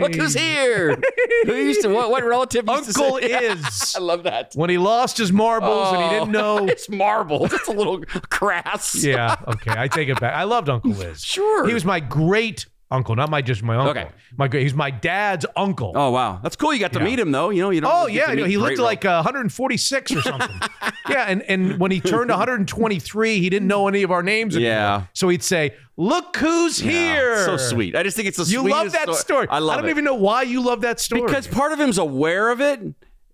Look 0.00 0.14
who's 0.14 0.34
here. 0.34 0.98
Who 1.44 1.54
used 1.54 1.82
to 1.82 1.88
what? 1.88 2.10
What 2.10 2.24
relative 2.24 2.64
used 2.66 2.94
to 2.94 3.02
Uncle 3.02 3.18
say? 3.20 3.26
is. 3.50 3.94
I 3.96 4.00
love 4.00 4.22
that. 4.24 4.52
When 4.54 4.70
he 4.70 4.78
lost 4.78 5.18
his 5.18 5.32
marbles 5.32 5.92
and 5.92 6.02
he 6.02 6.08
didn't 6.10 6.36
oh, 6.36 6.58
know. 6.58 6.68
It's 6.78 6.88
marbles. 6.88 7.52
It's 7.52 7.68
a 7.68 7.72
little 7.72 8.00
crass. 8.30 9.02
Yeah, 9.02 9.36
okay, 9.46 9.74
I 9.76 9.88
take 9.88 10.08
it 10.08 10.20
back. 10.20 10.34
I 10.34 10.44
loved 10.44 10.68
Uncle 10.68 10.92
Liz. 10.92 11.22
Sure. 11.22 11.66
He 11.66 11.74
was 11.74 11.84
my 11.84 12.00
great 12.00 12.66
uncle, 12.90 13.14
not 13.16 13.30
my 13.30 13.42
just 13.42 13.62
my 13.62 13.76
uncle. 13.76 13.90
Okay. 13.90 14.08
My 14.36 14.48
great. 14.48 14.62
He's 14.62 14.74
my 14.74 14.90
dad's 14.90 15.44
uncle. 15.56 15.92
Oh 15.94 16.10
wow, 16.10 16.40
that's 16.42 16.56
cool. 16.56 16.72
You 16.72 16.80
got 16.80 16.92
to 16.94 16.98
Yeah. 17.00 17.04
meet 17.04 17.18
him 17.18 17.30
though. 17.32 17.50
You 17.50 17.62
know 17.62 17.70
you 17.70 17.80
don't. 17.80 17.90
Oh 17.90 17.94
always 17.94 18.14
get 18.14 18.20
yeah, 18.20 18.26
to 18.26 18.30
you 18.32 18.36
know, 18.38 18.42
meet 18.44 18.50
he 18.50 18.56
great 18.56 18.68
lived 18.70 18.80
like 18.80 19.04
uh, 19.04 19.22
146 19.22 20.12
or 20.12 20.22
something. 20.22 20.60
yeah, 21.08 21.24
and 21.28 21.42
and 21.42 21.78
when 21.78 21.90
he 21.90 22.00
turned 22.00 22.30
123, 22.30 23.38
he 23.40 23.50
didn't 23.50 23.68
know 23.68 23.88
any 23.88 24.02
of 24.02 24.10
our 24.10 24.22
names. 24.22 24.54
Anymore. 24.56 24.72
Yeah. 24.72 25.02
So 25.12 25.28
he'd 25.28 25.42
say, 25.42 25.74
"Look 25.96 26.36
who's 26.36 26.78
here!" 26.78 27.44
So 27.44 27.56
sweet. 27.56 27.96
I 27.96 28.02
just 28.02 28.16
think 28.16 28.28
it's 28.28 28.36
the 28.38 28.44
sweet. 28.44 28.54
You 28.54 28.60
sweetest 28.60 28.94
love 28.96 29.06
that 29.06 29.14
story. 29.16 29.46
I 29.50 29.58
love 29.58 29.74
I 29.78 29.80
don't 29.80 29.88
it. 29.88 29.90
even 29.92 30.04
know 30.04 30.14
why 30.14 30.42
you 30.42 30.60
love 30.62 30.80
that 30.82 31.00
story. 31.00 31.22
because 31.22 31.46
part 31.46 31.72
of 31.72 31.78
him's 31.78 31.98
aware 31.98 32.50
of 32.50 32.60
it 32.60 32.80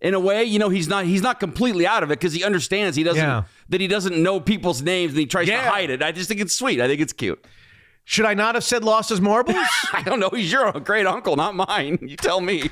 in 0.00 0.14
a 0.14 0.20
way. 0.20 0.45
You 0.45 0.59
know, 0.59 0.69
he's 0.69 0.89
not 0.89 1.05
he's 1.05 1.23
not 1.23 1.41
completely 1.41 1.86
out 1.86 2.02
of 2.02 2.11
it 2.11 2.19
because 2.19 2.33
he 2.33 2.45
understands 2.45 2.97
he 2.97 3.02
doesn't 3.02 3.23
Yeah. 3.23 3.45
that 3.70 3.80
he 3.80 3.86
doesn't 3.89 4.16
know 4.20 4.41
people's 4.41 4.83
names 4.83 5.12
and 5.12 5.20
he 5.20 5.27
tries 5.27 5.48
Yeah. 5.48 5.62
to 5.64 5.70
hide 5.70 5.91
it. 5.91 6.02
I 6.02 6.12
just 6.12 6.28
think 6.28 6.41
it's 6.41 6.55
sweet. 6.55 6.80
I 6.80 6.89
think 6.89 7.00
it's 7.00 7.12
cute. 7.12 7.45
Should 8.06 8.26
I 8.26 8.34
not 8.34 8.54
have 8.54 8.64
said 8.64 8.84
lost 8.84 9.08
his 9.08 9.20
marbles? 9.20 9.56
I 9.92 10.02
don't 10.04 10.20
know. 10.20 10.28
He's 10.30 10.52
your 10.52 10.70
great 10.72 11.06
uncle, 11.06 11.36
not 11.36 11.54
mine. 11.54 11.98
You 12.02 12.16
tell 12.16 12.40
me. 12.40 12.70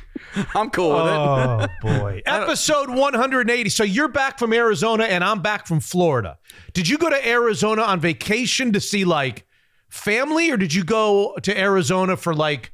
I'm 0.54 0.68
cool 0.70 0.90
with 0.90 1.06
it. 1.06 1.16
Oh 1.16 1.66
boy. 2.00 2.22
Episode 2.26 2.90
180. 2.90 3.70
So 3.70 3.82
you're 3.82 4.08
back 4.08 4.38
from 4.38 4.52
Arizona 4.52 5.04
and 5.04 5.24
I'm 5.24 5.40
back 5.40 5.66
from 5.66 5.80
Florida. 5.80 6.38
Did 6.74 6.86
you 6.88 6.98
go 6.98 7.08
to 7.08 7.28
Arizona 7.28 7.82
on 7.82 7.98
vacation 7.98 8.72
to 8.72 8.80
see 8.80 9.04
like 9.04 9.46
family 9.88 10.50
or 10.50 10.56
did 10.58 10.74
you 10.74 10.84
go 10.84 11.36
to 11.42 11.58
Arizona 11.58 12.16
for 12.16 12.34
like 12.34 12.72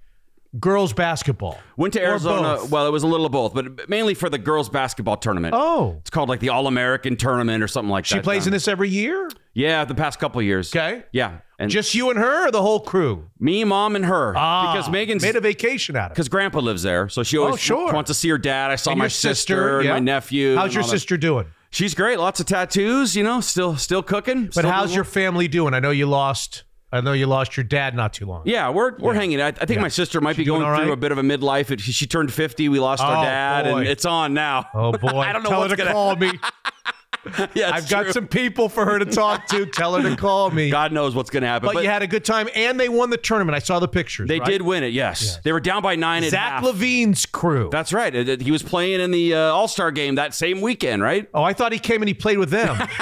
girls 0.58 0.92
basketball? 0.92 1.58
Went 1.76 1.92
to 1.94 2.02
Arizona. 2.02 2.58
Well, 2.68 2.88
it 2.88 2.90
was 2.90 3.04
a 3.04 3.06
little 3.06 3.26
of 3.26 3.32
both, 3.32 3.54
but 3.54 3.88
mainly 3.88 4.14
for 4.14 4.28
the 4.28 4.38
girls 4.38 4.68
basketball 4.68 5.16
tournament. 5.16 5.54
Oh. 5.56 5.96
It's 6.00 6.10
called 6.10 6.28
like 6.28 6.40
the 6.40 6.48
All 6.48 6.66
American 6.66 7.16
tournament 7.16 7.62
or 7.62 7.68
something 7.68 7.90
like 7.90 8.04
She 8.04 8.16
that. 8.16 8.20
She 8.20 8.24
plays 8.24 8.46
in 8.46 8.52
this 8.52 8.66
every 8.66 8.88
year? 8.88 9.30
Yeah, 9.58 9.84
the 9.84 9.94
past 9.94 10.18
couple 10.20 10.40
years. 10.40 10.74
Okay. 10.74 11.02
Yeah, 11.12 11.38
and 11.58 11.70
Just 11.70 11.94
you 11.94 12.10
and 12.10 12.18
her 12.18 12.46
or 12.48 12.50
the 12.52 12.62
whole 12.62 12.80
crew? 12.80 13.28
me, 13.40 13.64
mom, 13.64 13.96
and 13.96 14.04
her. 14.06 14.32
Ah, 14.36 14.72
because 14.72 14.88
Megan's 14.90 15.22
made 15.22 15.34
a 15.36 15.40
vacation 15.40 15.96
out 15.96 16.06
of 16.06 16.10
it. 16.10 16.14
because 16.14 16.28
Grandpa 16.28 16.60
lives 16.60 16.82
there, 16.84 17.08
so 17.08 17.22
she 17.24 17.36
always 17.38 17.54
Oh, 17.54 17.56
sure. 17.56 17.92
wants 17.92 18.08
to 18.08 18.14
see 18.14 18.28
her 18.28 18.38
dad. 18.38 18.70
I 18.70 18.76
saw 18.76 18.90
And 18.92 18.98
my 18.98 19.06
your 19.06 19.10
sister, 19.10 19.78
and 19.78 19.86
yeah. 19.86 19.92
my 19.94 19.98
nephew. 19.98 20.54
How's 20.54 20.66
and 20.66 20.74
your 20.74 20.82
all 20.84 20.88
that. 20.88 20.92
sister 20.92 21.16
doing? 21.16 21.46
She's 21.70 21.94
great. 21.94 22.18
Lots 22.18 22.38
of 22.40 22.46
tattoos. 22.46 23.16
You 23.16 23.24
know, 23.24 23.40
still 23.40 23.76
still 23.76 24.02
cooking. 24.02 24.44
But 24.46 24.52
still 24.54 24.70
how's 24.70 24.88
doing 24.90 24.94
your 24.96 25.04
family 25.04 25.48
doing? 25.48 25.74
I 25.74 25.80
know 25.80 25.90
you 25.90 26.06
lost 26.06 26.62
I 26.90 27.02
know 27.02 27.12
you 27.12 27.26
lost 27.26 27.56
your 27.58 27.64
dad 27.64 27.94
not 27.94 28.14
too 28.14 28.24
long. 28.26 28.42
Yeah, 28.46 28.70
we're 28.70 28.96
we're 28.98 29.12
hanging. 29.14 29.42
I, 29.42 29.48
I 29.48 29.66
think 29.66 29.80
my 29.80 29.88
sister 29.88 30.20
might 30.22 30.36
be 30.38 30.44
going 30.44 30.62
all 30.62 30.74
through 30.76 30.84
right? 30.86 30.92
a 30.92 30.96
bit 30.96 31.12
of 31.12 31.18
a 31.18 31.22
midlife. 31.22 31.70
It, 31.70 31.80
she, 31.80 31.92
she 31.92 32.06
turned 32.06 32.32
fifty. 32.32 32.68
We 32.70 32.78
lost 32.78 33.02
Oh, 33.02 33.06
our 33.06 33.24
dad, 33.24 33.64
boy. 33.64 33.78
and 33.80 33.88
it's 33.88 34.06
on 34.06 34.32
now. 34.32 34.66
Oh 34.72 34.92
boy. 34.92 35.08
I 35.18 35.32
don't 35.34 35.42
know 35.42 35.50
Tell 35.50 35.58
what's 35.60 35.72
her 35.72 35.76
to 35.76 35.82
gonna. 35.82 35.92
call 35.92 36.14
me. 36.16 36.30
yeah, 37.54 37.70
I've 37.72 37.82
it's 37.82 37.90
got 37.90 38.12
some 38.12 38.26
people 38.28 38.68
for 38.68 38.84
her 38.84 38.98
to 38.98 39.04
talk 39.04 39.46
to. 39.48 39.66
Tell 39.66 39.96
her 39.96 40.08
to 40.08 40.16
call 40.16 40.50
me. 40.50 40.70
God 40.78 40.92
knows 40.92 41.14
what's 41.14 41.30
going 41.30 41.42
to 41.42 41.48
happen. 41.48 41.70
but, 41.72 41.82
you 41.82 41.88
had 41.88 42.02
a 42.02 42.06
good 42.06 42.24
time, 42.24 42.48
and 42.54 42.78
they 42.78 42.88
won 42.88 43.10
the 43.10 43.16
tournament. 43.16 43.54
I 43.56 43.58
saw 43.58 43.78
the 43.78 43.88
pictures. 43.88 44.28
they 44.28 44.38
right? 44.38 44.48
did 44.48 44.62
win 44.62 44.84
it. 44.84 44.92
Yes, 44.92 45.38
they 45.44 45.52
were 45.52 45.60
down 45.60 45.82
by 45.82 45.96
nine 45.96 46.24
at 46.24 46.30
Zach 46.30 46.52
half. 46.52 46.64
Levine's 46.64 47.26
crew. 47.26 47.68
That's 47.70 47.92
right. 47.92 48.14
It- 48.14 48.40
He 48.40 48.50
was 48.50 48.62
playing 48.62 49.00
in 49.00 49.10
the 49.10 49.34
uh, 49.34 49.38
All 49.40 49.68
Star 49.68 49.90
game 49.90 50.14
that 50.14 50.34
same 50.34 50.60
weekend, 50.60 51.02
right? 51.02 51.28
oh, 51.34 51.42
I 51.42 51.52
thought 51.52 51.72
he 51.72 51.78
came 51.78 52.02
and 52.02 52.08
he 52.08 52.14
played 52.14 52.38
with 52.38 52.50
them. 52.50 52.76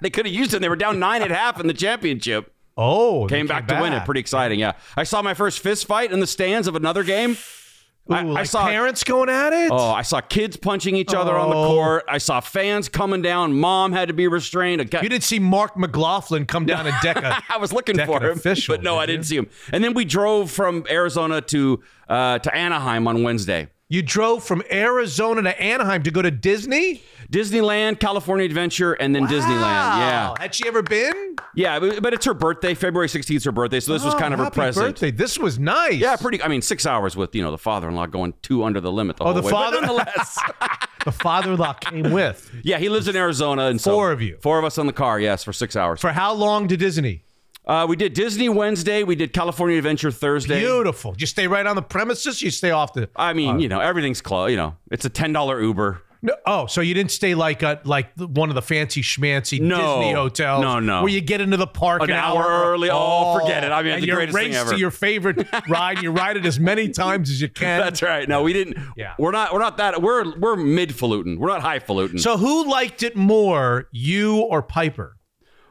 They 0.00 0.10
could 0.10 0.26
have 0.26 0.34
used 0.34 0.54
him. 0.54 0.62
They 0.62 0.68
were 0.68 0.76
down 0.76 1.00
nine 1.00 1.22
at 1.22 1.30
half 1.30 1.58
in 1.58 1.66
the 1.66 1.74
championship. 1.74 2.52
Oh, 2.76 3.26
they 3.26 3.36
Came 3.36 3.48
back 3.48 3.66
to 3.66 3.80
win 3.80 3.92
it. 3.92 4.04
Pretty 4.04 4.20
exciting. 4.20 4.60
Yeah, 4.60 4.74
I 4.96 5.02
saw 5.02 5.20
my 5.22 5.34
first 5.34 5.58
fist 5.58 5.86
fight 5.86 6.12
in 6.12 6.20
the 6.20 6.26
stands 6.26 6.68
of 6.68 6.76
another 6.76 7.02
game. 7.02 7.36
Ooh, 8.10 8.14
I- 8.14 8.40
I 8.40 8.42
saw- 8.44 8.66
parents 8.66 9.04
going 9.04 9.28
at 9.28 9.52
it. 9.52 9.70
Oh, 9.70 9.90
I 9.92 10.02
saw 10.02 10.20
kids 10.20 10.56
punching 10.56 10.96
each 10.96 11.12
other 11.14 11.36
on 11.36 11.50
the 11.50 11.56
Oh. 11.56 11.66
court. 11.66 12.04
I 12.08 12.18
saw 12.18 12.40
fans 12.40 12.88
coming 12.88 13.20
down. 13.22 13.52
Mom 13.54 13.92
had 13.92 14.08
to 14.08 14.14
be 14.14 14.28
restrained. 14.28 14.80
A 14.80 14.84
guy- 14.84 15.02
You 15.02 15.08
didn't 15.08 15.24
see 15.24 15.38
Mark 15.38 15.76
McLaughlin 15.76 16.46
come 16.46 16.64
down 16.66 16.86
and 16.86 16.96
deck 17.02 17.16
a. 17.18 17.42
I 17.50 17.58
was 17.58 17.72
looking 17.72 17.96
for 18.06 18.22
him, 18.22 18.38
official, 18.38 18.74
but 18.76 18.82
no, 18.82 18.94
did 18.94 19.00
I 19.00 19.06
didn't 19.06 19.24
see 19.26 19.36
him. 19.36 19.48
And 19.72 19.84
then 19.84 19.92
we 19.94 20.04
drove 20.04 20.50
from 20.50 20.84
Arizona 20.90 21.40
to 21.42 21.80
uh, 22.08 22.38
to 22.38 22.54
Anaheim 22.54 23.06
on 23.06 23.22
Wednesday. 23.22 23.68
You 23.90 24.02
drove 24.02 24.44
from 24.44 24.62
Arizona 24.70 25.40
to 25.42 25.60
Anaheim 25.62 26.02
to 26.02 26.10
go 26.10 26.20
to 26.20 26.30
Disney. 26.30 27.02
Disneyland, 27.32 28.00
California 28.00 28.44
Adventure, 28.46 28.92
and 28.94 29.14
then 29.14 29.26
Disneyland. 29.26 29.60
Yeah, 30.00 30.34
Had 30.38 30.54
she 30.54 30.66
ever 30.66 30.82
been? 30.82 31.36
yeah, 31.54 31.78
but, 31.78 32.12
it's 32.14 32.24
her 32.24 32.32
birthday. 32.34 32.72
February 32.74 33.08
sixteenth 33.08 33.38
is 33.38 33.44
her 33.44 33.52
birthday, 33.52 33.80
so 33.80 33.92
this 33.92 34.02
was 34.04 34.14
Oh, 34.14 34.18
kind 34.18 34.32
of 34.32 34.40
her 34.40 34.50
present. 34.50 34.94
Birthday. 34.96 35.10
This 35.10 35.38
was 35.38 35.58
nice. 35.58 35.94
Yeah, 35.96 36.16
pretty. 36.16 36.42
I 36.42 36.48
mean, 36.48 36.62
six 36.62 36.86
hours 36.86 37.16
with 37.16 37.34
you 37.34 37.42
know 37.42 37.50
the 37.50 37.58
father-in-law 37.58 38.06
going 38.06 38.32
two 38.42 38.64
under 38.64 38.80
the 38.80 38.90
limit. 38.92 39.16
The 39.18 39.24
Oh, 39.24 39.32
the 39.34 39.42
way. 39.42 39.50
Father- 39.50 39.80
nonetheless. 39.80 40.38
The 41.04 41.12
father-in-law 41.12 41.74
came 41.74 42.10
with. 42.12 42.50
yeah, 42.64 42.76
he 42.78 42.88
lives 42.90 43.08
in 43.08 43.16
Arizona, 43.16 43.66
and 43.66 43.80
so- 43.80 43.92
Four 43.92 44.12
of 44.12 44.20
you. 44.20 44.36
four 44.42 44.58
of 44.58 44.64
us 44.66 44.76
on 44.78 44.86
the 44.86 44.92
car. 44.92 45.18
Yes, 45.18 45.42
for 45.44 45.52
six 45.54 45.74
hours. 45.76 46.00
For 46.00 46.12
how 46.12 46.34
long 46.34 46.68
to 46.68 46.76
Disney? 46.76 47.22
Uh, 47.68 47.86
we 47.86 47.96
did 47.96 48.14
Disney 48.14 48.48
Wednesday. 48.48 49.02
We 49.02 49.14
did 49.14 49.34
California 49.34 49.76
Adventure 49.76 50.10
Thursday. 50.10 50.60
Beautiful. 50.60 51.14
You 51.18 51.26
stay 51.26 51.46
right 51.46 51.66
on 51.66 51.76
the 51.76 51.82
premises. 51.82 52.40
You 52.40 52.50
stay 52.50 52.70
off 52.70 52.94
the. 52.94 53.10
I 53.14 53.34
mean, 53.34 53.60
you 53.60 53.68
know, 53.68 53.78
everything's 53.80 54.22
close. 54.22 54.50
You 54.50 54.56
know, 54.56 54.76
it's 54.90 55.04
a 55.04 55.10
ten 55.10 55.32
dollar 55.34 55.60
Uber. 55.60 56.02
No, 56.20 56.34
oh, 56.46 56.66
so 56.66 56.80
you 56.80 56.94
didn't 56.94 57.12
stay 57.12 57.36
like 57.36 57.62
a, 57.62 57.80
like 57.84 58.10
one 58.18 58.48
of 58.48 58.56
the 58.56 58.62
fancy 58.62 59.02
schmancy 59.02 59.60
No. 59.60 59.76
Disney 60.00 60.12
hotels? 60.12 60.62
No, 60.62 60.80
no. 60.80 61.02
Where 61.02 61.12
you 61.12 61.20
get 61.20 61.40
into 61.40 61.56
the 61.56 61.66
park 61.66 62.02
An 62.02 62.10
hour 62.10 62.44
early. 62.44 62.88
Oh, 62.90 63.38
forget 63.38 63.62
it. 63.62 63.70
I 63.70 63.82
mean, 63.84 63.92
and 63.92 64.02
the 64.02 64.10
greatest 64.10 64.36
thing 64.36 64.54
ever. 64.54 64.72
to 64.72 64.78
your 64.78 64.90
favorite 64.90 65.46
ride. 65.68 66.02
You 66.02 66.10
ride 66.10 66.36
it 66.36 66.44
as 66.44 66.58
many 66.58 66.88
times 66.88 67.30
as 67.30 67.40
you 67.40 67.48
can. 67.48 67.80
That's 67.80 68.02
right. 68.02 68.28
No, 68.28 68.42
we 68.42 68.52
didn't. 68.52 68.78
Yeah. 68.96 69.14
We're 69.16 69.30
not. 69.30 69.52
We're 69.52 69.60
not 69.60 69.76
that. 69.76 70.02
We're 70.02 70.36
we're 70.38 70.56
mid 70.56 70.90
falutin. 70.90 71.38
We're 71.38 71.48
not 71.48 71.60
high 71.60 71.78
falutin. 71.78 72.18
So 72.18 72.36
who 72.36 72.68
liked 72.68 73.04
it 73.04 73.14
more, 73.14 73.88
you 73.92 74.38
or 74.38 74.60
Piper? 74.62 75.17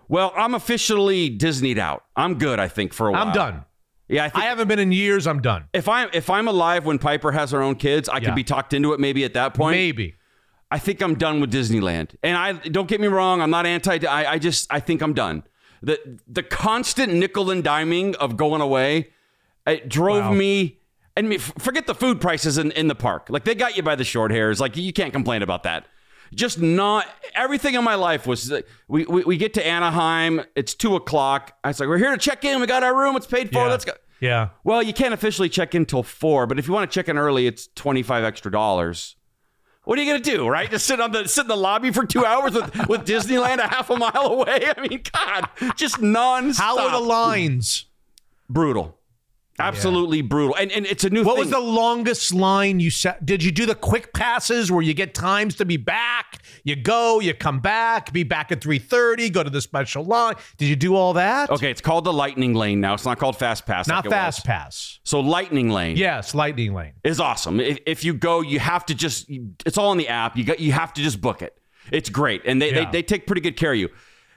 Well, 0.07 0.33
I'm 0.35 0.53
officially 0.53 1.29
Disneyed 1.35 1.77
out. 1.77 2.03
I'm 2.15 2.37
good. 2.37 2.59
I 2.59 2.67
think 2.67 2.93
for 2.93 3.07
a 3.07 3.11
while. 3.11 3.27
I'm 3.27 3.33
done. 3.33 3.65
Yeah, 4.07 4.25
I 4.25 4.29
think. 4.29 4.43
I 4.45 4.47
haven't 4.47 4.67
been 4.69 4.79
in 4.79 4.91
years. 4.91 5.27
I'm 5.27 5.41
done. 5.41 5.65
if 5.73 5.89
I'm 5.89 6.09
if 6.13 6.29
I'm 6.29 6.47
alive 6.47 6.85
when 6.85 6.97
Piper 6.97 7.31
has 7.33 7.51
her 7.51 7.61
own 7.61 7.75
kids, 7.75 8.07
I 8.07 8.17
Yeah. 8.17 8.25
could 8.25 8.35
be 8.35 8.43
talked 8.43 8.73
into 8.73 8.93
it 8.93 8.99
maybe 8.99 9.23
at 9.25 9.33
that 9.33 9.53
point. 9.53 9.75
Maybe. 9.75 10.15
I 10.71 10.79
think 10.79 11.01
I'm 11.01 11.15
done 11.15 11.39
with 11.41 11.51
Disneyland. 11.51 12.15
And 12.23 12.35
I 12.37 12.53
don't 12.53 12.87
get 12.87 12.99
me 13.01 13.07
wrong, 13.07 13.41
I'm 13.41 13.49
not 13.49 13.65
anti 13.65 14.05
I, 14.07 14.33
I 14.33 14.39
just 14.39 14.71
I 14.73 14.79
think 14.79 15.01
I'm 15.01 15.13
done. 15.13 15.43
The 15.81 16.19
the 16.27 16.43
constant 16.43 17.13
nickel 17.13 17.51
and 17.51 17.63
diming 17.63 18.15
of 18.15 18.37
going 18.37 18.61
away, 18.61 19.09
it 19.65 19.89
drove 19.89 20.23
Wow. 20.25 20.33
me 20.33 20.79
and 21.17 21.27
me, 21.29 21.37
forget 21.39 21.87
the 21.87 21.95
food 21.95 22.21
prices 22.21 22.57
in, 22.57 22.71
in 22.71 22.87
the 22.87 22.95
park. 22.95 23.27
Like 23.29 23.43
they 23.43 23.55
got 23.55 23.75
you 23.75 23.83
by 23.83 23.95
the 23.95 24.03
short 24.03 24.31
hairs. 24.31 24.59
Like 24.61 24.77
you 24.77 24.93
can't 24.93 25.11
complain 25.11 25.41
about 25.41 25.63
that. 25.63 25.85
Just 26.33 26.59
not 26.59 27.05
everything 27.33 27.75
in 27.75 27.83
my 27.83 27.95
life 27.95 28.27
was 28.27 28.51
we, 28.87 29.05
we 29.05 29.23
we 29.23 29.37
get 29.37 29.53
to 29.55 29.65
Anaheim, 29.65 30.41
it's 30.55 30.73
two 30.73 30.95
o'clock. 30.95 31.55
I 31.63 31.69
was 31.69 31.79
like, 31.79 31.87
we're 31.89 31.97
here 31.97 32.11
to 32.11 32.17
check 32.17 32.43
in, 32.45 32.59
we 32.61 32.67
got 32.67 32.83
our 32.83 32.95
room, 32.97 33.15
it's 33.15 33.27
paid 33.27 33.49
for, 33.51 33.59
Yeah. 33.59 33.67
let's 33.67 33.85
go. 33.85 33.93
Yeah. 34.19 34.49
Well, 34.63 34.81
you 34.81 34.93
can't 34.93 35.13
officially 35.13 35.47
check 35.49 35.75
in 35.75 35.85
till 35.85 36.03
four, 36.03 36.47
but 36.47 36.57
if 36.57 36.67
you 36.67 36.73
want 36.73 36.89
to 36.89 36.93
check 36.93 37.07
in 37.07 37.17
early, 37.17 37.45
it's 37.47 37.67
twenty 37.75 38.03
five 38.03 38.23
extra 38.23 38.51
dollars. 38.51 39.15
What 39.83 39.97
are 39.97 40.01
you 40.01 40.11
gonna 40.11 40.23
do, 40.23 40.47
right? 40.49 40.69
Just 40.69 40.85
sit 40.85 40.99
on 40.99 41.11
the 41.11 41.27
sit 41.27 41.41
in 41.43 41.47
the 41.47 41.55
lobby 41.55 41.91
for 41.91 42.05
two 42.05 42.25
hours 42.25 42.53
with, 42.53 42.87
with 42.89 43.05
Disneyland 43.05 43.59
a 43.59 43.67
half 43.67 43.89
a 43.89 43.95
mile 43.95 44.25
away? 44.25 44.65
I 44.77 44.81
mean, 44.87 45.01
God, 45.13 45.47
just 45.77 45.97
nonstop. 46.01 46.57
How 46.57 46.79
are 46.79 46.91
the 46.91 46.99
lines? 46.99 47.85
brutal? 48.49 48.96
Absolutely 49.59 50.21
brutal. 50.21 50.55
And 50.55 50.71
and 50.71 50.85
it's 50.85 51.03
a 51.03 51.09
new 51.09 51.23
What 51.23 51.35
thing. 51.35 51.45
was 51.45 51.49
the 51.49 51.59
longest 51.59 52.33
line 52.33 52.79
you 52.79 52.89
set? 52.91 53.25
Did 53.25 53.43
you 53.43 53.51
do 53.51 53.65
the 53.65 53.75
quick 53.75 54.13
passes 54.13 54.71
where 54.71 54.81
you 54.83 54.93
get 54.93 55.13
times 55.15 55.55
to 55.55 55.65
be 55.65 55.77
back? 55.77 56.43
You 56.63 56.75
go, 56.75 57.19
you 57.19 57.33
come 57.33 57.59
back, 57.59 58.13
be 58.13 58.23
back 58.23 58.51
at 58.51 58.61
3:30, 58.61 59.31
go 59.33 59.43
to 59.43 59.49
the 59.49 59.61
special 59.61 60.03
line. 60.03 60.35
Did 60.57 60.67
you 60.67 60.75
do 60.75 60.95
all 60.95 61.13
that? 61.13 61.49
okay, 61.49 61.71
it's 61.71 61.81
called 61.81 62.03
the 62.03 62.13
Lightning 62.13 62.53
Lane 62.53 62.79
now. 62.81 62.93
It's 62.93 63.05
not 63.05 63.17
called 63.17 63.37
Fast 63.37 63.65
Pass. 63.65 63.87
Not 63.87 64.05
like 64.05 64.11
fast 64.11 64.45
pass. 64.45 64.99
So 65.03 65.19
Lightning 65.21 65.69
Lane. 65.69 65.97
Yes, 65.97 66.35
lightning 66.35 66.73
lane. 66.73 66.93
is 67.03 67.19
awesome. 67.19 67.59
If, 67.59 67.79
if 67.85 68.03
you 68.03 68.13
go, 68.13 68.41
you 68.41 68.59
have 68.59 68.85
to 68.87 68.95
just 68.95 69.27
it's 69.65 69.77
all 69.77 69.91
in 69.91 69.97
the 69.97 70.07
app. 70.09 70.37
You 70.37 70.43
got 70.43 70.59
you 70.59 70.71
have 70.73 70.93
to 70.93 71.01
just 71.01 71.19
book 71.19 71.41
it. 71.41 71.57
It's 71.91 72.09
great, 72.09 72.41
and 72.45 72.61
they 72.61 72.71
Yeah. 72.73 72.85
they, 72.85 72.91
they 72.91 73.01
take 73.03 73.25
pretty 73.25 73.41
good 73.41 73.55
care 73.57 73.71
of 73.71 73.77
you. 73.79 73.89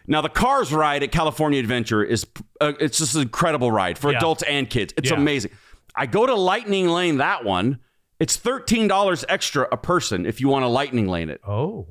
Now 0.06 0.20
the 0.20 0.28
Cars 0.28 0.72
ride 0.72 1.02
at 1.02 1.12
California 1.12 1.60
Adventure 1.60 2.02
is 2.02 2.26
uh, 2.60 2.72
it's 2.80 2.98
just 2.98 3.14
an 3.14 3.22
incredible 3.22 3.70
ride 3.70 3.98
for 3.98 4.10
Yeah. 4.10 4.18
adults 4.18 4.42
and 4.42 4.68
kids. 4.68 4.92
It's 4.96 5.10
Yeah. 5.10 5.16
amazing. 5.16 5.52
I 5.94 6.06
go 6.06 6.26
to 6.26 6.34
Lightning 6.34 6.88
Lane 6.88 7.18
that 7.18 7.44
one. 7.44 7.78
It's 8.18 8.36
thirteen 8.36 8.88
dollars 8.88 9.24
extra 9.28 9.66
a 9.72 9.76
person 9.76 10.26
if 10.26 10.40
you 10.40 10.48
want 10.48 10.62
to 10.64 10.68
Lightning 10.68 11.08
Lane 11.08 11.30
it. 11.30 11.40
Oh. 11.46 11.88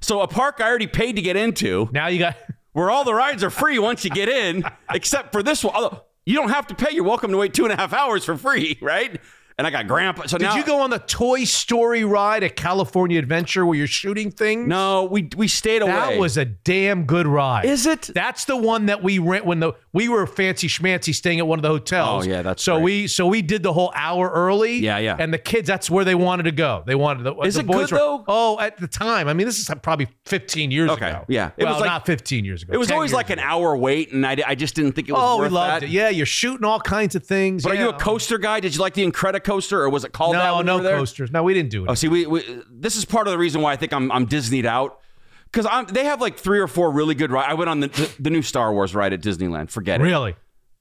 So 0.00 0.20
a 0.20 0.28
park 0.28 0.60
I 0.60 0.64
already 0.68 0.86
paid 0.86 1.16
to 1.16 1.22
get 1.22 1.36
into, 1.36 1.88
Now 1.92 2.06
you 2.06 2.18
got 2.20 2.36
where 2.72 2.90
all 2.90 3.04
the 3.04 3.14
rides 3.14 3.42
are 3.42 3.50
free 3.50 3.78
once 3.78 4.04
you 4.04 4.10
get 4.10 4.28
in, 4.28 4.64
except 4.92 5.32
for 5.32 5.42
this 5.42 5.64
one. 5.64 5.74
Although 5.74 6.04
you 6.24 6.34
don't 6.34 6.50
have 6.50 6.66
to 6.68 6.74
pay. 6.74 6.94
You're 6.94 7.04
welcome 7.04 7.30
to 7.32 7.36
wait 7.38 7.54
two 7.54 7.64
and 7.64 7.72
a 7.72 7.76
half 7.76 7.92
hours 7.92 8.24
for 8.24 8.36
free, 8.36 8.78
right? 8.80 9.20
And 9.58 9.66
I 9.66 9.70
got 9.70 9.88
grandpa. 9.88 10.26
So 10.26 10.38
Did 10.38 10.44
now 10.44 10.56
you 10.56 10.64
go 10.64 10.80
on 10.82 10.90
the 10.90 11.00
Toy 11.00 11.42
Story 11.44 12.04
ride 12.04 12.44
at 12.44 12.54
California 12.54 13.18
Adventure 13.18 13.66
where 13.66 13.76
you're 13.76 13.86
shooting 13.88 14.30
things? 14.30 14.68
No, 14.68 15.04
we 15.04 15.28
we 15.36 15.48
stayed 15.48 15.82
away. 15.82 15.90
That 15.92 16.18
was 16.18 16.36
a 16.36 16.44
damn 16.44 17.04
good 17.06 17.26
ride. 17.26 17.64
Is 17.64 17.84
it? 17.86 18.02
That's 18.14 18.44
the 18.44 18.56
one 18.56 18.86
that 18.86 19.02
we 19.02 19.18
rent 19.18 19.44
when 19.44 19.58
the 19.60 19.72
we 19.92 20.08
were 20.08 20.26
fancy 20.26 20.68
schmancy 20.68 21.12
staying 21.14 21.40
at 21.40 21.46
one 21.48 21.58
of 21.58 21.64
the 21.64 21.68
hotels. 21.68 22.26
Oh, 22.26 22.30
yeah, 22.30 22.42
that's 22.42 22.62
so 22.62 22.74
great. 22.76 22.84
we 22.84 23.06
so 23.08 23.26
we 23.26 23.42
did 23.42 23.62
the 23.64 23.72
whole 23.72 23.92
hour 23.96 24.30
early. 24.30 24.76
Yeah, 24.78 24.98
yeah. 24.98 25.16
And 25.18 25.34
the 25.34 25.38
kids, 25.38 25.66
that's 25.66 25.90
where 25.90 26.04
they 26.04 26.14
wanted 26.14 26.44
to 26.44 26.52
go. 26.52 26.84
They 26.86 26.94
wanted 26.94 27.24
the, 27.24 27.34
Is 27.40 27.54
the 27.54 27.60
it 27.60 27.66
boys 27.66 27.90
good, 27.90 27.92
were- 27.92 27.98
though? 27.98 28.24
Oh, 28.28 28.60
at 28.60 28.76
the 28.78 28.86
time, 28.86 29.26
I 29.26 29.34
mean, 29.34 29.46
this 29.46 29.58
is 29.58 29.68
probably 29.82 30.06
15 30.26 30.70
years 30.70 30.90
Okay, 30.90 31.10
ago. 31.10 31.24
yeah. 31.28 31.50
It 31.56 31.64
well, 31.64 31.72
was 31.74 31.80
like- 31.80 31.90
not 31.90 32.06
15 32.06 32.44
years 32.44 32.62
ago. 32.62 32.72
It 32.72 32.76
was 32.76 32.90
always 32.92 33.12
like 33.12 33.30
an 33.30 33.40
hour 33.40 33.76
wait, 33.76 34.12
and 34.12 34.24
I, 34.24 34.36
I 34.46 34.54
just 34.54 34.76
didn't 34.76 34.92
think 34.92 35.08
it 35.08 35.12
was 35.12 35.20
Oh, 35.22 35.36
we 35.38 35.42
worth 35.42 35.52
loved 35.52 35.82
that. 35.82 35.86
it. 35.88 35.90
Yeah, 35.90 36.10
you're 36.10 36.26
shooting 36.26 36.64
all 36.64 36.78
kinds 36.80 37.16
of 37.16 37.24
things. 37.24 37.64
But 37.64 37.74
yeah. 37.74 37.80
are 37.80 37.82
you 37.84 37.88
a 37.90 37.98
coaster 37.98 38.38
guy? 38.38 38.60
Did 38.60 38.74
you 38.74 38.80
like 38.80 38.94
the 38.94 39.02
Incredicoaster, 39.48 39.72
or 39.72 39.88
was 39.90 40.04
it 40.04 40.12
called 40.12 40.34
that? 40.34 40.44
No, 40.44 40.56
when 40.58 40.66
no 40.66 40.76
were 40.76 40.82
there? 40.82 40.96
coasters. 40.98 41.30
No, 41.30 41.42
we 41.42 41.54
didn't 41.54 41.70
do 41.70 41.84
it. 41.84 41.90
Oh, 41.90 41.94
see, 41.94 42.08
we, 42.08 42.26
we 42.26 42.42
this 42.70 42.96
is 42.96 43.04
part 43.04 43.26
of 43.26 43.32
the 43.32 43.38
reason 43.38 43.60
why 43.62 43.72
I 43.72 43.76
think 43.76 43.92
I'm 43.92 44.10
I'm 44.12 44.26
Disneyed 44.26 44.64
out 44.66 45.00
because 45.50 45.66
I'm 45.70 45.86
they 45.86 46.04
have 46.04 46.20
like 46.20 46.38
three 46.38 46.60
or 46.60 46.68
four 46.68 46.90
really 46.90 47.14
good 47.14 47.30
rides. 47.30 47.48
I 47.50 47.54
went 47.54 47.70
on 47.70 47.80
the, 47.80 47.88
the 47.88 48.14
the 48.20 48.30
new 48.30 48.42
Star 48.42 48.72
Wars 48.72 48.94
ride 48.94 49.12
at 49.12 49.20
Disneyland. 49.20 49.70
Forget 49.70 50.00
it. 50.00 50.04
really? 50.04 50.36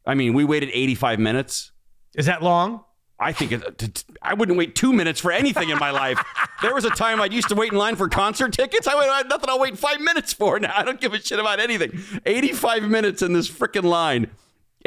I 0.05 0.13
mean, 0.13 0.33
we 0.33 0.45
waited 0.45 0.69
85 0.71 1.19
minutes. 1.19 1.71
Is 2.15 2.27
that 2.27 2.41
long? 2.41 2.83
I 3.19 3.33
think 3.33 3.51
it, 3.51 4.03
I 4.21 4.35
wouldn't 4.35 4.57
wait 4.57 4.75
two 4.75 4.93
minutes 4.93 5.19
for 5.19 5.31
anything 5.31 5.69
in 5.69 5.79
my 5.79 5.91
life. 5.91 6.23
There 6.59 6.73
was 6.73 6.85
a 6.85 6.89
time 6.89 7.21
I 7.21 7.25
used 7.25 7.49
to 7.49 7.55
wait 7.55 7.71
in 7.71 7.77
line 7.77 7.95
for 7.95 8.09
concert 8.09 8.51
tickets. 8.51 8.87
I 8.87 8.95
went, 8.95 9.11
I 9.11 9.17
had 9.17 9.29
nothing 9.29 9.47
I'll 9.47 9.59
wait 9.59 9.77
five 9.77 10.01
minutes 10.01 10.33
for 10.33 10.59
now. 10.59 10.73
I 10.75 10.81
don't 10.83 10.99
give 10.99 11.13
a 11.13 11.21
shit 11.21 11.37
about 11.37 11.59
anything. 11.59 12.01
85 12.25 12.81
minutes 12.85 13.21
in 13.21 13.33
this 13.33 13.47
freaking 13.47 13.83
line. 13.83 14.31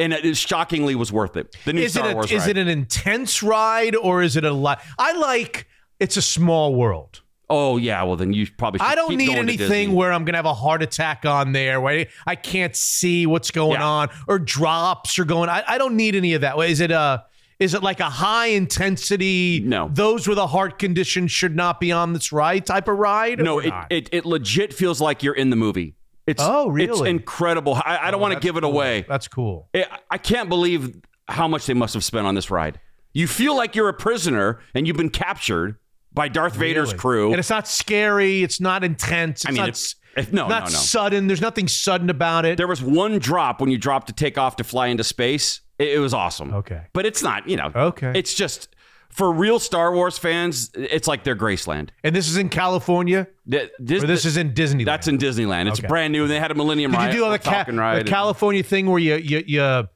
And 0.01 0.13
it 0.13 0.35
shockingly 0.37 0.95
was 0.95 1.11
worth 1.11 1.37
it. 1.37 1.55
The 1.65 1.73
new 1.73 1.81
Is 1.81 1.93
Star 1.93 2.09
it 2.09 2.11
a, 2.11 2.15
Wars 2.15 2.31
is 2.31 2.41
ride. 2.41 2.49
it 2.49 2.57
an 2.57 2.67
intense 2.67 3.43
ride 3.43 3.95
or 3.95 4.21
is 4.21 4.35
it 4.35 4.43
a 4.43 4.51
lot? 4.51 4.81
I 4.97 5.13
like 5.13 5.67
it's 5.99 6.17
a 6.17 6.21
small 6.21 6.73
world. 6.75 7.21
oh, 7.49 7.77
yeah. 7.77 8.01
Well, 8.03 8.15
then 8.15 8.33
you 8.33 8.47
probably 8.57 8.79
should 8.79 8.87
I 8.87 8.95
don't 8.95 9.15
need 9.15 9.29
anything 9.29 9.93
where 9.93 10.11
I'm 10.13 10.23
going 10.25 10.33
to 10.33 10.37
have 10.37 10.45
a 10.45 10.53
heart 10.53 10.81
attack 10.81 11.25
on 11.25 11.51
there 11.51 11.79
where 11.81 12.07
I 12.25 12.35
can't 12.35 12.75
see 12.75 13.25
what's 13.25 13.51
going 13.51 13.73
Yeah. 13.73 13.85
on 13.85 14.09
or 14.27 14.39
drops 14.39 15.19
are 15.19 15.25
going. 15.25 15.49
I, 15.49 15.63
I 15.67 15.77
don't 15.77 15.95
need 15.97 16.15
any 16.15 16.33
of 16.33 16.41
that. 16.41 16.57
Is 16.59 16.79
it 16.79 16.91
a 16.91 17.25
is 17.59 17.75
it 17.75 17.83
like 17.83 17.99
a 17.99 18.09
high 18.09 18.47
intensity? 18.47 19.61
No. 19.63 19.89
those 19.93 20.27
with 20.27 20.37
a 20.39 20.47
heart 20.47 20.79
condition 20.79 21.27
should 21.27 21.55
not 21.55 21.79
be 21.79 21.91
on 21.91 22.13
this 22.13 22.31
ride 22.31 22.65
type 22.65 22.87
of 22.87 22.97
ride. 22.97 23.37
No, 23.39 23.59
it, 23.59 23.71
it, 23.91 24.09
it 24.11 24.25
legit 24.25 24.73
feels 24.73 24.99
like 24.99 25.21
you're 25.21 25.35
in 25.35 25.49
the 25.51 25.55
movie. 25.55 25.93
It's, 26.27 26.41
Oh, 26.45 26.69
really? 26.69 26.91
It's 26.91 27.01
incredible. 27.01 27.75
I, 27.75 27.97
I 28.03 28.11
don't 28.11 28.19
oh, 28.19 28.21
want 28.23 28.33
to 28.35 28.39
give 28.39 28.55
it 28.57 28.61
cool. 28.61 28.71
away. 28.71 29.05
That's 29.07 29.27
cool. 29.27 29.69
I 29.73 29.85
I 30.09 30.17
can't 30.17 30.49
believe 30.49 31.01
how 31.27 31.47
much 31.47 31.65
they 31.65 31.73
must 31.73 31.93
have 31.93 32.03
spent 32.03 32.27
on 32.27 32.35
this 32.35 32.51
ride. 32.51 32.79
You 33.13 33.27
feel 33.27 33.55
like 33.55 33.75
you're 33.75 33.89
a 33.89 33.93
prisoner 33.93 34.59
and 34.75 34.87
you've 34.87 34.97
been 34.97 35.09
captured 35.09 35.77
by 36.13 36.27
Darth 36.27 36.55
Vader's 36.55 36.93
crew. 36.93 37.31
and 37.31 37.39
it's 37.39 37.49
not 37.49 37.67
scary. 37.67 38.43
It's 38.43 38.59
not 38.61 38.83
intense. 38.83 39.41
It's 39.41 39.45
I 39.47 39.51
mean, 39.51 39.57
not, 39.61 39.69
if- 39.69 39.75
s- 39.75 39.95
if- 40.17 40.33
no, 40.33 40.47
not 40.47 40.63
no, 40.63 40.65
no. 40.65 40.69
sudden. 40.69 41.27
There's 41.27 41.41
nothing 41.41 41.67
sudden 41.67 42.09
about 42.09 42.45
it. 42.45 42.57
There 42.57 42.67
was 42.67 42.81
one 42.83 43.17
drop 43.19 43.59
when 43.61 43.69
you 43.71 43.77
dropped 43.77 44.07
to 44.07 44.13
take 44.13 44.37
off 44.37 44.57
to 44.57 44.63
fly 44.63 44.87
into 44.87 45.03
space. 45.03 45.61
It, 45.79 45.89
it 45.93 45.99
was 45.99 46.13
awesome. 46.13 46.53
Okay. 46.53 46.81
But 46.93 47.05
it's 47.05 47.23
not, 47.23 47.47
you 47.49 47.55
know. 47.57 47.71
Okay. 47.75 48.11
It's 48.15 48.33
just 48.33 48.67
for 49.11 49.31
real 49.31 49.59
Star 49.59 49.93
Wars 49.93 50.17
fans, 50.17 50.71
it's 50.75 51.07
like 51.07 51.23
their 51.23 51.35
Graceland. 51.35 51.89
and 52.03 52.15
this 52.15 52.27
is 52.29 52.37
in 52.37 52.49
California, 52.49 53.27
Th- 53.49 53.69
This, 53.79 54.03
or 54.03 54.07
this 54.07 54.25
is 54.25 54.37
in 54.37 54.53
Disneyland. 54.53 54.85
that's 54.85 55.07
in 55.07 55.17
Disneyland. 55.17 55.67
It's 55.69 55.79
Okay. 55.79 55.87
brand 55.87 56.13
new. 56.13 56.27
They 56.27 56.39
had 56.39 56.51
a 56.51 56.55
Millennium 56.55 56.91
Did 56.91 56.97
ride. 56.97 57.07
you 57.13 57.19
do 57.19 57.25
all 57.25 57.31
the, 57.31 57.39
ca- 57.39 57.65
ride. 57.69 58.05
the 58.05 58.09
California 58.09 58.63
thing 58.63 58.89
where 58.89 58.99
you 58.99 59.15
you 59.15 59.43
you 59.45 59.87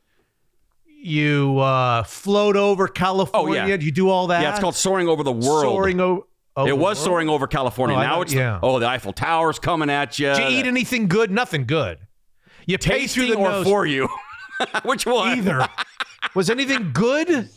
you 0.88 1.60
uh, 1.60 2.04
float 2.04 2.56
over 2.56 2.88
California? 2.88 3.62
Oh, 3.62 3.66
yeah. 3.68 3.76
You 3.76 3.92
do 3.92 4.10
all 4.10 4.28
that? 4.28 4.42
yeah, 4.42 4.52
it's 4.52 4.60
called 4.60 4.76
Soaring 4.76 5.08
Over 5.08 5.24
the 5.24 5.32
World. 5.32 5.62
soaring 5.64 6.00
over. 6.00 6.22
over 6.56 6.70
It 6.70 6.74
was 6.78 6.98
world? 6.98 6.98
soaring 6.98 7.30
over 7.30 7.48
California. 7.48 7.96
Oh, 7.96 8.02
now 8.02 8.22
it's 8.22 8.34
yeah. 8.34 8.60
oh 8.64 8.80
the 8.80 8.88
Eiffel 8.88 9.14
Tower's 9.14 9.60
coming 9.60 9.90
at 9.90 10.18
you. 10.20 10.34
Did 10.34 10.52
you 10.52 10.60
eat 10.60 10.66
anything 10.66 11.08
good? 11.08 11.32
Nothing 11.32 11.66
good. 11.66 12.00
You 12.66 12.78
pay 12.80 13.06
through 13.08 13.28
the 13.28 13.36
or 13.36 13.50
nose. 13.50 13.66
for 13.68 13.86
you? 13.86 14.10
Which 14.84 15.06
one? 15.06 15.38
either. 15.38 15.68
was 16.34 16.50
anything 16.50 16.92
good? 16.94 17.50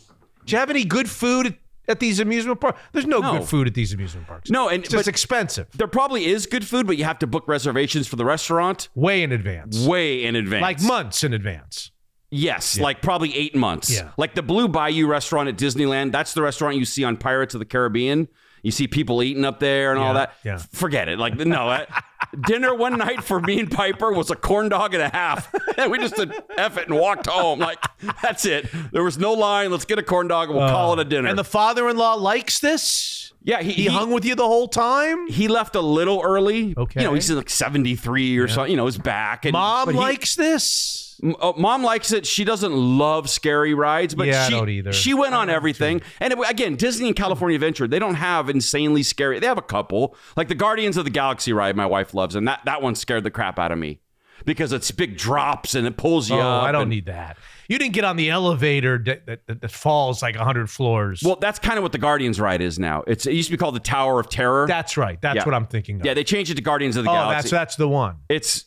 Did 0.49 0.53
you 0.53 0.59
have 0.59 0.69
any 0.69 0.83
good 0.85 1.09
food 1.09 1.45
at, 1.47 1.53
at 1.87 1.99
these 1.99 2.19
amusement 2.19 2.59
parks? 2.59 2.81
There's 2.91 3.05
no, 3.05 3.19
No. 3.19 3.39
good 3.39 3.47
food 3.47 3.67
at 3.67 3.73
these 3.73 3.93
amusement 3.93 4.27
parks. 4.27 4.49
No, 4.49 4.67
and 4.69 4.83
it's 4.83 4.91
just 4.91 5.05
but 5.05 5.07
expensive. 5.07 5.67
there 5.75 5.87
probably 5.87 6.25
is 6.25 6.45
good 6.45 6.65
food, 6.65 6.87
but 6.87 6.97
you 6.97 7.03
have 7.03 7.19
to 7.19 7.27
book 7.27 7.47
reservations 7.47 8.07
for 8.07 8.15
the 8.15 8.25
restaurant 8.25 8.89
Way 8.95 9.23
in 9.23 9.31
advance. 9.31 9.85
way 9.85 10.23
in 10.23 10.35
advance. 10.35 10.61
Like 10.61 10.81
months 10.81 11.23
in 11.23 11.33
advance. 11.33 11.91
Yes, 12.31 12.79
like 12.79 13.01
probably 13.01 13.35
eight 13.35 13.55
months. 13.55 13.89
Yeah. 13.89 14.11
Like 14.17 14.35
the 14.35 14.43
Blue 14.43 14.67
Bayou 14.67 15.07
restaurant 15.07 15.49
at 15.49 15.57
Disneyland. 15.57 16.11
That's 16.11 16.33
the 16.35 16.43
restaurant 16.43 16.75
you 16.75 16.85
see 16.85 17.03
on 17.03 17.17
Pirates 17.17 17.55
of 17.55 17.59
the 17.59 17.65
Caribbean. 17.65 18.27
You 18.63 18.71
see 18.71 18.87
people 18.87 19.21
eating 19.23 19.45
up 19.45 19.59
there 19.59 19.91
and 19.91 19.99
all 19.99 20.13
that. 20.15 20.33
yeah. 20.43 20.57
Forget 20.73 21.07
it. 21.09 21.17
Like 21.19 21.35
no, 21.37 21.69
uh, 21.69 21.85
dinner 22.47 22.73
one 22.75 22.97
night 22.97 23.23
for 23.23 23.39
me 23.39 23.59
and 23.59 23.71
Piper 23.71 24.11
was 24.11 24.29
a 24.31 24.35
corn 24.35 24.69
dog 24.69 24.93
and 24.93 25.01
a 25.03 25.09
half, 25.09 25.51
and 25.77 25.91
we 25.91 25.97
just 25.97 26.15
did 26.15 26.31
f 26.57 26.77
it 26.77 26.87
and 26.89 26.97
walked 26.97 27.27
home. 27.27 27.59
Like 27.59 27.83
that's 28.21 28.45
it. 28.45 28.67
There 28.91 29.03
was 29.03 29.17
no 29.17 29.33
line. 29.33 29.71
Let's 29.71 29.85
get 29.85 29.99
a 29.99 30.03
corn 30.03 30.27
dog 30.27 30.49
and 30.49 30.57
we'll 30.57 30.69
call 30.69 30.93
it 30.93 30.99
a 30.99 31.03
dinner. 31.05 31.27
Uh, 31.27 31.31
And 31.31 31.39
the 31.39 31.43
father-in-law 31.43 32.15
likes 32.15 32.59
this. 32.59 33.18
Yeah, 33.41 33.61
he, 33.61 33.71
He, 33.71 33.85
hung 33.87 34.11
with 34.11 34.25
you 34.25 34.35
the 34.35 34.45
whole 34.47 34.67
time. 34.67 35.27
He 35.27 35.47
left 35.47 35.75
a 35.75 35.81
little 35.81 36.21
early. 36.23 36.73
Okay. 36.77 37.01
You 37.01 37.07
know, 37.07 37.13
he's 37.13 37.31
like 37.31 37.49
73 37.49 38.37
or 38.37 38.47
something. 38.47 38.71
You 38.71 38.77
know, 38.77 38.85
his 38.85 38.97
back. 38.97 39.45
And, 39.45 39.53
Mom 39.53 39.85
but 39.85 39.95
he- 39.95 39.99
likes 39.99 40.35
this. 40.35 41.05
M- 41.21 41.35
oh, 41.41 41.53
mom 41.57 41.83
likes 41.83 42.13
it. 42.13 42.25
She 42.25 42.45
doesn't 42.45 42.71
love 42.71 43.29
scary 43.29 43.73
rides, 43.73 44.15
but 44.15 44.27
Yeah, 44.27 44.43
I 44.43 44.47
she, 44.47 44.51
don't 44.53 44.69
either. 44.69 44.93
she 44.93 45.13
went 45.13 45.35
on 45.35 45.49
everything. 45.49 46.01
And 46.21 46.31
it, 46.31 46.39
again, 46.49 46.75
Disney 46.77 47.07
and 47.07 47.15
California 47.15 47.55
Adventure, 47.55 47.87
they 47.89 47.99
don't 47.99 48.15
have 48.15 48.49
insanely 48.49 49.03
scary. 49.03 49.37
They 49.39 49.47
have 49.47 49.57
a 49.57 49.61
couple, 49.61 50.15
like 50.37 50.47
the 50.47 50.55
Guardians 50.55 50.95
of 50.95 51.03
the 51.03 51.11
Galaxy 51.11 51.51
ride. 51.51 51.75
My 51.75 51.85
wife 51.85 52.13
loves, 52.13 52.35
and 52.35 52.47
that 52.47 52.61
that 52.63 52.81
one 52.81 52.95
scared 52.95 53.25
the 53.25 53.31
crap 53.31 53.59
out 53.59 53.71
of 53.73 53.77
me 53.77 53.99
because 54.45 54.71
it's 54.71 54.91
big 54.91 55.17
drops 55.17 55.75
and 55.75 55.85
it 55.85 55.97
pulls 55.97 56.29
you 56.29 56.37
Oh, 56.37 56.39
up. 56.39 56.63
I 56.63 56.71
don't 56.71 56.83
and- 56.83 56.89
need 56.91 57.07
that. 57.07 57.35
You 57.69 57.77
didn't 57.79 57.93
get 57.93 58.03
on 58.03 58.17
the 58.17 58.29
elevator 58.31 58.97
that, 59.05 59.25
that, 59.27 59.61
that, 59.61 59.71
falls 59.71 60.21
like 60.21 60.35
100 60.35 60.69
floors. 60.69 61.21
Well, 61.23 61.37
that's 61.39 61.59
kind 61.59 61.77
of 61.77 61.83
what 61.83 61.91
the 61.93 61.97
Guardians 61.99 62.39
ride 62.39 62.61
is 62.61 62.79
now. 62.79 63.03
It's 63.07 63.25
it 63.27 63.33
used 63.33 63.47
to 63.47 63.51
be 63.53 63.57
called 63.57 63.75
the 63.75 63.79
Tower 63.79 64.19
of 64.19 64.27
Terror. 64.27 64.65
that's 64.67 64.97
right. 64.97 65.21
That's 65.21 65.37
Yeah. 65.37 65.45
what 65.45 65.53
I'm 65.53 65.67
thinking 65.67 66.01
of. 66.01 66.05
yeah, 66.05 66.13
they 66.15 66.23
changed 66.23 66.51
it 66.51 66.55
to 66.55 66.61
Guardians 66.61 66.97
of 66.97 67.05
the 67.05 67.11
Galaxy. 67.11 67.21
oh, 67.21 67.29
Galaxy. 67.29 67.49
that's 67.51 67.51
that's 67.51 67.75
the 67.77 67.87
one. 67.87 68.15
it's 68.27 68.65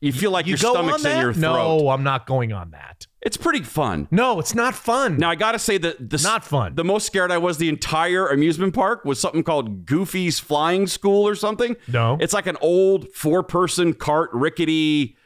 you 0.00 0.12
feel 0.12 0.32
like 0.32 0.46
You 0.46 0.52
your 0.52 0.58
stomach's 0.58 1.04
in 1.04 1.20
your 1.20 1.32
throat. 1.32 1.40
No, 1.40 1.88
I'm 1.90 2.02
not 2.02 2.26
going 2.26 2.52
on 2.52 2.72
that. 2.72 3.06
It's 3.20 3.36
pretty 3.36 3.62
fun. 3.62 4.08
No, 4.10 4.40
it's 4.40 4.52
not 4.52 4.74
fun. 4.74 5.16
Now 5.18 5.30
I 5.30 5.36
gotta 5.36 5.60
say 5.60 5.78
that 5.78 6.10
the 6.10 6.18
Not 6.24 6.42
fun. 6.44 6.74
The 6.74 6.82
most 6.82 7.06
scared 7.06 7.30
I 7.30 7.38
was 7.38 7.58
the 7.58 7.68
entire 7.68 8.26
amusement 8.28 8.74
park 8.74 9.04
was 9.04 9.20
something 9.20 9.44
called 9.44 9.86
Goofy's 9.86 10.40
Flying 10.40 10.88
School 10.88 11.28
or 11.28 11.34
something. 11.36 11.76
No. 11.86 12.16
it's 12.20 12.32
like 12.32 12.46
an 12.48 12.56
old 12.60 13.12
four-person 13.12 13.92
cart, 13.94 14.30
rickety. 14.32 15.16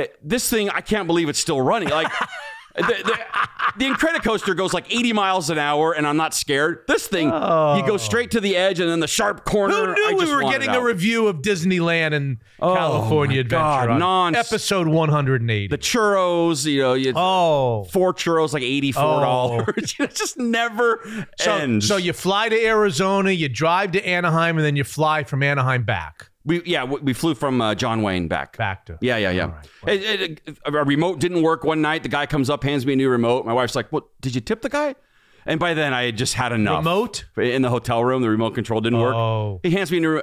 Uh, 0.00 0.06
This 0.22 0.48
thing 0.48 0.70
I 0.70 0.80
can't 0.80 1.06
believe 1.06 1.28
it's 1.28 1.40
still 1.40 1.60
running. 1.60 1.88
Like. 1.88 2.10
The, 2.76 2.82
the, 2.82 3.18
the 3.78 3.84
Incredicoaster 3.86 4.56
goes 4.56 4.72
like 4.72 4.86
80 4.94 5.12
miles 5.12 5.50
an 5.50 5.58
hour, 5.58 5.92
and 5.92 6.06
I'm 6.06 6.16
not 6.16 6.34
scared. 6.34 6.84
This 6.86 7.06
thing, 7.08 7.26
you 7.26 7.86
go 7.86 7.96
straight 7.96 8.30
to 8.30 8.40
the 8.40 8.56
edge, 8.56 8.78
and 8.78 8.88
then 8.88 9.00
the 9.00 9.08
sharp 9.08 9.44
corner. 9.44 9.74
Who 9.74 9.94
knew 9.94 10.16
we 10.16 10.32
were 10.32 10.42
getting 10.42 10.70
a 10.70 10.80
review 10.80 11.26
of 11.26 11.38
Disneyland 11.38 12.14
and 12.14 12.38
California 12.60 13.38
my 13.38 13.40
Adventure 13.40 13.86
God, 13.86 13.90
on 13.90 14.32
nonce- 14.32 14.36
episode 14.52 14.86
180? 14.86 15.66
the 15.68 15.78
churros, 15.78 16.64
you 16.64 16.80
know, 16.80 16.94
you, 16.94 17.12
oh, 17.16 17.84
four 17.84 18.14
churros 18.14 18.52
like 18.52 18.62
eighty-four 18.62 19.02
dollars. 19.02 19.96
it 19.98 20.14
just 20.14 20.38
never 20.38 21.00
so, 21.40 21.56
ends. 21.56 21.88
so 21.88 21.96
you 21.96 22.12
fly 22.12 22.48
to 22.48 22.64
Arizona, 22.64 23.32
you 23.32 23.48
drive 23.48 23.92
to 23.92 24.06
Anaheim, 24.06 24.56
and 24.56 24.64
then 24.64 24.76
you 24.76 24.84
fly 24.84 25.24
from 25.24 25.42
Anaheim 25.42 25.82
back. 25.82 26.29
We 26.44 26.62
yeah, 26.64 26.84
we, 26.84 27.00
we 27.00 27.12
flew 27.12 27.34
from 27.34 27.60
uh, 27.60 27.74
John 27.74 28.02
Wayne 28.02 28.26
back. 28.28 28.56
Back 28.56 28.86
to 28.86 28.98
Yeah, 29.00 29.18
yeah, 29.18 29.30
yeah. 29.30 29.52
Right, 29.84 30.00
It- 30.02 30.40
it- 30.46 30.58
a 30.64 30.72
remote 30.72 31.20
didn't 31.20 31.42
work 31.42 31.64
one 31.64 31.82
night. 31.82 32.02
The 32.02 32.08
guy 32.08 32.26
comes 32.26 32.48
up, 32.48 32.64
hands 32.64 32.86
me 32.86 32.94
a 32.94 32.96
new 32.96 33.10
remote. 33.10 33.44
My 33.44 33.52
wife's 33.52 33.76
like, 33.76 33.90
"What? 33.90 34.04
Did 34.20 34.34
you 34.34 34.40
tip 34.40 34.62
the 34.62 34.68
guy?" 34.70 34.94
And 35.46 35.58
by 35.60 35.74
then, 35.74 35.92
I 35.94 36.04
had 36.04 36.16
just 36.16 36.34
had 36.34 36.52
enough. 36.52 36.78
Remote? 36.78 37.24
in 37.36 37.62
the 37.62 37.70
hotel 37.70 38.04
room. 38.04 38.22
The 38.22 38.30
remote 38.30 38.54
control 38.54 38.80
didn't 38.80 39.00
work. 39.00 39.14
Oh. 39.14 39.60
He 39.62 39.70
hands 39.70 39.90
me 39.90 39.98
a 39.98 40.00
new. 40.00 40.18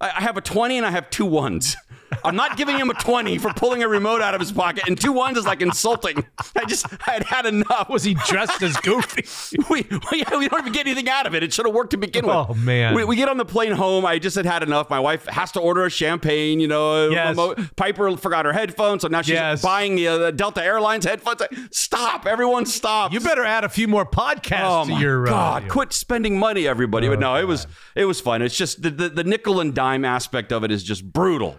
I 0.00 0.10
I 0.10 0.20
have 0.22 0.36
a 0.36 0.40
twenty 0.40 0.76
and 0.76 0.84
I 0.86 0.90
have 0.90 1.08
two 1.10 1.26
ones. 1.26 1.76
I'm 2.24 2.36
not 2.36 2.56
giving 2.56 2.76
him 2.76 2.90
a 2.90 2.94
twenty 2.94 3.38
for 3.38 3.52
pulling 3.52 3.82
a 3.82 3.88
remote 3.88 4.20
out 4.22 4.34
of 4.34 4.40
his 4.40 4.50
pocket, 4.52 4.84
and 4.86 4.98
two 5.00 5.12
ones 5.12 5.36
is 5.38 5.44
like 5.46 5.60
insulting. 5.62 6.24
I 6.56 6.64
just 6.64 6.86
I 7.06 7.12
had 7.12 7.22
had 7.24 7.46
enough. 7.46 7.88
Was 7.88 8.02
he 8.04 8.14
dressed 8.14 8.62
as 8.62 8.76
Goofy? 8.78 9.24
we, 9.70 9.86
we, 9.90 10.24
we 10.38 10.48
don't 10.48 10.60
even 10.60 10.72
get 10.72 10.86
anything 10.86 11.08
out 11.08 11.26
of 11.26 11.34
it. 11.34 11.42
It 11.42 11.52
should 11.52 11.66
have 11.66 11.74
worked 11.74 11.90
to 11.90 11.96
begin 11.96 12.26
with. 12.26 12.34
Oh, 12.34 12.54
man. 12.54 12.94
We, 12.94 13.04
we 13.04 13.16
get 13.16 13.28
on 13.28 13.36
the 13.36 13.44
plane 13.44 13.72
home. 13.72 14.04
I 14.06 14.18
just 14.18 14.36
had 14.36 14.46
had 14.46 14.62
enough. 14.62 14.88
My 14.90 15.00
wife 15.00 15.26
has 15.26 15.52
to 15.52 15.60
order 15.60 15.84
a 15.84 15.90
champagne. 15.90 16.60
You 16.60 16.68
know, 16.68 17.08
Yes. 17.10 17.30
remote. 17.30 17.58
Piper 17.76 18.16
forgot 18.16 18.44
her 18.44 18.52
headphones, 18.52 19.02
so 19.02 19.08
now 19.08 19.22
she's 19.22 19.34
Yes. 19.34 19.62
buying 19.62 19.96
the 19.96 20.08
uh, 20.08 20.30
Delta 20.30 20.62
Airlines 20.64 21.04
headphones. 21.04 21.42
Stop! 21.70 22.26
Everyone, 22.26 22.66
stop! 22.66 23.12
You 23.12 23.20
better 23.20 23.44
add 23.44 23.64
a 23.64 23.68
few 23.68 23.86
more 23.88 24.04
podcasts 24.06 24.86
Oh 24.86 24.86
to 24.86 25.00
your. 25.00 25.26
uh, 25.26 25.30
God! 25.30 25.62
your- 25.64 25.72
Quit 25.72 25.92
spending 25.92 26.38
money, 26.38 26.66
everybody. 26.66 27.08
but 27.08 27.18
Oh, 27.18 27.20
no, 27.20 27.36
it 27.36 27.44
was 27.46 27.66
it 27.94 28.04
was 28.06 28.20
fun. 28.20 28.42
It's 28.42 28.56
just 28.56 28.82
the, 28.82 28.90
the 28.90 29.08
the 29.08 29.24
nickel 29.24 29.60
and 29.60 29.74
dime 29.74 30.04
aspect 30.04 30.52
of 30.52 30.64
it 30.64 30.70
is 30.70 30.82
just 30.82 31.04
brutal. 31.12 31.58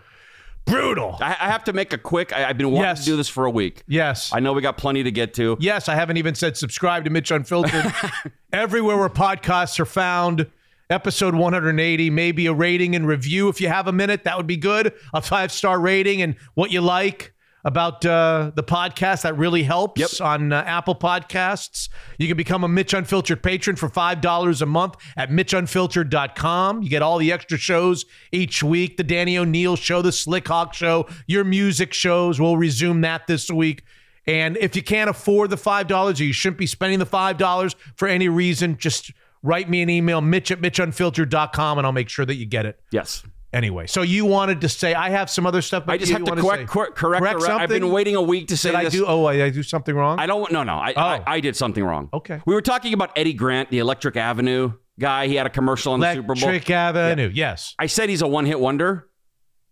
Brutal. 0.69 1.17
I, 1.21 1.31
I 1.39 1.49
have 1.49 1.63
to 1.65 1.73
make 1.73 1.93
a 1.93 1.97
quick. 1.97 2.31
I, 2.33 2.49
I've 2.49 2.57
been 2.57 2.71
wanting 2.71 2.89
Yes. 2.89 2.99
to 2.99 3.05
do 3.05 3.17
this 3.17 3.27
for 3.29 3.45
a 3.45 3.49
week. 3.51 3.83
Yes. 3.87 4.31
I 4.33 4.39
know 4.39 4.53
we 4.53 4.61
got 4.61 4.77
plenty 4.77 5.03
to 5.03 5.11
get 5.11 5.33
to. 5.35 5.57
Yes, 5.59 5.89
I 5.89 5.95
haven't 5.95 6.17
even 6.17 6.35
said 6.35 6.57
subscribe 6.57 7.03
to 7.05 7.09
Mitch 7.09 7.31
Unfiltered. 7.31 7.93
Everywhere 8.53 8.97
where 8.97 9.09
podcasts 9.09 9.79
are 9.79 9.85
found. 9.85 10.47
Episode 10.91 11.35
180, 11.35 12.09
maybe 12.09 12.47
a 12.47 12.53
rating 12.53 12.95
and 12.95 13.05
review 13.07 13.47
if 13.49 13.61
you 13.61 13.67
have 13.67 13.87
a 13.87 13.91
minute. 13.91 14.23
That 14.23 14.37
would 14.37 14.47
be 14.47 14.57
good. 14.57 14.91
A 15.13 15.21
five 15.21 15.51
star 15.51 15.79
rating 15.79 16.21
and 16.23 16.35
what 16.55 16.71
you 16.71 16.81
like 16.81 17.31
about 17.65 18.05
uh, 18.05 18.51
the 18.55 18.63
podcast. 18.63 19.23
That 19.23 19.37
really 19.37 19.63
helps 19.63 19.99
Yep. 19.99 20.21
on 20.21 20.53
uh, 20.53 20.63
Apple 20.65 20.95
Podcasts. 20.95 21.89
You 22.17 22.27
can 22.27 22.37
become 22.37 22.63
a 22.63 22.67
Mitch 22.67 22.93
Unfiltered 22.93 23.43
patron 23.43 23.75
for 23.75 23.89
$5 23.89 24.61
a 24.61 24.65
month 24.65 24.95
at 25.17 25.29
MitchUnfiltered.com. 25.29 26.81
You 26.83 26.89
get 26.89 27.01
all 27.01 27.17
the 27.17 27.31
extra 27.31 27.57
shows 27.57 28.05
each 28.31 28.63
week 28.63 28.97
the 28.97 29.03
Danny 29.03 29.37
O'Neill 29.37 29.75
show, 29.75 30.01
the 30.01 30.11
Slick 30.11 30.47
Hawk 30.47 30.73
show, 30.73 31.07
your 31.27 31.43
music 31.43 31.93
shows. 31.93 32.39
We'll 32.39 32.57
resume 32.57 33.01
that 33.01 33.27
this 33.27 33.49
week. 33.49 33.83
And 34.27 34.57
if 34.57 34.75
you 34.75 34.83
can't 34.83 35.09
afford 35.09 35.49
the 35.49 35.55
$5 35.55 36.19
or 36.19 36.23
you 36.23 36.33
shouldn't 36.33 36.59
be 36.59 36.67
spending 36.67 36.99
the 36.99 37.05
$5 37.05 37.75
for 37.95 38.07
any 38.07 38.29
reason, 38.29 38.77
just 38.77 39.11
write 39.41 39.69
me 39.69 39.81
an 39.81 39.89
email, 39.89 40.21
mitch 40.21 40.51
at 40.51 40.61
mitchunfiltered.com, 40.61 41.77
and 41.77 41.87
I'll 41.87 41.93
make 41.93 42.09
sure 42.09 42.25
that 42.25 42.35
you 42.35 42.45
get 42.45 42.65
it. 42.65 42.79
Yes. 42.91 43.23
Anyway, 43.51 43.87
so 43.87 44.03
you 44.03 44.25
wanted 44.25 44.61
to 44.61 44.69
say, 44.69 44.93
I 44.93 45.09
have 45.09 45.27
some 45.29 45.47
other 45.47 45.61
stuff. 45.63 45.85
but 45.87 45.93
I 45.93 45.97
just 45.97 46.11
you 46.11 46.17
have 46.17 46.25
to 46.25 46.35
correct, 46.41 46.61
say- 46.61 46.65
correct, 46.67 46.95
correct 46.95 47.39
the 47.39 47.45
re- 47.47 47.51
I've 47.53 47.69
been 47.69 47.89
waiting 47.91 48.15
a 48.15 48.21
week 48.21 48.49
to 48.49 48.57
say 48.57 48.69
Did 48.69 48.75
I 48.77 48.83
this. 48.83 48.93
do? 48.93 49.05
Oh, 49.07 49.25
I, 49.25 49.45
I 49.45 49.49
do 49.49 49.63
something 49.63 49.95
wrong? 49.95 50.19
I 50.19 50.27
don't. 50.27 50.51
No, 50.51 50.61
no. 50.63 50.73
I, 50.75 50.93
Oh. 50.95 51.01
I 51.01 51.23
I 51.25 51.39
did 51.39 51.55
something 51.55 51.83
wrong. 51.83 52.09
Okay. 52.13 52.41
We 52.45 52.53
were 52.53 52.61
talking 52.61 52.93
about 52.93 53.11
Eddie 53.15 53.33
Grant, 53.33 53.71
the 53.71 53.79
Electric 53.79 54.15
Avenue 54.17 54.73
guy. 54.99 55.27
He 55.27 55.35
had 55.35 55.47
a 55.47 55.49
commercial 55.49 55.93
on 55.93 55.99
the 55.99 56.13
Super 56.13 56.35
Bowl. 56.35 56.43
Electric 56.49 56.69
Avenue. 56.69 57.31
Yes. 57.33 57.73
I 57.79 57.87
said 57.87 58.09
he's 58.09 58.21
a 58.21 58.27
one-hit 58.27 58.59
wonder, 58.59 59.07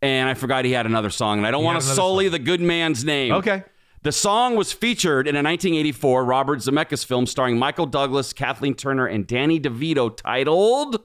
and 0.02 0.28
I 0.28 0.34
forgot 0.34 0.66
he 0.66 0.72
had 0.72 0.88
another 0.88 1.12
song, 1.12 1.38
and 1.38 1.46
I 1.46 1.52
don't 1.52 1.62
He 1.62 1.66
want 1.66 1.80
to 1.80 1.86
sully 1.88 2.30
the 2.30 2.40
good 2.40 2.62
man's 2.62 3.06
name. 3.06 3.34
Okay. 3.34 3.64
The 4.02 4.12
song 4.12 4.56
was 4.56 4.72
featured 4.72 5.28
in 5.28 5.36
a 5.36 5.44
1984 5.44 6.24
Robert 6.26 6.60
Zemeckis 6.60 7.06
film 7.06 7.26
starring 7.28 7.60
Michael 7.60 7.86
Douglas, 7.86 8.34
Kathleen 8.34 8.74
Turner, 8.74 9.06
and 9.06 9.28
Danny 9.28 9.60
DeVito 9.60 10.16
titled 10.16 10.98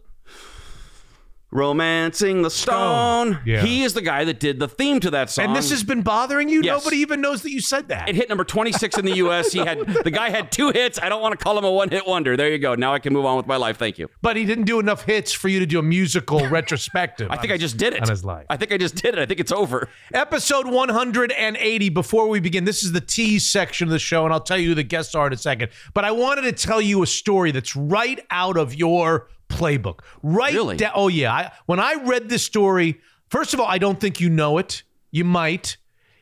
Romancing 1.53 2.43
the 2.43 2.51
Stone. 2.51 3.39
Yeah. 3.45 3.61
He 3.63 3.83
is 3.83 3.95
the 3.95 4.01
guy 4.01 4.25
that 4.25 4.41
did 4.41 4.59
the 4.59 4.67
theme 4.69 5.01
to 5.01 5.11
that 5.11 5.31
song. 5.31 5.45
And 5.47 5.57
this 5.57 5.71
has 5.71 5.85
been 5.85 6.03
bothering 6.03 6.49
you? 6.49 6.63
Yes. 6.63 6.83
Nobody 6.83 6.97
even 6.99 7.21
knows 7.21 7.43
that 7.43 7.51
you 7.53 7.61
said 7.61 7.89
that. 7.89 8.09
it 8.09 8.15
hit 8.17 8.29
number 8.29 8.43
26 8.45 8.99
in 8.99 9.05
the 9.05 9.17
US. 9.17 9.53
He 9.53 9.59
had 9.61 9.79
the 9.87 10.11
guy 10.11 10.31
had 10.31 10.51
two 10.51 10.71
hits. 10.71 10.99
I 11.01 11.09
don't 11.09 11.21
want 11.23 11.39
to 11.39 11.43
call 11.43 11.57
him 11.59 11.65
a 11.65 11.71
one-hit 11.71 12.07
wonder. 12.07 12.37
There 12.37 12.51
you 12.51 12.59
go. 12.59 12.75
Now 12.75 12.95
I 12.95 12.99
can 12.99 13.13
move 13.13 13.27
on 13.27 13.37
with 13.37 13.47
my 13.47 13.57
life. 13.57 13.77
Thank 13.77 13.99
you. 13.99 14.09
but 14.23 14.37
he 14.37 14.45
didn't 14.45 14.65
do 14.65 14.81
enough 14.81 15.05
hits 15.05 15.33
for 15.33 15.49
you 15.49 15.61
to 15.61 15.67
do 15.67 15.79
a 15.79 15.83
musical 15.83 16.47
retrospective. 16.49 17.29
I 17.31 17.37
think 17.37 17.53
I 17.53 17.59
just 17.59 17.77
did 17.77 17.93
it. 17.95 18.03
on 18.03 18.09
his 18.09 18.25
life. 18.25 18.47
I 18.49 18.57
think 18.57 18.73
I 18.73 18.79
just 18.79 18.95
did 18.97 19.15
it. 19.15 19.19
I 19.19 19.27
think 19.27 19.39
it's 19.39 19.53
over. 19.53 19.89
Episode 20.15 20.67
180. 20.67 21.89
Before 21.91 22.29
we 22.29 22.41
begin, 22.41 22.65
this 22.65 22.83
is 22.83 22.93
the 22.93 23.01
tease 23.01 23.47
section 23.47 23.89
of 23.89 23.93
the 23.93 23.99
show, 23.99 24.25
and 24.25 24.33
I'll 24.33 24.41
tell 24.41 24.59
you 24.59 24.71
who 24.71 24.75
the 24.75 24.83
guests 24.83 25.15
are 25.15 25.27
in 25.27 25.33
a 25.33 25.37
second. 25.37 25.71
But 25.95 26.05
I 26.05 26.13
wanted 26.13 26.43
to 26.43 26.53
tell 26.53 26.81
you 26.81 27.03
a 27.03 27.07
story 27.07 27.51
that's 27.51 27.77
right 27.77 28.21
out 28.31 28.57
of 28.57 28.75
your 28.75 29.29
playbook. 29.53 30.01
Right 30.23 30.53
Really? 30.55 30.77
da- 30.77 30.93
oh, 30.95 31.09
yeah. 31.09 31.33
I, 31.33 31.53
when 31.67 31.79
I 31.81 31.95
read 32.05 32.29
this 32.29 32.43
story, 32.45 33.01
first 33.29 33.55
of 33.55 33.61
all, 33.61 33.67
I 33.67 33.79
don't 33.79 34.01
think 34.01 34.21
you 34.21 34.29
know 34.31 34.59
it. 34.59 34.83
You 35.11 35.25
might. 35.25 35.77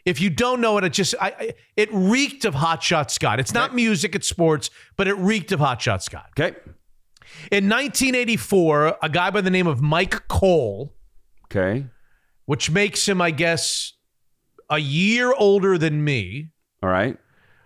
If 0.05 0.21
you 0.21 0.31
don't 0.31 0.61
know 0.61 0.79
it, 0.79 0.85
it 0.85 0.93
just 0.93 1.15
I, 1.21 1.53
it 1.77 1.89
reeked 1.93 2.45
of 2.45 2.55
Hot 2.55 2.83
Shot 2.83 3.11
Scott. 3.11 3.39
It's 3.39 3.53
not 3.55 3.75
music, 3.75 4.15
it's 4.15 4.27
sports, 4.29 4.71
but 4.97 5.07
it 5.07 5.15
reeked 5.19 5.53
of 5.53 5.61
Hot 5.61 5.81
Shot 5.81 6.03
Scott. 6.03 6.27
Okay. 6.39 6.57
In 7.53 7.69
1984, 7.69 8.97
a 9.03 9.09
guy 9.09 9.31
by 9.31 9.41
the 9.41 9.51
name 9.51 9.67
of 9.67 9.81
Mike 9.81 10.27
Cole, 10.29 10.95
Okay. 11.47 11.87
which 12.47 12.71
makes 12.71 13.07
him, 13.09 13.21
I 13.21 13.31
guess, 13.31 13.93
a 14.69 14.79
year 14.79 15.33
older 15.37 15.79
than 15.79 16.03
me. 16.03 16.51
All 16.83 16.89
right. 16.91 17.17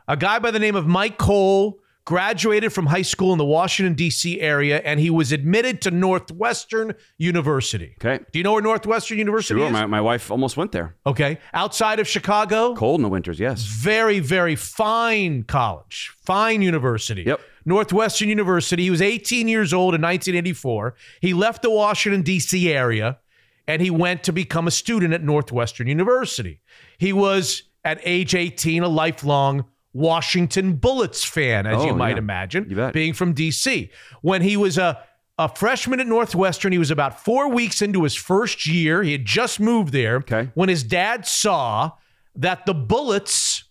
A 0.09 0.17
guy 0.17 0.39
by 0.39 0.51
the 0.51 0.59
name 0.59 0.75
of 0.77 0.87
Mike 0.87 1.17
Cole 1.19 1.79
graduated 2.05 2.73
from 2.73 2.87
high 2.87 3.03
school 3.03 3.33
in 3.33 3.39
the 3.39 3.45
Washington, 3.45 3.95
D.C. 3.95 4.41
area, 4.41 4.81
and 4.85 5.01
he 5.01 5.09
was 5.11 5.33
admitted 5.33 5.81
to 5.83 5.91
Northwestern 5.91 6.95
University. 7.17 7.95
Okay. 8.05 8.23
Do 8.31 8.39
you 8.39 8.43
know 8.43 8.53
where 8.53 8.63
Northwestern 8.63 9.19
University 9.19 9.59
Sure. 9.59 9.67
is? 9.67 9.73
My, 9.73 9.87
my 9.87 10.01
wife 10.01 10.31
almost 10.31 10.57
went 10.57 10.73
there. 10.73 10.97
okay. 11.07 11.39
Outside 11.55 12.01
of 12.01 12.07
Chicago, 12.09 12.75
Cold 12.75 12.99
in 13.01 13.03
the 13.03 13.09
winters, 13.09 13.41
yes. 13.41 13.63
very, 13.63 14.21
very 14.21 14.57
fine 14.57 15.45
college, 15.45 16.13
fine 16.25 16.61
university. 16.63 17.23
Yep. 17.23 17.41
Northwestern 17.65 18.29
University. 18.29 18.83
He 18.83 18.91
was 18.91 19.01
18 19.01 19.49
years 19.49 19.73
old 19.73 19.95
in 19.95 20.03
1984. 20.03 20.95
He 21.23 21.33
left 21.33 21.63
the 21.63 21.71
Washington, 21.71 22.21
D.C. 22.23 22.71
area 22.71 23.19
and 23.67 23.81
he 23.81 23.91
went 23.91 24.23
to 24.25 24.33
become 24.33 24.67
a 24.67 24.71
student 24.71 25.15
at 25.15 25.23
Northwestern 25.23 25.87
University. 25.87 26.61
He 26.99 27.15
was, 27.15 27.63
at 27.83 27.99
age 28.05 28.35
18, 28.35 28.83
a 28.83 28.89
lifelong 28.89 29.65
Washington 29.95 30.75
Bullets 30.75 31.25
fan, 31.25 31.67
as 31.67 31.81
Oh, 31.81 31.87
you 31.87 31.95
might 31.95 32.11
yeah. 32.11 32.19
imagine, 32.19 32.67
You 32.69 32.91
being 32.93 33.15
from 33.15 33.33
D.C. 33.33 33.91
When 34.21 34.43
he 34.43 34.57
was 34.59 34.77
a 34.77 35.01
a 35.37 35.49
freshman 35.49 35.99
at 35.99 36.07
Northwestern, 36.07 36.71
he 36.71 36.79
was 36.79 36.93
about 36.93 37.25
four 37.25 37.49
weeks 37.49 37.83
into 37.83 38.05
his 38.05 38.15
first 38.15 38.67
year. 38.69 39.03
He 39.03 39.11
had 39.13 39.25
just 39.25 39.59
moved 39.59 39.93
there 39.93 40.17
Okay. 40.19 40.51
when 40.55 40.69
his 40.69 40.85
dad 40.85 41.27
saw 41.27 41.91
that 42.37 42.67
the 42.67 42.75
Bullets 42.75 43.65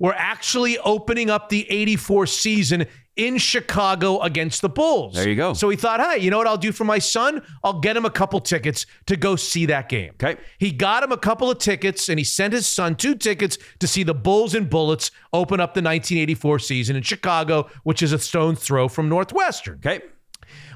were 0.00 0.14
actually 0.16 0.78
opening 0.78 1.30
up 1.30 1.48
the 1.48 1.70
84 1.70 2.26
season 2.26 2.86
in 3.16 3.36
Chicago 3.36 4.20
against 4.20 4.62
the 4.62 4.68
Bulls. 4.68 5.14
There 5.14 5.28
you 5.28 5.36
go. 5.36 5.52
So 5.52 5.68
he 5.68 5.76
thought, 5.76 6.00
hey, 6.00 6.22
you 6.22 6.30
know 6.30 6.38
what 6.38 6.46
I'll 6.46 6.56
do 6.56 6.72
for 6.72 6.84
my 6.84 6.98
son? 6.98 7.42
I'll 7.62 7.80
get 7.80 7.96
him 7.96 8.04
a 8.04 8.10
couple 8.10 8.40
tickets 8.40 8.86
to 9.06 9.16
go 9.16 9.36
see 9.36 9.66
that 9.66 9.88
game. 9.88 10.12
Okay. 10.14 10.40
He 10.58 10.72
got 10.72 11.02
him 11.02 11.12
a 11.12 11.18
couple 11.18 11.50
of 11.50 11.58
tickets 11.58 12.08
and 12.08 12.18
he 12.18 12.24
sent 12.24 12.54
his 12.54 12.66
son 12.66 12.94
two 12.94 13.14
tickets 13.14 13.58
to 13.80 13.86
see 13.86 14.02
the 14.02 14.14
Bulls 14.14 14.54
and 14.54 14.68
Bullets 14.70 15.10
open 15.32 15.60
up 15.60 15.74
the 15.74 15.82
1984 15.82 16.58
season 16.60 16.96
in 16.96 17.02
Chicago, 17.02 17.68
which 17.82 18.02
is 18.02 18.12
a 18.12 18.18
stone's 18.18 18.60
throw 18.60 18.88
from 18.88 19.08
Northwestern. 19.08 19.74
Okay. 19.76 20.00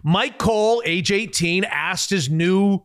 Mike 0.03 0.39
Cole, 0.39 0.83
age 0.85 1.11
18, 1.11 1.65
asked 1.65 2.11
his 2.11 2.31
new 2.31 2.85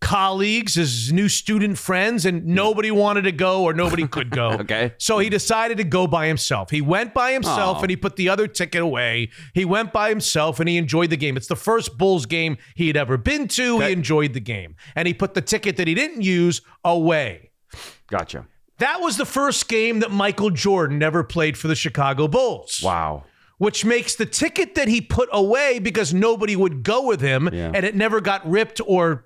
colleagues, 0.00 0.74
his 0.74 1.12
new 1.12 1.28
student 1.28 1.78
friends, 1.78 2.24
and 2.26 2.44
nobody 2.46 2.90
wanted 2.90 3.22
to 3.22 3.32
go 3.32 3.62
or 3.64 3.72
nobody 3.72 4.06
could 4.08 4.30
go. 4.30 4.50
Okay. 4.52 4.92
So 4.98 5.18
he 5.18 5.28
decided 5.30 5.78
to 5.78 5.84
go 5.84 6.06
by 6.06 6.26
himself. 6.26 6.70
He 6.70 6.80
went 6.80 7.14
by 7.14 7.32
himself 7.32 7.78
Aw. 7.78 7.82
and 7.82 7.90
he 7.90 7.96
put 7.96 8.16
the 8.16 8.28
other 8.28 8.46
ticket 8.46 8.82
away. 8.82 9.30
He 9.54 9.64
went 9.64 9.92
by 9.92 10.08
himself 10.10 10.60
and 10.60 10.68
he 10.68 10.76
enjoyed 10.76 11.10
the 11.10 11.16
game. 11.16 11.36
It's 11.36 11.48
the 11.48 11.56
first 11.56 11.96
Bulls 11.98 12.26
game 12.26 12.56
he 12.74 12.86
had 12.86 12.96
ever 12.96 13.16
been 13.16 13.48
to. 13.48 13.76
Okay. 13.76 13.86
He 13.86 13.92
enjoyed 13.92 14.32
the 14.34 14.40
game. 14.40 14.76
And 14.94 15.08
he 15.08 15.14
put 15.14 15.34
the 15.34 15.42
ticket 15.42 15.76
that 15.78 15.88
he 15.88 15.94
didn't 15.94 16.22
use 16.22 16.60
away. 16.84 17.50
Gotcha. 18.08 18.46
That 18.78 19.00
was 19.00 19.16
the 19.16 19.24
first 19.24 19.68
game 19.68 20.00
that 20.00 20.10
Michael 20.10 20.50
Jordan 20.50 21.02
ever 21.02 21.24
played 21.24 21.56
for 21.56 21.66
the 21.68 21.74
Chicago 21.74 22.28
Bulls 22.28 22.80
Wow. 22.82 23.24
which 23.58 23.86
makes 23.86 24.14
the 24.16 24.26
ticket 24.26 24.74
that 24.74 24.86
he 24.86 25.00
put 25.00 25.30
away 25.32 25.78
because 25.78 26.12
nobody 26.12 26.54
would 26.54 26.82
go 26.82 27.06
with 27.06 27.22
him 27.22 27.48
Yeah. 27.52 27.72
and 27.74 27.86
it 27.86 27.94
never 27.96 28.20
got 28.20 28.46
ripped 28.48 28.82
or 28.86 29.25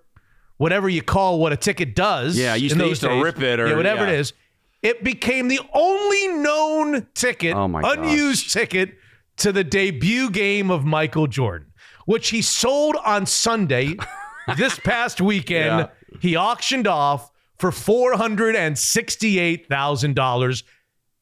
whatever 0.60 0.90
you 0.90 1.00
call 1.00 1.40
what 1.40 1.54
a 1.54 1.56
ticket 1.56 1.96
does. 1.96 2.36
Yeah, 2.36 2.54
you 2.54 2.64
used 2.64 2.78
to- 2.78 2.86
used 2.86 3.00
to 3.00 3.22
rip 3.22 3.40
it 3.40 3.58
or- 3.58 3.68
yeah, 3.68 3.76
whatever 3.76 4.04
yeah. 4.04 4.12
it 4.12 4.20
is. 4.20 4.34
It 4.82 5.02
became 5.02 5.48
the 5.48 5.60
only 5.72 6.28
known 6.28 7.06
ticket, 7.14 7.54
Oh 7.54 7.66
my 7.66 7.80
gosh. 7.80 7.96
unused 7.96 8.52
ticket 8.52 8.90
to 9.38 9.52
the 9.52 9.64
debut 9.64 10.28
game 10.30 10.70
of 10.70 10.84
Michael 10.84 11.26
Jordan, 11.26 11.68
which 12.04 12.28
he 12.28 12.42
sold 12.42 12.96
on 13.04 13.24
Sunday 13.24 13.94
this 14.58 14.78
past 14.78 15.18
weekend. 15.20 15.80
Yeah. 15.80 15.86
He 16.20 16.36
auctioned 16.36 16.86
off 16.86 17.30
for 17.58 17.70
$468,000 17.70 20.62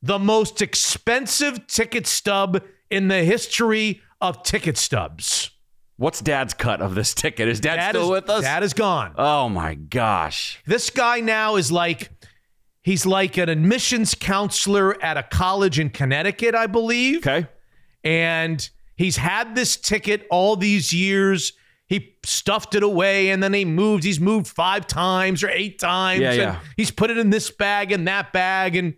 the 0.02 0.18
most 0.18 0.62
expensive 0.62 1.66
ticket 1.66 2.06
stub 2.06 2.62
in 2.90 3.08
the 3.08 3.24
history 3.24 4.00
of 4.20 4.42
ticket 4.42 4.76
stubs. 4.76 5.50
What's 5.98 6.20
Dad's 6.20 6.54
cut 6.54 6.80
of 6.80 6.94
this 6.94 7.12
ticket? 7.12 7.48
Is 7.48 7.58
Dad, 7.58 7.76
Dad 7.76 7.90
still 7.90 8.04
is, 8.04 8.10
with 8.10 8.30
us? 8.30 8.42
Dad 8.42 8.62
is 8.62 8.72
gone. 8.72 9.14
oh 9.18 9.48
my 9.48 9.74
gosh. 9.74 10.62
This 10.64 10.90
guy 10.90 11.20
now 11.20 11.56
is 11.56 11.72
like 11.72 12.10
he's 12.82 13.04
like 13.04 13.36
an 13.36 13.48
admissions 13.48 14.14
counselor 14.14 15.00
at 15.02 15.16
a 15.16 15.24
college 15.24 15.80
in 15.80 15.90
Connecticut, 15.90 16.54
I 16.54 16.68
believe. 16.68 17.18
Okay. 17.18 17.48
And 18.04 18.68
he's 18.94 19.16
had 19.16 19.56
this 19.56 19.76
ticket 19.76 20.24
all 20.30 20.54
these 20.54 20.92
years. 20.92 21.52
He 21.88 22.14
stuffed 22.24 22.76
it 22.76 22.84
away 22.84 23.30
and 23.30 23.42
then 23.42 23.52
he 23.52 23.64
moved. 23.64 24.04
He's 24.04 24.20
moved 24.20 24.46
five 24.46 24.86
times 24.86 25.42
or 25.42 25.50
eight 25.50 25.80
times. 25.80 26.20
Yeah, 26.20 26.30
and 26.30 26.38
yeah. 26.38 26.60
He's 26.76 26.92
put 26.92 27.10
it 27.10 27.18
in 27.18 27.30
this 27.30 27.50
bag 27.50 27.90
and 27.90 28.06
that 28.06 28.32
bag 28.32 28.76
and 28.76 28.94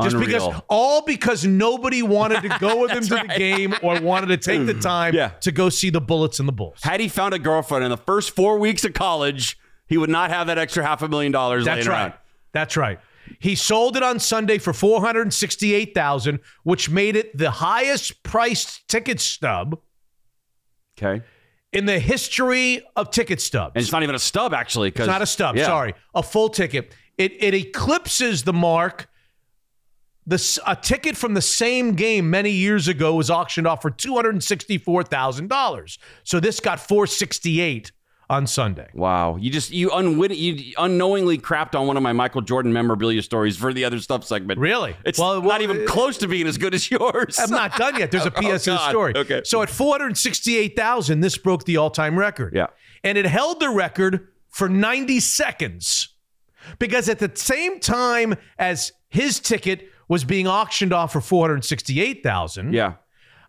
just 0.00 0.14
Unreal. 0.16 0.26
because 0.48 0.62
all 0.68 1.02
because 1.02 1.44
nobody 1.44 2.02
wanted 2.02 2.42
to 2.42 2.56
go 2.58 2.80
with 2.80 2.90
him 2.92 3.02
to 3.02 3.08
the 3.26 3.34
game 3.36 3.74
or 3.82 4.00
wanted 4.00 4.28
to 4.28 4.36
take 4.38 4.66
the 4.66 4.72
hmm. 4.72 4.80
time 4.80 5.14
Yeah. 5.14 5.28
to 5.40 5.52
go 5.52 5.68
see 5.68 5.90
the 5.90 6.00
Bullets 6.00 6.38
and 6.38 6.48
the 6.48 6.52
Bulls. 6.52 6.78
Had 6.82 7.00
he 7.00 7.08
found 7.08 7.34
a 7.34 7.38
girlfriend 7.38 7.84
in 7.84 7.90
the 7.90 7.98
first 7.98 8.30
four 8.34 8.58
weeks 8.58 8.84
of 8.84 8.94
college, 8.94 9.58
he 9.86 9.98
would 9.98 10.08
not 10.10 10.30
have 10.30 10.46
that 10.46 10.56
extra 10.56 10.82
half 10.84 11.02
a 11.02 11.08
million 11.08 11.32
dollars 11.32 11.64
That's 11.66 11.86
right. 11.86 11.94
around. 11.94 12.12
That's 12.52 12.76
right. 12.76 12.98
He 13.38 13.54
sold 13.54 13.96
it 13.96 14.02
on 14.02 14.18
Sunday 14.18 14.58
for 14.58 14.72
four 14.72 15.00
hundred 15.00 15.32
sixty-eight 15.32 15.94
thousand, 15.94 16.40
which 16.64 16.88
made 16.90 17.14
it 17.16 17.36
the 17.36 17.50
highest 17.50 18.22
priced 18.22 18.88
ticket 18.88 19.20
stub 19.20 19.78
Okay. 20.98 21.24
in 21.72 21.86
the 21.86 21.98
history 21.98 22.82
of 22.96 23.10
ticket 23.10 23.40
stubs. 23.40 23.72
And 23.74 23.82
it's 23.82 23.92
not 23.92 24.02
even 24.02 24.14
a 24.14 24.18
stub, 24.18 24.54
actually. 24.54 24.88
It's 24.88 25.06
not 25.06 25.22
a 25.22 25.26
stub. 25.26 25.56
Yeah. 25.56 25.64
Sorry, 25.66 25.94
a 26.14 26.22
full 26.22 26.48
ticket. 26.48 26.94
It 27.18 27.32
it 27.42 27.54
eclipses 27.54 28.42
the 28.44 28.52
mark. 28.52 29.08
The 30.26 30.60
a 30.66 30.76
ticket 30.76 31.16
from 31.16 31.34
the 31.34 31.42
same 31.42 31.94
game 31.94 32.30
many 32.30 32.50
years 32.50 32.86
ago 32.86 33.14
was 33.14 33.30
auctioned 33.30 33.66
off 33.66 33.82
for 33.82 33.90
two 33.90 34.14
hundred 34.14 34.34
and 34.34 34.44
sixty 34.44 34.78
four 34.78 35.02
thousand 35.02 35.48
dollars. 35.48 35.98
So 36.22 36.38
this 36.38 36.60
got 36.60 36.78
four 36.78 37.06
sixty 37.06 37.60
eight 37.60 37.90
on 38.32 38.46
Sunday. 38.46 38.88
Wow, 38.94 39.36
you 39.36 39.50
just 39.50 39.70
you 39.72 39.90
unwit 39.90 40.34
you 40.34 40.74
unknowingly 40.78 41.38
crapped 41.38 41.78
on 41.78 41.86
one 41.86 41.96
of 41.98 42.02
my 42.02 42.12
Michael 42.12 42.40
Jordan 42.40 42.72
memorabilia 42.72 43.22
stories 43.22 43.56
for 43.56 43.72
the 43.72 43.84
other 43.84 43.98
stuff 43.98 44.24
segment. 44.24 44.58
Really? 44.58 44.96
It's 45.04 45.18
well, 45.18 45.34
not 45.34 45.44
well, 45.44 45.62
even 45.62 45.86
close 45.86 46.16
to 46.18 46.28
being 46.28 46.46
as 46.46 46.56
good 46.56 46.74
as 46.74 46.90
yours. 46.90 47.38
I'm 47.38 47.50
not 47.50 47.76
done 47.76 47.96
yet. 47.96 48.10
There's 48.10 48.26
a 48.26 48.30
PS 48.30 48.66
oh, 48.68 48.88
story. 48.88 49.12
Okay. 49.14 49.42
So 49.44 49.62
at 49.62 49.68
468,000, 49.68 51.20
this 51.20 51.36
broke 51.36 51.64
the 51.64 51.76
all-time 51.76 52.18
record. 52.18 52.54
Yeah. 52.54 52.68
And 53.04 53.18
it 53.18 53.26
held 53.26 53.60
the 53.60 53.68
record 53.68 54.28
for 54.48 54.68
90 54.68 55.20
seconds. 55.20 56.08
Because 56.78 57.08
at 57.08 57.18
the 57.18 57.30
same 57.34 57.80
time 57.80 58.36
as 58.58 58.92
his 59.10 59.40
ticket 59.40 59.90
was 60.12 60.24
being 60.24 60.46
auctioned 60.46 60.92
off 60.92 61.12
for 61.12 61.22
468,000, 61.22 62.74
yeah 62.74 62.94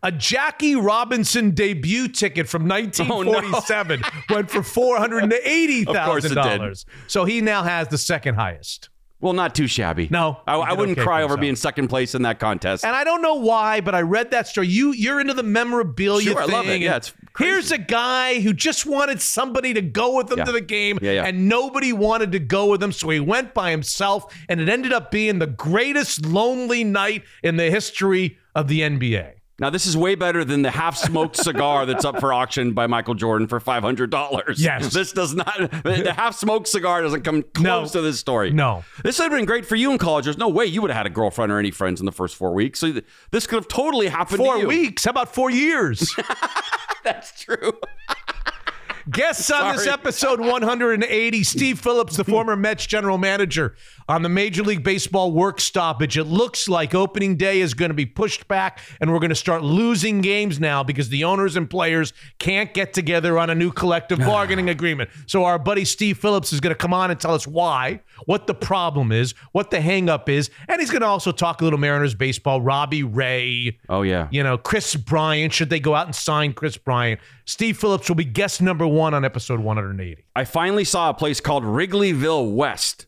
a 0.04 0.12
Jackie 0.12 0.76
Robinson 0.76 1.52
debut 1.52 2.10
ticket 2.10 2.50
from 2.50 2.68
1947 2.68 4.04
oh, 4.04 4.10
no. 4.10 4.24
went 4.36 4.52
for 4.52 4.60
$480,000. 4.60 6.86
So 7.08 7.24
he 7.24 7.40
now 7.40 7.64
has 7.64 7.88
the 7.88 7.98
second 7.98 8.36
highest. 8.36 8.90
Well, 9.24 9.32
not 9.32 9.56
too 9.56 9.68
shabby. 9.68 10.10
No, 10.12 10.42
I, 10.46 10.56
I 10.56 10.74
wouldn't 10.74 10.98
okay 10.98 11.06
cry 11.06 11.24
over 11.24 11.38
being 11.38 11.56
second 11.56 11.88
place 11.88 12.14
in 12.14 12.24
that 12.24 12.40
contest. 12.40 12.84
And 12.84 12.94
I 12.94 13.06
don't 13.06 13.22
know 13.22 13.36
why, 13.36 13.80
but 13.80 13.96
I 13.96 14.02
read 14.02 14.32
that 14.32 14.50
story. 14.50 14.68
You 14.68 14.92
you're 14.92 15.22
into 15.22 15.34
the 15.34 15.44
memorabilia 15.44 16.26
sure, 16.26 16.42
thing. 16.42 16.54
I 16.54 16.58
love 16.58 16.68
it. 16.68 16.82
Yeah, 16.82 16.98
it's 16.98 17.14
crazy. 17.32 17.50
Here's 17.50 17.72
a 17.72 17.78
guy 17.78 18.42
who 18.42 18.52
just 18.52 18.86
wanted 18.86 19.22
somebody 19.22 19.74
to 19.76 19.82
go 19.82 20.18
with 20.18 20.30
him 20.30 20.40
yeah. 20.40 20.44
to 20.44 20.52
the 20.52 20.60
game, 20.60 21.00
yeah, 21.02 21.14
yeah. 21.14 21.24
and 21.26 21.48
nobody 21.48 21.94
wanted 21.94 22.34
to 22.34 22.40
go 22.40 22.66
with 22.70 22.84
him, 22.84 22.92
so 22.92 23.08
he 23.08 23.22
went 23.22 23.54
by 23.54 23.72
himself, 23.72 24.36
and 24.50 24.60
it 24.60 24.68
ended 24.68 24.92
up 24.92 25.10
being 25.10 25.40
the 25.40 25.48
greatest 25.48 26.26
lonely 26.26 26.84
night 26.84 27.24
in 27.44 27.56
the 27.56 27.72
history 27.72 28.38
of 28.56 28.68
the 28.68 28.82
NBA. 28.82 29.36
Now, 29.64 29.70
this 29.70 29.88
is 29.88 29.96
way 29.96 30.16
better 30.16 30.44
than 30.44 30.62
the 30.62 30.72
half 30.72 30.98
smoked 30.98 31.38
cigar 31.42 31.86
that's 31.86 32.04
up 32.04 32.20
for 32.20 32.34
auction 32.34 32.74
by 32.74 32.86
Michael 32.86 33.14
Jordan 33.14 33.48
for 33.48 33.62
$500. 33.62 34.56
Yes. 34.58 34.94
This 34.94 35.14
does 35.14 35.34
not, 35.34 35.56
the 35.86 36.12
half 36.14 36.36
smoked 36.36 36.68
cigar 36.68 37.02
doesn't 37.02 37.22
come 37.22 37.44
close 37.54 37.94
no. 37.94 38.02
to 38.02 38.06
this 38.06 38.20
story. 38.20 38.52
No. 38.52 38.84
This 39.06 39.20
would 39.20 39.32
have 39.32 39.32
been 39.32 39.46
great 39.46 39.66
for 39.66 39.78
you 39.78 39.94
in 39.94 39.98
college. 40.00 40.26
There's 40.26 40.38
no 40.38 40.50
way 40.50 40.66
you 40.66 40.82
would 40.82 40.92
have 40.92 40.98
had 40.98 41.06
a 41.06 41.10
girlfriend 41.10 41.50
or 41.50 41.60
any 41.60 41.72
friends 41.72 42.02
in 42.02 42.06
the 42.06 42.12
first 42.12 42.36
four 42.36 42.54
weeks. 42.54 42.78
So 42.78 42.92
this 43.32 43.48
could 43.48 43.56
have 43.56 43.70
totally 43.70 44.10
happened 44.10 44.40
Four 44.40 44.68
weeks? 44.68 45.06
How 45.06 45.12
about 45.12 45.34
four 45.34 45.50
years? 45.50 46.14
that's 47.06 47.42
true. 47.42 47.80
Guests 49.10 49.52
on 49.52 49.76
this 49.76 49.86
episode 49.86 50.40
180, 50.40 51.44
Steve 51.44 51.78
Phillips, 51.80 52.16
the 52.16 52.24
former 52.24 52.56
Mets 52.56 52.86
general 52.86 53.18
manager, 53.18 53.76
on 54.08 54.22
the 54.22 54.30
Major 54.30 54.64
League 54.64 54.82
Baseball 54.82 55.34
work 55.34 55.60
stoppage. 55.60 56.18
It 56.18 56.24
looks 56.24 56.70
like 56.70 56.96
opening 56.96 57.36
day 57.36 57.60
is 57.60 57.74
going 57.74 57.90
to 57.90 57.96
be 57.96 58.06
pushed 58.06 58.48
back, 58.48 58.80
and 59.02 59.12
we're 59.12 59.20
going 59.20 59.30
to 59.30 59.36
start 59.36 59.62
losing 59.62 60.22
games 60.22 60.58
now 60.58 60.84
because 60.84 61.10
the 61.10 61.26
owners 61.26 61.58
and 61.58 61.70
players 61.70 62.14
can't 62.40 62.74
get 62.74 62.94
together 62.94 63.38
on 63.38 63.50
a 63.50 63.56
new 63.56 63.74
collective 63.74 64.20
bargaining 64.20 64.70
agreement. 64.70 65.10
So 65.26 65.44
our 65.44 65.60
buddy 65.60 65.84
Steve 65.84 66.18
Phillips 66.18 66.54
is 66.54 66.62
going 66.62 66.74
to 66.74 66.78
come 66.78 66.94
on 66.94 67.12
and 67.12 67.20
tell 67.20 67.34
us 67.34 67.46
why, 67.46 68.02
what 68.26 68.48
the 68.48 68.54
problem 68.54 69.12
is, 69.12 69.34
what 69.52 69.72
the 69.72 69.78
hangup 69.78 70.30
is, 70.30 70.50
and 70.68 70.80
he's 70.80 70.90
going 70.90 71.02
to 71.02 71.08
also 71.08 71.32
talk 71.32 71.62
a 71.62 71.64
little 71.64 71.80
Mariners 71.80 72.16
baseball. 72.16 72.62
Robbie 72.62 73.04
Ray. 73.04 73.78
Oh 73.90 74.02
yeah. 74.02 74.28
You 74.32 74.44
know 74.44 74.58
Kris 74.58 74.96
Bryant. 74.96 75.54
Should 75.54 75.70
they 75.70 75.80
go 75.80 75.96
out 75.96 76.06
and 76.08 76.16
sign 76.16 76.54
Kris 76.54 76.78
Bryant? 76.78 77.20
Steve 77.46 77.78
Phillips 77.78 78.08
will 78.10 78.16
be 78.16 78.26
guest 78.26 78.62
number 78.62 78.88
one 78.88 79.14
on 79.14 79.26
episode 79.26 79.60
180. 79.60 80.24
I 80.36 80.46
finally 80.46 80.84
saw 80.84 81.10
a 81.10 81.14
place 81.14 81.40
called 81.40 81.64
Wrigleyville 81.64 82.54
West. 82.54 83.08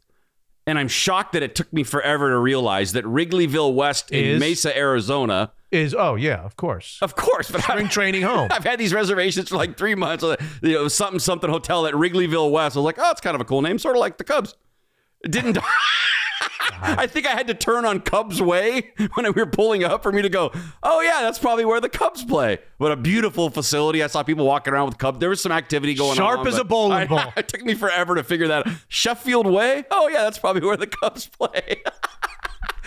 And 0.68 0.80
I'm 0.80 0.88
shocked 0.88 1.34
that 1.34 1.44
it 1.44 1.54
took 1.54 1.72
me 1.72 1.84
forever 1.84 2.32
to 2.32 2.40
realize 2.40 2.94
that 2.94 3.06
Wrigleyville 3.06 3.76
West 3.76 4.12
in 4.12 4.26
Is- 4.26 4.40
Mesa, 4.40 4.76
Arizona. 4.76 5.52
Is 5.72 5.94
oh 5.94 6.16
yeah, 6.16 6.44
of 6.44 6.56
course. 6.56 6.98
Of 7.02 7.16
course, 7.16 7.52
but 7.52 7.62
Spring 7.62 7.88
I, 7.88 7.90
training 7.90 8.22
home. 8.22 8.48
I've 8.52 8.64
had 8.64 8.80
these 8.80 8.94
reservations 8.94 9.50
for 9.50 9.58
like 9.58 9.78
three 9.78 9.96
months. 9.96 10.24
You 10.62 10.72
know, 10.74 10.88
something 10.88 11.20
something 11.20 11.50
hotel 11.50 11.86
at 11.86 11.94
Wrigleyville 11.94 12.50
West. 12.50 12.78
I 12.78 12.80
was 12.80 12.86
like, 12.86 12.98
oh, 12.98 13.12
it's 13.12 13.20
kind 13.20 13.36
of 13.36 13.42
a 13.42 13.46
cool 13.46 13.62
name, 13.62 13.78
sort 13.78 13.96
of 13.96 14.00
like 14.00 14.18
the 14.18 14.24
Cubs. 14.24 14.56
Didn't. 15.30 15.58
I 16.82 17.08
think 17.08 17.26
I 17.26 17.32
had 17.32 17.48
to 17.48 17.54
turn 17.54 17.86
on 17.86 18.02
Cubs 18.02 18.42
Way 18.42 18.92
when 19.14 19.26
we 19.26 19.32
were 19.42 19.46
pulling 19.48 19.84
up 19.84 20.04
for 20.04 20.12
me 20.12 20.22
to 20.22 20.30
go. 20.30 20.52
Oh 20.84 21.02
yeah, 21.02 21.22
that's 21.22 21.40
probably 21.40 21.66
where 21.66 21.80
the 21.82 21.90
Cubs 21.90 22.24
play. 22.24 22.60
What 22.78 22.92
a 22.92 22.96
beautiful 22.96 23.50
facility! 23.50 24.04
I 24.04 24.08
saw 24.08 24.24
people 24.24 24.46
walking 24.46 24.74
around 24.74 24.88
with 24.88 24.98
Cubs. 24.98 25.20
There 25.20 25.30
was 25.30 25.42
some 25.42 25.52
activity 25.52 25.94
going 25.96 26.16
Sharp 26.16 26.42
on. 26.42 26.48
as 26.48 26.58
a 26.58 26.64
bowling 26.64 26.94
I- 27.00 27.06
ball. 27.08 27.34
It 27.38 27.48
took 27.48 27.64
me 27.64 27.74
forever 27.74 28.16
to 28.16 28.24
figure 28.24 28.48
that. 28.50 28.68
out. 28.68 28.74
Sheffield 28.88 29.48
Way. 29.48 29.84
Oh 29.90 30.08
yeah, 30.10 30.24
that's 30.24 30.38
probably 30.38 30.62
where 30.62 30.78
the 30.78 30.88
Cubs 30.88 31.28
play. 31.28 31.82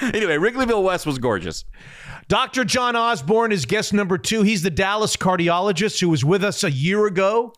anyway, 0.00 0.36
Wrigleyville 0.36 0.82
West 0.82 1.06
was 1.06 1.18
gorgeous. 1.18 1.64
Dr. 2.28 2.64
John 2.64 2.94
Osborne 2.94 3.52
is 3.52 3.64
guest 3.64 3.92
number 3.94 4.18
two. 4.18 4.42
He's 4.42 4.62
the 4.62 4.70
Dallas 4.70 5.16
cardiologist 5.16 6.00
who 6.00 6.10
was 6.10 6.24
with 6.24 6.44
us 6.44 6.62
a 6.62 6.70
year 6.70 7.06
ago. 7.06 7.54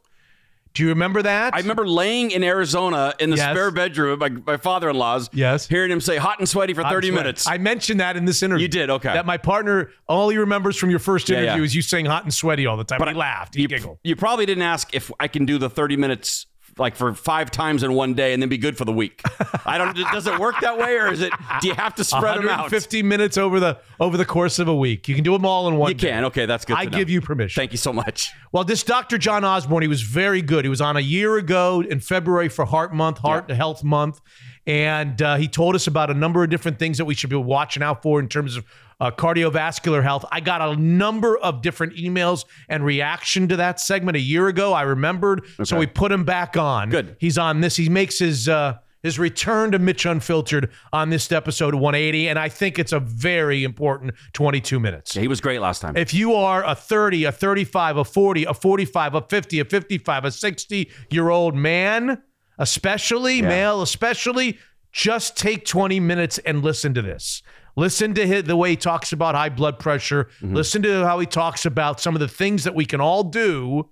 Do 0.73 0.85
you 0.85 0.91
remember 0.91 1.21
that? 1.23 1.55
I 1.55 1.59
remember 1.59 1.87
laying 1.87 2.31
in 2.31 2.45
Arizona 2.45 3.13
in 3.19 3.31
the 3.31 3.37
Yes. 3.37 3.51
spare 3.51 3.71
bedroom 3.73 4.23
at 4.23 4.33
my, 4.33 4.41
my 4.53 4.57
father-in-law's. 4.57 5.29
Yes. 5.33 5.67
Hearing 5.67 5.91
him 5.91 6.01
say 6.01 6.17
hot 6.17 6.39
and 6.39 6.49
sweaty 6.49 6.75
for 6.75 6.83
30 6.83 7.09
That's 7.09 7.11
right. 7.17 7.23
minutes. 7.23 7.47
I 7.49 7.59
mentioned 7.59 7.99
that 8.01 8.17
in 8.17 8.25
this 8.25 8.43
interview. 8.43 8.63
You 8.63 8.69
did, 8.69 8.89
okay. 8.91 9.13
That 9.13 9.27
my 9.27 9.37
partner, 9.37 9.91
all 10.09 10.29
he 10.29 10.37
remembers 10.39 10.77
from 10.77 10.91
your 10.91 11.01
first 11.01 11.29
Yeah, 11.29 11.39
interview 11.39 11.63
yeah. 11.63 11.65
is 11.67 11.75
you 11.75 11.83
saying 11.83 12.07
hot 12.07 12.23
and 12.23 12.33
sweaty 12.33 12.67
all 12.67 12.77
the 12.77 12.85
time. 12.85 12.99
But 13.01 13.09
he 13.09 13.15
I- 13.15 13.19
laughed. 13.19 13.55
He 13.57 13.63
you, 13.63 13.69
giggled. 13.69 13.99
You 14.05 14.15
probably 14.15 14.47
didn't 14.47 14.63
ask 14.63 14.95
if 14.95 15.11
I 15.19 15.27
can 15.27 15.45
do 15.45 15.59
the 15.59 15.69
30 15.69 15.97
minutes 15.97 16.47
like 16.79 16.97
for 16.97 17.15
five 17.15 17.51
times 17.51 17.83
in 17.83 17.93
one 17.93 18.15
day 18.15 18.33
and 18.33 18.43
then 18.43 18.49
be 18.49 18.59
good 18.59 18.77
for 18.77 18.85
the 18.85 18.93
week. 18.93 19.23
I 19.65 19.79
don't. 19.79 19.97
Does 19.97 20.27
it 20.27 20.39
work 20.39 20.57
that 20.61 20.79
way, 20.79 20.97
or 20.97 21.13
is 21.13 21.21
it? 21.21 21.33
Do 21.61 21.69
you 21.69 21.75
have 21.75 21.95
to 21.97 22.05
spread 22.05 22.39
them 22.39 22.49
out? 22.49 22.71
150 22.71 23.03
minutes 23.03 23.37
over 23.39 23.61
the 23.61 23.79
over 23.99 24.17
the 24.17 24.25
course 24.25 24.59
of 24.59 24.69
a 24.69 24.75
week. 24.75 25.09
You 25.09 25.15
can 25.15 25.25
do 25.25 25.33
them 25.33 25.45
all 25.45 25.69
in 25.69 25.77
one. 25.77 25.91
You 25.91 25.97
can. 25.97 26.23
day. 26.23 26.27
Okay, 26.27 26.47
that's 26.47 26.65
good. 26.65 26.77
I 26.77 26.85
to 26.85 26.91
know. 26.91 26.99
give 26.99 27.11
you 27.11 27.21
permission. 27.21 27.61
Thank 27.61 27.73
you 27.73 27.79
so 27.79 27.93
much. 27.93 28.31
Well, 28.53 28.65
this 28.65 28.83
Dr. 28.83 29.19
John 29.19 29.45
Osborne, 29.45 29.83
he 29.83 29.89
was 29.89 30.03
very 30.03 30.43
good. 30.43 30.65
He 30.65 30.69
was 30.69 30.81
on 30.81 30.97
a 30.97 31.01
year 31.01 31.37
ago 31.37 31.83
in 31.83 32.01
February 32.01 32.49
for 32.49 32.65
Heart 32.65 32.95
Month, 32.95 33.19
Heart 33.19 33.51
Health 33.51 33.85
Month, 33.85 34.21
and 34.67 35.21
uh, 35.23 35.37
he 35.37 35.49
told 35.49 35.75
us 35.75 35.87
about 35.87 36.11
a 36.11 36.15
number 36.15 36.43
of 36.45 36.51
different 36.51 36.79
things 36.79 36.99
that 36.99 37.05
we 37.05 37.15
should 37.15 37.31
be 37.31 37.37
watching 37.37 37.83
out 37.83 38.03
for 38.03 38.21
in 38.21 38.29
terms 38.29 38.57
of 38.57 38.65
uh, 39.01 39.11
cardiovascular 39.11 40.03
health. 40.03 40.25
I 40.31 40.41
got 40.41 40.61
a 40.61 40.77
number 40.77 41.39
of 41.39 41.63
different 41.63 41.95
emails 41.97 42.45
and 42.69 42.85
reaction 42.85 43.49
to 43.49 43.57
that 43.57 43.81
segment 43.81 44.17
a 44.17 44.21
year 44.21 44.49
ago. 44.49 44.73
I 44.73 44.83
remembered, 44.83 45.45
so 45.65 45.79
we 45.79 45.87
put 45.87 46.13
him 46.13 46.25
back 46.25 46.57
on. 46.57 46.91
Good. 46.91 47.17
He's 47.19 47.39
on 47.39 47.61
this. 47.61 47.77
He 47.77 47.89
makes 47.89 48.19
his. 48.19 48.49
Uh, 48.49 48.79
his 49.03 49.19
return 49.19 49.73
to 49.73 49.79
Mitch 49.79 50.05
Unfiltered 50.05 50.71
on 50.93 51.09
this 51.09 51.33
episode 51.33 51.75
180, 51.75 52.29
and 52.29 52.39
I 52.39 52.51
think 52.51 52.79
it's 52.79 52.93
a 52.93 53.01
very 53.01 53.65
important 53.65 54.13
22 54.35 54.79
minutes. 54.79 55.17
Yeah, 55.17 55.23
he 55.23 55.29
was 55.29 55.41
great 55.41 55.61
last 55.61 55.81
time. 55.81 55.97
If 55.97 56.13
you 56.13 56.35
are 56.35 56.63
a 56.65 56.75
30, 56.75 57.25
a 57.25 57.33
35, 57.33 57.97
a 57.97 58.05
40, 58.05 58.45
a 58.45 58.53
45, 58.53 59.15
a 59.15 59.23
50, 59.23 59.61
a 59.61 59.65
55, 59.65 60.25
a 60.27 60.31
60 60.31 60.91
year 61.11 61.31
old 61.31 61.55
man, 61.55 62.23
especially 62.59 63.41
male, 63.41 63.81
especially, 63.81 64.59
just 64.93 65.37
take 65.37 65.65
20 65.65 66.01
minutes 66.01 66.39
and 66.39 66.63
listen 66.63 66.93
to 66.95 67.03
this. 67.03 67.43
Listen 67.81 68.13
to 68.13 68.27
his, 68.27 68.45
the 68.45 68.57
way 68.57 68.71
he 68.71 68.77
talks 68.77 69.11
about 69.11 69.35
high 69.35 69.49
blood 69.49 69.79
pressure. 69.79 70.25
Mm-hmm. 70.43 70.55
Listen 70.55 70.83
to 70.83 71.07
how 71.07 71.19
he 71.19 71.25
talks 71.25 71.65
about 71.65 71.99
some 71.99 72.15
of 72.15 72.21
the 72.21 72.29
things 72.29 72.65
that 72.65 72.75
we 72.75 72.85
can 72.85 73.01
all 73.01 73.25
do 73.25 73.89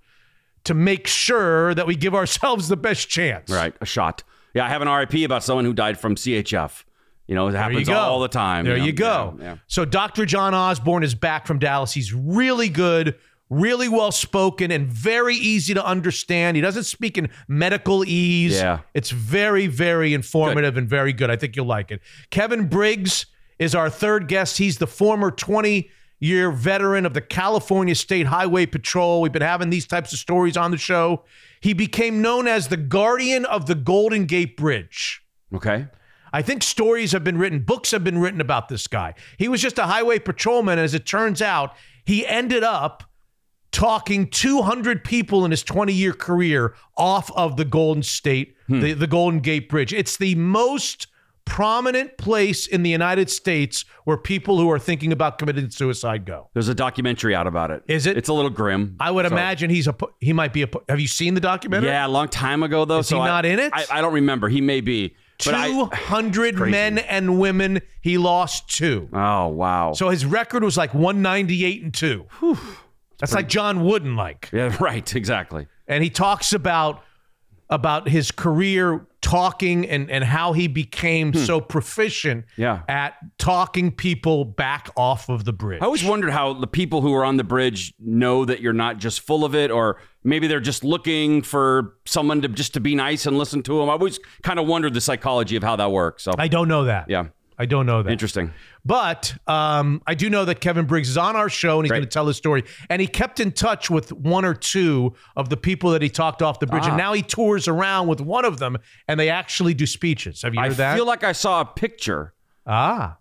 to 0.65 0.75
make 0.75 1.07
sure 1.07 1.75
that 1.75 1.87
we 1.87 1.97
give 1.97 2.15
ourselves 2.15 2.69
the 2.69 2.77
best 2.77 3.09
chance. 3.09 3.51
right, 3.51 3.75
a 3.81 3.87
shot. 3.87 4.23
Yeah, 4.53 4.67
I 4.67 4.69
have 4.69 4.83
an 4.83 4.89
RIP 4.89 5.25
about 5.25 5.43
someone 5.43 5.65
who 5.65 5.73
died 5.73 5.99
from 5.99 6.17
CHF. 6.17 6.85
You 7.27 7.35
know, 7.35 7.49
it 7.49 7.53
you 7.53 7.57
happens 7.57 7.89
all 7.89 8.21
the 8.21 8.29
time. 8.29 8.67
There 8.67 8.77
know? 8.77 8.85
you 8.85 8.93
go. 8.93 9.37
Yeah, 9.39 9.45
yeah. 9.45 9.57
So 9.69 9.87
Dr. 9.87 10.27
John 10.27 10.55
Osborne 10.55 11.03
is 11.03 11.15
back 11.15 11.47
from 11.47 11.59
Dallas. 11.59 11.93
He's 11.93 12.13
really 12.13 12.69
good, 12.69 13.17
really 13.49 13.89
well 13.89 14.13
spoken, 14.13 14.71
and 14.71 14.87
very 14.87 15.37
easy 15.37 15.73
to 15.73 15.85
understand. 15.85 16.59
He 16.59 16.61
doesn't 16.61 16.85
speak 16.85 17.17
in 17.17 17.31
medical 17.47 18.05
ease. 18.05 18.57
Yeah. 18.57 18.81
It's 18.93 19.11
very, 19.11 19.67
very 19.67 20.13
informative 20.13 20.77
and 20.77 20.87
very 20.87 21.15
good. 21.15 21.31
I 21.31 21.37
think 21.37 21.57
you'll 21.57 21.65
like 21.65 21.91
it. 21.91 22.03
Kevin 22.31 22.69
Briggs 22.69 23.25
is 23.59 23.75
our 23.75 23.91
third 23.91 24.29
guest. 24.29 24.59
He's 24.59 24.79
the 24.79 24.87
former 24.87 25.31
20 25.31 25.91
year 26.21 26.51
veteran 26.51 27.07
of 27.07 27.15
the 27.15 27.21
California 27.21 27.95
State 27.95 28.27
Highway 28.27 28.67
Patrol. 28.67 29.21
We've 29.21 29.33
been 29.33 29.43
having 29.43 29.71
these 29.71 29.87
types 29.87 30.13
of 30.13 30.19
stories 30.19 30.57
on 30.57 30.71
the 30.71 30.77
show. 30.77 31.25
He 31.61 31.73
became 31.73 32.23
known 32.23 32.47
as 32.47 32.69
the 32.69 32.77
guardian 32.77 33.45
of 33.45 33.67
the 33.67 33.75
Golden 33.75 34.27
Gate 34.27 34.57
Bridge. 34.57 35.23
Okay. 35.55 35.87
I 36.33 36.43
think 36.43 36.63
stories 36.63 37.13
have 37.13 37.25
been 37.25 37.39
written, 37.39 37.61
books 37.61 37.91
have 37.93 38.05
been 38.05 38.19
written 38.19 38.41
about 38.41 38.69
this 38.69 38.87
guy. 38.87 39.15
He 39.39 39.49
was 39.49 39.63
just 39.63 39.79
a 39.79 39.85
highway 39.85 40.19
patrolman. 40.19 40.79
As 40.79 40.95
it 40.95 41.07
turns 41.07 41.41
out, 41.41 41.75
he 42.05 42.27
ended 42.27 42.63
up 42.63 43.05
talking 43.71 44.29
200 44.29 45.05
people 45.05 45.45
in 45.45 45.51
his 45.51 45.63
20 45.63 45.93
year 45.93 46.13
career 46.13 46.75
off 46.97 47.31
of 47.33 47.57
the 47.57 47.65
Golden 47.65 48.03
State, 48.03 48.57
hmm. 48.67 48.81
the, 48.81 48.93
the 48.93 49.07
Golden 49.07 49.41
Gate 49.41 49.69
Bridge. 49.69 49.93
It's 49.93 50.17
the 50.17 50.35
most 50.35 51.07
prominent 51.49 52.17
place 52.19 52.67
in 52.67 52.83
the 52.83 52.91
United 52.91 53.29
States 53.31 53.85
where 54.05 54.17
people 54.17 54.59
who 54.59 54.71
are 54.71 54.79
thinking 54.79 55.13
about 55.13 55.39
committing 55.39 55.71
suicide 55.71 56.25
go. 56.25 56.49
There's 56.55 56.69
a 56.69 56.75
documentary 56.75 57.35
out 57.35 57.47
about 57.47 57.71
it. 57.71 57.83
Is 57.89 58.07
it? 58.07 58.17
It's 58.17 58.29
a 58.29 58.33
little 58.33 58.51
grim. 58.51 58.97
I 59.01 59.11
would 59.11 59.27
So- 59.27 59.33
imagine 59.33 59.71
he's 59.71 59.89
a 59.89 59.95
he 60.21 60.33
might 60.33 60.53
be 60.53 60.63
a 60.63 60.69
Have 60.89 61.01
you 61.01 61.09
seen 61.09 61.35
the 61.35 61.41
documentary? 61.41 61.89
Yeah, 61.91 62.07
a 62.07 62.09
long 62.09 62.29
time 62.29 62.63
ago 62.63 62.85
though. 62.85 62.99
Is 63.01 63.09
so 63.09 63.17
he 63.17 63.23
I- 63.23 63.27
not 63.27 63.45
in 63.47 63.59
it? 63.59 63.73
I, 63.75 63.85
I 63.91 64.01
don't 64.01 64.15
remember. 64.15 64.49
He 64.49 64.61
may 64.61 64.81
be. 64.81 65.15
200 65.39 66.59
men 66.59 66.99
and 66.99 67.39
women 67.39 67.81
he 68.01 68.19
lost 68.19 68.77
to. 68.79 69.09
oh 69.13 69.49
wow. 69.49 69.93
So 69.93 70.09
his 70.11 70.25
record 70.27 70.65
was 70.65 70.77
like 70.77 70.93
198 70.95 71.83
and 71.83 71.95
2. 71.95 72.27
That's 73.19 73.35
like 73.35 73.49
John 73.49 73.85
Wooden 73.85 74.17
like. 74.17 74.49
yeah, 74.53 74.77
right. 74.81 75.15
Exactly. 75.15 75.67
and 75.87 76.03
he 76.05 76.11
talks 76.11 76.53
about 76.53 77.03
about 77.71 78.09
his 78.09 78.31
career 78.31 79.07
talking 79.21 79.85
and 79.89 80.11
and 80.11 80.23
how 80.25 80.53
he 80.53 80.69
became 80.69 81.35
so 81.35 81.61
proficient 81.61 82.45
Hmm. 82.57 82.63
Yeah. 82.63 82.83
at 82.89 83.15
talking 83.39 83.91
people 83.91 84.45
back 84.45 84.89
off 84.97 85.29
of 85.29 85.45
the 85.45 85.53
bridge. 85.53 85.83
I 85.83 85.85
always 85.85 86.05
wondered 86.05 86.31
how 86.31 86.53
the 86.55 86.67
people 86.69 87.01
who 87.03 87.13
are 87.15 87.25
on 87.25 87.37
the 87.37 87.45
bridge 87.45 87.93
know 87.99 88.45
that 88.45 88.61
you're 88.61 88.73
not 88.73 88.99
just 88.99 89.21
full 89.21 89.45
of 89.45 89.55
it, 89.55 89.71
or 89.71 90.01
maybe 90.25 90.47
they're 90.47 90.61
just 90.61 90.85
looking 90.85 91.43
for 91.43 91.97
someone 92.07 92.41
to 92.43 92.49
just 92.49 92.75
to 92.75 92.81
be 92.81 92.95
nice 92.95 93.27
and 93.27 93.37
listen 93.37 93.63
to 93.65 93.79
them. 93.81 93.89
I 93.89 93.93
always 93.93 94.19
kind 94.43 94.59
of 94.59 94.67
wondered 94.67 94.95
the 94.95 95.01
psychology 95.01 95.57
of 95.57 95.63
how 95.65 95.77
that 95.77 95.91
works. 95.91 96.23
So 96.23 96.33
I 96.39 96.49
don't 96.49 96.69
know 96.69 96.85
that. 96.85 97.07
yeah, 97.11 97.27
I 97.59 97.67
don't 97.67 97.87
know 97.87 98.03
that. 98.03 98.11
interesting. 98.11 98.53
But 98.85 99.35
um, 99.47 100.01
I 100.07 100.15
do 100.15 100.31
know 100.31 100.45
that 100.45 100.61
Kevin 100.61 100.87
Briggs 100.87 101.09
is 101.09 101.17
on 101.17 101.35
our 101.35 101.49
show 101.49 101.79
and 101.79 101.87
he's 101.87 101.91
going 101.91 102.03
to 102.03 102.09
tell 102.09 102.27
his 102.27 102.37
story. 102.37 102.65
And 102.89 103.03
he 103.03 103.09
kept 103.09 103.41
in 103.41 103.51
touch 103.51 103.91
with 103.91 104.13
one 104.13 104.45
or 104.45 104.55
two 104.55 105.15
of 105.37 105.49
the 105.49 105.57
people 105.57 105.91
that 105.91 106.03
he 106.03 106.09
talked 106.09 106.41
off 106.41 106.61
the 106.61 106.67
bridge. 106.67 106.85
Ah. 106.85 106.89
And 106.91 106.97
now 106.97 107.13
he 107.13 107.23
tours 107.23 107.67
around 107.67 108.07
with 108.07 108.21
one 108.21 108.45
of 108.45 108.59
them 108.59 108.77
and 109.09 109.19
they 109.19 109.29
actually 109.29 109.75
do 109.75 109.87
speeches. 109.87 110.43
Have 110.43 110.55
you 110.55 110.61
I 110.61 110.69
heard 110.69 110.77
that? 110.77 110.93
I 110.95 110.97
feel 110.97 111.07
like 111.07 111.25
I 111.25 111.33
saw 111.33 111.61
a 111.61 111.65
picture, 111.65 112.33
ah. 112.67 113.19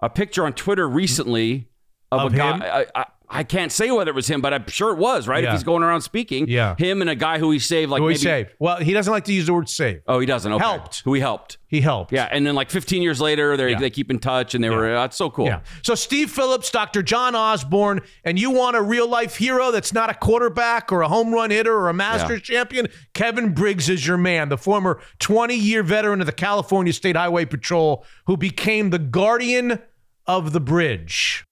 a 0.00 0.10
picture 0.10 0.44
on 0.44 0.52
Twitter 0.52 0.86
recently 0.86 1.68
of, 2.12 2.26
Of 2.26 2.34
a 2.34 2.36
guy. 2.36 2.58
I, 2.58 2.86
I, 2.94 3.06
I 3.28 3.42
can't 3.42 3.72
say 3.72 3.90
whether 3.90 4.10
it 4.10 4.14
was 4.14 4.28
him, 4.28 4.40
but 4.40 4.54
I'm 4.54 4.66
sure 4.68 4.92
it 4.92 4.98
was 4.98 5.26
right. 5.26 5.42
Yeah. 5.42 5.50
If 5.50 5.54
he's 5.56 5.64
going 5.64 5.82
around 5.82 6.02
speaking, 6.02 6.46
Yeah. 6.48 6.76
him 6.78 7.00
and 7.00 7.10
a 7.10 7.14
guy 7.16 7.38
who 7.38 7.50
he 7.50 7.58
saved, 7.58 7.90
like 7.90 8.00
Who 8.00 8.06
he 8.06 8.12
maybe. 8.14 8.20
saved? 8.20 8.50
Well, 8.60 8.76
he 8.78 8.92
doesn't 8.92 9.12
like 9.12 9.24
to 9.24 9.32
use 9.32 9.46
the 9.46 9.54
word 9.54 9.68
save. 9.68 10.02
Oh, 10.06 10.20
he 10.20 10.26
doesn't. 10.26 10.52
Okay. 10.52 10.64
Helped. 10.64 11.02
Who 11.04 11.12
he 11.14 11.20
helped. 11.20 11.58
He 11.68 11.80
helped. 11.80 12.12
Yeah, 12.12 12.28
and 12.30 12.46
then 12.46 12.54
like 12.54 12.70
15 12.70 13.02
years 13.02 13.20
later, 13.20 13.56
they 13.56 13.72
Yeah. 13.72 13.78
they 13.80 13.90
keep 13.90 14.10
in 14.12 14.20
touch, 14.20 14.54
and 14.54 14.62
they 14.62 14.70
were 14.70 14.86
oh, 14.86 14.94
that's 15.00 15.16
so 15.16 15.28
cool. 15.30 15.46
Yeah. 15.46 15.60
So 15.82 15.96
Steve 15.96 16.30
Phillips, 16.30 16.70
Dr. 16.70 17.02
John 17.02 17.34
Osborne, 17.34 18.00
and 18.24 18.38
you 18.38 18.50
want 18.52 18.76
a 18.76 18.82
real 18.82 19.08
life 19.08 19.36
hero 19.36 19.72
that's 19.72 19.92
not 19.92 20.08
a 20.08 20.14
quarterback 20.14 20.92
or 20.92 21.02
a 21.02 21.08
home 21.08 21.32
run 21.34 21.50
hitter 21.50 21.74
or 21.76 21.88
a 21.88 21.94
Masters 21.94 22.42
champion? 22.42 22.86
Kevin 23.14 23.52
Briggs 23.52 23.88
is 23.88 24.06
your 24.06 24.16
man, 24.18 24.48
the 24.50 24.58
former 24.58 25.00
20 25.18 25.56
year 25.56 25.82
veteran 25.82 26.20
of 26.20 26.26
the 26.26 26.32
California 26.32 26.92
State 26.92 27.16
Highway 27.16 27.44
Patrol 27.44 28.04
who 28.26 28.36
became 28.36 28.90
the 28.90 29.00
guardian 29.00 29.80
of 30.26 30.52
the 30.52 30.60
bridge. 30.60 31.44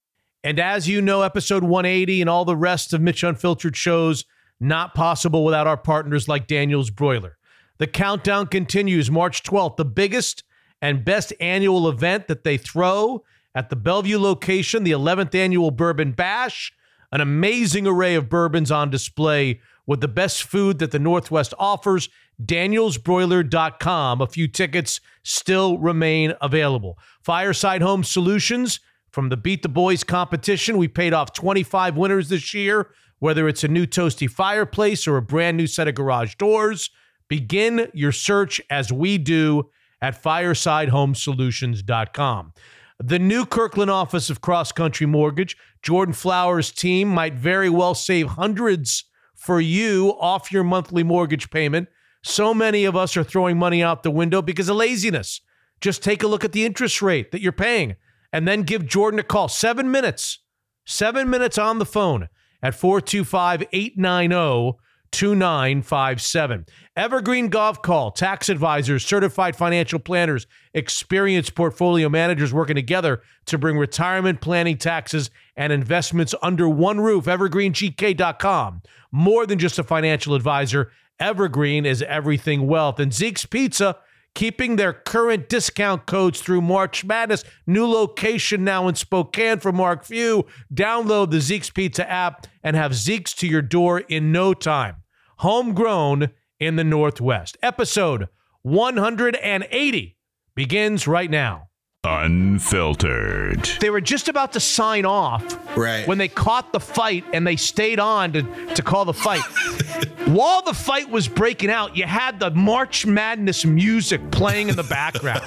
And 0.44 0.60
as 0.60 0.86
you 0.86 1.00
know, 1.00 1.22
episode 1.22 1.64
180 1.64 2.20
and 2.20 2.28
all 2.28 2.44
the 2.44 2.54
rest 2.54 2.92
of 2.92 3.00
Mitch 3.00 3.24
Unfiltered 3.24 3.74
shows 3.74 4.26
not 4.60 4.94
possible 4.94 5.42
without 5.42 5.66
our 5.66 5.78
partners 5.78 6.28
like 6.28 6.46
Daniels 6.46 6.90
Broiler. 6.90 7.38
The 7.78 7.86
countdown 7.86 8.48
continues 8.48 9.10
March 9.10 9.42
12th, 9.42 9.78
the 9.78 9.86
biggest 9.86 10.44
and 10.82 11.02
best 11.02 11.32
annual 11.40 11.88
event 11.88 12.28
that 12.28 12.44
they 12.44 12.58
throw 12.58 13.24
at 13.54 13.70
the 13.70 13.76
Bellevue 13.76 14.18
location, 14.18 14.84
the 14.84 14.90
11th 14.90 15.34
annual 15.34 15.70
Bourbon 15.70 16.12
Bash. 16.12 16.72
An 17.10 17.22
amazing 17.22 17.86
array 17.86 18.14
of 18.14 18.28
bourbons 18.28 18.70
on 18.70 18.90
display 18.90 19.60
with 19.86 20.02
the 20.02 20.08
best 20.08 20.42
food 20.42 20.78
that 20.78 20.90
the 20.90 20.98
Northwest 20.98 21.54
offers. 21.58 22.10
DanielsBroiler.com. 22.42 24.20
A 24.20 24.26
few 24.26 24.48
tickets 24.48 25.00
still 25.22 25.78
remain 25.78 26.34
available. 26.42 26.98
Fireside 27.22 27.80
Home 27.80 28.04
Solutions 28.04 28.80
from 29.14 29.28
the 29.28 29.36
Beat 29.36 29.62
the 29.62 29.68
Boys 29.68 30.02
competition. 30.02 30.76
We 30.76 30.88
paid 30.88 31.14
off 31.14 31.32
25 31.32 31.96
winners 31.96 32.28
this 32.28 32.52
year, 32.52 32.90
whether 33.20 33.46
it's 33.48 33.62
a 33.62 33.68
new 33.68 33.86
toasty 33.86 34.28
fireplace 34.28 35.06
or 35.06 35.16
a 35.16 35.22
brand 35.22 35.56
new 35.56 35.68
set 35.68 35.86
of 35.86 35.94
garage 35.94 36.34
doors. 36.34 36.90
Begin 37.28 37.88
your 37.94 38.10
search 38.10 38.60
as 38.68 38.92
we 38.92 39.16
do 39.16 39.70
at 40.02 40.20
firesidehomesolutions.com. 40.20 42.52
The 42.98 43.18
new 43.20 43.46
Kirkland 43.46 43.90
office 43.90 44.30
of 44.30 44.40
Cross 44.40 44.72
Country 44.72 45.06
Mortgage, 45.06 45.56
Jordan 45.80 46.12
Flowers' 46.12 46.72
team 46.72 47.08
might 47.08 47.34
very 47.34 47.70
well 47.70 47.94
save 47.94 48.30
hundreds 48.30 49.04
for 49.34 49.60
you 49.60 50.16
off 50.18 50.50
your 50.50 50.64
monthly 50.64 51.04
mortgage 51.04 51.50
payment. 51.50 51.88
So 52.22 52.52
many 52.52 52.84
of 52.84 52.96
us 52.96 53.16
are 53.16 53.24
throwing 53.24 53.58
money 53.58 53.80
out 53.82 54.02
the 54.02 54.10
window 54.10 54.42
because 54.42 54.68
of 54.68 54.76
laziness. 54.76 55.40
Just 55.80 56.02
take 56.02 56.24
a 56.24 56.26
look 56.26 56.44
at 56.44 56.52
the 56.52 56.64
interest 56.64 57.00
rate 57.00 57.30
that 57.30 57.40
you're 57.40 57.52
paying 57.52 57.94
and 58.34 58.48
then 58.48 58.64
give 58.64 58.84
Jordan 58.84 59.20
a 59.20 59.22
call. 59.22 59.46
Seven 59.48 59.92
minutes, 59.92 60.40
seven 60.84 61.30
minutes 61.30 61.56
on 61.56 61.78
the 61.78 61.86
phone 61.86 62.28
at 62.60 62.74
425 62.74 63.62
890 63.72 64.76
2957. 65.12 66.66
Evergreen 66.96 67.48
Gavekal, 67.48 68.12
tax 68.12 68.48
advisors, 68.48 69.06
certified 69.06 69.54
financial 69.54 70.00
planners, 70.00 70.48
experienced 70.74 71.54
portfolio 71.54 72.08
managers 72.08 72.52
working 72.52 72.74
together 72.74 73.22
to 73.46 73.56
bring 73.56 73.78
retirement 73.78 74.40
planning, 74.40 74.78
taxes, 74.78 75.30
and 75.54 75.72
investments 75.72 76.34
under 76.42 76.68
one 76.68 77.00
roof. 77.00 77.26
EvergreenGK.com. 77.26 78.82
More 79.12 79.46
than 79.46 79.60
just 79.60 79.78
a 79.78 79.84
financial 79.84 80.34
advisor, 80.34 80.90
Evergreen 81.20 81.86
is 81.86 82.02
everything 82.02 82.66
wealth. 82.66 82.98
And 82.98 83.14
Zeke's 83.14 83.46
Pizza, 83.46 83.96
keeping 84.34 84.76
their 84.76 84.92
current 84.92 85.48
discount 85.48 86.06
codes 86.06 86.40
through 86.40 86.60
March 86.60 87.04
Madness. 87.04 87.44
New 87.66 87.86
location 87.86 88.64
now 88.64 88.88
in 88.88 88.94
Spokane 88.94 89.60
for 89.60 89.72
Mark 89.72 90.04
Few. 90.04 90.44
Download 90.72 91.30
the 91.30 91.40
Zeke's 91.40 91.70
Pizza 91.70 92.08
app 92.10 92.46
and 92.62 92.76
have 92.76 92.94
Zeke's 92.94 93.32
to 93.34 93.46
your 93.46 93.62
door 93.62 94.00
in 94.00 94.32
no 94.32 94.54
time. 94.54 94.96
Homegrown 95.38 96.30
in 96.58 96.76
the 96.76 96.84
Northwest. 96.84 97.56
Episode 97.62 98.28
180 98.62 100.16
begins 100.54 101.06
right 101.06 101.30
now. 101.30 101.68
Unfiltered. 102.04 103.68
They 103.80 103.90
were 103.90 104.00
just 104.00 104.28
about 104.28 104.52
to 104.52 104.60
sign 104.60 105.04
off 105.04 105.42
Right. 105.76 106.06
when 106.06 106.18
they 106.18 106.28
caught 106.28 106.72
the 106.72 106.80
fight 106.80 107.24
and 107.32 107.46
they 107.46 107.56
stayed 107.56 107.98
on 107.98 108.32
to, 108.32 108.42
to 108.74 108.82
call 108.82 109.04
the 109.04 109.14
fight. 109.14 109.40
While 110.26 110.62
the 110.62 110.72
fight 110.74 111.10
was 111.10 111.28
breaking 111.28 111.70
out, 111.70 111.96
you 111.96 112.04
had 112.04 112.40
the 112.40 112.50
March 112.50 113.04
Madness 113.06 113.64
music 113.64 114.30
playing 114.30 114.68
in 114.68 114.76
the 114.76 114.82
background. 114.84 115.42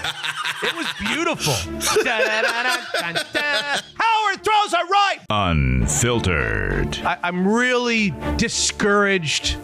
it 0.63 0.75
was 0.75 0.87
beautiful. 0.99 1.53
Howard 3.99 4.43
throws 4.43 4.73
a 4.73 4.85
right. 4.89 5.17
Unfiltered. 5.29 6.97
I, 6.99 7.17
I'm 7.23 7.47
really 7.47 8.13
discouraged 8.37 9.57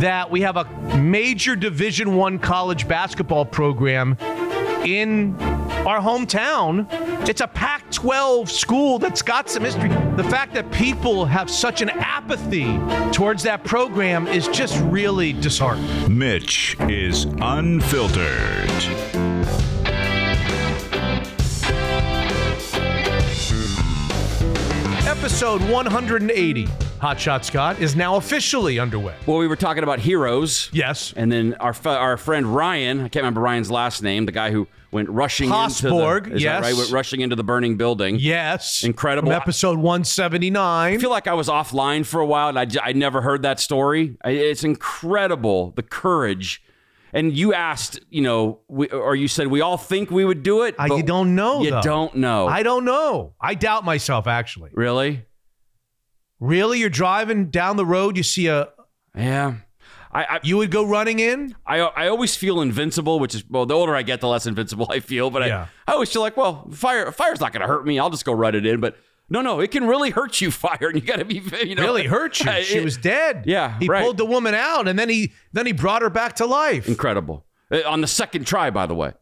that 0.00 0.30
we 0.30 0.42
have 0.42 0.56
a 0.56 0.64
major 0.96 1.56
Division 1.56 2.16
One 2.16 2.38
college 2.38 2.86
basketball 2.86 3.44
program 3.46 4.16
in 4.84 5.36
our 5.86 6.00
hometown. 6.00 6.86
It's 7.28 7.40
a 7.40 7.46
Pac-12 7.46 8.48
school 8.48 8.98
that's 8.98 9.22
got 9.22 9.48
some 9.48 9.62
history. 9.62 9.88
The 10.16 10.24
fact 10.24 10.52
that 10.54 10.70
people 10.72 11.24
have 11.24 11.48
such 11.48 11.80
an 11.80 11.90
apathy 11.90 12.78
towards 13.12 13.44
that 13.44 13.62
program 13.62 14.26
is 14.26 14.48
just 14.48 14.82
really 14.86 15.32
disheartening. 15.32 16.18
Mitch 16.18 16.76
is 16.80 17.26
unfiltered. 17.40 18.70
Episode 25.06 25.62
180, 25.70 26.68
Hot 27.00 27.20
Shot 27.20 27.44
Scott, 27.44 27.80
is 27.80 27.94
now 27.94 28.16
officially 28.16 28.78
underway. 28.78 29.14
Well, 29.26 29.38
we 29.38 29.46
were 29.46 29.56
talking 29.56 29.82
about 29.82 29.98
heroes. 29.98 30.70
Yes. 30.72 31.12
And 31.16 31.30
then 31.30 31.54
our 31.54 31.70
f- 31.70 31.86
our 31.86 32.16
friend 32.16 32.46
Ryan, 32.54 33.00
I 33.00 33.08
can't 33.08 33.16
remember 33.16 33.40
Ryan's 33.40 33.70
last 33.70 34.02
name, 34.02 34.26
the 34.26 34.32
guy 34.32 34.50
who 34.50 34.66
went 34.90 35.10
rushing 35.10 35.50
Pasborg, 35.50 36.18
into 36.18 36.30
the, 36.30 36.36
is 36.36 36.42
yes. 36.42 36.62
that 36.62 36.68
right? 36.68 36.76
Went 36.76 36.90
rushing 36.90 37.20
into 37.20 37.36
the 37.36 37.44
burning 37.44 37.76
building. 37.76 38.16
Yes. 38.18 38.82
Incredible. 38.82 39.28
From 39.30 39.36
episode 39.40 39.78
179. 39.78 40.94
I 40.94 40.98
feel 40.98 41.10
like 41.10 41.26
I 41.26 41.34
was 41.34 41.48
offline 41.48 42.06
for 42.06 42.20
a 42.20 42.26
while 42.26 42.48
and 42.48 42.58
I, 42.58 42.64
j- 42.64 42.80
I 42.82 42.92
never 42.92 43.20
heard 43.20 43.42
that 43.42 43.60
story. 43.60 44.16
I, 44.24 44.30
it's 44.30 44.64
incredible 44.64 45.72
the 45.72 45.82
courage. 45.82 46.62
And 47.12 47.36
you 47.36 47.54
asked, 47.54 48.00
you 48.10 48.22
know, 48.22 48.60
we, 48.68 48.88
or 48.88 49.14
you 49.14 49.28
said 49.28 49.48
we 49.48 49.60
all 49.60 49.76
think 49.76 50.10
we 50.10 50.24
would 50.24 50.42
do 50.42 50.62
it. 50.62 50.74
I, 50.78 50.86
you 50.86 51.02
don't 51.02 51.34
know. 51.34 51.62
You 51.62 51.70
though. 51.72 51.82
don't 51.82 52.16
know. 52.16 52.46
I 52.46 52.62
don't 52.62 52.84
know. 52.84 53.34
I 53.40 53.54
doubt 53.54 53.84
myself, 53.84 54.26
actually. 54.26 54.70
really? 54.72 55.25
Really? 56.40 56.78
You're 56.80 56.90
driving 56.90 57.46
down 57.50 57.76
the 57.76 57.86
road, 57.86 58.16
you 58.16 58.22
see 58.22 58.46
a. 58.48 58.68
Yeah. 59.16 59.54
I, 60.12 60.24
I 60.24 60.40
You 60.42 60.58
would 60.58 60.70
go 60.70 60.84
running 60.86 61.18
in? 61.18 61.54
I 61.66 61.78
I 61.80 62.08
always 62.08 62.36
feel 62.36 62.60
invincible, 62.60 63.18
which 63.18 63.34
is 63.34 63.44
well, 63.48 63.66
the 63.66 63.74
older 63.74 63.94
I 63.96 64.02
get, 64.02 64.20
the 64.20 64.28
less 64.28 64.46
invincible 64.46 64.86
I 64.90 65.00
feel. 65.00 65.30
But 65.30 65.46
Yeah. 65.46 65.66
I, 65.86 65.92
I 65.92 65.94
always 65.94 66.12
feel 66.12 66.22
like, 66.22 66.36
well, 66.36 66.68
fire 66.72 67.10
fire's 67.12 67.40
not 67.40 67.52
going 67.52 67.62
to 67.62 67.66
hurt 67.66 67.86
me. 67.86 67.98
I'll 67.98 68.10
just 68.10 68.24
go 68.24 68.32
run 68.32 68.54
it 68.54 68.66
in. 68.66 68.80
But 68.80 68.96
no, 69.28 69.40
no, 69.42 69.60
it 69.60 69.70
can 69.72 69.86
really 69.86 70.10
hurt 70.10 70.40
you. 70.40 70.50
Fire, 70.66 70.76
and 70.88 70.94
you 70.94 71.00
got 71.00 71.18
to 71.18 71.24
be, 71.24 71.42
you 71.66 71.74
know, 71.74 71.82
Really 71.82 72.04
hurt 72.04 72.38
you. 72.40 72.50
She 72.62 72.78
It- 72.78 72.84
was 72.84 72.96
dead. 72.96 73.42
Yeah, 73.46 73.76
He 73.78 73.88
right. 73.88 74.02
pulled 74.04 74.18
the 74.18 74.24
woman 74.24 74.54
out 74.54 74.86
and 74.88 74.96
then 74.98 75.08
he 75.08 75.32
then 75.52 75.66
he 75.66 75.72
brought 75.72 76.02
her 76.02 76.10
back 76.10 76.36
to 76.36 76.46
life. 76.46 76.86
incredible 76.86 77.44
Uh, 77.70 77.80
on 77.86 78.00
the 78.02 78.06
second 78.06 78.46
try, 78.46 78.70
by 78.70 78.86
the 78.86 78.94
way. 78.94 79.12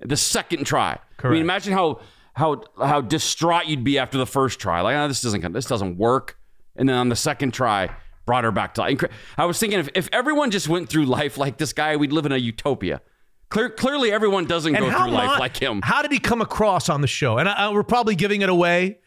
the 0.00 0.16
second 0.16 0.64
try. 0.66 0.98
I 1.24 1.28
mean, 1.28 1.40
imagine 1.42 1.72
how 1.72 2.00
how 2.34 2.62
how 2.78 3.00
distraught 3.00 3.66
you'd 3.66 3.84
be 3.84 3.98
after 3.98 4.16
the 4.18 4.26
first 4.26 4.60
try. 4.60 4.80
Like, 4.82 4.96
oh, 4.96 5.08
this 5.08 5.20
doesn't 5.20 5.52
this 5.52 5.66
doesn't 5.66 5.98
work. 5.98 6.38
And 6.80 6.88
then 6.88 6.96
on 6.96 7.08
the 7.10 7.16
second 7.16 7.52
try, 7.54 7.94
brought 8.26 8.42
her 8.44 8.50
back 8.50 8.74
to 8.74 8.80
life. 8.80 9.00
I 9.38 9.44
was 9.44 9.58
thinking 9.58 9.78
if, 9.78 9.88
if 9.94 10.08
everyone 10.12 10.50
just 10.50 10.66
went 10.68 10.88
through 10.88 11.04
life 11.06 11.38
like 11.38 11.58
this 11.58 11.72
guy, 11.72 11.94
we'd 11.96 12.12
live 12.12 12.26
in 12.26 12.32
a 12.32 12.36
utopia. 12.38 13.02
Clear, 13.50 13.68
clearly, 13.70 14.10
everyone 14.12 14.46
doesn't 14.46 14.72
go 14.72 14.90
through 14.90 15.10
life 15.10 15.38
like 15.38 15.56
him. 15.56 15.80
How 15.82 16.02
did 16.02 16.10
he 16.10 16.18
come 16.18 16.40
across 16.40 16.88
on 16.88 17.00
the 17.00 17.06
show? 17.06 17.38
And 17.38 17.48
I, 17.48 17.52
I- 17.52 17.72
we're 17.72 17.82
probably 17.82 18.14
giving 18.16 18.40
it 18.42 18.48
away. 18.48 18.98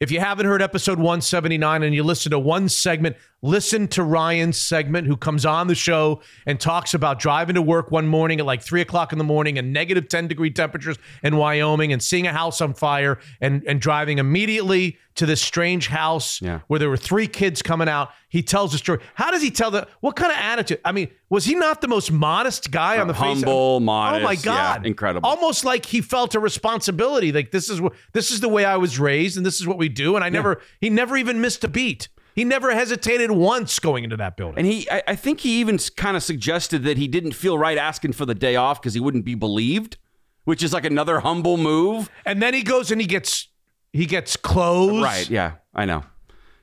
If 0.00 0.10
you 0.10 0.18
haven't 0.20 0.46
heard 0.46 0.62
episode 0.62 0.98
179 0.98 1.82
and 1.82 1.94
you 1.94 2.02
listen 2.02 2.30
to 2.32 2.38
one 2.38 2.68
segment, 2.68 3.16
listen 3.42 3.88
to 3.88 4.02
Ryan's 4.02 4.58
segment, 4.58 5.06
who 5.06 5.16
comes 5.16 5.46
on 5.46 5.66
the 5.66 5.74
show 5.74 6.20
and 6.46 6.60
talks 6.60 6.92
about 6.94 7.18
driving 7.18 7.54
to 7.54 7.62
work 7.62 7.90
one 7.90 8.06
morning 8.06 8.38
at 8.40 8.46
like 8.46 8.62
three 8.62 8.80
o'clock 8.82 9.12
in 9.12 9.18
the 9.18 9.24
morning 9.24 9.56
and 9.58 9.72
negative 9.72 10.08
10 10.08 10.28
degree 10.28 10.50
temperatures 10.50 10.98
in 11.22 11.36
Wyoming 11.36 11.92
and 11.92 12.02
seeing 12.02 12.26
a 12.26 12.32
house 12.32 12.60
on 12.60 12.74
fire 12.74 13.18
and, 13.40 13.62
and 13.66 13.80
driving 13.80 14.18
immediately 14.18 14.98
to 15.16 15.26
this 15.26 15.40
strange 15.42 15.88
house 15.88 16.40
Yeah. 16.40 16.60
where 16.68 16.78
there 16.78 16.88
were 16.88 16.96
three 16.96 17.26
kids 17.26 17.62
coming 17.62 17.88
out. 17.88 18.10
He 18.28 18.42
tells 18.42 18.72
the 18.72 18.78
story. 18.78 19.00
How 19.14 19.30
does 19.30 19.42
he 19.42 19.50
tell 19.50 19.70
the 19.70 19.88
what 20.00 20.16
kind 20.16 20.30
of 20.30 20.38
attitude? 20.38 20.80
I 20.84 20.92
mean, 20.92 21.08
was 21.30 21.44
he 21.46 21.54
not 21.54 21.80
the 21.80 21.88
most 21.88 22.12
modest 22.12 22.70
guy 22.70 22.98
on 22.98 23.08
the 23.08 23.14
face? 23.14 23.22
humble, 23.22 23.80
modest. 23.80 24.20
Oh 24.22 24.24
my 24.24 24.32
yeah, 24.32 24.42
God, 24.76 24.86
incredible. 24.86 25.28
Almost 25.28 25.64
like 25.64 25.84
he 25.86 26.00
felt 26.00 26.34
a 26.34 26.40
responsibility. 26.40 27.32
Like 27.32 27.50
this 27.50 27.68
is 27.68 27.80
what 27.80 27.94
this 28.12 28.30
is 28.30 28.40
the 28.40 28.48
way 28.48 28.64
I 28.64 28.76
was 28.76 28.98
raised, 29.00 29.36
and 29.36 29.44
this 29.44 29.60
is 29.60 29.66
what 29.66 29.78
we 29.78 29.88
do. 29.88 30.14
And 30.14 30.24
I 30.24 30.28
never, 30.28 30.60
he 30.80 30.90
never 30.90 31.16
even 31.16 31.40
missed 31.40 31.64
a 31.64 31.68
beat. 31.68 32.08
He 32.34 32.44
never 32.44 32.72
hesitated 32.72 33.30
once 33.30 33.78
going 33.78 34.04
into 34.04 34.16
that 34.18 34.36
building. 34.36 34.58
And 34.58 34.66
he, 34.66 34.88
I, 34.90 35.02
I 35.08 35.16
think 35.16 35.40
he 35.40 35.60
even 35.60 35.78
kind 35.96 36.16
of 36.16 36.22
suggested 36.22 36.84
that 36.84 36.96
he 36.96 37.08
didn't 37.08 37.32
feel 37.32 37.58
right 37.58 37.76
asking 37.78 38.12
for 38.12 38.24
the 38.26 38.34
day 38.34 38.56
off 38.56 38.80
because 38.80 38.94
he 38.94 39.00
wouldn't 39.00 39.24
be 39.24 39.34
believed, 39.34 39.96
which 40.44 40.62
is 40.62 40.72
like 40.72 40.84
another 40.84 41.20
humble 41.20 41.56
move. 41.56 42.08
And 42.24 42.40
then 42.42 42.54
he 42.54 42.62
goes 42.62 42.90
and 42.90 43.00
he 43.00 43.06
gets 43.06 43.48
he 43.92 44.06
gets 44.06 44.36
clothes. 44.36 45.02
Right. 45.02 45.28
Yeah, 45.28 45.54
I 45.74 45.84
know. 45.84 46.04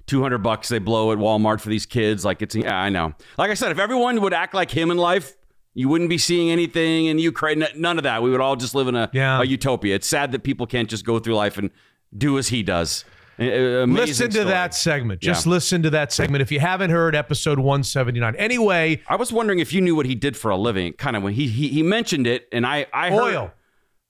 200 0.07 0.37
bucks 0.37 0.69
they 0.69 0.79
blow 0.79 1.11
at 1.11 1.17
Walmart 1.17 1.59
for 1.59 1.67
these 1.69 1.85
kids. 1.85 2.23
Like 2.23 2.41
it's, 2.41 2.55
yeah, 2.55 2.75
I 2.75 2.87
know. 2.89 3.13
Like 3.37 3.51
I 3.51 3.55
said, 3.55 3.71
if 3.73 3.79
everyone 3.79 4.21
would 4.21 4.33
act 4.33 4.53
like 4.53 4.71
him 4.71 4.89
in 4.89 4.95
life, 4.97 5.35
you 5.73 5.89
wouldn't 5.89 6.09
be 6.09 6.17
seeing 6.17 6.49
anything 6.49 7.07
in 7.07 7.19
Ukraine. 7.19 7.63
None 7.75 7.97
of 7.97 8.03
that. 8.03 8.23
We 8.23 8.31
would 8.31 8.39
all 8.39 8.55
just 8.55 8.73
live 8.73 8.87
in 8.87 8.95
a, 8.95 9.09
Yeah. 9.13 9.41
a 9.41 9.43
utopia. 9.43 9.95
It's 9.95 10.07
sad 10.07 10.31
that 10.31 10.43
people 10.43 10.65
can't 10.65 10.89
just 10.89 11.05
go 11.05 11.19
through 11.19 11.35
life 11.35 11.57
and 11.57 11.69
do 12.17 12.37
as 12.37 12.47
he 12.47 12.63
does. 12.63 13.03
Amazing 13.39 13.93
Listen 13.95 14.25
to 14.27 14.31
story. 14.33 14.45
that 14.47 14.73
segment. 14.73 15.21
Just 15.21 15.45
Yeah. 15.45 15.51
listen 15.51 15.83
to 15.83 15.89
that 15.91 16.11
segment 16.11 16.41
if 16.41 16.51
you 16.51 16.59
haven't 16.59 16.89
heard 16.89 17.15
episode 17.15 17.59
179. 17.59 18.35
Anyway, 18.35 19.01
I 19.07 19.15
was 19.15 19.31
wondering 19.31 19.59
if 19.59 19.71
you 19.73 19.81
knew 19.81 19.95
what 19.95 20.05
he 20.07 20.15
did 20.15 20.35
for 20.35 20.49
a 20.49 20.57
living. 20.57 20.93
Kind 20.93 21.15
of 21.15 21.23
when 21.23 21.33
he 21.33 21.47
he, 21.47 21.67
he 21.67 21.83
mentioned 21.83 22.25
it, 22.27 22.47
and 22.51 22.65
I 22.65 22.87
I 22.93 23.09
heard 23.11 23.21
oil. 23.35 23.53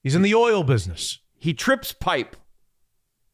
He's 0.02 0.14
in 0.14 0.22
the 0.22 0.34
oil 0.34 0.62
business. 0.64 1.18
he 1.36 1.52
trips 1.54 1.92
pipe. 1.92 2.36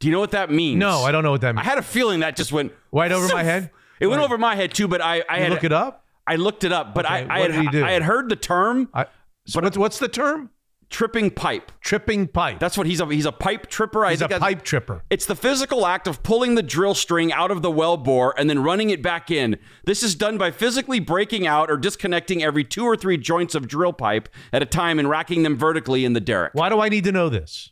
Do 0.00 0.08
you 0.08 0.12
know 0.12 0.20
what 0.20 0.32
that 0.32 0.50
means? 0.50 0.78
No, 0.78 1.02
I 1.04 1.12
don't 1.12 1.22
know 1.22 1.30
what 1.30 1.40
that 1.42 1.56
I 1.56 1.62
had 1.62 1.78
a 1.78 1.82
feeling 1.82 2.20
that 2.20 2.36
just 2.36 2.52
went 2.52 2.72
Right 2.92 3.10
over 3.12 3.28
my 3.32 3.42
head? 3.42 3.70
It 4.00 4.08
went 4.08 4.20
over 4.22 4.36
my 4.36 4.56
head 4.56 4.74
too, 4.74 4.88
but 4.88 5.00
I 5.00 5.22
I 5.28 5.36
You 5.36 5.42
had 5.44 5.52
look 5.52 5.64
it 5.64 5.72
up. 5.72 6.04
I 6.26 6.34
looked 6.36 6.64
it 6.64 6.72
up, 6.72 6.94
but 6.94 7.04
Okay, 7.06 7.14
I 7.30 7.36
I 7.36 7.50
had? 7.50 7.76
I 7.76 7.90
had 7.92 8.02
heard 8.02 8.28
the 8.28 8.36
term 8.36 8.88
I, 8.92 9.06
so 9.46 9.60
what's, 9.60 9.78
what's 9.78 9.98
the 10.00 10.08
term? 10.08 10.50
Tripping 10.90 11.30
pipe. 11.30 11.72
Tripping 11.80 12.26
pipe. 12.28 12.58
That's 12.60 12.76
what 12.78 12.86
he's 12.86 13.00
a 13.00 13.06
he's 13.06 13.26
a 13.26 13.32
pipe 13.32 13.66
tripper. 13.68 14.04
I 14.04 14.10
He's 14.10 14.22
a 14.22 14.28
pipe 14.28 14.62
tripper. 14.62 15.02
It's 15.10 15.26
the 15.26 15.34
physical 15.36 15.86
act 15.86 16.06
of 16.06 16.22
pulling 16.22 16.54
the 16.54 16.62
drill 16.62 16.94
string 16.94 17.32
out 17.32 17.50
of 17.50 17.62
the 17.62 17.70
well 17.70 17.96
bore 17.96 18.34
and 18.38 18.48
then 18.48 18.62
running 18.62 18.90
it 18.90 19.02
back 19.02 19.30
in. 19.30 19.56
This 19.84 20.02
is 20.02 20.14
done 20.14 20.38
by 20.38 20.50
physically 20.50 21.00
breaking 21.00 21.46
out 21.46 21.70
or 21.70 21.76
disconnecting 21.76 22.42
every 22.42 22.64
two 22.64 22.84
or 22.84 22.96
three 22.96 23.16
joints 23.16 23.54
of 23.54 23.68
drill 23.68 23.92
pipe 23.92 24.28
at 24.52 24.62
a 24.62 24.66
time 24.66 24.98
and 24.98 25.08
racking 25.08 25.42
them 25.42 25.56
vertically 25.56 26.04
in 26.04 26.12
the 26.12 26.20
derrick. 26.20 26.52
Why 26.54 26.68
do 26.68 26.80
I 26.80 26.88
need 26.88 27.04
to 27.04 27.12
know 27.12 27.28
this? 27.28 27.70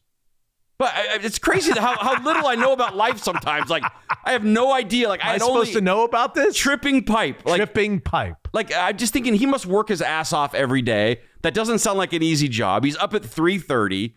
But 0.78 0.92
I- 0.94 1.14
I- 1.14 1.18
it's 1.22 1.38
crazy 1.38 1.70
how, 1.72 1.96
how 1.96 2.20
little 2.24 2.46
I 2.46 2.56
know 2.56 2.72
about 2.72 2.96
life 2.96 3.18
sometimes. 3.18 3.70
Like 3.70 3.84
I 4.24 4.32
have 4.32 4.42
no 4.44 4.72
idea. 4.72 5.08
Like 5.08 5.20
I 5.20 5.24
Am 5.24 5.28
I 5.28 5.32
had 5.34 5.42
supposed 5.42 5.72
to 5.74 5.80
know 5.80 6.02
about 6.02 6.34
this? 6.34 6.56
tripping 6.56 7.04
pipe. 7.04 7.46
Like 7.46 7.58
Tripping 7.58 8.00
pipe. 8.00 8.48
like 8.52 8.72
I'm 8.74 8.96
just 8.96 9.12
thinking 9.12 9.34
he 9.34 9.46
must 9.46 9.64
work 9.64 9.88
his 9.90 10.02
ass 10.02 10.32
off 10.32 10.54
every 10.54 10.82
day. 10.82 11.20
That 11.42 11.54
doesn't 11.54 11.78
sound 11.80 11.98
like 11.98 12.12
an 12.12 12.22
easy 12.22 12.48
job. 12.48 12.84
He's 12.84 12.96
up 12.96 13.14
at 13.14 13.22
3:30. 13.22 14.14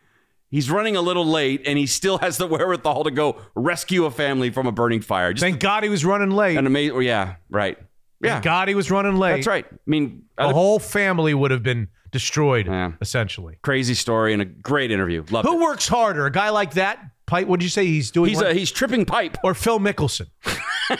He's 0.51 0.69
running 0.69 0.95
a 0.95 1.01
little 1.01 1.25
late 1.25 1.63
and 1.65 1.77
he 1.77 1.85
still 1.88 2.17
has 2.25 2.38
the 2.38 2.47
wherewithal 2.47 3.03
to 3.05 3.11
go 3.11 3.41
rescue 3.55 4.05
a 4.05 4.11
family 4.11 4.49
from 4.51 4.67
a 4.67 4.71
burning 4.71 5.01
fire. 5.01 5.33
Just 5.33 5.41
Thank 5.41 5.59
God 5.59 5.83
he 5.83 5.89
was 5.89 6.05
running 6.05 6.31
late. 6.31 6.57
an 6.57 6.65
amazing 6.67 7.01
yeah, 7.01 7.35
right. 7.49 7.77
Yeah. 8.21 8.33
Thank 8.33 8.43
God 8.45 8.67
he 8.69 8.75
was 8.75 8.89
running 8.89 9.17
late. 9.17 9.35
That's 9.38 9.47
right. 9.47 9.65
I 9.69 9.75
mean, 9.85 10.23
The 10.38 10.43
other- 10.45 10.53
whole 10.53 10.79
family 10.79 11.33
would 11.33 11.51
have 11.51 11.63
been 11.63 11.89
destroyed, 12.11 12.67
Yeah. 12.67 12.93
essentially. 13.01 13.57
crazy 13.61 13.93
story 13.95 14.31
and 14.31 14.41
a 14.41 14.45
great 14.45 14.89
interview. 14.91 15.23
Love 15.31 15.45
it. 15.45 15.49
Who 15.49 15.61
works 15.61 15.88
harder? 15.88 16.25
A 16.25 16.31
guy 16.31 16.49
like 16.49 16.75
that? 16.75 16.99
Pipe? 17.25 17.47
What 17.47 17.59
did 17.59 17.65
you 17.65 17.69
say 17.71 17.85
he's 17.88 18.11
doing? 18.11 18.29
He's 18.29 18.41
uh, 18.41 18.53
he's 18.53 18.71
tripping 18.71 19.03
pipe. 19.03 19.35
or 19.43 19.53
Phil 19.55 19.79
Mickelson? 19.79 20.27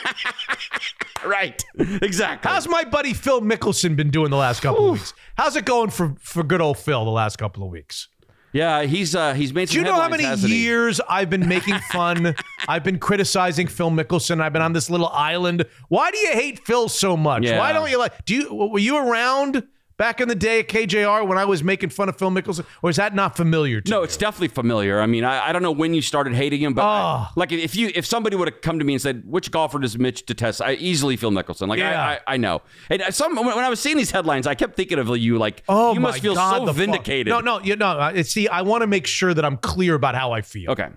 Right. 1.26 1.64
exactly. 1.78 2.52
How's 2.52 2.68
my 2.68 2.84
buddy 2.84 3.14
Phil 3.14 3.42
Mickelson 3.42 3.96
been 3.96 4.12
doing 4.12 4.30
the 4.30 4.38
last 4.38 4.62
couple 4.62 4.86
of 4.90 4.94
weeks? 4.94 5.14
How's 5.38 5.56
it 5.56 5.66
going 5.66 5.90
for, 5.90 6.16
for 6.20 6.44
good 6.44 6.62
old 6.62 6.78
Phil 6.78 7.04
the 7.04 7.10
last 7.12 7.38
couple 7.38 7.64
of 7.64 7.72
weeks? 7.72 8.10
yeah, 8.56 8.84
he's 8.84 9.16
uh 9.16 9.34
he's 9.34 9.54
made 9.54 9.68
Do 9.68 9.78
you 9.78 9.84
know 9.84 10.00
how 10.00 10.08
many 10.08 10.24
years 10.48 11.02
I've 11.10 11.30
been 11.30 11.48
making 11.48 11.78
fun? 11.92 12.36
I've 12.70 12.84
been 12.86 13.00
criticizing 13.00 13.68
Phil 13.68 13.92
Mickelson. 13.92 14.40
I've 14.40 14.54
been 14.54 14.62
on 14.62 14.72
this 14.72 14.90
little 14.90 15.10
island. 15.10 15.66
Why 15.90 16.10
do 16.10 16.18
you 16.20 16.32
hate 16.32 16.66
Phil 16.66 16.88
so 16.88 17.18
much? 17.18 17.44
Yeah. 17.44 17.60
Why 17.60 17.74
don't 17.74 17.90
you 17.90 17.98
like? 17.98 18.24
Do 18.24 18.34
you 18.36 18.54
were 18.54 18.80
you 18.80 18.98
around 18.98 19.64
back 19.98 20.20
in 20.22 20.28
the 20.28 20.36
day 20.36 20.60
at 20.60 20.68
KJR 20.68 21.26
when 21.28 21.38
I 21.38 21.46
was 21.46 21.64
making 21.64 21.90
fun 21.90 22.10
of 22.10 22.18
Phil 22.18 22.30
Mickelson, 22.32 22.66
or 22.82 22.90
is 22.90 22.98
that 22.98 23.16
not 23.16 23.38
familiar 23.38 23.82
to 23.82 23.90
No, 23.92 23.98
you? 24.00 24.04
it's 24.04 24.18
definitely 24.18 24.50
familiar. 24.50 25.00
I 25.00 25.06
mean, 25.06 25.24
I, 25.24 25.50
I 25.50 25.54
don't 25.54 25.62
know 25.64 25.72
when 25.72 25.94
you 25.94 26.02
started 26.02 26.34
hating 26.36 26.62
him, 26.62 26.74
but 26.74 26.84
I- 26.84 27.02
Oh. 27.28 27.32
like 27.36 27.52
if 27.52 27.76
you 27.76 27.92
if 27.96 28.06
somebody 28.06 28.36
would 28.36 28.48
have 28.52 28.62
come 28.62 28.80
to 28.80 28.86
me 28.86 28.94
and 28.94 29.02
said, 29.02 29.24
"Which 29.26 29.52
golfer 29.52 29.80
does 29.80 29.98
Mitch 29.98 30.26
detest?" 30.26 30.62
I 30.62 30.74
easily 30.74 31.16
Phil 31.18 31.32
Mickelson. 31.32 31.68
Like 31.68 31.80
Yeah. 31.80 32.02
I, 32.06 32.14
I, 32.14 32.20
I 32.34 32.38
know. 32.38 32.62
And 32.90 33.02
uh, 33.02 33.12
some 33.12 33.36
when 33.36 33.48
I 33.58 33.70
was 33.70 33.80
seeing 33.80 33.98
these 33.98 34.12
headlines, 34.12 34.48
I 34.48 34.56
kept 34.56 34.76
thinking 34.76 35.00
of 35.00 35.16
you. 35.18 35.38
Like, 35.38 35.64
Oh 35.70 35.94
you 35.94 36.00
must 36.00 36.20
feel 36.20 36.36
God, 36.36 36.66
so 36.68 36.74
vindicated. 36.74 37.28
No, 37.28 37.40
no, 37.40 37.60
you 37.62 37.76
know. 37.76 38.12
See, 38.24 38.48
I 38.48 38.62
want 38.64 38.82
to 38.82 38.88
make 38.88 39.08
sure 39.08 39.34
that 39.34 39.46
I'm 39.46 39.58
clear 39.58 39.94
about 39.96 40.16
how 40.16 40.32
I 40.32 40.42
feel. 40.42 40.72
Okay. 40.72 40.90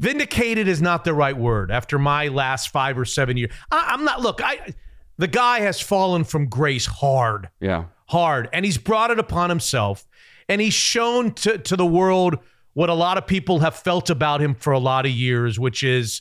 Vindicated 0.00 0.66
is 0.66 0.82
not 0.82 1.04
the 1.04 1.14
right 1.14 1.36
word. 1.36 1.70
After 1.70 1.98
my 1.98 2.28
last 2.28 2.70
five 2.70 2.98
or 2.98 3.04
seven 3.04 3.36
years, 3.36 3.52
I, 3.70 3.90
I'm 3.92 4.04
not. 4.04 4.20
Look, 4.20 4.40
I 4.42 4.74
the 5.18 5.28
guy 5.28 5.60
has 5.60 5.80
fallen 5.80 6.24
from 6.24 6.48
grace 6.48 6.86
hard. 6.86 7.48
Yeah. 7.60 7.84
hard 8.08 8.48
and 8.52 8.64
he's 8.64 8.78
brought 8.78 9.10
it 9.10 9.18
upon 9.18 9.48
himself 9.50 10.06
and 10.48 10.60
he's 10.60 10.74
shown 10.74 11.32
to, 11.32 11.58
to 11.58 11.76
the 11.76 11.86
world 11.86 12.38
what 12.74 12.90
a 12.90 12.94
lot 12.94 13.16
of 13.16 13.26
people 13.26 13.60
have 13.60 13.74
felt 13.76 14.10
about 14.10 14.40
him 14.42 14.54
for 14.54 14.72
a 14.72 14.78
lot 14.78 15.06
of 15.06 15.12
years 15.12 15.58
which 15.58 15.82
is 15.82 16.20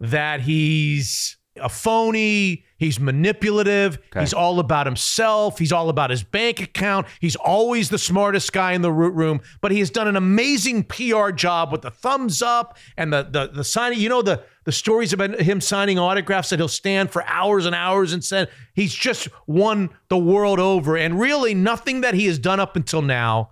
that 0.00 0.40
he's 0.40 1.36
a 1.56 1.68
phony 1.68 2.64
he's 2.78 2.98
manipulative 3.00 3.98
he's 4.20 4.34
all 4.34 4.58
about 4.58 4.86
himself 4.86 5.58
he's 5.58 5.72
all 5.72 5.88
about 5.88 6.10
his 6.10 6.22
bank 6.22 6.60
account 6.60 7.06
he's 7.20 7.36
always 7.36 7.88
the 7.88 7.98
smartest 7.98 8.52
guy 8.52 8.72
in 8.72 8.82
the 8.82 8.90
root 8.92 9.14
room 9.14 9.40
but 9.60 9.70
he 9.72 9.78
has 9.78 9.88
done 9.88 10.08
an 10.08 10.16
amazing 10.16 10.82
pr 10.82 11.30
job 11.30 11.70
with 11.72 11.82
the 11.82 11.90
thumbs 11.90 12.42
up 12.42 12.76
and 12.96 13.12
the 13.12 13.22
the, 13.30 13.46
the 13.54 13.64
signing 13.64 13.98
you 14.00 14.08
know 14.08 14.20
the 14.20 14.42
the 14.64 14.72
stories 14.72 15.12
about 15.12 15.40
him 15.40 15.60
signing 15.60 15.98
autographs 15.98 16.50
that 16.50 16.58
he'll 16.58 16.68
stand 16.68 17.10
for 17.10 17.24
hours 17.24 17.66
and 17.66 17.74
hours 17.74 18.12
and 18.12 18.24
said 18.24 18.48
he's 18.74 18.94
just 18.94 19.28
won 19.46 19.90
the 20.08 20.18
world 20.18 20.58
over. 20.58 20.96
And 20.96 21.20
really 21.20 21.54
nothing 21.54 22.00
that 22.00 22.14
he 22.14 22.26
has 22.26 22.38
done 22.38 22.60
up 22.60 22.76
until 22.76 23.02
now 23.02 23.50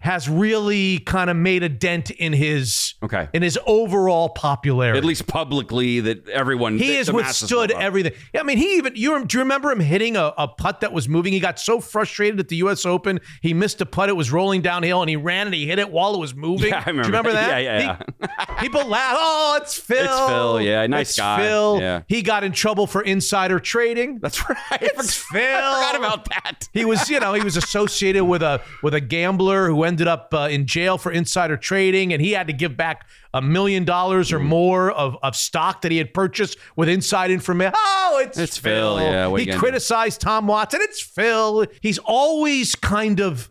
has 0.00 0.28
really 0.28 1.00
kind 1.00 1.28
of 1.28 1.36
made 1.36 1.64
a 1.64 1.68
dent 1.68 2.10
in 2.12 2.32
his 2.32 2.94
Okay. 3.02 3.28
in 3.32 3.42
his 3.42 3.58
overall 3.66 4.28
popularity 4.28 4.96
At 4.98 5.04
least 5.04 5.26
publicly, 5.26 5.98
that 6.00 6.28
everyone 6.28 6.78
he 6.78 6.94
has 6.96 7.10
withstood 7.10 7.72
everything. 7.72 8.12
Yeah, 8.32 8.40
I 8.40 8.42
mean, 8.44 8.58
he 8.58 8.76
even 8.76 8.94
you 8.94 9.24
do 9.24 9.38
you 9.38 9.42
remember 9.42 9.72
him 9.72 9.80
hitting 9.80 10.16
a, 10.16 10.32
a 10.38 10.46
putt 10.46 10.82
that 10.82 10.92
was 10.92 11.08
moving? 11.08 11.32
He 11.32 11.40
got 11.40 11.58
so 11.58 11.80
frustrated 11.80 12.38
at 12.38 12.46
the 12.48 12.56
U.S. 12.56 12.86
Open, 12.86 13.18
he 13.42 13.52
missed 13.54 13.80
a 13.80 13.86
putt. 13.86 14.08
It 14.08 14.12
was 14.16 14.30
rolling 14.30 14.62
downhill, 14.62 15.00
and 15.02 15.10
he 15.10 15.16
ran 15.16 15.46
and 15.48 15.54
he 15.54 15.66
hit 15.66 15.78
it 15.80 15.90
while 15.90 16.14
it 16.14 16.18
was 16.20 16.34
moving. 16.34 16.68
Yeah, 16.72 16.82
I 16.86 16.90
remember 16.90 17.02
Do 17.02 17.08
you 17.08 17.12
remember 17.16 17.32
that. 17.32 17.48
that? 17.48 17.62
Yeah, 17.62 17.98
yeah, 18.20 18.56
He- 18.60 18.68
people 18.68 18.86
laugh. 18.86 19.14
Oh, 19.18 19.58
it's 19.60 19.76
Phil. 19.78 20.04
It's 20.04 20.28
Phil, 20.28 20.60
yeah, 20.60 20.86
nice 20.86 21.10
It's 21.10 21.18
guy, 21.18 21.38
Phil. 21.38 21.80
yeah. 21.80 22.02
He 22.06 22.22
got 22.22 22.44
in 22.44 22.52
trouble 22.52 22.86
for 22.86 23.02
insider 23.02 23.58
trading. 23.58 24.18
That's 24.20 24.48
right. 24.48 24.58
It's 24.80 25.16
Phil. 25.16 25.40
I 25.42 25.74
forgot 25.92 25.96
about 25.96 26.28
that. 26.30 26.68
He 26.72 26.84
was, 26.84 27.08
you 27.10 27.18
know, 27.20 27.34
he 27.34 27.42
was 27.42 27.56
associated 27.56 28.24
with 28.24 28.42
a 28.42 28.60
with 28.82 28.94
a 28.94 29.00
gambler 29.00 29.66
who 29.68 29.84
ended 29.88 30.06
up 30.06 30.32
uh, 30.32 30.48
in 30.50 30.66
jail 30.66 30.96
for 30.98 31.10
insider 31.10 31.56
trading, 31.56 32.12
and 32.12 32.22
he 32.22 32.30
had 32.32 32.46
to 32.46 32.52
give 32.52 32.76
back 32.76 33.08
a 33.34 33.42
million 33.42 33.84
dollars 33.84 34.32
or 34.32 34.38
more 34.38 34.90
of, 34.92 35.16
of 35.22 35.34
stock 35.34 35.82
that 35.82 35.90
he 35.90 35.98
had 35.98 36.14
purchased 36.14 36.56
with 36.76 36.88
inside 36.88 37.30
information. 37.32 37.74
Oh, 37.76 38.20
it's 38.24 38.38
It's 38.38 38.56
Phil, 38.56 39.00
yeah, 39.00 39.26
he 39.26 39.40
you 39.40 39.46
gonna 39.46 39.52
do? 39.52 39.58
criticized 39.58 40.20
Tom 40.20 40.46
Watson. 40.46 40.80
It's 40.82 41.00
Phil. 41.02 41.66
He's 41.80 41.98
always 41.98 42.74
kind 42.76 43.20
of 43.20 43.50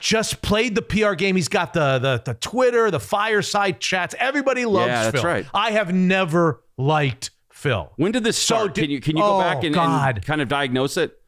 just 0.00 0.40
played 0.42 0.74
the 0.74 0.82
PR 0.82 1.12
game. 1.14 1.36
He's 1.36 1.48
got 1.48 1.72
the 1.74 1.98
the 1.98 2.22
the 2.24 2.34
Twitter, 2.34 2.90
the 2.90 3.00
fireside 3.00 3.80
chats. 3.80 4.14
Everybody 4.18 4.64
loves 4.64 4.88
Yeah, 4.88 5.02
that's 5.04 5.16
Phil. 5.20 5.24
right. 5.24 5.46
I 5.52 5.72
have 5.72 5.92
never 5.94 6.62
liked 6.78 7.30
Phil. 7.52 7.92
When 7.96 8.10
did 8.12 8.24
this 8.24 8.38
So 8.38 8.54
start? 8.56 8.74
did- 8.74 8.80
can 8.82 8.90
you 8.90 9.00
can 9.00 9.16
you 9.16 9.22
go 9.22 9.36
oh, 9.36 9.40
back 9.40 9.62
and, 9.64 9.76
and 9.76 10.24
kind 10.24 10.40
of 10.40 10.48
diagnose 10.48 10.96
it? 10.96 11.19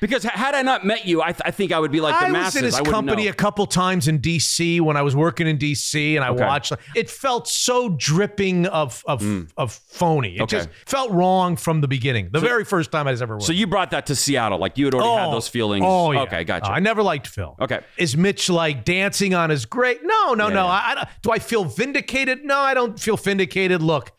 Because 0.00 0.24
had 0.24 0.54
I 0.54 0.62
not 0.62 0.84
met 0.84 1.06
you, 1.06 1.22
I, 1.22 1.32
th- 1.32 1.42
I 1.44 1.50
think 1.50 1.72
I 1.72 1.78
would 1.78 1.90
be 1.92 2.00
like 2.00 2.14
the 2.20 2.28
master. 2.32 2.36
I 2.36 2.40
masses. 2.40 2.54
was 2.54 2.62
in 2.62 2.64
his 2.84 2.88
I 2.88 2.90
company 2.90 3.24
know. 3.24 3.30
a 3.30 3.34
couple 3.34 3.66
times 3.66 4.08
in 4.08 4.18
DC 4.20 4.80
when 4.80 4.96
I 4.96 5.02
was 5.02 5.16
working 5.16 5.46
in 5.46 5.58
DC, 5.58 6.16
and 6.16 6.24
I 6.24 6.28
Okay. 6.30 6.44
watched. 6.44 6.72
It 6.94 7.08
felt 7.08 7.48
so 7.48 7.88
dripping 7.90 8.66
of 8.66 9.02
of 9.06 9.22
of 9.56 9.72
phony. 9.72 10.36
It 10.36 10.38
Mm. 10.38 10.42
Okay. 10.42 10.56
just 10.58 10.68
felt 10.86 11.10
wrong 11.12 11.56
from 11.56 11.80
the 11.80 11.88
beginning. 11.88 12.28
The 12.32 12.40
very 12.40 12.64
first 12.64 12.92
time 12.92 13.06
I 13.08 13.12
was 13.12 13.22
ever 13.22 13.34
worked. 13.34 13.44
So 13.46 13.52
you 13.52 13.66
brought 13.66 13.90
that 13.92 14.06
to 14.06 14.14
Seattle, 14.14 14.58
like 14.58 14.76
you 14.78 14.84
had 14.86 14.94
already 14.94 15.24
had 15.24 15.32
those 15.32 15.48
feelings. 15.48 15.84
Oh, 15.86 16.12
yeah. 16.12 16.22
Okay, 16.22 16.44
gotcha. 16.44 16.70
Uh, 16.70 16.74
I 16.74 16.80
never 16.80 17.02
liked 17.02 17.26
Phil. 17.26 17.56
Okay. 17.60 17.80
Is 17.96 18.16
Mitch 18.16 18.48
like 18.50 18.84
dancing 18.84 19.34
on 19.34 19.50
his 19.50 19.64
grave? 19.64 19.98
No, 20.02 20.34
no, 20.34 20.48
no. 20.48 20.64
yeah. 20.64 20.66
I, 20.66 20.94
I 20.98 21.08
do 21.22 21.30
I 21.30 21.38
feel 21.38 21.64
vindicated? 21.64 22.44
No, 22.44 22.58
I 22.58 22.74
don't 22.74 22.98
feel 23.00 23.16
vindicated. 23.16 23.82
Look, 23.82 24.12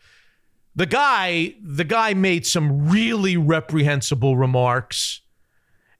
the 0.74 0.86
guy, 0.86 1.54
the 1.62 1.84
guy 1.84 2.14
made 2.14 2.46
some 2.46 2.88
really 2.88 3.36
reprehensible 3.36 4.36
remarks, 4.36 5.20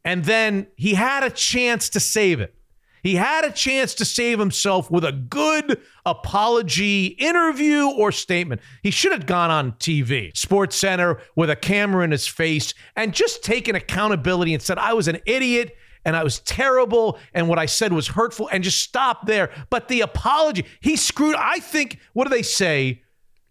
and 0.04 0.24
then 0.24 0.66
he 0.76 0.94
had 0.94 1.22
a 1.22 1.30
chance 1.30 1.88
to 1.90 2.00
save 2.00 2.40
it. 2.40 2.54
He 3.02 3.14
had 3.14 3.44
a 3.44 3.52
chance 3.52 3.94
to 3.94 4.04
save 4.04 4.38
himself 4.38 4.90
with 4.90 5.04
a 5.04 5.12
good 5.12 5.80
apology 6.04 7.06
interview 7.06 7.88
or 7.88 8.12
statement. 8.12 8.60
He 8.82 8.90
should 8.90 9.12
have 9.12 9.26
gone 9.26 9.50
on 9.50 9.72
TV, 9.72 10.36
Sports 10.36 10.76
Center, 10.76 11.20
with 11.36 11.48
a 11.48 11.56
camera 11.56 12.04
in 12.04 12.10
his 12.10 12.26
face 12.26 12.74
and 12.96 13.14
just 13.14 13.44
taken 13.44 13.76
accountability 13.76 14.52
and 14.52 14.62
said, 14.62 14.78
I 14.78 14.94
was 14.94 15.08
an 15.08 15.20
idiot 15.26 15.76
and 16.04 16.16
I 16.16 16.24
was 16.24 16.40
terrible 16.40 17.18
and 17.34 17.48
what 17.48 17.58
I 17.58 17.66
said 17.66 17.92
was 17.92 18.08
hurtful 18.08 18.48
and 18.50 18.64
just 18.64 18.82
stop 18.82 19.26
there. 19.26 19.50
But 19.70 19.88
the 19.88 20.00
apology, 20.00 20.64
he 20.80 20.96
screwed. 20.96 21.36
I 21.36 21.60
think, 21.60 21.98
what 22.14 22.24
do 22.24 22.30
they 22.30 22.42
say? 22.42 23.02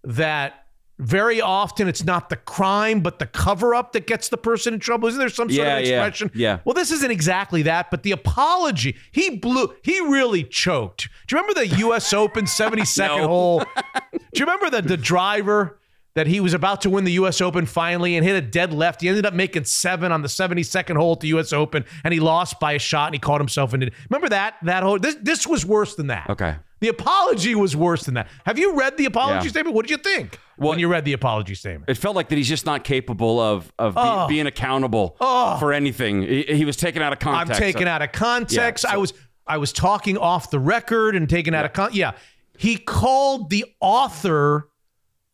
That 0.03 0.66
very 0.99 1.39
often 1.41 1.87
it's 1.87 2.03
not 2.03 2.29
the 2.29 2.35
crime, 2.35 3.01
but 3.01 3.19
the 3.19 3.27
cover 3.27 3.75
up 3.75 3.91
that 3.93 4.07
gets 4.07 4.29
the 4.29 4.37
person 4.37 4.73
in 4.73 4.79
trouble. 4.79 5.07
Isn't 5.07 5.19
there 5.19 5.29
some 5.29 5.49
sort 5.49 5.67
Yeah, 5.67 5.77
of 5.77 5.85
yeah, 5.85 6.05
expression? 6.05 6.31
yeah. 6.33 6.59
Well, 6.65 6.73
this 6.73 6.91
isn't 6.91 7.11
exactly 7.11 7.61
that, 7.63 7.91
but 7.91 8.03
the 8.03 8.11
apology, 8.11 8.95
he 9.11 9.37
blew, 9.37 9.73
he 9.83 9.99
really 10.01 10.43
choked. 10.43 11.07
Do 11.27 11.35
you 11.35 11.41
remember 11.41 11.59
the 11.61 11.67
U.S. 11.79 12.11
Open 12.13 12.45
72nd 12.45 13.17
No. 13.17 13.27
hole? 13.27 13.59
Do 13.59 14.19
you 14.35 14.45
remember 14.45 14.69
the, 14.69 14.81
the 14.81 14.97
driver 14.97 15.79
that 16.15 16.25
he 16.25 16.39
was 16.39 16.55
about 16.55 16.81
to 16.81 16.89
win 16.89 17.03
the 17.03 17.11
U.S. 17.13 17.41
Open 17.41 17.67
finally 17.67 18.15
and 18.15 18.25
hit 18.25 18.35
a 18.35 18.41
dead 18.41 18.73
left? 18.73 19.01
He 19.01 19.07
ended 19.07 19.25
up 19.27 19.35
making 19.35 19.65
seven 19.65 20.11
on 20.11 20.23
the 20.23 20.27
72nd 20.27 20.95
hole 20.97 21.11
at 21.13 21.19
the 21.19 21.27
U.S. 21.27 21.53
Open 21.53 21.85
and 22.03 22.11
he 22.11 22.19
lost 22.19 22.59
by 22.59 22.71
a 22.73 22.79
shot 22.79 23.07
and 23.09 23.13
he 23.15 23.19
caught 23.19 23.39
himself 23.39 23.75
in 23.75 23.83
it. 23.83 23.93
Remember 24.09 24.29
that? 24.29 24.55
That 24.63 24.81
whole, 24.81 24.97
this, 24.97 25.15
this 25.21 25.45
was 25.45 25.63
worse 25.63 25.93
than 25.95 26.07
that. 26.07 26.27
Okay. 26.31 26.55
The 26.79 26.89
apology 26.89 27.55
was 27.55 27.75
worse 27.75 28.03
than 28.03 28.13
that. 28.15 28.27
Have 28.45 28.59
you 28.59 28.75
read 28.75 28.97
the 28.97 29.05
apology 29.05 29.45
Yeah. 29.45 29.49
statement? 29.51 29.75
What 29.75 29.87
did 29.87 29.91
you 29.91 29.97
think 29.97 30.39
Well- 30.57 30.69
when 30.69 30.79
you 30.79 30.87
read 30.87 31.05
the 31.05 31.13
apology 31.13 31.55
statement? 31.55 31.89
It 31.89 31.95
felt 31.97 32.15
like 32.15 32.29
that 32.29 32.35
he's 32.35 32.47
just 32.47 32.65
not 32.65 32.83
capable 32.83 33.39
of 33.39 33.71
of 33.79 33.95
be- 33.95 34.01
Oh. 34.03 34.27
being 34.27 34.45
accountable 34.47 35.17
oh. 35.19 35.57
for 35.57 35.73
anything. 35.73 36.21
He, 36.21 36.43
he 36.43 36.65
was 36.65 36.77
taken 36.77 37.01
out 37.01 37.13
of 37.13 37.19
context. 37.19 37.59
I'm 37.61 37.65
taken 37.67 37.87
out 37.87 38.01
of 38.01 38.11
context. 38.11 38.83
Yeah, 38.83 38.89
so- 38.91 38.95
I 38.95 38.97
was 38.97 39.13
I 39.47 39.57
was 39.57 39.71
talking 39.73 40.17
off 40.17 40.51
the 40.51 40.59
record 40.59 41.15
and 41.15 41.29
taken 41.29 41.53
out 41.53 41.65
of 41.65 41.73
con. 41.73 41.89
Yeah, 41.93 42.11
he 42.57 42.77
called 42.77 43.49
the 43.49 43.65
author 43.79 44.69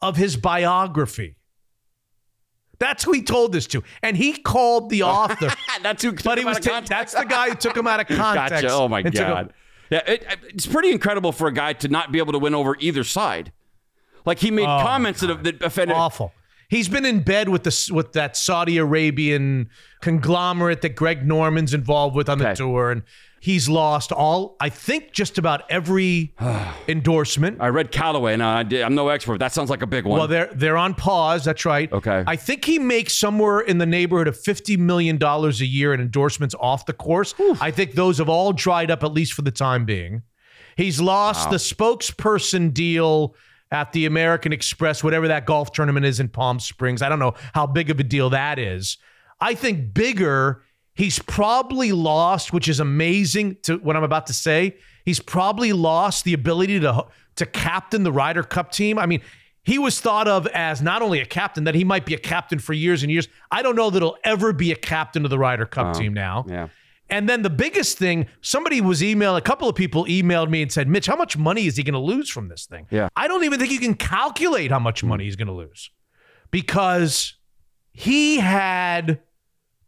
of 0.01 0.15
his 0.17 0.37
biography. 0.37 1.35
That's 2.79 3.03
who 3.03 3.13
he 3.13 3.21
told 3.23 3.53
this 3.53 3.65
to, 3.67 3.81
and 4.01 4.17
he 4.17 4.33
called 4.33 4.89
the 4.89 5.03
author. 5.03 5.53
That's 5.83 6.03
who. 6.03 6.11
but 6.13 6.37
he 6.37 6.43
was 6.45 6.59
ta- 6.59 6.81
that's 6.85 7.13
the 7.13 7.23
guy 7.23 7.49
who 7.49 7.55
took 7.55 7.75
him 7.77 7.87
out 7.87 7.99
of 8.01 8.07
context. 8.17 8.63
Gotcha. 8.63 8.69
Oh 8.73 8.87
my 8.87 9.01
god. 9.01 9.53
Yeah, 9.93 10.01
it, 10.07 10.25
it's 10.45 10.65
pretty 10.65 10.89
incredible 10.91 11.31
for 11.31 11.47
a 11.47 11.51
guy 11.51 11.73
to 11.73 11.87
not 11.87 12.11
be 12.11 12.17
able 12.17 12.33
to 12.33 12.39
win 12.39 12.55
over 12.55 12.75
either 12.79 13.03
side. 13.03 13.51
Like 14.25 14.39
he 14.39 14.49
made 14.49 14.63
oh, 14.63 14.79
comments 14.81 15.21
that, 15.21 15.43
that 15.43 15.61
offended. 15.61 15.95
awful. 15.95 16.33
He's 16.67 16.89
been 16.89 17.05
in 17.05 17.19
bed 17.19 17.49
with 17.49 17.63
the 17.63 17.91
with 17.93 18.13
that 18.13 18.35
Saudi 18.35 18.79
Arabian 18.79 19.69
conglomerate 20.01 20.81
that 20.81 20.95
Greg 20.95 21.27
Norman's 21.27 21.75
involved 21.75 22.15
with 22.15 22.27
on 22.27 22.39
the 22.39 22.45
Okay. 22.45 22.55
tour, 22.55 22.89
and 22.89 23.03
he's 23.43 23.67
lost 23.67 24.13
all. 24.13 24.55
I 24.61 24.69
think 24.69 25.11
just 25.11 25.37
about 25.37 25.69
every 25.69 26.33
endorsement. 26.87 27.57
I 27.59 27.67
read 27.67 27.91
Callaway. 27.91 28.33
and 28.33 28.41
I 28.41 28.63
did, 28.63 28.81
I'm 28.81 28.95
no 28.95 29.09
expert. 29.09 29.39
That 29.39 29.51
sounds 29.51 29.69
like 29.69 29.81
a 29.81 29.87
big 29.87 30.05
one. 30.05 30.17
Well, 30.17 30.27
they're 30.29 30.49
they're 30.53 30.77
on 30.77 30.93
pause. 30.95 31.43
That's 31.43 31.65
right. 31.65 31.91
Okay. 31.91 32.23
I 32.25 32.37
think 32.37 32.63
he 32.63 32.79
makes 32.79 33.13
somewhere 33.17 33.59
in 33.59 33.79
the 33.79 33.85
neighborhood 33.85 34.27
of 34.29 34.39
fifty 34.39 34.77
million 34.77 35.17
dollars 35.17 35.59
a 35.59 35.65
year 35.65 35.93
in 35.93 35.99
endorsements 35.99 36.55
off 36.59 36.85
the 36.85 36.93
course. 36.93 37.35
I 37.59 37.69
think 37.71 37.93
those 37.93 38.17
have 38.19 38.29
all 38.29 38.53
dried 38.53 38.89
up 38.89 39.03
at 39.03 39.11
least 39.11 39.33
for 39.33 39.41
the 39.41 39.51
time 39.51 39.83
being. 39.85 40.23
He's 40.77 41.01
lost 41.01 41.49
the 41.49 41.57
spokesperson 41.57 42.73
deal 42.73 43.35
at 43.71 43.91
the 43.91 44.05
American 44.05 44.53
Express, 44.53 45.03
whatever 45.03 45.27
that 45.27 45.45
golf 45.45 45.71
tournament 45.71 46.05
is 46.05 46.19
in 46.19 46.29
Palm 46.29 46.59
Springs. 46.59 47.01
I 47.01 47.09
don't 47.09 47.19
know 47.19 47.33
how 47.53 47.67
big 47.67 47.89
of 47.89 47.99
a 47.99 48.03
deal 48.03 48.29
that 48.29 48.57
is. 48.57 48.97
I 49.41 49.53
think 49.55 49.93
bigger. 49.93 50.63
He's 50.95 51.19
probably 51.19 51.91
lost, 51.91 52.53
which 52.53 52.67
is 52.67 52.79
amazing 52.79 53.57
to 53.63 53.77
what 53.77 53.95
I'm 53.95 54.03
about 54.03 54.27
to 54.27 54.33
say. 54.33 54.77
He's 55.05 55.19
probably 55.19 55.73
lost 55.73 56.23
the 56.23 56.33
ability 56.33 56.79
to 56.81 57.05
to 57.35 57.45
captain 57.47 58.03
the 58.03 58.11
Ryder 58.11 58.43
Cup 58.43 58.71
team. 58.71 58.99
I 58.99 59.07
mean, 59.07 59.21
he 59.63 59.79
was 59.79 59.99
thought 59.99 60.27
of 60.27 60.45
as 60.47 60.81
not 60.81 61.01
only 61.01 61.19
a 61.19 61.25
captain, 61.25 61.63
that 61.63 61.73
he 61.73 61.83
might 61.83 62.05
be 62.05 62.13
a 62.13 62.19
captain 62.19 62.59
for 62.59 62.73
years 62.73 63.01
and 63.01 63.11
years. 63.11 63.27
I 63.49 63.63
don't 63.63 63.75
know 63.75 63.89
that 63.89 64.01
he'll 64.01 64.17
ever 64.23 64.53
be 64.53 64.71
a 64.71 64.75
captain 64.75 65.23
of 65.25 65.31
the 65.31 65.39
Ryder 65.39 65.65
Cup 65.65 65.95
team 65.95 66.13
now. 66.13 66.45
yeah. 66.47 66.67
And 67.09 67.27
then 67.29 67.41
the 67.41 67.49
biggest 67.49 67.97
thing, 67.97 68.27
somebody 68.41 68.81
was 68.81 69.01
emailed, 69.01 69.37
a 69.37 69.41
couple 69.41 69.67
of 69.67 69.75
people 69.75 70.05
emailed 70.05 70.49
me 70.49 70.61
and 70.61 70.71
said, 70.71 70.87
Mitch, 70.87 71.05
how 71.05 71.15
much 71.15 71.37
money 71.37 71.67
is 71.67 71.75
he 71.75 71.83
going 71.83 71.93
to 71.93 71.99
lose 71.99 72.29
from 72.29 72.47
this 72.47 72.65
thing? 72.65 72.87
Yeah. 72.89 73.09
I 73.15 73.27
don't 73.27 73.43
even 73.43 73.59
think 73.59 73.71
you 73.71 73.79
can 73.79 73.93
calculate 73.93 74.71
how 74.71 74.79
much 74.79 75.03
money 75.03 75.25
he's 75.25 75.35
going 75.35 75.47
to 75.49 75.53
lose 75.53 75.91
because 76.49 77.35
he 77.91 78.37
had 78.37 79.19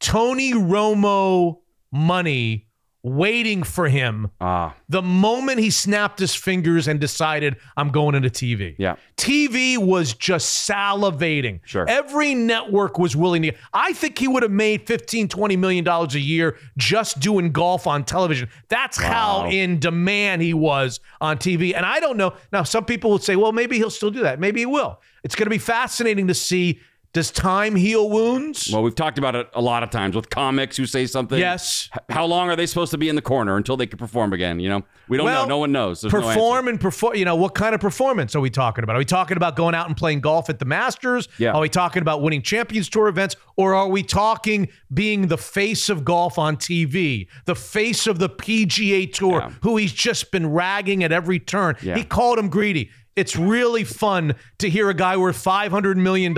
Tony 0.06 0.54
Romo 0.54 1.58
money 1.92 2.68
waiting 3.02 3.62
for 3.62 3.88
him 3.88 4.32
Ah, 4.42 4.76
the 4.90 5.02
moment 5.02 5.60
he 5.60 5.70
snapped 5.70 6.18
his 6.20 6.34
fingers 6.34 6.88
and 6.88 7.00
decided 7.00 7.56
I'm 7.78 7.90
going 7.90 8.16
into 8.16 8.30
TV. 8.32 8.76
Yeah. 8.80 8.96
TV 9.16 9.78
was 9.78 10.14
just 10.16 10.68
salivating. 10.68 11.60
Sure. 11.66 11.86
Every 11.88 12.34
network 12.34 12.98
was 12.98 13.16
willing 13.16 13.44
to. 13.44 13.52
I 13.74 13.94
think 13.94 14.18
he 14.18 14.28
would 14.28 14.42
have 14.42 14.52
made 14.52 14.88
15, 14.88 15.28
20 15.28 15.56
million 15.56 15.84
dollars 15.84 16.16
a 16.16 16.20
year 16.20 16.58
just 16.78 17.20
doing 17.20 17.52
golf 17.52 17.86
on 17.86 18.06
television. 18.06 18.50
That's 18.70 18.98
how 18.98 19.44
Wow. 19.44 19.50
in 19.52 19.80
demand 19.80 20.42
he 20.42 20.54
was 20.56 21.00
on 21.22 21.38
TV. 21.38 21.76
And 21.76 21.86
I 21.86 22.00
don't 22.00 22.18
know. 22.18 22.34
Now, 22.52 22.64
some 22.64 22.86
people 22.86 23.12
would 23.12 23.24
say, 23.24 23.36
well, 23.36 23.52
maybe 23.52 23.78
he'll 23.78 23.92
still 23.92 24.12
do 24.12 24.22
that. 24.22 24.40
Maybe 24.40 24.62
he 24.62 24.66
will. 24.66 25.00
It's 25.24 25.36
going 25.36 25.46
to 25.46 25.52
be 25.52 25.58
fascinating 25.60 26.28
to 26.28 26.34
see 26.34 26.80
does 27.16 27.32
time 27.32 27.76
heal 27.76 28.10
wounds? 28.10 28.70
well, 28.72 28.84
we've 28.84 28.94
talked 28.94 29.18
about 29.18 29.36
it 29.36 29.50
a 29.54 29.62
lot 29.62 29.82
of 29.84 29.90
times 29.90 30.16
with 30.16 30.30
comics 30.30 30.76
who 30.78 30.86
say 30.86 31.08
something. 31.08 31.40
yes. 31.40 31.90
How 32.10 32.26
long 32.26 32.50
are 32.50 32.56
they 32.56 32.66
supposed 32.66 32.92
to 32.92 32.98
be 32.98 33.08
in 33.10 33.16
the 33.16 33.22
corner 33.22 33.56
until 33.58 33.78
they 33.78 33.88
can 33.88 33.98
perform 33.98 34.34
again? 34.34 34.60
You 34.60 34.68
know, 34.70 34.84
we 35.08 35.16
don't 35.18 35.26
Well, 35.26 35.44
know. 35.44 35.50
No 35.50 35.58
one 35.60 35.72
knows. 35.72 36.02
There's 36.02 36.14
no 36.14 36.22
perform 36.22 36.68
and 36.68 36.80
perform. 36.80 37.16
You 37.16 37.24
know, 37.26 37.36
what 37.38 37.56
kind 37.56 37.74
of 37.74 37.80
performance 37.82 38.36
are 38.36 38.42
we 38.42 38.50
talking 38.50 38.84
about? 38.84 38.98
Are 38.98 39.00
we 39.00 39.06
talking 39.06 39.38
about 39.38 39.56
going 39.56 39.74
out 39.74 39.88
and 39.88 39.96
playing 39.96 40.20
golf 40.20 40.50
at 40.50 40.60
the 40.60 40.66
Masters? 40.66 41.30
Yeah. 41.40 41.54
Are 41.54 41.62
we 41.62 41.70
talking 41.70 42.02
about 42.02 42.22
winning 42.22 42.42
Champions 42.42 42.90
Tour 42.90 43.08
events? 43.08 43.36
Or 43.56 43.74
are 43.74 43.88
we 43.88 44.04
talking 44.04 44.68
being 44.94 45.28
the 45.28 45.38
face 45.38 45.88
of 45.88 46.04
golf 46.04 46.38
on 46.38 46.58
TV, 46.58 47.28
the 47.46 47.56
face 47.56 48.08
of 48.08 48.20
the 48.20 48.28
PGA 48.30 49.12
Tour, 49.14 49.40
Yeah. 49.40 49.52
who 49.62 49.78
he's 49.78 49.94
just 49.94 50.32
been 50.32 50.52
ragging 50.52 51.02
at 51.04 51.14
every 51.14 51.40
turn? 51.40 51.78
Yeah. 51.82 51.96
He 51.96 52.04
called 52.04 52.38
him 52.38 52.50
greedy. 52.50 52.90
It's 53.16 53.38
really 53.38 53.86
fun 53.86 54.36
to 54.58 54.70
hear 54.70 54.90
a 54.90 54.94
guy 54.94 55.16
worth 55.16 55.42
$500 55.42 55.96
million 55.96 56.34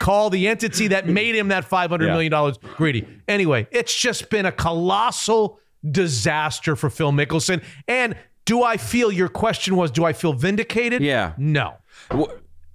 call 0.00 0.30
the 0.30 0.48
entity 0.48 0.88
that 0.88 1.06
made 1.20 1.36
him 1.36 1.48
that 1.48 1.64
500 1.64 2.04
Yeah. 2.06 2.12
million 2.12 2.32
dollars 2.32 2.58
greedy. 2.76 3.06
Anyway, 3.28 3.68
it's 3.70 3.94
just 3.96 4.28
been 4.30 4.46
a 4.46 4.52
colossal 4.52 5.60
disaster 5.88 6.74
for 6.74 6.90
Phil 6.90 7.12
Mickelson. 7.12 7.62
And 7.86 8.16
do 8.44 8.62
I 8.64 8.76
feel 8.78 9.12
your 9.12 9.28
question 9.28 9.76
was, 9.76 9.90
do 9.92 10.04
I 10.04 10.12
feel 10.12 10.32
vindicated? 10.32 11.02
Yeah. 11.02 11.34
No. 11.38 11.76
Wh- 12.12 12.30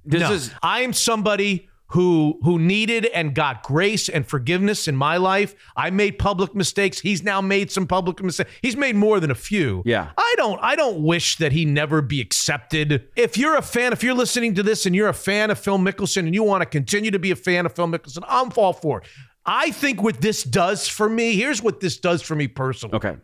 This 0.06 0.22
no. 0.22 0.32
is 0.32 0.52
I 0.64 0.82
am 0.82 0.94
somebody 0.94 1.68
who 1.96 2.38
who 2.44 2.60
needed 2.60 3.06
and 3.06 3.34
got 3.34 3.64
grace 3.64 4.10
and 4.10 4.28
forgiveness 4.28 4.86
in 4.86 4.98
my 4.98 5.16
life. 5.16 5.56
I 5.78 5.90
made 5.92 6.20
public 6.20 6.54
mistakes. 6.54 7.00
He's 7.00 7.24
now 7.24 7.40
made 7.40 7.72
some 7.72 7.88
public 7.88 8.22
mistakes. 8.22 8.52
He's 8.62 8.76
made 8.76 8.98
more 8.98 9.22
than 9.22 9.32
a 9.32 9.36
few. 9.36 9.82
Yeah. 9.86 10.10
I 10.18 10.34
don't 10.36 10.60
I 10.62 10.76
don't 10.76 11.02
wish 11.02 11.38
that 11.38 11.54
he 11.54 11.64
never 11.64 12.02
be 12.02 12.20
accepted. 12.20 13.08
If 13.16 13.38
you're 13.38 13.56
a 13.56 13.62
fan, 13.62 13.94
if 13.94 14.04
you're 14.04 14.14
listening 14.14 14.56
to 14.56 14.64
this 14.64 14.86
and 14.86 14.94
you're 14.94 15.08
a 15.08 15.14
fan 15.14 15.50
of 15.50 15.58
Phil 15.58 15.78
Mickelson 15.78 16.26
and 16.26 16.36
you 16.36 16.44
want 16.44 16.62
to 16.64 16.66
continue 16.66 17.12
to 17.12 17.20
be 17.20 17.32
a 17.32 17.36
fan 17.36 17.66
of 17.66 17.74
Phil 17.74 17.88
Mickelson, 17.88 18.24
I'm 18.28 18.52
all 18.58 18.74
for 18.74 19.02
it. 19.02 19.08
I 19.46 19.72
think 19.72 20.04
what 20.04 20.20
this 20.20 20.44
does 20.44 20.90
for 20.90 21.08
me, 21.08 21.36
here's 21.36 21.64
what 21.64 21.80
this 21.80 21.98
does 21.98 22.22
for 22.22 22.36
me 22.36 22.50
personally. 22.50 22.98
okay. 22.98 23.16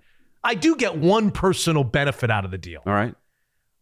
I 0.43 0.55
do 0.55 0.75
get 0.75 0.97
one 0.97 1.29
personal 1.29 1.83
benefit 1.83 2.31
out 2.31 2.45
of 2.45 2.51
the 2.51 2.57
deal. 2.57 2.81
All 2.85 2.93
right. 2.93 3.13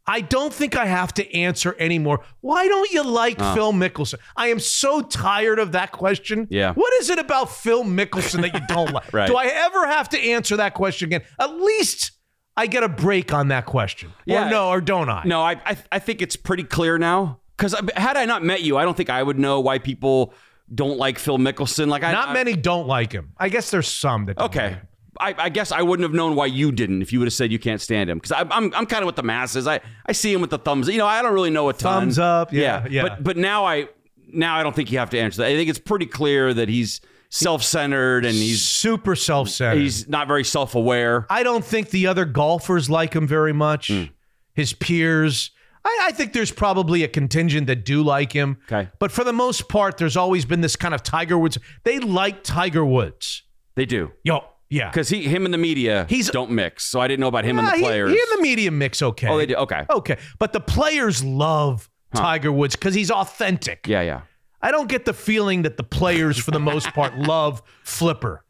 I 0.10 0.22
don't 0.22 0.52
think 0.52 0.76
I 0.76 0.88
have 0.88 1.14
to 1.14 1.36
answer 1.36 1.76
anymore. 1.78 2.22
Why 2.42 2.68
don't 2.68 2.92
you 2.92 3.04
like 3.04 3.38
Phil 3.38 3.72
Mickelson? 3.74 4.16
I 4.36 4.48
am 4.48 4.60
so 4.60 5.02
tired 5.02 5.60
of 5.60 5.74
that 5.74 5.92
question. 5.92 6.48
Yeah. 6.50 6.74
What 6.74 6.92
is 6.96 7.12
it 7.12 7.20
about 7.20 7.52
Phil 7.52 7.84
Mickelson 7.84 8.42
that 8.42 8.54
you 8.56 8.62
don't 8.68 8.92
like? 8.92 9.14
Right. 9.14 9.28
Do 9.28 9.36
I 9.36 9.46
ever 9.46 9.86
have 9.88 10.10
to 10.10 10.20
answer 10.20 10.58
that 10.58 10.74
question 10.74 11.10
again? 11.10 11.22
At 11.40 11.56
least 11.62 12.12
I 12.58 12.66
get 12.68 12.84
a 12.84 12.90
break 12.90 13.32
on 13.34 13.50
that 13.50 13.66
question. 13.68 14.12
Yeah. 14.26 14.48
Or 14.48 14.50
no, 14.50 14.70
or 14.70 14.82
don't 14.82 15.10
I? 15.10 15.22
No, 15.26 15.42
I 15.42 15.54
I, 15.66 15.78
I 15.92 16.00
think 16.00 16.22
it's 16.24 16.36
pretty 16.36 16.64
clear 16.64 16.98
now. 16.98 17.40
Because 17.56 17.76
had 17.96 18.18
I 18.18 18.26
not 18.26 18.44
met 18.44 18.62
you, 18.62 18.78
I 18.78 18.86
don't 18.86 18.98
think 18.98 19.10
I 19.12 19.22
would 19.22 19.38
know 19.38 19.60
why 19.60 19.78
people 19.78 20.34
don't 20.74 20.98
like 20.98 21.20
Phil 21.20 21.38
Mickelson. 21.38 21.88
Like 21.88 22.04
I 22.04 22.12
Not 22.12 22.30
I- 22.30 22.34
many 22.34 22.56
don't 22.56 22.88
like 22.88 23.12
him. 23.12 23.34
I 23.38 23.50
guess 23.50 23.70
there's 23.70 23.88
some 23.88 24.26
that. 24.26 24.38
Don't 24.38 24.46
like 24.56 24.58
Okay. 24.58 24.70
him. 24.76 24.88
I, 25.20 25.36
I 25.38 25.50
guess 25.50 25.72
I 25.72 25.82
wouldn't 25.82 26.04
have 26.04 26.14
known 26.14 26.36
why 26.36 26.46
you 26.46 26.72
didn't 26.72 27.02
if 27.02 27.12
you 27.12 27.20
would 27.20 27.28
have 27.28 27.34
said 27.34 27.52
you 27.52 27.60
can't 27.60 27.82
stand 27.82 28.10
him 28.10 28.20
because 28.20 28.32
I'm 28.32 28.74
I'm 28.74 28.86
kind 28.86 29.04
of 29.04 29.06
with 29.06 29.16
the 29.16 29.24
masses. 29.24 29.68
I, 29.68 29.82
I 30.06 30.14
see 30.14 30.34
him 30.34 30.42
with 30.42 30.50
the 30.50 30.60
thumbs. 30.60 30.88
You 30.88 30.98
know, 30.98 31.08
I 31.08 31.22
don't 31.22 31.34
really 31.34 31.50
know 31.50 31.70
a 31.70 31.74
ton. 31.74 32.04
Thumbs 32.04 32.20
up, 32.20 32.54
yeah, 32.54 32.86
yeah. 32.90 33.04
But 33.04 33.24
but 33.24 33.38
now 33.38 33.66
I 33.66 33.90
now 34.28 34.56
I 34.58 34.64
don't 34.64 34.76
think 34.76 34.92
you 34.92 35.00
have 35.00 35.10
to 35.12 35.20
answer 35.20 35.42
that. 35.42 35.48
I 35.48 35.56
think 35.56 35.70
it's 35.70 35.80
pretty 35.80 36.06
clear 36.06 36.54
that 36.54 36.70
he's 36.70 37.02
self 37.30 37.64
centered 37.64 38.26
and 38.26 38.34
he's 38.34 38.62
super 38.62 39.16
self-centered. 39.16 39.80
he's 39.80 40.08
not 40.08 40.28
very 40.28 40.44
self 40.44 40.76
aware. 40.76 41.26
I 41.30 41.44
don't 41.44 41.64
think 41.64 41.90
the 41.90 42.08
other 42.08 42.26
golfers 42.26 42.90
like 42.90 43.14
him 43.14 43.28
very 43.28 43.54
much. 43.54 43.90
Hmm. 43.90 44.04
His 44.54 44.74
peers. 44.74 45.52
I, 45.86 46.00
I 46.04 46.12
think 46.12 46.34
there's 46.34 46.52
probably 46.52 47.04
a 47.04 47.08
contingent 47.08 47.68
that 47.68 47.86
do 47.86 48.04
like 48.04 48.34
him. 48.34 48.58
Okay. 48.72 48.90
But 49.00 49.12
for 49.12 49.24
the 49.24 49.32
most 49.32 49.70
part, 49.70 49.98
there's 49.98 50.18
always 50.18 50.44
been 50.44 50.62
this 50.62 50.76
kind 50.76 50.94
of 50.94 51.04
Tiger 51.04 51.38
Woods. 51.38 51.58
They 51.84 52.00
like 52.00 52.44
Tiger 52.44 52.84
Woods. 52.86 53.44
They 53.76 53.86
do 53.86 54.12
Yo, 54.24 54.44
yeah. 54.70 54.90
because 54.90 55.10
he 55.10 55.24
him 55.24 55.46
and 55.46 55.54
the 55.54 55.58
media 55.58 56.06
He's- 56.10 56.30
don't 56.30 56.52
mix. 56.52 56.86
So 56.86 57.00
I 57.00 57.08
didn't 57.08 57.22
know 57.22 57.28
about 57.28 57.46
him 57.46 57.58
Yeah, 57.58 57.72
and 57.72 57.80
the 57.80 57.86
players. 57.86 58.12
He, 58.12 58.20
and 58.20 58.40
the 58.40 58.42
media 58.42 58.72
mix 58.72 59.02
okay. 59.02 59.28
oh, 59.28 59.38
they 59.38 59.46
do. 59.46 59.56
Okay. 59.56 59.86
Okay. 59.90 60.18
But 60.38 60.54
the 60.54 60.60
players 60.62 61.24
love 61.24 61.90
Tiger 62.14 62.52
Woods 62.52 62.76
because 62.76 62.94
he's 62.94 63.12
authentic. 63.12 63.88
Yeah, 63.88 64.02
yeah. 64.02 64.22
I 64.62 64.72
don't 64.72 64.90
get 64.90 65.06
the 65.06 65.14
feeling 65.14 65.62
that 65.62 65.78
the 65.78 65.84
players, 65.84 66.38
for 66.38 66.52
the 66.52 66.60
most 66.60 66.88
part, 66.88 67.18
love 67.18 67.62
Flipper. 67.84 68.44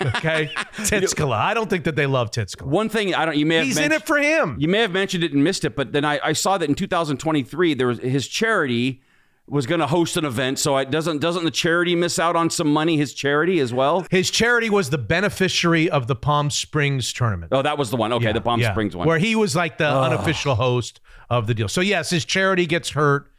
Okay? 0.00 0.50
Titskala. 0.76 1.36
I 1.36 1.52
don't 1.52 1.68
think 1.68 1.84
that 1.84 1.94
they 1.94 2.06
love 2.06 2.30
Titskala. 2.30 2.66
One 2.66 2.88
thing 2.88 3.14
I 3.14 3.26
don't. 3.26 3.36
You 3.36 3.44
may 3.44 3.56
have 3.56 3.66
He's 3.66 3.78
in 3.78 3.92
it 3.92 4.06
for 4.06 4.16
him. 4.16 4.56
You 4.58 4.68
may 4.68 4.78
have 4.78 4.92
mentioned 4.92 5.24
it 5.24 5.32
and 5.32 5.44
missed 5.44 5.64
it, 5.66 5.76
but 5.76 5.92
then 5.92 6.04
I, 6.04 6.20
I 6.24 6.32
saw 6.32 6.56
that 6.56 6.68
in 6.68 6.74
2023 6.74 7.74
there 7.74 7.86
was 7.86 7.98
his 7.98 8.28
charity 8.28 9.02
was 9.48 9.66
going 9.66 9.80
to 9.80 9.86
host 9.86 10.16
an 10.16 10.24
event. 10.24 10.58
So 10.58 10.76
it 10.78 10.90
doesn't 10.90 11.18
doesn't 11.18 11.44
the 11.44 11.50
charity 11.50 11.94
miss 11.94 12.18
out 12.18 12.36
on 12.36 12.48
some 12.50 12.72
money? 12.72 12.96
His 12.96 13.12
charity 13.14 13.60
as 13.60 13.72
well. 13.72 14.06
His 14.10 14.30
charity 14.30 14.70
was 14.70 14.90
the 14.90 14.98
beneficiary 14.98 15.90
of 15.90 16.06
the 16.06 16.14
Palm 16.16 16.50
Springs 16.50 17.12
tournament. 17.12 17.52
Oh, 17.54 17.62
that 17.62 17.78
was 17.78 17.90
the 17.90 17.96
one. 17.96 18.12
Okay, 18.14 18.32
the 18.32 18.40
Palm 18.40 18.60
Yeah. 18.60 18.72
Springs 18.72 18.94
one. 18.96 19.06
Where 19.06 19.18
he 19.18 19.34
was 19.36 19.56
like 19.56 19.78
the 19.78 19.88
unofficial 19.88 20.54
host 20.54 21.00
of 21.28 21.46
the 21.46 21.54
deal. 21.54 21.68
So, 21.68 21.80
yes, 21.80 22.10
his 22.10 22.24
charity 22.24 22.66
gets 22.66 22.90
hurt. 22.90 23.30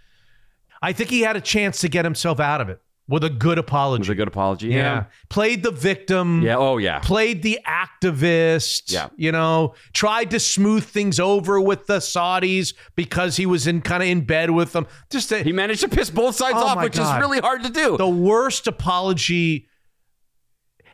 I 0.82 0.92
think 0.92 1.10
he 1.10 1.22
had 1.22 1.36
a 1.38 1.42
chance 1.42 1.80
to 1.82 1.88
get 1.88 2.04
himself 2.04 2.40
out 2.40 2.60
of 2.60 2.68
it 2.70 2.82
with 3.08 3.24
a 3.24 3.30
good 3.30 3.58
apology. 3.58 4.00
was 4.02 4.10
a 4.10 4.16
good 4.16 4.28
apology. 4.28 4.70
yeah. 4.70 5.06
Played 5.30 5.62
the 5.64 5.72
victim. 5.72 6.42
Yeah. 6.42 6.56
Oh, 6.58 6.78
yeah. 6.78 7.00
Played 7.00 7.44
the 7.44 7.60
activist. 7.68 8.92
Yeah. 8.92 9.10
You 9.18 9.32
know, 9.32 9.76
tried 9.94 10.32
to 10.32 10.40
smooth 10.40 10.84
things 10.86 11.20
over 11.20 11.60
with 11.60 11.88
the 11.88 11.98
Saudis 11.98 12.74
because 12.96 13.38
he 13.38 13.46
was 13.46 13.68
in 13.68 13.82
kind 13.82 14.02
of 14.04 14.10
in 14.10 14.22
bed 14.26 14.52
with 14.52 14.72
them. 14.74 14.88
Just 15.10 15.32
a, 15.32 15.44
He 15.44 15.52
managed 15.52 15.82
to 15.82 15.90
piss 15.90 16.10
both 16.10 16.36
sides 16.36 16.56
Oh, 16.58 16.66
off, 16.66 16.84
which 16.84 16.96
God. 16.98 17.18
is 17.18 17.22
really 17.22 17.40
hard 17.40 17.64
to 17.64 17.70
do. 17.70 17.98
the 17.98 18.08
worst 18.08 18.68
apology. 18.68 19.68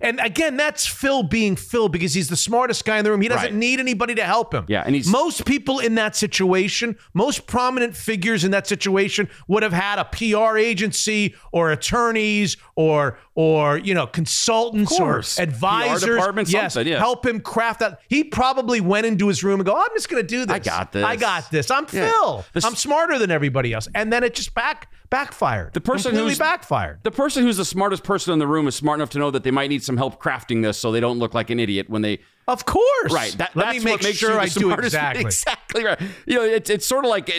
And 0.01 0.19
again, 0.21 0.55
that's 0.57 0.85
Phil 0.85 1.23
being 1.23 1.55
Phil 1.55 1.89
because 1.89 2.13
he's 2.13 2.29
the 2.29 2.35
smartest 2.37 2.85
guy 2.85 2.97
in 2.99 3.03
the 3.03 3.11
room. 3.11 3.21
He 3.21 3.27
doesn't 3.27 3.43
Right. 3.45 3.53
need 3.53 3.79
anybody 3.79 4.15
to 4.15 4.23
help 4.23 4.53
him. 4.53 4.65
Yeah, 4.67 4.83
and 4.85 4.95
he's- 4.95 5.07
most 5.07 5.45
people 5.45 5.79
in 5.79 5.95
that 5.95 6.15
situation, 6.15 6.95
most 7.13 7.47
prominent 7.47 7.95
figures 7.97 8.43
in 8.43 8.51
that 8.51 8.65
situation 8.67 9.27
would 9.47 9.63
have 9.63 9.73
had 9.73 9.99
a 9.99 10.05
PR 10.05 10.57
agency 10.57 11.35
or 11.51 11.71
attorneys 11.71 12.57
or 12.75 13.17
or 13.35 13.77
you 13.77 13.93
know 13.93 14.05
consultants 14.05 14.99
or 14.99 15.19
advisors. 15.41 16.51
yes, 16.51 16.75
yeah. 16.75 16.97
help 16.97 17.25
him 17.25 17.39
craft 17.39 17.79
that. 17.79 17.99
He 18.09 18.23
probably 18.23 18.81
went 18.81 19.05
into 19.05 19.27
his 19.27 19.43
room 19.43 19.59
and 19.61 19.65
go, 19.65 19.75
"I'm 19.75 19.87
just 19.95 20.09
going 20.09 20.21
to 20.21 20.27
do 20.27 20.45
this. 20.45 20.55
I 20.55 20.59
got 20.59 20.91
this. 20.91 21.05
I 21.05 21.15
got 21.15 21.49
this. 21.51 21.71
I'm 21.71 21.85
Yeah. 21.91 22.09
Phil. 22.11 22.45
This- 22.53 22.65
I'm 22.65 22.75
smarter 22.75 23.17
than 23.17 23.31
everybody 23.31 23.73
else." 23.73 23.87
And 23.95 24.11
then 24.11 24.23
it 24.23 24.35
just 24.35 24.53
back 24.53 24.87
backfired. 25.09 25.73
The 25.73 25.81
person 25.81 26.13
who's- 26.15 26.37
backfired. 26.37 26.99
the 27.03 27.11
person 27.11 27.43
who's 27.43 27.57
the 27.57 27.65
smartest 27.65 28.03
person 28.03 28.33
in 28.33 28.39
the 28.39 28.47
room 28.47 28.67
is 28.67 28.75
smart 28.75 28.99
enough 28.99 29.09
to 29.11 29.19
know 29.19 29.31
that 29.31 29.43
they 29.43 29.51
might 29.51 29.67
need 29.69 29.83
some 29.83 29.97
help 29.97 30.21
crafting 30.21 30.61
this, 30.61 30.77
so 30.77 30.91
they 30.91 30.99
don't 30.99 31.19
look 31.19 31.33
like 31.33 31.49
an 31.49 31.59
idiot 31.59 31.89
when 31.89 32.01
they 32.01 32.19
Of 32.47 32.65
course. 32.65 33.11
Right. 33.11 33.31
That, 33.37 33.55
Let 33.55 33.73
that's 33.73 33.83
me 33.83 33.91
make 33.95 34.01
sure 34.15 34.39
I 34.39 34.47
do 34.47 34.71
exactly. 34.73 35.25
Exactly 35.25 35.83
right. 35.85 35.99
You 36.25 36.35
know, 36.35 36.43
it's 36.43 36.69
it's 36.69 36.85
sort 36.85 37.05
of 37.05 37.09
like 37.09 37.31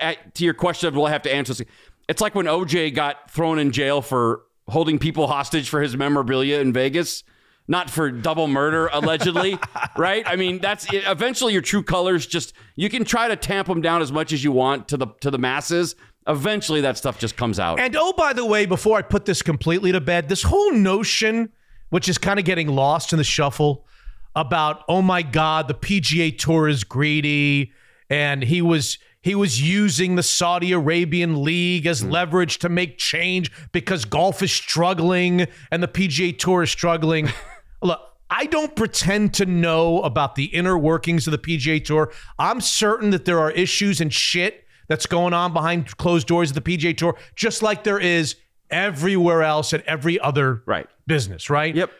uh, 0.00 0.14
to 0.34 0.44
your 0.44 0.54
question 0.54 0.88
of 0.88 0.94
will 0.94 1.06
I 1.06 1.10
have 1.10 1.22
to 1.22 1.32
answer? 1.34 1.54
this? 1.54 1.66
It's 2.08 2.20
like 2.20 2.34
when 2.34 2.46
OJ 2.46 2.94
got 2.94 3.30
thrown 3.30 3.58
in 3.58 3.72
jail 3.72 4.00
for 4.02 4.42
holding 4.68 4.98
people 4.98 5.26
hostage 5.28 5.68
for 5.68 5.80
his 5.82 5.96
memorabilia 5.96 6.58
in 6.60 6.72
Vegas. 6.72 7.22
Not 7.68 7.90
for 7.90 8.12
double 8.12 8.46
murder, 8.46 8.88
allegedly, 8.92 9.58
right? 9.96 10.22
I 10.24 10.36
mean, 10.36 10.60
that's 10.60 10.86
eventually 10.92 11.52
your 11.52 11.62
true 11.62 11.82
colors. 11.82 12.24
Just 12.24 12.52
you 12.76 12.88
can 12.88 13.04
try 13.04 13.26
to 13.26 13.34
tamp 13.34 13.66
them 13.66 13.80
down 13.80 14.02
as 14.02 14.12
much 14.12 14.32
as 14.32 14.44
you 14.44 14.52
want 14.52 14.86
to 14.88 14.96
the 14.96 15.08
to 15.20 15.32
the 15.32 15.38
masses. 15.38 15.96
Eventually, 16.28 16.80
that 16.80 16.98
stuff 16.98 17.18
just 17.18 17.36
comes 17.36 17.60
out. 17.60 17.78
And 17.78 17.94
oh, 17.96 18.12
by 18.12 18.32
the 18.32 18.44
way, 18.44 18.66
before 18.66 18.98
I 18.98 19.02
put 19.02 19.26
this 19.26 19.42
completely 19.42 19.92
to 19.92 20.00
bed, 20.00 20.28
this 20.28 20.42
whole 20.42 20.72
notion, 20.72 21.50
which 21.90 22.08
is 22.08 22.18
kind 22.18 22.38
of 22.38 22.44
getting 22.44 22.68
lost 22.68 23.12
in 23.12 23.18
the 23.18 23.24
shuffle, 23.24 23.86
about 24.34 24.84
oh 24.88 25.02
my 25.02 25.22
God, 25.22 25.68
the 25.68 25.74
PGA 25.74 26.36
Tour 26.36 26.68
is 26.68 26.84
greedy, 26.84 27.72
and 28.10 28.42
he 28.42 28.60
was 28.60 28.98
he 29.22 29.34
was 29.34 29.60
using 29.60 30.14
the 30.14 30.22
Saudi 30.22 30.72
Arabian 30.72 31.42
League 31.42 31.86
as 31.86 32.00
hmm. 32.00 32.10
leverage 32.10 32.58
to 32.58 32.68
make 32.68 32.98
change 32.98 33.50
because 33.72 34.04
golf 34.04 34.42
is 34.42 34.52
struggling 34.52 35.46
and 35.70 35.82
the 35.82 35.88
PGA 35.88 36.38
Tour 36.38 36.62
is 36.62 36.70
struggling. 36.70 37.30
Look. 37.82 38.00
I 38.28 38.46
don't 38.46 38.74
pretend 38.74 39.34
to 39.34 39.46
know 39.46 40.02
about 40.02 40.34
the 40.34 40.46
inner 40.46 40.76
workings 40.76 41.28
of 41.28 41.30
the 41.30 41.38
PGA 41.38 41.82
Tour. 41.82 42.12
I'm 42.40 42.60
certain 42.60 43.10
that 43.10 43.24
there 43.24 43.38
are 43.38 43.52
issues 43.52 44.00
and 44.00 44.12
shit 44.12 44.65
that's 44.88 45.06
going 45.06 45.32
on 45.34 45.52
behind 45.52 45.96
closed 45.96 46.26
doors 46.26 46.50
of 46.50 46.62
the 46.62 46.76
PGA 46.78 46.96
Tour, 46.96 47.16
just 47.34 47.62
like 47.62 47.84
there 47.84 47.98
is 47.98 48.36
everywhere 48.70 49.42
else 49.42 49.72
at 49.72 49.84
every 49.84 50.18
other 50.18 50.62
Right. 50.66 50.86
business, 51.06 51.48
right? 51.50 51.74
Yep. 51.74 51.90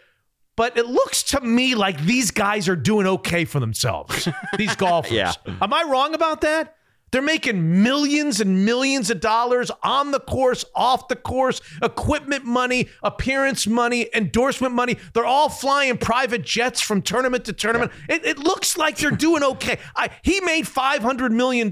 But 0.57 0.77
it 0.79 0.87
looks 0.87 1.23
to 1.25 1.41
me 1.43 1.75
like 1.75 2.01
these 2.03 2.31
guys 2.31 2.69
are 2.69 2.77
doing 2.77 3.07
okay 3.07 3.45
for 3.45 3.61
themselves, 3.61 4.27
these 4.57 4.75
golfers. 4.75 5.13
Yeah. 5.13 5.33
Am 5.61 5.73
I 5.73 5.85
wrong 5.85 6.15
about 6.15 6.41
that? 6.41 6.73
They're 7.13 7.23
making 7.23 7.83
millions 7.85 8.41
and 8.41 8.65
millions 8.65 9.11
of 9.11 9.21
dollars 9.21 9.71
on 9.83 10.11
the 10.11 10.19
course, 10.19 10.65
off 10.75 11.07
the 11.09 11.15
course, 11.15 11.61
equipment 11.83 12.45
money, 12.45 12.89
appearance 13.03 13.67
money, 13.67 14.09
endorsement 14.13 14.75
money. 14.75 14.97
They're 15.15 15.25
all 15.25 15.49
flying 15.49 15.99
private 15.99 16.43
jets 16.43 16.81
from 16.81 17.03
tournament 17.03 17.45
to 17.45 17.53
tournament. 17.53 17.93
It, 18.09 18.25
it 18.27 18.39
looks 18.39 18.77
like 18.77 18.97
they're 18.97 19.13
doing 19.13 19.45
okay. 19.45 19.79
I, 19.95 20.11
he 20.23 20.41
made 20.41 20.65
$500 20.65 21.31
million 21.31 21.71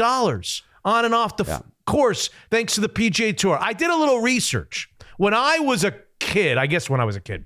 on 0.84 1.04
and 1.04 1.14
off 1.14 1.36
the 1.36 1.44
f- 1.48 1.62
course 1.86 2.30
thanks 2.50 2.74
to 2.74 2.80
the 2.80 2.88
PGA 2.88 3.36
Tour. 3.36 3.58
I 3.60 3.72
did 3.72 3.90
a 3.90 3.96
little 3.96 4.20
research. 4.20 4.90
When 5.16 5.34
I 5.34 5.58
was 5.58 5.84
a 5.84 5.94
kid, 6.20 6.58
I 6.58 6.66
guess 6.66 6.90
when 6.90 7.00
I 7.00 7.04
was 7.04 7.16
a 7.16 7.20
kid, 7.20 7.44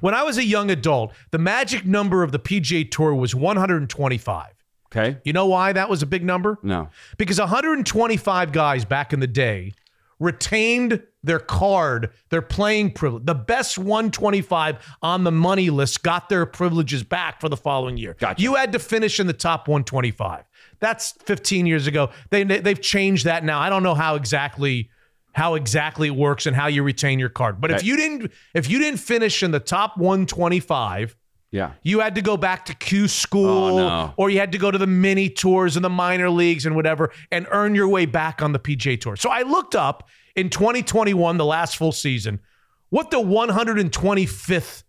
when 0.00 0.14
I 0.14 0.22
was 0.22 0.38
a 0.38 0.44
young 0.44 0.70
adult, 0.70 1.12
the 1.30 1.38
magic 1.38 1.84
number 1.84 2.22
of 2.22 2.32
the 2.32 2.38
PGA 2.38 2.90
Tour 2.90 3.14
was 3.14 3.34
125. 3.34 4.52
Okay. 4.86 5.18
You 5.24 5.32
know 5.32 5.46
why 5.46 5.72
that 5.72 5.88
was 5.88 6.02
a 6.02 6.06
big 6.06 6.24
number? 6.24 6.58
No. 6.62 6.88
Because 7.18 7.38
125 7.40 8.52
guys 8.52 8.84
back 8.84 9.12
in 9.12 9.20
the 9.20 9.26
day 9.26 9.72
retained 10.18 11.02
their 11.22 11.38
card, 11.38 12.10
their 12.30 12.40
playing 12.40 12.92
privilege. 12.92 13.24
The 13.26 13.34
best 13.34 13.76
125 13.78 14.76
on 15.02 15.24
the 15.24 15.32
money 15.32 15.70
list 15.70 16.02
got 16.02 16.28
their 16.28 16.46
privileges 16.46 17.02
back 17.02 17.40
for 17.40 17.48
the 17.48 17.56
following 17.56 17.96
year. 17.96 18.16
Gotcha. 18.18 18.40
You 18.40 18.54
had 18.54 18.72
to 18.72 18.78
finish 18.78 19.18
in 19.20 19.26
the 19.26 19.32
top 19.32 19.68
125. 19.68 20.44
That's 20.80 21.12
15 21.24 21.66
years 21.66 21.86
ago. 21.86 22.10
They 22.30 22.44
they've 22.44 22.80
changed 22.80 23.24
that 23.24 23.44
now. 23.44 23.60
I 23.60 23.68
don't 23.70 23.82
know 23.82 23.94
how 23.94 24.14
exactly 24.16 24.90
how 25.32 25.54
exactly 25.54 26.08
it 26.08 26.16
works 26.16 26.46
and 26.46 26.56
how 26.56 26.66
you 26.66 26.82
retain 26.82 27.18
your 27.18 27.28
card. 27.28 27.60
But 27.60 27.70
if 27.70 27.84
you 27.84 27.96
didn't 27.96 28.32
if 28.54 28.70
you 28.70 28.78
didn't 28.78 29.00
finish 29.00 29.42
in 29.42 29.50
the 29.50 29.60
top 29.60 29.96
125, 29.98 31.14
Yeah. 31.50 31.72
you 31.82 32.00
had 32.00 32.14
to 32.14 32.22
go 32.22 32.36
back 32.38 32.64
to 32.66 32.74
Q 32.74 33.06
school, 33.08 33.78
Oh, 33.78 33.88
no. 33.88 34.14
or 34.16 34.30
you 34.30 34.38
had 34.38 34.52
to 34.52 34.58
go 34.58 34.70
to 34.70 34.78
the 34.78 34.86
mini 34.86 35.28
tours 35.28 35.76
and 35.76 35.84
the 35.84 35.90
minor 35.90 36.30
leagues 36.30 36.64
and 36.66 36.74
whatever, 36.74 37.12
and 37.30 37.46
earn 37.50 37.74
your 37.74 37.88
way 37.88 38.06
back 38.06 38.40
on 38.42 38.52
the 38.52 38.58
PJ 38.58 39.00
Tour. 39.00 39.16
So 39.16 39.28
I 39.30 39.42
looked 39.42 39.74
up 39.74 40.08
in 40.34 40.48
2021, 40.50 41.36
the 41.36 41.44
last 41.44 41.76
full 41.76 41.92
season, 41.92 42.40
what 42.90 43.10
the 43.10 43.20
125th 43.20 44.82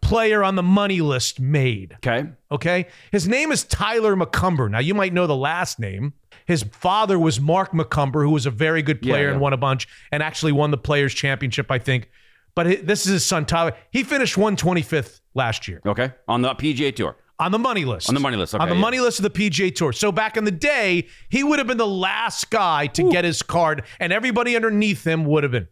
player 0.00 0.42
on 0.42 0.54
the 0.54 0.62
money 0.62 1.00
list 1.00 1.40
made. 1.40 1.94
Okay. 1.96 2.26
Okay. 2.50 2.86
His 3.12 3.28
name 3.28 3.52
is 3.52 3.64
Tyler 3.64 4.16
McCumber. 4.16 4.70
Now, 4.70 4.78
you 4.78 4.94
might 4.94 5.12
know 5.12 5.26
the 5.26 5.36
last 5.36 5.78
name. 5.78 6.14
His 6.46 6.62
father 6.62 7.18
was 7.18 7.40
Mark 7.40 7.72
McCumber, 7.72 8.22
who 8.22 8.30
was 8.30 8.46
a 8.46 8.50
very 8.50 8.82
good 8.82 9.02
player 9.02 9.26
yeah. 9.26 9.32
and 9.32 9.40
won 9.40 9.52
a 9.52 9.58
bunch 9.58 9.86
and 10.10 10.22
actually 10.22 10.52
won 10.52 10.70
the 10.70 10.78
Players' 10.78 11.12
Championship, 11.12 11.70
I 11.70 11.78
think. 11.78 12.08
But 12.54 12.66
hi- 12.66 12.80
this 12.82 13.04
is 13.04 13.12
his 13.12 13.26
son, 13.26 13.44
Tyler. 13.44 13.74
He 13.90 14.02
finished 14.02 14.36
125th 14.36 15.20
last 15.34 15.68
year 15.68 15.80
Okay. 15.84 16.10
On 16.26 16.42
the 16.42 16.54
PGA 16.54 16.94
Tour. 16.94 17.16
on 17.38 17.52
the 17.52 17.58
money 17.58 17.84
list. 17.84 18.08
On 18.08 18.14
the 18.14 18.20
money 18.20 18.36
list, 18.36 18.54
on 18.54 18.68
the 18.68 18.74
yeah. 18.74 18.80
money 18.80 18.98
list 18.98 19.18
of 19.20 19.24
the 19.24 19.30
PGA 19.30 19.74
Tour. 19.74 19.92
So 19.92 20.10
back 20.10 20.36
in 20.36 20.44
the 20.44 20.50
day, 20.50 21.06
he 21.28 21.44
would 21.44 21.58
have 21.58 21.68
been 21.68 21.76
the 21.76 21.86
last 21.86 22.50
guy 22.50 22.86
to 22.88 23.10
get 23.10 23.24
his 23.24 23.42
card, 23.42 23.84
and 24.00 24.12
everybody 24.12 24.56
underneath 24.56 25.06
him 25.06 25.24
would 25.26 25.42
have 25.44 25.52
been. 25.52 25.68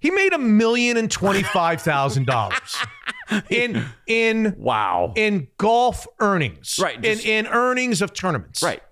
He 0.00 0.10
made 0.10 0.32
a 0.32 0.38
million 0.38 0.96
and 0.96 1.10
twenty-five 1.10 1.82
thousand 1.82 2.26
dollars 2.26 2.76
in 3.50 3.84
in 4.06 4.54
Wow. 4.58 5.12
in 5.16 5.48
golf 5.58 6.06
earnings, 6.20 6.78
Right, 6.82 6.96
In 6.96 7.02
just- 7.02 7.24
in 7.26 7.46
earnings 7.46 8.02
of 8.02 8.12
tournaments, 8.12 8.62
Right. 8.62 8.82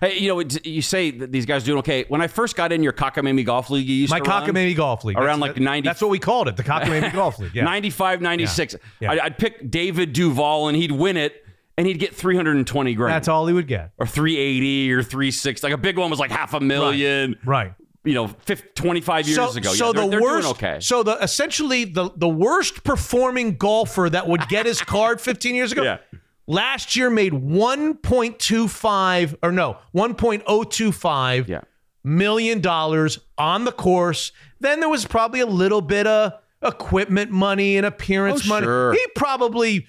Hey, 0.00 0.18
you 0.18 0.26
know, 0.34 0.42
you 0.64 0.82
say 0.82 1.12
that 1.12 1.30
these 1.30 1.46
guys 1.46 1.62
doing 1.62 1.78
okay. 1.78 2.04
When 2.08 2.20
I 2.20 2.26
first 2.26 2.56
got 2.56 2.72
in 2.72 2.82
your 2.82 2.92
Cockamamie 2.92 3.44
Golf 3.46 3.70
League, 3.70 3.86
you 3.86 3.94
used 3.94 4.10
My 4.10 4.18
to 4.18 4.28
Cockamamie 4.28 4.74
Golf 4.74 5.04
League. 5.04 5.16
Around 5.16 5.38
That's- 5.38 5.56
like 5.56 5.62
90 5.62 5.86
That's 5.88 6.00
what 6.02 6.10
we 6.10 6.18
called 6.18 6.48
it, 6.48 6.56
the 6.56 6.64
Cockamamie 6.64 7.12
Golf 7.12 7.38
League. 7.38 7.54
Yeah. 7.54 7.62
95, 7.62 8.20
96. 8.20 8.74
Yeah. 8.98 9.12
I'd, 9.12 9.18
I'd 9.20 9.38
pick 9.38 9.70
David 9.70 10.12
Duval 10.12 10.66
and 10.66 10.76
he'd 10.76 10.90
win 10.90 11.16
it 11.16 11.44
and 11.78 11.86
he'd 11.86 12.00
get 12.00 12.12
320 12.12 12.94
grand. 12.94 13.14
That's 13.14 13.28
all 13.28 13.46
he 13.46 13.52
would 13.52 13.68
get. 13.68 13.92
or 13.98 14.04
380 14.06 14.92
or 14.94 15.02
360. 15.04 15.64
Like 15.64 15.74
a 15.74 15.78
big 15.78 15.96
one 15.96 16.10
was 16.10 16.18
like 16.18 16.32
half 16.32 16.54
a 16.54 16.60
million. 16.60 17.36
Right. 17.44 17.74
You 18.04 18.14
know, 18.14 18.26
50, 18.28 18.68
25 18.74 19.26
years 19.28 19.36
so, 19.36 19.50
ago. 19.58 19.72
so 19.72 19.86
yeah, 19.86 19.92
they're, 19.92 20.04
the 20.04 20.10
they're 20.10 20.20
worst. 20.22 20.42
doing 20.42 20.54
okay. 20.72 20.80
So 20.80 21.02
the 21.02 21.16
essentially 21.22 21.84
the 21.84 22.10
the 22.16 22.28
worst 22.28 22.84
performing 22.84 23.56
golfer 23.56 24.10
that 24.10 24.28
would 24.28 24.46
get 24.48 24.66
his 24.66 24.80
card 24.82 25.20
15 25.22 25.54
years 25.54 25.72
ago. 25.72 25.82
Yeah. 25.84 25.98
Last 26.46 26.94
year 26.96 27.08
made 27.08 27.32
1.25 27.32 29.36
or 29.42 29.50
no 29.52 29.78
1.025 29.94 31.48
Yeah. 31.48 31.60
million 32.02 32.60
dollars 32.60 33.18
on 33.38 33.64
the 33.64 33.72
course. 33.72 34.32
Then 34.60 34.80
there 34.80 34.88
was 34.88 35.06
probably 35.06 35.40
a 35.40 35.46
little 35.46 35.80
bit 35.80 36.06
of 36.06 36.32
equipment 36.62 37.30
money 37.30 37.76
and 37.76 37.86
appearance 37.86 38.42
Oh, 38.44 38.48
money. 38.48 38.64
sure. 38.66 38.92
He 38.92 39.06
probably 39.16 39.86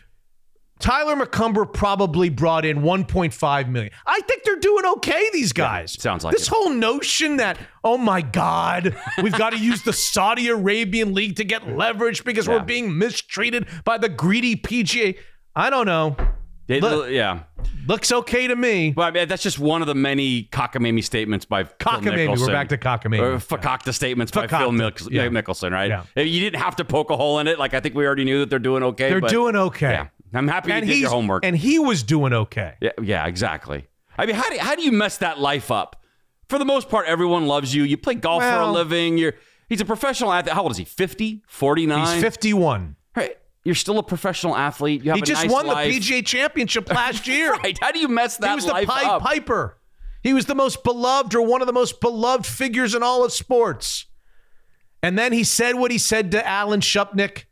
Tyler 0.80 1.16
McCumber 1.16 1.72
probably 1.72 2.30
brought 2.30 2.66
in 2.66 2.80
1.5 2.82 3.70
million. 3.70 3.92
I 4.06 4.20
think 4.22 4.44
they're 4.44 4.58
doing 4.58 4.86
okay. 4.98 5.30
These 5.32 5.54
guys. 5.54 5.94
sounds 6.02 6.24
like 6.24 6.34
this 6.36 6.48
it. 6.48 6.54
whole 6.54 6.70
notion 6.70 7.38
that 7.38 7.58
oh 7.84 7.98
my 7.98 8.22
god, 8.22 8.96
we've 9.24 9.38
got 9.38 9.52
to 9.52 9.58
use 9.60 9.84
the 9.84 9.94
Saudi 9.94 10.48
Arabian 10.50 11.14
league 11.14 11.38
to 11.38 11.44
get 11.46 11.68
leverage 11.76 12.24
because 12.26 12.48
Yeah. 12.48 12.56
we're 12.58 12.64
being 12.64 12.98
mistreated 12.98 13.68
by 13.86 13.98
the 13.98 14.10
greedy 14.10 14.56
PGA. 14.56 15.18
I 15.56 15.70
don't 15.70 15.86
know. 15.86 16.16
They- 16.68 16.82
Look- 16.82 17.10
yeah. 17.12 17.42
Looks 17.88 18.12
okay 18.12 18.48
to 18.48 18.56
me. 18.56 18.94
Well, 18.98 19.08
I 19.08 19.12
mean, 19.12 19.28
that's 19.28 19.44
just 19.44 19.60
one 19.60 19.82
of 19.82 19.88
the 19.88 19.94
many 19.96 20.46
cockamamie 20.52 21.04
statements 21.04 21.46
by 21.46 21.64
Phil 21.64 21.74
Cockamamie. 21.80 22.28
Mickelson. 22.28 22.40
We're 22.42 22.48
back 22.48 22.70
to 22.70 22.78
cockamamie. 22.78 23.20
Or 23.20 23.38
fakakta 23.38 23.94
statements 23.94 24.32
by 24.32 24.48
Phil 24.48 24.72
Fakakta. 24.72 24.92
Mickelson, 24.92 25.12
Yeah. 25.12 25.28
Mickelson, 25.28 25.72
right? 25.72 25.90
Yeah. 26.16 26.24
You 26.24 26.40
didn't 26.40 26.60
have 26.62 26.76
to 26.78 26.86
poke 26.86 27.10
a 27.12 27.16
hole 27.18 27.40
in 27.40 27.48
it. 27.48 27.58
Like 27.60 27.74
I 27.76 27.80
think 27.80 27.94
we 27.96 28.06
already 28.06 28.24
knew 28.24 28.40
that 28.40 28.50
they're 28.50 28.60
doing 28.60 28.82
okay. 28.84 29.10
They're 29.10 29.22
but- 29.22 29.30
doing 29.30 29.56
okay. 29.56 30.04
I'm 30.36 30.48
happy 30.48 30.72
And 30.72 30.86
you 30.86 30.94
did 30.94 31.00
your 31.02 31.10
homework. 31.10 31.46
and 31.46 31.56
he 31.56 31.80
was 31.80 32.04
doing 32.04 32.34
okay. 32.34 32.76
yeah, 32.82 32.92
yeah, 33.02 33.26
exactly. 33.28 33.88
I 34.18 34.26
mean, 34.26 34.36
how 34.36 34.50
do 34.50 34.58
how 34.60 34.76
do 34.76 34.84
you 34.84 34.92
mess 34.92 35.18
that 35.20 35.40
life 35.40 35.72
up? 35.72 36.02
For 36.50 36.60
the 36.60 36.66
most 36.66 36.90
part, 36.90 37.08
everyone 37.08 37.48
loves 37.48 37.74
you. 37.74 37.84
You 37.84 37.98
play 37.98 38.16
golf 38.16 38.44
for 38.44 38.50
a 38.60 38.72
living. 38.72 39.18
You're 39.18 39.34
he's 39.68 39.82
a 39.82 39.86
professional 39.86 40.32
athlete. 40.32 40.54
How 40.54 40.62
old 40.64 40.72
is 40.72 40.78
he? 40.78 40.86
50? 40.86 41.44
49? 41.48 42.14
He's 42.14 42.22
51. 42.24 42.96
Right. 43.16 43.38
You're 43.64 43.74
still 43.76 43.98
a 43.98 44.04
professional 44.04 44.56
athlete. 44.56 45.04
You 45.04 45.10
have 45.12 45.16
He 45.18 45.22
just 45.24 45.42
nice 45.44 45.52
won 45.52 45.66
life. 45.66 45.92
the 45.92 46.00
PGA 46.00 46.26
Championship 46.26 46.88
last 46.90 47.28
year. 47.36 47.52
Right. 47.54 47.78
How 47.82 47.92
do 47.92 47.98
you 48.00 48.08
mess 48.08 48.38
that 48.38 48.46
up? 48.46 48.50
he 48.52 48.56
was 48.56 48.66
the 48.66 48.86
Pied 48.86 49.06
up? 49.06 49.22
Piper. 49.24 49.78
He 50.22 50.34
was 50.34 50.46
the 50.46 50.56
most 50.56 50.84
beloved 50.84 51.34
or 51.36 51.42
one 51.42 51.62
of 51.62 51.68
the 51.68 51.74
most 51.74 52.00
beloved 52.00 52.46
figures 52.46 52.94
in 52.96 53.02
all 53.04 53.26
of 53.26 53.32
sports. 53.32 54.06
And 55.04 55.18
then 55.18 55.34
he 55.34 55.44
said 55.44 55.76
what 55.76 55.92
he 55.92 55.98
said 55.98 56.32
to 56.32 56.48
Alan 56.48 56.80
Shipnuck, 56.80 57.46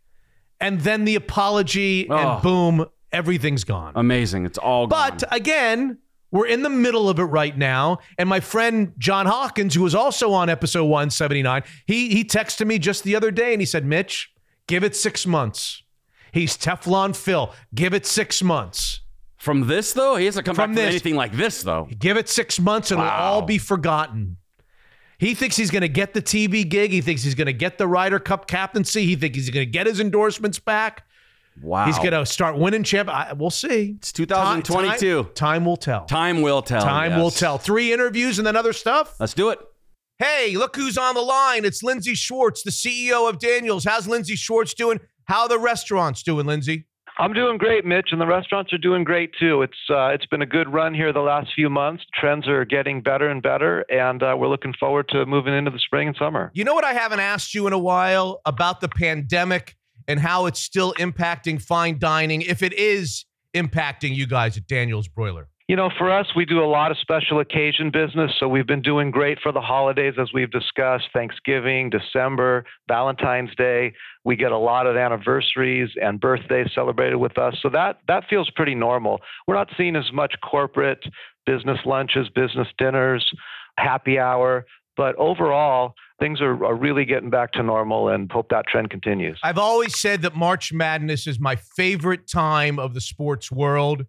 and 0.63 0.81
then 0.81 1.05
the 1.05 1.15
apology, 1.15 2.07
Oh. 2.09 2.15
and 2.17 2.41
boom, 2.41 2.85
everything's 3.11 3.63
gone. 3.63 3.91
Amazing. 3.95 4.45
It's 4.45 4.57
all 4.57 4.87
gone. 4.87 5.11
But 5.17 5.23
again, 5.31 5.99
we're 6.31 6.47
in 6.47 6.63
the 6.63 6.69
middle 6.69 7.09
of 7.09 7.19
it 7.19 7.23
right 7.25 7.55
now. 7.55 7.99
And 8.17 8.27
my 8.27 8.39
friend 8.39 8.93
John 8.97 9.27
Hawkins, 9.27 9.75
who 9.75 9.83
was 9.83 9.93
also 9.93 10.31
on 10.33 10.49
episode 10.49 10.85
179, 10.85 11.61
he 11.85 12.09
he 12.09 12.23
texted 12.23 12.65
me 12.65 12.79
just 12.79 13.03
the 13.03 13.15
other 13.15 13.29
day 13.29 13.53
and 13.53 13.61
he 13.61 13.65
said, 13.67 13.85
Mitch, 13.85 14.33
give 14.67 14.83
it 14.83 14.95
six 14.95 15.27
months. 15.27 15.83
He's 16.31 16.57
Teflon 16.57 17.15
Phil. 17.15 17.53
Give 17.75 17.93
it 17.93 18.07
six 18.07 18.41
months. 18.41 19.01
From 19.37 19.67
this 19.67 19.93
though, 19.93 20.15
he 20.15 20.25
hasn't 20.25 20.45
come 20.45 20.55
From 20.55 20.71
back 20.71 20.75
this- 20.77 20.85
from 20.85 20.89
anything 20.91 21.15
like 21.15 21.33
this 21.33 21.61
though. 21.61 21.87
Give 21.99 22.17
it 22.17 22.29
six 22.29 22.59
months 22.59 22.89
and 22.89 22.99
Wow. 22.99 23.05
it'll 23.07 23.25
all 23.27 23.41
be 23.43 23.57
forgotten. 23.59 24.37
He 25.17 25.33
thinks 25.35 25.55
he's 25.55 25.71
going 25.71 25.81
to 25.81 25.87
get 25.87 26.13
the 26.13 26.21
TV 26.21 26.67
gig. 26.67 26.91
He 26.91 27.01
thinks 27.01 27.23
he's 27.23 27.35
going 27.35 27.47
to 27.47 27.53
get 27.53 27.77
the 27.77 27.87
Ryder 27.87 28.19
Cup 28.19 28.47
captaincy. 28.47 29.05
He 29.05 29.15
thinks 29.15 29.37
he's 29.37 29.49
going 29.49 29.65
to 29.65 29.71
get 29.71 29.87
his 29.87 29.99
endorsements 29.99 30.59
back. 30.59 31.05
Wow. 31.61 31.85
He's 31.85 31.97
going 31.97 32.11
to 32.11 32.25
start 32.25 32.57
winning 32.57 32.83
champ. 32.83 33.09
I, 33.09 33.33
we'll 33.33 33.51
see. 33.51 33.95
It's 33.97 34.11
2022. 34.11 35.23
Time, 35.23 35.33
time 35.33 35.65
will 35.65 35.77
tell. 35.77 36.05
Time 36.05 36.41
will 36.41 36.61
tell. 36.61 36.81
Time 36.81 37.11
yes. 37.11 37.19
will 37.19 37.31
tell. 37.31 37.57
Three 37.57 37.93
interviews 37.93 38.39
and 38.39 38.47
then 38.47 38.55
other 38.55 38.73
stuff. 38.73 39.15
Let's 39.19 39.33
do 39.33 39.49
it. 39.49 39.59
Hey, 40.19 40.55
look 40.55 40.75
who's 40.75 40.97
on 40.97 41.15
the 41.15 41.21
line. 41.21 41.65
It's 41.65 41.83
Lindsay 41.83 42.15
Schwartz, 42.15 42.63
the 42.63 42.71
CEO 42.71 43.29
of 43.29 43.39
Daniels. 43.39 43.83
How's 43.83 44.07
Lindsay 44.07 44.35
Schwartz 44.35 44.73
doing? 44.73 44.99
How 45.25 45.43
are 45.43 45.49
the 45.49 45.59
restaurants 45.59 46.23
doing, 46.23 46.45
Lindsay? 46.45 46.85
I'm 47.19 47.33
doing 47.33 47.59
great, 47.59 47.85
Mitch, 47.85 48.09
and 48.11 48.19
the 48.19 48.25
restaurants 48.25 48.73
are 48.73 48.77
doing 48.79 49.03
great 49.03 49.31
too. 49.39 49.61
It's 49.61 49.77
uh, 49.89 50.07
it's 50.07 50.25
been 50.25 50.41
a 50.41 50.47
good 50.47 50.71
run 50.71 50.95
here 50.95 51.13
the 51.13 51.19
last 51.19 51.49
few 51.53 51.69
months. 51.69 52.03
Trends 52.19 52.47
are 52.47 52.65
getting 52.65 53.01
better 53.01 53.29
and 53.29 53.41
better, 53.41 53.85
and 53.89 54.23
uh, 54.23 54.35
we're 54.37 54.47
looking 54.47 54.73
forward 54.79 55.07
to 55.09 55.25
moving 55.25 55.53
into 55.53 55.69
the 55.69 55.79
spring 55.79 56.07
and 56.07 56.17
summer. 56.17 56.51
You 56.55 56.63
know 56.63 56.73
what 56.73 56.85
I 56.85 56.93
haven't 56.93 57.19
asked 57.19 57.53
you 57.53 57.67
in 57.67 57.73
a 57.73 57.77
while 57.77 58.41
about 58.45 58.81
the 58.81 58.89
pandemic 58.89 59.75
and 60.07 60.19
how 60.19 60.47
it's 60.47 60.59
still 60.59 60.93
impacting 60.93 61.61
fine 61.61 61.99
dining, 61.99 62.41
if 62.41 62.63
it 62.63 62.73
is 62.73 63.25
impacting 63.53 64.15
you 64.15 64.25
guys 64.25 64.57
at 64.57 64.65
Daniels 64.65 65.07
Broiler. 65.07 65.49
You 65.69 65.77
know, 65.77 65.89
for 65.97 66.11
us, 66.11 66.27
we 66.35 66.43
do 66.43 66.61
a 66.61 66.67
lot 66.67 66.91
of 66.91 66.97
special 66.97 67.39
occasion 67.39 67.89
business, 67.89 68.31
so 68.37 68.49
we've 68.49 68.67
been 68.67 68.81
doing 68.81 69.11
great 69.11 69.39
for 69.41 69.53
the 69.53 69.61
holidays, 69.61 70.15
as 70.19 70.33
we've 70.33 70.51
discussed 70.51 71.05
Thanksgiving, 71.13 71.89
December, 71.89 72.65
Valentine's 72.89 73.55
Day. 73.55 73.93
We 74.25 74.35
get 74.35 74.51
a 74.51 74.57
lot 74.57 74.87
of 74.87 74.97
anniversaries 74.97 75.89
and 76.01 76.19
birthdays 76.19 76.67
celebrated 76.75 77.15
with 77.15 77.37
us, 77.37 77.55
so 77.61 77.69
that 77.69 77.99
that 78.09 78.25
feels 78.29 78.49
pretty 78.49 78.75
normal. 78.75 79.21
We're 79.47 79.55
not 79.55 79.69
seeing 79.77 79.95
as 79.95 80.11
much 80.11 80.35
corporate 80.43 81.01
business 81.45 81.79
lunches, 81.85 82.27
business 82.35 82.67
dinners, 82.77 83.25
happy 83.77 84.19
hour, 84.19 84.65
but 84.97 85.15
overall, 85.15 85.93
things 86.19 86.41
are, 86.41 86.65
are 86.65 86.75
really 86.75 87.05
getting 87.05 87.29
back 87.29 87.53
to 87.53 87.63
normal, 87.63 88.09
and 88.09 88.29
hope 88.29 88.49
that 88.49 88.67
trend 88.67 88.89
continues. 88.89 89.39
I've 89.41 89.57
always 89.57 89.97
said 89.97 90.23
that 90.23 90.35
March 90.35 90.73
Madness 90.73 91.25
is 91.25 91.39
my 91.39 91.55
favorite 91.55 92.27
time 92.27 92.79
of 92.79 92.93
the 92.93 93.01
sports 93.01 93.49
world. 93.49 94.05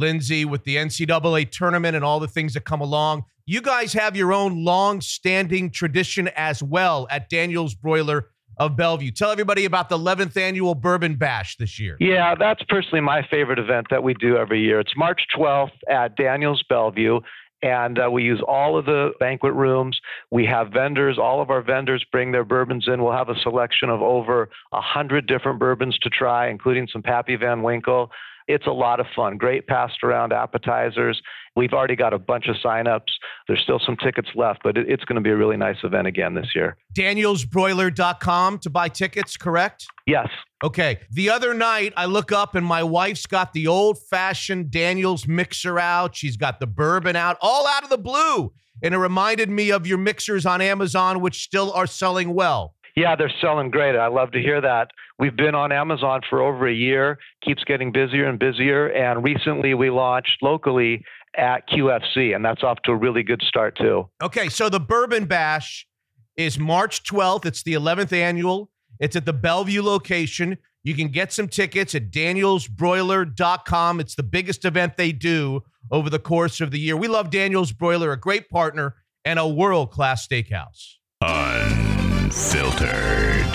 Lindsay, 0.00 0.44
with 0.44 0.64
the 0.64 0.76
NCAA 0.76 1.50
tournament 1.50 1.94
and 1.94 2.04
all 2.04 2.18
the 2.18 2.26
things 2.26 2.54
that 2.54 2.64
come 2.64 2.80
along, 2.80 3.24
you 3.46 3.60
guys 3.60 3.92
have 3.92 4.16
your 4.16 4.32
own 4.32 4.64
long 4.64 5.00
standing 5.00 5.70
tradition 5.70 6.28
as 6.36 6.62
well 6.62 7.06
at 7.10 7.28
Daniels 7.28 7.74
Broiler 7.74 8.30
of 8.56 8.76
Bellevue. 8.76 9.10
Tell 9.10 9.30
everybody 9.30 9.64
about 9.64 9.88
the 9.88 9.98
11th 9.98 10.36
annual 10.36 10.74
Bourbon 10.74 11.16
Bash 11.16 11.56
this 11.56 11.78
year. 11.78 11.96
Yeah, 12.00 12.34
that's 12.34 12.62
personally 12.68 13.00
my 13.00 13.26
favorite 13.30 13.58
event 13.58 13.86
that 13.90 14.02
we 14.02 14.14
do 14.14 14.36
every 14.36 14.60
year. 14.60 14.80
It's 14.80 14.92
March 14.96 15.20
12th 15.36 15.72
at 15.88 16.16
Daniels 16.16 16.62
Bellevue. 16.68 17.20
And 17.62 17.98
uh, 17.98 18.10
we 18.10 18.22
use 18.22 18.42
all 18.46 18.78
of 18.78 18.86
the 18.86 19.10
banquet 19.20 19.52
rooms. 19.52 19.98
We 20.30 20.46
have 20.46 20.68
vendors. 20.72 21.18
All 21.18 21.42
of 21.42 21.50
our 21.50 21.60
vendors 21.60 22.04
bring 22.10 22.32
their 22.32 22.44
bourbons 22.44 22.86
in. 22.86 23.02
We'll 23.02 23.12
have 23.12 23.28
a 23.28 23.38
selection 23.42 23.90
of 23.90 24.00
over 24.00 24.48
a 24.72 24.80
hundred 24.80 25.26
different 25.26 25.58
bourbons 25.58 25.98
to 25.98 26.10
try, 26.10 26.48
including 26.48 26.88
some 26.90 27.02
Pappy 27.02 27.36
Van 27.36 27.62
Winkle. 27.62 28.10
It's 28.50 28.66
a 28.66 28.72
lot 28.72 29.00
of 29.00 29.06
fun. 29.14 29.36
Great 29.36 29.66
passed 29.66 30.02
around 30.02 30.32
appetizers. 30.32 31.20
We've 31.56 31.72
already 31.72 31.96
got 31.96 32.12
a 32.12 32.18
bunch 32.18 32.46
of 32.48 32.56
signups. 32.56 33.10
There's 33.46 33.60
still 33.60 33.80
some 33.84 33.96
tickets 33.96 34.28
left, 34.34 34.60
but 34.62 34.76
it's 34.76 35.04
going 35.04 35.16
to 35.16 35.20
be 35.20 35.30
a 35.30 35.36
really 35.36 35.56
nice 35.56 35.76
event 35.82 36.06
again 36.06 36.34
this 36.34 36.48
year. 36.54 36.76
DanielsBroiler.com 36.96 38.58
to 38.58 38.70
buy 38.70 38.88
tickets, 38.88 39.36
correct? 39.36 39.86
Yes. 40.06 40.28
Okay. 40.62 40.98
The 41.10 41.30
other 41.30 41.54
night, 41.54 41.92
I 41.96 42.06
look 42.06 42.32
up 42.32 42.54
and 42.54 42.66
my 42.66 42.82
wife's 42.82 43.26
got 43.26 43.52
the 43.52 43.66
old 43.66 43.98
fashioned 43.98 44.70
Daniels 44.70 45.26
mixer 45.26 45.78
out. 45.78 46.14
She's 46.14 46.36
got 46.36 46.60
the 46.60 46.66
bourbon 46.66 47.16
out, 47.16 47.36
all 47.40 47.66
out 47.66 47.82
of 47.82 47.90
the 47.90 47.98
blue. 47.98 48.52
And 48.82 48.94
it 48.94 48.98
reminded 48.98 49.50
me 49.50 49.70
of 49.70 49.86
your 49.86 49.98
mixers 49.98 50.46
on 50.46 50.60
Amazon, 50.60 51.20
which 51.20 51.42
still 51.42 51.72
are 51.72 51.86
selling 51.86 52.34
well. 52.34 52.74
Yeah, 52.96 53.14
they're 53.16 53.32
selling 53.40 53.70
great. 53.70 53.96
I 53.96 54.08
love 54.08 54.32
to 54.32 54.40
hear 54.40 54.60
that. 54.60 54.90
We've 55.20 55.36
been 55.36 55.54
on 55.54 55.70
Amazon 55.70 56.22
for 56.28 56.40
over 56.40 56.66
a 56.66 56.72
year, 56.72 57.18
keeps 57.44 57.62
getting 57.64 57.92
busier 57.92 58.26
and 58.26 58.38
busier. 58.38 58.88
And 58.88 59.22
recently 59.22 59.74
we 59.74 59.90
launched 59.90 60.42
locally 60.42 61.04
at 61.36 61.68
QFC, 61.68 62.34
and 62.34 62.42
that's 62.42 62.62
off 62.62 62.78
to 62.84 62.92
a 62.92 62.96
really 62.96 63.22
good 63.22 63.42
start, 63.42 63.76
too. 63.76 64.08
Okay. 64.22 64.48
So 64.48 64.70
the 64.70 64.80
Bourbon 64.80 65.26
Bash 65.26 65.86
is 66.36 66.58
March 66.58 67.04
12th. 67.04 67.44
It's 67.44 67.62
the 67.62 67.74
11th 67.74 68.12
annual. 68.12 68.70
It's 68.98 69.14
at 69.14 69.26
the 69.26 69.34
Bellevue 69.34 69.82
location. 69.82 70.56
You 70.82 70.94
can 70.94 71.08
get 71.08 71.32
some 71.32 71.48
tickets 71.48 71.94
at 71.94 72.10
danielsbroiler.com. 72.10 74.00
It's 74.00 74.14
the 74.14 74.22
biggest 74.22 74.64
event 74.64 74.96
they 74.96 75.12
do 75.12 75.64
over 75.90 76.08
the 76.08 76.18
course 76.18 76.62
of 76.62 76.70
the 76.70 76.80
year. 76.80 76.96
We 76.96 77.08
love 77.08 77.28
Daniels 77.30 77.72
Broiler, 77.72 78.12
a 78.12 78.18
great 78.18 78.48
partner 78.48 78.94
and 79.24 79.38
a 79.38 79.46
world 79.46 79.90
class 79.90 80.26
steakhouse. 80.26 80.94
Unfiltered. 81.20 83.49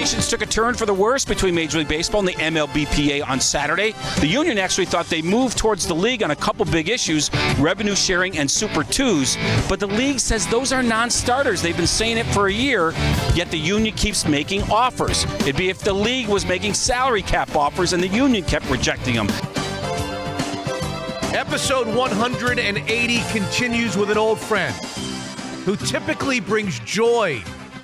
Negotiations 0.00 0.30
took 0.30 0.40
a 0.40 0.46
turn 0.46 0.74
for 0.74 0.86
the 0.86 0.94
worse 0.94 1.26
between 1.26 1.54
Major 1.54 1.76
League 1.76 1.88
Baseball 1.88 2.20
and 2.20 2.28
the 2.28 2.32
MLBPA 2.32 3.22
on 3.28 3.38
Saturday. 3.38 3.94
The 4.20 4.26
union 4.26 4.56
actually 4.56 4.86
thought 4.86 5.04
they 5.10 5.20
moved 5.20 5.58
towards 5.58 5.86
the 5.86 5.92
league 5.92 6.22
on 6.22 6.30
a 6.30 6.36
couple 6.36 6.64
big 6.64 6.88
issues 6.88 7.30
revenue 7.58 7.94
sharing 7.94 8.38
and 8.38 8.50
Super 8.50 8.82
Twos. 8.82 9.36
But 9.68 9.78
the 9.78 9.86
league 9.86 10.18
says 10.18 10.46
those 10.46 10.72
are 10.72 10.82
non 10.82 11.10
starters. 11.10 11.60
They've 11.60 11.76
been 11.76 11.86
saying 11.86 12.16
it 12.16 12.24
for 12.28 12.46
a 12.46 12.52
year, 12.52 12.92
yet 13.34 13.50
the 13.50 13.58
union 13.58 13.94
keeps 13.94 14.26
making 14.26 14.62
offers. 14.70 15.24
It'd 15.40 15.58
be 15.58 15.68
if 15.68 15.80
the 15.80 15.92
league 15.92 16.28
was 16.28 16.46
making 16.46 16.72
salary 16.72 17.20
cap 17.20 17.54
offers 17.54 17.92
and 17.92 18.02
the 18.02 18.08
union 18.08 18.42
kept 18.44 18.70
rejecting 18.70 19.16
them. 19.16 19.28
Episode 21.34 21.86
180 21.94 23.20
continues 23.32 23.98
with 23.98 24.10
an 24.10 24.16
old 24.16 24.40
friend 24.40 24.74
who 25.66 25.76
typically 25.76 26.40
brings 26.40 26.80
joy 26.80 27.42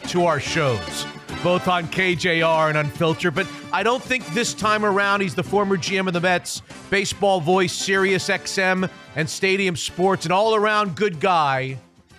to 0.08 0.24
our 0.24 0.40
shows, 0.40 1.04
both 1.42 1.68
on 1.68 1.86
KJR 1.88 2.68
and 2.68 2.78
Unfiltered. 2.78 3.34
But 3.34 3.46
I 3.72 3.82
don't 3.82 4.02
think 4.02 4.26
this 4.28 4.54
time 4.54 4.84
around 4.84 5.20
he's 5.20 5.34
the 5.34 5.42
former 5.42 5.76
GM 5.76 6.06
of 6.06 6.12
the 6.12 6.20
Mets, 6.20 6.62
baseball 6.90 7.40
voice, 7.40 7.72
Sirius 7.72 8.28
XM, 8.28 8.90
and 9.14 9.28
Stadium 9.28 9.76
Sports, 9.76 10.26
an 10.26 10.32
all 10.32 10.54
around 10.54 10.96
good 10.96 11.20
guy. 11.20 11.78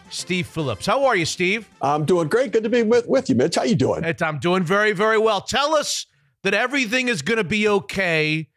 Steve 0.10 0.48
Phillips. 0.48 0.86
How 0.86 1.06
are 1.06 1.16
you, 1.16 1.26
Steve? 1.26 1.70
I'm 1.82 2.06
doing 2.06 2.30
great. 2.30 2.54
Good 2.54 2.64
to 2.64 2.70
be 2.70 2.84
with, 2.84 3.08
with 3.08 3.30
you, 3.30 3.36
Mitch. 3.36 3.56
How 3.56 3.64
you 3.64 3.76
doing? 3.76 4.06
I'm 4.22 4.40
doing 4.40 4.64
very, 4.64 4.94
very 4.94 5.18
well. 5.18 5.42
Tell 5.42 5.76
us 5.76 6.06
that 6.44 6.54
everything 6.54 7.10
is 7.10 7.22
going 7.22 7.38
to 7.38 7.44
be 7.44 7.68
okay 7.68 8.48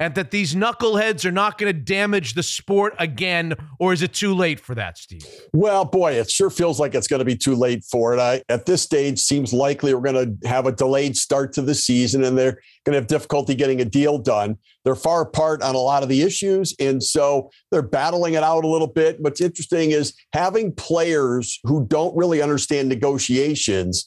and 0.00 0.14
that 0.14 0.30
these 0.30 0.54
knuckleheads 0.54 1.26
are 1.26 1.30
not 1.30 1.58
going 1.58 1.72
to 1.72 1.78
damage 1.78 2.32
the 2.32 2.42
sport 2.42 2.94
again, 2.98 3.54
or 3.78 3.92
is 3.92 4.00
it 4.00 4.14
too 4.14 4.34
late 4.34 4.58
for 4.58 4.74
that, 4.74 4.96
Steve? 4.96 5.24
Well, 5.52 5.84
boy, 5.84 6.14
it 6.14 6.30
sure 6.30 6.48
feels 6.48 6.80
like 6.80 6.94
it's 6.94 7.06
going 7.06 7.18
to 7.18 7.24
be 7.24 7.36
too 7.36 7.54
late 7.54 7.84
for 7.84 8.14
it. 8.14 8.18
I, 8.18 8.42
at 8.48 8.64
this 8.64 8.80
stage, 8.80 9.18
seems 9.20 9.52
likely 9.52 9.94
we're 9.94 10.12
going 10.12 10.38
to 10.40 10.48
have 10.48 10.66
a 10.66 10.72
delayed 10.72 11.16
start 11.16 11.52
to 11.52 11.62
the 11.62 11.74
season, 11.74 12.24
and 12.24 12.36
they're 12.36 12.58
going 12.84 12.94
to 12.94 12.98
have 12.98 13.06
difficulty 13.06 13.54
getting 13.54 13.82
a 13.82 13.84
deal 13.84 14.16
done. 14.16 14.56
They're 14.84 14.94
far 14.94 15.20
apart 15.20 15.62
on 15.62 15.74
a 15.74 15.78
lot 15.78 16.02
of 16.02 16.08
the 16.08 16.22
issues, 16.22 16.74
and 16.80 17.02
so 17.02 17.50
they're 17.70 17.82
battling 17.82 18.34
it 18.34 18.42
out 18.42 18.64
a 18.64 18.68
little 18.68 18.86
bit. 18.86 19.20
What's 19.20 19.42
interesting 19.42 19.90
is 19.90 20.14
having 20.32 20.72
players 20.74 21.60
who 21.64 21.86
don't 21.86 22.16
really 22.16 22.40
understand 22.40 22.88
negotiations 22.88 24.06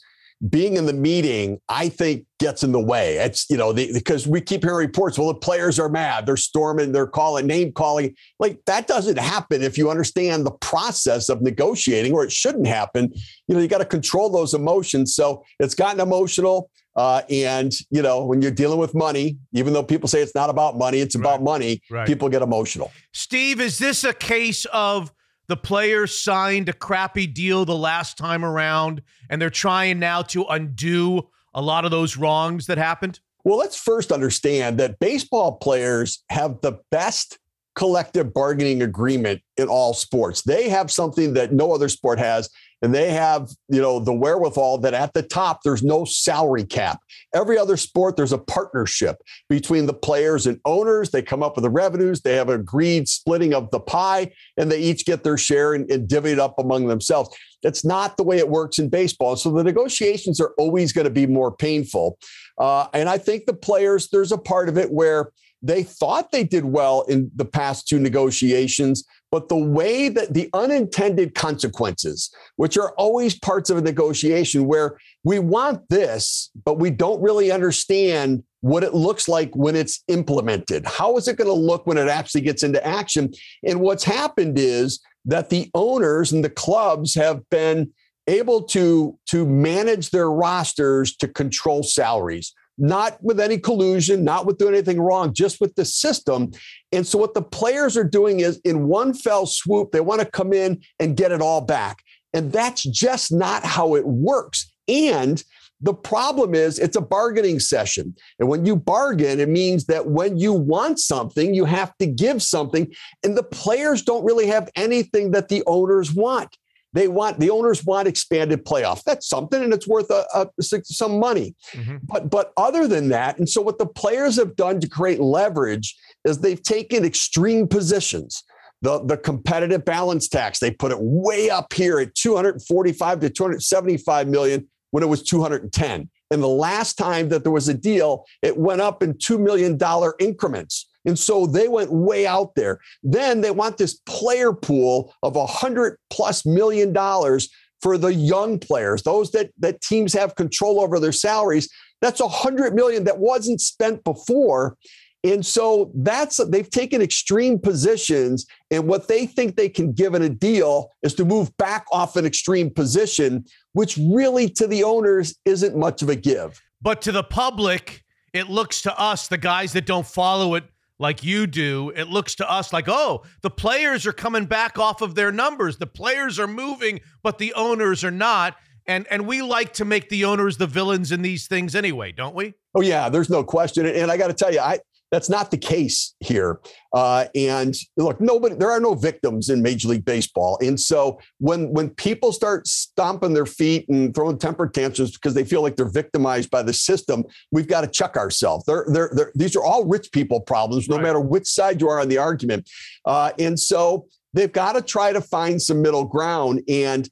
being 0.49 0.75
in 0.75 0.85
the 0.85 0.93
meeting, 0.93 1.59
I 1.69 1.89
think, 1.89 2.25
gets 2.39 2.63
in 2.63 2.73
the 2.73 2.79
way. 2.79 3.17
It's, 3.17 3.49
you 3.49 3.55
know, 3.55 3.71
the, 3.71 3.93
because 3.93 4.27
we 4.27 4.41
keep 4.41 4.63
hearing 4.63 4.87
reports, 4.87 5.17
well, 5.17 5.27
the 5.27 5.35
players 5.35 5.79
are 5.79 5.87
mad, 5.87 6.25
they're 6.25 6.35
storming, 6.35 6.91
they're 6.91 7.07
calling, 7.07 7.47
name 7.47 7.71
calling. 7.71 8.15
Like 8.39 8.59
that 8.65 8.87
doesn't 8.87 9.17
happen 9.17 9.61
if 9.61 9.77
you 9.77 9.89
understand 9.89 10.45
the 10.45 10.51
process 10.51 11.29
of 11.29 11.41
negotiating, 11.41 12.11
or 12.11 12.25
it 12.25 12.31
shouldn't 12.31 12.67
happen. 12.67 13.13
You 13.47 13.55
know, 13.55 13.61
you 13.61 13.67
got 13.67 13.77
to 13.77 13.85
control 13.85 14.29
those 14.29 14.53
emotions. 14.53 15.15
So 15.15 15.45
it's 15.59 15.75
gotten 15.75 16.01
emotional. 16.01 16.69
Uh, 16.95 17.21
and, 17.29 17.71
you 17.89 18.01
know, 18.01 18.23
when 18.25 18.41
you're 18.41 18.51
dealing 18.51 18.77
with 18.77 18.93
money, 18.93 19.37
even 19.53 19.73
though 19.73 19.81
people 19.81 20.07
say 20.07 20.21
it's 20.21 20.35
not 20.35 20.49
about 20.49 20.77
money, 20.77 20.99
it's 20.99 21.15
about 21.15 21.39
right. 21.39 21.43
money, 21.43 21.81
right. 21.89 22.05
people 22.05 22.29
get 22.29 22.41
emotional. 22.41 22.91
Steve, 23.13 23.59
is 23.61 23.79
this 23.79 24.03
a 24.03 24.13
case 24.13 24.65
of, 24.65 25.11
the 25.47 25.57
players 25.57 26.17
signed 26.17 26.69
a 26.69 26.73
crappy 26.73 27.27
deal 27.27 27.65
the 27.65 27.75
last 27.75 28.17
time 28.17 28.45
around, 28.45 29.01
and 29.29 29.41
they're 29.41 29.49
trying 29.49 29.99
now 29.99 30.21
to 30.23 30.43
undo 30.45 31.29
a 31.53 31.61
lot 31.61 31.85
of 31.85 31.91
those 31.91 32.17
wrongs 32.17 32.67
that 32.67 32.77
happened? 32.77 33.19
Well, 33.43 33.57
let's 33.57 33.77
first 33.77 34.11
understand 34.11 34.79
that 34.79 34.99
baseball 34.99 35.57
players 35.57 36.23
have 36.29 36.61
the 36.61 36.79
best 36.91 37.37
collective 37.75 38.33
bargaining 38.33 38.83
agreement 38.83 39.41
in 39.57 39.67
all 39.67 39.93
sports. 39.93 40.43
They 40.43 40.69
have 40.69 40.91
something 40.91 41.33
that 41.33 41.51
no 41.51 41.73
other 41.73 41.89
sport 41.89 42.19
has, 42.19 42.49
and 42.83 42.93
they 42.93 43.11
have 43.11 43.49
you 43.69 43.81
know 43.81 43.99
the 43.99 44.13
wherewithal 44.13 44.77
that 44.79 44.93
at 44.93 45.13
the 45.13 45.23
top 45.23 45.61
there's 45.63 45.81
no 45.81 46.05
salary 46.05 46.65
cap. 46.65 46.99
Every 47.33 47.57
other 47.57 47.77
sport 47.77 48.17
there's 48.17 48.33
a 48.33 48.37
partnership 48.37 49.15
between 49.49 49.87
the 49.87 49.93
players 49.93 50.45
and 50.45 50.59
owners. 50.65 51.09
They 51.09 51.23
come 51.23 51.41
up 51.41 51.55
with 51.55 51.63
the 51.63 51.69
revenues. 51.71 52.21
They 52.21 52.35
have 52.35 52.49
agreed 52.49 53.07
splitting 53.07 53.53
of 53.53 53.71
the 53.71 53.79
pie 53.79 54.33
and 54.57 54.71
they 54.71 54.79
each 54.79 55.05
get 55.05 55.23
their 55.23 55.37
share 55.37 55.73
and, 55.73 55.89
and 55.89 56.07
divvy 56.07 56.31
it 56.31 56.39
up 56.39 56.59
among 56.59 56.87
themselves. 56.87 57.35
That's 57.63 57.85
not 57.85 58.17
the 58.17 58.23
way 58.23 58.37
it 58.37 58.49
works 58.49 58.77
in 58.77 58.89
baseball. 58.89 59.37
So 59.37 59.49
the 59.49 59.63
negotiations 59.63 60.41
are 60.41 60.53
always 60.57 60.91
going 60.91 61.05
to 61.05 61.11
be 61.11 61.25
more 61.25 61.55
painful. 61.55 62.19
Uh, 62.59 62.87
and 62.93 63.09
i 63.09 63.17
think 63.17 63.45
the 63.47 63.53
players 63.53 64.09
there's 64.09 64.31
a 64.31 64.37
part 64.37 64.69
of 64.69 64.77
it 64.77 64.91
where 64.91 65.31
they 65.63 65.81
thought 65.81 66.31
they 66.31 66.43
did 66.43 66.65
well 66.65 67.03
in 67.03 67.31
the 67.35 67.45
past 67.45 67.87
two 67.87 67.97
negotiations, 67.97 69.05
but 69.33 69.49
the 69.49 69.57
way 69.57 70.09
that 70.09 70.35
the 70.35 70.47
unintended 70.53 71.33
consequences, 71.33 72.31
which 72.57 72.77
are 72.77 72.93
always 72.99 73.33
parts 73.39 73.71
of 73.71 73.79
a 73.79 73.81
negotiation 73.81 74.67
where 74.67 74.99
we 75.23 75.39
want 75.39 75.89
this, 75.89 76.51
but 76.65 76.77
we 76.77 76.91
don't 76.91 77.19
really 77.19 77.51
understand 77.51 78.43
what 78.61 78.83
it 78.83 78.93
looks 78.93 79.27
like 79.27 79.49
when 79.55 79.75
it's 79.75 80.03
implemented. 80.07 80.85
How 80.85 81.17
is 81.17 81.27
it 81.27 81.37
going 81.37 81.47
to 81.47 81.51
look 81.51 81.87
when 81.87 81.97
it 81.97 82.09
actually 82.09 82.41
gets 82.41 82.61
into 82.61 82.85
action? 82.85 83.33
And 83.63 83.81
what's 83.81 84.03
happened 84.03 84.59
is 84.59 85.01
that 85.25 85.49
the 85.49 85.71
owners 85.73 86.31
and 86.31 86.43
the 86.43 86.51
clubs 86.51 87.15
have 87.15 87.41
been 87.49 87.91
able 88.27 88.61
to, 88.65 89.17
to 89.29 89.47
manage 89.47 90.11
their 90.11 90.29
rosters 90.29 91.15
to 91.15 91.27
control 91.27 91.81
salaries 91.81 92.53
not 92.77 93.21
with 93.23 93.39
any 93.39 93.57
collusion, 93.57 94.23
not 94.23 94.45
with 94.45 94.57
doing 94.57 94.73
anything 94.73 94.99
wrong, 94.99 95.33
just 95.33 95.61
with 95.61 95.75
the 95.75 95.85
system. 95.85 96.51
And 96.91 97.05
so, 97.05 97.17
what 97.17 97.33
the 97.33 97.41
players 97.41 97.95
are 97.97 98.03
doing 98.03 98.39
is 98.39 98.59
in 98.63 98.87
one 98.87 99.13
fell 99.13 99.45
swoop, 99.45 99.91
they 99.91 100.01
want 100.01 100.21
to 100.21 100.27
come 100.27 100.53
in 100.53 100.81
and 100.99 101.17
get 101.17 101.31
it 101.31 101.41
all 101.41 101.61
back. 101.61 102.03
And 102.33 102.51
that's 102.51 102.83
just 102.83 103.31
not 103.31 103.63
how 103.63 103.95
it 103.95 104.05
works. 104.05 104.71
And 104.87 105.43
the 105.81 105.93
problem 105.93 106.55
is 106.55 106.79
it's 106.79 106.95
a 106.95 107.01
bargaining 107.01 107.59
session. 107.59 108.15
And 108.39 108.47
when 108.47 108.65
you 108.65 108.75
bargain, 108.75 109.39
it 109.39 109.49
means 109.49 109.85
that 109.85 110.07
when 110.07 110.37
you 110.37 110.53
want 110.53 110.99
something, 110.99 111.53
you 111.53 111.65
have 111.65 111.95
to 111.97 112.07
give 112.07 112.41
something. 112.41 112.91
And 113.23 113.37
the 113.37 113.43
players 113.43 114.01
don't 114.01 114.23
really 114.23 114.47
have 114.47 114.69
anything 114.75 115.31
that 115.31 115.49
the 115.49 115.61
owners 115.67 116.13
want. 116.13 116.57
They 116.93 117.07
want 117.07 117.39
the 117.39 117.49
owners 117.49 117.83
want 117.83 118.07
expanded 118.07 118.65
playoff. 118.65 119.03
That's 119.03 119.27
something, 119.27 119.61
and 119.61 119.73
it's 119.73 119.87
worth 119.87 120.09
a, 120.11 120.25
a 120.33 120.47
some 120.61 121.19
money. 121.19 121.55
Mm-hmm. 121.71 121.97
But 122.03 122.29
but 122.29 122.53
other 122.55 122.87
than 122.87 123.09
that, 123.09 123.37
and 123.39 123.49
so 123.49 123.61
what 123.61 123.79
the 123.79 123.87
players 123.87 124.37
have 124.37 124.55
done 124.55 124.79
to 124.79 124.87
create 124.87 125.19
leverage 125.19 125.95
is 126.23 126.39
they've 126.39 126.61
taken 126.61 127.03
extreme 127.03 127.67
positions. 127.67 128.43
The, 128.81 129.01
the 129.05 129.15
competitive 129.15 129.85
balance 129.85 130.27
tax, 130.27 130.59
they 130.59 130.71
put 130.71 130.91
it 130.91 130.97
way 130.99 131.49
up 131.49 131.71
here 131.71 131.99
at 131.99 132.15
245 132.15 133.21
to 133.21 133.29
275 133.29 134.27
million 134.27 134.67
when 134.91 135.03
it 135.03 135.07
was 135.07 135.23
210. 135.23 136.09
And 136.31 136.43
the 136.43 136.47
last 136.47 136.97
time 136.97 137.29
that 137.29 137.43
there 137.43 137.51
was 137.51 137.69
a 137.69 137.73
deal, 137.73 138.25
it 138.41 138.57
went 138.57 138.81
up 138.81 139.01
in 139.01 139.13
$2 139.13 139.39
million 139.39 139.79
increments. 140.19 140.89
And 141.05 141.17
so 141.17 141.45
they 141.45 141.67
went 141.67 141.91
way 141.91 142.25
out 142.25 142.55
there. 142.55 142.79
Then 143.03 143.41
they 143.41 143.51
want 143.51 143.77
this 143.77 143.99
player 144.05 144.53
pool 144.53 145.13
of 145.23 145.35
a 145.35 145.45
hundred 145.45 145.97
plus 146.09 146.45
million 146.45 146.93
dollars 146.93 147.49
for 147.81 147.97
the 147.97 148.13
young 148.13 148.59
players, 148.59 149.03
those 149.03 149.31
that, 149.31 149.51
that 149.59 149.81
teams 149.81 150.13
have 150.13 150.35
control 150.35 150.79
over 150.79 150.99
their 150.99 151.11
salaries. 151.11 151.69
That's 152.01 152.21
a 152.21 152.27
hundred 152.29 152.73
million 152.73 153.03
that 153.03 153.19
wasn't 153.19 153.59
spent 153.59 154.05
before. 154.05 154.77
And 155.25 155.45
so 155.45 155.91
that's 155.95 156.37
they've 156.47 156.69
taken 156.69 157.01
extreme 157.01 157.57
positions, 157.57 158.45
and 158.71 158.87
what 158.87 159.07
they 159.07 159.25
think 159.25 159.55
they 159.55 159.69
can 159.69 159.93
give 159.93 160.15
in 160.15 160.21
a 160.21 160.27
deal 160.29 160.89
is 161.01 161.13
to 161.15 161.23
move 161.23 161.55
back 161.55 161.85
off 161.93 162.17
an 162.17 162.25
extreme 162.25 162.69
position, 162.69 163.45
which 163.71 163.97
really 163.97 164.49
to 164.49 164.67
the 164.67 164.83
owners 164.83 165.35
isn't 165.45 165.77
much 165.77 166.01
of 166.01 166.09
a 166.09 166.17
give. 166.17 166.61
But 166.81 167.01
to 167.03 167.13
the 167.13 167.23
public, 167.23 168.03
it 168.33 168.49
looks 168.49 168.81
to 168.81 168.99
us, 168.99 169.29
the 169.29 169.37
guys 169.37 169.71
that 169.73 169.85
don't 169.85 170.05
follow 170.05 170.55
it 170.55 170.65
like 171.03 171.23
you 171.23 171.45
do, 171.45 171.91
it 171.95 172.07
looks 172.07 172.33
to 172.35 172.49
us 172.49 172.71
like, 172.71 172.85
oh, 172.87 173.23
the 173.41 173.49
players 173.49 174.07
are 174.07 174.13
coming 174.13 174.45
back 174.45 174.79
off 174.79 175.01
of 175.01 175.13
their 175.13 175.31
numbers. 175.31 175.77
The 175.77 175.85
players 175.85 176.39
are 176.39 176.47
moving, 176.47 177.01
but 177.21 177.37
the 177.37 177.53
owners 177.53 178.03
are 178.03 178.09
not. 178.09 178.55
And 178.87 179.05
and 179.11 179.27
we 179.27 179.41
like 179.41 179.73
to 179.73 179.85
make 179.85 180.09
the 180.09 180.25
owners 180.25 180.57
the 180.57 180.65
villains 180.65 181.11
in 181.11 181.21
these 181.21 181.45
things 181.47 181.75
anyway, 181.75 182.13
don't 182.13 182.33
we? 182.33 182.53
Oh 182.73 182.81
yeah, 182.81 183.09
there's 183.09 183.29
no 183.29 183.43
question. 183.43 183.85
And 183.85 184.09
I 184.09 184.17
got 184.17 184.27
to 184.27 184.33
tell 184.33 184.51
you, 184.51 184.59
I 184.59 184.79
that's 185.13 185.29
not 185.29 185.51
the 185.51 185.59
case 185.59 186.15
here. 186.21 186.59
Uh, 186.91 187.25
and 187.35 187.75
look, 187.97 188.19
nobody, 188.19 188.55
there 188.55 188.71
are 188.71 188.79
no 188.79 188.95
victims 188.95 189.49
in 189.49 189.61
Major 189.61 189.89
League 189.89 190.05
Baseball. 190.05 190.57
And 190.59 190.79
so 190.79 191.19
when 191.37 191.71
when 191.71 191.91
people 191.91 192.33
start 192.33 192.65
stomping 192.65 193.35
their 193.35 193.45
feet 193.45 193.87
and 193.89 194.15
throwing 194.15 194.39
temper 194.39 194.67
tantrums 194.67 195.11
because 195.11 195.35
they 195.35 195.43
feel 195.43 195.61
like 195.61 195.75
they're 195.75 195.85
victimized 195.85 196.49
by 196.49 196.63
the 196.63 196.73
system, 196.73 197.25
we've 197.51 197.67
got 197.67 197.81
to 197.81 197.87
check 197.87 198.17
ourselves. 198.17 198.65
They're, 198.65 198.85
they're, 198.87 199.11
they're, 199.13 199.31
these 199.35 199.55
are 199.55 199.63
all 199.63 199.85
rich 199.85 200.11
people 200.11 200.41
problems, 200.41 200.89
no 200.89 200.95
right. 200.95 201.03
matter 201.03 201.19
which 201.19 201.47
side 201.47 201.79
you 201.79 201.89
are 201.89 201.99
on 201.99 202.09
the 202.09 202.17
argument. 202.17 202.67
Uh, 203.05 203.33
and 203.37 203.59
so 203.59 204.07
they've 204.33 204.51
got 204.51 204.73
to 204.73 204.81
try 204.81 205.13
to 205.13 205.21
find 205.21 205.61
some 205.61 205.79
middle 205.79 206.05
ground. 206.05 206.63
And 206.67 207.07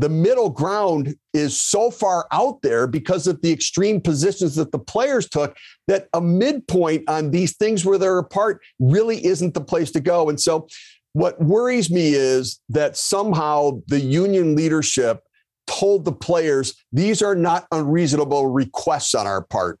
the 0.00 0.08
middle 0.08 0.48
ground 0.48 1.14
is 1.34 1.60
so 1.60 1.90
far 1.90 2.26
out 2.32 2.62
there 2.62 2.86
because 2.86 3.26
of 3.26 3.42
the 3.42 3.52
extreme 3.52 4.00
positions 4.00 4.56
that 4.56 4.72
the 4.72 4.78
players 4.78 5.28
took 5.28 5.54
that 5.88 6.08
a 6.14 6.22
midpoint 6.22 7.06
on 7.06 7.30
these 7.30 7.54
things 7.56 7.84
where 7.84 7.98
they're 7.98 8.18
apart 8.18 8.62
really 8.78 9.24
isn't 9.24 9.52
the 9.52 9.60
place 9.60 9.90
to 9.90 10.00
go. 10.00 10.30
And 10.30 10.40
so, 10.40 10.68
what 11.12 11.42
worries 11.42 11.90
me 11.90 12.14
is 12.14 12.60
that 12.68 12.96
somehow 12.96 13.82
the 13.88 14.00
union 14.00 14.54
leadership 14.54 15.20
told 15.66 16.04
the 16.04 16.12
players 16.12 16.74
these 16.92 17.20
are 17.20 17.34
not 17.34 17.66
unreasonable 17.72 18.46
requests 18.46 19.14
on 19.14 19.26
our 19.26 19.42
part. 19.42 19.78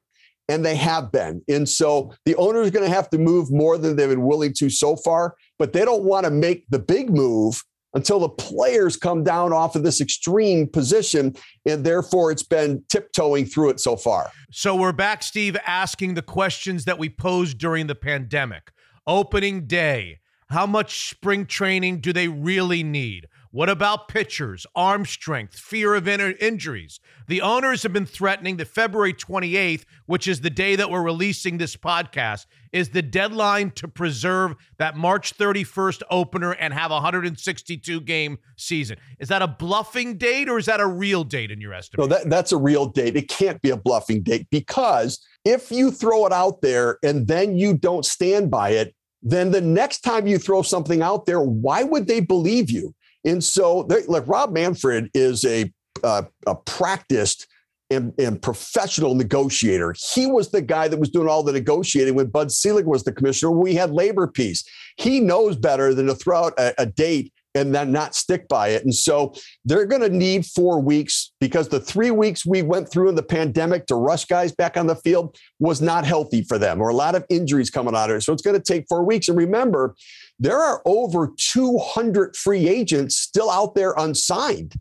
And 0.48 0.66
they 0.66 0.74
have 0.74 1.12
been. 1.12 1.42
And 1.48 1.68
so 1.68 2.12
the 2.26 2.34
owner 2.34 2.60
is 2.62 2.72
going 2.72 2.84
to 2.84 2.92
have 2.92 3.08
to 3.10 3.18
move 3.18 3.52
more 3.52 3.78
than 3.78 3.94
they've 3.94 4.08
been 4.08 4.26
willing 4.26 4.52
to 4.54 4.68
so 4.68 4.96
far, 4.96 5.36
but 5.60 5.72
they 5.72 5.84
don't 5.84 6.02
want 6.02 6.24
to 6.24 6.30
make 6.30 6.64
the 6.68 6.80
big 6.80 7.08
move 7.08 7.62
until 7.94 8.20
the 8.20 8.28
players 8.28 8.96
come 8.96 9.24
down 9.24 9.52
off 9.52 9.74
of 9.76 9.82
this 9.82 10.00
extreme 10.00 10.66
position. 10.66 11.34
And 11.66 11.84
therefore, 11.84 12.30
it's 12.30 12.42
been 12.42 12.84
tiptoeing 12.88 13.46
through 13.46 13.70
it 13.70 13.80
so 13.80 13.96
far. 13.96 14.30
So 14.50 14.74
we're 14.74 14.92
back, 14.92 15.22
Steve, 15.22 15.56
asking 15.66 16.14
the 16.14 16.22
questions 16.22 16.84
that 16.84 16.98
we 16.98 17.08
posed 17.08 17.58
during 17.58 17.86
the 17.86 17.94
pandemic. 17.94 18.70
Opening 19.06 19.66
day. 19.66 20.18
How 20.50 20.66
much 20.66 21.10
spring 21.10 21.46
training 21.46 22.00
do 22.00 22.12
they 22.12 22.26
really 22.28 22.82
need? 22.82 23.28
What 23.52 23.68
about 23.68 24.06
pitchers, 24.06 24.64
arm 24.76 25.04
strength, 25.04 25.58
fear 25.58 25.96
of 25.96 26.06
in- 26.06 26.20
injuries? 26.40 27.00
The 27.26 27.42
owners 27.42 27.82
have 27.82 27.92
been 27.92 28.06
threatening 28.06 28.58
that 28.58 28.68
February 28.68 29.12
28th, 29.12 29.84
which 30.06 30.28
is 30.28 30.40
the 30.40 30.50
day 30.50 30.76
that 30.76 30.88
we're 30.88 31.02
releasing 31.02 31.58
this 31.58 31.74
podcast, 31.74 32.46
is 32.72 32.90
the 32.90 33.02
deadline 33.02 33.72
to 33.72 33.88
preserve 33.88 34.54
that 34.78 34.96
March 34.96 35.36
31st 35.36 36.02
opener 36.12 36.52
and 36.52 36.72
have 36.72 36.92
a 36.92 36.94
162 36.94 38.00
game 38.02 38.38
season. 38.56 38.98
Is 39.18 39.28
that 39.30 39.42
a 39.42 39.48
bluffing 39.48 40.16
date 40.16 40.48
or 40.48 40.56
is 40.58 40.66
that 40.66 40.78
a 40.78 40.86
real 40.86 41.24
date 41.24 41.50
in 41.50 41.60
your 41.60 41.72
No, 41.72 41.78
estimation? 41.78 42.08
that, 42.10 42.30
that's 42.30 42.52
a 42.52 42.56
real 42.56 42.86
date. 42.86 43.16
It 43.16 43.28
can't 43.28 43.60
be 43.62 43.70
a 43.70 43.76
bluffing 43.76 44.22
date 44.22 44.46
because 44.52 45.18
if 45.44 45.72
you 45.72 45.90
throw 45.90 46.24
it 46.24 46.32
out 46.32 46.62
there 46.62 46.98
and 47.02 47.26
then 47.26 47.56
you 47.56 47.76
don't 47.76 48.06
stand 48.06 48.48
by 48.48 48.70
it, 48.70 48.94
then 49.22 49.50
the 49.50 49.60
next 49.60 50.02
time 50.02 50.28
you 50.28 50.38
throw 50.38 50.62
something 50.62 51.02
out 51.02 51.26
there, 51.26 51.40
why 51.40 51.82
would 51.82 52.06
they 52.06 52.20
believe 52.20 52.70
you? 52.70 52.94
And 53.24 53.42
so, 53.42 53.84
they- 53.84 54.06
like 54.06 54.26
Rob 54.26 54.52
Manfred 54.52 55.10
is 55.14 55.44
a 55.44 55.72
uh, 56.02 56.22
a 56.46 56.54
practiced 56.54 57.46
and, 57.90 58.12
and 58.18 58.40
professional 58.40 59.14
negotiator. 59.14 59.94
He 60.14 60.26
was 60.26 60.50
the 60.50 60.62
guy 60.62 60.88
that 60.88 60.98
was 60.98 61.10
doing 61.10 61.28
all 61.28 61.42
the 61.42 61.52
negotiating 61.52 62.14
when 62.14 62.28
Bud 62.28 62.52
Selig 62.52 62.86
was 62.86 63.02
the 63.04 63.12
commissioner. 63.12 63.50
We 63.50 63.74
had 63.74 63.90
labor 63.90 64.26
peace. 64.28 64.64
He 64.96 65.20
knows 65.20 65.56
better 65.56 65.92
than 65.92 66.06
to 66.06 66.14
throw 66.14 66.44
out 66.44 66.54
a, 66.58 66.72
a 66.80 66.86
date 66.86 67.32
and 67.56 67.74
then 67.74 67.90
not 67.90 68.14
stick 68.14 68.46
by 68.46 68.68
it. 68.68 68.84
And 68.84 68.94
so 68.94 69.34
they're 69.64 69.86
going 69.86 70.02
to 70.02 70.08
need 70.08 70.46
four 70.46 70.80
weeks 70.80 71.32
because 71.40 71.68
the 71.68 71.80
three 71.80 72.12
weeks 72.12 72.46
we 72.46 72.62
went 72.62 72.88
through 72.88 73.08
in 73.08 73.16
the 73.16 73.24
pandemic 73.24 73.86
to 73.86 73.96
rush 73.96 74.24
guys 74.26 74.52
back 74.52 74.76
on 74.76 74.86
the 74.86 74.94
field 74.94 75.36
was 75.58 75.82
not 75.82 76.04
healthy 76.04 76.42
for 76.44 76.58
them, 76.58 76.80
or 76.80 76.90
a 76.90 76.94
lot 76.94 77.16
of 77.16 77.24
injuries 77.28 77.68
coming 77.68 77.96
out 77.96 78.08
of 78.08 78.16
it. 78.16 78.20
So 78.20 78.32
it's 78.32 78.42
going 78.42 78.56
to 78.56 78.62
take 78.62 78.86
four 78.88 79.04
weeks. 79.04 79.28
And 79.28 79.36
remember, 79.36 79.96
there 80.40 80.58
are 80.58 80.80
over 80.86 81.30
200 81.36 82.34
free 82.34 82.66
agents 82.68 83.16
still 83.16 83.50
out 83.50 83.74
there 83.74 83.92
unsigned. 83.98 84.74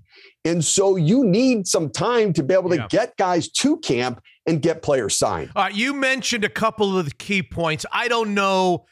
And 0.45 0.64
so 0.64 0.95
you 0.95 1.26
need 1.26 1.68
some 1.68 1.89
time 1.89 2.32
to 2.34 2.43
be 2.43 2.53
able 2.53 2.70
to 2.70 2.78
Yeah. 2.78 2.88
get 2.89 3.18
guys 3.18 3.49
to 3.49 3.78
camp 3.80 4.22
and 4.47 4.62
get 4.62 4.82
players 4.82 5.18
signed. 5.18 5.51
All 5.55 5.64
right, 5.64 5.76
you 5.76 5.93
mentioned 5.93 6.45
a 6.45 6.49
couple 6.49 6.97
of 6.97 7.05
the 7.05 7.12
key 7.12 7.43
points. 7.43 7.86
I 7.91 8.07
don't 8.07 8.34
know, 8.34 8.86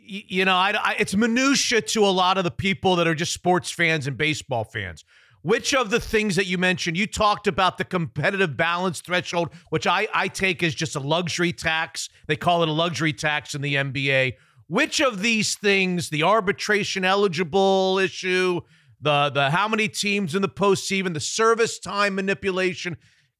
you 0.00 0.44
know, 0.44 0.54
I, 0.54 0.70
I, 0.80 0.96
it's 0.98 1.14
minutia 1.16 1.80
to 1.82 2.04
a 2.04 2.08
lot 2.08 2.38
of 2.38 2.44
the 2.44 2.50
people 2.52 2.96
that 2.96 3.06
are 3.08 3.14
just 3.14 3.32
sports 3.32 3.70
fans 3.70 4.06
and 4.06 4.16
baseball 4.16 4.64
fans. 4.64 5.04
Which 5.42 5.72
of 5.74 5.90
the 5.90 6.00
things 6.00 6.36
that 6.36 6.46
you 6.46 6.58
mentioned, 6.58 6.96
you 6.96 7.06
talked 7.06 7.46
about 7.46 7.78
the 7.78 7.84
competitive 7.84 8.56
balance 8.56 9.00
threshold, 9.00 9.50
which 9.70 9.86
I, 9.86 10.08
I 10.12 10.28
take 10.28 10.62
as 10.62 10.74
just 10.74 10.96
a 10.96 11.00
luxury 11.00 11.52
tax. 11.52 12.08
They 12.26 12.36
call 12.36 12.62
it 12.62 12.68
a 12.68 12.72
luxury 12.72 13.12
tax 13.12 13.54
in 13.54 13.62
the 13.62 13.74
NBA. 13.76 14.34
Which 14.68 15.00
of 15.00 15.22
these 15.22 15.54
things, 15.54 16.10
the 16.10 16.22
arbitration 16.22 17.04
eligible 17.04 17.98
issue, 17.98 18.60
the 19.00 19.30
the 19.30 19.50
how 19.50 19.66
many 19.66 19.88
teams 19.88 20.34
in 20.34 20.42
the 20.42 20.48
postseason, 20.48 21.14
the 21.14 21.20
service 21.20 21.78
time 21.78 22.14
manipulation, 22.14 22.98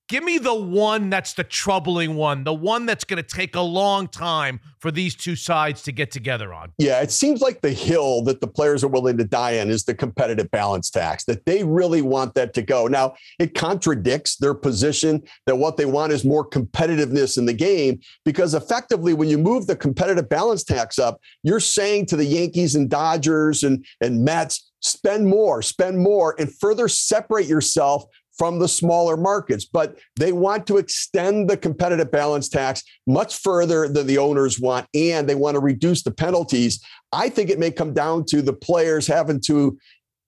Give 0.09 0.25
me 0.25 0.39
the 0.39 0.55
one 0.55 1.11
that's 1.11 1.35
the 1.35 1.45
troubling 1.45 2.17
one, 2.17 2.43
the 2.43 2.55
one 2.55 2.87
that's 2.87 3.05
going 3.05 3.23
to 3.23 3.37
take 3.37 3.55
a 3.57 3.61
long 3.61 4.09
time 4.09 4.59
for 4.79 4.91
these 4.91 5.15
two 5.15 5.37
sides 5.37 5.83
to 5.83 5.93
get 5.93 6.11
together 6.11 6.55
on. 6.55 6.73
Yeah, 6.79 7.03
it 7.03 7.11
seems 7.11 7.43
like 7.43 7.61
the 7.61 7.73
hill 7.73 8.23
that 8.25 8.41
the 8.41 8.47
players 8.47 8.83
are 8.83 8.89
willing 8.89 9.19
to 9.19 9.25
die 9.25 9.61
on 9.61 9.69
is 9.69 9.85
the 9.85 9.95
competitive 9.95 10.51
balance 10.51 10.89
tax, 10.89 11.25
that 11.25 11.45
they 11.45 11.63
really 11.63 12.01
want 12.01 12.35
that 12.37 12.55
to 12.55 12.63
go. 12.63 12.87
Now, 12.87 13.17
it 13.39 13.55
contradicts 13.55 14.37
their 14.37 14.55
position 14.55 15.23
that 15.45 15.57
what 15.57 15.77
they 15.77 15.85
want 15.85 16.13
is 16.13 16.25
more 16.25 16.49
competitiveness 16.49 17.37
in 17.37 17.45
the 17.45 17.53
game, 17.53 18.01
because 18.25 18.55
effectively, 18.55 19.13
when 19.13 19.29
you 19.29 19.37
move 19.37 19.67
the 19.67 19.77
competitive 19.77 20.31
balance 20.31 20.65
tax 20.65 20.99
up, 20.99 21.21
you're 21.43 21.61
saying 21.61 22.07
to 22.07 22.17
the 22.17 22.25
Yankees 22.25 22.75
and 22.75 22.89
Dodgers 22.89 23.63
and, 23.63 23.85
and 24.01 24.25
Mets, 24.25 24.71
spend 24.81 25.27
more, 25.27 25.61
spend 25.61 25.99
more, 25.99 26.37
and 26.39 26.55
further 26.55 26.87
separate 26.87 27.47
yourself 27.47 28.05
from 28.39 28.61
the 28.61 28.69
smaller 28.69 29.17
markets. 29.17 29.65
But 29.65 29.99
they 30.17 30.33
want 30.33 30.67
to 30.69 30.79
extend 30.79 31.51
the 31.51 31.57
competitive 31.57 32.11
balance 32.11 32.49
tax 32.49 32.83
much 33.07 33.37
further 33.37 33.89
than 33.89 34.07
the 34.07 34.19
owners 34.19 34.61
want, 34.61 34.87
and 34.95 35.29
they 35.29 35.35
want 35.35 35.57
to 35.57 35.61
reduce 35.61 36.03
the 36.03 36.13
penalties. 36.13 36.81
I 37.13 37.29
think 37.29 37.51
it 37.51 37.59
may 37.59 37.71
come 37.71 37.93
down 37.93 38.25
to 38.27 38.41
the 38.41 38.53
players 38.53 39.07
having 39.07 39.41
to 39.47 39.77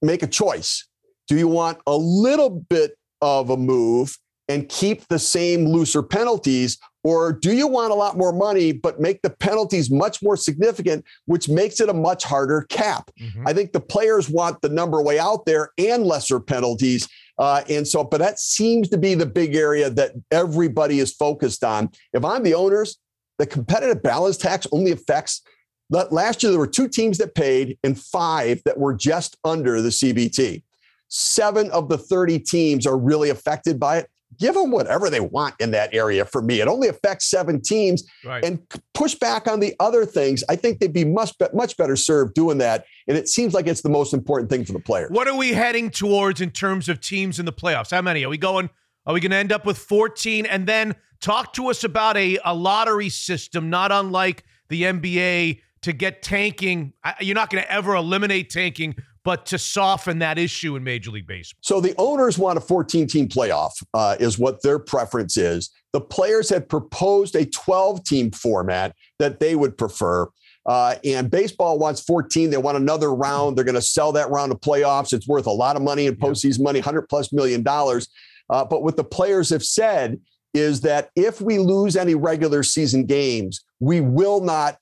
make 0.03 0.23
a 0.23 0.27
choice. 0.27 0.87
Do 1.29 1.37
you 1.37 1.49
want 1.49 1.79
a 1.87 1.97
little 1.97 2.51
bit 2.51 2.93
of 3.23 3.51
a 3.51 3.57
move 3.57 4.19
and 4.49 4.69
keep 4.69 5.07
the 5.07 5.19
same 5.19 5.67
looser 5.67 6.03
penalties? 6.03 6.77
Or 7.05 7.33
do 7.33 7.55
you 7.55 7.67
want 7.67 7.93
a 7.93 7.95
lot 7.95 8.19
more 8.19 8.33
money, 8.33 8.73
but 8.73 9.01
make 9.01 9.23
the 9.23 9.31
penalties 9.31 9.91
much 9.91 10.23
more 10.23 10.37
significant, 10.37 11.05
which 11.27 11.49
makes 11.49 11.81
it 11.81 11.89
a 11.89 11.95
much 11.95 12.25
harder 12.25 12.67
cap? 12.69 13.11
Mm-hmm. 13.21 13.47
I 13.47 13.53
think 13.53 13.73
the 13.73 13.81
players 13.81 14.29
want 14.29 14.61
the 14.61 14.69
number 14.69 15.01
way 15.01 15.19
out 15.19 15.47
there 15.47 15.71
and 15.79 16.05
lesser 16.05 16.41
penalties. 16.41 17.09
Uh, 17.41 17.65
and 17.71 17.89
so, 17.89 18.05
but 18.05 18.19
that 18.19 18.39
seems 18.39 18.91
to 18.91 18.99
be 18.99 19.15
the 19.15 19.25
big 19.25 19.57
area 19.57 19.89
that 19.89 20.13
everybody 20.31 21.01
is 21.01 21.11
focused 21.11 21.65
on. 21.65 21.89
If 22.13 22.23
I'm 22.23 22.43
the 22.43 22.53
owners, 22.53 22.99
the 23.39 23.47
competitive 23.47 24.03
balance 24.03 24.37
tax 24.37 24.67
only 24.73 24.93
affects. 24.93 25.41
Last 25.89 26.43
year, 26.43 26.53
there 26.53 26.59
were 26.59 26.67
two 26.67 26.87
teams 26.87 27.17
that 27.19 27.35
paid 27.35 27.79
and 27.83 27.99
five 27.99 28.63
that 28.67 28.79
were 28.79 28.95
just 28.95 29.39
under 29.43 29.81
the 29.81 29.89
CBT. 29.89 30.63
Seven 31.09 31.71
of 31.71 31.89
the 31.89 31.97
30 31.97 32.39
teams 32.41 32.87
are 32.87 32.99
really 32.99 33.31
affected 33.31 33.81
by 33.81 33.99
it. 33.99 34.11
Give 34.41 34.55
them 34.55 34.71
whatever 34.71 35.11
they 35.11 35.21
want 35.21 35.55
in 35.61 35.71
that 35.73 35.95
area 35.95 36.25
for 36.25 36.41
me. 36.43 36.61
It 36.61 36.67
only 36.67 36.89
affects 36.89 37.29
seven 37.31 37.61
teams 37.63 38.03
Right. 38.25 38.43
and 38.45 38.59
push 38.95 39.15
back 39.15 39.47
on 39.47 39.61
the 39.61 39.75
other 39.79 40.05
things. 40.07 40.43
I 40.49 40.57
think 40.57 40.81
they'd 40.81 40.93
be 40.93 41.05
much, 41.05 41.33
much 41.53 41.77
better 41.77 41.95
served 41.95 42.35
doing 42.35 42.59
that. 42.59 42.85
And 43.07 43.17
it 43.19 43.29
seems 43.29 43.53
like 43.55 43.67
it's 43.67 43.83
the 43.83 43.91
most 43.91 44.15
important 44.15 44.51
thing 44.51 44.65
for 44.65 44.73
the 44.73 44.81
player. 44.81 45.09
What 45.11 45.29
are 45.29 45.37
we 45.37 45.53
heading 45.53 45.91
towards 45.91 46.41
in 46.41 46.51
terms 46.51 46.89
of 46.89 47.01
teams 47.01 47.39
in 47.39 47.45
the 47.45 47.53
playoffs? 47.53 47.91
How 47.91 48.01
many 48.03 48.25
are 48.25 48.29
we 48.31 48.39
going? 48.39 48.71
Are 49.07 49.15
we 49.15 49.21
going 49.21 49.31
to 49.31 49.37
end 49.37 49.53
up 49.53 49.65
with 49.67 49.79
14? 49.79 50.47
And 50.47 50.67
then 50.67 50.95
talk 51.21 51.53
to 51.55 51.69
us 51.69 51.85
about 51.85 52.17
a, 52.17 52.39
a 52.45 52.55
lottery 52.55 53.09
system, 53.11 53.69
not 53.71 53.93
unlike 53.93 54.45
the 54.71 54.83
NBA, 54.85 55.61
to 55.83 55.93
get 55.93 56.23
tanking. 56.23 56.93
You're 57.21 57.35
not 57.35 57.51
going 57.51 57.63
to 57.65 57.73
ever 57.73 57.95
eliminate 57.95 58.51
tanking, 58.51 58.95
but 59.25 59.47
to 59.47 59.59
soften 59.59 60.19
that 60.21 60.39
issue 60.39 60.77
in 60.77 60.85
Major 60.85 61.11
League 61.11 61.27
Baseball. 61.27 61.59
So 61.63 61.81
the 61.81 61.95
owners 61.99 62.39
want 62.39 62.59
a 62.59 62.61
14 62.61 63.07
team 63.07 63.29
playoff, 63.29 63.73
uh, 63.95 64.17
is 64.19 64.39
what 64.39 64.63
their 64.63 64.79
preference 64.79 65.37
is. 65.37 65.71
The 65.93 66.01
players 66.01 66.49
had 66.49 66.69
proposed 66.69 67.35
a 67.37 67.45
12 67.45 68.05
team 68.05 68.31
format 68.31 68.95
that 69.19 69.41
they 69.41 69.55
would 69.55 69.77
prefer. 69.77 70.29
Uh, 70.67 70.97
and 71.05 71.31
baseball 71.31 71.79
wants 71.79 72.01
14. 72.03 72.51
They 72.51 72.57
want 72.57 72.77
another 72.77 73.15
round. 73.15 73.57
They're 73.57 73.65
going 73.65 73.75
to 73.75 73.83
sell 73.83 74.13
that 74.13 74.31
round 74.31 74.53
of 74.53 74.61
playoffs. 74.61 75.13
It's 75.13 75.27
worth 75.27 75.47
a 75.47 75.53
lot 75.53 75.77
of 75.77 75.83
money 75.83 76.07
in 76.07 76.17
postseason 76.17 76.63
money, 76.63 76.81
100 76.81 77.09
plus 77.09 77.33
million 77.33 77.63
dollars. 77.63 78.09
Uh, 78.51 78.65
but 78.65 78.83
what 78.83 78.97
the 78.97 79.05
players 79.05 79.51
have 79.51 79.65
said 79.65 80.21
is 80.53 80.81
that 80.81 81.11
if 81.15 81.41
we 81.41 81.59
lose 81.59 81.97
any 81.97 82.15
regular 82.15 82.63
season 82.63 83.07
games, 83.07 83.65
we 83.79 84.01
will 84.01 84.41
not 84.41 84.77